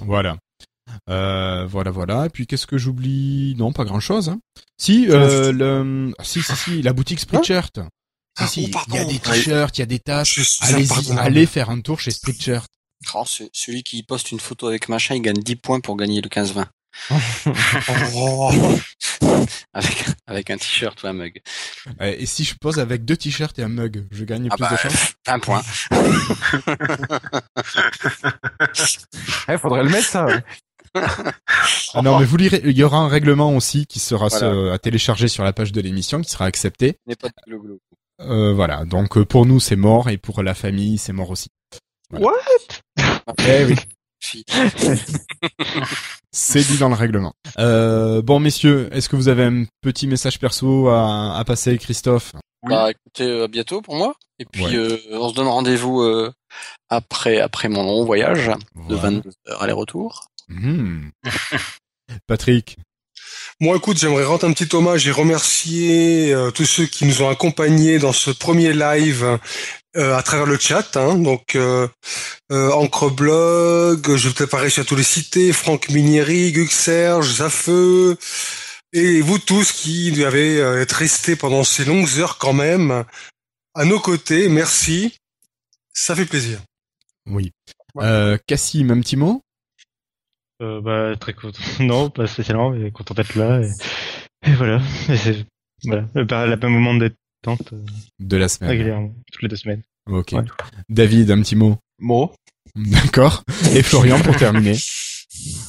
Voilà. 0.00 0.36
Euh, 1.08 1.66
voilà, 1.66 1.90
voilà. 1.90 2.26
Et 2.26 2.28
puis 2.28 2.46
qu'est-ce 2.46 2.66
que 2.66 2.76
j'oublie? 2.78 3.54
Non, 3.56 3.72
pas 3.72 3.84
grand-chose. 3.84 4.30
Hein. 4.30 4.40
Si, 4.78 5.06
euh, 5.10 5.52
le... 5.52 6.12
ah, 6.18 6.24
si, 6.24 6.42
si, 6.42 6.56
si, 6.56 6.82
la 6.82 6.92
boutique 6.92 7.20
Spreadshirt. 7.20 7.76
Si, 7.78 7.82
Ah, 8.38 8.46
si, 8.46 8.70
oh, 8.74 8.78
il 8.88 8.94
y 8.94 8.98
a 8.98 9.04
des 9.04 9.18
t-shirts, 9.18 9.78
il 9.78 9.80
y 9.80 9.82
a 9.82 9.86
des 9.86 9.98
tasses. 10.00 10.60
Impardonnable. 10.62 11.26
allez 11.26 11.46
faire 11.46 11.70
un 11.70 11.80
tour 11.80 12.00
chez 12.00 12.10
Spreadshirt. 12.10 12.66
Oh, 13.14 13.22
ce- 13.26 13.44
celui 13.52 13.82
qui 13.84 14.02
poste 14.02 14.32
une 14.32 14.40
photo 14.40 14.66
avec 14.66 14.88
machin, 14.88 15.14
il 15.14 15.22
gagne 15.22 15.38
10 15.40 15.56
points 15.56 15.80
pour 15.80 15.96
gagner 15.96 16.20
le 16.20 16.28
15-20. 16.28 16.66
Avec, 19.72 20.04
avec 20.26 20.50
un 20.50 20.56
t-shirt 20.56 21.02
ou 21.02 21.06
un 21.06 21.12
mug. 21.12 21.40
Et 22.00 22.26
si 22.26 22.44
je 22.44 22.54
pose 22.54 22.78
avec 22.78 23.04
deux 23.04 23.16
t-shirts 23.16 23.58
et 23.58 23.62
un 23.62 23.68
mug, 23.68 24.06
je 24.10 24.24
gagne 24.24 24.48
Ah 24.50 24.56
plus 24.56 24.62
bah, 24.62 24.70
de 24.72 24.76
chance. 24.76 25.14
un 25.26 25.38
point. 25.38 25.62
Eh, 29.48 29.58
faudrait 29.58 29.84
le 29.84 29.90
mettre 29.90 30.06
ça. 30.08 30.26
ouais. 30.26 30.42
Ah 30.94 32.02
non, 32.02 32.18
mais 32.18 32.24
vous 32.24 32.36
lirez, 32.36 32.60
il 32.64 32.76
y 32.76 32.82
aura 32.82 32.98
un 32.98 33.08
règlement 33.08 33.54
aussi 33.54 33.86
qui 33.86 33.98
sera 34.00 34.28
Voilà. 34.28 34.74
à 34.74 34.78
télécharger 34.78 35.28
sur 35.28 35.44
la 35.44 35.52
page 35.52 35.72
de 35.72 35.80
l'émission, 35.80 36.20
qui 36.20 36.30
sera 36.30 36.46
accepté. 36.46 36.98
N'est 37.06 37.16
pas 37.16 37.28
de 37.28 37.34
glo-glo. 37.46 37.78
Euh, 38.20 38.52
voilà. 38.52 38.84
Donc 38.84 39.16
euh, 39.16 39.24
pour 39.24 39.46
nous, 39.46 39.60
c'est 39.60 39.76
mort, 39.76 40.08
et 40.08 40.18
pour 40.18 40.42
la 40.42 40.54
famille, 40.54 40.98
c'est 40.98 41.12
mort 41.12 41.30
aussi. 41.30 41.48
Voilà. 42.10 42.38
Eh 43.46 43.64
oui. 43.66 43.76
Fille. 44.20 44.44
C'est 46.32 46.66
dit 46.66 46.78
dans 46.78 46.88
le 46.88 46.94
règlement. 46.94 47.32
Euh, 47.58 48.20
bon, 48.22 48.38
messieurs, 48.40 48.88
est-ce 48.92 49.08
que 49.08 49.16
vous 49.16 49.28
avez 49.28 49.44
un 49.44 49.64
petit 49.80 50.06
message 50.06 50.38
perso 50.38 50.88
à, 50.88 51.36
à 51.36 51.44
passer, 51.44 51.78
Christophe? 51.78 52.32
Oui. 52.64 52.70
Bah 52.70 52.90
écoutez, 52.90 53.24
euh, 53.30 53.44
à 53.44 53.48
bientôt 53.48 53.80
pour 53.80 53.94
moi. 53.96 54.14
Et 54.40 54.44
puis 54.44 54.64
Ouais. 54.64 54.74
euh, 54.76 54.98
on 55.12 55.28
se 55.28 55.34
donne 55.34 55.46
rendez-vous 55.46 56.02
euh, 56.02 56.32
après 56.88 57.40
après 57.40 57.68
mon 57.68 57.84
long 57.84 58.04
voyage 58.04 58.48
de 58.48 58.54
Voilà. 58.94 59.02
22 59.02 59.30
heures 59.48 59.62
aller-retour. 59.62 60.26
Mhm. 60.48 61.10
Patrick. 62.26 62.78
Moi, 63.60 63.76
écoute, 63.76 63.98
j'aimerais 63.98 64.24
rendre 64.24 64.46
un 64.46 64.52
petit 64.52 64.72
hommage 64.76 65.08
et 65.08 65.10
remercier 65.10 66.32
euh, 66.32 66.52
tous 66.52 66.64
ceux 66.64 66.86
qui 66.86 67.04
nous 67.04 67.22
ont 67.22 67.28
accompagnés 67.28 67.98
dans 67.98 68.12
ce 68.12 68.30
premier 68.30 68.72
live 68.72 69.36
euh, 69.96 70.16
à 70.16 70.22
travers 70.22 70.46
le 70.46 70.56
chat. 70.56 70.96
Hein, 70.96 71.16
donc, 71.16 71.56
euh, 71.56 71.88
euh, 72.52 72.70
Ancreblog, 72.70 74.14
je 74.14 74.28
vais 74.28 74.34
peut-être 74.34 74.50
pas 74.50 74.58
réussir 74.58 74.84
à 74.84 74.86
tous 74.86 74.94
les 74.94 75.02
citer, 75.02 75.52
Franck 75.52 75.88
Minieri, 75.88 76.52
Gug 76.52 76.70
Serge, 76.70 77.38
Zafeu, 77.38 78.16
et 78.92 79.20
vous 79.22 79.40
tous 79.40 79.72
qui 79.72 80.24
avez 80.24 80.60
euh, 80.60 80.80
être 80.80 80.92
restés 80.92 81.34
pendant 81.34 81.64
ces 81.64 81.84
longues 81.84 82.18
heures 82.18 82.38
quand 82.38 82.52
même 82.52 83.04
à 83.74 83.84
nos 83.84 83.98
côtés. 83.98 84.48
Merci, 84.48 85.16
ça 85.92 86.14
fait 86.14 86.26
plaisir. 86.26 86.60
Oui. 87.26 87.50
Euh, 87.96 88.38
Cassim, 88.46 88.90
un 88.92 89.00
petit 89.00 89.16
mot? 89.16 89.42
Euh, 90.60 90.80
bah, 90.80 91.16
très 91.18 91.34
content. 91.34 91.60
Non, 91.80 92.10
pas 92.10 92.26
spécialement, 92.26 92.70
mais 92.70 92.90
content 92.90 93.14
d'être 93.14 93.34
là. 93.34 93.60
Et, 93.60 93.70
et 94.50 94.54
voilà. 94.54 94.80
Et 95.08 95.16
c'est, 95.16 95.46
voilà. 95.84 96.06
La 96.46 96.56
même 96.56 96.72
moment 96.72 96.94
de 96.94 97.08
détente 97.08 97.72
euh, 97.72 97.84
de 98.18 98.36
la 98.36 98.48
semaine. 98.48 98.70
régulièrement, 98.70 99.14
toutes 99.32 99.42
les 99.42 99.48
deux 99.48 99.56
semaines. 99.56 99.82
Ok. 100.10 100.32
Ouais. 100.32 100.42
David, 100.88 101.30
un 101.30 101.40
petit 101.42 101.56
mot? 101.56 101.76
Mot. 101.98 102.32
D'accord. 102.76 103.44
Et 103.72 103.82
Florian 103.82 104.20
pour 104.20 104.36
terminer. 104.36 104.76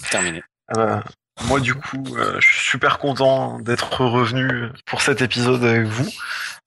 Terminé. 0.10 0.42
Euh, 0.76 1.00
moi, 1.48 1.60
du 1.60 1.74
coup, 1.74 2.04
euh, 2.18 2.40
je 2.40 2.48
suis 2.48 2.70
super 2.70 2.98
content 3.00 3.60
d'être 3.60 4.02
revenu 4.02 4.70
pour 4.86 5.02
cet 5.02 5.22
épisode 5.22 5.64
avec 5.64 5.84
vous. 5.84 6.10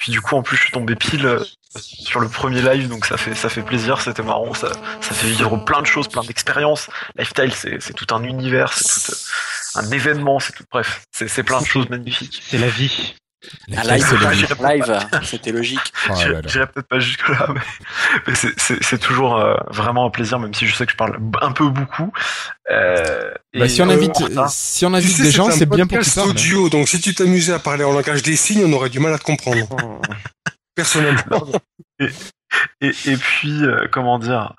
Puis 0.03 0.11
du 0.11 0.20
coup, 0.20 0.35
en 0.35 0.43
plus, 0.43 0.57
je 0.57 0.65
suis 0.65 0.73
tombé 0.73 0.97
pile 0.97 1.24
euh, 1.24 1.39
sur 1.79 2.19
le 2.19 2.29
premier 2.29 2.61
live, 2.61 2.89
donc 2.89 3.07
ça 3.07 3.16
fait 3.16 3.37
ça 3.37 3.49
fait 3.49 3.62
plaisir, 3.62 4.01
c'était 4.01 4.24
marrant, 4.24 4.53
ça 4.53 4.73
ça 5.01 5.15
fait 5.15 5.29
vivre 5.29 5.57
plein 5.65 5.81
de 5.81 5.87
choses, 5.87 6.09
plein 6.09 6.24
d'expériences. 6.24 6.91
Lifestyle, 7.15 7.53
c'est 7.55 7.95
tout 7.95 8.12
un 8.12 8.24
univers, 8.24 8.73
c'est 8.73 9.12
tout. 9.12 9.79
un 9.79 9.89
événement, 9.93 10.41
c'est 10.41 10.55
tout. 10.55 10.65
Bref, 10.73 11.05
c'est 11.12 11.45
plein 11.45 11.61
de 11.61 11.66
choses 11.66 11.89
magnifiques. 11.89 12.43
C'est 12.45 12.59
la 12.59 12.66
vie. 12.66 13.15
La 13.69 13.81
Un 13.81 13.82
classe, 13.82 14.12
live, 14.60 14.98
c'était 15.24 15.51
logique. 15.52 15.93
Oh 16.09 16.14
J'irai 16.16 16.40
j'irai 16.47 16.66
peut-être 16.66 16.86
pas 16.86 17.01
jusque 17.01 17.28
là, 17.28 17.48
mais, 17.55 17.60
mais 18.27 18.35
c'est- 18.35 18.98
toujours 18.98 19.36
euh, 19.36 19.55
vraiment 19.69 20.06
un 20.06 20.10
plaisir, 20.10 20.39
même 20.39 20.55
si 20.55 20.66
je 20.66 20.74
sais 20.77 20.86
que 20.86 20.93
je 20.93 20.97
parle 20.97 21.19
un 21.40 21.52
peu 21.52 21.69
beaucoup. 21.69 22.12
Euh, 22.70 23.32
Bah, 23.55 23.64
et, 23.66 23.69
si 23.69 23.82
on 23.82 23.89
invite, 23.90 24.19
voilà. 24.20 24.47
si 24.48 24.86
on 24.86 24.90
Tu 24.90 24.97
invite 24.97 25.16
sais, 25.16 25.23
des 25.24 25.31
gens, 25.32 25.51
c'est 25.51 25.66
bien 25.66 25.86
pour 25.86 25.98
qu'ils 25.98 25.98
podcast 25.98 26.14
parlent. 26.16 26.31
audio, 26.31 26.69
donc 26.69 26.89
si 26.89 27.01
tu 27.01 27.14
t'amusais 27.14 27.52
à 27.52 27.59
parler 27.59 27.82
en 27.85 27.93
langage 27.93 28.23
des 28.23 28.36
signes, 28.36 28.64
on 28.64 28.73
aurait 28.73 28.90
du 28.90 29.01
mal 29.01 29.12
à 29.12 29.19
te 29.19 29.24
comprendre. 29.24 29.66
Personnellement. 30.74 31.47
Et, 32.82 32.93
et 33.06 33.16
puis, 33.16 33.64
euh, 33.64 33.86
comment 33.90 34.19
dire 34.19 34.52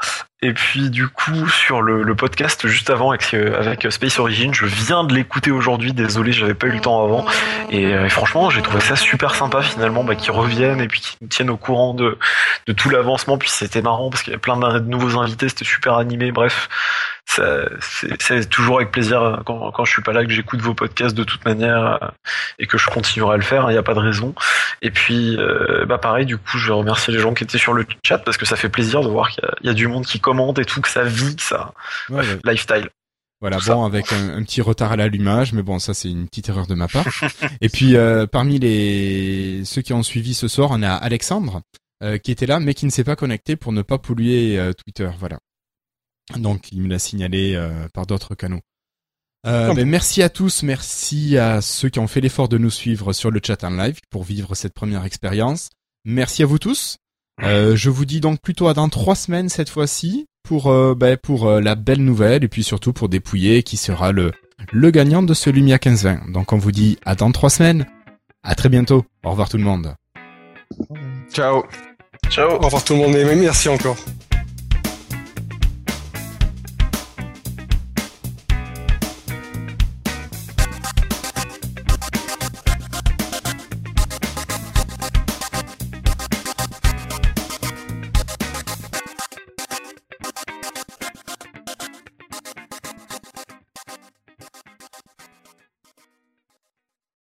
Et 0.43 0.51
puis, 0.51 0.89
du 0.89 1.07
coup, 1.07 1.47
sur 1.47 1.81
le, 1.81 2.03
le 2.03 2.15
podcast 2.15 2.67
juste 2.67 2.89
avant 2.89 3.11
avec, 3.11 3.33
euh, 3.33 3.57
avec 3.57 3.89
Space 3.89 4.19
Origin, 4.19 4.53
je 4.53 4.65
viens 4.65 5.05
de 5.05 5.13
l'écouter 5.13 5.51
aujourd'hui. 5.51 5.93
Désolé, 5.93 6.33
j'avais 6.33 6.53
pas 6.53 6.67
eu 6.67 6.71
le 6.71 6.81
temps 6.81 7.01
avant. 7.01 7.25
Et 7.69 7.85
euh, 7.85 8.09
franchement, 8.09 8.49
j'ai 8.49 8.61
trouvé 8.61 8.81
ça 8.81 8.97
super 8.97 9.35
sympa 9.35 9.61
finalement, 9.61 10.03
bah, 10.03 10.15
qu'ils 10.15 10.33
reviennent 10.33 10.81
et 10.81 10.89
puis 10.89 10.99
qu'ils 10.99 11.17
nous 11.21 11.29
tiennent 11.29 11.49
au 11.49 11.55
courant 11.55 11.93
de, 11.93 12.19
de 12.67 12.73
tout 12.73 12.89
l'avancement. 12.89 13.37
Puis 13.37 13.49
c'était 13.49 13.81
marrant 13.81 14.09
parce 14.09 14.21
qu'il 14.21 14.33
y 14.33 14.35
a 14.35 14.39
plein 14.39 14.57
de 14.57 14.79
nouveaux 14.81 15.17
invités, 15.17 15.47
c'était 15.47 15.63
super 15.63 15.93
animé. 15.93 16.33
Bref, 16.33 16.67
c'est 18.19 18.49
toujours 18.49 18.77
avec 18.77 18.91
plaisir 18.91 19.21
euh, 19.21 19.37
quand, 19.45 19.71
quand 19.71 19.85
je 19.85 19.91
suis 19.91 20.01
pas 20.01 20.13
là 20.13 20.23
que 20.25 20.31
j'écoute 20.31 20.61
vos 20.61 20.73
podcasts 20.73 21.15
de 21.15 21.23
toute 21.23 21.43
manière 21.45 22.03
euh, 22.03 22.07
et 22.59 22.67
que 22.67 22.77
je 22.77 22.89
continuerai 22.89 23.33
à 23.33 23.37
le 23.37 23.43
faire. 23.43 23.69
Il 23.69 23.73
n'y 23.73 23.77
a 23.79 23.83
pas 23.83 23.93
de 23.93 23.99
raison. 23.99 24.33
Et 24.81 24.91
puis, 24.91 25.35
euh, 25.37 25.85
bah 25.85 25.97
pareil, 25.97 26.25
du 26.25 26.37
coup, 26.37 26.57
je 26.57 26.67
vais 26.67 26.73
remercier 26.73 27.13
les 27.13 27.19
gens 27.19 27.33
qui 27.33 27.43
étaient 27.43 27.57
sur 27.57 27.73
le 27.73 27.85
chat 28.05 28.19
parce 28.19 28.37
que 28.37 28.45
ça 28.45 28.55
fait 28.55 28.69
plaisir 28.69 29.01
de 29.01 29.07
voir 29.09 29.29
qu'il 29.29 29.43
y 29.43 29.47
a- 29.47 29.55
il 29.61 29.67
y, 29.67 29.69
a 29.69 29.73
du 29.73 29.87
monde 29.87 30.05
qui 30.05 30.19
commente 30.19 30.59
et 30.59 30.65
tout, 30.65 30.81
que 30.81 30.89
ça 30.89 31.03
vit, 31.03 31.35
que 31.35 31.41
ça 31.43 31.73
Ouais, 32.09 32.17
ouais. 32.19 32.39
lifestyle. 32.45 32.89
Voilà, 33.41 33.57
Tout 33.57 33.63
ça. 33.63 33.73
bon, 33.75 33.83
avec 33.85 34.11
un, 34.13 34.37
un 34.37 34.43
petit 34.43 34.61
retard 34.61 34.91
à 34.93 34.95
l'allumage, 34.95 35.51
mais 35.53 35.63
bon, 35.63 35.77
ça 35.79 35.93
c'est 35.93 36.09
une 36.09 36.27
petite 36.27 36.47
erreur 36.49 36.65
de 36.67 36.75
ma 36.75 36.87
part. 36.87 37.05
Et 37.61 37.67
puis 37.69 37.95
euh, 37.97 38.25
parmi 38.25 38.57
les 38.59 39.63
ceux 39.65 39.81
qui 39.81 39.91
ont 39.93 40.03
suivi 40.03 40.33
ce 40.33 40.47
soir, 40.47 40.69
on 40.71 40.81
a 40.81 40.91
Alexandre 40.93 41.61
euh, 42.03 42.17
qui 42.17 42.31
était 42.31 42.45
là, 42.45 42.59
mais 42.61 42.73
qui 42.73 42.85
ne 42.85 42.91
s'est 42.91 43.03
pas 43.03 43.15
connecté 43.17 43.55
pour 43.57 43.73
ne 43.73 43.81
pas 43.81 43.97
polluer 43.97 44.57
Twitter. 44.83 45.09
Voilà. 45.19 45.39
Donc 46.37 46.71
il 46.71 46.81
me 46.81 46.89
l'a 46.89 46.99
signalé 46.99 47.55
euh, 47.55 47.87
par 47.93 48.05
d'autres 48.05 48.35
canaux. 48.35 48.61
Euh, 49.45 49.73
ben, 49.73 49.87
merci 49.87 50.21
à 50.21 50.29
tous, 50.29 50.63
merci 50.63 51.37
à 51.37 51.61
ceux 51.61 51.89
qui 51.89 51.99
ont 51.99 52.07
fait 52.07 52.21
l'effort 52.21 52.47
de 52.47 52.57
nous 52.57 52.69
suivre 52.69 53.11
sur 53.11 53.29
le 53.29 53.41
chat 53.45 53.63
en 53.65 53.71
live 53.71 53.99
pour 54.09 54.23
vivre 54.23 54.55
cette 54.55 54.73
première 54.73 55.03
expérience. 55.03 55.69
Merci 56.05 56.43
à 56.43 56.45
vous 56.45 56.59
tous. 56.59 56.97
Euh, 57.41 57.75
je 57.75 57.89
vous 57.89 58.05
dis 58.05 58.19
donc 58.19 58.39
plutôt 58.41 58.67
à 58.67 58.73
dans 58.73 58.89
trois 58.89 59.15
semaines 59.15 59.49
cette 59.49 59.69
fois-ci 59.69 60.27
pour 60.43 60.67
euh, 60.67 60.93
ben, 60.95 61.17
pour 61.17 61.47
euh, 61.47 61.61
la 61.61 61.75
belle 61.75 62.03
nouvelle 62.03 62.43
et 62.43 62.47
puis 62.47 62.63
surtout 62.63 62.93
pour 62.93 63.09
dépouiller 63.09 63.63
qui 63.63 63.75
sera 63.75 64.11
le 64.11 64.31
le 64.71 64.91
gagnant 64.91 65.23
de 65.23 65.33
ce 65.33 65.49
Lumia 65.49 65.77
15-20. 65.77 66.31
Donc 66.31 66.53
on 66.53 66.57
vous 66.57 66.71
dit 66.71 66.99
à 67.05 67.15
dans 67.15 67.31
trois 67.31 67.49
semaines. 67.49 67.87
À 68.43 68.55
très 68.55 68.69
bientôt. 68.69 69.05
Au 69.23 69.31
revoir 69.31 69.49
tout 69.49 69.57
le 69.57 69.63
monde. 69.63 69.95
Ciao. 71.31 71.63
Ciao 72.29 72.51
Au 72.51 72.59
revoir 72.59 72.83
tout 72.83 72.93
le 72.93 72.99
monde 72.99 73.15
et 73.15 73.23
merci 73.35 73.69
encore. 73.69 73.97